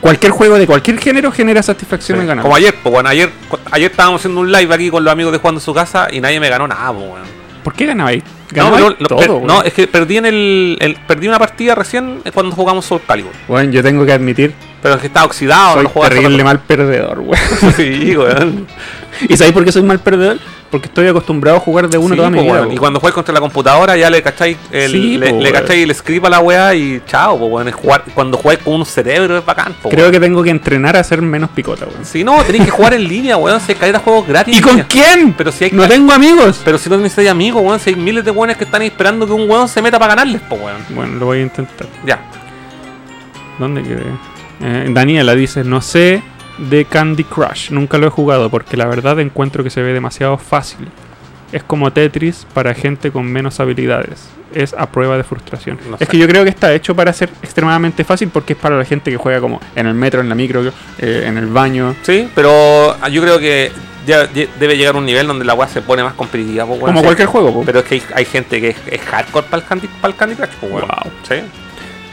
Cualquier 0.01 0.31
juego 0.31 0.57
de 0.57 0.67
cualquier 0.67 0.99
género 0.99 1.31
genera 1.31 1.61
satisfacción 1.63 2.17
Sí. 2.17 2.21
en 2.21 2.27
ganar. 2.27 2.43
Como 2.43 2.55
ayer, 2.55 2.73
pues 2.81 2.93
bueno, 2.93 3.09
ayer, 3.09 3.29
ayer 3.71 3.91
estábamos 3.91 4.21
haciendo 4.21 4.39
un 4.41 4.51
live 4.51 4.73
aquí 4.73 4.89
con 4.89 5.03
los 5.03 5.11
amigos 5.11 5.33
de 5.33 5.39
jugando 5.39 5.59
en 5.59 5.65
su 5.65 5.73
casa 5.73 6.07
y 6.11 6.21
nadie 6.21 6.39
me 6.39 6.49
ganó 6.49 6.67
nada, 6.67 6.93
pues. 6.93 7.09
¿Por 7.63 7.73
qué 7.73 7.85
ganabais? 7.87 8.23
No, 8.23 8.29
Ganabais 8.71 8.81
no, 8.85 8.95
no, 8.99 9.07
todo, 9.07 9.19
per- 9.19 9.29
no, 9.47 9.61
es 9.63 9.73
que 9.73 9.87
perdí 9.87 10.17
en 10.17 10.25
el, 10.27 10.77
el- 10.79 10.95
perdí 11.05 11.27
una 11.27 11.37
partida 11.39 11.75
recién 11.75 12.21
cuando 12.33 12.55
jugamos 12.55 12.85
Soul 12.85 13.01
Calibur. 13.05 13.33
Bueno, 13.47 13.69
yo 13.71 13.83
tengo 13.83 14.05
que 14.05 14.13
admitir, 14.13 14.53
Pero 14.81 14.95
es 14.95 15.01
que 15.01 15.07
estaba 15.07 15.25
oxidado, 15.25 15.73
soy 15.73 15.83
no 15.83 15.89
terrible 16.01 16.43
mal 16.45 16.59
perdedor, 16.59 17.19
weón. 17.19 17.41
Sí, 17.75 18.15
weón. 18.15 18.67
¿Y 19.29 19.37
sabéis 19.37 19.53
por 19.53 19.65
qué 19.65 19.71
soy 19.71 19.83
mal 19.83 19.99
perdedor? 19.99 20.37
Porque 20.69 20.87
estoy 20.87 21.07
acostumbrado 21.07 21.57
a 21.57 21.59
jugar 21.59 21.89
de 21.89 21.97
uno 21.97 22.09
Sí, 22.09 22.17
toda 22.17 22.29
mi 22.29 22.39
po, 22.39 22.43
vida. 22.43 22.67
Y 22.71 22.77
cuando 22.77 22.99
juegas 22.99 23.15
contra 23.15 23.33
la 23.33 23.39
computadora 23.39 23.95
ya 23.95 24.09
le 24.09 24.21
cacháis 24.21 24.57
el, 24.71 24.91
Sí, 24.91 25.17
le, 25.17 25.29
po, 25.29 25.39
le 25.41 25.51
cacháis 25.51 25.83
el 25.83 25.95
script 25.95 26.25
a 26.25 26.29
la 26.29 26.39
weá 26.39 26.75
y 26.75 27.01
chao, 27.05 27.37
bueno, 27.37 27.71
jugar, 27.71 28.03
cuando 28.13 28.37
jugáis 28.37 28.59
con 28.59 28.73
un 28.73 28.85
cerebro 28.85 29.37
es 29.37 29.45
bacán, 29.45 29.75
po, 29.81 29.89
Creo 29.89 30.11
que 30.11 30.19
tengo 30.19 30.43
que 30.43 30.49
entrenar 30.49 30.97
a 30.97 31.03
ser 31.03 31.21
menos 31.21 31.49
picota, 31.51 31.85
weón. 31.85 32.03
Si 32.05 32.23
no, 32.23 32.43
tenéis 32.43 32.65
que 32.65 32.71
jugar 32.71 32.93
en 32.93 33.03
línea, 33.07 33.37
weón, 33.37 33.61
si 33.61 33.75
hay 33.79 33.91
de 33.91 33.97
juegos 33.97 34.27
gratis. 34.27 34.57
¿Y 34.57 34.61
con 34.61 34.71
línea. 34.71 34.87
quién? 34.87 35.33
Pero 35.33 35.51
si 35.51 35.65
hay 35.65 35.71
No 35.71 35.87
tengo 35.87 36.11
amigos. 36.11 36.61
Pero 36.65 36.77
si 36.77 36.89
no 36.89 36.97
necesitáis 36.97 37.29
amigos, 37.29 37.63
weón, 37.63 37.79
si 37.79 37.91
hay 37.91 37.95
miles 37.95 38.25
de 38.25 38.31
weones 38.31 38.57
que 38.57 38.65
están 38.65 38.81
esperando 38.81 39.25
que 39.25 39.33
un 39.33 39.49
weón 39.49 39.69
se 39.69 39.81
meta 39.81 39.97
para 39.97 40.15
ganarles, 40.15 40.41
pues 40.49 40.61
weón. 40.61 40.81
Bueno, 40.89 41.15
lo 41.15 41.25
voy 41.27 41.39
a 41.39 41.41
intentar. 41.43 41.87
Ya. 42.05 42.19
¿Dónde 43.57 43.83
quedé? 43.83 44.03
Eh, 44.61 44.87
Daniela 44.89 45.33
dice, 45.35 45.63
no 45.63 45.81
sé 45.81 46.21
de 46.57 46.85
Candy 46.85 47.23
Crush. 47.23 47.71
Nunca 47.71 47.97
lo 47.97 48.07
he 48.07 48.09
jugado 48.09 48.49
porque 48.49 48.77
la 48.77 48.85
verdad 48.85 49.19
encuentro 49.19 49.63
que 49.63 49.69
se 49.69 49.81
ve 49.81 49.93
demasiado 49.93 50.37
fácil. 50.37 50.87
Es 51.51 51.63
como 51.63 51.91
Tetris 51.93 52.45
para 52.53 52.73
gente 52.73 53.11
con 53.11 53.25
menos 53.25 53.59
habilidades. 53.59 54.27
Es 54.53 54.73
a 54.73 54.89
prueba 54.91 55.17
de 55.17 55.23
frustración. 55.23 55.77
No 55.89 55.97
es 55.99 56.07
que 56.07 56.17
yo 56.17 56.27
creo 56.27 56.43
que 56.43 56.49
está 56.49 56.73
hecho 56.73 56.95
para 56.95 57.13
ser 57.13 57.29
extremadamente 57.41 58.03
fácil 58.03 58.29
porque 58.29 58.53
es 58.53 58.59
para 58.59 58.77
la 58.77 58.85
gente 58.85 59.11
que 59.11 59.17
juega 59.17 59.39
como 59.39 59.59
en 59.75 59.87
el 59.87 59.93
metro, 59.93 60.19
en 60.21 60.29
la 60.29 60.35
micro, 60.35 60.61
eh, 60.99 61.23
en 61.25 61.37
el 61.37 61.47
baño. 61.47 61.95
Sí, 62.01 62.27
pero 62.35 62.95
ah, 63.01 63.07
yo 63.09 63.21
creo 63.21 63.39
que 63.39 63.71
ya 64.05 64.25
debe 64.25 64.77
llegar 64.77 64.95
un 64.95 65.05
nivel 65.05 65.27
donde 65.27 65.43
la 65.45 65.53
weá 65.53 65.67
se 65.67 65.81
pone 65.81 66.01
más 66.03 66.13
competitiva, 66.13 66.65
pues, 66.65 66.79
como 66.79 66.99
Sí. 66.99 67.03
cualquier 67.05 67.27
juego. 67.27 67.53
po. 67.53 67.63
Pero 67.65 67.79
es 67.79 67.85
que 67.85 67.95
hay, 67.95 68.03
hay 68.15 68.25
gente 68.25 68.59
que 68.61 68.69
es, 68.69 68.77
es 68.89 69.01
hardcore 69.01 69.47
para 69.47 69.61
el 69.61 69.67
Candy, 69.67 69.87
para 70.01 70.11
el 70.13 70.17
Candy 70.17 70.35
Crush, 70.35 70.49
pues. 70.61 70.71
Wow. 70.71 71.11
Sí. 71.27 71.35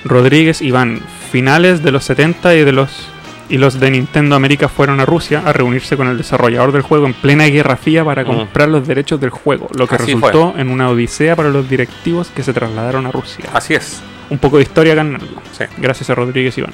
Rodríguez 0.05 0.61
Iván, 0.61 1.01
finales 1.33 1.83
de 1.83 1.93
los 1.93 2.05
70 2.05 2.55
y 2.55 2.65
de 2.65 2.73
los 2.73 3.07
y 3.49 3.59
los 3.59 3.79
de 3.79 3.91
Nintendo 3.91 4.37
América 4.37 4.69
fueron 4.69 5.01
a 5.01 5.05
Rusia 5.07 5.43
a 5.45 5.53
reunirse 5.53 5.97
con 5.97 6.09
el 6.09 6.16
desarrollador 6.16 6.73
del 6.73 6.83
juego 6.83 7.07
en 7.07 7.12
plena 7.15 7.45
Guerra 7.47 7.77
Fría 7.77 8.05
para 8.05 8.23
Mm. 8.23 8.27
comprar 8.27 8.69
los 8.69 8.87
derechos 8.87 9.21
del 9.21 9.31
juego, 9.31 9.69
lo 9.77 9.87
que 9.87 9.97
Así 9.97 10.15
resultó 10.15 10.55
en 10.57 10.71
una 10.71 10.89
odisea 10.89 11.37
para 11.37 11.51
los 11.51 11.69
directivos 11.69 12.29
que 12.29 12.43
se 12.43 12.53
trasladaron 12.53 13.07
a 13.07 13.11
Rusia. 13.12 13.45
Así 13.53 13.75
es. 13.75 14.03
Un 14.31 14.39
poco 14.39 14.57
de 14.57 14.62
historia 14.62 14.95
ganarlo. 14.95 15.43
Sí. 15.53 15.65
Gracias 15.79 16.09
a 16.11 16.15
Rodríguez 16.15 16.57
Iván. 16.57 16.73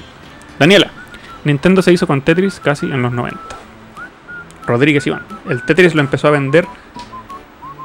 Daniela, 0.58 0.90
Nintendo 1.44 1.82
se 1.82 1.92
hizo 1.92 2.06
con 2.06 2.20
Tetris 2.22 2.60
casi 2.60 2.86
en 2.86 3.02
los 3.02 3.12
90. 3.12 3.40
Rodríguez 4.66 5.06
Iván, 5.06 5.22
el 5.48 5.64
Tetris 5.64 5.94
lo 5.94 6.00
empezó 6.02 6.28
a 6.28 6.30
vender 6.32 6.66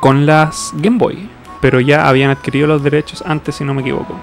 con 0.02 0.26
las 0.28 0.72
Game 0.76 0.98
Boy, 1.00 1.28
pero 1.62 1.80
ya 1.80 2.08
habían 2.08 2.30
adquirido 2.30 2.68
los 2.68 2.84
derechos 2.84 3.24
antes, 3.26 3.56
si 3.56 3.64
no 3.64 3.74
me 3.74 3.82
equivoco. 3.82 4.16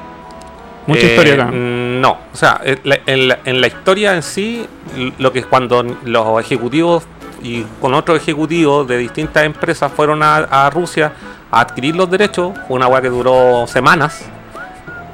Mucha 0.87 1.01
Eh, 1.03 1.07
historia 1.11 1.35
acá. 1.35 1.45
mm, 1.47 2.01
No, 2.01 2.19
o 2.33 2.37
sea, 2.37 2.61
en 2.65 2.81
la, 3.29 3.39
en 3.45 3.61
la- 3.61 3.67
historia 3.69 4.15
en 4.17 4.23
sí, 4.23 4.67
lo 5.19 5.33
que 5.33 5.39
es 5.41 5.47
cuando 5.47 5.83
los 6.05 6.41
ejecutivos 6.41 7.05
y 7.43 7.63
con 7.81 7.95
otros 7.95 8.19
ejecutivos 8.21 8.87
de 8.89 8.99
distintas 8.99 9.45
empresas 9.45 9.93
fueron 9.93 10.23
a, 10.23 10.37
a 10.37 10.71
Rusia 10.71 11.13
a 11.51 11.61
adquirir 11.61 11.95
los 11.95 12.11
derechos, 12.11 12.53
fue 12.67 12.77
una 12.77 12.87
weá 12.89 13.01
que 13.01 13.09
duró 13.11 13.67
semanas. 13.67 14.25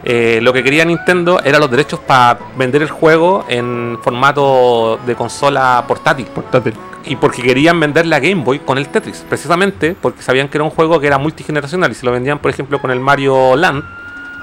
eh, 0.05 0.39
lo 0.43 0.53
que 0.53 0.63
quería 0.63 0.85
Nintendo 0.85 1.41
era 1.45 1.59
los 1.59 1.71
derechos 1.71 1.99
para 2.01 2.39
vender 2.57 2.83
el 2.83 2.89
juego 2.91 3.45
en 3.49 3.99
formato 4.03 4.99
de 5.05 5.15
consola 5.17 5.85
portátil. 5.87 6.27
Portátil. 6.27 6.73
Y 7.05 7.17
porque 7.17 7.43
querían 7.43 7.79
vender 7.81 8.07
la 8.07 8.21
Game 8.21 8.43
Boy 8.45 8.61
con 8.61 8.79
el 8.79 8.89
Tetris, 8.89 9.25
precisamente 9.29 9.97
porque 10.01 10.23
sabían 10.23 10.49
que 10.49 10.57
era 10.59 10.65
un 10.65 10.71
juego 10.71 11.01
que 11.01 11.09
era 11.09 11.19
multigeneracional 11.19 11.91
y 11.91 11.95
si 11.95 12.07
lo 12.07 12.13
vendían, 12.13 12.39
por 12.39 12.51
ejemplo, 12.51 12.81
con 12.81 12.91
el 12.91 13.01
Mario 13.01 13.57
Land, 13.57 13.83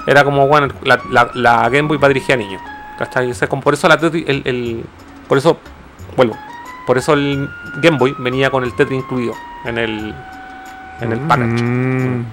era 0.06 0.24
como, 0.24 0.46
bueno, 0.48 0.68
la, 0.84 1.00
la- 1.10 1.30
la 1.34 1.68
Game 1.68 1.88
Boy 1.88 1.98
va 1.98 2.08
dirigida 2.08 2.34
a 2.34 2.38
niños. 2.38 2.62
¿cachai? 2.98 3.30
O 3.30 3.34
sea, 3.34 3.48
como 3.48 3.60
por 3.62 3.74
eso 3.74 3.88
la 3.88 3.98
Tetris, 3.98 4.24
el, 4.28 4.42
el- 4.46 4.84
por 5.28 5.36
eso, 5.38 5.58
vuelvo, 6.16 6.36
por 6.86 6.96
eso 6.98 7.12
el 7.12 7.48
Game 7.82 7.98
Boy 7.98 8.14
venía 8.18 8.48
con 8.50 8.64
el 8.64 8.72
Tetris 8.74 9.00
incluido 9.00 9.34
en 9.64 9.76
el, 9.78 10.14
en 11.00 11.12
el 11.12 11.18
package. 11.20 11.62
Mm. 11.62 12.24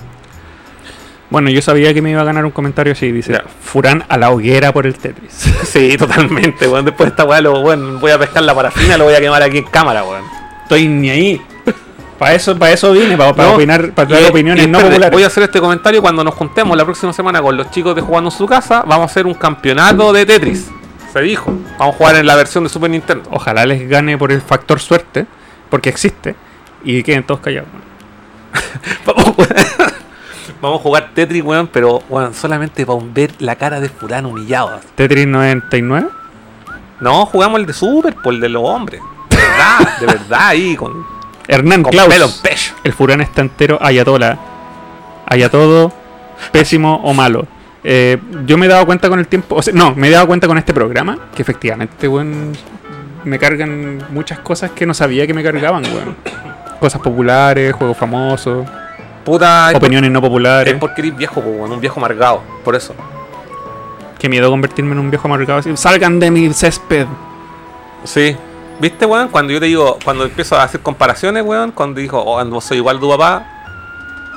Bueno, 1.30 1.50
yo 1.50 1.62
sabía 1.64 1.94
que 1.96 2.02
me 2.02 2.12
iba 2.12 2.22
a 2.22 2.26
ganar 2.26 2.46
un 2.46 2.52
comentario 2.52 2.94
así. 2.94 3.12
Dice, 3.12 3.34
Ya. 3.34 3.44
Furán 3.62 4.04
a 4.08 4.18
la 4.18 4.30
hoguera 4.30 4.72
por 4.72 4.86
el 4.86 4.94
Tetris. 4.96 5.34
Sí, 5.64 5.98
totalmente, 5.98 6.68
weón. 6.68 6.86
Después 6.86 7.08
de 7.08 7.12
esta 7.12 7.26
weá, 7.26 7.42
lo, 7.42 7.60
weón, 7.62 8.00
voy 8.00 8.12
a 8.12 8.20
pescar 8.20 8.44
la 8.44 8.54
parafina, 8.54 8.98
lo 8.98 9.06
voy 9.06 9.16
a 9.16 9.20
quemar 9.20 9.42
aquí 9.42 9.58
en 9.58 9.64
cámara, 9.66 10.04
weón. 10.04 10.24
Estoy 10.62 10.88
ni 10.88 11.10
ahí. 11.10 11.42
Para 12.24 12.36
eso, 12.36 12.58
para 12.58 12.72
eso 12.72 12.94
vine, 12.94 13.18
para, 13.18 13.34
para 13.34 13.50
No, 13.50 13.56
opinar, 13.56 13.92
para 13.92 14.08
dar 14.08 14.32
opiniones 14.32 14.66
no 14.70 14.80
populares. 14.80 15.12
Voy 15.12 15.24
a 15.24 15.28
hacer 15.28 15.44
este 15.44 15.60
comentario 15.60 16.02
cuando 16.02 16.24
nos 16.24 16.34
juntemos 16.34 16.78
la 16.78 16.86
próxima 16.86 17.12
semana 17.12 17.42
con 17.42 17.58
los 17.58 17.70
chicos 17.70 17.94
de 17.96 18.02
jugando 18.02 18.30
en 18.30 18.38
su 18.38 18.46
casa. 18.46 18.82
Vamos 18.88 19.02
a 19.02 19.06
hacer 19.12 19.28
un 19.28 19.34
campeonato 19.34 20.14
de 20.14 20.26
Tetris. 20.26 20.72
Se 21.12 21.20
dijo. 21.20 21.52
Vamos 21.78 21.96
a 21.96 21.98
jugar 21.98 22.16
en 22.16 22.26
la 22.26 22.38
versión 22.38 22.64
de 22.64 22.70
Super 22.70 22.90
Nintendo. 22.90 23.30
Ojalá 23.30 23.66
les 23.66 23.90
gane 23.90 24.18
por 24.18 24.32
el 24.32 24.42
factor 24.42 24.80
suerte, 24.80 25.26
porque 25.70 25.90
existe, 25.90 26.38
y 26.86 27.04
queden 27.04 27.26
todos 27.26 27.42
callados. 27.42 27.68
Vamos, 29.06 29.36
Vamos 30.62 30.80
a 30.80 30.82
jugar 30.82 31.12
Tetris, 31.14 31.44
weón, 31.44 31.68
pero 31.68 32.04
weón, 32.08 32.34
solamente 32.34 32.86
para 32.86 33.00
ver 33.04 33.34
la 33.40 33.58
cara 33.58 33.82
de 33.82 33.90
Furán 33.90 34.26
humillado. 34.26 34.80
Tetris 34.96 35.28
99. 35.28 36.08
No, 37.02 37.26
jugamos 37.26 37.60
el 37.60 37.66
de 37.66 37.74
Super, 37.74 38.16
por 38.16 38.34
el 38.34 38.40
de 38.40 38.48
los 38.48 38.64
hombres. 38.64 39.02
De 39.30 39.36
verdad, 39.36 39.98
de 40.00 40.06
verdad, 40.06 40.48
ahí 40.48 40.78
con, 40.78 41.06
Hernán 41.48 41.84
con 41.84 41.92
Klaus. 41.92 42.14
pelo 42.14 42.26
en 42.26 42.32
pecho. 42.42 42.74
El 42.84 42.94
Furán 42.94 43.22
está 43.22 43.42
entero 43.42 43.78
ayatola. 43.82 44.38
Haya 45.26 45.50
todo, 45.50 45.92
pésimo 46.52 47.02
o 47.04 47.14
malo. 47.14 47.48
Eh, 47.84 48.18
yo 48.46 48.58
me 48.58 48.66
he 48.66 48.70
dado 48.70 48.86
cuenta 48.86 49.10
con 49.10 49.20
el 49.20 49.28
tiempo, 49.28 49.56
o 49.56 49.62
sea, 49.62 49.74
no, 49.74 49.94
me 49.96 50.08
he 50.08 50.12
dado 50.12 50.26
cuenta 50.28 50.48
con 50.48 50.58
este 50.58 50.74
programa 50.74 51.18
que 51.36 51.42
efectivamente, 51.42 52.08
weón, 52.08 52.54
me 53.26 53.38
cargan 53.40 54.00
muchas 54.12 54.40
cosas 54.40 54.72
que 54.72 54.86
no 54.86 54.94
sabía 54.94 55.28
que 55.28 55.34
me 55.34 55.44
cargaban, 55.44 55.84
weón. 55.86 56.16
Cosas 56.80 57.02
populares, 57.02 57.74
juegos 57.74 57.98
famosos, 57.98 58.66
Puta, 59.26 59.70
por- 59.74 59.82
opiniones 59.84 60.12
no 60.12 60.22
populares. 60.22 60.74
es 60.74 60.80
porque 60.80 61.02
eres 61.02 61.18
viejo, 61.18 61.40
weón, 61.42 61.72
un 61.72 61.80
viejo 61.82 62.00
amargado. 62.00 62.42
Por 62.64 62.76
eso. 62.76 62.94
Qué 64.20 64.30
miedo 64.30 64.50
convertirme 64.50 64.94
en 64.94 65.00
un 65.00 65.10
viejo 65.10 65.28
amargado. 65.28 65.62
Salgan 65.76 66.20
de 66.20 66.32
mi 66.32 66.54
césped. 66.54 67.06
Sí. 68.06 68.36
¿Viste, 68.80 69.06
weón? 69.06 69.30
Cuando 69.30 69.54
yo 69.54 69.60
te 69.60 69.68
digo, 69.68 69.98
cuando 70.04 70.26
empiezo 70.26 70.58
a 70.58 70.64
hacer 70.64 70.82
comparaciones, 70.82 71.44
weón, 71.44 71.72
cuando 71.72 72.00
dijo, 72.02 72.20
oh, 72.22 72.44
no 72.44 72.60
soy 72.60 72.78
igual 72.78 72.98
a 72.98 73.00
tu 73.00 73.10
papá, 73.10 73.46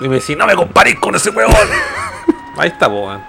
y 0.01 0.09
me 0.09 0.17
decís, 0.17 0.37
no 0.37 0.47
me 0.47 0.55
comparéis 0.55 0.99
con 1.01 1.15
ese 1.15 1.31
weón. 1.31 1.51
Ahí 2.59 2.69
está, 2.69 2.89
weón. 2.89 3.23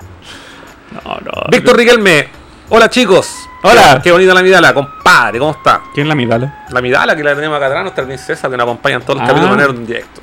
No, 0.92 1.02
no. 1.22 1.32
Víctor 1.50 1.76
Riquelme, 1.78 2.28
hola 2.70 2.90
chicos. 2.90 3.34
Hola. 3.64 3.96
Qué, 3.96 4.04
qué 4.04 4.12
bonita 4.12 4.34
la 4.34 4.44
midala, 4.44 4.74
compadre, 4.74 5.40
¿cómo 5.40 5.52
está? 5.52 5.82
¿Quién 5.94 6.06
es 6.06 6.10
la 6.10 6.16
midala? 6.16 6.66
La 6.70 6.82
midala 6.82 7.16
que 7.16 7.24
la 7.24 7.34
tenemos 7.36 7.58
acá 7.58 7.66
atrás, 7.68 7.82
nuestra 7.84 8.06
princesa 8.06 8.50
que 8.50 8.56
nos 8.58 8.64
acompaña 8.66 8.98
en 8.98 9.02
todos 9.02 9.16
los 9.20 9.24
Ah. 9.24 9.28
capítulos 9.28 9.50
de 9.50 9.56
manera 9.64 9.74
en 9.80 9.86
directo. 9.88 10.22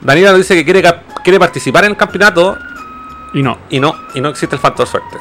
Daniela 0.00 0.30
nos 0.30 0.38
dice 0.38 0.54
que 0.54 0.64
quiere, 0.64 0.82
quiere 1.24 1.38
participar 1.40 1.84
en 1.84 1.90
el 1.92 1.96
campeonato 1.96 2.56
Y 3.34 3.42
no. 3.42 3.58
y 3.70 3.80
no, 3.80 3.92
y 4.14 4.20
no 4.20 4.28
existe 4.28 4.54
el 4.54 4.60
factor 4.62 4.86
suerte. 4.86 5.16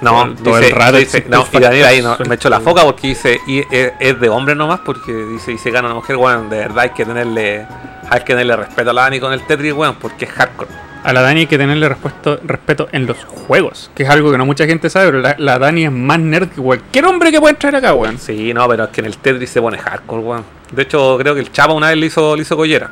No, 0.00 0.12
Todo 0.12 0.24
el- 0.24 0.36
todo 0.36 0.56
dice, 0.56 0.68
el 0.70 0.76
rato 0.76 0.96
dice- 0.96 1.26
no, 1.28 1.46
y 1.52 1.58
Daniela 1.58 1.88
ahí 1.88 2.00
no, 2.02 2.16
me 2.26 2.34
echó 2.36 2.48
la 2.48 2.60
foca 2.60 2.82
porque 2.84 3.08
dice, 3.08 3.38
y 3.46 3.58
es, 3.70 3.92
es 4.00 4.18
de 4.18 4.28
hombre 4.30 4.54
nomás, 4.54 4.80
porque 4.80 5.12
dice, 5.12 5.52
y 5.52 5.58
se 5.58 5.70
gana 5.70 5.88
una 5.88 5.94
mujer, 5.96 6.16
weón, 6.16 6.48
de 6.48 6.56
verdad 6.58 6.78
hay 6.84 6.90
que 6.90 7.04
tenerle, 7.04 7.66
hay 8.08 8.20
que 8.20 8.24
tenerle 8.32 8.56
respeto 8.56 8.90
a 8.90 8.92
la 8.94 9.02
Dani 9.02 9.20
con 9.20 9.32
el 9.32 9.42
Tetris, 9.42 9.72
weón, 9.74 9.96
porque 9.96 10.24
es 10.24 10.30
hardcore. 10.32 10.70
A 11.04 11.12
la 11.12 11.22
Dani 11.22 11.40
hay 11.40 11.46
que 11.46 11.56
tenerle 11.58 11.88
respeto, 11.88 12.40
respeto 12.44 12.88
en 12.92 13.06
los 13.06 13.24
juegos, 13.24 13.90
que 13.94 14.02
es 14.04 14.08
algo 14.10 14.30
que 14.32 14.38
no 14.38 14.46
mucha 14.46 14.66
gente 14.66 14.88
sabe, 14.90 15.06
pero 15.06 15.20
la, 15.20 15.34
la 15.38 15.58
Dani 15.58 15.84
es 15.84 15.92
más 15.92 16.18
nerd 16.18 16.48
que 16.48 16.60
cualquier 16.62 17.04
hombre 17.06 17.30
que 17.30 17.40
pueda 17.40 17.50
entrar 17.52 17.74
acá, 17.76 17.92
weón. 17.94 18.18
Sí, 18.18 18.52
no, 18.54 18.66
pero 18.68 18.84
es 18.84 18.90
que 18.90 19.00
en 19.02 19.06
el 19.06 19.16
Tetris 19.18 19.50
se 19.50 19.60
pone 19.60 19.76
hardcore, 19.78 20.22
weón. 20.22 20.44
De 20.70 20.82
hecho, 20.82 21.16
creo 21.18 21.34
que 21.34 21.40
el 21.40 21.52
Chapa 21.52 21.72
una 21.74 21.88
vez 21.88 21.96
le 21.98 22.06
hizo, 22.06 22.36
le 22.36 22.42
hizo 22.42 22.56
collera. 22.56 22.90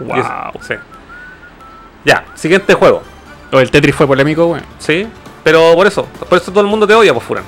Wow. 0.00 0.52
Sí. 0.60 0.74
Ya, 2.04 2.24
siguiente 2.34 2.74
juego. 2.74 3.02
O 3.52 3.58
el 3.60 3.70
Tetris 3.70 3.94
fue 3.94 4.06
polémico, 4.06 4.46
weón. 4.46 4.62
Sí, 4.78 5.06
pero 5.46 5.74
por 5.76 5.86
eso, 5.86 6.08
por 6.28 6.38
eso 6.38 6.50
todo 6.50 6.62
el 6.62 6.66
mundo 6.66 6.88
te 6.88 6.94
odia, 6.94 7.14
pues 7.14 7.24
Furan. 7.24 7.44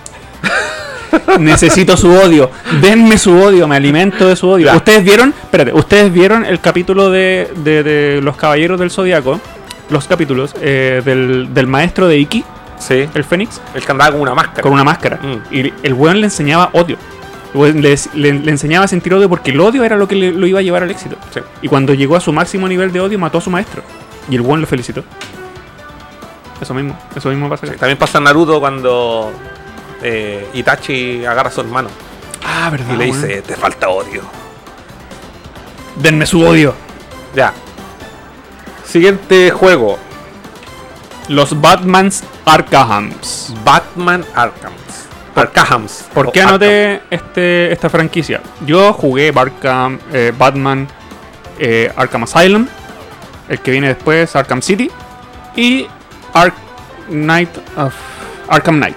Necesito 1.40 1.96
su 1.96 2.10
odio. 2.12 2.48
Denme 2.80 3.18
su 3.18 3.32
odio, 3.36 3.66
me 3.66 3.74
alimento 3.74 4.28
de 4.28 4.36
su 4.36 4.48
odio. 4.48 4.72
Ustedes 4.76 5.02
vieron, 5.02 5.34
espérate, 5.42 5.72
ustedes 5.72 6.12
vieron 6.12 6.44
el 6.44 6.60
capítulo 6.60 7.10
de, 7.10 7.50
de- 7.56 7.82
de 7.82 8.20
los 8.22 8.36
Caballeros 8.36 8.78
del 8.78 8.90
Zodiaco, 8.92 9.40
los 9.90 10.06
capítulos 10.06 10.54
eh, 10.60 11.02
del, 11.04 11.52
del 11.52 11.66
maestro 11.66 12.06
de 12.06 12.18
Iki, 12.18 12.44
Sí. 12.78 13.08
el 13.12 13.24
Fénix, 13.24 13.60
El 13.74 13.84
que 13.84 13.90
andaba 13.90 14.12
con 14.12 14.20
una 14.20 14.34
máscara. 14.34 14.62
con 14.62 14.72
una 14.72 14.84
máscara. 14.84 15.18
Mm. 15.20 15.54
Y 15.54 15.72
el 15.82 15.94
weón 15.94 16.20
le 16.20 16.26
enseñaba 16.26 16.70
odio. 16.74 16.96
Le, 17.54 17.72
le- 18.14 18.32
le 18.34 18.50
enseñaba 18.52 18.84
a 18.84 18.88
sentir 18.88 19.12
odio 19.14 19.28
porque 19.28 19.50
el 19.50 19.58
odio 19.58 19.82
era 19.82 19.96
lo 19.96 20.06
que 20.06 20.14
le- 20.14 20.30
lo 20.30 20.46
iba 20.46 20.60
a 20.60 20.62
llevar 20.62 20.84
al 20.84 20.90
éxito. 20.92 21.16
Sí. 21.34 21.40
Y 21.62 21.66
cuando 21.68 21.94
llegó 21.94 22.14
a 22.14 22.20
su 22.20 22.32
máximo 22.32 22.68
nivel 22.68 22.92
de 22.92 23.00
odio, 23.00 23.18
mató 23.18 23.38
a 23.38 23.40
su 23.40 23.50
maestro. 23.50 23.82
Y 24.30 24.36
el 24.36 24.42
weón 24.42 24.60
lo 24.60 24.66
felicitó. 24.68 25.02
Eso 26.60 26.74
mismo, 26.74 26.98
eso 27.14 27.28
mismo 27.28 27.48
pasa 27.48 27.66
Sí. 27.66 27.72
También 27.76 27.98
pasa 27.98 28.18
Naruto 28.20 28.58
cuando 28.60 29.32
eh, 30.02 30.48
Itachi 30.54 31.24
agarra 31.24 31.48
a 31.48 31.52
su 31.52 31.60
hermano 31.60 31.88
Ah, 32.44 32.68
verdad. 32.70 32.94
y 32.94 32.96
le 32.96 33.04
dice, 33.06 33.42
te 33.42 33.56
falta 33.56 33.88
odio. 33.88 34.22
Denme 35.96 36.26
su 36.26 36.42
odio. 36.42 36.74
Ya. 37.34 37.52
Siguiente 38.84 39.50
juego. 39.50 39.98
Los 41.28 41.60
Batmans 41.60 42.24
Arkhams. 42.44 43.52
Batman 43.64 44.24
Arkham. 44.34 44.72
Arkhams. 45.34 46.06
¿Por 46.14 46.32
qué 46.32 46.42
anoté 46.42 47.00
este, 47.10 47.70
esta 47.72 47.88
franquicia? 47.88 48.40
Yo 48.66 48.92
jugué 48.92 49.32
Arkham, 49.34 49.98
eh, 50.12 50.32
Batman 50.36 50.88
eh, 51.58 51.92
Arkham 51.96 52.24
Asylum, 52.24 52.66
el 53.48 53.60
que 53.60 53.70
viene 53.70 53.88
después, 53.88 54.34
Arkham 54.34 54.62
City, 54.62 54.90
y 55.54 55.86
Ark 56.32 56.54
Knight 57.08 57.50
of 57.76 57.94
Arkham 58.48 58.76
Knight. 58.76 58.96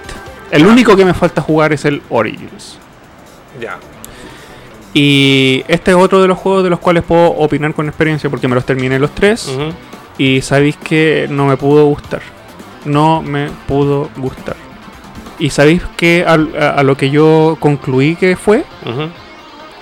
El 0.50 0.66
único 0.66 0.96
que 0.96 1.04
me 1.04 1.14
falta 1.14 1.40
jugar 1.40 1.72
es 1.72 1.84
el 1.84 2.02
Origins. 2.10 2.78
Ya. 3.60 3.78
Y 4.94 5.64
este 5.68 5.92
es 5.92 5.96
otro 5.96 6.20
de 6.20 6.28
los 6.28 6.36
juegos 6.38 6.64
de 6.64 6.70
los 6.70 6.78
cuales 6.78 7.02
puedo 7.02 7.30
opinar 7.30 7.72
con 7.72 7.88
experiencia 7.88 8.28
porque 8.28 8.48
me 8.48 8.54
los 8.54 8.66
terminé 8.66 8.98
los 8.98 9.14
tres. 9.14 9.50
Y 10.18 10.42
sabéis 10.42 10.76
que 10.76 11.26
no 11.30 11.46
me 11.46 11.56
pudo 11.56 11.86
gustar. 11.86 12.20
No 12.84 13.22
me 13.22 13.48
pudo 13.66 14.10
gustar. 14.16 14.56
Y 15.38 15.50
sabéis 15.50 15.82
que 15.96 16.24
a, 16.26 16.34
a 16.34 16.82
lo 16.82 16.96
que 16.96 17.10
yo 17.10 17.56
concluí 17.58 18.14
que 18.16 18.36
fue, 18.36 18.64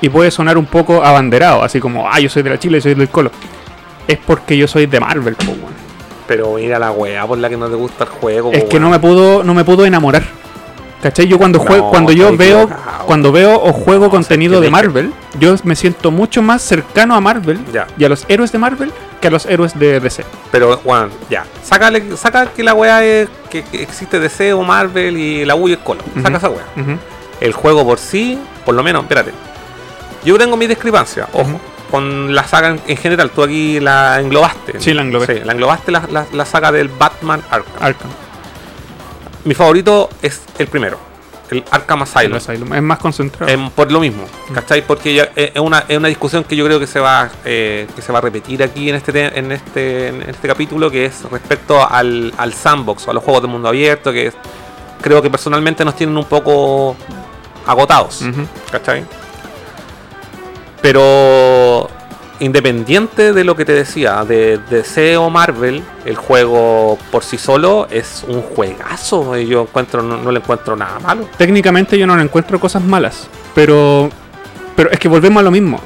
y 0.01 0.09
puede 0.09 0.31
sonar 0.31 0.57
un 0.57 0.67
poco 0.67 1.05
abanderado, 1.05 1.63
así 1.63 1.81
como, 1.81 2.09
ah, 2.09 2.19
yo 2.21 2.29
soy 2.31 2.43
de 2.43 2.51
la 2.51 2.59
Chile, 2.59 2.81
soy 2.81 2.95
del 2.95 3.09
Colo. 3.09 3.31
Es 4.07 4.19
porque 4.19 4.57
yo 4.57 4.67
soy 4.69 4.87
de 4.87 5.01
Marvel, 5.01 5.37
weón. 5.47 5.90
Pero 6.31 6.55
mira 6.55 6.79
la 6.79 6.93
weá 6.93 7.27
por 7.27 7.39
la 7.39 7.49
que 7.49 7.57
no 7.57 7.69
te 7.69 7.75
gusta 7.75 8.05
el 8.05 8.11
juego. 8.11 8.53
Es 8.53 8.63
po, 8.63 8.69
que 8.69 8.79
no 8.79 8.89
me 8.89 9.01
pudo, 9.01 9.43
no 9.43 9.53
me 9.53 9.65
pudo 9.65 9.85
enamorar. 9.85 10.23
¿Cachai? 11.03 11.27
Yo 11.27 11.39
cuando 11.39 11.59
juego, 11.59 11.87
No, 11.87 11.91
cuando 11.91 12.13
yo 12.13 12.37
veo, 12.37 12.63
equivocado. 12.65 13.07
cuando 13.07 13.33
veo 13.33 13.55
o 13.61 13.73
juego 13.73 14.05
No, 14.05 14.11
contenido 14.11 14.61
de 14.61 14.71
Marvel, 14.71 15.13
yo 15.41 15.57
me 15.65 15.75
siento 15.75 16.13
mucho 16.13 16.41
más 16.41 16.63
cercano 16.63 17.17
a 17.17 17.21
Marvel 17.21 17.59
Ya. 17.73 17.89
y 17.99 18.05
a 18.05 18.09
los 18.09 18.25
héroes 18.29 18.53
de 18.53 18.59
Marvel 18.59 18.93
que 19.21 19.27
a 19.27 19.31
los 19.33 19.45
héroes 19.47 19.77
de 19.77 19.99
DC. 19.99 20.25
Pero, 20.53 20.81
bueno, 20.85 21.09
ya. 21.29 21.45
Sácale, 21.65 22.17
saca 22.17 22.47
que 22.53 22.63
la 22.63 22.75
weá 22.75 23.05
es 23.05 23.29
que, 23.51 23.65
que 23.65 23.83
existe 23.83 24.21
DC 24.21 24.53
o 24.53 24.63
Marvel 24.63 25.17
y 25.19 25.45
la 25.45 25.57
U 25.57 25.69
y 25.69 25.73
el 25.73 25.79
Colo. 25.81 26.03
Saca 26.23 26.37
esa 26.37 26.49
weá. 26.49 26.65
El 27.41 27.53
juego 27.55 27.85
por 27.85 27.99
sí, 27.99 28.39
por 28.65 28.77
lo 28.77 28.85
menos, 28.85 29.03
espérate. 29.03 29.33
Yo 30.25 30.39
tengo 30.39 30.57
mi 30.57 30.69
discrepancia, 30.69 31.27
ojo. 31.33 31.59
Con 31.91 32.35
la 32.35 32.45
saga 32.47 32.69
en, 32.69 32.81
en 32.87 32.97
general. 32.97 33.31
Tú 33.31 33.43
aquí 33.43 33.81
la 33.81 34.21
englobaste. 34.21 34.81
Sí, 34.81 34.95
la 34.95 35.03
englobé. 35.03 35.27
Sí, 35.27 35.45
la 35.45 35.53
englobaste 35.53 35.91
la, 35.93 36.03
la- 36.11 36.27
la 36.33 36.45
saga 36.45 36.71
del 36.73 36.89
Batman 36.89 37.43
Arkham. 37.51 37.73
Arkham. 37.83 38.11
Mi 39.45 39.55
favorito 39.55 40.11
es 40.21 40.43
el 40.59 40.67
primero, 40.67 40.99
el 41.51 41.65
Arkham 41.71 42.01
El 42.01 42.03
Asylum. 42.03 42.37
Asylum. 42.37 42.75
Es 42.75 42.83
más 42.83 42.99
concentrado. 42.99 43.71
Por 43.75 43.91
lo 43.91 44.01
mismo, 44.01 44.25
¿cachai? 44.55 44.87
Porque 44.87 45.15
ya 45.15 45.31
es 45.35 45.53
es 45.55 45.61
una, 45.61 45.85
es 45.89 45.97
una 45.97 46.09
discusión 46.09 46.45
que 46.45 46.55
yo 46.57 46.65
creo 46.67 46.79
que 46.79 46.87
se 46.87 47.01
va 47.01 47.31
eh, 47.45 47.87
que 47.97 48.03
se 48.03 48.13
va 48.13 48.19
a 48.19 48.23
repetir 48.23 48.63
aquí 48.63 48.91
en 48.91 48.97
este 48.97 49.13
te- 49.13 49.39
en 49.39 49.51
este 49.53 50.09
en 50.09 50.23
este 50.29 50.47
capítulo 50.47 50.91
que 50.91 51.07
es 51.07 51.23
respecto 51.31 51.83
al, 51.91 52.35
al 52.37 52.53
sandbox 52.53 53.09
o 53.09 53.11
a 53.13 53.15
los 53.15 53.25
juegos 53.25 53.43
de 53.43 53.49
mundo 53.49 53.69
abierto 53.69 54.13
que 54.13 54.27
es- 54.27 54.35
creo 55.01 55.23
que 55.23 55.31
personalmente 55.31 55.83
nos 55.85 55.97
tienen 55.97 56.17
un 56.19 56.27
poco 56.27 56.95
agotados. 57.67 58.23
¿cachai? 58.71 59.05
Pero 60.83 61.89
independiente 62.41 63.33
de 63.33 63.45
lo 63.45 63.55
que 63.55 63.65
te 63.65 63.73
decía 63.73 64.25
de 64.25 64.59
DC 64.71 65.17
o 65.19 65.29
Marvel, 65.29 65.83
el 66.07 66.17
juego 66.17 66.99
por 67.11 67.23
sí 67.23 67.37
solo 67.39 67.87
es 67.91 68.25
un 68.27 68.43
juegazo. 68.43 69.37
y 69.37 69.47
Yo 69.47 69.63
encuentro 69.63 70.03
no, 70.03 70.17
no 70.17 70.31
le 70.33 70.41
encuentro 70.41 70.75
nada 70.77 70.99
malo. 71.01 71.29
Técnicamente 71.37 71.99
yo 71.99 72.07
no 72.07 72.17
le 72.17 72.23
encuentro 72.23 72.59
cosas 72.59 72.83
malas, 72.83 73.29
pero 73.55 74.11
pero 74.81 74.91
es 74.91 74.99
que 74.99 75.09
volvemos 75.09 75.41
a 75.41 75.45
lo 75.45 75.51
mismo. 75.51 75.79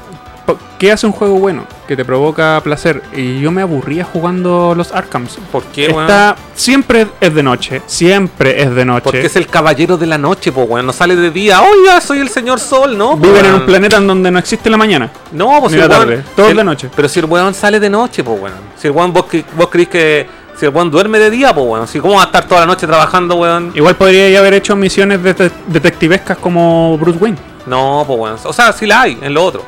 ¿Qué 0.77 0.91
hace 0.91 1.05
un 1.07 1.13
juego 1.13 1.35
bueno? 1.39 1.65
Que 1.87 1.95
te 1.95 2.03
provoca 2.03 2.59
placer. 2.63 3.01
Y 3.15 3.39
yo 3.39 3.49
me 3.51 3.61
aburría 3.61 4.03
jugando 4.03 4.73
los 4.75 4.91
Arkhams. 4.91 5.37
¿Por 5.51 5.63
qué, 5.65 5.87
weón? 5.87 6.01
Está, 6.03 6.35
siempre 6.53 7.07
es 7.21 7.33
de 7.33 7.41
noche, 7.43 7.81
siempre 7.85 8.61
es 8.61 8.75
de 8.75 8.83
noche. 8.85 9.03
Porque 9.03 9.25
es 9.25 9.35
el 9.37 9.47
caballero 9.47 9.97
de 9.97 10.05
la 10.05 10.17
noche, 10.17 10.51
pues, 10.51 10.67
weón. 10.69 10.85
No 10.85 10.93
sale 10.93 11.15
de 11.15 11.31
día. 11.31 11.61
Oiga, 11.61 12.01
soy 12.01 12.19
el 12.19 12.29
señor 12.29 12.59
sol, 12.59 12.97
¿no? 12.97 13.15
Viven 13.17 13.45
en 13.45 13.53
un 13.55 13.65
planeta 13.65 13.97
en 13.97 14.07
donde 14.07 14.29
no 14.31 14.37
existe 14.39 14.69
la 14.69 14.77
mañana. 14.77 15.09
No, 15.31 15.59
pues 15.61 15.71
si 15.73 15.79
la 15.79 15.87
tarde, 15.89 16.23
todo 16.35 16.49
el- 16.49 16.57
de 16.57 16.63
noche. 16.63 16.89
Pero 16.95 17.07
si 17.07 17.19
el 17.19 17.25
weón 17.25 17.53
sale 17.53 17.79
de 17.79 17.89
noche, 17.89 18.23
pues, 18.23 18.39
weón. 18.39 18.57
Si 18.77 18.87
el 18.87 18.93
weón 18.93 19.13
vos, 19.13 19.25
vos 19.55 19.67
creís 19.69 19.87
que. 19.89 20.27
Si 20.57 20.65
el 20.65 20.71
weón 20.73 20.89
duerme 20.91 21.19
de 21.19 21.29
día, 21.29 21.53
pues, 21.55 21.65
weón. 21.67 21.87
Si 21.87 21.99
cómo 21.99 22.15
va 22.15 22.23
a 22.23 22.25
estar 22.25 22.45
toda 22.47 22.61
la 22.61 22.67
noche 22.67 22.85
trabajando, 22.85 23.35
weón. 23.35 23.71
Igual 23.75 23.95
podría 23.95 24.29
ya 24.29 24.39
haber 24.39 24.53
hecho 24.55 24.75
misiones 24.75 25.19
dete- 25.21 25.51
detectivescas 25.67 26.37
como 26.37 26.97
Bruce 26.97 27.17
Wayne. 27.19 27.37
No, 27.65 28.03
pues, 28.05 28.19
weón. 28.19 28.37
O 28.43 28.53
sea, 28.53 28.71
sí 28.73 28.85
la 28.85 29.01
hay 29.01 29.17
en 29.21 29.33
lo 29.33 29.43
otro. 29.43 29.63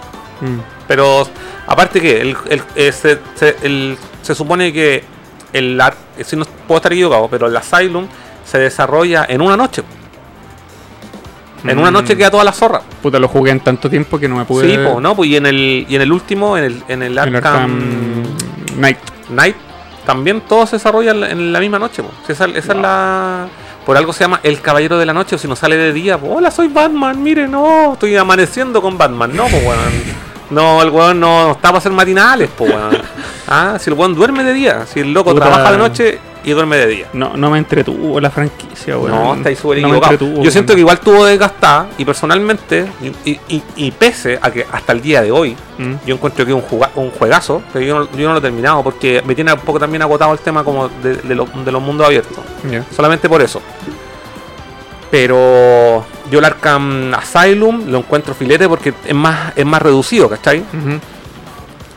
Pero 0.88 1.28
aparte 1.68 2.00
que 2.02 2.22
el, 2.22 2.38
el- 2.50 2.64
eh, 2.76 2.92
se, 2.92 3.20
se- 3.36 3.56
el- 3.64 3.98
se 4.22 4.34
supone 4.36 4.72
que 4.74 5.04
el 5.54 5.82
si 6.24 6.36
no 6.36 6.46
puedo 6.68 6.78
estar 6.78 6.92
equivocado, 6.94 7.28
pero 7.30 7.48
el 7.48 7.56
Asylum 7.58 8.08
se 8.46 8.58
desarrolla 8.60 9.26
en 9.30 9.42
una 9.42 9.58
noche. 9.58 9.84
En 11.64 11.78
una 11.80 11.90
Mm. 11.90 11.94
noche 11.94 12.16
queda 12.16 12.30
toda 12.32 12.44
la 12.44 12.52
zorra. 12.54 12.82
Puta, 13.02 13.20
lo 13.20 13.28
jugué 13.28 13.52
en 13.52 13.60
tanto 13.62 13.90
tiempo 13.90 14.20
que 14.20 14.28
no 14.30 14.36
me 14.38 14.46
pude. 14.46 14.70
Sí, 14.70 14.78
po, 14.78 15.02
¿no? 15.02 15.16
Pues 15.16 15.30
y 15.30 15.36
en 15.38 15.46
el 15.48 15.86
y 15.90 15.96
en 15.96 16.02
el 16.02 16.12
último, 16.12 16.58
en 16.58 16.64
el, 16.66 16.84
en 16.88 17.04
el 17.04 17.18
Arkham, 17.18 17.36
Arkham 17.36 18.24
Knight. 18.78 18.98
Knight, 19.30 19.56
también 20.06 20.42
todo 20.42 20.66
se 20.68 20.76
desarrolla 20.78 21.12
en 21.12 21.52
la, 21.52 21.60
misma 21.60 21.80
noche, 21.80 22.04
po. 22.04 22.12
Esa, 22.28 22.46
es 22.46 22.68
la. 22.68 23.48
Por 23.86 23.98
algo 23.98 24.14
se 24.14 24.20
llama 24.26 24.40
El 24.44 24.62
Caballero 24.62 24.98
de 24.98 25.06
la 25.06 25.14
Noche, 25.14 25.36
o 25.36 25.38
si 25.40 25.48
no 25.48 25.56
sale 25.56 25.78
de 25.78 25.94
día, 25.94 26.18
po, 26.18 26.28
hola, 26.36 26.52
soy 26.52 26.68
Batman, 26.68 27.22
mire, 27.24 27.48
no, 27.48 27.94
estoy 27.94 28.16
amaneciendo 28.18 28.82
con 28.82 28.98
Batman, 28.98 29.34
no, 29.36 29.46
pues 29.48 29.64
weón. 29.66 30.27
No, 30.50 30.82
el 30.82 30.90
weón 30.90 31.20
no, 31.20 31.52
está 31.52 31.70
para 31.70 31.80
hacer 31.80 31.92
matinales, 31.92 32.50
pues 32.58 32.72
weón. 32.74 32.98
Ah, 33.50 33.78
si 33.80 33.90
el 33.90 33.94
weón 33.96 34.14
duerme 34.14 34.44
de 34.44 34.54
día. 34.54 34.86
Si 34.86 35.00
el 35.00 35.14
loco 35.14 35.32
Puta. 35.34 35.46
trabaja 35.46 35.72
de 35.72 35.78
noche 35.78 36.20
y 36.44 36.52
duerme 36.52 36.76
de 36.78 36.88
día. 36.88 37.08
No, 37.14 37.38
no 37.38 37.50
me 37.50 37.58
entretuvo 37.58 38.20
la 38.20 38.30
franquicia, 38.30 38.98
weón. 38.98 39.12
No, 39.12 39.34
estáis 39.36 39.58
súper 39.58 39.82
No 39.82 39.96
entretuvo, 39.96 40.44
Yo 40.44 40.52
siento 40.52 40.74
que 40.74 40.82
igual 40.82 41.00
tuvo 41.00 41.26
desgastada 41.26 41.88
y 41.98 42.04
personalmente, 42.04 42.86
y, 43.02 43.32
y- 43.32 43.40
y- 43.48 43.64
y 43.78 43.92
pese 43.92 44.38
a 44.42 44.52
que 44.52 44.66
hasta 44.70 44.92
el 44.92 45.02
día 45.02 45.22
de 45.22 45.32
hoy, 45.32 45.56
Mm. 45.78 45.94
yo 46.06 46.16
encuentro 46.16 46.46
que 46.46 46.52
es 46.52 46.58
un, 46.96 47.12
juegazo, 47.12 47.62
pero 47.72 47.86
yo 47.86 48.00
no, 48.00 48.10
yo 48.18 48.28
no 48.28 48.34
lo 48.34 48.40
he 48.40 48.42
terminado 48.42 48.84
porque 48.84 49.22
me 49.26 49.34
tiene 49.34 49.54
un 49.54 49.60
poco 49.60 49.80
también 49.80 50.02
agotado 50.02 50.34
el 50.34 50.40
tema 50.40 50.64
como 50.66 50.90
de, 50.90 51.16
de 51.16 51.36
lo- 51.36 51.46
de 51.64 51.72
los 51.72 51.82
mundos 51.82 52.06
abiertos. 52.06 52.40
Solamente 52.96 53.30
por 53.30 53.42
eso. 53.42 53.62
Pero 55.10 56.06
yo 56.32 56.40
el 56.40 56.46
Arkham 56.46 57.14
Asylum 57.14 57.90
lo 57.90 58.00
encuentro 58.00 58.34
filete 58.34 58.68
porque 58.68 58.94
es 59.06 59.16
más, 59.16 59.54
es 59.56 59.66
más 59.66 59.82
reducido, 59.82 60.30
¿cachai? 60.30 60.64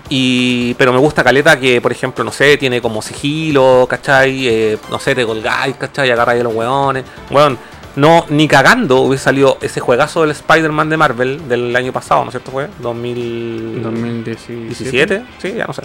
Y, 0.09 0.75
pero 0.75 0.93
me 0.93 0.99
gusta 0.99 1.23
Caleta 1.23 1.59
que, 1.59 1.81
por 1.81 1.93
ejemplo, 1.93 2.25
no 2.25 2.33
sé, 2.33 2.57
tiene 2.57 2.83
como 2.83 3.01
sigilo, 3.01 3.87
¿cachai? 3.89 4.49
Eh, 4.49 4.79
no 4.91 4.99
sé, 4.99 5.15
te 5.15 5.25
colgáis, 5.25 5.77
¿cachai? 5.77 6.11
Agarráis 6.11 6.41
a 6.41 6.45
los 6.45 6.55
hueones. 6.55 7.05
Weón, 7.31 7.57
no, 7.97 8.25
ni 8.29 8.49
cagando 8.49 9.03
hubiese 9.03 9.25
salido 9.25 9.59
ese 9.61 9.79
juegazo 9.81 10.23
del 10.23 10.31
Spider-Man 10.33 10.91
de 10.91 10.97
Marvel 10.97 11.49
del 11.49 11.75
año 11.77 11.93
pasado, 11.93 12.23
¿no 12.23 12.31
es 12.31 12.33
cierto? 12.33 12.51
Fue 12.51 12.69
2017. 12.81 13.83
2017. 13.83 15.23
Sí, 15.39 15.55
ya 15.57 15.67
no 15.67 15.73
sé. 15.73 15.83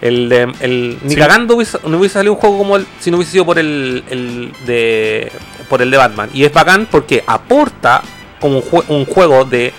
El 0.00 0.28
de, 0.28 0.52
el, 0.60 0.98
ni 1.02 1.10
Sí. 1.14 1.16
cagando 1.16 1.56
hubiese, 1.56 1.78
no 1.86 1.98
hubiese 1.98 2.14
salido 2.14 2.34
un 2.34 2.38
juego 2.38 2.58
como 2.58 2.76
el, 2.76 2.86
si 3.00 3.10
no 3.10 3.16
hubiese 3.16 3.32
sido 3.32 3.44
por 3.44 3.58
el, 3.58 4.04
el 4.10 4.52
de 4.66 5.32
por 5.68 5.82
el 5.82 5.90
de 5.90 5.96
Batman. 5.96 6.30
Y 6.32 6.44
es 6.44 6.52
bacán 6.52 6.86
porque 6.90 7.24
aporta 7.26 8.02
como 8.40 8.58
un, 8.58 8.62
jue- 8.62 8.84
un 8.88 9.04
juego 9.06 9.44
de, 9.44 9.72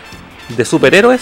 de 0.58 0.66
superhéroes 0.66 1.22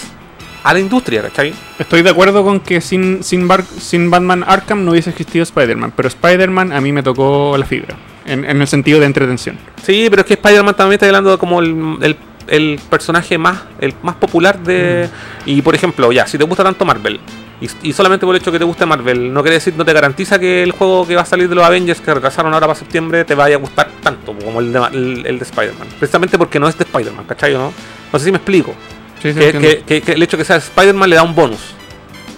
a 0.63 0.73
la 0.73 0.79
industria, 0.79 1.21
¿cachai? 1.21 1.53
Estoy 1.79 2.01
de 2.01 2.09
acuerdo 2.09 2.43
con 2.43 2.59
que 2.59 2.81
sin, 2.81 3.23
sin, 3.23 3.47
Bar- 3.47 3.63
sin 3.79 4.09
Batman 4.09 4.43
Arkham 4.45 4.83
no 4.83 4.91
hubiese 4.91 5.11
existido 5.11 5.43
Spider-Man, 5.43 5.93
pero 5.95 6.07
Spider-Man 6.09 6.73
a 6.73 6.81
mí 6.81 6.91
me 6.91 7.03
tocó 7.03 7.55
la 7.57 7.65
fibra, 7.65 7.95
en, 8.25 8.43
en 8.43 8.59
el 8.59 8.67
sentido 8.67 8.99
de 8.99 9.05
entretención. 9.05 9.57
Sí, 9.83 10.07
pero 10.09 10.23
es 10.23 10.25
que 10.27 10.33
Spider-Man 10.33 10.75
también 10.75 10.93
está 10.95 11.05
hablando 11.05 11.37
como 11.37 11.59
el, 11.61 11.97
el- 12.01 12.17
el 12.47 12.79
personaje 12.89 13.37
más 13.37 13.59
el 13.79 13.93
más 14.03 14.15
popular 14.15 14.59
de... 14.59 15.09
Y 15.45 15.61
por 15.61 15.75
ejemplo, 15.75 16.11
ya, 16.11 16.25
si 16.27 16.37
te 16.37 16.43
gusta 16.43 16.63
tanto 16.63 16.85
Marvel, 16.85 17.19
y, 17.59 17.69
y 17.89 17.93
solamente 17.93 18.25
por 18.25 18.35
el 18.35 18.41
hecho 18.41 18.51
que 18.51 18.59
te 18.59 18.65
guste 18.65 18.85
Marvel, 18.85 19.33
no 19.33 19.41
quiere 19.41 19.55
decir, 19.55 19.73
no 19.75 19.83
te 19.85 19.91
garantiza 19.93 20.37
que 20.39 20.61
el 20.63 20.71
juego 20.71 21.07
que 21.07 21.15
va 21.15 21.23
a 21.23 21.25
salir 21.25 21.49
de 21.49 21.55
los 21.55 21.63
Avengers 21.65 21.99
que 22.01 22.13
retrasaron 22.13 22.53
ahora 22.53 22.67
para 22.67 22.77
septiembre 22.77 23.25
te 23.25 23.33
vaya 23.35 23.55
a 23.55 23.59
gustar 23.59 23.89
tanto 24.03 24.33
como 24.33 24.59
el 24.59 24.71
de, 24.71 24.79
el, 24.93 25.25
el 25.25 25.39
de 25.39 25.43
Spider-Man. 25.45 25.87
Precisamente 25.99 26.37
porque 26.37 26.59
no 26.59 26.67
es 26.67 26.77
de 26.77 26.83
Spider-Man, 26.83 27.25
¿cachai 27.25 27.53
no? 27.53 27.73
No 28.13 28.19
sé 28.19 28.25
si 28.25 28.31
me 28.31 28.37
explico. 28.37 28.75
Sí, 29.21 29.33
sí, 29.33 29.39
que, 29.39 29.45
entiendo. 29.49 29.67
que- 29.69 29.81
que- 29.83 30.01
que 30.03 30.11
el 30.13 30.21
hecho 30.23 30.37
que 30.37 30.45
sea 30.45 30.57
Spider-Man 30.57 31.09
le 31.09 31.15
da 31.15 31.23
un 31.23 31.33
bonus. 31.33 31.73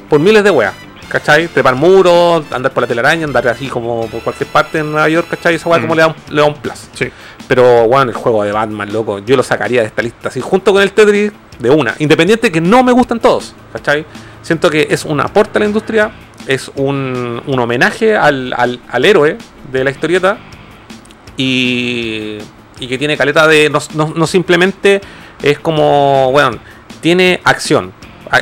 Por 0.09 0.19
miles 0.19 0.43
de 0.43 0.51
weas. 0.51 0.73
¿Cachai? 1.09 1.47
Trepar 1.47 1.73
muros, 1.75 2.45
andar 2.51 2.71
por 2.71 2.83
la 2.83 2.87
telaraña, 2.87 3.25
andar 3.25 3.47
así 3.47 3.67
como 3.67 4.05
por 4.07 4.21
cualquier 4.21 4.47
parte 4.49 4.77
en 4.77 4.91
Nueva 4.91 5.09
York, 5.09 5.27
¿cachai? 5.29 5.55
Esa 5.55 5.67
wea 5.67 5.79
Mm. 5.79 5.81
como 5.81 5.95
le 5.95 6.01
da 6.03 6.07
un, 6.09 6.15
le 6.29 6.41
da 6.41 6.47
un 6.47 6.53
plus. 6.53 6.87
Sí. 6.93 7.09
Pero, 7.49 7.87
bueno, 7.89 8.11
el 8.11 8.15
juego 8.15 8.43
de 8.43 8.51
Batman, 8.53 8.93
loco, 8.93 9.19
yo 9.19 9.35
lo 9.35 9.43
sacaría 9.43 9.81
de 9.81 9.87
esta 9.87 10.01
lista, 10.03 10.29
así, 10.29 10.39
junto 10.39 10.71
con 10.71 10.81
el 10.81 10.91
Tetris, 10.93 11.31
de 11.57 11.69
una. 11.69 11.95
Independiente 11.99 12.51
que 12.51 12.61
no 12.61 12.83
me 12.83 12.91
gustan 12.93 13.19
todos, 13.19 13.53
¿cachai? 13.73 14.05
Siento 14.41 14.69
que 14.69 14.87
es 14.89 15.03
un 15.03 15.19
aporte 15.19 15.57
a 15.57 15.61
la 15.61 15.65
industria, 15.65 16.11
es 16.47 16.71
un, 16.75 17.41
un 17.45 17.59
homenaje 17.59 18.15
al, 18.15 18.53
al- 18.55 18.79
al 18.87 19.03
héroe 19.05 19.37
de 19.71 19.83
la 19.83 19.89
historieta 19.91 20.37
y, 21.37 22.37
y 22.79 22.87
que 22.87 22.97
tiene 22.97 23.17
caleta 23.17 23.47
de. 23.47 23.69
No, 23.69 23.79
no- 23.95 24.13
no 24.15 24.27
simplemente 24.27 25.01
es 25.41 25.59
como, 25.59 26.31
bueno, 26.31 26.57
tiene 27.01 27.39
acción, 27.43 27.91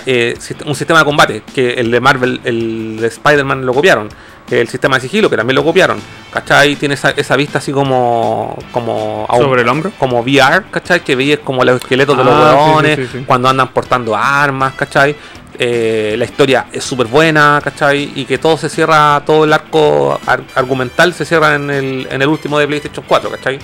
eh, 0.06 0.36
un 0.66 0.76
sistema 0.76 1.00
de 1.00 1.06
combate, 1.06 1.44
que 1.54 1.74
el 1.76 1.92
de 1.92 2.00
Marvel, 2.00 2.42
el 2.44 2.98
de 3.00 3.08
Spider-Man 3.08 3.66
lo 3.66 3.74
copiaron, 3.74 4.10
el 4.50 4.68
sistema 4.68 4.96
de 4.96 5.02
sigilo, 5.02 5.30
que 5.30 5.36
también 5.38 5.56
lo 5.56 5.64
copiaron, 5.64 6.00
¿cachai? 6.32 6.76
Tiene 6.78 6.94
esa, 6.96 7.10
esa 7.12 7.36
vista 7.36 7.58
así 7.58 7.72
como. 7.72 8.58
como 8.72 9.28
Sobre 9.38 9.62
el 9.64 9.70
hombro. 9.70 9.92
como 10.00 10.22
VR, 10.22 10.64
¿cachai? 10.72 11.02
Que 11.04 11.16
veías 11.16 11.40
como 11.40 11.64
los 11.66 11.82
esqueletos 11.82 12.18
de 12.18 12.24
los 12.24 12.34
Ah, 12.34 12.52
sí, 12.52 12.70
hueones 12.72 12.96
sí, 12.98 13.08
sí. 13.20 13.24
cuando 13.26 13.50
andan 13.50 13.68
portando 13.70 14.16
armas, 14.16 14.74
¿cachai? 14.76 15.16
Eh, 15.60 16.16
la 16.18 16.26
historia 16.26 16.68
es 16.72 16.84
súper 16.84 17.08
buena, 17.08 17.60
¿cachai? 17.64 18.12
Y 18.16 18.26
que 18.26 18.38
todo 18.38 18.58
se 18.58 18.70
cierra, 18.70 19.22
todo 19.26 19.44
el 19.44 19.52
arco 19.54 20.20
ar- 20.26 20.44
argumental 20.56 21.14
se 21.14 21.26
cierra 21.26 21.56
en 21.56 21.70
el, 21.72 22.08
en 22.12 22.22
el 22.22 22.28
último 22.28 22.60
de 22.60 22.68
PlayStation 22.68 23.04
4, 23.08 23.30
¿cachai? 23.32 23.60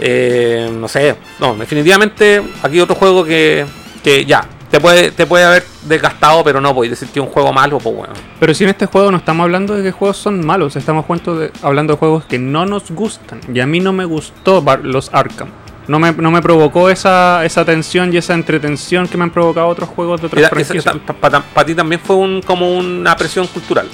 Eh, 0.00 0.68
no 0.72 0.88
sé, 0.88 1.14
no, 1.38 1.54
definitivamente 1.54 2.42
aquí 2.62 2.80
otro 2.80 2.96
juego 2.96 3.24
que, 3.24 3.64
que 4.02 4.24
ya, 4.24 4.44
te 4.74 4.80
puede, 4.80 5.12
te 5.12 5.24
puede 5.24 5.44
haber 5.44 5.64
desgastado, 5.84 6.42
pero 6.42 6.60
no 6.60 6.74
podéis 6.74 6.90
decir 6.98 7.06
que 7.08 7.20
es 7.20 7.24
un 7.24 7.30
juego 7.30 7.52
malo, 7.52 7.78
pues 7.78 7.94
bueno. 7.94 8.12
Pero 8.40 8.52
si 8.54 8.64
en 8.64 8.70
este 8.70 8.86
juego 8.86 9.12
no 9.12 9.18
estamos 9.18 9.44
hablando 9.44 9.76
de 9.76 9.84
que 9.84 9.92
juegos 9.92 10.16
son 10.16 10.44
malos, 10.44 10.74
estamos 10.74 11.04
de- 11.38 11.52
hablando 11.62 11.92
de 11.92 11.98
juegos 12.00 12.24
que 12.24 12.40
no 12.40 12.66
nos 12.66 12.90
gustan. 12.90 13.38
Y 13.54 13.60
a 13.60 13.66
mí 13.66 13.78
no 13.78 13.92
me 13.92 14.04
gustó 14.04 14.64
los 14.82 15.14
Arkham. 15.14 15.46
No 15.86 16.00
me, 16.00 16.10
no 16.10 16.32
me 16.32 16.42
provocó 16.42 16.90
esa, 16.90 17.44
esa 17.44 17.64
tensión 17.64 18.12
y 18.12 18.16
esa 18.16 18.34
entretención 18.34 19.06
que 19.06 19.16
me 19.16 19.22
han 19.22 19.30
provocado 19.30 19.68
otros 19.68 19.88
juegos 19.90 20.20
de 20.20 20.26
otras 20.26 20.48
franquicias. 20.48 20.84
Para 21.20 21.66
ti 21.66 21.74
también 21.76 22.00
fue 22.04 22.16
un, 22.16 22.42
como 22.42 22.76
una 22.76 23.14
presión 23.16 23.46
cultural. 23.46 23.86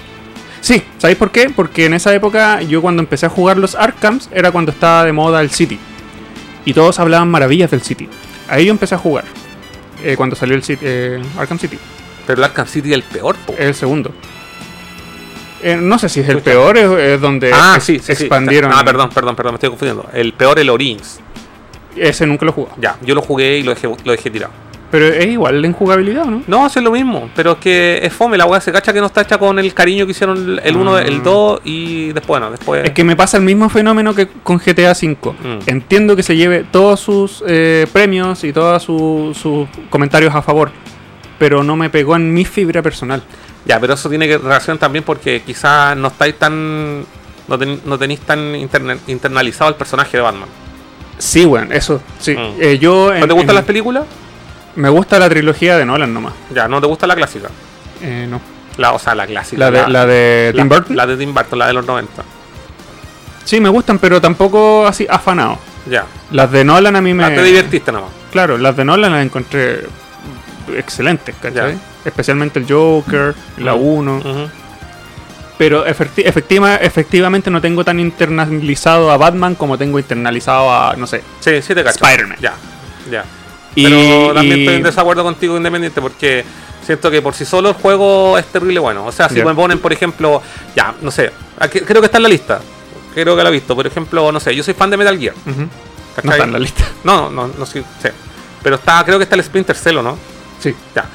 Sí, 0.63 0.83
¿sabéis 0.97 1.19
por 1.19 1.31
qué? 1.31 1.51
Porque 1.51 1.85
en 1.85 1.93
esa 1.93 2.15
época 2.15 2.63
yo 2.63 2.81
cuando 2.81 3.03
empecé 3.03 3.27
a 3.27 3.29
jugar 3.29 3.59
los 3.59 3.75
Arkhams 3.75 4.31
era 4.33 4.51
cuando 4.51 4.71
estaba 4.73 5.05
de 5.05 5.13
moda 5.13 5.43
el 5.43 5.51
City. 5.51 5.79
Y 6.65 6.73
todos 6.73 6.99
hablaban 6.99 7.31
maravillas 7.31 7.71
del 7.71 7.83
City. 7.83 8.09
Ahí 8.49 8.65
yo 8.65 8.71
empecé 8.71 8.95
a 8.95 8.99
jugar. 8.99 9.25
Eh, 10.03 10.17
cuando 10.17 10.37
salió 10.37 10.55
el 10.57 10.63
City- 10.63 10.85
eh, 10.85 11.23
Arkham 11.39 11.59
City. 11.59 11.79
Pero 12.27 12.39
el 12.39 12.45
Arkham 12.45 12.67
City 12.67 12.91
es 12.91 12.95
el 12.95 13.03
peor, 13.03 13.37
po. 13.47 13.53
Es 13.55 13.61
el 13.61 13.75
segundo. 13.75 14.13
Eh, 15.63 15.77
no 15.77 15.99
sé 15.99 16.09
si 16.09 16.21
es 16.21 16.29
el 16.29 16.41
peor, 16.41 16.77
es, 16.79 16.91
es 16.91 17.21
donde 17.21 17.51
ah, 17.53 17.79
sí, 17.81 17.99
sí. 17.99 18.13
expandieron. 18.13 18.73
Ah, 18.75 18.83
perdón, 18.85 19.11
perdón, 19.11 19.37
perdón, 19.37 19.53
me 19.53 19.57
estoy 19.57 19.69
confundiendo. 19.71 20.09
El 20.13 20.33
peor 20.33 20.59
el 20.59 20.71
Origins. 20.71 21.21
Ese 21.97 22.27
nunca 22.27 22.47
lo 22.47 22.53
jugó. 22.53 22.71
Ya, 22.81 22.97
yo 23.03 23.15
lo 23.15 23.21
jugué 23.21 23.59
y 23.59 23.63
lo 23.63 23.75
dejé, 23.75 23.89
lo 23.89 24.13
dejé 24.13 24.31
tirado. 24.31 24.53
Pero 24.91 25.07
es 25.07 25.27
igual 25.27 25.65
en 25.65 25.73
jugabilidad, 25.73 26.25
¿no? 26.25 26.43
No, 26.49 26.67
es 26.67 26.75
lo 26.77 26.91
mismo, 26.91 27.31
pero 27.37 27.53
es 27.53 27.59
que 27.59 28.01
es 28.03 28.13
fome, 28.13 28.37
la 28.37 28.47
weá 28.47 28.61
se 28.61 28.73
cacha 28.73 28.93
que 28.93 28.99
no 29.01 29.07
está 29.07 29.21
hecha 29.21 29.39
con 29.39 29.57
el 29.61 29.73
cariño 29.73 30.05
que 30.05 30.11
hicieron 30.11 30.59
el 30.63 30.77
1, 30.77 30.97
Ah. 30.97 31.03
el 31.03 31.23
2 31.23 31.61
y 31.65 32.07
después, 32.09 32.27
bueno, 32.41 32.51
después... 32.51 32.85
Es 32.85 32.91
que 32.91 33.05
me 33.05 33.15
pasa 33.15 33.37
el 33.37 33.45
mismo 33.45 33.69
fenómeno 33.69 34.15
que 34.15 34.27
con 34.43 34.59
GTA 34.59 34.91
V. 34.91 35.17
Mm. 35.17 35.59
Entiendo 35.67 36.17
que 36.17 36.25
se 36.25 36.35
lleve 36.35 36.65
todos 36.73 36.99
sus 36.99 37.45
eh, 37.47 37.87
premios 37.93 38.43
y 38.43 38.53
todos 38.53 38.83
su- 38.83 39.33
sus 39.41 39.69
comentarios 39.91 40.35
a 40.35 40.43
favor, 40.43 40.73
pero 41.39 41.63
no 41.63 41.77
me 41.77 41.89
pegó 41.89 42.17
en 42.17 42.35
mi 42.35 42.45
fibra 42.45 42.83
personal. 42.83 43.23
Ya, 43.67 43.79
pero 43.79 43.95
eso 43.95 44.09
tiene 44.09 44.27
que 44.27 44.39
relación 44.39 44.77
también 44.79 45.05
porque 45.05 45.43
quizás 45.47 45.97
no 45.97 46.09
estáis 46.09 46.35
tan... 46.37 47.05
No, 47.47 47.57
ten- 47.59 47.81
no 47.85 47.97
tenéis 47.97 48.21
tan 48.21 48.57
internalizado 49.07 49.71
el 49.71 49.77
personaje 49.77 50.17
de 50.17 50.23
Batman. 50.23 50.49
Sí, 51.19 51.45
bueno, 51.45 51.73
eso, 51.73 52.01
sí. 52.19 52.35
Mm. 52.35 52.55
Eh, 52.61 52.79
yo 52.81 53.09
¿No 53.11 53.15
en- 53.15 53.21
te 53.29 53.33
gustan 53.35 53.51
en- 53.51 53.55
las 53.57 53.65
películas? 53.65 54.05
Me 54.77 54.89
gusta 54.89 55.19
la 55.19 55.29
trilogía 55.29 55.77
de 55.77 55.85
Nolan 55.85 56.13
nomás. 56.15 56.33
Ya, 56.55 56.69
¿no 56.69 56.81
te 56.81 56.87
gusta 56.87 57.07
la 57.07 57.15
clásica? 57.17 57.49
Eh, 58.03 58.27
no. 58.29 58.41
La, 58.77 58.93
o 58.93 58.99
sea, 58.99 59.15
la 59.15 59.27
clásica. 59.27 59.59
La 59.59 59.71
de, 59.71 59.89
la 59.89 60.07
de 60.07 60.53
Tim 60.55 60.69
la- 60.69 60.75
Burton. 60.77 60.97
La 60.97 61.07
de 61.07 61.17
Tim 61.17 61.35
Burton, 61.35 61.59
la 61.59 61.67
de 61.67 61.73
los 61.73 61.87
90. 61.87 62.23
Sí, 63.45 63.61
me 63.61 63.69
gustan, 63.69 63.99
pero 63.99 64.21
tampoco 64.21 64.87
así 64.87 65.07
afanado. 65.11 65.59
Ya. 65.89 66.05
Las 66.31 66.51
de 66.53 66.65
Nolan 66.65 66.95
a 66.97 67.01
mí 67.01 67.13
me. 67.15 67.25
Ah, 67.25 67.35
te 67.35 67.43
divertiste 67.43 67.91
nomás. 67.91 68.11
Claro, 68.31 68.57
las 68.59 68.77
de 68.77 68.85
Nolan 68.85 69.13
las 69.13 69.25
encontré 69.25 69.87
excelentes, 70.77 71.35
¿cachai? 71.43 71.73
Ya. 71.75 71.79
Especialmente 72.05 72.59
el 72.61 72.67
Joker, 72.69 73.35
la 73.59 73.75
Mm. 73.75 73.83
1. 73.83 74.17
Ujú. 74.19 74.51
Pero 75.59 75.85
efecti- 75.87 76.23
efectiva- 76.25 76.77
efectivamente 76.77 77.51
no 77.51 77.61
tengo 77.61 77.85
tan 77.85 78.01
internalizado 78.01 79.11
a 79.11 79.17
Batman 79.19 79.55
como 79.57 79.77
tengo 79.77 79.99
internalizado 79.99 80.73
a, 80.73 80.95
no 80.97 81.07
sé. 81.07 81.23
Sí, 81.41 81.61
sí 81.61 81.75
te. 81.75 81.81
Spider-Man. 81.81 82.39
Ya, 82.41 82.55
ya. 83.11 83.25
Y, 83.75 83.85
Pero 83.85 84.35
también 84.35 84.61
estoy 84.61 84.75
en 84.77 84.83
desacuerdo 84.83 85.23
contigo 85.23 85.57
independiente 85.57 86.01
porque 86.01 86.45
siento 86.85 87.11
que 87.11 87.23
por 87.23 87.35
sí 87.35 87.45
solo 87.45 87.69
el 87.71 87.75
juego 87.77 88.37
es 88.39 88.47
terrible 88.47 88.81
bueno. 88.81 89.07
O 89.07 89.13
sea, 89.13 89.29
si 89.29 89.37
me 89.47 89.55
ponen, 89.55 89.79
por 89.79 89.93
ejemplo, 89.93 90.43
ya, 90.75 90.95
no 91.01 91.11
sé, 91.11 91.31
aquí- 91.59 91.81
creo 91.81 92.01
que 92.01 92.07
está 92.07 92.19
en 92.19 92.23
la 92.25 92.29
lista. 92.29 92.61
Creo 93.15 93.37
que 93.37 93.43
lo 93.43 93.49
he 93.49 93.53
visto. 93.53 93.75
Por 93.75 93.87
ejemplo, 93.87 94.31
no 94.33 94.41
sé, 94.41 94.55
yo 94.55 94.63
soy 94.63 94.75
fan 94.75 94.91
de 94.91 94.97
Metal 94.97 95.19
Gear. 95.19 95.35
No 96.25 96.33
está 96.33 96.45
en 96.45 96.53
la 96.53 96.59
lista. 96.59 96.85
No, 97.05 97.31
no, 97.31 97.49
no, 97.49 97.67
sí, 97.67 97.83
sí. 98.03 98.09
Pero 98.63 98.77
está, 98.77 99.03
creo 99.05 99.19
que 99.19 99.25
está 99.25 99.37
el 99.37 99.43
Splinter 99.45 99.77
Cell, 99.77 99.97
¿o 99.99 100.03
¿no? 100.03 100.17
Sí. 100.61 100.75
Ya. 100.95 101.07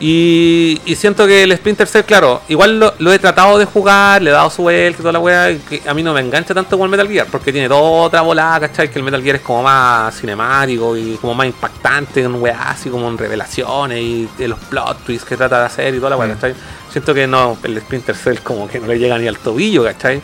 Y, 0.00 0.80
y 0.84 0.94
siento 0.94 1.26
que 1.26 1.42
el 1.42 1.56
Splinter 1.56 1.88
Cell, 1.88 2.04
claro, 2.04 2.40
igual 2.48 2.78
lo, 2.78 2.94
lo 2.98 3.12
he 3.12 3.18
tratado 3.18 3.58
de 3.58 3.64
jugar, 3.64 4.22
le 4.22 4.30
he 4.30 4.32
dado 4.32 4.48
su 4.48 4.62
vuelta 4.62 4.98
y 4.98 5.02
toda 5.02 5.12
la 5.12 5.18
weá, 5.18 5.50
y 5.50 5.58
que 5.58 5.82
a 5.88 5.92
mí 5.92 6.04
no 6.04 6.12
me 6.14 6.20
engancha 6.20 6.54
tanto 6.54 6.70
como 6.70 6.84
el 6.84 6.90
Metal 6.90 7.08
Gear, 7.08 7.26
porque 7.30 7.50
tiene 7.52 7.68
toda 7.68 7.80
otra 7.80 8.20
volada, 8.20 8.60
¿cachai? 8.60 8.90
Que 8.90 8.98
el 9.00 9.04
Metal 9.04 9.20
Gear 9.22 9.36
es 9.36 9.42
como 9.42 9.64
más 9.64 10.14
cinemático 10.20 10.96
y 10.96 11.16
como 11.20 11.34
más 11.34 11.48
impactante, 11.48 12.20
en 12.22 12.34
weá, 12.40 12.70
así 12.70 12.90
como 12.90 13.08
en 13.08 13.18
revelaciones 13.18 14.00
y 14.00 14.28
de 14.38 14.46
los 14.46 14.58
plot 14.60 15.04
twists 15.04 15.26
que 15.28 15.36
trata 15.36 15.58
de 15.60 15.66
hacer 15.66 15.94
y 15.94 15.98
toda 15.98 16.10
la 16.10 16.16
weá, 16.16 16.28
Mm. 16.28 16.32
¿cachai? 16.34 16.54
Siento 16.92 17.12
que 17.12 17.26
no, 17.26 17.58
el 17.64 17.80
Splinter 17.80 18.14
Cell 18.14 18.38
como 18.44 18.68
que 18.68 18.78
no 18.78 18.86
le 18.86 18.98
llega 18.98 19.18
ni 19.18 19.26
al 19.26 19.38
tobillo, 19.38 19.82
¿cachai? 19.82 20.22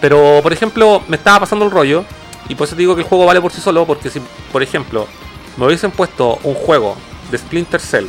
Pero, 0.00 0.38
por 0.42 0.52
ejemplo, 0.52 1.02
me 1.08 1.16
estaba 1.16 1.40
pasando 1.40 1.64
el 1.64 1.70
rollo, 1.72 2.04
y 2.48 2.54
por 2.54 2.66
eso 2.68 2.76
te 2.76 2.80
digo 2.80 2.94
que 2.94 3.02
el 3.02 3.08
juego 3.08 3.26
vale 3.26 3.40
por 3.40 3.50
sí 3.50 3.60
solo, 3.60 3.84
porque 3.86 4.08
si, 4.08 4.20
por 4.52 4.62
ejemplo, 4.62 5.08
me 5.56 5.66
hubiesen 5.66 5.90
puesto 5.90 6.38
un 6.44 6.54
juego 6.54 6.96
de 7.30 7.38
Splinter 7.38 7.80
Cell 7.80 8.06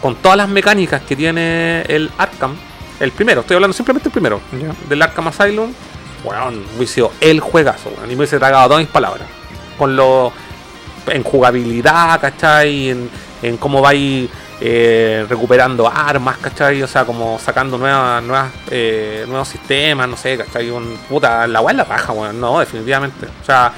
con 0.00 0.16
todas 0.16 0.36
las 0.36 0.48
mecánicas 0.48 1.02
que 1.02 1.16
tiene 1.16 1.82
el 1.82 2.10
Arkham, 2.18 2.56
El 3.00 3.12
primero, 3.12 3.42
estoy 3.42 3.56
hablando 3.56 3.74
simplemente 3.74 4.08
el 4.08 4.12
primero. 4.12 4.40
Del 4.88 5.02
Arkham 5.02 5.28
Asylum. 5.28 5.72
Weón, 6.24 6.64
hubiese 6.76 6.94
sido 6.94 7.12
el 7.20 7.40
juegazo, 7.40 7.90
weón. 7.90 8.10
Y 8.10 8.14
me 8.14 8.20
hubiese 8.20 8.38
tragado 8.38 8.68
todas 8.68 8.82
mis 8.82 8.90
palabras. 8.90 9.28
Con 9.78 9.96
lo. 9.96 10.32
En 11.08 11.22
jugabilidad, 11.22 12.20
¿cachai? 12.20 12.90
En, 12.90 13.10
en 13.42 13.56
cómo 13.58 13.80
vais 13.80 14.28
eh, 14.60 15.26
recuperando 15.28 15.86
armas, 15.86 16.38
¿cachai? 16.38 16.82
O 16.82 16.88
sea, 16.88 17.04
como 17.04 17.38
sacando 17.38 17.76
nuevas, 17.76 18.22
nuevas, 18.22 18.50
eh, 18.70 19.24
nuevos 19.28 19.48
sistemas, 19.48 20.08
no 20.08 20.16
sé, 20.16 20.38
¿cachai? 20.38 20.70
Un, 20.70 20.98
puta, 21.08 21.46
la 21.46 21.60
weá 21.60 21.74
la 21.74 21.84
paja, 21.84 22.12
weón. 22.12 22.40
No, 22.40 22.58
definitivamente. 22.58 23.26
O 23.26 23.44
sea, 23.44 23.72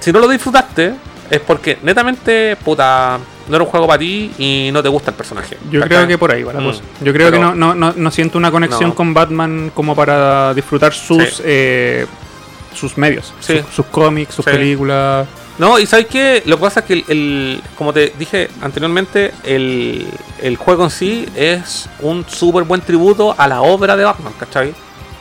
si 0.00 0.10
no 0.12 0.18
lo 0.20 0.28
disfrutaste, 0.28 0.94
es 1.30 1.40
porque 1.40 1.78
netamente, 1.82 2.56
puta, 2.56 3.18
no 3.48 3.54
era 3.56 3.64
un 3.64 3.70
juego 3.70 3.86
para 3.86 3.98
ti 3.98 4.30
y 4.38 4.70
no 4.72 4.82
te 4.82 4.88
gusta 4.88 5.10
el 5.10 5.16
personaje. 5.16 5.56
Yo 5.70 5.80
¿cachai? 5.80 5.96
creo 5.96 6.08
que 6.08 6.18
por 6.18 6.32
ahí 6.32 6.42
va 6.42 6.52
la 6.52 6.60
Mm. 6.60 6.66
cosa. 6.66 6.82
Yo 7.02 7.12
creo 7.12 7.30
que 7.30 7.38
no, 7.38 7.54
no, 7.54 7.74
no, 7.74 7.92
no 7.96 8.10
siento 8.10 8.38
una 8.38 8.50
conexión 8.50 8.92
con 8.92 9.14
Batman 9.14 9.70
como 9.74 9.94
para 9.94 10.52
disfrutar 10.54 10.92
sus 10.92 11.22
Sí. 11.36 11.42
eh, 11.44 12.06
sus 12.74 12.98
medios, 12.98 13.32
Sí. 13.40 13.58
sus, 13.64 13.74
sus 13.74 13.86
cómics, 13.86 14.34
sus 14.34 14.44
Sí. 14.44 14.50
películas. 14.50 15.26
No, 15.58 15.78
y 15.78 15.86
sabes 15.86 16.06
qué, 16.06 16.42
lo 16.44 16.56
que 16.58 16.62
pasa 16.62 16.80
es 16.80 16.86
que 16.86 16.92
el, 16.92 17.04
el- 17.08 17.62
como 17.78 17.94
te 17.94 18.12
dije 18.18 18.48
anteriormente, 18.60 19.32
el, 19.44 20.06
el 20.42 20.56
juego 20.56 20.84
en 20.84 20.90
sí 20.90 21.26
es 21.34 21.88
un 22.00 22.26
súper 22.28 22.64
buen 22.64 22.82
tributo 22.82 23.34
a 23.38 23.48
la 23.48 23.62
obra 23.62 23.96
de 23.96 24.04
Batman, 24.04 24.34
¿cachai? 24.38 24.74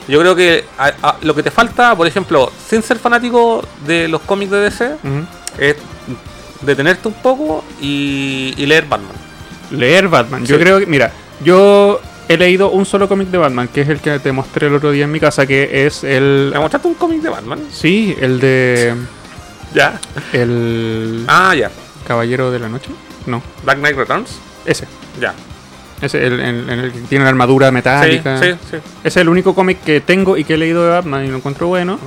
Yo 0.10 0.20
creo 0.20 0.36
que 0.36 0.66
a- 0.78 0.92
a- 1.02 1.16
lo 1.22 1.34
que 1.34 1.42
te 1.42 1.52
falta, 1.52 1.96
por 1.96 2.06
ejemplo, 2.06 2.52
sin 2.68 2.82
ser 2.84 3.00
fanático 3.00 3.64
de 3.88 4.10
los 4.10 4.20
cómics 4.22 4.52
de 4.52 4.60
DC, 4.60 4.96
es 5.58 5.78
detenerte 6.66 7.08
un 7.08 7.14
poco 7.16 7.64
y, 7.82 8.54
y 8.58 8.66
leer 8.66 8.86
Batman. 8.86 9.16
Leer 9.72 10.08
Batman. 10.08 10.46
Yo 10.46 10.60
creo 10.60 10.80
que, 10.80 10.86
mira, 10.86 11.12
yo 11.44 12.00
he 12.28 12.38
leído 12.38 12.70
un 12.72 12.86
solo 12.86 13.08
cómic 13.08 13.30
de 13.30 13.38
Batman, 13.38 13.68
que 13.68 13.82
es 13.82 13.90
el 13.90 14.00
que 14.00 14.20
te 14.20 14.32
mostré 14.32 14.68
el 14.68 14.76
otro 14.76 14.92
día 14.92 15.06
en 15.06 15.12
mi 15.12 15.20
casa, 15.20 15.46
que 15.46 15.86
es 15.86 16.04
el... 16.04 16.50
¿Me 16.54 16.60
mostraste 16.60 16.88
un 16.88 16.94
cómic 16.96 17.22
de 17.22 17.30
Batman? 17.30 17.60
Sí, 17.72 18.16
el 18.20 18.40
de... 18.40 18.94
Ya. 19.74 20.00
El 20.34 21.26
Ah, 21.28 21.54
ya. 21.56 21.70
Caballero 22.08 22.52
de 22.52 22.60
la 22.60 22.70
Noche. 22.70 22.90
No, 23.26 23.42
Dark 23.66 23.80
Knight 23.80 23.98
Returns. 23.98 24.38
ese. 24.66 24.86
Ya. 25.20 25.34
Ese, 26.02 26.26
el, 26.28 26.40
el- 26.40 26.70
en 26.70 26.80
el 26.80 26.92
que 26.92 27.00
tiene 27.02 27.24
la 27.24 27.30
armadura 27.30 27.72
metálica. 27.72 28.38
sí, 28.40 28.78
es 29.04 29.18
el 29.18 29.30
único 29.30 29.56
cómic 29.56 29.82
que 29.84 30.02
tengo 30.02 30.36
y 30.38 30.44
que 30.44 30.56
he 30.56 30.58
leído 30.58 30.84
de 30.84 30.90
Batman 30.92 31.26
y 31.26 31.30
lo 31.30 31.38
encuentro 31.38 31.68
bueno. 31.68 31.98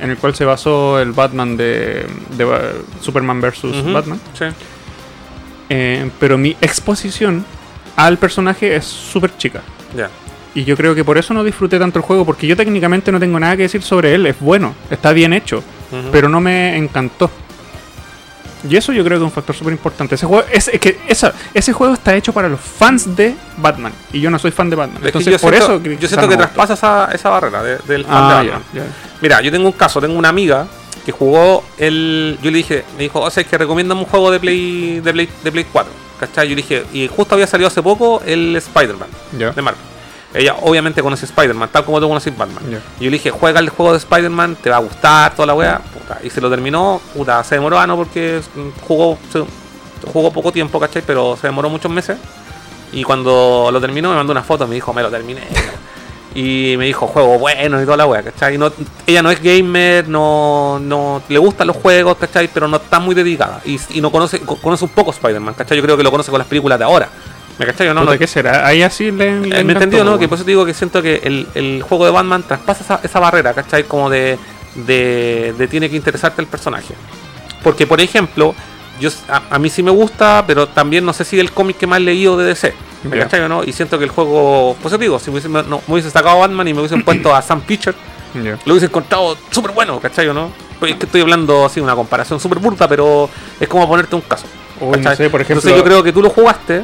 En 0.00 0.10
el 0.10 0.16
cual 0.16 0.34
se 0.34 0.44
basó 0.44 1.00
el 1.00 1.12
Batman 1.12 1.56
de, 1.56 2.06
Superman 3.00 3.40
vs. 3.40 3.92
Batman. 3.92 4.20
Sí. 4.38 4.44
Eh, 5.68 6.10
pero 6.20 6.36
mi 6.38 6.56
exposición 6.60 7.44
al 7.96 8.18
personaje 8.18 8.74
es 8.76 8.84
súper 8.84 9.36
chica. 9.36 9.62
Ya. 9.96 10.08
Y 10.54 10.64
yo 10.64 10.76
creo 10.76 10.94
que 10.94 11.02
por 11.04 11.16
eso 11.16 11.32
no 11.32 11.42
disfruté 11.44 11.78
tanto 11.78 11.98
el 11.98 12.04
juego, 12.04 12.26
porque 12.26 12.46
yo 12.46 12.56
técnicamente 12.56 13.10
no 13.10 13.18
tengo 13.18 13.40
nada 13.40 13.56
que 13.56 13.62
decir 13.62 13.82
sobre 13.82 14.14
él. 14.14 14.26
Es 14.26 14.38
bueno, 14.38 14.74
está 14.90 15.12
bien 15.12 15.32
hecho, 15.32 15.62
pero 16.10 16.28
no 16.28 16.40
me 16.40 16.76
encantó. 16.76 17.30
Y 18.68 18.76
eso 18.76 18.92
yo 18.92 19.02
creo 19.04 19.18
que 19.18 19.24
es 19.24 19.28
un 19.28 19.32
factor 19.32 19.54
súper 19.56 19.72
importante. 19.72 20.14
Ese 20.14 20.26
juego, 20.26 20.44
es, 20.52 20.68
es 20.68 20.80
que 20.80 21.00
esa- 21.08 21.32
ese 21.52 21.72
juego 21.72 21.94
está 21.94 22.14
hecho 22.14 22.32
para 22.32 22.48
los 22.48 22.60
fans 22.60 23.16
de 23.16 23.34
Batman. 23.56 23.92
Y 24.12 24.20
yo 24.20 24.30
no 24.30 24.38
soy 24.38 24.50
fan 24.52 24.70
de 24.70 24.76
Batman. 24.76 24.96
Es 24.98 25.02
que 25.12 25.18
Entonces, 25.18 25.40
por 25.40 25.52
siento, 25.54 25.74
eso 25.76 25.82
yo 26.00 26.08
siento 26.08 26.26
no 26.26 26.28
que 26.30 26.36
traspasa 26.36 26.74
esa, 26.74 27.08
esa 27.12 27.28
barrera 27.30 27.62
de- 27.62 27.78
del 27.78 28.04
fan 28.04 28.14
Ah, 28.16 28.42
de 28.42 28.50
Batman. 28.50 28.62
Mira, 29.20 29.40
yo 29.40 29.50
tengo 29.50 29.66
un 29.66 29.72
caso, 29.72 30.00
tengo 30.00 30.18
una 30.18 30.28
amiga 30.28 30.66
que 31.04 31.10
jugó 31.12 31.64
el. 31.78 32.38
Yo 32.42 32.50
le 32.50 32.58
dije, 32.58 32.84
me 32.96 33.02
dijo, 33.04 33.20
o 33.20 33.30
sea, 33.30 33.42
es 33.42 33.48
que 33.48 33.58
recomiéndame 33.58 34.00
un 34.02 34.06
juego 34.06 34.30
de 34.30 34.38
Play, 34.38 35.00
de 35.00 35.12
Play, 35.12 35.28
de 35.42 35.52
Play 35.52 35.66
4. 35.72 35.92
¿Cachai? 36.20 36.48
Yo 36.48 36.54
le 36.54 36.62
dije, 36.62 36.84
y 36.92 37.08
justo 37.08 37.34
había 37.34 37.48
salido 37.48 37.66
hace 37.66 37.82
poco 37.82 38.22
el 38.24 38.54
Spider-Man 38.54 39.08
de 39.52 39.62
Marvel. 39.62 39.82
Ella 40.34 40.56
obviamente 40.62 41.02
conoce 41.02 41.26
Spider-Man, 41.26 41.68
tal 41.70 41.84
como 41.84 42.00
tú 42.00 42.08
conoces 42.08 42.36
Batman. 42.36 42.62
Ya. 42.70 42.78
Y 43.00 43.04
yo 43.04 43.10
le 43.10 43.16
dije, 43.18 43.30
juega 43.30 43.60
el 43.60 43.68
juego 43.68 43.92
de 43.92 43.98
Spider-Man, 43.98 44.56
te 44.62 44.70
va 44.70 44.76
a 44.76 44.80
gustar, 44.80 45.34
toda 45.34 45.46
la 45.46 45.54
wea. 45.54 45.78
Puta, 45.92 46.18
y 46.24 46.30
se 46.30 46.40
lo 46.40 46.48
terminó, 46.48 47.00
puta, 47.14 47.44
se 47.44 47.56
demoró, 47.56 47.78
ah, 47.78 47.86
no, 47.86 47.96
porque 47.96 48.40
mm, 48.54 48.80
jugó, 48.86 49.18
se- 49.30 49.44
jugó 50.10 50.32
poco 50.32 50.50
tiempo, 50.50 50.80
¿cachai? 50.80 51.02
Pero 51.06 51.36
se 51.38 51.46
demoró 51.48 51.68
muchos 51.68 51.90
meses. 51.92 52.16
Y 52.92 53.02
cuando 53.04 53.68
lo 53.72 53.80
terminó 53.80 54.10
me 54.10 54.16
mandó 54.16 54.32
una 54.32 54.42
foto, 54.42 54.66
me 54.66 54.74
dijo, 54.74 54.92
me 54.94 55.02
lo 55.02 55.10
terminé. 55.10 55.42
y 56.34 56.76
me 56.78 56.86
dijo, 56.86 57.06
juego 57.06 57.38
bueno 57.38 57.80
y 57.80 57.84
toda 57.84 57.98
la 57.98 58.06
wea, 58.06 58.22
¿cachai? 58.22 58.54
Y 58.54 58.58
no, 58.58 58.72
ella 59.06 59.22
no 59.22 59.30
es 59.30 59.42
gamer, 59.42 60.08
no, 60.08 60.78
no 60.80 61.22
le 61.28 61.38
gustan 61.38 61.66
los 61.66 61.76
juegos, 61.76 62.16
¿cachai? 62.16 62.48
Pero 62.48 62.68
no 62.68 62.78
está 62.78 62.98
muy 63.00 63.14
dedicada. 63.14 63.60
Y, 63.66 63.78
y 63.90 64.00
no 64.00 64.10
conoce, 64.10 64.40
co- 64.40 64.56
conoce 64.56 64.84
un 64.84 64.90
poco 64.92 65.10
Spider-Man, 65.10 65.52
¿cachai? 65.54 65.76
Yo 65.76 65.82
creo 65.82 65.96
que 65.98 66.02
lo 66.02 66.10
conoce 66.10 66.30
con 66.30 66.38
las 66.38 66.48
películas 66.48 66.78
de 66.78 66.86
ahora. 66.86 67.08
¿Me 67.58 67.66
cachai? 67.66 67.88
o 67.88 67.94
No, 67.94 68.04
no, 68.04 68.18
¿Qué 68.18 68.26
será? 68.26 68.66
Ahí 68.66 68.82
así 68.82 69.10
le. 69.10 69.40
le 69.40 69.60
eh, 69.60 69.64
¿Me 69.64 69.72
entendido, 69.74 70.04
no? 70.04 70.18
Que 70.18 70.28
por 70.28 70.36
eso 70.36 70.44
te 70.44 70.50
digo 70.50 70.64
que 70.64 70.74
siento 70.74 71.02
que 71.02 71.20
el, 71.24 71.46
el 71.54 71.82
juego 71.82 72.04
de 72.06 72.10
Batman 72.10 72.42
traspasa 72.42 72.82
esa, 72.84 73.00
esa 73.02 73.20
barrera, 73.20 73.52
¿cachai? 73.54 73.84
Como 73.84 74.08
de, 74.10 74.38
de, 74.74 75.54
de 75.56 75.68
tiene 75.68 75.88
que 75.90 75.96
interesarte 75.96 76.40
el 76.40 76.46
personaje. 76.48 76.94
Porque, 77.62 77.86
por 77.86 78.00
ejemplo, 78.00 78.54
yo 79.00 79.10
a, 79.28 79.42
a 79.54 79.58
mí 79.58 79.68
sí 79.70 79.82
me 79.82 79.90
gusta, 79.90 80.44
pero 80.46 80.66
también 80.68 81.04
no 81.04 81.12
sé 81.12 81.24
si 81.24 81.38
el 81.38 81.52
cómic 81.52 81.76
que 81.78 81.86
más 81.86 81.98
he 81.98 82.02
leído 82.02 82.36
de 82.36 82.46
DC. 82.46 82.74
¿Me 83.04 83.16
Ya. 83.16 83.24
cachai 83.24 83.40
o 83.40 83.48
no? 83.48 83.64
Y 83.64 83.72
siento 83.72 83.98
que 83.98 84.04
el 84.04 84.10
juego, 84.10 84.76
pues 84.80 84.92
eso 84.92 84.98
te 84.98 85.04
digo, 85.04 85.18
si 85.18 85.26
me 85.30 85.34
hubiese, 85.38 85.48
no, 85.48 85.82
me 85.86 85.94
hubiese 85.94 86.10
sacado 86.10 86.36
a 86.36 86.46
Batman 86.46 86.68
y 86.68 86.72
me 86.72 86.80
hubiesen 86.80 87.02
puesto 87.04 87.34
a 87.34 87.42
Sam 87.42 87.60
Pitcher, 87.62 87.94
lo 88.64 88.72
hubiese 88.72 88.86
encontrado 88.86 89.36
súper 89.50 89.72
bueno, 89.72 90.00
¿cachai 90.00 90.26
o 90.28 90.32
no? 90.34 90.50
Pues 90.80 90.92
es 90.92 90.98
que 90.98 91.06
estoy 91.06 91.20
hablando 91.20 91.64
así, 91.66 91.80
una 91.80 91.94
comparación 91.94 92.40
súper 92.40 92.58
burda, 92.60 92.88
pero 92.88 93.28
es 93.60 93.68
como 93.68 93.86
ponerte 93.88 94.14
un 94.16 94.22
caso. 94.22 94.46
Uy, 94.80 94.86
no 94.86 94.92
¿cachai? 94.98 95.16
sé, 95.16 95.30
por 95.30 95.40
ejemplo. 95.40 95.60
Entonces 95.60 95.76
yo 95.78 95.84
creo 95.84 96.02
que 96.02 96.12
tú 96.12 96.22
lo 96.22 96.30
jugaste, 96.30 96.82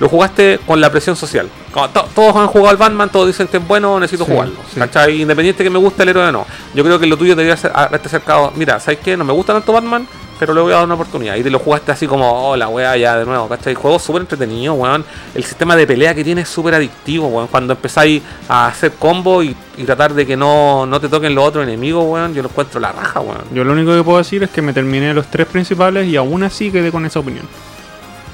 lo 0.00 0.08
jugaste 0.08 0.60
con 0.66 0.80
la 0.80 0.90
presión 0.90 1.16
social. 1.16 1.48
To- 1.72 2.08
todos 2.14 2.34
han 2.36 2.46
jugado 2.48 2.70
al 2.70 2.76
Batman, 2.76 3.08
todos 3.10 3.26
dicen 3.28 3.46
que 3.48 3.58
es 3.58 3.66
bueno, 3.68 3.98
necesito 4.00 4.24
Sí, 4.24 4.32
jugarlo. 4.32 4.54
sí. 4.72 4.78
¿cachai? 4.80 5.22
Independiente 5.22 5.62
que 5.64 5.70
me 5.70 5.78
guste 5.78 6.02
el 6.02 6.08
héroe 6.10 6.26
o 6.28 6.32
no. 6.32 6.46
Yo 6.74 6.82
creo 6.84 6.98
que 6.98 7.06
lo 7.06 7.16
tuyo 7.16 7.36
debería 7.36 7.56
ser 7.56 7.70
haberte 7.74 8.08
acercado, 8.08 8.52
mira, 8.56 8.80
¿sabes 8.80 9.00
qué? 9.00 9.16
No 9.16 9.24
me 9.24 9.32
gusta 9.32 9.52
tanto 9.52 9.72
Batman, 9.72 10.06
pero 10.40 10.54
le 10.54 10.60
voy 10.60 10.72
a 10.72 10.76
dar 10.76 10.84
una 10.84 10.94
oportunidad. 10.94 11.34
Y 11.36 11.42
te 11.42 11.50
lo 11.50 11.58
jugaste 11.58 11.92
así 11.92 12.06
como, 12.06 12.50
oh, 12.50 12.56
la 12.56 12.68
wea 12.68 12.96
ya 12.96 13.16
de 13.16 13.24
nuevo, 13.24 13.48
¿cachai? 13.48 13.74
Juego 13.74 13.98
súper 13.98 14.22
entretenido, 14.22 14.74
weón. 14.74 15.04
El 15.34 15.44
sistema 15.44 15.74
de 15.76 15.86
pelea 15.86 16.14
que 16.14 16.22
tiene 16.24 16.40
es 16.42 16.48
súper 16.48 16.74
adictivo, 16.74 17.26
weón. 17.28 17.48
Cuando 17.48 17.72
empezáis 17.74 18.22
a 18.48 18.66
hacer 18.68 18.92
combo 18.92 19.42
y, 19.42 19.54
y 19.76 19.84
tratar 19.84 20.14
de 20.14 20.26
que 20.26 20.36
no, 20.36 20.86
no 20.86 21.00
te 21.00 21.08
toquen 21.08 21.34
los 21.34 21.44
otros 21.44 21.64
enemigos, 21.64 22.04
weón, 22.06 22.34
yo 22.34 22.42
lo 22.42 22.48
encuentro 22.48 22.80
la 22.80 22.92
raja, 22.92 23.20
weón. 23.20 23.42
Yo 23.52 23.62
lo 23.64 23.72
único 23.72 23.94
que 23.96 24.02
puedo 24.02 24.18
decir 24.18 24.42
es 24.44 24.50
que 24.50 24.62
me 24.62 24.72
terminé 24.72 25.12
los 25.12 25.26
tres 25.26 25.46
principales 25.48 26.06
y 26.08 26.16
aún 26.16 26.42
así 26.44 26.70
quedé 26.70 26.90
con 26.92 27.04
esa 27.04 27.18
opinión. 27.20 27.46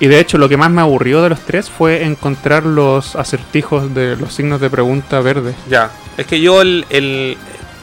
Y 0.00 0.06
de 0.08 0.18
hecho, 0.20 0.38
lo 0.38 0.48
que 0.48 0.56
más 0.56 0.70
me 0.70 0.80
aburrió 0.80 1.22
de 1.22 1.28
los 1.28 1.40
tres 1.40 1.70
fue 1.70 2.04
encontrar 2.04 2.64
los 2.64 3.16
acertijos 3.16 3.94
de 3.94 4.16
los 4.16 4.34
signos 4.34 4.60
de 4.60 4.68
pregunta 4.70 5.20
verde. 5.20 5.54
Ya. 5.68 5.90
Es 6.16 6.26
que 6.26 6.40
yo 6.40 6.62
el. 6.62 6.84
el 6.90 7.36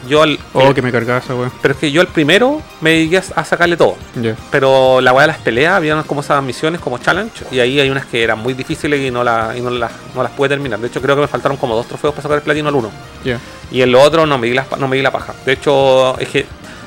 yo 0.08 0.24
el, 0.24 0.36
Oh, 0.52 0.62
el- 0.68 0.74
que 0.74 0.82
me 0.82 0.90
cargaba 0.90 1.20
esa 1.20 1.32
wea. 1.36 1.48
Pero 1.62 1.74
es 1.74 1.78
que 1.80 1.92
yo 1.92 2.00
al 2.00 2.08
primero 2.08 2.60
me 2.80 2.90
dediqué 2.90 3.18
a 3.36 3.44
sacarle 3.44 3.76
todo. 3.76 3.96
Ya. 4.20 4.34
Pero 4.50 5.00
la 5.00 5.12
weá 5.12 5.22
de 5.22 5.26
las 5.28 5.38
peleas, 5.38 5.74
había 5.76 5.94
unas 5.94 6.06
como 6.06 6.22
esas 6.22 6.42
misiones 6.42 6.80
como 6.80 6.98
challenge. 6.98 7.44
Y 7.52 7.60
ahí 7.60 7.78
hay 7.78 7.88
unas 7.88 8.06
que 8.06 8.22
eran 8.24 8.40
muy 8.40 8.52
difíciles 8.54 9.00
y 9.00 9.12
no, 9.12 9.22
la, 9.22 9.54
y 9.56 9.60
no, 9.60 9.70
las, 9.70 9.92
no 10.16 10.22
las 10.24 10.32
pude 10.32 10.48
terminar. 10.48 10.80
De 10.80 10.88
hecho, 10.88 11.00
creo 11.00 11.14
que 11.14 11.20
me 11.22 11.28
faltaron 11.28 11.56
como 11.56 11.76
dos 11.76 11.86
trofeos 11.86 12.12
para 12.14 12.22
sacar 12.24 12.38
el 12.38 12.42
platino 12.42 12.68
al 12.68 12.74
uno. 12.74 12.90
Ya. 13.24 13.38
Y 13.70 13.80
en 13.82 13.92
lo 13.92 14.02
otro 14.02 14.26
no 14.26 14.38
me 14.38 14.48
di 14.48 14.54
la, 14.54 14.66
no 14.76 14.88
me 14.88 14.96
di 14.96 15.02
la 15.02 15.12
paja. 15.12 15.34
De 15.46 15.52
hecho, 15.52 16.18
es 16.18 16.28
que 16.28 16.46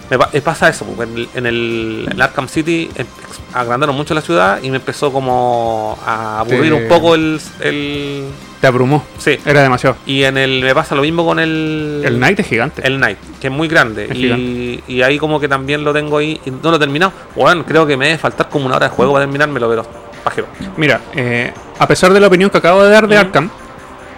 me, 0.09 0.17
pa- 0.17 0.29
me 0.31 0.41
pasa 0.41 0.69
eso. 0.69 0.85
porque 0.85 1.03
En 1.11 1.17
el, 1.17 1.29
en 1.35 1.45
el, 1.45 2.07
en 2.11 2.21
Arkham 2.21 2.47
City 2.47 2.89
em- 2.95 3.05
agrandaron 3.53 3.95
mucho 3.95 4.13
la 4.13 4.21
ciudad 4.21 4.59
y 4.61 4.69
me 4.69 4.77
empezó 4.77 5.11
como 5.11 5.97
a 6.05 6.39
aburrir 6.39 6.73
un 6.73 6.87
poco 6.87 7.15
el, 7.15 7.39
el. 7.61 8.25
Te 8.61 8.67
abrumó. 8.67 9.03
Sí. 9.17 9.37
Era 9.45 9.61
demasiado. 9.61 9.97
Y 10.05 10.23
en 10.23 10.37
el 10.37 10.61
me 10.63 10.73
pasa 10.73 10.95
lo 10.95 11.01
mismo 11.01 11.25
con 11.25 11.39
el. 11.39 12.01
El 12.05 12.17
Knight 12.17 12.39
es 12.39 12.47
gigante. 12.47 12.87
El 12.87 12.97
Knight, 12.97 13.17
que 13.39 13.47
es 13.47 13.53
muy 13.53 13.67
grande. 13.67 14.05
Es 14.09 14.15
y, 14.17 14.83
y 14.87 15.01
ahí 15.01 15.17
como 15.17 15.39
que 15.39 15.47
también 15.47 15.83
lo 15.83 15.93
tengo 15.93 16.17
ahí. 16.17 16.39
Y 16.45 16.51
no 16.51 16.69
lo 16.71 16.75
he 16.77 16.79
terminado. 16.79 17.11
Bueno, 17.35 17.65
creo 17.65 17.85
que 17.85 17.97
me 17.97 18.05
debe 18.07 18.17
faltar 18.17 18.49
como 18.49 18.65
una 18.65 18.75
hora 18.75 18.89
de 18.89 18.95
juego 18.95 19.13
para 19.13 19.25
terminármelo, 19.25 19.69
pero 19.69 19.85
pajero. 20.23 20.47
Mira, 20.77 21.01
eh, 21.13 21.53
a 21.77 21.87
pesar 21.87 22.11
de 22.13 22.19
la 22.19 22.27
opinión 22.27 22.49
que 22.49 22.57
acabo 22.57 22.83
de 22.83 22.89
dar 22.91 23.07
de. 23.07 23.17
Arkham, 23.17 23.49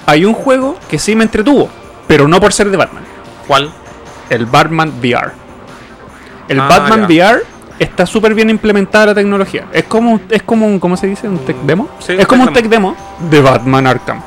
hay 0.06 0.24
un 0.26 0.34
juego 0.34 0.78
que 0.90 0.98
sí 1.00 1.16
me 1.16 1.24
entretuvo, 1.24 1.70
pero 2.08 2.28
no 2.28 2.40
por 2.40 2.54
ser 2.54 2.70
de 2.70 2.78
Batman. 2.78 3.04
¿Cuál? 3.48 3.70
El 4.30 4.46
Batman 4.46 4.94
VR. 5.02 5.32
El 6.48 6.60
Ah, 6.60 6.68
Batman 6.68 7.07
ya. 7.07 7.32
VR 7.36 7.44
está 7.80 8.06
súper 8.06 8.34
bien 8.34 8.49
implementada 8.49 9.07
la 9.07 9.15
tecnología. 9.15 9.65
Es 9.72 9.84
como, 9.84 10.14
un- 10.14 10.22
es 10.30 10.41
como 10.44 10.65
un, 10.65 10.80
¿cómo 10.80 10.98
se 10.98 11.07
dice? 11.07 11.28
¿Un 11.28 11.40
tech 11.40 11.57
demo? 11.64 11.88
Sí, 11.99 12.14
es 12.18 12.26
como 12.28 12.44
un 12.44 12.53
tech 12.53 12.65
demo 12.68 12.95
de 13.30 13.41
Batman 13.41 13.88
Arkham. 13.88 14.22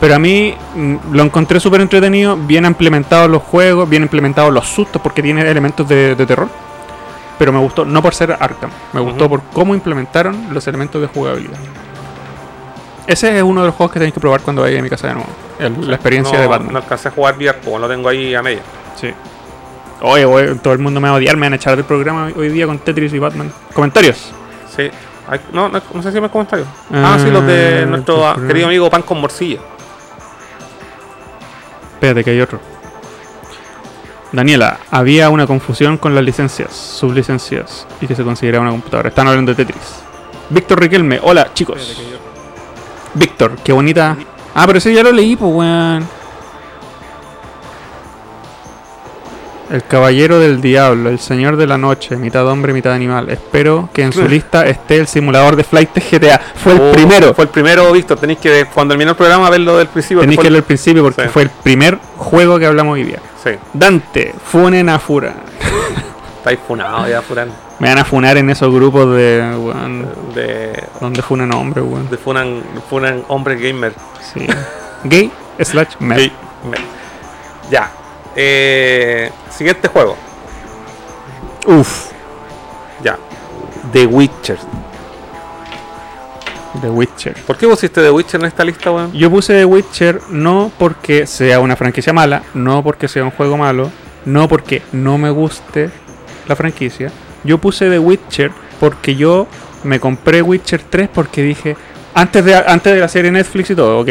Pero 0.00 0.14
a 0.14 0.18
mí 0.18 0.54
mm, 0.74 0.94
lo 1.12 1.22
encontré 1.22 1.58
súper 1.58 1.80
entretenido, 1.80 2.36
bien 2.36 2.64
implementados 2.66 3.30
los 3.30 3.42
juegos, 3.42 3.88
bien 3.88 4.02
implementados 4.02 4.52
los 4.52 4.66
sustos, 4.68 5.00
porque 5.00 5.22
tiene 5.22 5.42
elementos 5.50 5.88
de, 5.88 6.14
de 6.14 6.26
terror. 6.26 6.48
Pero 7.38 7.52
me 7.52 7.58
gustó, 7.58 7.84
no 7.84 8.00
por 8.02 8.14
ser 8.14 8.32
Arkham, 8.38 8.70
me 8.94 9.00
gustó 9.00 9.28
por 9.28 9.42
cómo 9.52 9.74
implementaron 9.74 10.48
los 10.54 10.66
elementos 10.68 11.00
de 11.02 11.06
jugabilidad. 11.08 11.58
Ese 13.06 13.36
es 13.36 13.42
uno 13.42 13.60
de 13.60 13.66
los 13.68 13.76
juegos 13.76 13.92
que 13.92 13.98
tenéis 14.00 14.14
que 14.14 14.20
probar 14.20 14.40
cuando 14.40 14.62
vayáis 14.62 14.80
a 14.80 14.82
mi 14.82 14.90
casa 14.90 15.08
de 15.08 15.14
nuevo. 15.14 15.28
el- 15.58 15.88
la 15.88 15.94
experiencia 15.96 16.34
no, 16.34 16.40
de 16.42 16.46
Batman. 16.48 16.72
No 16.72 16.78
alcancé 16.78 17.08
a 17.08 17.10
jugar 17.12 17.36
VR, 17.38 17.58
como 17.64 17.78
lo 17.78 17.88
tengo 17.88 18.08
ahí 18.08 18.34
a 18.34 18.42
media. 18.42 18.60
Sí. 19.00 19.10
Oye, 20.02 20.24
oye, 20.24 20.54
todo 20.56 20.72
el 20.74 20.78
mundo 20.78 21.00
me 21.00 21.08
va 21.08 21.14
a 21.14 21.18
odiar, 21.18 21.36
me 21.36 21.46
van 21.46 21.54
a 21.54 21.56
echar 21.56 21.74
del 21.76 21.84
programa 21.84 22.30
hoy 22.36 22.48
día 22.50 22.66
con 22.66 22.78
Tetris 22.78 23.12
y 23.14 23.18
Batman. 23.18 23.50
Comentarios. 23.72 24.30
Sí. 24.74 24.90
Hay- 25.28 25.40
no, 25.52 25.68
no, 25.68 25.80
no 25.94 26.02
sé 26.02 26.12
si 26.12 26.20
me 26.20 26.28
comentarios. 26.28 26.68
Ah, 26.92 27.18
sí, 27.20 27.30
los 27.30 27.44
de 27.46 27.82
Ah, 27.82 27.86
nuestro 27.86 28.34
querido 28.46 28.66
amigo 28.66 28.88
Pan 28.90 29.02
con 29.02 29.20
Morcilla. 29.20 29.58
Espérate 31.94 32.22
que 32.24 32.30
hay 32.30 32.40
otro. 32.40 32.60
Daniela, 34.32 34.78
había 34.90 35.30
una 35.30 35.46
confusión 35.46 35.96
con 35.98 36.14
las 36.14 36.22
licencias, 36.22 36.72
sublicencias, 36.74 37.86
y 38.00 38.06
que 38.06 38.14
se 38.14 38.22
consideraba 38.22 38.62
una 38.62 38.70
computadora. 38.72 39.08
Están 39.08 39.28
hablando 39.28 39.54
de 39.54 39.64
Tetris. 39.64 40.02
Víctor 40.50 40.80
Riquelme, 40.80 41.18
hola 41.22 41.52
chicos. 41.54 42.00
Víctor, 43.14 43.56
qué 43.64 43.72
bonita. 43.72 44.16
Ah, 44.54 44.64
pero 44.66 44.78
ese 44.78 44.92
ya 44.92 45.02
lo 45.02 45.10
leí, 45.12 45.36
pues 45.36 45.52
weón. 45.52 46.06
El 49.70 49.82
caballero 49.84 50.38
del 50.38 50.60
diablo, 50.60 51.10
el 51.10 51.18
señor 51.18 51.56
de 51.56 51.66
la 51.66 51.76
noche, 51.76 52.16
mitad 52.16 52.46
hombre, 52.46 52.72
mitad 52.72 52.92
animal. 52.92 53.28
Espero 53.30 53.88
que 53.92 54.02
en 54.02 54.12
su 54.12 54.26
lista 54.28 54.64
esté 54.66 54.98
el 54.98 55.08
simulador 55.08 55.56
de 55.56 55.64
flight 55.64 55.90
GTA. 55.92 56.40
Fue 56.54 56.72
el 56.74 56.80
Oh, 56.80 56.92
primero. 56.92 57.34
Fue 57.34 57.44
el 57.44 57.50
primero, 57.50 57.90
Víctor. 57.92 58.16
Tenéis 58.18 58.38
que, 58.38 58.66
cuando 58.72 58.92
terminó 58.92 59.10
el 59.10 59.16
programa, 59.16 59.50
verlo 59.50 59.76
del 59.76 59.88
principio. 59.88 60.20
Tenéis 60.20 60.38
que 60.38 60.44
verlo 60.44 60.58
al 60.58 60.64
principio 60.64 61.02
porque 61.02 61.22
Sí. 61.24 61.28
fue 61.30 61.42
el 61.42 61.50
primer 61.50 61.98
juego 62.16 62.58
que 62.60 62.66
hablamos 62.66 62.94
hoy 62.94 63.02
día. 63.04 63.18
Sí, 63.42 63.50
Dante, 63.72 64.34
funen 64.52 64.88
a 64.88 65.00
Fura. 65.00 65.34
estáis 66.38 66.60
funado 66.66 67.08
ya, 67.08 67.20
Furan. 67.22 67.48
Me 67.80 67.88
van 67.88 67.98
a 67.98 68.04
funar 68.04 68.36
en 68.36 68.48
esos 68.50 68.72
grupos 68.72 69.14
de. 69.16 69.52
weón, 69.58 70.08
De, 70.32 70.80
donde 71.00 71.22
funan 71.22 71.52
hombres, 71.52 71.84
weón. 71.84 72.08
de 72.08 72.16
Funan, 72.16 72.62
Funan 72.88 73.24
hombre 73.28 73.56
gamer. 73.56 73.92
Sí. 74.32 74.46
Gay 75.04 75.30
slash 75.60 75.94
mad. 75.98 76.16
Gay- 76.18 76.32
Ya. 77.70 77.90
Eh, 78.36 79.30
siguiente 79.50 79.88
juego. 79.88 80.16
Uf. 81.66 82.10
Ya. 83.02 83.18
The 83.92 84.06
Witcher. 84.06 84.58
The 86.80 86.90
Witcher. 86.90 87.34
¿Por 87.46 87.56
qué 87.56 87.66
pusiste 87.66 88.02
The 88.02 88.10
Witcher 88.10 88.40
en 88.40 88.46
esta 88.46 88.64
lista, 88.64 88.90
weón? 88.90 89.12
Yo 89.12 89.30
puse 89.30 89.54
The 89.54 89.64
Witcher 89.64 90.20
no 90.28 90.70
porque 90.78 91.26
sea 91.26 91.60
una 91.60 91.76
franquicia 91.76 92.12
mala, 92.12 92.42
no 92.54 92.82
porque 92.82 93.08
sea 93.08 93.24
un 93.24 93.30
juego 93.30 93.56
malo, 93.56 93.90
no 94.26 94.48
porque 94.48 94.82
no 94.92 95.16
me 95.16 95.30
guste 95.30 95.90
la 96.46 96.54
franquicia. 96.54 97.10
Yo 97.44 97.58
puse 97.58 97.88
The 97.88 97.98
Witcher 97.98 98.52
porque 98.78 99.16
yo 99.16 99.46
me 99.84 100.00
compré 100.00 100.42
Witcher 100.42 100.82
3 100.82 101.08
porque 101.12 101.42
dije, 101.42 101.76
antes 102.14 102.44
de, 102.44 102.54
antes 102.54 102.92
de 102.92 103.00
la 103.00 103.08
serie 103.08 103.30
Netflix 103.30 103.70
y 103.70 103.74
todo, 103.74 104.00
¿ok? 104.00 104.08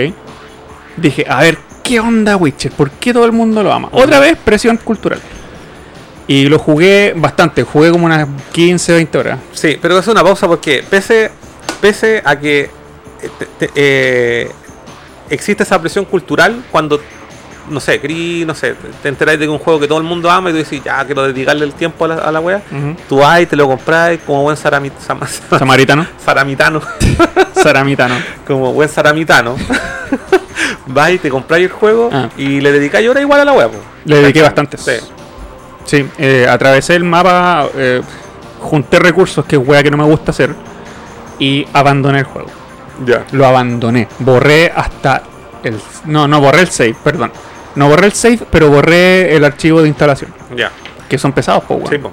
Dije, 0.97 1.25
a 1.27 1.41
ver, 1.41 1.57
¿qué 1.85 1.99
onda 1.99 2.35
Witcher? 2.35 2.71
¿Por 2.71 2.89
qué 2.91 3.13
todo 3.13 3.25
el 3.25 3.31
mundo 3.31 3.61
lo 3.63 3.71
ama? 3.71 3.87
Otra 3.91 4.19
vez, 4.19 4.37
presión 4.43 4.77
cultural. 4.77 5.19
Y 6.27 6.45
lo 6.49 6.57
jugué 6.57 7.13
bastante, 7.15 7.61
jugué 7.63 7.91
como 7.91 8.05
unas 8.07 8.27
15, 8.51 8.93
20 8.93 9.17
horas. 9.17 9.39
Sí, 9.53 9.77
pero 9.81 9.97
es 9.99 10.07
una 10.07 10.23
pausa 10.23 10.47
porque 10.47 10.83
pese, 10.89 11.29
pese 11.79 12.21
a 12.25 12.35
que 12.39 12.61
eh, 12.61 13.29
te- 13.37 13.45
te- 13.59 13.71
eh, 13.75 14.51
existe 15.29 15.61
esa 15.63 15.79
presión 15.79 16.05
cultural 16.05 16.63
cuando, 16.71 16.99
no 17.69 17.79
sé, 17.79 18.01
querí, 18.01 18.43
no 18.45 18.55
sé, 18.55 18.73
te 19.03 19.09
enteráis 19.09 19.37
de 19.39 19.47
un 19.47 19.59
juego 19.59 19.79
que 19.79 19.87
todo 19.87 19.99
el 19.99 20.03
mundo 20.03 20.31
ama 20.31 20.49
y 20.49 20.53
tú 20.53 20.57
decís, 20.57 20.81
ya 20.83 21.05
quiero 21.05 21.21
dedicarle 21.27 21.63
el 21.65 21.73
tiempo 21.73 22.05
a 22.05 22.07
la, 22.07 22.15
a 22.15 22.31
la 22.31 22.39
wea, 22.39 22.63
tú 23.07 23.17
vas 23.17 23.41
y 23.41 23.45
te 23.45 23.55
lo 23.55 23.67
compras 23.67 24.17
como 24.25 24.41
buen 24.41 24.57
sarami- 24.57 24.91
sama- 25.05 25.27
Samaritano. 25.27 26.07
saramitano, 26.25 26.81
Saramitano. 27.53 28.15
como 28.47 28.73
buen 28.73 28.89
saramitano. 28.89 29.55
vas 30.87 31.11
y 31.11 31.17
te 31.19 31.29
compráis 31.29 31.65
el 31.65 31.71
juego 31.71 32.09
Ah. 32.11 32.29
y 32.37 32.61
le 32.61 32.71
dedicáis 32.71 33.07
horas 33.09 33.21
igual 33.21 33.41
a 33.41 33.45
la 33.45 33.53
po. 33.53 33.75
Le 34.05 34.17
dediqué 34.21 34.41
bastantes. 34.41 34.81
Sí. 34.81 34.91
Sí, 35.85 36.09
eh, 36.17 36.47
atravesé 36.49 36.95
el 36.95 37.03
mapa, 37.03 37.67
eh, 37.75 38.01
junté 38.59 38.97
recursos, 38.99 39.45
que 39.45 39.55
es 39.55 39.61
wea 39.63 39.83
que 39.83 39.91
no 39.91 39.97
me 39.97 40.03
gusta 40.03 40.31
hacer, 40.31 40.55
y 41.37 41.65
abandoné 41.73 42.19
el 42.19 42.25
juego. 42.25 42.49
Ya. 43.05 43.25
Lo 43.31 43.45
abandoné. 43.45 44.07
Borré 44.19 44.71
hasta 44.75 45.21
el... 45.63 45.79
No, 46.05 46.27
no 46.27 46.39
borré 46.41 46.61
el 46.61 46.69
save, 46.69 46.95
perdón. 47.03 47.31
No 47.75 47.89
borré 47.89 48.07
el 48.07 48.13
save, 48.13 48.39
pero 48.49 48.69
borré 48.69 49.35
el 49.35 49.43
archivo 49.43 49.81
de 49.81 49.89
instalación. 49.89 50.33
Ya. 50.55 50.71
Que 51.09 51.17
son 51.17 51.33
pesados, 51.33 51.63
po, 51.65 51.75
weón. 51.75 51.89
Sí, 51.89 51.97
po. 51.99 52.11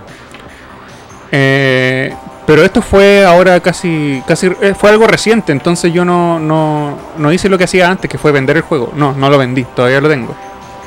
Eh, 1.31 2.15
pero 2.47 2.63
esto 2.63 2.83
fue 2.83 3.25
ahora 3.25 3.61
casi, 3.61 4.23
casi 4.27 4.49
eh, 4.61 4.75
fue 4.77 4.91
algo 4.91 5.07
reciente, 5.07 5.53
entonces 5.53 5.93
yo 5.93 6.05
no, 6.05 6.39
no, 6.39 6.99
no 7.17 7.33
hice 7.33 7.49
lo 7.49 7.57
que 7.57 7.65
hacía 7.65 7.89
antes, 7.89 8.11
que 8.11 8.19
fue 8.19 8.33
vender 8.33 8.57
el 8.57 8.63
juego. 8.63 8.93
No, 8.97 9.13
no 9.13 9.31
lo 9.31 9.39
vendí, 9.39 9.65
todavía 9.65 10.01
lo 10.01 10.09
tengo. 10.09 10.35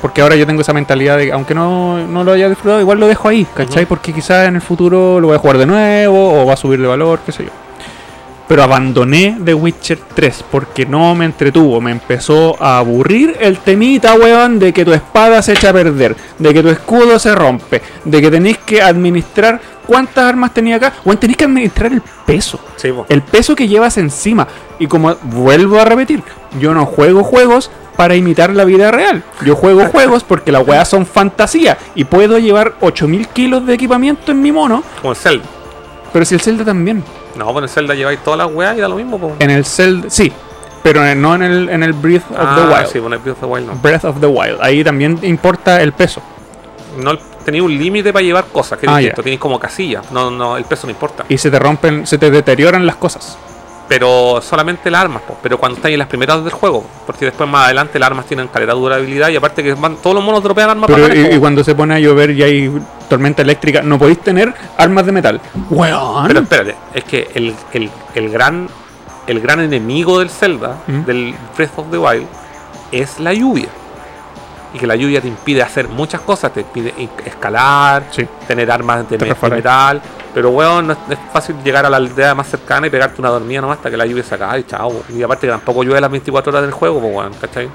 Porque 0.02 0.20
ahora 0.20 0.36
yo 0.36 0.46
tengo 0.46 0.60
esa 0.60 0.74
mentalidad 0.74 1.16
de 1.16 1.26
que 1.26 1.32
aunque 1.32 1.54
no, 1.54 1.98
no 2.06 2.22
lo 2.22 2.32
haya 2.32 2.48
disfrutado, 2.48 2.80
igual 2.80 3.00
lo 3.00 3.08
dejo 3.08 3.28
ahí, 3.28 3.46
¿cachai? 3.54 3.86
Porque 3.86 4.12
quizás 4.12 4.46
en 4.46 4.56
el 4.56 4.60
futuro 4.60 5.18
lo 5.18 5.28
voy 5.28 5.36
a 5.36 5.38
jugar 5.38 5.56
de 5.58 5.66
nuevo 5.66 6.42
o 6.42 6.46
va 6.46 6.52
a 6.52 6.56
subir 6.56 6.80
de 6.80 6.86
valor, 6.86 7.20
qué 7.24 7.32
sé 7.32 7.44
yo. 7.44 7.50
Pero 8.48 8.62
abandoné 8.62 9.38
The 9.44 9.54
Witcher 9.54 9.98
3 10.14 10.44
porque 10.50 10.86
no 10.86 11.14
me 11.14 11.24
entretuvo. 11.24 11.80
Me 11.80 11.90
empezó 11.90 12.56
a 12.62 12.78
aburrir 12.78 13.36
el 13.40 13.58
temita, 13.58 14.14
weón, 14.14 14.58
de 14.58 14.72
que 14.72 14.84
tu 14.84 14.92
espada 14.92 15.42
se 15.42 15.52
echa 15.52 15.70
a 15.70 15.72
perder, 15.72 16.16
de 16.38 16.54
que 16.54 16.62
tu 16.62 16.68
escudo 16.68 17.18
se 17.18 17.34
rompe, 17.34 17.82
de 18.04 18.20
que 18.20 18.30
tenéis 18.30 18.58
que 18.58 18.80
administrar 18.80 19.60
cuántas 19.86 20.24
armas 20.24 20.54
tenía 20.54 20.76
acá. 20.76 20.92
Weón, 21.04 21.18
tenéis 21.18 21.38
que 21.38 21.44
administrar 21.44 21.92
el 21.92 22.02
peso. 22.24 22.60
Sí. 22.76 22.92
El 23.08 23.22
peso 23.22 23.56
que 23.56 23.66
llevas 23.66 23.98
encima. 23.98 24.46
Y 24.78 24.86
como 24.86 25.14
vuelvo 25.22 25.80
a 25.80 25.84
repetir, 25.84 26.22
yo 26.60 26.72
no 26.72 26.86
juego 26.86 27.24
juegos 27.24 27.70
para 27.96 28.14
imitar 28.14 28.50
la 28.50 28.64
vida 28.64 28.90
real. 28.90 29.24
Yo 29.44 29.56
juego 29.56 29.86
juegos 29.92 30.22
porque 30.22 30.52
las 30.52 30.66
weas 30.66 30.88
son 30.88 31.06
fantasía. 31.06 31.78
Y 31.94 32.04
puedo 32.04 32.38
llevar 32.38 32.74
8000 32.80 33.28
kilos 33.28 33.66
de 33.66 33.74
equipamiento 33.74 34.30
en 34.32 34.40
mi 34.40 34.52
mono. 34.52 34.84
Como 35.00 35.12
el 35.12 35.16
Zelda. 35.16 35.44
Pero 36.12 36.24
si 36.24 36.34
el 36.34 36.40
Zelda 36.40 36.64
también. 36.64 37.02
No, 37.36 37.44
pues 37.52 37.58
en 37.58 37.62
el 37.64 37.68
Zelda 37.70 37.94
lleváis 37.94 38.18
todas 38.24 38.38
las 38.38 38.50
weas 38.54 38.76
y 38.76 38.80
da 38.80 38.88
lo 38.88 38.96
mismo, 38.96 39.18
po. 39.18 39.32
En 39.38 39.50
el 39.50 39.64
Zelda, 39.64 40.08
sí, 40.10 40.32
pero 40.82 41.04
en- 41.06 41.20
no 41.20 41.34
en 41.34 41.42
el, 41.42 41.68
en 41.68 41.82
el 41.82 41.92
Breath 41.92 42.30
of 42.30 42.36
the 42.36 42.36
Ah, 42.38 42.70
Wild. 42.78 42.86
sí, 42.92 42.98
bueno, 42.98 43.16
el 43.16 43.22
Breath 43.22 43.36
of 43.36 43.40
the 43.40 43.46
Wild 43.46 43.66
no. 43.66 43.74
Breath 43.76 44.04
of 44.04 44.20
the 44.20 44.26
Wild. 44.26 44.58
Ahí 44.60 44.82
también 44.82 45.18
importa 45.22 45.80
el 45.82 45.92
peso. 45.92 46.22
no 46.98 47.16
tenía 47.44 47.62
un 47.62 47.76
límite 47.76 48.10
para 48.12 48.22
llevar 48.24 48.46
cosas, 48.46 48.78
que 48.78 48.86
es 48.86 48.92
Ah, 48.92 49.00
ya. 49.02 49.12
tenéis 49.12 49.38
como 49.38 49.60
casillas, 49.60 50.10
no, 50.10 50.30
no, 50.30 50.56
el 50.56 50.64
peso 50.64 50.86
no 50.86 50.92
importa. 50.92 51.24
Y 51.28 51.36
se 51.36 51.50
te 51.50 51.58
rompen, 51.58 52.06
se 52.06 52.16
te 52.16 52.30
deterioran 52.30 52.86
las 52.86 52.96
cosas. 52.96 53.36
Pero 53.88 54.40
solamente 54.42 54.90
las 54.90 55.02
armas, 55.02 55.22
po. 55.22 55.38
pero 55.40 55.58
cuando 55.58 55.76
estáis 55.76 55.92
en 55.92 56.00
las 56.00 56.08
primeras 56.08 56.42
del 56.42 56.52
juego, 56.52 56.84
porque 57.06 57.26
después 57.26 57.48
más 57.48 57.66
adelante 57.66 57.98
las 58.00 58.08
armas 58.08 58.26
tienen 58.26 58.48
calidad 58.48 58.74
de 58.74 58.80
durabilidad 58.80 59.28
y 59.28 59.36
aparte 59.36 59.62
que 59.62 59.74
van, 59.74 59.96
todos 59.96 60.14
los 60.16 60.24
monos 60.24 60.42
dropean 60.42 60.70
armas 60.70 60.90
Pero 60.92 61.14
y, 61.14 61.38
cuando 61.38 61.62
se 61.62 61.74
pone 61.74 61.94
a 61.94 62.00
llover 62.00 62.32
y 62.32 62.42
hay 62.42 62.72
tormenta 63.08 63.42
eléctrica, 63.42 63.82
no 63.82 63.96
podéis 63.98 64.20
tener 64.20 64.52
armas 64.76 65.06
de 65.06 65.12
metal. 65.12 65.40
Weón. 65.70 66.26
Pero 66.26 66.40
espérate, 66.40 66.74
es 66.94 67.04
que 67.04 67.30
el, 67.34 67.54
el, 67.72 67.90
el 68.14 68.30
gran 68.30 68.68
el 69.26 69.40
gran 69.40 69.60
enemigo 69.60 70.18
del 70.20 70.30
Zelda, 70.30 70.78
¿Mm? 70.86 71.04
del 71.04 71.34
Breath 71.56 71.78
of 71.78 71.90
the 71.90 71.98
Wild, 71.98 72.26
es 72.92 73.18
la 73.18 73.32
lluvia. 73.32 73.68
Y 74.76 74.78
que 74.78 74.86
la 74.86 74.94
lluvia 74.94 75.22
te 75.22 75.28
impide 75.28 75.62
hacer 75.62 75.88
muchas 75.88 76.20
cosas, 76.20 76.52
te 76.52 76.60
impide 76.60 76.92
escalar, 77.24 78.04
Sí. 78.10 78.28
tener 78.46 78.70
armas 78.70 79.08
de, 79.08 79.16
me- 79.18 79.48
metal. 79.50 80.02
Pero 80.34 80.50
weón, 80.50 80.88
no 80.88 80.92
es, 80.92 80.98
es 81.08 81.18
fácil 81.32 81.56
llegar 81.64 81.86
a 81.86 81.90
la 81.90 81.96
aldea 81.96 82.34
más 82.34 82.46
cercana 82.48 82.86
y 82.86 82.90
pegarte 82.90 83.20
una 83.22 83.30
dormida 83.30 83.62
nomás 83.62 83.78
hasta 83.78 83.90
que 83.90 83.96
la 83.96 84.04
lluvia 84.04 84.22
se 84.22 84.34
acabe 84.34 84.60
y 84.60 84.64
chao. 84.64 85.02
Y 85.08 85.22
aparte 85.22 85.46
que 85.46 85.50
tampoco 85.50 85.82
llueve 85.82 85.98
las 86.00 86.10
24 86.10 86.50
horas 86.50 86.62
del 86.62 86.72
juego, 86.72 87.00
pues 87.00 87.14
weón, 87.14 87.32
¿cachai? 87.40 87.70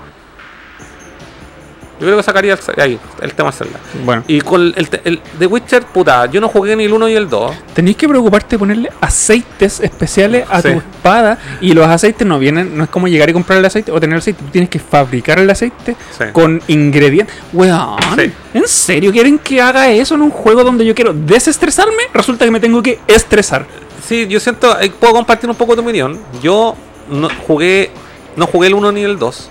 Yo 2.02 2.08
creo 2.08 2.18
que 2.18 2.24
sacaría 2.24 2.54
el, 2.56 2.82
ahí, 2.82 3.00
el 3.22 3.34
tema 3.36 3.52
Zelda. 3.52 3.80
Bueno, 4.04 4.24
Y 4.28 4.42
con 4.42 4.74
el, 4.76 4.90
el, 5.06 5.22
The 5.38 5.46
Witcher, 5.46 5.84
puta, 5.84 6.26
yo 6.26 6.42
no 6.42 6.48
jugué 6.50 6.76
ni 6.76 6.86
el 6.86 6.94
1 6.94 7.08
ni 7.08 7.14
el 7.14 7.30
2. 7.30 7.56
tenéis 7.76 7.96
que 7.96 8.10
preocuparte 8.10 8.56
de 8.56 8.60
ponerle 8.60 8.92
aceites 9.00 9.80
especiales 9.80 10.46
a 10.50 10.62
Sí. 10.64 10.70
tu 10.72 10.78
espada. 10.80 11.38
Y 11.62 11.74
los 11.74 11.86
aceites 11.88 12.26
no 12.28 12.40
vienen, 12.40 12.76
no 12.76 12.84
es 12.86 12.90
como 12.90 13.08
llegar 13.08 13.30
y 13.30 13.34
comprar 13.34 13.60
el 13.60 13.66
aceite 13.66 13.92
o 13.92 14.00
tener 14.00 14.16
el 14.16 14.20
aceite. 14.20 14.42
Tú 14.44 14.50
tienes 14.50 14.70
que 14.70 14.80
fabricar 14.80 15.38
el 15.40 15.50
aceite 15.50 15.96
Sí. 16.18 16.26
con 16.34 16.60
ingredientes. 16.68 17.36
Weón, 17.54 17.98
Sí. 18.18 18.32
¿en 18.56 18.68
serio 18.68 19.12
quieren 19.12 19.38
que 19.38 19.62
haga 19.62 19.90
eso 19.92 20.16
en 20.16 20.24
un 20.24 20.32
juego 20.32 20.64
donde 20.64 20.84
yo 20.86 20.96
quiero 20.96 21.14
desestresarme? 21.14 22.04
Resulta 22.14 22.46
que 22.46 22.52
me 22.52 22.60
tengo 22.60 22.82
que 22.82 23.00
estresar. 23.08 23.66
Sí, 24.04 24.28
yo 24.28 24.40
siento, 24.40 24.80
eh, 24.82 24.92
puedo 25.00 25.14
compartir 25.14 25.50
un 25.50 25.56
poco 25.56 25.76
tu 25.76 25.82
opinión. 25.84 26.20
Yo 26.42 26.76
no 27.10 27.30
jugué, 27.46 27.92
no 28.36 28.48
jugué 28.48 28.68
el 28.68 28.74
1 28.74 28.92
ni 28.92 29.02
el 29.04 29.18
2. 29.20 29.50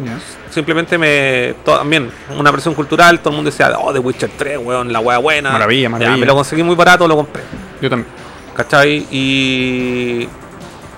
Simplemente 0.50 0.98
me. 0.98 1.54
también, 1.64 2.10
una 2.36 2.50
presión 2.52 2.74
cultural, 2.74 3.20
todo 3.20 3.30
el 3.30 3.36
mundo 3.36 3.50
decía, 3.50 3.72
oh, 3.78 3.92
The 3.92 3.98
Witcher 3.98 4.30
3, 4.36 4.58
weón, 4.58 4.92
la 4.92 5.00
wea 5.00 5.18
buena. 5.18 5.52
Maravilla, 5.52 5.82
Ya, 5.84 5.88
maravilla. 5.90 6.16
me 6.16 6.26
lo 6.26 6.34
conseguí 6.34 6.62
muy 6.62 6.74
barato, 6.76 7.06
lo 7.06 7.16
compré. 7.16 7.42
Yo 7.80 7.88
también. 7.90 8.08
¿Cachai? 8.54 9.06
Y. 9.10 10.28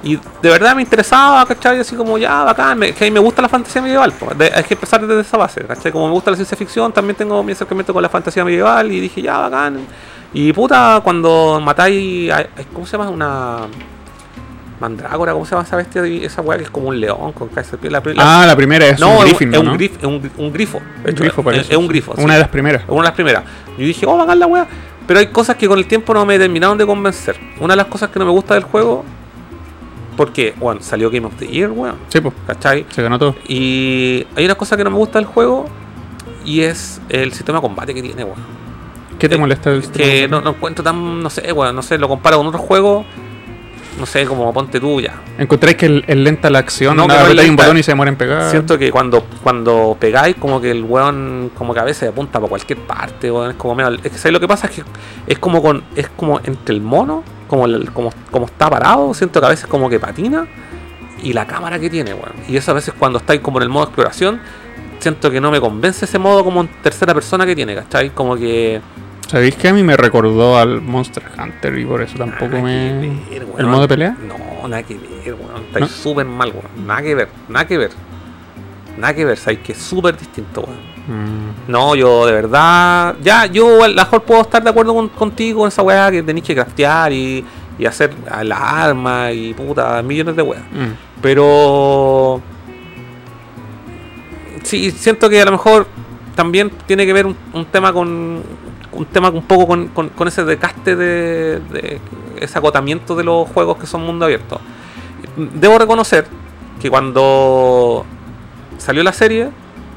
Y 0.04 0.16
de 0.16 0.50
verdad 0.50 0.74
me 0.74 0.82
interesaba, 0.82 1.46
¿cachai? 1.46 1.78
Así 1.78 1.94
como 1.94 2.18
ya, 2.18 2.42
bacán, 2.42 2.76
me, 2.76 2.92
que 2.92 3.09
me 3.09 3.20
gusta 3.20 3.40
la 3.40 3.48
fantasía 3.48 3.80
medieval. 3.82 4.10
po. 4.12 4.34
De- 4.34 4.50
hay 4.52 4.64
que 4.64 4.74
empezar 4.74 5.00
desde 5.06 5.20
esa 5.20 5.36
base, 5.36 5.62
¿cachai? 5.64 5.92
Como 5.92 6.06
me 6.09 6.12
gusta 6.12 6.30
la 6.32 6.36
ciencia 6.36 6.56
ficción, 6.56 6.92
también 6.92 7.14
tengo 7.14 7.40
mi 7.44 7.52
acercamiento 7.52 7.92
con 7.92 8.02
la 8.02 8.09
fantasía 8.09 8.44
medieval 8.44 8.90
y 8.90 8.98
dije, 8.98 9.22
ya, 9.22 9.38
bacán. 9.38 9.86
Y 10.34 10.52
puta, 10.52 11.00
cuando 11.04 11.60
matáis. 11.62 12.32
¿Cómo 12.72 12.84
se 12.84 12.96
llama? 12.96 13.10
Una. 13.10 13.59
Mandrágora, 14.82 15.32
¿cómo 15.32 15.44
se 15.46 15.52
llama 15.52 15.62
esa 15.62 15.76
bestia? 15.76 16.04
Esa 16.04 16.42
weá 16.42 16.59
que 16.59 16.64
es 16.64 16.70
como 16.70 16.88
un 16.88 17.00
león 17.00 17.32
con 17.32 17.48
cabeza 17.48 17.72
de 17.72 17.78
piel. 17.78 17.92
La, 17.92 18.02
la- 18.04 18.42
Ah, 18.42 18.46
la 18.46 18.56
primera 18.56 18.84
es 18.86 18.98
no, 19.00 19.10
un 19.18 19.22
un, 19.24 19.26
es 19.28 19.40
un 19.40 19.50
¿no? 19.50 19.74
grif- 19.76 19.96
es 19.98 20.04
un, 20.04 20.30
un 20.36 20.52
grifo. 20.52 20.78
Un 21.04 21.10
hecho, 21.10 21.22
grifo, 21.22 21.50
es, 21.52 21.76
un 21.76 21.86
grifo. 21.88 22.12
Una 22.12 22.22
sí. 22.24 22.32
de 22.32 22.38
las 22.40 22.48
primeras. 22.48 22.82
Una 22.88 22.96
de 23.02 23.04
las 23.04 23.12
primeras. 23.12 23.44
Yo 23.78 23.86
dije, 23.86 24.04
oh, 24.06 24.16
bacán 24.16 24.38
la 24.40 24.46
wea. 24.46 24.66
Pero 25.06 25.20
hay 25.20 25.28
cosas 25.28 25.56
que 25.56 25.66
con 25.68 25.78
el 25.78 25.86
tiempo 25.86 26.12
no 26.14 26.26
me 26.26 26.38
terminaron 26.38 26.76
de 26.78 26.84
convencer. 26.86 27.36
Una 27.60 27.72
de 27.74 27.76
las 27.76 27.86
cosas 27.86 28.10
que 28.10 28.18
no 28.18 28.24
me 28.24 28.30
gusta 28.32 28.54
del 28.54 28.64
juego, 28.64 29.04
porque, 30.16 30.54
bueno, 30.59 30.80
salió 30.82 31.10
Game 31.10 31.26
of 31.26 31.34
the 31.38 31.46
Year, 31.46 31.70
weón. 31.70 31.96
Sí, 32.09 32.20
pues, 32.20 32.34
¿Cachai? 32.46 32.84
se 32.90 33.02
ganó 33.02 33.18
todo. 33.18 33.34
Y 33.48 34.26
hay 34.36 34.44
una 34.44 34.54
cosa 34.56 34.76
que 34.76 34.84
no 34.84 34.90
me 34.90 34.96
gusta 34.96 35.18
del 35.18 35.26
juego, 35.26 35.66
y 36.44 36.60
es 36.62 37.00
el 37.09 37.32
sistema 37.32 37.59
de 37.59 37.62
combate 37.62 37.94
que 37.94 38.02
tiene, 38.02 38.24
weón. 38.24 38.36
¿Qué 39.18 39.28
te 39.28 39.36
Eh, 39.36 39.38
molesta 39.38 39.70
del 39.70 39.80
Es 39.80 39.88
que 39.88 40.26
no, 40.28 40.40
no 40.40 40.50
encuentro 40.50 40.82
tan, 40.84 41.22
no 41.22 41.30
sé, 41.30 41.52
weón, 41.52 41.74
no 41.74 41.82
sé, 41.82 41.98
lo 41.98 42.09
comparo 42.09 42.36
con 42.38 42.46
otros 42.48 42.62
juegos, 42.62 43.06
no 44.02 44.06
sé, 44.06 44.26
como 44.26 44.52
ponte 44.52 44.80
tú 44.80 45.00
ya. 45.00 45.14
¿Encontráis 45.38 45.76
que 45.76 46.02
es 46.04 46.16
lenta 46.16 46.50
la 46.50 46.58
acción? 46.58 46.96
No, 46.96 47.06
que 47.06 47.14
no 47.14 47.50
un 47.50 47.54
botón 47.54 47.78
y 47.78 47.84
se 47.84 47.92
demora 47.92 48.10
en 48.10 48.16
pegar. 48.16 48.50
Siento 48.50 48.76
que 48.76 48.90
cuando, 48.90 49.24
cuando 49.44 49.96
pegáis, 49.98 50.34
como 50.34 50.60
que 50.60 50.72
el 50.72 50.82
weón, 50.82 51.52
como 51.56 51.72
que 51.72 51.78
a 51.78 51.84
veces 51.84 52.08
apunta 52.08 52.40
para 52.40 52.48
cualquier 52.48 52.80
parte, 52.80 53.30
weón, 53.30 53.52
es 53.52 53.56
como 53.56 53.76
medio- 53.76 53.92
es 54.02 54.10
que 54.10 54.18
¿sabes 54.18 54.32
lo 54.32 54.40
que 54.40 54.48
pasa 54.48 54.66
es 54.66 54.72
que 54.72 54.82
es 55.28 55.38
como 55.38 55.62
con, 55.62 55.84
es 55.94 56.08
como 56.08 56.40
entre 56.42 56.74
el 56.74 56.80
mono, 56.80 57.22
como 57.46 57.66
el, 57.66 57.92
como, 57.92 58.12
como 58.32 58.46
está 58.46 58.68
parado, 58.68 59.14
siento 59.14 59.38
que 59.38 59.46
a 59.46 59.50
veces 59.50 59.68
como 59.68 59.88
que 59.88 60.00
patina, 60.00 60.48
y 61.22 61.32
la 61.32 61.46
cámara 61.46 61.78
que 61.78 61.88
tiene, 61.88 62.12
weón. 62.12 62.32
Y 62.48 62.56
eso 62.56 62.72
a 62.72 62.74
veces 62.74 62.92
cuando 62.98 63.20
estáis 63.20 63.40
como 63.40 63.58
en 63.58 63.62
el 63.62 63.68
modo 63.68 63.84
exploración, 63.84 64.40
siento 64.98 65.30
que 65.30 65.40
no 65.40 65.52
me 65.52 65.60
convence 65.60 66.06
ese 66.06 66.18
modo 66.18 66.42
como 66.42 66.60
en 66.62 66.68
tercera 66.82 67.14
persona 67.14 67.46
que 67.46 67.54
tiene, 67.54 67.76
¿cachai? 67.76 68.10
Como 68.10 68.34
que. 68.34 68.80
¿Sabéis 69.28 69.55
que 69.57 69.69
a 69.69 69.73
mí 69.73 69.82
me 69.82 69.97
recordó 69.97 70.59
al 70.59 70.81
Monster 70.82 71.23
Hunter 71.39 71.78
y 71.78 71.85
por 71.86 72.03
eso 72.03 72.19
tampoco 72.19 72.51
nada 72.53 72.62
me. 72.62 73.01
ver. 73.31 73.47
¿El 73.59 73.66
modo 73.66 73.82
de 73.82 73.89
pelea? 73.89 74.16
No, 74.28 74.69
nada 74.69 74.82
que 74.82 74.94
ver, 74.94 75.35
weón. 75.35 75.62
Estáis 75.66 75.81
¿No? 75.81 75.89
súper 75.89 76.27
mal, 76.27 76.51
weón. 76.51 76.86
Nada 76.86 77.03
que 77.03 77.15
ver, 77.15 77.28
nada 77.49 77.66
que 77.66 77.78
ver. 77.78 77.90
Nada 78.99 79.15
que 79.15 79.24
ver, 79.24 79.39
sabéis 79.39 79.61
que 79.61 79.73
es 79.73 79.78
súper 79.78 80.16
distinto, 80.19 80.61
weón. 80.62 80.93
Mm, 81.09 81.70
No, 81.73 81.94
yo 81.94 82.27
de 82.27 82.32
verdad. 82.32 83.15
Ya, 83.23 83.47
yo 83.47 83.82
a 83.82 83.89
lo 83.89 83.94
mejor 83.94 84.23
puedo 84.23 84.43
estar 84.43 84.62
de 84.62 84.69
acuerdo 84.70 84.94
con- 84.94 85.09
contigo 85.09 85.61
con 85.61 85.69
esa 85.69 85.82
weá 85.82 86.11
que 86.11 86.23
tenéis 86.23 86.47
que 86.47 86.55
craftear 86.55 87.11
y, 87.12 87.43
y 87.78 87.86
hacer 87.86 88.12
las 88.44 88.61
armas 88.61 89.32
y 89.35 89.55
puta, 89.55 90.03
millones 90.03 90.36
de 90.36 90.43
weas. 90.43 90.62
mm. 90.70 91.23
Pero. 91.23 92.43
Sí, 94.62 94.90
siento 94.90 95.28
que 95.28 95.40
a 95.40 95.44
lo 95.44 95.53
mejor 95.53 95.86
también 96.36 96.70
tiene 96.86 97.05
que 97.07 97.12
ver 97.12 97.27
un, 97.27 97.36
un 97.53 97.65
tema 97.66 97.93
con. 97.93 98.43
Un 98.93 99.06
tema 99.06 99.31
un 99.31 99.43
poco 99.43 99.66
con, 99.66 99.89
con- 99.89 100.09
con 100.10 100.28
ese 100.28 100.44
desgaste 100.44 100.97
de, 100.97 101.60
de 101.60 102.01
ese 102.40 102.59
agotamiento 102.59 103.14
de 103.16 103.24
los 103.24 103.48
juegos 103.48 103.78
que 103.78 103.86
son 103.86 104.05
mundo 104.05 104.24
abierto. 104.27 104.60
Debo 105.36 105.78
reconocer 105.78 106.27
que 106.81 106.90
cuando 106.90 108.05
salió 108.78 109.02
la 109.02 109.12
serie, 109.12 109.48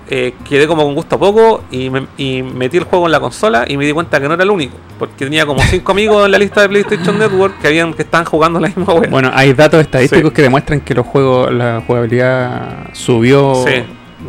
eh, 0.08 0.36
quedé 0.48 0.68
como 0.68 0.84
con 0.84 0.94
gusto 0.94 1.16
a 1.16 1.20
poco 1.20 1.64
y, 1.72 1.90
me- 1.90 2.06
y 2.16 2.44
metí 2.44 2.78
el 2.78 2.84
juego 2.84 3.08
en 3.08 3.12
la 3.12 3.20
consola 3.20 3.66
y 3.68 3.76
me 3.76 3.86
di 3.86 3.92
cuenta 3.92 4.22
que 4.22 4.28
no 4.28 4.36
era 4.36 4.44
el 4.44 4.52
único. 4.52 4.78
Porque 5.00 5.26
tenía 5.26 5.46
como 5.46 5.62
cinco 5.64 5.92
amigos 5.92 6.26
en 6.26 6.32
la 6.32 6.38
lista 6.38 6.62
de 6.62 6.70
PlayStation 6.70 7.18
Network 7.20 7.60
que 7.60 7.68
habían 7.68 7.94
que 7.94 8.04
estaban 8.04 8.26
jugando 8.26 8.60
la 8.60 8.68
misma 8.68 8.94
wea. 8.94 9.10
Bueno, 9.10 9.32
hay 9.34 9.54
datos 9.54 9.82
estadísticos 9.82 10.30
Sí. 10.30 10.36
que 10.36 10.42
demuestran 10.44 10.80
que 10.82 10.94
los 10.94 11.06
juegos, 11.08 11.52
la 11.52 11.82
jugabilidad 11.86 12.90
subió 12.94 13.56
Sí, 13.66 13.84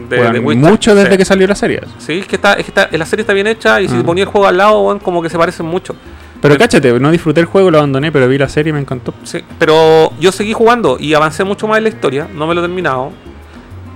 de- 0.08 0.20
weón, 0.20 0.32
de 0.32 0.38
Witcher, 0.40 0.70
mucho 0.70 0.94
desde 0.94 1.12
sí. 1.12 1.18
que 1.18 1.24
salió 1.24 1.46
la 1.46 1.54
serie. 1.54 1.80
Sí, 1.98 2.18
es 2.20 2.26
que, 2.26 2.36
está, 2.36 2.52
es 2.54 2.64
que 2.64 2.70
está- 2.70 2.88
la 2.90 3.06
serie 3.06 3.22
está 3.22 3.32
bien 3.32 3.46
hecha 3.46 3.80
y 3.80 3.88
si 3.88 3.96
Ah. 3.96 4.02
ponía 4.04 4.24
el 4.24 4.30
juego 4.30 4.46
al 4.46 4.56
lado, 4.56 4.80
weón, 4.82 4.98
como 4.98 5.22
que 5.22 5.28
se 5.28 5.38
parecen 5.38 5.66
mucho. 5.66 5.94
Pero 6.40 6.54
Pero- 6.54 6.58
cáchate, 6.58 7.00
no 7.00 7.10
disfruté 7.10 7.40
el 7.40 7.46
juego, 7.46 7.70
lo 7.70 7.78
abandoné, 7.78 8.12
pero 8.12 8.28
vi 8.28 8.38
la 8.38 8.48
serie 8.48 8.70
y 8.70 8.72
me 8.72 8.80
encantó. 8.80 9.14
Sí, 9.24 9.38
pero 9.58 10.12
yo 10.20 10.30
seguí 10.32 10.52
jugando 10.52 10.96
y 11.00 11.14
avancé 11.14 11.44
mucho 11.44 11.66
más 11.66 11.78
en 11.78 11.84
la 11.84 11.88
historia, 11.90 12.28
no 12.34 12.46
me 12.46 12.54
lo 12.54 12.60
he 12.60 12.64
terminado. 12.64 13.10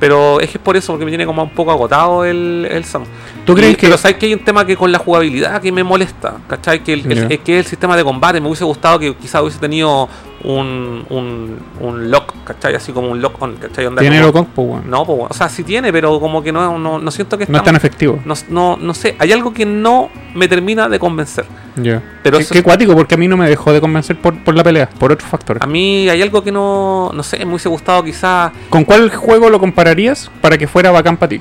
Pero 0.00 0.40
es 0.40 0.48
que 0.48 0.56
es 0.56 0.64
por 0.64 0.78
eso, 0.78 0.92
porque 0.94 1.04
me 1.04 1.10
tiene 1.10 1.26
como 1.26 1.42
un 1.42 1.50
poco 1.50 1.70
agotado 1.70 2.24
el, 2.24 2.66
el 2.70 2.84
Sam. 2.86 3.04
¿Tú 3.44 3.52
Y- 3.52 3.56
crees 3.56 3.76
que 3.76 3.86
Pero 3.88 3.98
sabes 3.98 4.16
que 4.16 4.24
hay 4.26 4.32
un 4.32 4.42
tema 4.42 4.64
que 4.64 4.74
con 4.74 4.90
la 4.90 4.98
jugabilidad 4.98 5.60
que 5.60 5.70
me 5.70 5.84
molesta, 5.84 6.36
¿cachai? 6.48 6.82
Que 6.82 6.94
el, 6.94 7.12
el- 7.12 7.30
es 7.32 7.40
que 7.40 7.58
el 7.58 7.66
sistema 7.66 7.94
de 7.98 8.02
combate 8.02 8.40
me 8.40 8.46
hubiese 8.46 8.64
gustado 8.64 8.98
que 8.98 9.14
quizás 9.14 9.42
hubiese 9.42 9.58
tenido 9.58 10.08
un, 10.44 11.04
un, 11.10 11.58
un 11.80 12.10
lock, 12.10 12.34
¿cachai? 12.44 12.74
Así 12.74 12.92
como 12.92 13.08
un 13.10 13.20
lock 13.20 13.40
on, 13.42 13.56
¿cachai? 13.56 13.86
Onda 13.86 14.00
tiene 14.00 14.16
como- 14.16 14.26
lo 14.28 14.32
compo, 14.32 14.62
weón? 14.62 14.88
No, 14.90 15.04
pues, 15.04 15.18
o 15.30 15.34
sea, 15.34 15.48
sí 15.48 15.62
tiene, 15.64 15.92
pero 15.92 16.18
como 16.18 16.42
que 16.42 16.50
no, 16.52 16.78
no, 16.78 16.98
no 16.98 17.10
siento 17.10 17.36
que 17.36 17.46
No 17.46 17.58
es 17.58 17.64
tan 17.64 17.76
efectivo. 17.76 18.20
no, 18.24 18.34
no, 18.48 18.76
no 18.80 18.94
sé, 18.94 19.16
hay 19.18 19.32
algo 19.32 19.52
que 19.52 19.66
no 19.66 20.08
me 20.34 20.48
termina 20.48 20.88
de 20.88 20.98
convencer. 20.98 21.44
Ya. 21.76 22.02
Pero 22.22 22.38
Qué, 22.38 22.46
qué 22.50 22.62
cuático, 22.62 22.94
porque 22.94 23.14
a 23.14 23.18
mí 23.18 23.28
no 23.28 23.36
me 23.36 23.48
dejó 23.48 23.72
de 23.72 23.80
convencer 23.80 24.20
por, 24.20 24.42
por 24.42 24.54
la 24.54 24.64
pelea, 24.64 24.88
por 24.88 25.12
otros 25.12 25.28
factores. 25.28 25.62
A 25.62 25.66
mí 25.66 26.08
hay 26.08 26.20
algo 26.22 26.42
que 26.42 26.52
no, 26.52 27.10
no 27.14 27.22
sé, 27.22 27.38
me 27.44 27.50
hubiese 27.52 27.68
gustado 27.68 28.02
quizás 28.02 28.52
¿Con 28.70 28.84
cuál 28.84 29.10
juego 29.14 29.50
lo 29.50 29.58
compararías 29.60 30.30
para 30.40 30.56
que 30.58 30.66
fuera 30.66 30.90
bacán 30.90 31.16
para 31.16 31.30
ti? 31.30 31.40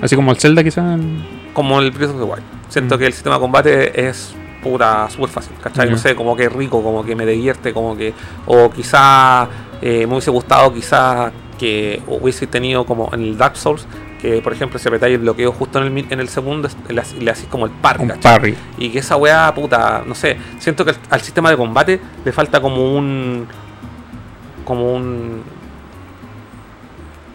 Así 0.00 0.16
como 0.16 0.30
el 0.30 0.38
Zelda, 0.38 0.62
quizás. 0.64 0.98
como 1.52 1.80
el 1.80 1.90
Breath 1.90 2.10
of 2.10 2.16
the 2.18 2.22
Wild. 2.22 2.42
Siento 2.68 2.96
Mm. 2.96 2.98
que 2.98 3.06
el 3.06 3.12
sistema 3.12 3.34
de 3.36 3.40
combate 3.40 4.08
es 4.08 4.34
puta 4.70 5.08
súper 5.10 5.28
fácil, 5.30 5.52
¿cachai? 5.62 5.88
No 5.90 5.96
sé, 5.98 6.14
como 6.14 6.36
que 6.36 6.48
rico, 6.48 6.82
como 6.82 7.04
que 7.04 7.14
me 7.14 7.24
divierte, 7.26 7.72
como 7.72 7.96
que. 7.96 8.12
O 8.46 8.70
quizá 8.70 9.48
eh, 9.82 10.06
me 10.06 10.12
hubiese 10.14 10.30
gustado, 10.30 10.72
quizá 10.72 11.30
que 11.58 12.02
hubiese 12.06 12.46
tenido 12.46 12.84
como 12.86 13.10
en 13.12 13.20
el 13.22 13.36
Dark 13.38 13.56
Souls, 13.56 13.86
que 14.20 14.40
por 14.42 14.52
ejemplo 14.52 14.78
si 14.78 14.86
apretáis 14.88 15.14
el 15.14 15.20
bloqueo 15.20 15.52
justo 15.52 15.80
en 15.84 15.96
el, 15.98 16.06
en 16.12 16.20
el 16.20 16.28
segundo, 16.28 16.68
es- 16.68 16.76
le, 16.88 17.02
le 17.24 17.30
hacís 17.30 17.48
como 17.48 17.66
el 17.66 17.72
par, 17.72 18.00
Un 18.00 18.08
¿cachai? 18.08 18.22
parry. 18.22 18.56
Y 18.78 18.90
que 18.90 18.98
esa 19.00 19.16
weá, 19.16 19.52
puta, 19.54 20.02
no 20.06 20.14
sé, 20.14 20.36
siento 20.58 20.84
que 20.84 20.90
al, 20.92 20.96
al 21.10 21.20
sistema 21.20 21.50
de 21.50 21.56
combate 21.56 22.00
le 22.24 22.32
falta 22.32 22.60
como 22.60 22.96
un. 22.96 23.46
como 24.64 24.92
un. 24.94 25.42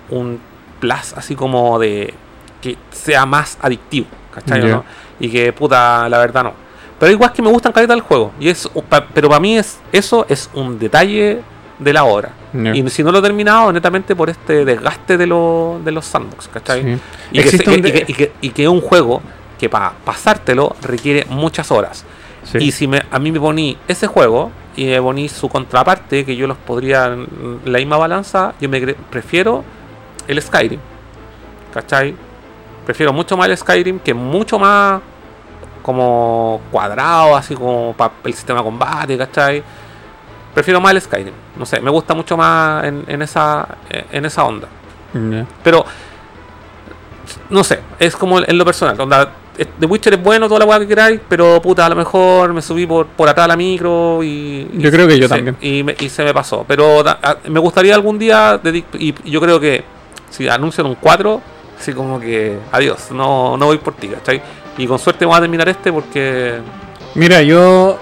un 0.10 0.40
plus 0.80 1.14
así 1.16 1.36
como 1.36 1.80
de. 1.80 2.14
que 2.62 2.78
sea 2.92 3.26
más 3.26 3.58
adictivo, 3.62 4.08
¿cachai? 4.34 4.62
no? 4.70 4.84
Y 5.20 5.30
que, 5.30 5.54
puta, 5.54 6.08
la 6.10 6.18
verdad 6.18 6.44
no. 6.44 6.54
Pero 7.00 7.12
igual 7.12 7.34
que 7.34 7.42
me 7.42 7.50
gustan 7.50 7.72
caleta 7.72 7.94
del 7.94 8.02
juego. 8.02 8.32
Y 8.40 8.50
es, 8.50 8.70
pero 9.14 9.28
para 9.30 9.40
mí 9.40 9.58
es 9.58 9.80
eso 9.92 10.26
es 10.30 10.50
un 10.54 10.78
detalle 10.80 11.42
de 11.80 11.94
la 11.94 12.04
obra. 12.06 12.30
Y 12.76 12.88
si 12.90 13.04
no 13.04 13.12
lo 13.12 13.20
he 13.20 13.22
terminado, 13.22 13.72
netamente 13.74 14.16
por 14.16 14.30
este 14.30 14.64
desgaste 14.64 15.18
de, 15.18 15.26
lo- 15.28 15.82
de 15.84 15.92
los 15.92 16.06
sandbox, 16.06 16.48
¿cachai? 16.48 16.84
Sí. 16.84 17.00
Y, 17.32 17.40
que, 17.42 17.50
y 17.56 17.82
que- 17.92 18.06
y 18.08 18.14
que- 18.14 18.32
y 18.42 18.50
que 18.52 18.64
es 18.64 18.70
un 18.70 18.80
juego 18.82 19.22
que 19.60 19.70
para 19.70 19.92
pasártelo 20.06 20.76
requiere 20.82 21.26
muchas 21.30 21.72
horas. 21.72 22.06
Sí. 22.44 22.58
Y 22.60 22.72
si 22.72 22.88
me, 22.88 23.02
a 23.10 23.18
mí 23.20 23.32
me 23.32 23.40
poní 23.40 23.78
ese 23.88 24.06
juego 24.08 24.52
y 24.76 24.86
me 24.86 25.02
poní 25.02 25.30
su 25.30 25.50
contraparte, 25.50 26.26
que 26.26 26.36
yo 26.36 26.46
los 26.46 26.58
podría 26.58 27.16
la 27.66 27.78
misma 27.80 27.98
balanza, 27.98 28.54
yo 28.62 28.70
me 28.70 28.80
prefiero 29.10 29.64
el 30.28 30.42
Skyrim. 30.42 30.80
¿Cachai? 31.74 32.14
Prefiero 32.86 33.14
mucho 33.14 33.36
más 33.38 33.50
el 33.50 33.58
Skyrim, 33.58 34.00
que 34.00 34.14
mucho 34.14 34.60
más 34.60 35.02
como 35.84 36.62
cuadrado, 36.72 37.36
así 37.36 37.54
como 37.54 37.94
para 37.96 38.14
el 38.24 38.34
sistema 38.34 38.60
de 38.60 38.66
combate, 38.66 39.18
¿cachai? 39.18 39.64
Prefiero 40.56 40.82
más 40.82 40.94
el 40.94 41.02
Skyrim. 41.02 41.34
No 41.58 41.66
sé, 41.66 41.80
me 41.80 41.92
gusta 41.92 42.14
mucho 42.16 42.36
más 42.36 42.84
en, 42.86 43.04
en 43.08 43.22
esa, 43.22 43.68
en 44.12 44.26
esa 44.26 44.44
onda. 44.46 44.68
Pero, 45.64 45.86
no 47.50 47.64
sé, 47.64 47.80
es 48.00 48.16
como 48.16 48.40
en 48.40 48.58
lo 48.58 48.66
personal. 48.66 49.00
Onda, 49.00 49.32
eh, 49.58 49.66
The 49.80 49.86
Witcher 49.86 50.14
es 50.16 50.24
bueno, 50.24 50.48
toda 50.48 50.60
la 50.62 50.66
weá 50.66 50.80
que 50.80 50.88
queráis, 50.88 51.20
pero 51.28 51.62
puta, 51.62 51.86
a 51.86 51.90
lo 51.90 51.96
mejor 51.96 52.54
me 52.54 52.62
subí 52.62 52.86
por, 52.88 53.06
por 53.08 53.30
atrás 53.30 53.46
a 53.46 53.48
la 53.50 53.56
micro 53.56 54.24
y. 54.24 54.68
y 54.74 54.78
Yo 54.80 54.92
creo 54.92 55.08
que 55.08 55.20
yo 55.20 55.28
también. 55.30 55.58
Y, 55.62 55.84
me- 55.84 55.96
y 56.00 56.10
se 56.10 56.24
me 56.24 56.34
pasó. 56.34 56.66
Pero 56.68 57.04
da- 57.04 57.20
a- 57.22 57.38
me 57.50 57.60
gustaría 57.60 57.94
algún 57.96 58.18
día, 58.18 58.62
dedic- 58.62 58.86
y 58.98 59.14
yo 59.30 59.40
creo 59.42 59.60
que 59.60 59.84
si 60.30 60.48
anuncian 60.50 60.88
un 60.88 60.96
4, 60.96 61.42
así 61.80 61.94
como 61.94 62.20
que 62.20 62.58
adiós, 62.72 63.12
no, 63.12 63.56
no 63.58 63.66
voy 63.68 63.78
por 63.78 63.94
ti, 63.94 64.08
¿cachai? 64.08 64.42
Y 64.78 64.88
con 64.88 64.98
suerte 65.00 65.26
vamos 65.26 65.38
a 65.38 65.42
terminar 65.42 65.70
este 65.70 65.92
porque. 65.92 66.60
Mira, 67.16 67.42
yo 67.42 67.98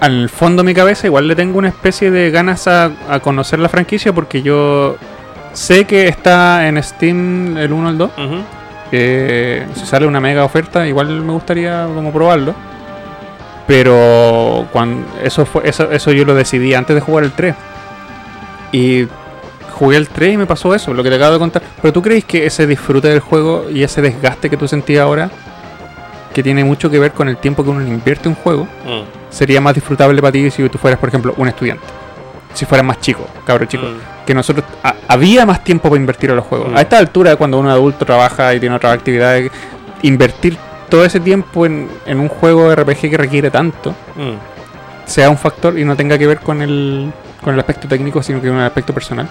al 0.00 0.28
fondo 0.28 0.62
de 0.62 0.66
mi 0.66 0.74
cabeza 0.74 1.06
igual 1.06 1.28
le 1.28 1.36
tengo 1.36 1.58
una 1.58 1.68
especie 1.68 2.10
de 2.10 2.30
ganas 2.30 2.66
a, 2.68 2.90
a 3.08 3.20
conocer 3.20 3.58
la 3.58 3.68
franquicia 3.68 4.12
porque 4.12 4.42
yo 4.42 4.96
sé 5.52 5.84
que 5.86 6.08
está 6.08 6.66
en 6.68 6.82
Steam 6.82 7.56
el 7.56 7.72
1 7.72 7.88
al 7.88 7.98
2. 7.98 8.10
ujú, 8.16 8.36
que 8.90 9.66
si 9.74 9.86
sale 9.86 10.06
una 10.06 10.20
mega 10.20 10.44
oferta 10.44 10.86
igual 10.86 11.08
me 11.22 11.32
gustaría 11.32 11.86
como 11.94 12.12
probarlo. 12.12 12.54
Pero 13.66 14.66
cuando 14.72 15.06
eso 15.22 15.46
fue 15.46 15.66
eso, 15.68 15.90
eso 15.90 16.12
yo 16.12 16.24
lo 16.26 16.34
decidí 16.34 16.74
antes 16.74 16.94
de 16.94 17.00
jugar 17.00 17.24
el 17.24 17.32
3. 17.32 17.54
Y 18.72 19.06
jugué 19.74 19.96
el 19.98 20.08
3 20.08 20.34
y 20.34 20.36
me 20.38 20.46
pasó 20.46 20.74
eso, 20.74 20.94
lo 20.94 21.02
que 21.02 21.10
te 21.10 21.16
acabo 21.16 21.32
de 21.34 21.38
contar. 21.38 21.62
Pero 21.82 21.92
tú 21.92 22.00
crees 22.00 22.24
que 22.24 22.46
ese 22.46 22.66
disfrute 22.66 23.08
del 23.08 23.20
juego 23.20 23.66
y 23.70 23.82
ese 23.82 24.00
desgaste 24.00 24.48
que 24.48 24.56
tú 24.56 24.66
sentías 24.68 25.02
ahora, 25.02 25.30
que 26.32 26.42
tiene 26.42 26.64
mucho 26.64 26.90
que 26.90 26.98
ver 26.98 27.12
con 27.12 27.28
el 27.28 27.36
tiempo 27.36 27.62
que 27.62 27.70
uno 27.70 27.82
invierte 27.86 28.28
en 28.28 28.36
un 28.36 28.42
juego, 28.42 28.64
mm, 28.64 29.30
sería 29.30 29.60
más 29.60 29.74
disfrutable 29.74 30.20
para 30.20 30.32
ti 30.32 30.50
si 30.50 30.68
tú 30.68 30.78
fueras, 30.78 30.98
por 30.98 31.08
ejemplo, 31.08 31.34
un 31.36 31.48
estudiante? 31.48 31.84
Si 32.54 32.64
fueras 32.66 32.86
más 32.86 33.00
chico, 33.00 33.26
cabrón 33.46 33.68
chico. 33.68 33.84
mm. 33.86 34.24
Que 34.26 34.32
nosotros 34.34 34.64
ha- 34.82 34.94
había 35.08 35.44
más 35.44 35.62
tiempo 35.62 35.88
para 35.90 36.00
invertir 36.00 36.30
en 36.30 36.36
los 36.36 36.44
juegos. 36.46 36.70
Mm. 36.72 36.76
A 36.76 36.80
esta 36.80 36.98
altura, 36.98 37.36
cuando 37.36 37.58
uno 37.58 37.68
es 37.68 37.74
adulto 37.74 38.04
trabaja 38.06 38.54
y 38.54 38.60
tiene 38.60 38.74
otras 38.76 38.94
actividades, 38.94 39.50
invertir 40.02 40.56
todo 40.88 41.04
ese 41.04 41.18
tiempo 41.20 41.66
en, 41.66 41.88
en 42.06 42.20
un 42.20 42.28
juego 42.28 42.72
RPG 42.74 43.10
que 43.10 43.16
requiere 43.16 43.50
tanto, 43.50 43.94
sea 45.06 45.28
un 45.30 45.36
factor 45.38 45.78
y 45.78 45.84
no 45.84 45.96
tenga 45.96 46.16
que 46.16 46.26
ver 46.26 46.38
con 46.40 46.62
el, 46.62 47.12
con 47.42 47.54
el 47.54 47.60
aspecto 47.60 47.86
técnico, 47.88 48.22
sino 48.22 48.40
que 48.40 48.48
con 48.48 48.58
el 48.58 48.64
aspecto 48.64 48.92
personal. 48.94 49.28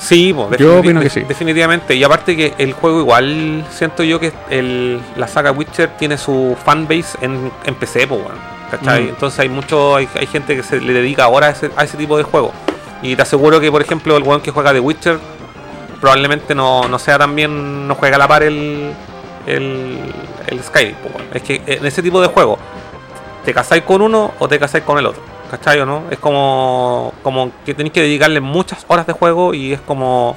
Sí, 0.00 0.34
Yo 0.58 0.78
opino 0.78 1.00
que 1.00 1.10
sí. 1.10 1.20
definitivamente. 1.20 1.94
Y 1.94 2.02
aparte 2.02 2.36
que 2.36 2.54
el 2.58 2.72
juego 2.72 3.00
igual 3.00 3.66
siento 3.70 4.02
yo 4.02 4.18
que 4.18 4.32
el, 4.48 5.00
la 5.16 5.28
saga 5.28 5.52
Witcher 5.52 5.90
tiene 5.98 6.16
su 6.16 6.56
fanbase 6.64 7.18
en, 7.20 7.52
en 7.64 7.74
PC, 7.74 8.06
weón, 8.06 8.32
¿cachai? 8.70 9.04
Mm. 9.04 9.08
Entonces 9.10 9.38
hay 9.40 9.50
mucho, 9.50 9.96
hay, 9.96 10.08
hay 10.18 10.26
gente 10.26 10.56
que 10.56 10.62
se 10.62 10.80
le 10.80 10.94
dedica 10.94 11.24
ahora 11.24 11.48
a 11.48 11.50
ese, 11.50 11.70
a 11.76 11.84
ese 11.84 11.98
tipo 11.98 12.16
de 12.16 12.22
juego. 12.24 12.52
Y 13.02 13.14
te 13.14 13.22
aseguro 13.22 13.60
que, 13.60 13.70
por 13.70 13.82
ejemplo, 13.82 14.16
el 14.16 14.22
weón 14.22 14.40
que 14.40 14.50
juega 14.50 14.72
de 14.72 14.80
Witcher 14.80 15.18
probablemente 16.00 16.54
no, 16.54 16.88
no 16.88 16.98
sea 16.98 17.18
también, 17.18 17.86
no 17.86 17.94
juega 17.94 18.16
a 18.16 18.18
la 18.18 18.26
par 18.28 18.42
el, 18.42 18.92
el, 19.46 19.98
el 20.46 20.62
Skyrim. 20.62 20.96
Es 21.34 21.42
que 21.42 21.62
en 21.66 21.84
ese 21.84 22.02
tipo 22.02 22.22
de 22.22 22.28
juego, 22.28 22.58
te 23.44 23.52
casáis 23.52 23.82
con 23.82 24.00
uno 24.00 24.32
o 24.38 24.48
te 24.48 24.58
casáis 24.58 24.82
con 24.84 24.98
el 24.98 25.06
otro. 25.06 25.29
¿Cachai 25.50 25.80
o 25.80 25.86
no? 25.86 26.04
Es 26.10 26.18
como, 26.18 27.12
como 27.22 27.50
que 27.64 27.74
tenéis 27.74 27.92
que 27.92 28.02
dedicarle 28.02 28.40
muchas 28.40 28.84
horas 28.88 29.06
de 29.06 29.12
juego 29.12 29.52
y 29.54 29.72
es 29.72 29.80
como. 29.80 30.36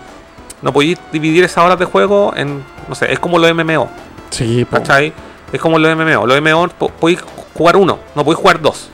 No 0.61 0.71
podéis 0.73 0.97
dividir 1.11 1.43
esas 1.43 1.63
horas 1.63 1.77
de 1.77 1.85
juego 1.85 2.33
en. 2.35 2.63
No 2.87 2.95
sé, 2.95 3.11
es 3.11 3.19
como 3.19 3.37
los 3.37 3.53
MMO. 3.53 3.89
Sí, 4.31 4.65
po. 4.65 4.77
¿Cachai? 4.77 5.13
Es 5.51 5.61
como 5.61 5.77
los 5.77 5.95
MMO. 5.95 6.25
Los 6.25 6.41
MMO 6.41 6.67
po- 6.69 6.89
podéis 6.89 7.19
jugar 7.55 7.75
uno, 7.77 7.99
no 8.15 8.23
podéis 8.23 8.39
jugar 8.41 8.59
dos. 8.61 8.89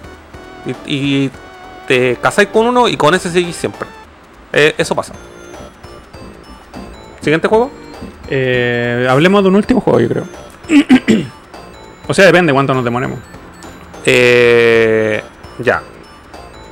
Y, 0.85 1.25
y 1.25 1.31
te 1.87 2.17
casáis 2.17 2.49
con 2.49 2.65
uno 2.67 2.87
y 2.89 2.97
con 2.97 3.13
ese 3.15 3.29
seguís 3.31 3.55
siempre. 3.55 3.87
Eh, 4.51 4.75
eso 4.77 4.93
pasa. 4.95 5.13
Siguiente 7.21 7.47
juego. 7.47 7.71
Eh, 8.29 9.07
hablemos 9.09 9.41
de 9.43 9.49
un 9.49 9.55
último 9.55 9.79
juego, 9.81 9.99
yo 9.99 10.09
creo. 10.09 10.23
o 12.07 12.13
sea, 12.13 12.25
depende 12.25 12.51
cuánto 12.53 12.73
nos 12.73 12.83
demoremos. 12.83 13.19
Eh, 14.05 15.21
ya. 15.59 15.81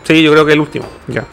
Sí, 0.07 0.21
yo 0.23 0.31
creo 0.31 0.45
que 0.45 0.53
el 0.53 0.59
último. 0.61 0.85
Ya. 1.07 1.25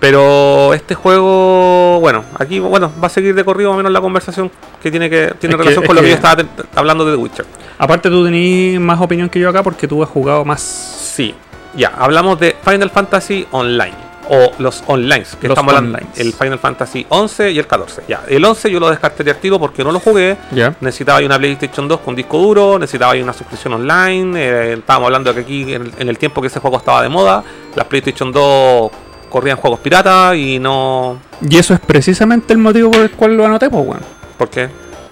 Pero 0.00 0.74
este 0.74 0.94
juego, 0.94 1.98
bueno, 2.00 2.24
aquí 2.38 2.58
bueno, 2.60 2.92
va 3.02 3.06
a 3.06 3.10
seguir 3.10 3.34
de 3.34 3.44
corrido 3.44 3.70
más 3.70 3.74
o 3.74 3.76
menos 3.78 3.92
la 3.92 4.00
conversación 4.00 4.50
que 4.82 4.90
tiene 4.90 5.10
que 5.10 5.34
tiene 5.40 5.54
Es 5.54 5.58
relación 5.58 5.84
con 5.86 5.96
lo 5.96 6.02
que 6.02 6.06
que- 6.06 6.10
yo 6.12 6.16
estaba 6.16 6.44
hablando 6.76 7.04
de 7.04 7.12
The 7.12 7.16
Witcher. 7.16 7.46
Aparte, 7.78 8.08
tú 8.08 8.24
tenés 8.24 8.78
más 8.80 9.00
opinión 9.00 9.28
que 9.28 9.40
yo 9.40 9.48
acá 9.48 9.62
porque 9.62 9.88
tú 9.88 10.02
has 10.02 10.08
jugado 10.08 10.44
más. 10.44 10.60
Sí, 10.60 11.34
ya, 11.74 11.88
hablamos 11.98 12.38
de 12.38 12.56
Final 12.64 12.90
Fantasy 12.90 13.46
Online. 13.50 14.07
O 14.30 14.52
los 14.58 14.84
online, 14.86 15.24
que 15.40 15.48
Los 15.48 15.56
estamos 15.56 15.74
hablando. 15.74 15.98
El 16.16 16.32
Final 16.32 16.58
Fantasy 16.58 17.06
11 17.08 17.50
y 17.52 17.58
el 17.58 17.66
14. 17.66 18.02
Ya, 18.08 18.24
el 18.28 18.44
11 18.44 18.70
yo 18.70 18.78
lo 18.78 18.90
descarté 18.90 19.24
de 19.24 19.30
activo 19.30 19.58
porque 19.58 19.82
no 19.82 19.90
lo 19.90 20.00
jugué. 20.00 20.36
Ya. 20.52 20.74
Necesitaba 20.80 21.20
una 21.24 21.38
PlayStation 21.38 21.88
2 21.88 22.00
con 22.00 22.14
disco 22.14 22.38
duro, 22.38 22.78
necesitaba 22.78 23.14
una 23.14 23.32
suscripción 23.32 23.74
online. 23.74 24.38
eh, 24.38 24.72
estábamos 24.74 25.06
hablando 25.06 25.32
de 25.32 25.36
que 25.36 25.40
aquí, 25.42 25.74
en 25.74 25.82
el, 25.82 25.92
en 25.98 26.08
el 26.08 26.18
tiempo 26.18 26.40
que 26.40 26.48
ese 26.48 26.60
juego 26.60 26.76
estaba 26.76 27.02
de 27.02 27.08
moda, 27.08 27.42
las 27.74 27.86
PlayStation 27.86 28.30
2 28.30 28.90
corrían 29.30 29.56
juegos 29.56 29.80
piratas 29.80 30.36
y 30.36 30.58
no. 30.58 31.18
Y 31.40 31.56
eso 31.56 31.74
es 31.74 31.80
precisamente 31.80 32.52
el 32.52 32.58
motivo 32.58 32.90
por 32.90 33.00
el 33.00 33.10
cual 33.12 33.36
lo 33.36 33.46
anoté, 33.46 33.70
pues, 33.70 33.86
weón. 33.86 34.00
¿Por 34.36 34.50
qué? 34.50 34.68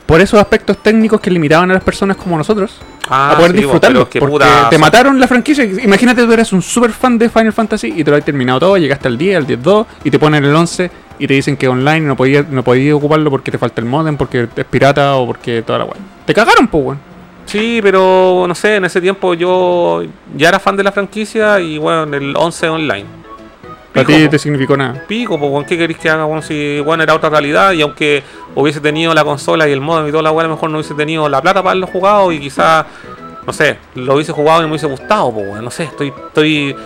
Por 0.07 0.21
esos 0.21 0.39
aspectos 0.41 0.79
técnicos 0.79 1.21
que 1.21 1.31
limitaban 1.31 1.71
a 1.73 1.75
las 1.75 1.83
personas 1.83 2.17
como 2.17 2.37
nosotros 2.39 2.79
Ah, 3.09 3.33
a 3.33 3.37
poder 3.37 3.53
sí, 3.53 3.59
disfrutarlo. 3.59 4.01
porque 4.01 4.21
puta, 4.21 4.69
te 4.71 4.79
mataron 4.79 5.19
la 5.21 5.29
franquicia. 5.29 5.65
Imagínate 5.65 6.25
tú 6.25 6.33
eres 6.33 6.53
un 6.53 6.63
super 6.63 6.91
fan 6.91 7.19
de 7.19 7.29
Final 7.29 7.53
Fantasy 7.53 7.93
y 7.97 8.03
te 8.05 8.11
lo 8.11 8.17
has 8.17 8.25
terminado 8.25 8.59
todo, 8.61 8.77
llegaste 8.77 9.07
al 9.09 9.17
10, 9.19 9.37
al 9.37 9.47
10-2 9.47 9.87
y 10.05 10.11
te 10.11 10.19
ponen 10.19 10.45
el 10.45 10.55
11 10.55 10.91
y 11.19 11.27
te 11.27 11.35
dicen 11.35 11.57
que 11.57 11.69
online 11.69 12.01
no 12.01 12.17
podías 12.17 12.49
no 12.49 12.63
podías 12.65 12.95
ocuparlo 12.95 13.31
porque 13.31 13.51
te 13.51 13.59
falta 13.59 13.81
el 13.81 13.87
modem, 13.87 14.17
porque 14.17 14.49
es 14.57 14.65
pirata 14.65 15.17
o 15.17 15.27
porque 15.27 15.63
toda 15.63 15.81
la 15.81 15.85
weá. 15.87 15.95
Te 16.25 16.35
cagaron, 16.35 16.67
pues, 16.69 16.85
weón. 16.85 16.99
Sí, 17.47 17.79
pero 17.81 18.45
no 18.49 18.55
sé, 18.57 18.77
en 18.77 18.85
ese 18.87 19.01
tiempo 19.01 19.35
yo 19.35 20.03
ya 20.37 20.49
era 20.49 20.59
fan 20.59 20.77
de 20.77 20.83
la 20.83 20.91
franquicia 20.91 21.61
y 21.61 21.79
bueno, 21.79 22.17
el 22.17 22.35
11 22.37 22.69
online. 22.69 23.07
Para 24.05 24.07
ti 24.07 24.29
te 24.29 24.39
significó 24.39 24.77
nada. 24.77 25.03
Pico, 25.09 25.39
pues, 25.39 25.67
¿qué 25.67 25.77
queréis 25.79 25.99
que 25.99 26.09
haga? 26.11 26.25
Bueno, 26.25 26.43
si 26.43 26.81
bueno, 26.81 27.03
era 27.03 27.15
otra 27.15 27.31
realidad 27.31 27.73
y 27.73 27.83
aunque 27.83 28.23
hubiese 28.55 28.81
tenido 28.81 29.13
la 29.15 29.25
consola 29.25 29.69
y 29.69 29.73
el 29.73 29.81
modem 29.81 30.09
y 30.09 30.11
toda 30.11 30.23
la 30.23 30.31
weá, 30.33 30.45
a 30.45 30.49
lo 30.49 30.55
mejor 30.55 30.71
no 30.71 30.79
hubiese 30.79 30.95
tenido 30.95 31.29
la 31.29 31.41
plata 31.43 31.61
para 31.63 31.71
haberlo 31.73 31.87
jugado 31.87 32.31
y 32.33 32.39
quizás, 32.39 32.85
no 33.47 33.53
sé, 33.53 33.79
lo 33.95 34.15
hubiese 34.15 34.33
jugado 34.33 34.61
y 34.61 34.65
me 34.65 34.71
hubiese 34.71 34.87
gustado, 34.87 35.33
pues, 35.33 35.49
weón, 35.49 35.65
no 35.65 35.71
sé, 35.71 35.85
estoy, 35.85 36.09
estoy, 36.29 36.77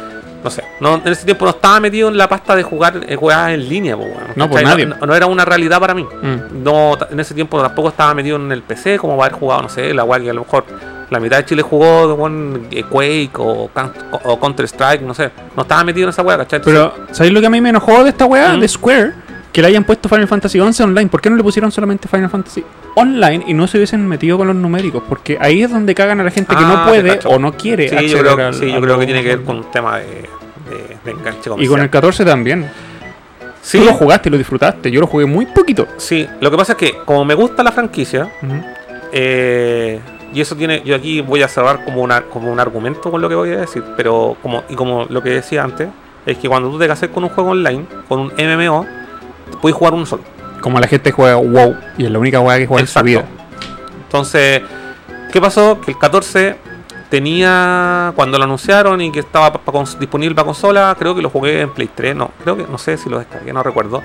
no 0.43 0.51
sé, 0.51 0.65
no, 0.81 0.95
en 1.05 1.09
ese 1.09 1.25
tiempo 1.25 1.45
no 1.45 1.51
estaba 1.51 1.81
metido 1.81 2.09
en 2.09 2.17
la 2.17 2.29
pasta 2.29 2.55
de 2.57 2.63
jugar 2.63 3.01
eh, 3.07 3.17
weá 3.17 3.53
en 3.53 3.69
línea, 3.69 3.97
pues, 3.97 4.09
weón, 4.09 4.29
No, 4.37 4.49
pues, 4.49 4.63
nadie. 4.65 4.87
no, 4.87 4.97
no 5.05 5.15
era 5.15 5.27
una 5.27 5.45
realidad 5.45 5.81
para 5.81 5.95
mí. 5.95 6.03
Mm. 6.05 6.63
No, 6.63 6.97
en 7.11 7.21
ese 7.21 7.35
tiempo 7.35 7.61
tampoco 7.61 7.89
estaba 7.89 8.15
metido 8.15 8.37
en 8.37 8.51
el 8.53 8.63
PC 8.63 8.99
como 8.99 9.17
para 9.17 9.29
haber 9.29 9.39
jugado, 9.41 9.63
no 9.63 9.69
sé, 9.69 9.93
la 9.95 10.05
weá 10.05 10.21
que 10.21 10.31
a 10.31 10.35
lo 10.35 10.43
mejor 10.43 10.65
la 11.11 11.21
mitad 11.21 11.39
de 11.39 11.45
Chile 11.45 11.63
jugó 11.63 12.17
con 12.17 12.69
Quake 12.89 13.31
o, 13.39 13.69
Can- 13.75 13.93
o 14.25 14.39
Counter 14.39 14.65
Strike, 14.67 15.03
no 15.03 15.13
sé. 15.15 15.31
No 15.57 15.63
estaba 15.63 15.83
metido 15.85 16.05
en 16.05 16.11
esa 16.11 16.23
weá, 16.23 16.37
¿cachai? 16.39 16.61
Pero, 16.65 16.95
¿sabéis 17.11 17.33
lo 17.35 17.41
que 17.41 17.47
a 17.47 17.51
mí 17.51 17.61
me 17.61 17.71
enojó 17.71 18.03
de 18.05 18.11
esta 18.11 18.27
weá? 18.27 18.55
Mm. 18.55 18.61
De 18.61 18.69
Square. 18.69 19.13
Que 19.53 19.61
le 19.63 19.67
hayan 19.69 19.83
puesto 19.83 20.09
Final 20.09 20.29
Fantasy 20.29 20.61
11 20.61 20.85
online. 20.85 21.09
¿Por 21.11 21.21
qué 21.21 21.29
no 21.29 21.35
le 21.35 21.43
pusieron 21.43 21.73
solamente 21.73 22.07
Final 22.07 22.31
Fantasy 22.31 22.65
online 22.95 23.43
y 23.49 23.53
no 23.55 23.67
se 23.67 23.79
hubiesen 23.79 24.07
metido 24.07 24.39
con 24.39 24.47
los 24.47 24.55
numéricos? 24.55 25.03
Porque 25.09 25.37
ahí 25.41 25.63
es 25.65 25.71
donde 25.73 25.93
cagan 25.93 26.21
a 26.21 26.23
la 26.23 26.31
gente 26.31 26.55
que 26.55 26.63
Ah, 26.65 26.69
no 26.69 26.85
te 26.85 26.89
puede 27.03 27.19
o 27.25 27.39
no 27.41 27.53
quiere 27.57 27.89
sí, 27.89 28.09
yo 28.09 28.19
creo, 28.21 28.47
al- 28.47 28.55
sí, 28.55 28.71
yo 28.73 28.81
creo 28.81 28.97
que 29.01 29.07
tiene 29.07 29.23
que 29.23 29.29
ver 29.31 29.43
con 29.45 29.57
un 29.57 29.71
tema 29.73 29.99
de, 29.99 30.05
de, 30.07 30.97
de 31.05 31.11
enganche 31.11 31.41
Y 31.41 31.49
comercial. 31.49 31.69
con 31.69 31.81
el 31.81 31.91
14 31.91 32.25
también. 32.25 32.71
sí, 33.61 33.79
Tú 33.79 33.87
lo 33.87 33.93
jugaste 33.95 34.29
y 34.29 34.33
lo 34.33 34.39
disfrutaste. 34.39 34.89
Yo 34.89 35.01
lo 35.01 35.09
jugué 35.09 35.27
muy 35.27 35.47
poquito. 35.47 35.89
sí, 35.97 36.29
lo 36.41 36.49
que 36.49 36.57
pasa 36.57 36.75
es 36.75 36.79
que 36.79 36.95
como 37.05 37.25
me 37.25 37.35
gusta 37.35 37.65
la 37.65 37.73
franquicia, 37.73 38.31
eh, 39.13 39.99
y 40.33 40.41
eso 40.41 40.55
tiene, 40.57 40.83
yo 40.85 40.95
aquí 40.97 41.21
voy 41.21 41.43
a 41.43 41.49
cerrar 41.49 41.85
como, 41.85 42.03
una, 42.03 42.23
como 42.23 42.53
un 42.53 42.61
argumento 42.61 43.11
con 43.11 43.21
lo 43.21 43.29
que 43.29 43.35
voy 43.35 43.51
a 43.53 43.59
decir, 43.59 43.83
pero 43.97 44.37
como, 44.43 44.63
y 44.69 44.75
como 44.75 45.07
lo 45.09 45.23
que 45.23 45.31
decía 45.31 45.63
antes, 45.65 45.89
es 46.27 46.39
que 46.39 46.49
cuando 46.49 46.71
tú 46.71 46.79
te 46.79 46.87
cases 46.87 47.09
con 47.11 47.25
un 47.25 47.31
juego 47.31 47.51
online, 47.51 47.85
con 48.09 48.21
un 48.21 48.33
MMO, 48.39 48.87
puedes 49.61 49.77
jugar 49.77 49.95
uno 49.95 50.07
solo. 50.07 50.23
Como 50.61 50.79
la 50.79 50.87
gente 50.87 51.11
juega 51.11 51.37
WoW 51.37 51.75
y 51.99 52.05
es 52.05 52.11
la 52.11 52.19
única 52.19 52.39
weá 52.41 52.59
que 52.59 52.67
juega 52.67 52.81
en 52.83 52.87
su 52.87 52.99
Exacto. 52.99 53.07
vida. 53.07 53.25
Entonces, 54.05 54.63
¿qué 55.33 55.41
pasó? 55.41 55.81
Que 55.81 55.93
el 55.93 55.99
14 55.99 56.57
tenía, 57.09 58.13
cuando 58.15 58.39
lo 58.39 58.45
anunciaron 58.45 59.01
y 59.01 59.11
que 59.11 59.21
estaba 59.21 59.53
pa- 59.53 59.59
pa 59.61 59.73
cons- 59.73 59.99
disponible 59.99 60.35
para 60.35 60.47
consola, 60.47 60.95
creo 60.99 61.15
que 61.15 61.23
lo 61.23 61.31
jugué 61.31 61.61
en 61.63 61.71
Play 61.71 61.91
3, 61.95 62.15
no, 62.17 62.31
creo 62.43 62.57
que, 62.57 62.67
no 62.71 62.79
sé 62.79 62.97
si 62.97 63.09
lo 63.11 63.19
descargué, 63.19 63.53
no 63.53 63.63
recuerdo. 63.63 64.03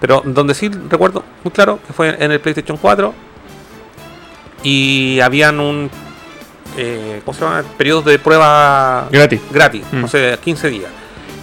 Pero 0.00 0.22
donde 0.24 0.54
sí 0.54 0.70
recuerdo 0.88 1.22
muy 1.42 1.50
claro 1.52 1.78
que 1.86 1.92
fue 1.92 2.16
en 2.22 2.30
el 2.30 2.40
PlayStation 2.40 2.76
4 2.76 3.12
y 4.64 5.20
habían 5.20 5.60
un, 5.60 5.88
eh, 6.76 7.20
¿cómo 7.24 7.38
se 7.38 7.44
llama? 7.44 7.62
Periodos 7.78 8.04
de 8.06 8.18
prueba 8.18 9.06
Gratis. 9.12 9.40
gratis, 9.52 9.84
Mm. 9.92 10.00
no 10.00 10.08
sé, 10.08 10.36
15 10.42 10.68
días. 10.70 10.90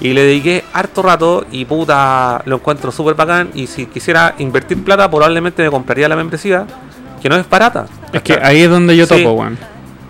Y 0.02 0.14
le 0.14 0.23
dediqué 0.23 0.64
harto 0.73 1.03
rato 1.03 1.45
y 1.52 1.64
puta, 1.65 2.41
lo 2.45 2.56
encuentro 2.57 2.91
súper 2.91 3.14
bacán. 3.14 3.52
Y 3.53 3.68
si 3.68 3.85
quisiera 3.85 4.34
invertir 4.39 4.84
plata, 4.84 5.10
probablemente 5.10 5.61
me 5.64 5.69
compraría 5.69 6.10
la 6.10 6.15
membresía, 6.15 6.65
que 7.22 7.30
no 7.30 7.35
es 7.38 7.48
barata. 7.48 7.85
Es 8.11 8.23
que 8.23 8.34
ahí 8.41 8.61
es 8.61 8.69
donde 8.69 8.98
yo 8.98 9.06
Sí. 9.06 9.15
topo, 9.23 9.34
weón. 9.34 9.57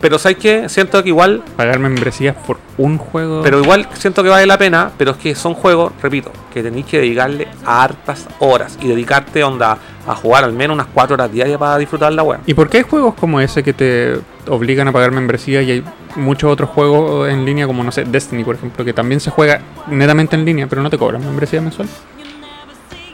Pero 0.02 0.18
¿sabes 0.18 0.38
qué? 0.40 0.68
Siento 0.68 1.02
que 1.04 1.10
igual, 1.10 1.44
Pagar 1.56 1.78
membresías 1.80 2.36
por 2.36 2.58
un 2.78 2.98
juego. 2.98 3.42
pero 3.44 3.62
igual 3.62 3.88
siento 3.94 4.24
que 4.24 4.30
vale 4.30 4.48
la 4.48 4.58
pena, 4.58 4.92
pero 4.98 5.12
es 5.12 5.18
que 5.18 5.36
son 5.36 5.54
juegos, 5.54 5.94
repito, 6.02 6.32
que 6.52 6.64
tenéis 6.64 6.88
que 6.88 6.98
dedicarle 6.98 7.48
hartas 7.66 8.28
horas 8.40 8.78
y 8.82 8.88
dedicarte 8.88 9.44
onda 9.44 9.78
a 10.08 10.16
jugar 10.16 10.44
al 10.44 10.54
menos 10.54 10.74
unas 10.74 10.88
4 10.92 11.14
horas 11.14 11.32
diarias 11.32 11.60
para 11.60 11.78
disfrutar 11.78 12.12
la 12.14 12.24
web. 12.24 12.40
¿Y 12.48 12.56
por 12.56 12.68
qué 12.70 12.78
hay 12.78 12.84
juegos 12.84 13.14
como 13.14 13.40
ese 13.40 13.62
que 13.62 13.74
te 13.74 14.18
obligan 14.48 14.88
a 14.88 14.92
pagar 14.92 15.12
membresía 15.12 15.62
y 15.62 15.70
hay 15.72 15.84
muchos 16.16 16.52
otros 16.52 16.72
juegos 16.72 17.30
en 17.30 17.46
línea 17.46 17.68
como, 17.68 17.84
no 17.84 17.92
sé, 17.92 18.04
Destiny, 18.04 18.44
por 18.44 18.56
ejemplo, 18.56 18.84
que 18.84 18.94
también 18.94 19.20
se 19.22 19.30
juega 19.30 19.62
netamente 19.88 20.36
en 20.36 20.44
línea, 20.46 20.66
pero 20.68 20.82
no 20.82 20.90
te 20.90 20.98
cobran 20.98 21.24
membresía 21.24 21.62
mensual? 21.62 21.88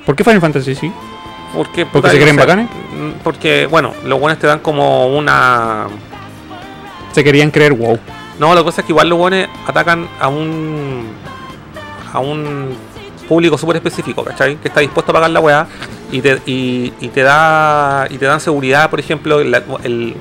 ¿Por 0.06 0.16
qué 0.16 0.24
Final 0.24 0.40
Fantasy 0.40 0.74
sí? 0.74 0.92
Porque, 1.54 1.86
¿Porque 1.86 2.10
se 2.12 2.20
creen 2.20 2.36
bacanes? 2.38 2.68
Mm, 2.70 3.20
Porque, 3.24 3.68
bueno, 3.68 3.94
los 4.06 4.20
buenos 4.20 4.40
te 4.40 4.48
dan 4.48 4.60
como 4.60 5.08
una 5.18 5.88
Se 7.18 7.24
querían 7.24 7.50
creer 7.50 7.74
wow. 7.74 7.98
No, 8.40 8.54
la 8.54 8.62
cosa 8.64 8.82
es 8.82 8.86
que 8.86 8.92
igual 8.94 9.10
los 9.10 9.18
buenos 9.18 9.48
atacan 9.66 10.08
a 10.20 10.28
un. 10.28 11.08
a 12.14 12.20
un 12.20 12.76
público 13.28 13.58
súper 13.58 13.78
específico, 13.78 14.24
¿cachai? 14.24 14.58
Que 14.58 14.68
está 14.68 14.80
dispuesto 14.82 15.12
a 15.12 15.14
pagar 15.14 15.32
la 15.32 15.40
weá 15.40 15.68
y 16.12 16.22
te, 16.22 16.40
y, 16.46 16.94
y 17.02 17.08
te 17.10 17.24
da. 17.24 18.06
y 18.10 18.18
te 18.20 18.26
dan 18.26 18.40
seguridad, 18.40 18.90
por 18.92 19.00
ejemplo, 19.00 19.40
el, 19.40 19.54
el- 19.84 20.14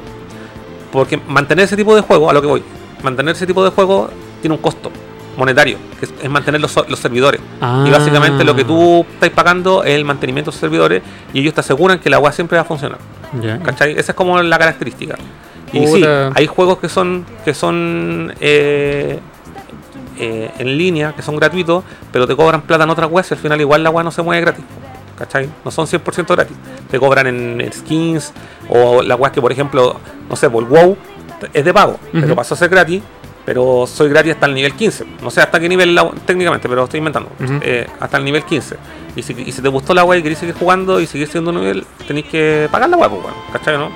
porque 0.90 1.18
mantener 1.28 1.66
ese 1.66 1.77
tipo 1.77 1.94
de 1.94 2.01
juego, 2.01 2.31
a 2.31 2.32
lo 2.32 2.40
que 2.40 2.47
voy, 2.47 2.62
mantener 3.02 3.35
ese 3.36 3.47
tipo 3.47 3.62
de 3.62 3.70
juego 3.70 4.09
tiene 4.40 4.56
un 4.56 4.62
costo 4.62 4.90
monetario, 5.36 5.77
que 6.01 6.06
es, 6.06 6.14
es 6.23 6.31
mantener 6.31 6.60
los, 6.62 6.74
los 6.89 6.98
servidores. 6.98 7.40
Y 7.86 7.90
básicamente 7.90 8.43
lo 8.43 8.56
que 8.56 8.64
tú 8.64 9.05
estás 9.12 9.28
pagando 9.31 9.85
es 9.85 9.94
el 9.94 10.05
mantenimiento 10.06 10.51
de 10.51 10.55
los 10.55 10.60
servidores 10.60 11.02
y 11.35 11.40
ellos 11.40 11.52
te 11.52 11.60
aseguran 11.60 11.98
que 11.98 12.09
la 12.09 12.18
weá 12.18 12.32
siempre 12.32 12.56
va 12.56 12.62
a 12.62 12.64
funcionar. 12.64 12.98
Ya. 13.43 13.59
¿Cachai? 13.59 13.93
Esa 13.98 14.12
es 14.12 14.16
como 14.16 14.40
la 14.40 14.59
característica. 14.59 15.16
Y 15.73 15.87
sí, 15.87 16.01
hay 16.35 16.47
juegos 16.47 16.79
que 16.79 16.89
son 16.89 17.25
que 17.45 17.53
son 17.55 18.33
eh, 18.41 19.19
eh, 20.19 20.51
en 20.59 20.79
línea, 20.79 21.13
que 21.13 21.23
son 21.23 21.37
gratuitos, 21.37 21.85
pero 22.13 22.27
te 22.27 22.35
cobran 22.37 22.63
plata 22.63 22.85
en 22.85 22.91
otras 22.91 23.11
webs 23.11 23.31
y 23.31 23.35
al 23.35 23.41
final 23.41 23.61
igual 23.61 23.83
la 23.83 23.91
web 23.91 24.05
no 24.05 24.11
se 24.11 24.23
mueve 24.23 24.41
gratis. 24.43 24.65
¿Cachai? 25.19 25.49
No 25.65 25.71
son 25.71 25.87
100% 25.87 26.27
gratis. 26.29 26.57
Te 26.91 26.99
cobran 26.99 27.27
en, 27.27 27.73
skins 27.73 28.33
o 28.69 29.03
la 29.03 29.15
web 29.17 29.33
que, 29.33 29.41
por 29.41 29.51
ejemplo, 29.51 29.99
no 30.29 30.37
sé, 30.37 30.49
por 30.51 30.63
el 30.63 30.69
WoW 30.69 30.97
es 31.53 31.65
de 31.65 31.73
pago, 31.73 31.99
pero 32.13 32.35
pasó 32.35 32.55
a 32.55 32.57
ser 32.59 32.69
gratis. 32.69 33.03
Pero 33.47 33.87
soy 33.87 34.09
gratis 34.09 34.33
hasta 34.35 34.47
el 34.47 34.55
nivel 34.55 34.73
15. 34.75 35.05
No 35.23 35.31
sé 35.31 35.41
hasta 35.41 35.61
qué 35.61 35.69
nivel 35.69 35.95
la- 35.95 36.11
técnicamente, 36.27 36.69
pero 36.69 36.83
estoy 36.85 36.99
inventando. 36.99 37.31
Eh, 37.63 37.87
hasta 38.01 38.17
el 38.19 38.25
nivel 38.25 38.43
15. 38.43 38.77
Y 39.15 39.23
si, 39.23 39.35
y 39.41 39.53
si 39.53 39.63
te 39.63 39.69
gustó 39.69 39.95
la 39.95 40.03
web 40.05 40.19
y 40.19 40.23
querés 40.25 40.39
seguir 40.39 40.57
jugando 40.57 41.01
y 41.01 41.07
seguir 41.07 41.29
siendo 41.29 41.51
un 41.53 41.61
nivel, 41.61 41.87
tenéis 42.09 42.27
que 42.27 42.69
pagar 42.73 42.91
la 42.91 42.97
web, 42.97 43.09
pues, 43.11 43.23
bueno, 43.23 43.37
¿cachai? 43.53 43.79
¿no? 43.79 43.91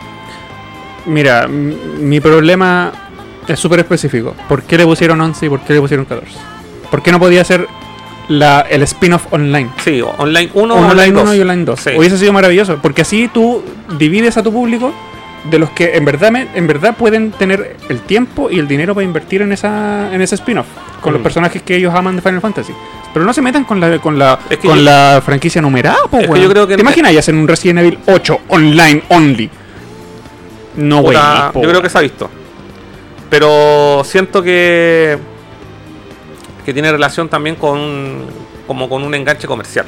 Mira, 1.07 1.47
mi 1.49 2.21
problema 2.21 2.93
es 3.49 3.59
súper 3.59 3.81
específico. 3.81 4.35
¿Por 4.49 4.63
qué 4.63 4.77
le 4.79 4.85
pusieron 4.85 5.21
11 5.21 5.47
y 5.47 5.49
por 5.49 5.61
qué 5.61 5.75
le 5.75 5.81
pusieron 5.81 6.05
14? 6.07 6.37
¿Por 6.91 7.03
qué 7.03 7.11
no 7.13 7.19
podía 7.19 7.45
ser 7.45 7.67
la, 8.29 8.61
el 8.61 8.83
spin-off 8.85 9.27
online. 9.33 9.71
Sí, 9.83 10.01
online 10.03 10.51
1 10.55 10.75
Un 10.75 10.85
online 10.85 11.11
1 11.11 11.25
2. 11.25 11.35
y 11.37 11.41
online 11.41 11.65
2. 11.65 11.81
Sí. 11.81 11.91
Hubiese 11.97 12.17
sido 12.17 12.33
maravilloso, 12.33 12.79
porque 12.81 13.03
así 13.03 13.29
tú 13.33 13.63
divides 13.99 14.37
a 14.37 14.43
tu 14.43 14.53
público 14.53 14.93
de 15.51 15.59
los 15.59 15.71
que 15.71 15.97
en 15.97 16.05
verdad 16.05 16.31
en 16.55 16.67
verdad 16.67 16.95
pueden 16.97 17.31
tener 17.33 17.77
el 17.89 18.01
tiempo 18.03 18.51
y 18.51 18.59
el 18.59 18.69
dinero 18.69 18.95
para 18.95 19.05
invertir 19.07 19.41
en 19.43 19.51
esa 19.53 20.15
en 20.15 20.21
ese 20.21 20.35
spin-off 20.37 20.67
con 21.01 21.13
los 21.15 21.21
Mm. 21.21 21.23
personajes 21.25 21.63
que 21.63 21.75
ellos 21.77 21.93
aman 21.95 22.15
de 22.15 22.23
Final 22.23 22.41
Fantasy. 22.43 22.73
Pero 23.13 23.25
no 23.25 23.33
se 23.33 23.41
metan 23.43 23.65
con 23.65 23.81
la 23.81 23.99
con 23.99 24.17
la 24.19 24.39
Es 24.51 24.59
que 24.59 24.69
con 24.69 24.77
yo- 24.77 24.85
la 24.85 25.21
franquicia 25.25 25.61
numerada, 25.63 25.97
po, 26.11 26.19
Es 26.21 26.29
que 26.31 26.41
yo 26.43 26.49
creo 26.51 26.67
que- 26.69 26.77
¿Te 26.77 26.83
imaginas 26.83 27.13
ya 27.13 27.19
hacer 27.21 27.35
un 27.35 27.49
Resident 27.49 27.79
Evil 27.81 27.99
8 28.07 28.39
online 28.49 29.03
only? 29.09 29.51
No, 30.77 31.03
güey. 31.03 31.17
Yo 31.55 31.69
creo 31.69 31.83
que 31.83 31.89
se 31.91 31.99
ha 31.99 32.01
visto. 32.01 32.29
Pero 33.29 34.03
siento 34.05 34.43
que 34.43 35.19
que 36.65 36.73
tiene 36.75 36.93
relación 36.93 37.29
también 37.29 37.57
con 37.57 37.79
un- 37.79 38.27
como 38.67 38.89
con 38.89 39.03
un 39.03 39.15
enganche 39.15 39.47
comercial, 39.49 39.87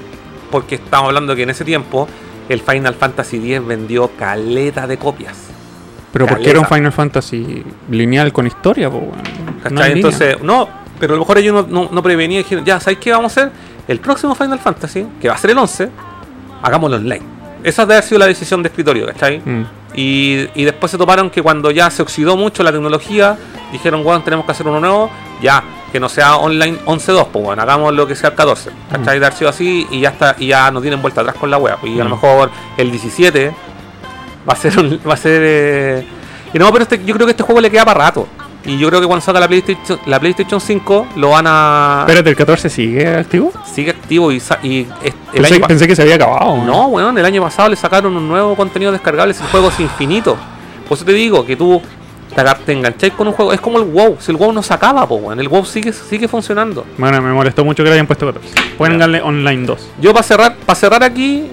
porque 0.51 0.77
estamos 0.77 1.09
hablando 1.09 1.37
que 1.37 1.43
en 1.43 1.51
ese 1.51 1.65
tiempo 1.65 2.09
el 2.49 2.61
Final 2.61 2.95
Fantasy 2.95 3.37
X 3.37 3.65
vendió 3.67 4.11
caleta 4.19 4.87
de 4.87 4.97
copias. 4.97 5.37
Pero 6.13 6.27
porque 6.27 6.51
era 6.51 6.59
un 6.59 6.65
caleta. 6.65 6.77
Final 6.77 6.93
Fantasy 6.93 7.65
lineal 7.91 8.33
con 8.33 8.47
historia, 8.47 8.91
po. 8.91 9.13
Entonces, 9.97 10.43
no, 10.43 10.69
pero 10.99 11.15
a 11.15 11.17
lo 11.17 11.23
mejor 11.23 11.39
ellos 11.39 11.55
no, 11.69 11.83
no, 11.85 11.89
no 11.93 12.03
prevenían 12.03 12.41
y 12.41 12.43
dijeron, 12.45 12.65
ya, 12.65 12.81
¿sabes 12.81 12.99
qué 12.99 13.13
vamos 13.13 13.37
a 13.37 13.41
hacer? 13.43 13.53
El 13.87 14.01
próximo 14.01 14.35
Final 14.35 14.59
Fantasy, 14.59 15.07
que 15.21 15.29
va 15.29 15.35
a 15.35 15.39
ser 15.39 15.51
el 15.51 15.59
11, 15.59 15.89
hagámoslo 16.63 16.97
online. 16.97 17.23
Esa 17.65 17.83
debe 17.83 17.95
haber 17.95 18.05
sido 18.05 18.19
la 18.19 18.27
decisión 18.27 18.63
de 18.63 18.69
escritorio, 18.69 19.07
¿cachai? 19.07 19.39
Mm. 19.45 19.65
Y, 19.95 20.49
y 20.55 20.65
después 20.65 20.91
se 20.91 20.99
toparon 20.99 21.31
que 21.31 21.43
cuando 21.43 21.71
ya 21.71 21.91
se 21.91 22.03
oxidó 22.03 22.37
mucho 22.37 22.63
la 22.63 22.73
tecnología, 22.73 23.37
dijeron, 23.73 24.03
bueno, 24.03 24.23
tenemos 24.23 24.47
que 24.47 24.53
hacer 24.53 24.67
uno 24.67 24.81
nuevo, 24.81 25.11
ya, 25.43 25.63
que 25.93 26.01
no 26.01 26.09
sea 26.09 26.37
online 26.37 26.79
11.2, 26.87 27.27
pues 27.31 27.45
bueno, 27.45 27.61
hagamos 27.63 27.93
lo 27.95 28.07
que 28.07 28.15
sea 28.17 28.31
el 28.31 28.35
14, 28.37 28.71
¿cachai? 28.91 29.19
De 29.21 29.27
haber 29.27 29.37
sido 29.39 29.51
así 29.51 29.87
y 29.91 30.01
ya 30.01 30.09
está, 30.11 30.35
y 30.39 30.47
ya 30.49 30.71
no 30.71 30.81
tienen 30.81 31.03
vuelta 31.03 31.21
atrás 31.21 31.37
con 31.37 31.51
la 31.51 31.59
web. 31.59 31.77
Y 31.85 32.01
a 32.01 32.05
lo 32.05 32.11
Mm. 32.11 32.13
mejor 32.13 32.51
el 32.79 32.91
17 32.91 33.53
va 34.49 34.53
a 34.55 34.57
ser 34.57 34.79
un- 34.79 34.99
va 35.09 35.15
a 35.15 35.17
ser 35.19 35.43
eh, 35.45 36.07
y 36.55 36.59
no, 36.59 36.71
pero 36.73 36.83
este, 36.85 37.05
yo 37.05 37.15
creo 37.15 37.27
que 37.27 37.33
este 37.33 37.43
juego 37.43 37.61
le 37.61 37.71
queda 37.71 37.85
para 37.85 38.01
rato. 38.07 38.27
Y 38.65 38.79
yo 38.79 38.89
creo 38.89 39.01
que 39.01 39.07
cuando 39.09 39.25
salga 39.25 39.41
la 39.41 39.49
PlayStation, 39.49 39.99
la 40.07 40.21
PlayStation 40.21 40.61
5 40.61 41.07
lo 41.17 41.31
van 41.31 41.47
a 41.49 42.05
Espérate, 42.07 42.31
¿el 42.31 42.37
14 42.37 42.69
sigue 42.71 43.09
activo? 43.09 43.53
sigue 43.75 43.91
activo 43.91 44.31
y, 44.31 44.41
y 44.63 44.87
el 45.03 45.13
Pensé, 45.33 45.55
año 45.57 45.67
pensé 45.67 45.87
que 45.89 45.97
se 45.97 46.03
había 46.03 46.15
acabado. 46.15 46.65
no, 46.65 46.87
weón, 46.87 47.19
el 47.19 47.25
año 47.25 47.43
pasado 47.43 47.69
le 47.71 47.77
sacaron 47.77 48.17
un 48.17 48.29
nuevo 48.29 48.55
contenido 48.55 48.93
descargable, 48.93 49.35
el 49.35 49.47
juego 49.49 49.69
es 49.69 49.81
infinito. 49.81 50.37
Por 50.89 50.97
eso 50.97 51.05
te 51.05 51.13
digo 51.13 51.45
que 51.45 51.57
tú 51.57 51.83
te, 52.65 52.73
engancháis 52.73 53.13
con 53.15 53.27
un 53.27 53.33
juego, 53.35 53.53
es 53.53 53.61
como 53.61 53.79
el 53.79 53.85
WoW, 53.85 54.17
si 54.21 54.31
el 54.31 54.37
WoW 54.37 54.53
no 54.53 54.63
se 54.63 54.73
acaba, 54.73 55.09
po, 55.09 55.17
weón, 55.17 55.41
el 55.41 55.49
WoW 55.49 55.65
sigue, 55.65 55.93
sigue 55.93 56.29
funcionando. 56.29 56.87
Bueno, 56.99 57.21
me 57.21 57.33
molestó 57.33 57.65
mucho 57.65 57.83
que 57.83 57.89
le 57.89 57.95
hayan 57.95 58.07
puesto 58.07 58.27
14. 58.27 58.55
Pónganle 58.79 59.21
online 59.23 59.67
2. 59.67 59.89
Yo 60.01 60.13
para 60.13 60.23
cerrar, 60.23 60.55
para 60.65 60.79
cerrar 60.79 61.03
aquí 61.03 61.49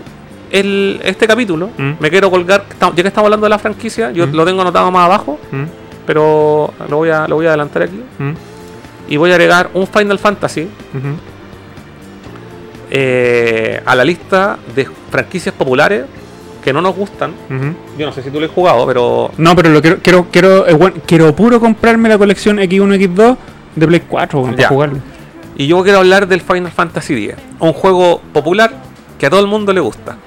el, 0.52 1.00
este 1.04 1.26
capítulo, 1.28 1.70
Mm. 1.78 1.92
me 2.00 2.10
quiero 2.10 2.30
colgar, 2.30 2.66
ya 2.80 2.92
que 2.94 3.08
estamos 3.08 3.26
hablando 3.28 3.46
de 3.46 3.50
la 3.50 3.60
franquicia, 3.60 4.12
yo 4.12 4.28
Mm. 4.28 4.32
lo 4.36 4.46
tengo 4.46 4.62
anotado 4.62 4.92
más 4.92 5.06
abajo, 5.06 5.40
¿Mm? 5.52 5.64
Pero 6.10 6.74
lo 6.90 6.98
voy 6.98 7.10
a, 7.12 7.28
lo 7.28 7.36
voy 7.36 7.46
a 7.46 7.50
adelantar 7.50 7.84
aquí. 7.84 8.02
¿Mm? 8.18 8.32
Y 9.10 9.18
voy 9.18 9.30
a 9.30 9.36
agregar 9.36 9.70
un 9.76 9.86
Final 9.86 10.18
Fantasy 10.18 10.68
eh, 12.90 13.80
a 13.86 13.94
la 13.96 14.04
lista 14.04 14.58
de 14.76 14.88
franquicias 15.12 15.54
populares 15.54 16.06
que 16.64 16.74
no 16.74 16.82
nos 16.82 16.96
gustan. 16.96 17.34
Yo 17.96 18.08
no 18.08 18.12
sé 18.12 18.24
si 18.24 18.32
tú 18.32 18.40
lo 18.40 18.48
has 18.48 18.52
jugado, 18.52 18.88
pero 18.88 19.30
No, 19.38 19.56
pero 19.56 19.70
lo 19.70 19.84
quiero, 19.84 19.98
quiero, 20.02 20.26
quiero, 20.32 20.68
eh, 20.68 20.74
bueno, 20.74 20.96
quiero 21.06 21.36
puro 21.36 21.60
comprarme 21.60 22.10
la 22.10 22.18
colección 22.18 22.58
X1, 22.58 22.96
X2 23.08 23.38
de 23.76 23.88
Play 23.88 24.00
4 24.10 24.40
weón, 24.40 24.52
Ya. 24.54 24.58
para 24.58 24.70
jugarlo. 24.70 24.98
Y 25.58 25.68
yo 25.68 25.84
quiero 25.84 26.00
hablar 26.00 26.28
del 26.28 26.42
Final 26.42 26.72
Fantasy 26.72 27.14
X, 27.26 27.36
un 27.60 27.74
juego 27.74 28.20
popular 28.34 28.72
que 29.20 29.28
a 29.28 29.30
todo 29.30 29.42
el 29.42 29.48
mundo 29.48 29.74
le 29.74 29.80
gusta. 29.82 30.18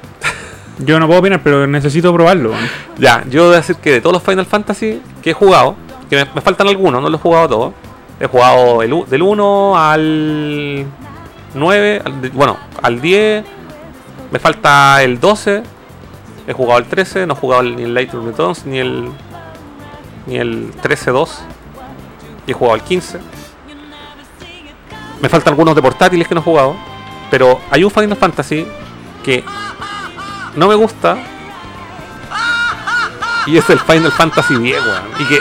Yo 0.79 0.99
no 0.99 1.07
puedo 1.07 1.21
opinar, 1.21 1.41
pero 1.43 1.67
necesito 1.67 2.13
probarlo. 2.13 2.53
Ya, 2.99 3.25
yo 3.29 3.45
voy 3.47 3.55
a 3.55 3.57
decir 3.57 3.77
que 3.77 3.93
de 3.93 4.01
todos 4.01 4.15
los 4.15 4.23
Final 4.23 4.47
Fantasy 4.47 5.01
que 5.23 5.31
he 5.31 5.35
jugado, 5.35 5.77
que 6.09 6.17
me, 6.17 6.25
me 6.35 6.41
faltan 6.41 6.69
algunos, 6.69 7.03
no 7.03 7.09
los 7.09 7.21
he 7.21 7.23
jugado 7.23 7.49
todos. 7.49 7.75
He 8.21 8.27
jugado 8.27 8.83
el 8.83 9.05
del 9.09 9.23
1 9.23 9.79
al 9.79 10.87
9, 11.55 12.03
al 12.05 12.31
bueno, 12.31 12.57
al 12.81 13.01
10, 13.01 13.45
me 14.31 14.39
falta 14.39 15.03
el 15.03 15.21
12, 15.21 15.63
he 16.47 16.53
jugado 16.53 16.79
el 16.79 16.87
13, 16.87 17.27
no 17.27 17.35
he 17.35 17.37
jugado 17.37 17.63
ni 17.63 17.83
el 17.83 17.95
Light 17.95 18.13
Returns, 18.13 18.65
ni 18.65 18.79
el 18.79 19.11
ni 20.27 20.37
el 20.37 20.73
13-2, 20.83 21.29
y 22.47 22.53
he 22.53 22.55
jugado 22.55 22.77
el 22.77 22.83
15. 22.83 23.19
Me 25.21 25.29
faltan 25.29 25.53
algunos 25.53 25.75
de 25.75 25.83
portátiles 25.83 26.27
que 26.27 26.35
no 26.35 26.41
he 26.41 26.45
jugado, 26.45 26.77
pero 27.31 27.61
hay 27.71 27.85
un 27.85 27.91
Final 27.91 28.17
Fantasy 28.17 28.67
que 29.25 29.45
no 30.57 30.69
me 30.69 30.75
gusta 30.75 31.19
y 33.47 33.57
es 33.57 33.69
el 33.71 33.79
Final 33.81 34.13
Fantasy 34.13 34.55
X, 34.55 34.75
weón. 34.87 35.03
Y 35.19 35.25
que, 35.25 35.41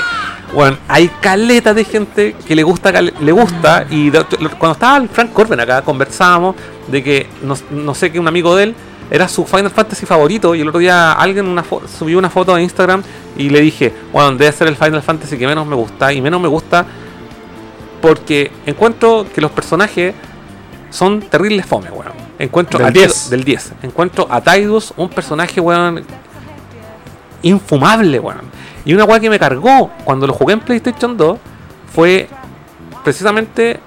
weón, 0.54 0.78
hay 0.88 1.08
caleta 1.22 1.74
de 1.74 1.84
gente 1.84 2.36
que 2.46 2.56
le 2.56 2.64
gusta, 2.64 2.92
le 3.02 3.32
gusta. 3.32 3.86
Y 3.90 4.12
cuando 4.12 4.72
estaba 4.72 4.98
el 4.98 5.10
Frank 5.10 5.32
Corbin 5.34 5.60
acá, 5.60 5.82
conversábamos 5.82 6.56
de 6.88 7.04
que, 7.04 7.30
no, 7.44 7.56
no 7.72 7.94
sé, 7.94 8.12
que 8.12 8.20
un 8.20 8.28
amigo 8.28 8.56
de 8.56 8.64
él 8.64 8.76
era 9.10 9.28
su 9.28 9.46
Final 9.46 9.72
Fantasy 9.72 10.06
favorito. 10.06 10.56
Y 10.56 10.62
el 10.62 10.70
otro 10.70 10.80
día 10.80 11.14
alguien 11.14 11.48
una 11.48 11.64
subió 11.98 12.18
una 12.18 12.30
foto 12.30 12.56
a 12.56 12.62
Instagram 12.62 13.04
y 13.38 13.50
le 13.50 13.62
dije, 13.62 13.94
weón, 14.14 14.38
debe 14.38 14.52
ser 14.52 14.68
el 14.68 14.76
Final 14.76 15.02
Fantasy 15.02 15.38
que 15.38 15.48
menos 15.48 15.68
me 15.68 15.76
gusta. 15.76 16.12
Y 16.12 16.22
menos 16.22 16.42
me 16.42 16.48
gusta 16.48 16.86
porque 18.02 18.52
encuentro 18.66 19.28
que 19.34 19.42
los 19.42 19.52
personajes 19.52 20.16
son 20.92 21.22
terribles 21.22 21.66
fome, 21.66 21.90
weón. 21.90 22.12
Encuentro 22.38 22.78
Del 22.80 22.88
a 22.88 22.92
10. 22.92 23.30
del 23.32 23.44
10. 23.44 23.72
Encuentro 23.84 24.28
a 24.30 24.42
Tidus, 24.42 24.94
un 24.98 25.10
personaje, 25.10 25.60
weón, 25.60 26.04
infumable, 27.42 28.20
weón. 28.20 28.42
Y 28.86 28.94
una 28.94 29.06
weá 29.06 29.20
que 29.20 29.30
me 29.30 29.40
cargó 29.40 29.92
cuando 30.04 30.28
lo 30.28 30.34
jugué 30.34 30.54
en 30.54 30.60
PlayStation 30.60 31.16
2 31.18 31.38
fue 31.94 32.28
precisamente 33.04 33.80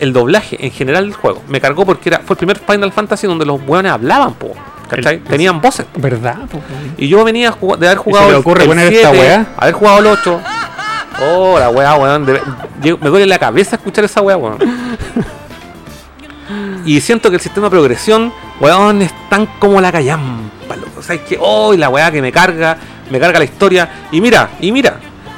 el 0.00 0.12
doblaje 0.12 0.56
en 0.64 0.72
general 0.72 1.04
del 1.04 1.14
juego. 1.14 1.42
Me 1.48 1.60
cargó 1.60 1.84
porque 1.86 2.08
era, 2.08 2.18
fue 2.20 2.34
el 2.34 2.38
primer 2.38 2.58
Final 2.58 2.92
Fantasy 2.92 3.26
donde 3.26 3.44
los 3.44 3.60
weones 3.66 3.92
hablaban, 3.92 4.34
po, 4.34 4.52
¿cachai? 4.88 5.16
El- 5.16 5.22
Tenían 5.24 5.60
voces. 5.60 5.86
¿Verdad? 5.96 6.38
po? 6.50 6.60
Y 6.96 7.08
yo 7.08 7.22
venía 7.24 7.50
de 7.78 7.86
haber 7.86 7.90
se 7.90 7.96
jugado 8.04 8.26
le 8.26 8.32
el- 8.32 8.40
ocurre 8.40 8.62
el 8.62 8.68
poner 8.68 8.92
esta 8.92 9.10
7, 9.10 9.18
weá? 9.26 9.46
haber 9.56 9.74
jugado 9.74 9.98
el 10.00 10.06
8. 10.06 10.40
Oh, 11.24 11.58
la 11.58 11.68
weá, 11.68 11.94
weón. 11.96 12.24
de- 12.26 12.40
me 13.00 13.08
duele 13.10 13.26
la 13.26 13.38
cabeza 13.38 13.76
escuchar 13.76 14.04
esa 14.04 14.20
weá, 14.22 14.36
weón. 14.36 14.58
Y 16.84 17.00
siento 17.00 17.30
que 17.30 17.36
el 17.36 17.42
sistema 17.42 17.66
de 17.66 17.70
progresión, 17.70 18.32
weón, 18.60 19.02
es 19.02 19.12
tan 19.28 19.46
como 19.58 19.80
la 19.80 19.90
callampa, 19.92 20.76
loco. 20.76 21.00
O 21.00 21.02
sea, 21.02 21.14
es 21.16 21.22
que, 21.22 21.36
oh, 21.40 21.74
la 21.74 21.88
weá 21.88 22.10
que 22.10 22.20
me 22.22 22.32
carga, 22.32 22.76
me 23.10 23.18
carga 23.20 23.38
la 23.38 23.44
historia. 23.44 23.88
Y 24.12 24.20
mira, 24.20 24.50
y 24.60 24.72
mira, 24.72 24.96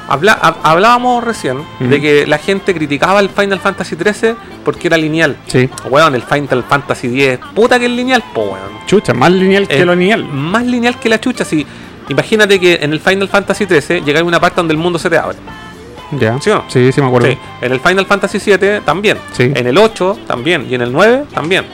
habla- 0.08 0.38
hab- 0.40 0.56
hablábamos 0.62 1.22
recién 1.24 1.58
de 1.80 2.00
que 2.00 2.26
la 2.26 2.38
gente 2.38 2.74
criticaba 2.74 3.20
el 3.20 3.30
Final 3.30 3.60
Fantasy 3.60 3.96
13 3.96 4.36
porque 4.64 4.88
era 4.88 4.96
lineal. 4.96 5.36
Sí. 5.46 5.68
Weón, 5.88 6.14
el 6.14 6.22
Final 6.22 6.64
Fantasy 6.68 7.08
10, 7.08 7.40
puta 7.54 7.78
que 7.78 7.86
es 7.86 7.90
lineal, 7.92 8.22
po, 8.34 8.42
weón 8.42 8.74
Chucha, 8.86 9.14
más 9.14 9.32
lineal 9.32 9.66
que 9.66 9.84
lo 9.84 9.94
lineal. 9.94 10.24
más 10.24 10.64
lineal 10.64 10.98
que 10.98 11.08
la 11.08 11.20
chucha. 11.20 11.44
Si, 11.44 11.66
imagínate 12.08 12.60
que 12.60 12.78
en 12.82 12.92
el 12.92 13.00
Final 13.00 13.28
Fantasy 13.28 13.66
13 13.66 14.02
llega 14.02 14.20
a 14.20 14.24
una 14.24 14.38
parte 14.40 14.56
donde 14.56 14.72
el 14.74 14.78
mundo 14.78 14.98
se 14.98 15.08
te 15.10 15.16
abre. 15.18 15.38
Ya. 16.18 16.40
¿sí 16.40 16.50
o 16.50 16.56
no? 16.56 16.64
Sí, 16.68 16.92
sí, 16.92 17.00
me 17.00 17.06
acuerdo. 17.08 17.28
Sí. 17.28 17.38
En 17.60 17.72
el 17.72 17.80
Final 17.80 18.06
Fantasy 18.06 18.38
7 18.40 18.82
también. 18.84 19.18
Sí. 19.32 19.52
En 19.54 19.66
el 19.66 19.76
8 19.78 20.18
también. 20.26 20.66
Y 20.68 20.74
en 20.74 20.82
el 20.82 20.92
9 20.92 21.24
también. 21.32 21.64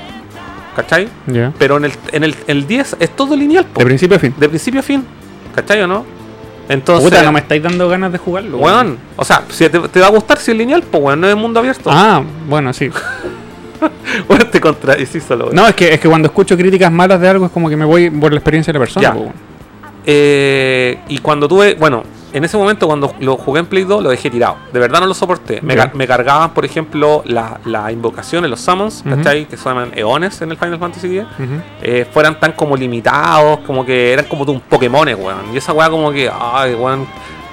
¿Cachai? 0.76 1.08
Ya. 1.26 1.52
Pero 1.58 1.76
en 1.78 1.84
el, 1.86 1.92
en 2.12 2.24
el, 2.24 2.34
el 2.46 2.66
10 2.66 2.96
es 3.00 3.10
todo 3.16 3.36
lineal. 3.36 3.64
po. 3.66 3.80
De 3.80 3.86
principio 3.86 4.16
a 4.16 4.20
fin. 4.20 4.34
De 4.38 4.48
principio 4.48 4.80
a 4.80 4.82
fin. 4.82 5.04
¿Cachai 5.54 5.82
o 5.82 5.86
no? 5.86 6.04
Entonces, 6.68 7.10
Puta, 7.10 7.22
no 7.24 7.32
me 7.32 7.40
estáis 7.40 7.60
dando 7.62 7.88
ganas 7.88 8.12
de 8.12 8.18
jugarlo. 8.18 8.58
weón, 8.58 8.96
o 9.16 9.24
sea, 9.24 9.42
si 9.48 9.68
te, 9.68 9.80
te 9.80 9.98
va 10.00 10.06
a 10.06 10.10
gustar 10.10 10.38
si 10.38 10.52
es 10.52 10.56
lineal, 10.56 10.82
pues 10.84 11.02
weón, 11.02 11.20
no 11.20 11.28
es 11.28 11.34
mundo 11.34 11.58
abierto. 11.58 11.90
Ah, 11.92 12.22
bueno, 12.48 12.72
sí. 12.72 12.88
Weón, 14.28 14.50
te 14.50 14.60
contradecís 14.60 15.24
solo, 15.24 15.46
weón. 15.46 15.56
No, 15.56 15.66
es 15.66 15.74
que, 15.74 15.92
es 15.94 15.98
que 15.98 16.08
cuando 16.08 16.26
escucho 16.28 16.56
críticas 16.56 16.92
malas 16.92 17.20
de 17.20 17.28
algo 17.28 17.46
es 17.46 17.50
como 17.52 17.68
que 17.68 17.76
me 17.76 17.84
voy 17.84 18.10
por 18.10 18.30
la 18.30 18.38
experiencia 18.38 18.72
de 18.72 18.78
la 18.78 18.84
persona. 18.84 19.02
Ya. 19.08 19.12
po, 19.14 19.20
weón. 19.20 19.32
Eh, 20.06 20.98
y 21.08 21.18
cuando 21.18 21.48
tuve, 21.48 21.74
bueno, 21.74 22.04
en 22.32 22.44
ese 22.44 22.56
momento 22.56 22.86
cuando 22.86 23.12
lo 23.20 23.36
jugué 23.36 23.60
en 23.60 23.66
Play 23.66 23.84
2 23.84 24.02
lo 24.02 24.10
dejé 24.10 24.30
tirado. 24.30 24.56
De 24.72 24.78
verdad 24.80 25.00
no 25.00 25.06
lo 25.06 25.14
soporté. 25.14 25.60
Me, 25.62 25.74
Ya. 25.74 25.86
car- 25.86 25.94
me 25.94 26.06
cargaban, 26.06 26.50
por 26.54 26.64
ejemplo, 26.64 27.22
las 27.26 27.52
las 27.66 27.90
invocaciones, 27.92 28.50
los 28.50 28.60
summons, 28.60 29.02
Ujú. 29.06 29.16
¿cachai? 29.16 29.46
Que 29.46 29.56
se 29.56 29.64
llaman 29.64 29.92
eones 29.96 30.40
en 30.42 30.50
el 30.50 30.56
Final 30.56 30.78
Fantasy 30.78 31.18
X. 31.18 31.28
Ujú. 31.38 31.60
eh, 31.82 32.06
fueran 32.12 32.38
tan 32.38 32.52
como 32.52 32.76
limitados, 32.76 33.60
como 33.66 33.84
que 33.84 34.12
eran 34.12 34.26
como 34.26 34.44
de 34.44 34.52
un 34.52 34.60
Pokémon, 34.60 35.06
weón. 35.08 35.52
Y 35.54 35.56
esa 35.56 35.72
weá 35.72 35.88
como 35.90 36.10
que, 36.12 36.30
ay, 36.32 36.74
weón. 36.74 37.06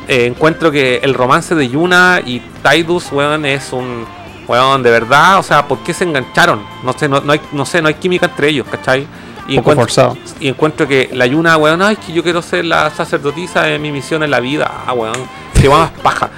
eh, 0.08 0.26
encuentro 0.26 0.72
que 0.72 0.98
el 1.04 1.14
romance 1.14 1.54
de 1.54 1.68
Yuna 1.68 2.22
y 2.26 2.40
Tidus, 2.64 3.12
weón, 3.12 3.46
es 3.46 3.74
un... 3.74 4.06
Weón, 4.48 4.82
de 4.82 4.90
verdad, 4.92 5.40
o 5.40 5.44
sea, 5.44 5.68
¿por 5.68 5.80
qué 5.80 5.94
se 5.94 6.06
engancharon? 6.06 6.62
No 6.82 6.94
sé, 6.94 7.10
no, 7.10 7.20
no 7.20 7.34
hay, 7.34 7.42
no 7.52 7.66
sé, 7.66 7.82
no 7.82 7.90
hay 7.90 7.96
química 7.96 8.28
entre 8.28 8.48
ellos, 8.48 8.66
¿cachai? 8.72 9.06
Y 9.48 9.58
Poco 9.58 9.76
forzado. 9.76 10.18
y 10.40 10.50
encuentro 10.50 10.88
que 10.88 11.10
la 11.14 11.26
Yuna, 11.26 11.56
weón, 11.58 11.82
ay, 11.82 11.96
que 11.96 12.12
yo 12.12 12.22
quiero 12.22 12.42
ser 12.42 12.66
la 12.66 12.90
sacerdotisa 12.90 13.64
de 13.64 13.80
mi 13.80 13.92
misión 13.92 14.24
en 14.24 14.32
la 14.32 14.40
vida. 14.42 14.70
Ah, 14.86 14.94
weón, 14.94 15.16
que 15.60 15.68
va 15.68 15.80
más 15.80 15.92
paja. 15.92 16.30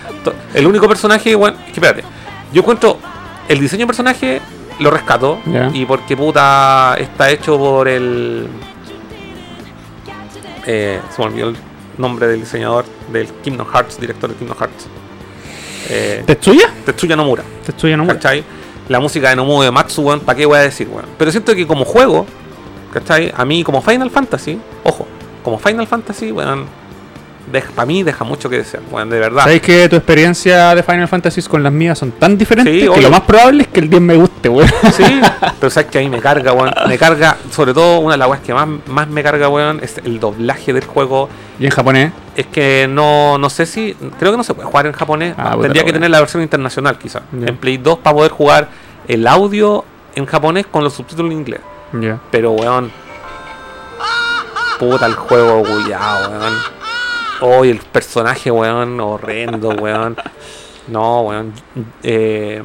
El 0.54 0.68
único 0.68 0.88
personaje, 0.88 1.36
weón, 1.36 1.56
que 1.66 1.72
espérate, 1.74 2.04
yo 2.54 2.62
encuentro 2.62 2.98
el 3.48 3.60
diseño 3.60 3.82
de 3.82 3.88
personaje 3.88 4.42
lo 4.80 4.92
rescato. 4.92 5.40
Y 5.74 5.86
porque 5.86 6.16
puta 6.16 6.96
está 6.98 7.30
hecho 7.30 7.58
por 7.58 7.88
el. 7.88 8.48
Eh, 10.66 11.00
se 11.10 11.22
me 11.22 11.28
olvidó 11.28 11.50
el 11.50 11.58
nombre 11.98 12.28
del 12.28 12.42
diseñador 12.42 12.86
del 13.12 13.28
Kingdom 13.28 13.68
Hearts, 13.68 14.00
director 14.00 14.30
de 14.30 14.36
Kingdom 14.36 14.58
Hearts. 14.58 14.88
Eh, 15.90 16.24
¿Tetsuya? 16.26 16.70
Tetsuya 16.86 17.16
Nomura. 17.16 17.44
Tetsuya 17.66 17.98
no 17.98 18.06
muere. 18.06 18.20
¿Cachai? 18.20 18.44
La 18.88 19.00
música 19.00 19.30
de 19.30 19.36
Nobuo 19.36 19.64
de 19.64 19.72
Matsu, 19.72 20.02
weón, 20.02 20.20
¿para 20.20 20.36
qué 20.36 20.46
voy 20.46 20.58
a 20.58 20.62
decir, 20.62 20.88
weón? 20.88 21.06
Pero 21.18 21.32
siento 21.32 21.54
que 21.56 21.66
como 21.68 21.86
juego, 21.86 22.26
¿cachai? 22.94 23.32
A 23.36 23.46
mí, 23.46 23.64
como 23.64 23.82
Final 23.82 24.10
Fantasy, 24.10 24.60
ojo, 24.84 25.08
como 25.44 25.58
Final 25.60 25.88
Fantasy, 25.88 26.32
weón, 26.32 26.66
para 27.76 27.86
mí 27.88 28.04
deja 28.04 28.24
mucho 28.24 28.50
que 28.50 28.58
desear, 28.58 28.84
weón, 28.92 29.10
de 29.10 29.20
verdad. 29.20 29.44
¿Sabéis 29.44 29.62
que 29.62 29.90
tu 29.90 29.96
experiencia 29.96 30.76
de 30.76 30.84
Final 30.84 31.08
Fantasy 31.08 31.42
con 31.44 31.64
las 31.64 31.74
mías 31.74 31.98
son 31.98 32.12
tan 32.12 32.38
diferentes 32.38 32.72
Sí, 32.74 32.82
que 32.82 32.90
obvio. 32.90 33.02
lo 33.02 33.10
más 33.10 33.22
probable 33.22 33.64
es 33.64 33.70
que 33.70 33.80
el 33.80 33.90
10 33.90 34.02
me 34.02 34.16
guste, 34.16 34.50
weón? 34.50 34.70
Sí, 34.94 35.04
pero 35.60 35.70
sabes 35.70 35.90
que 35.90 35.98
a 35.98 36.02
mí 36.02 36.10
me 36.10 36.20
carga, 36.20 36.54
weón. 36.54 36.72
Me 36.88 36.98
carga, 36.98 37.38
sobre 37.52 37.74
todo 37.74 38.00
una 38.00 38.12
de 38.14 38.18
las 38.20 38.28
weas 38.30 38.42
que 38.44 38.54
más, 38.54 38.68
más 38.88 39.08
me 39.08 39.24
carga, 39.24 39.50
weón, 39.50 39.80
es 39.82 39.98
el 39.98 40.20
doblaje 40.20 40.74
del 40.74 40.86
juego. 40.86 41.30
Y 41.60 41.66
en 41.66 41.72
japonés. 41.72 42.12
Es 42.36 42.46
que 42.46 42.88
no, 42.90 43.38
no 43.38 43.50
sé 43.50 43.66
si. 43.66 43.96
Creo 44.20 44.32
que 44.32 44.38
no 44.38 44.44
se 44.44 44.54
puede 44.54 44.68
jugar 44.68 44.86
en 44.86 44.94
japonés. 44.94 45.34
Ah, 45.38 45.58
Tendría 45.60 45.84
que 45.84 45.92
tener 45.92 46.10
la 46.10 46.20
versión 46.20 46.44
internacional, 46.44 46.98
quizás. 46.98 47.24
Ya. 47.32 47.48
En 47.48 47.58
Play 47.58 47.78
2 47.78 48.00
para 48.00 48.16
poder 48.16 48.32
jugar 48.32 48.70
el 49.08 49.26
audio 49.28 49.84
en 50.16 50.26
japonés 50.26 50.68
con 50.68 50.84
los 50.84 50.94
subtítulos 50.94 51.32
en 51.32 51.40
inglés. 51.40 51.60
Pero, 52.32 52.52
weón. 52.52 52.92
Puta 54.80 55.06
el 55.08 55.16
juego, 55.16 55.64
culiao, 55.64 56.30
weón. 56.30 56.54
Oh, 57.42 57.66
y 57.66 57.70
el 57.70 57.80
personaje, 57.80 58.50
weón, 58.52 59.00
horrendo, 59.00 59.70
weón. 59.82 60.16
No, 60.88 61.22
weón. 61.22 61.54
Eh, 62.04 62.64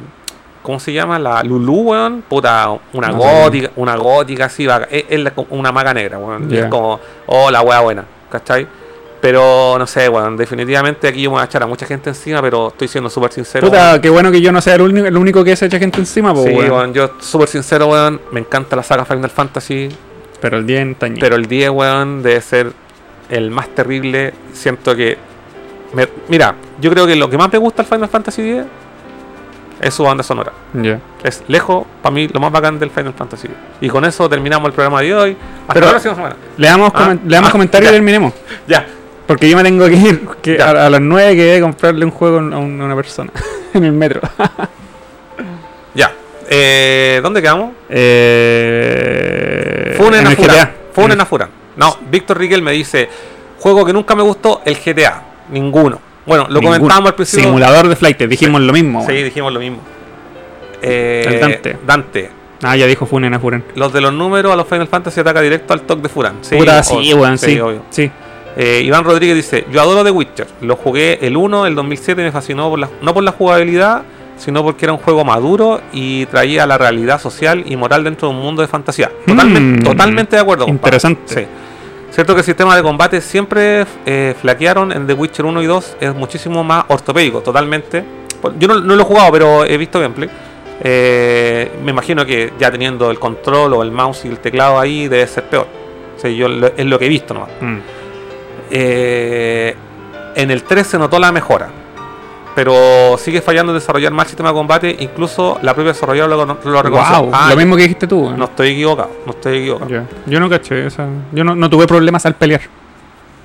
¿Cómo 0.61 0.79
se 0.79 0.93
llama? 0.93 1.19
La 1.19 1.43
Lulu, 1.43 1.81
weón. 1.91 2.23
Puta, 2.27 2.69
una 2.93 3.09
No, 3.09 3.17
gótica, 3.17 3.71
una 3.75 3.95
gótica 3.97 4.45
así, 4.45 4.65
vaga- 4.65 4.87
es, 4.89 5.05
es 5.09 5.31
una 5.49 5.71
maga 5.71 5.93
negra, 5.93 6.17
weón. 6.17 6.51
Y. 6.51 6.57
Es 6.57 6.65
como, 6.67 6.99
oh, 7.27 7.51
la 7.51 7.61
wea 7.61 7.81
buena, 7.81 8.05
¿cachai? 8.31 8.65
Pero 9.25 9.75
no 9.79 9.87
sé, 9.87 10.07
weón. 10.07 10.37
Definitivamente 10.37 11.07
aquí 11.07 11.23
yo 11.23 11.31
me 11.31 11.37
voy 11.37 11.41
a 11.41 11.45
echar 11.45 11.63
a 11.63 11.65
mucha 11.65 11.87
gente 11.87 12.11
encima, 12.11 12.43
pero 12.43 12.67
estoy 12.67 12.87
siendo 12.87 13.09
súper 13.09 13.31
sincero. 13.31 13.65
Puta, 13.67 13.99
qué 13.99 14.07
bueno 14.11 14.31
que 14.31 14.39
yo 14.39 14.51
no 14.51 14.61
sea 14.61 14.75
el 14.75 14.81
único, 14.81 15.07
el 15.07 15.17
único 15.17 15.43
que 15.43 15.55
se 15.55 15.65
echa 15.65 15.79
gente 15.79 15.97
encima, 15.99 16.31
po, 16.31 16.43
Sí, 16.43 16.49
weón. 16.53 16.69
weón, 16.71 16.93
yo 16.93 17.09
súper 17.19 17.47
sincero, 17.47 17.87
weón. 17.87 18.21
Me 18.31 18.41
encanta 18.41 18.75
la 18.75 18.83
saga 18.83 19.03
Final 19.03 19.31
Fantasy. 19.31 19.89
Pero 20.39 20.57
el 20.57 20.67
10 20.67 20.79
en. 21.01 21.17
Pero 21.19 21.37
el 21.37 21.47
10, 21.47 21.71
weón, 21.71 22.21
debe 22.21 22.39
ser 22.39 22.71
el 23.29 23.49
más 23.49 23.67
terrible. 23.69 24.31
Siento 24.53 24.95
que. 24.95 25.17
me- 25.93 26.07
mira, 26.27 26.53
yo 26.79 26.91
creo 26.91 27.07
que 27.07 27.15
lo 27.15 27.27
que 27.27 27.37
más 27.39 27.51
me 27.51 27.57
gusta 27.57 27.81
al 27.81 27.87
Final 27.87 28.07
Fantasy 28.09 28.43
10 28.43 28.65
es 29.81 29.91
su 29.91 30.03
banda 30.03 30.23
sonora. 30.23 30.51
Ya. 30.73 30.99
Es 31.23 31.43
lejos, 31.47 31.87
para 32.03 32.13
mí, 32.13 32.27
lo 32.27 32.39
más 32.39 32.51
bacán 32.51 32.77
del 32.77 32.91
Final 32.91 33.13
Fantasy 33.13 33.47
10. 33.47 33.59
Y 33.81 33.89
con 33.89 34.05
eso 34.05 34.29
terminamos 34.29 34.67
el 34.67 34.73
programa 34.73 35.01
de 35.01 35.15
hoy. 35.15 35.37
Hasta 35.61 35.73
Pero- 35.73 35.85
la 35.87 35.91
próxima 35.93 36.13
semana. 36.13 36.35
Le 36.57 36.67
damos, 36.67 36.91
Ah, 36.93 36.99
comen- 37.09 37.21
le 37.25 37.35
damos 37.35 37.49
ah, 37.49 37.51
comentarios 37.51 37.89
y 37.89 37.91
ya. 37.91 37.97
terminemos. 37.97 38.33
Ya, 38.67 38.85
Porque 39.27 39.49
yo 39.49 39.57
me 39.57 39.63
tengo 39.63 39.85
que 39.87 39.95
ir 39.95 40.21
que 40.41 40.61
a, 40.61 40.85
a 40.85 40.89
las 40.89 41.01
9 41.01 41.35
que 41.35 41.59
comprarle 41.61 42.05
un 42.05 42.11
juego 42.11 42.37
a 42.37 42.41
un- 42.41 42.53
a 42.53 42.59
una 42.85 42.95
persona 42.95 43.31
en 43.73 43.83
el 43.83 43.91
metro. 43.91 44.21
ya. 45.95 46.11
Eh, 46.49 47.19
¿Dónde 47.23 47.41
quedamos? 47.41 47.71
eh, 47.89 49.93
Funen 49.97 50.21
en 50.21 50.27
a 50.27 50.31
Furan. 50.31 50.55
GTA. 50.55 50.71
Funen 50.93 51.21
a 51.21 51.25
Furan. 51.25 51.49
No, 51.75 51.97
Víctor 52.09 52.37
Riquel 52.37 52.61
me 52.61 52.71
dice: 52.71 53.09
Juego 53.59 53.85
que 53.85 53.93
nunca 53.93 54.15
me 54.15 54.23
gustó, 54.23 54.61
el 54.65 54.75
GTA. 54.77 55.21
Ninguno. 55.49 55.99
Bueno, 56.25 56.43
lo 56.49 56.59
Ninguno. 56.59 56.77
comentábamos 56.77 57.09
al 57.09 57.15
principio. 57.15 57.45
Simulador 57.45 57.87
de 57.87 57.95
flight, 57.95 58.19
dijimos 58.23 58.61
lo 58.61 58.73
mismo. 58.73 59.05
Sí, 59.07 59.13
dijimos 59.23 59.53
lo 59.53 59.59
mismo. 59.59 59.79
Eh, 60.81 61.23
El 61.27 61.39
Dante. 61.39 61.77
Dante. 61.85 62.29
Ah, 62.63 62.75
ya 62.75 62.87
dijo 62.87 63.05
Funen 63.05 63.33
a 63.33 63.39
Furen. 63.39 63.63
Los 63.75 63.93
de 63.93 64.01
los 64.01 64.13
números 64.13 64.51
a 64.51 64.55
los 64.55 64.67
Final 64.67 64.87
Fantasy 64.87 65.19
ataca 65.19 65.41
directo 65.41 65.73
al 65.73 65.81
toque 65.81 66.03
de 66.03 66.09
Furan. 66.09 66.37
Sí, 66.41 66.55
obvio. 66.55 67.37
sí, 67.37 67.37
sí. 67.37 67.59
obvio. 67.59 67.81
Sí. 67.89 68.11
Eh, 68.57 68.81
Iván 68.85 69.03
Rodríguez 69.03 69.35
dice: 69.35 69.65
Yo 69.71 69.81
adoro 69.81 70.03
The 70.03 70.11
Witcher. 70.11 70.47
Lo 70.61 70.75
jugué 70.75 71.19
el 71.21 71.35
1, 71.37 71.65
el 71.67 71.75
2007 71.75 72.21
y 72.21 72.25
me 72.25 72.31
fascinó 72.31 72.69
por 72.69 72.79
la, 72.79 72.89
no 73.01 73.13
por 73.13 73.23
la 73.23 73.31
jugabilidad, 73.31 74.03
sino 74.37 74.63
porque 74.63 74.85
era 74.85 74.93
un 74.93 74.99
juego 74.99 75.23
maduro 75.25 75.81
y 75.93 76.25
traía 76.27 76.65
la 76.65 76.77
realidad 76.77 77.19
social 77.21 77.63
y 77.65 77.75
moral 77.75 78.03
dentro 78.03 78.29
de 78.29 78.35
un 78.35 78.41
mundo 78.41 78.61
de 78.61 78.67
fantasía. 78.67 79.11
Totalmente, 79.25 79.81
Mm, 79.81 79.83
totalmente 79.83 80.35
de 80.35 80.41
acuerdo. 80.41 80.65
compadre. 80.65 80.87
interesante. 80.87 81.33
Sí. 81.33 81.47
Cierto 82.11 82.33
que 82.33 82.39
el 82.39 82.45
sistema 82.45 82.75
de 82.77 82.81
combate 82.81 83.19
siempre 83.19 83.85
eh, 84.05 84.33
flaquearon 84.39 84.91
en 84.93 85.05
The 85.05 85.13
Witcher 85.13 85.43
1 85.45 85.61
y 85.61 85.65
2, 85.65 85.97
es 85.99 86.15
muchísimo 86.15 86.63
más 86.63 86.85
ortopédico, 86.87 87.41
totalmente. 87.41 88.03
Yo 88.57 88.67
no, 88.69 88.79
no 88.79 88.95
lo 88.95 89.01
he 89.01 89.05
jugado, 89.05 89.31
pero 89.33 89.65
he 89.65 89.75
visto 89.77 89.99
gameplay. 89.99 90.29
Eh, 90.81 91.71
me 91.83 91.91
imagino 91.91 92.25
que 92.25 92.53
ya 92.59 92.69
teniendo 92.71 93.09
el 93.11 93.19
control 93.19 93.73
o 93.73 93.83
el 93.83 93.91
mouse 93.91 94.25
y 94.25 94.27
el 94.29 94.39
teclado 94.39 94.79
ahí 94.79 95.07
debe 95.07 95.25
ser 95.27 95.43
peor. 95.45 95.67
O 96.15 96.19
sea, 96.19 96.29
yo 96.29 96.47
lo- 96.47 96.67
es 96.67 96.85
lo 96.85 96.99
que 96.99 97.05
he 97.05 97.09
visto 97.09 97.33
nomás. 97.33 97.49
Mm. 97.59 97.77
Eh, 98.71 99.75
en 100.35 100.51
el 100.51 100.63
3 100.63 100.85
se 100.87 100.97
notó 100.97 101.19
la 101.19 101.31
mejora. 101.31 101.69
Pero 102.55 103.17
sigue 103.17 103.41
fallando 103.41 103.73
en 103.73 103.79
desarrollar 103.79 104.13
más 104.13 104.27
sistema 104.27 104.49
de 104.49 104.55
combate. 104.55 104.95
Incluso 104.99 105.59
la 105.61 105.73
propia 105.73 105.91
desarrolladora 105.91 106.35
lo, 106.45 106.71
lo 106.71 106.81
reconoció. 106.81 107.23
Wow, 107.23 107.31
Ah, 107.33 107.47
lo 107.49 107.57
mismo 107.57 107.75
que 107.75 107.81
dijiste 107.83 108.07
tú. 108.07 108.31
No 108.31 108.45
estoy 108.45 108.69
equivocado. 108.69 109.09
No 109.25 109.31
estoy 109.33 109.57
equivocado. 109.59 109.91
Yo 110.25 110.39
no 110.39 110.49
caché, 110.49 110.85
esa- 110.87 111.07
yo 111.33 111.43
no, 111.43 111.53
no 111.55 111.69
tuve 111.69 111.85
problemas 111.85 112.25
al 112.25 112.35
pelear. 112.35 112.61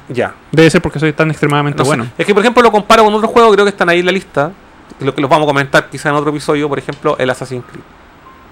Ya. 0.08 0.32
Debe 0.52 0.70
ser 0.70 0.80
porque 0.80 0.98
soy 1.00 1.12
tan 1.12 1.28
extremadamente 1.30 1.78
No 1.78 1.84
sé. 1.84 1.88
bueno. 1.88 2.06
Es 2.16 2.24
que, 2.24 2.34
por 2.34 2.42
ejemplo, 2.42 2.62
lo 2.62 2.70
comparo 2.70 3.04
con 3.04 3.14
otros 3.14 3.30
juegos, 3.32 3.52
creo 3.52 3.64
que 3.64 3.70
están 3.70 3.88
ahí 3.88 3.98
en 4.00 4.06
la 4.06 4.12
lista. 4.12 4.52
Lo 5.00 5.12
que 5.14 5.20
los 5.20 5.30
vamos 5.30 5.44
a 5.44 5.48
comentar 5.48 5.88
quizá 5.88 6.10
en 6.10 6.14
otro 6.16 6.30
episodio, 6.30 6.68
por 6.68 6.78
ejemplo, 6.78 7.16
el 7.18 7.30
Assassin's 7.30 7.64
Creed. 7.68 7.82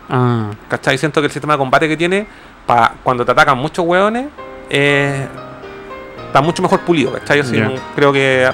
Ah, 0.09 0.51
¿Cachai? 0.69 0.99
Siento 0.99 1.21
que 1.21 1.27
el 1.27 1.33
sistema 1.33 1.53
de 1.55 1.59
combate 1.59 1.89
que 1.89 1.97
tiene, 1.97 2.27
para 2.67 2.95
cuando 3.03 3.25
te 3.25 3.31
atacan 3.33 3.59
muchos 3.59 3.85
hueones, 3.85 4.27
eh, 4.71 5.27
está 6.29 6.41
mucho 6.41 6.63
mejor 6.63 6.81
pulido, 6.81 7.13
¿cachai? 7.13 7.41
Así. 7.41 7.61
Creo 7.97 8.13
que 8.13 8.49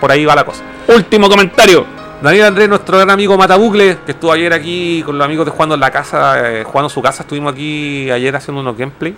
por 0.00 0.10
ahí 0.10 0.24
va 0.24 0.34
la 0.34 0.44
cosa. 0.44 0.62
Último 0.88 1.28
comentario. 1.28 1.86
Daniel 2.22 2.46
Andrés, 2.46 2.68
nuestro 2.68 2.98
gran 2.98 3.08
amigo 3.10 3.38
Matabucle, 3.38 3.98
que 4.04 4.12
estuvo 4.12 4.30
ayer 4.32 4.52
aquí 4.52 5.02
con 5.06 5.16
los 5.16 5.24
amigos 5.24 5.46
de 5.46 5.52
jugando 5.52 5.74
en 5.74 5.80
la 5.80 5.90
casa, 5.90 6.34
eh, 6.52 6.64
jugando 6.64 6.88
en 6.88 6.94
su 6.94 7.00
casa, 7.00 7.22
estuvimos 7.22 7.52
aquí 7.54 8.10
ayer 8.10 8.34
haciendo 8.36 8.60
unos 8.60 8.76
gameplay, 8.76 9.14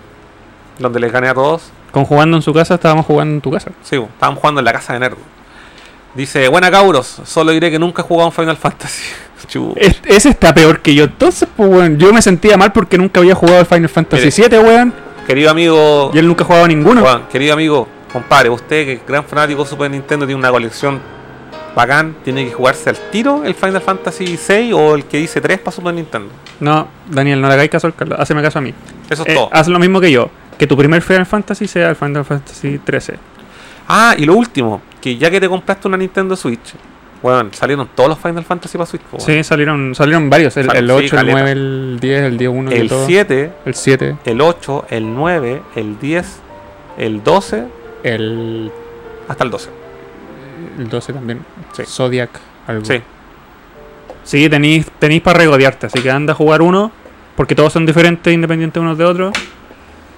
donde 0.79 1.01
les 1.01 1.11
gané 1.11 1.29
a 1.29 1.35
todos. 1.35 1.63
Con 1.91 2.05
jugando 2.05 2.37
en 2.37 2.43
su 2.43 2.55
casa, 2.55 2.75
estábamos 2.75 3.05
jugando 3.07 3.35
en 3.35 3.41
tu 3.41 3.51
casa. 3.51 3.73
Sí, 3.83 3.97
estábamos 3.97 4.41
jugando 4.41 4.61
en 4.61 4.65
la 4.67 4.73
casa 4.73 4.93
de 4.93 5.01
Nerd. 5.01 5.17
Dice, 6.15 6.47
buena 6.49 6.71
Cauros, 6.71 7.23
solo 7.25 7.53
diré 7.53 7.71
que 7.71 7.79
nunca 7.79 8.03
he 8.03 8.05
jugado 8.05 8.29
un 8.29 8.33
Final 8.35 8.57
Fantasy. 8.57 9.03
Es- 9.77 10.01
ese 10.05 10.29
está 10.29 10.55
peor 10.55 10.81
que 10.81 10.95
yo. 10.95 11.05
Entonces, 11.05 11.49
pues, 11.57 11.69
weón, 11.69 11.99
yo 11.99 12.13
me 12.13 12.23
sentía 12.23 12.57
mal 12.57 12.71
porque 12.73 12.97
nunca 12.97 13.19
había 13.21 13.35
jugado 13.35 13.61
el 13.61 13.67
Final 13.67 13.89
Fantasy. 13.89 14.31
VII, 14.43 14.59
weón. 14.61 14.95
Querido 15.27 15.51
amigo, 15.51 16.11
Y 16.13 16.19
él 16.19 16.27
nunca 16.27 16.45
ha 16.45 16.47
jugado 16.47 16.69
ninguno. 16.69 17.01
Juan, 17.03 17.29
querido 17.29 17.55
amigo, 17.55 17.87
compadre, 18.13 18.49
usted 18.51 18.85
que 18.85 18.93
es 18.95 19.07
gran 19.07 19.25
fanático 19.25 19.63
de 19.63 19.71
Super 19.71 19.91
Nintendo, 19.91 20.27
tiene 20.27 20.39
una 20.39 20.51
colección 20.51 21.01
bacán, 21.75 22.17
tiene 22.25 22.45
que 22.45 22.53
jugarse 22.53 22.91
al 22.91 22.97
tiro 23.11 23.45
el 23.45 23.55
Final 23.55 23.81
Fantasy 23.81 24.37
VI 24.49 24.73
o 24.73 24.95
el 24.95 25.05
que 25.07 25.19
dice 25.19 25.41
3 25.41 25.59
para 25.61 25.71
Super 25.75 25.95
Nintendo. 25.95 26.31
No, 26.61 26.89
Daniel, 27.09 27.41
no 27.41 27.49
le 27.49 27.55
hagáis 27.55 27.71
caso 27.71 27.87
al 27.87 27.95
Carlos. 27.95 28.19
Haceme 28.21 28.43
caso 28.43 28.59
a 28.59 28.63
mí. 28.63 28.75
Eso 29.09 29.23
es 29.23 29.29
Eh, 29.31 29.35
todo. 29.35 29.49
haz 29.53 29.69
lo 29.69 29.79
mismo 29.79 30.01
que 30.01 30.11
yo. 30.11 30.29
Que 30.59 30.67
tu 30.67 30.77
primer 30.77 31.01
Final 31.03 31.25
Fantasy 31.27 31.67
sea 31.67 31.89
el 31.91 31.97
Final 31.97 32.25
Fantasy 32.25 32.79
13. 32.79 33.15
Ah, 33.89 34.15
y 34.19 34.25
lo 34.27 34.35
último, 34.35 34.83
que 35.01 35.17
ya 35.17 35.31
que 35.31 35.41
te 35.41 35.49
compraste 35.49 35.89
una 35.89 35.97
Nintendo 35.97 36.37
Switch, 36.37 36.75
bueno, 37.23 37.51
salieron 37.53 37.89
todos 37.95 38.09
los 38.11 38.19
Final 38.19 38.45
Fantasy 38.45 38.77
para 38.77 38.87
Switch. 38.87 39.03
Sí, 39.19 39.45
salieron, 39.45 39.95
salieron 39.95 40.29
varios. 40.29 40.57
El, 40.57 40.75
el 40.75 40.87
sí, 40.87 40.93
8, 40.93 41.05
el 41.05 41.11
caleta. 41.11 41.39
9, 41.39 41.53
el 41.53 41.99
10, 42.01 42.23
el 42.23 42.39
10 42.39 42.51
1 42.51 42.71
el 42.73 42.91
7, 42.91 43.53
El 43.65 43.75
7, 43.75 44.17
el 44.25 44.41
8, 44.41 44.87
el 44.91 45.15
9, 45.15 45.63
el 45.77 45.99
10, 46.01 46.41
el 46.99 47.23
12, 47.23 47.65
el, 48.03 48.73
hasta 49.29 49.45
el 49.45 49.51
12. 49.51 49.71
el 50.79 50.89
12 50.89 51.13
también. 51.13 51.45
Sí. 51.73 51.85
Zodiac, 51.87 52.31
algo. 52.67 52.85
Sí. 52.85 53.01
Sí, 54.25 54.49
tenéis, 54.49 54.87
tenéis 54.99 55.23
para 55.23 55.39
regodearte, 55.39 55.87
así 55.87 56.01
que 56.01 56.11
anda 56.11 56.33
a 56.33 56.37
jugar 56.37 56.61
uno, 56.63 56.91
porque 57.37 57.55
todos 57.55 57.73
son 57.73 57.87
diferentes, 57.87 58.33
independientes 58.33 58.81
unos 58.81 58.99
de 58.99 59.05
otros. 59.05 59.33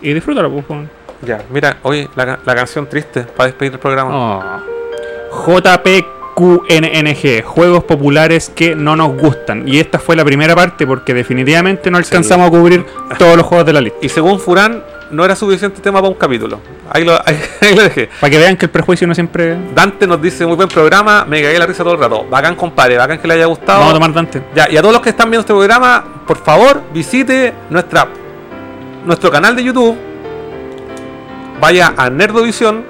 Y 0.00 0.12
disfrútalo, 0.12 0.50
pues. 0.50 0.88
Ya, 1.22 1.42
mira, 1.50 1.78
oye, 1.82 2.08
la, 2.16 2.38
la 2.44 2.54
canción 2.54 2.86
triste 2.86 3.22
para 3.22 3.46
despedir 3.48 3.72
el 3.72 3.78
programa. 3.78 4.10
Oh. 4.12 4.60
JPQNNG, 6.34 7.42
juegos 7.44 7.84
populares 7.84 8.50
que 8.54 8.74
no 8.74 8.96
nos 8.96 9.16
gustan. 9.16 9.66
Y 9.68 9.78
esta 9.78 9.98
fue 9.98 10.16
la 10.16 10.24
primera 10.24 10.54
parte 10.54 10.86
porque 10.86 11.14
definitivamente 11.14 11.90
no 11.90 11.98
alcanzamos 11.98 12.48
a 12.48 12.50
cubrir 12.50 12.84
todos 13.18 13.36
los 13.36 13.46
juegos 13.46 13.66
de 13.66 13.72
la 13.72 13.80
lista. 13.80 13.98
Y 14.02 14.08
según 14.08 14.38
Furán, 14.40 14.82
no 15.10 15.24
era 15.24 15.36
suficiente 15.36 15.80
tema 15.80 16.00
para 16.00 16.08
un 16.10 16.18
capítulo. 16.18 16.60
Ahí 16.90 17.04
lo, 17.04 17.12
ahí- 17.26 17.40
ahí 17.60 17.74
lo 17.76 17.82
dejé. 17.82 18.08
Para 18.20 18.30
que 18.30 18.38
vean 18.38 18.56
que 18.56 18.66
el 18.66 18.70
prejuicio 18.70 19.06
no 19.06 19.14
siempre... 19.14 19.56
Dante 19.74 20.06
nos 20.06 20.20
dice 20.20 20.44
muy 20.46 20.56
buen 20.56 20.68
programa, 20.68 21.24
me 21.24 21.40
cagué 21.42 21.58
la 21.58 21.66
risa 21.66 21.84
todo 21.84 21.94
el 21.94 22.00
rato. 22.00 22.24
Bacán, 22.28 22.56
compadre, 22.56 22.96
bacán 22.96 23.18
que 23.18 23.28
le 23.28 23.34
haya 23.34 23.46
gustado. 23.46 23.78
Vamos 23.80 23.92
a 23.92 23.94
tomar 23.94 24.12
Dante. 24.12 24.42
Ya, 24.54 24.68
y 24.70 24.76
a 24.76 24.80
todos 24.82 24.94
los 24.94 25.02
que 25.02 25.10
están 25.10 25.30
viendo 25.30 25.40
este 25.40 25.52
programa, 25.52 26.04
por 26.26 26.38
favor, 26.38 26.82
visite 26.92 27.52
nuestra, 27.70 28.08
nuestro 29.04 29.30
canal 29.30 29.54
de 29.54 29.64
YouTube. 29.64 29.96
Vaya 31.60 31.94
a 31.96 32.10
Nerdovisión 32.10 32.84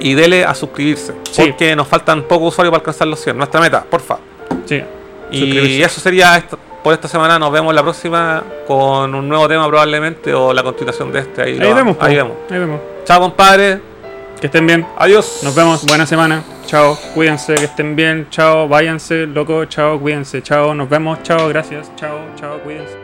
y 0.00 0.14
dele 0.14 0.44
a 0.44 0.54
suscribirse. 0.54 1.14
Sí. 1.30 1.42
Porque 1.46 1.74
nos 1.76 1.88
faltan 1.88 2.22
pocos 2.24 2.48
usuarios 2.52 2.70
para 2.72 2.80
alcanzar 2.80 3.06
los 3.08 3.20
100. 3.20 3.36
Nuestra 3.36 3.60
meta, 3.60 3.82
porfa. 3.84 4.18
Sí. 4.66 4.82
Y 5.30 5.82
eso 5.82 6.00
sería 6.00 6.36
esto- 6.36 6.58
por 6.82 6.92
esta 6.92 7.08
semana. 7.08 7.38
Nos 7.38 7.50
vemos 7.50 7.74
la 7.74 7.82
próxima 7.82 8.42
con 8.66 9.14
un 9.14 9.28
nuevo 9.28 9.48
tema 9.48 9.66
probablemente 9.66 10.32
o 10.34 10.52
la 10.52 10.62
continuación 10.62 11.10
de 11.12 11.20
este. 11.20 11.42
Ahí, 11.42 11.52
Ahí 11.52 11.58
lo- 11.70 11.74
vemos, 11.74 11.96
ahí 12.00 12.14
vemos. 12.16 12.32
Ahí 12.50 12.58
vemos. 12.58 12.80
Chao, 13.04 13.20
compadre. 13.20 13.80
Que 14.40 14.46
estén 14.48 14.66
bien. 14.66 14.86
Adiós. 14.98 15.40
Nos 15.42 15.54
vemos. 15.54 15.84
Buena 15.86 16.04
semana. 16.06 16.42
Chao. 16.66 16.98
Cuídense. 17.14 17.54
Que 17.54 17.64
estén 17.64 17.96
bien. 17.96 18.26
Chao. 18.30 18.68
Váyanse. 18.68 19.26
Loco. 19.26 19.64
Chao. 19.64 19.98
Cuídense. 19.98 20.42
Chao. 20.42 20.74
Nos 20.74 20.88
vemos. 20.88 21.22
Chao. 21.22 21.48
Gracias. 21.48 21.90
Chao. 21.96 22.18
Chao. 22.38 22.58
Cuídense. 22.58 23.03